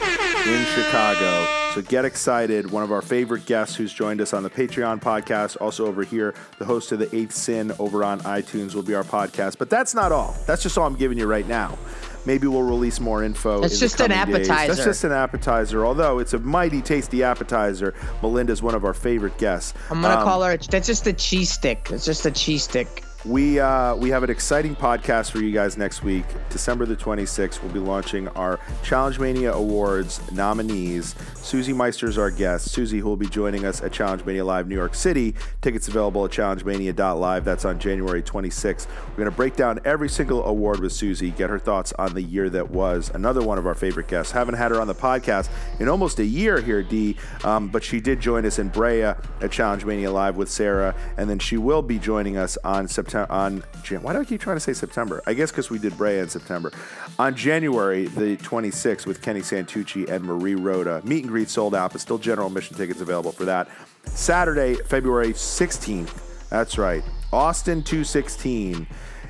in 0.47 0.65
Chicago. 0.67 1.47
So 1.75 1.83
get 1.83 2.05
excited. 2.05 2.71
One 2.71 2.83
of 2.83 2.91
our 2.91 3.03
favorite 3.03 3.47
guests 3.47 3.77
who's 3.77 3.93
joined 3.93 4.21
us 4.21 4.33
on 4.33 4.43
the 4.43 4.51
Patreon 4.51 5.01
podcast, 5.01 5.57
also 5.61 5.87
over 5.87 6.03
here, 6.03 6.35
the 6.59 6.65
host 6.65 6.91
of 6.93 6.99
The 6.99 7.15
Eighth 7.15 7.33
Sin 7.33 7.73
over 7.79 8.03
on 8.03 8.21
iTunes 8.21 8.75
will 8.75 8.83
be 8.83 8.95
our 8.95 9.05
podcast. 9.05 9.59
But 9.59 9.71
that's 9.71 9.95
not 9.95 10.11
all. 10.11 10.37
That's 10.47 10.63
just 10.63 10.77
all 10.79 10.87
I'm 10.87 10.97
giving 10.97 11.19
you 11.19 11.27
right 11.27 11.47
now. 11.47 11.79
Maybe 12.27 12.47
we'll 12.47 12.63
release 12.63 13.01
more 13.01 13.23
info. 13.25 13.63
It's 13.63 13.75
in 13.75 13.81
just 13.81 14.01
an 14.01 14.13
appetizer. 14.13 14.45
days. 14.69 14.77
That's 14.77 14.85
just 14.85 15.05
an 15.05 15.13
appetizer. 15.13 15.85
Although 15.87 16.19
it's 16.19 16.35
a 16.35 16.39
mighty 16.39 16.83
tasty 16.83 17.23
appetizer. 17.23 17.95
Melinda's 18.23 18.63
one 18.63 18.75
of 18.75 18.85
our 18.85 18.95
favorite 18.95 19.39
guests. 19.39 19.73
I'm 19.91 20.03
gonna 20.03 20.17
Um, 20.19 20.25
call 20.25 20.43
her. 20.43 20.57
That's 20.57 20.87
just 20.87 21.07
a 21.07 21.13
cheese 21.13 21.51
stick. 21.51 21.89
It's 21.91 22.05
just 22.05 22.27
a 22.27 22.31
cheese 22.31 22.65
stick. 22.65 23.05
We 23.25 23.61
uh, 23.61 23.95
we 23.97 24.09
have 24.09 24.23
an 24.23 24.31
exciting 24.31 24.75
podcast 24.75 25.31
for 25.31 25.39
you 25.41 25.53
guys 25.53 25.77
next 25.77 26.03
week. 26.03 26.25
December 26.49 26.87
the 26.87 26.97
26th, 26.97 27.63
we'll 27.63 27.73
be 27.73 27.79
launching 27.79 28.29
our 28.29 28.59
Challenge 28.83 29.19
Mania 29.19 29.53
Awards 29.53 30.21
nominees. 30.33 31.15
Susie 31.35 31.75
Meister 31.75 32.09
is 32.09 32.17
our 32.17 32.31
guest. 32.31 32.71
Susie, 32.71 32.99
who 32.99 33.09
will 33.09 33.17
be 33.17 33.29
joining 33.29 33.67
us 33.67 33.83
at 33.83 33.93
Challenge 33.93 34.25
Mania 34.25 34.45
Live 34.45 34.69
New 34.69 34.75
York 34.75 34.95
City. 34.95 35.35
Tickets 35.61 35.89
available 35.89 36.25
at 36.25 36.31
challengemania.live. 36.31 37.45
That's 37.45 37.65
on 37.65 37.79
January 37.79 38.23
26th. 38.23 38.87
We're 39.11 39.17
going 39.17 39.31
to 39.31 39.37
break 39.37 39.55
down 39.55 39.81
every 39.85 40.09
single 40.09 40.45
award 40.45 40.81
with 40.81 40.93
Susie, 40.93 41.31
get 41.31 41.51
her 41.51 41.59
thoughts 41.59 41.93
on 41.95 42.15
the 42.15 42.23
year 42.23 42.49
that 42.51 42.71
was. 42.71 43.11
Another 43.13 43.43
one 43.43 43.59
of 43.59 43.67
our 43.67 43.75
favorite 43.75 44.09
guests. 44.09 44.33
Haven't 44.33 44.55
had 44.55 44.71
her 44.71 44.81
on 44.81 44.87
the 44.87 44.95
podcast 44.95 45.51
in 45.79 45.89
almost 45.89 46.19
a 46.21 46.25
year 46.25 46.61
here, 46.61 46.83
D, 46.83 47.17
um, 47.45 47.69
but 47.69 47.85
she 47.85 48.01
did 48.01 48.21
join 48.21 48.47
us 48.47 48.59
in 48.59 48.69
Brea 48.69 49.03
at 49.03 49.51
Challenge 49.51 49.85
Mania 49.85 50.11
Live 50.11 50.37
with 50.37 50.49
Sarah, 50.49 50.95
and 51.19 51.29
then 51.29 51.39
she 51.39 51.59
will 51.59 51.83
be 51.83 51.99
joining 51.99 52.39
us 52.39 52.57
on 52.65 52.89
September. 52.89 53.10
On 53.15 53.63
Jan- 53.83 54.03
why 54.03 54.13
do 54.13 54.21
I 54.21 54.25
keep 54.25 54.41
trying 54.41 54.57
to 54.57 54.61
say 54.61 54.73
September? 54.73 55.23
I 55.27 55.35
guess 55.35 55.51
because 55.51 55.71
we 55.71 55.79
did 55.79 55.97
Brea 55.97 56.19
in 56.19 56.29
September. 56.29 56.73
On 57.19 57.35
January 57.35 58.07
the 58.07 58.37
26th 58.39 59.07
with 59.07 59.23
Kenny 59.23 59.41
Santucci 59.41 60.09
and 60.09 60.25
Marie 60.25 60.55
Roda. 60.55 61.01
Meet 61.05 61.25
and 61.25 61.29
greet 61.33 61.49
sold 61.49 61.75
out, 61.75 61.93
but 61.93 62.01
still 62.01 62.19
general 62.19 62.47
admission 62.49 62.77
tickets 62.77 63.01
available 63.01 63.33
for 63.33 63.45
that. 63.45 63.69
Saturday, 64.05 64.75
February 64.75 65.33
16th. 65.33 66.49
That's 66.49 66.79
right, 66.79 67.03
Austin 67.33 67.83
216. 67.83 68.87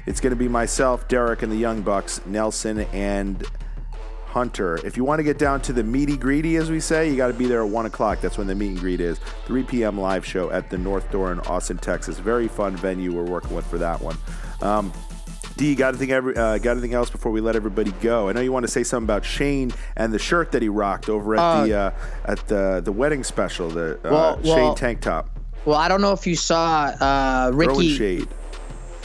It's 0.07 0.21
going 0.21 0.31
to 0.31 0.37
be 0.37 0.49
myself, 0.49 1.07
Derrick, 1.09 1.43
and 1.43 1.53
the 1.53 1.57
Young 1.57 1.83
Bucks, 1.83 2.25
Nelson, 2.27 2.81
and 2.93 3.45
Hunter. 4.35 4.79
If 4.85 4.97
you 4.97 5.05
want 5.05 5.19
to 5.19 5.23
get 5.25 5.39
down 5.39 5.61
to 5.63 5.73
the 5.73 5.83
meaty 5.83 6.17
greedy, 6.17 6.57
as 6.57 6.71
we 6.71 6.79
say, 6.81 7.11
you 7.11 7.17
got 7.17 7.27
to 7.29 7.35
be 7.35 7.47
there 7.47 7.63
at 7.65 7.69
1 7.69 7.87
o'clock. 7.87 8.21
That's 8.21 8.39
when 8.39 8.47
the 8.47 8.55
meet 8.55 8.69
and 8.69 8.79
greet 8.79 9.01
is. 9.01 9.19
3 9.47 9.65
p.m. 9.65 9.99
live 10.01 10.25
show 10.25 10.51
at 10.51 10.71
the 10.71 10.79
North 10.79 11.11
Door 11.11 11.33
in 11.33 11.41
Austin, 11.41 11.79
Texas. 11.79 12.19
Very 12.19 12.47
fun 12.47 12.77
venue 12.77 13.13
we're 13.13 13.25
working 13.25 13.55
with 13.55 13.67
for 13.67 13.77
that 13.79 14.01
one. 14.01 14.17
Um, 14.63 14.93
D, 15.57 15.75
got 15.75 15.89
anything, 15.89 16.13
every, 16.13 16.37
uh, 16.37 16.59
got 16.59 16.73
anything 16.73 16.95
else 16.95 17.11
before 17.11 17.33
we 17.33 17.41
let 17.41 17.57
everybody 17.57 17.91
go? 18.01 18.29
I 18.29 18.33
know 18.33 18.41
you 18.41 18.53
want 18.53 18.65
to 18.65 18.71
say 18.73 18.85
something 18.85 19.05
about 19.07 19.25
Shane 19.25 19.73
and 19.97 20.13
the 20.13 20.19
shirt 20.19 20.53
that 20.53 20.63
he 20.63 20.69
rocked 20.69 21.09
over 21.09 21.35
at 21.37 21.65
the 21.67 21.75
uh, 21.75 21.91
at 22.25 22.47
the 22.47 22.81
the 22.83 22.93
wedding 22.93 23.23
special, 23.25 23.69
the 23.69 23.97
uh, 24.05 24.11
Well- 24.11 24.43
Shane 24.43 24.55
well- 24.55 24.75
tank 24.75 25.01
top. 25.01 25.29
Well, 25.67 25.77
I 25.77 25.89
don't 25.89 26.01
know 26.01 26.13
if 26.13 26.27
you 26.27 26.37
saw 26.37 26.85
uh, 27.01 27.51
Ricky. 27.53 28.27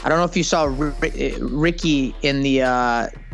I 0.02 0.08
don't 0.08 0.18
know 0.18 0.24
if 0.24 0.36
you 0.36 0.42
saw 0.44 0.62
R- 0.62 0.94
Ricky 1.40 2.14
in 2.22 2.40
the, 2.42 2.62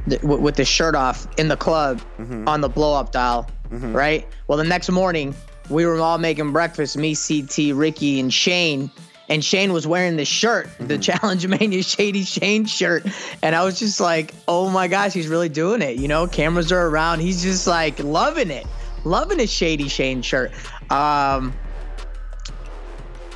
the 0.07 0.19
w- 0.19 0.41
with 0.41 0.57
the 0.57 0.65
shirt 0.65 0.95
off 0.95 1.27
in 1.39 1.49
the 1.49 1.57
club 1.57 2.01
Mm-hmm. 2.19 2.49
on 2.49 2.61
the 2.61 2.69
blow 2.69 2.95
up 2.95 3.13
dial, 3.13 3.49
right? 3.71 4.27
Well, 4.49 4.59
the 4.59 4.65
next 4.65 4.91
morning 4.91 5.35
we 5.71 5.87
were 5.87 5.99
all 6.01 6.19
making 6.19 6.53
breakfast. 6.53 6.97
Me, 6.97 7.15
CT, 7.15 7.75
Ricky, 7.75 8.19
and 8.21 8.33
Shane. 8.33 8.91
And 9.29 9.43
Shane 9.43 9.73
was 9.73 9.87
wearing 9.87 10.17
this 10.17 10.29
shirt, 10.29 10.69
the 10.79 10.95
Mm-hmm. 10.95 11.01
Challenge 11.01 11.47
Mania 11.47 11.83
Shady 11.83 12.25
Shane 12.25 12.67
shirt, 12.67 13.07
and 13.43 13.55
I 13.55 13.65
was 13.65 13.79
just 13.79 13.99
like, 14.01 14.35
"Oh 14.49 14.69
my 14.69 14.89
gosh, 14.89 15.13
he's 15.15 15.29
really 15.29 15.49
doing 15.49 15.81
it!" 15.81 15.97
You 15.97 16.09
know, 16.09 16.27
cameras 16.27 16.71
are 16.73 16.87
around. 16.89 17.21
He's 17.21 17.43
just 17.43 17.67
like 17.67 17.99
loving 18.01 18.51
it, 18.51 18.67
loving 19.05 19.39
his 19.39 19.51
Shady 19.51 19.89
Shane 19.89 20.21
shirt. 20.21 20.51
Um, 20.91 21.55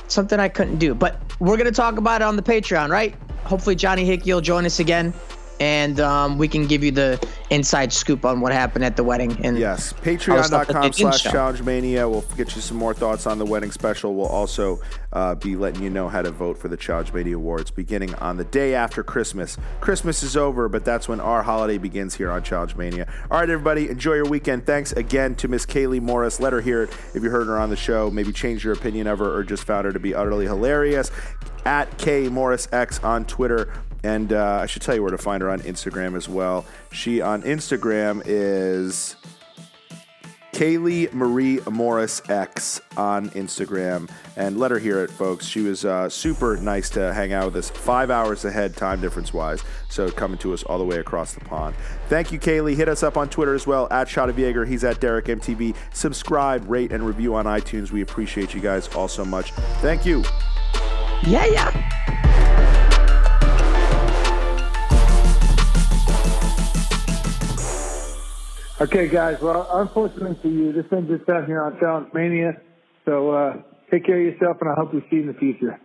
something 0.07 0.39
I 0.39 0.49
couldn't 0.49 0.77
do. 0.77 0.93
But 0.93 1.19
we're 1.39 1.57
gonna 1.57 1.71
talk 1.71 1.97
about 1.97 2.21
it 2.21 2.25
on 2.25 2.35
the 2.35 2.43
Patreon, 2.43 2.89
right? 2.89 3.15
Hopefully 3.45 3.75
Johnny 3.75 4.05
Hickey 4.05 4.33
will 4.33 4.41
join 4.41 4.65
us 4.65 4.79
again. 4.79 5.13
And 5.59 5.99
um, 5.99 6.37
we 6.37 6.47
can 6.47 6.67
give 6.67 6.83
you 6.83 6.91
the 6.91 7.25
inside 7.49 7.91
scoop 7.91 8.25
on 8.25 8.41
what 8.41 8.51
happened 8.51 8.85
at 8.85 8.95
the 8.95 9.03
wedding. 9.03 9.37
And 9.43 9.57
yes, 9.57 9.93
all 9.93 10.13
the 10.13 10.43
stuff 10.43 10.67
that 10.67 10.75
patreon.com 10.75 10.93
slash 10.93 11.23
challenge 11.23 11.61
mania. 11.63 12.07
We'll 12.07 12.21
get 12.35 12.55
you 12.55 12.61
some 12.61 12.77
more 12.77 12.93
thoughts 12.93 13.25
on 13.25 13.39
the 13.39 13.45
wedding 13.45 13.71
special. 13.71 14.15
We'll 14.15 14.27
also 14.27 14.79
uh, 15.13 15.35
be 15.35 15.55
letting 15.55 15.81
you 15.81 15.89
know 15.89 16.07
how 16.07 16.21
to 16.21 16.31
vote 16.31 16.57
for 16.57 16.67
the 16.67 16.77
Challenge 16.77 17.13
Mania 17.13 17.35
Awards 17.35 17.71
beginning 17.71 18.13
on 18.15 18.37
the 18.37 18.43
day 18.43 18.75
after 18.75 19.03
Christmas. 19.03 19.57
Christmas 19.81 20.23
is 20.23 20.37
over, 20.37 20.69
but 20.69 20.85
that's 20.85 21.07
when 21.07 21.19
our 21.19 21.43
holiday 21.43 21.77
begins 21.77 22.15
here 22.15 22.29
on 22.29 22.43
Challenge 22.43 22.75
Mania. 22.75 23.11
All 23.31 23.39
right, 23.39 23.49
everybody, 23.49 23.89
enjoy 23.89 24.13
your 24.13 24.25
weekend. 24.25 24.65
Thanks 24.65 24.91
again 24.91 25.35
to 25.35 25.47
Miss 25.47 25.65
Kayleigh 25.65 26.01
Morris. 26.01 26.39
Let 26.39 26.53
her 26.53 26.61
hear 26.61 26.83
it 26.83 26.89
if 27.13 27.23
you 27.23 27.29
heard 27.29 27.47
her 27.47 27.57
on 27.57 27.69
the 27.69 27.75
show. 27.75 28.11
Maybe 28.11 28.31
change 28.31 28.63
your 28.63 28.73
opinion 28.73 29.07
of 29.07 29.19
her 29.19 29.33
or 29.33 29.43
just 29.43 29.63
found 29.63 29.85
her 29.85 29.93
to 29.93 29.99
be 29.99 30.13
utterly 30.13 30.45
hilarious. 30.45 31.11
At 31.65 31.97
K 31.97 32.29
Morris 32.29 32.67
X 32.71 32.99
on 33.03 33.25
Twitter. 33.25 33.73
And 34.03 34.33
uh, 34.33 34.59
I 34.61 34.65
should 34.65 34.81
tell 34.81 34.95
you 34.95 35.01
where 35.01 35.11
to 35.11 35.17
find 35.17 35.41
her 35.41 35.49
on 35.49 35.59
Instagram 35.61 36.15
as 36.15 36.29
well. 36.29 36.65
She 36.91 37.21
on 37.21 37.43
Instagram 37.43 38.21
is 38.25 39.15
Kayleigh 40.57 41.13
Marie 41.13 41.59
Morris 41.69 42.19
X 42.29 42.81
on 42.97 43.29
Instagram, 43.31 44.09
and 44.35 44.57
let 44.57 44.71
her 44.71 44.79
hear 44.79 45.03
it, 45.03 45.11
folks. 45.11 45.45
She 45.45 45.61
was 45.61 45.85
uh, 45.85 46.09
super 46.09 46.57
nice 46.57 46.89
to 46.91 47.13
hang 47.13 47.31
out 47.31 47.45
with 47.45 47.57
us, 47.57 47.69
five 47.69 48.09
hours 48.09 48.43
ahead 48.43 48.75
time 48.75 48.99
difference 48.99 49.31
wise. 49.31 49.63
So 49.87 50.09
coming 50.09 50.39
to 50.39 50.55
us 50.55 50.63
all 50.63 50.79
the 50.79 50.83
way 50.83 50.97
across 50.97 51.35
the 51.35 51.41
pond. 51.41 51.75
Thank 52.09 52.31
you, 52.31 52.39
Kayleigh. 52.39 52.75
Hit 52.75 52.89
us 52.89 53.03
up 53.03 53.17
on 53.17 53.29
Twitter 53.29 53.53
as 53.53 53.67
well 53.67 53.87
at 53.91 54.09
Shot 54.09 54.29
of 54.29 54.39
Yager. 54.39 54.65
He's 54.65 54.83
at 54.83 54.99
Derrick 54.99 55.25
MTV. 55.25 55.75
Subscribe, 55.93 56.67
rate, 56.67 56.91
and 56.91 57.05
review 57.05 57.35
on 57.35 57.45
iTunes. 57.45 57.91
We 57.91 58.01
appreciate 58.01 58.55
you 58.55 58.59
guys 58.59 58.87
all 58.95 59.07
so 59.07 59.23
much. 59.23 59.51
Thank 59.81 60.07
you. 60.07 60.23
Yeah, 61.23 61.45
yeah. 61.45 62.46
Okay, 68.79 69.09
guys. 69.09 69.37
Well, 69.41 69.67
unfortunately 69.73 70.37
for 70.39 70.49
you, 70.49 70.71
this 70.71 70.85
ends 70.91 71.09
its 71.09 71.25
time 71.25 71.47
here 71.47 71.63
on 71.63 71.79
Challenge 71.79 72.13
Mania. 72.13 72.51
So 73.05 73.31
uh, 73.31 73.53
take 73.89 74.05
care 74.05 74.19
of 74.19 74.33
yourself, 74.33 74.57
and 74.61 74.69
I 74.69 74.75
hope 74.77 74.93
we 74.93 75.01
see 75.09 75.15
you 75.17 75.21
in 75.21 75.27
the 75.27 75.33
future. 75.33 75.79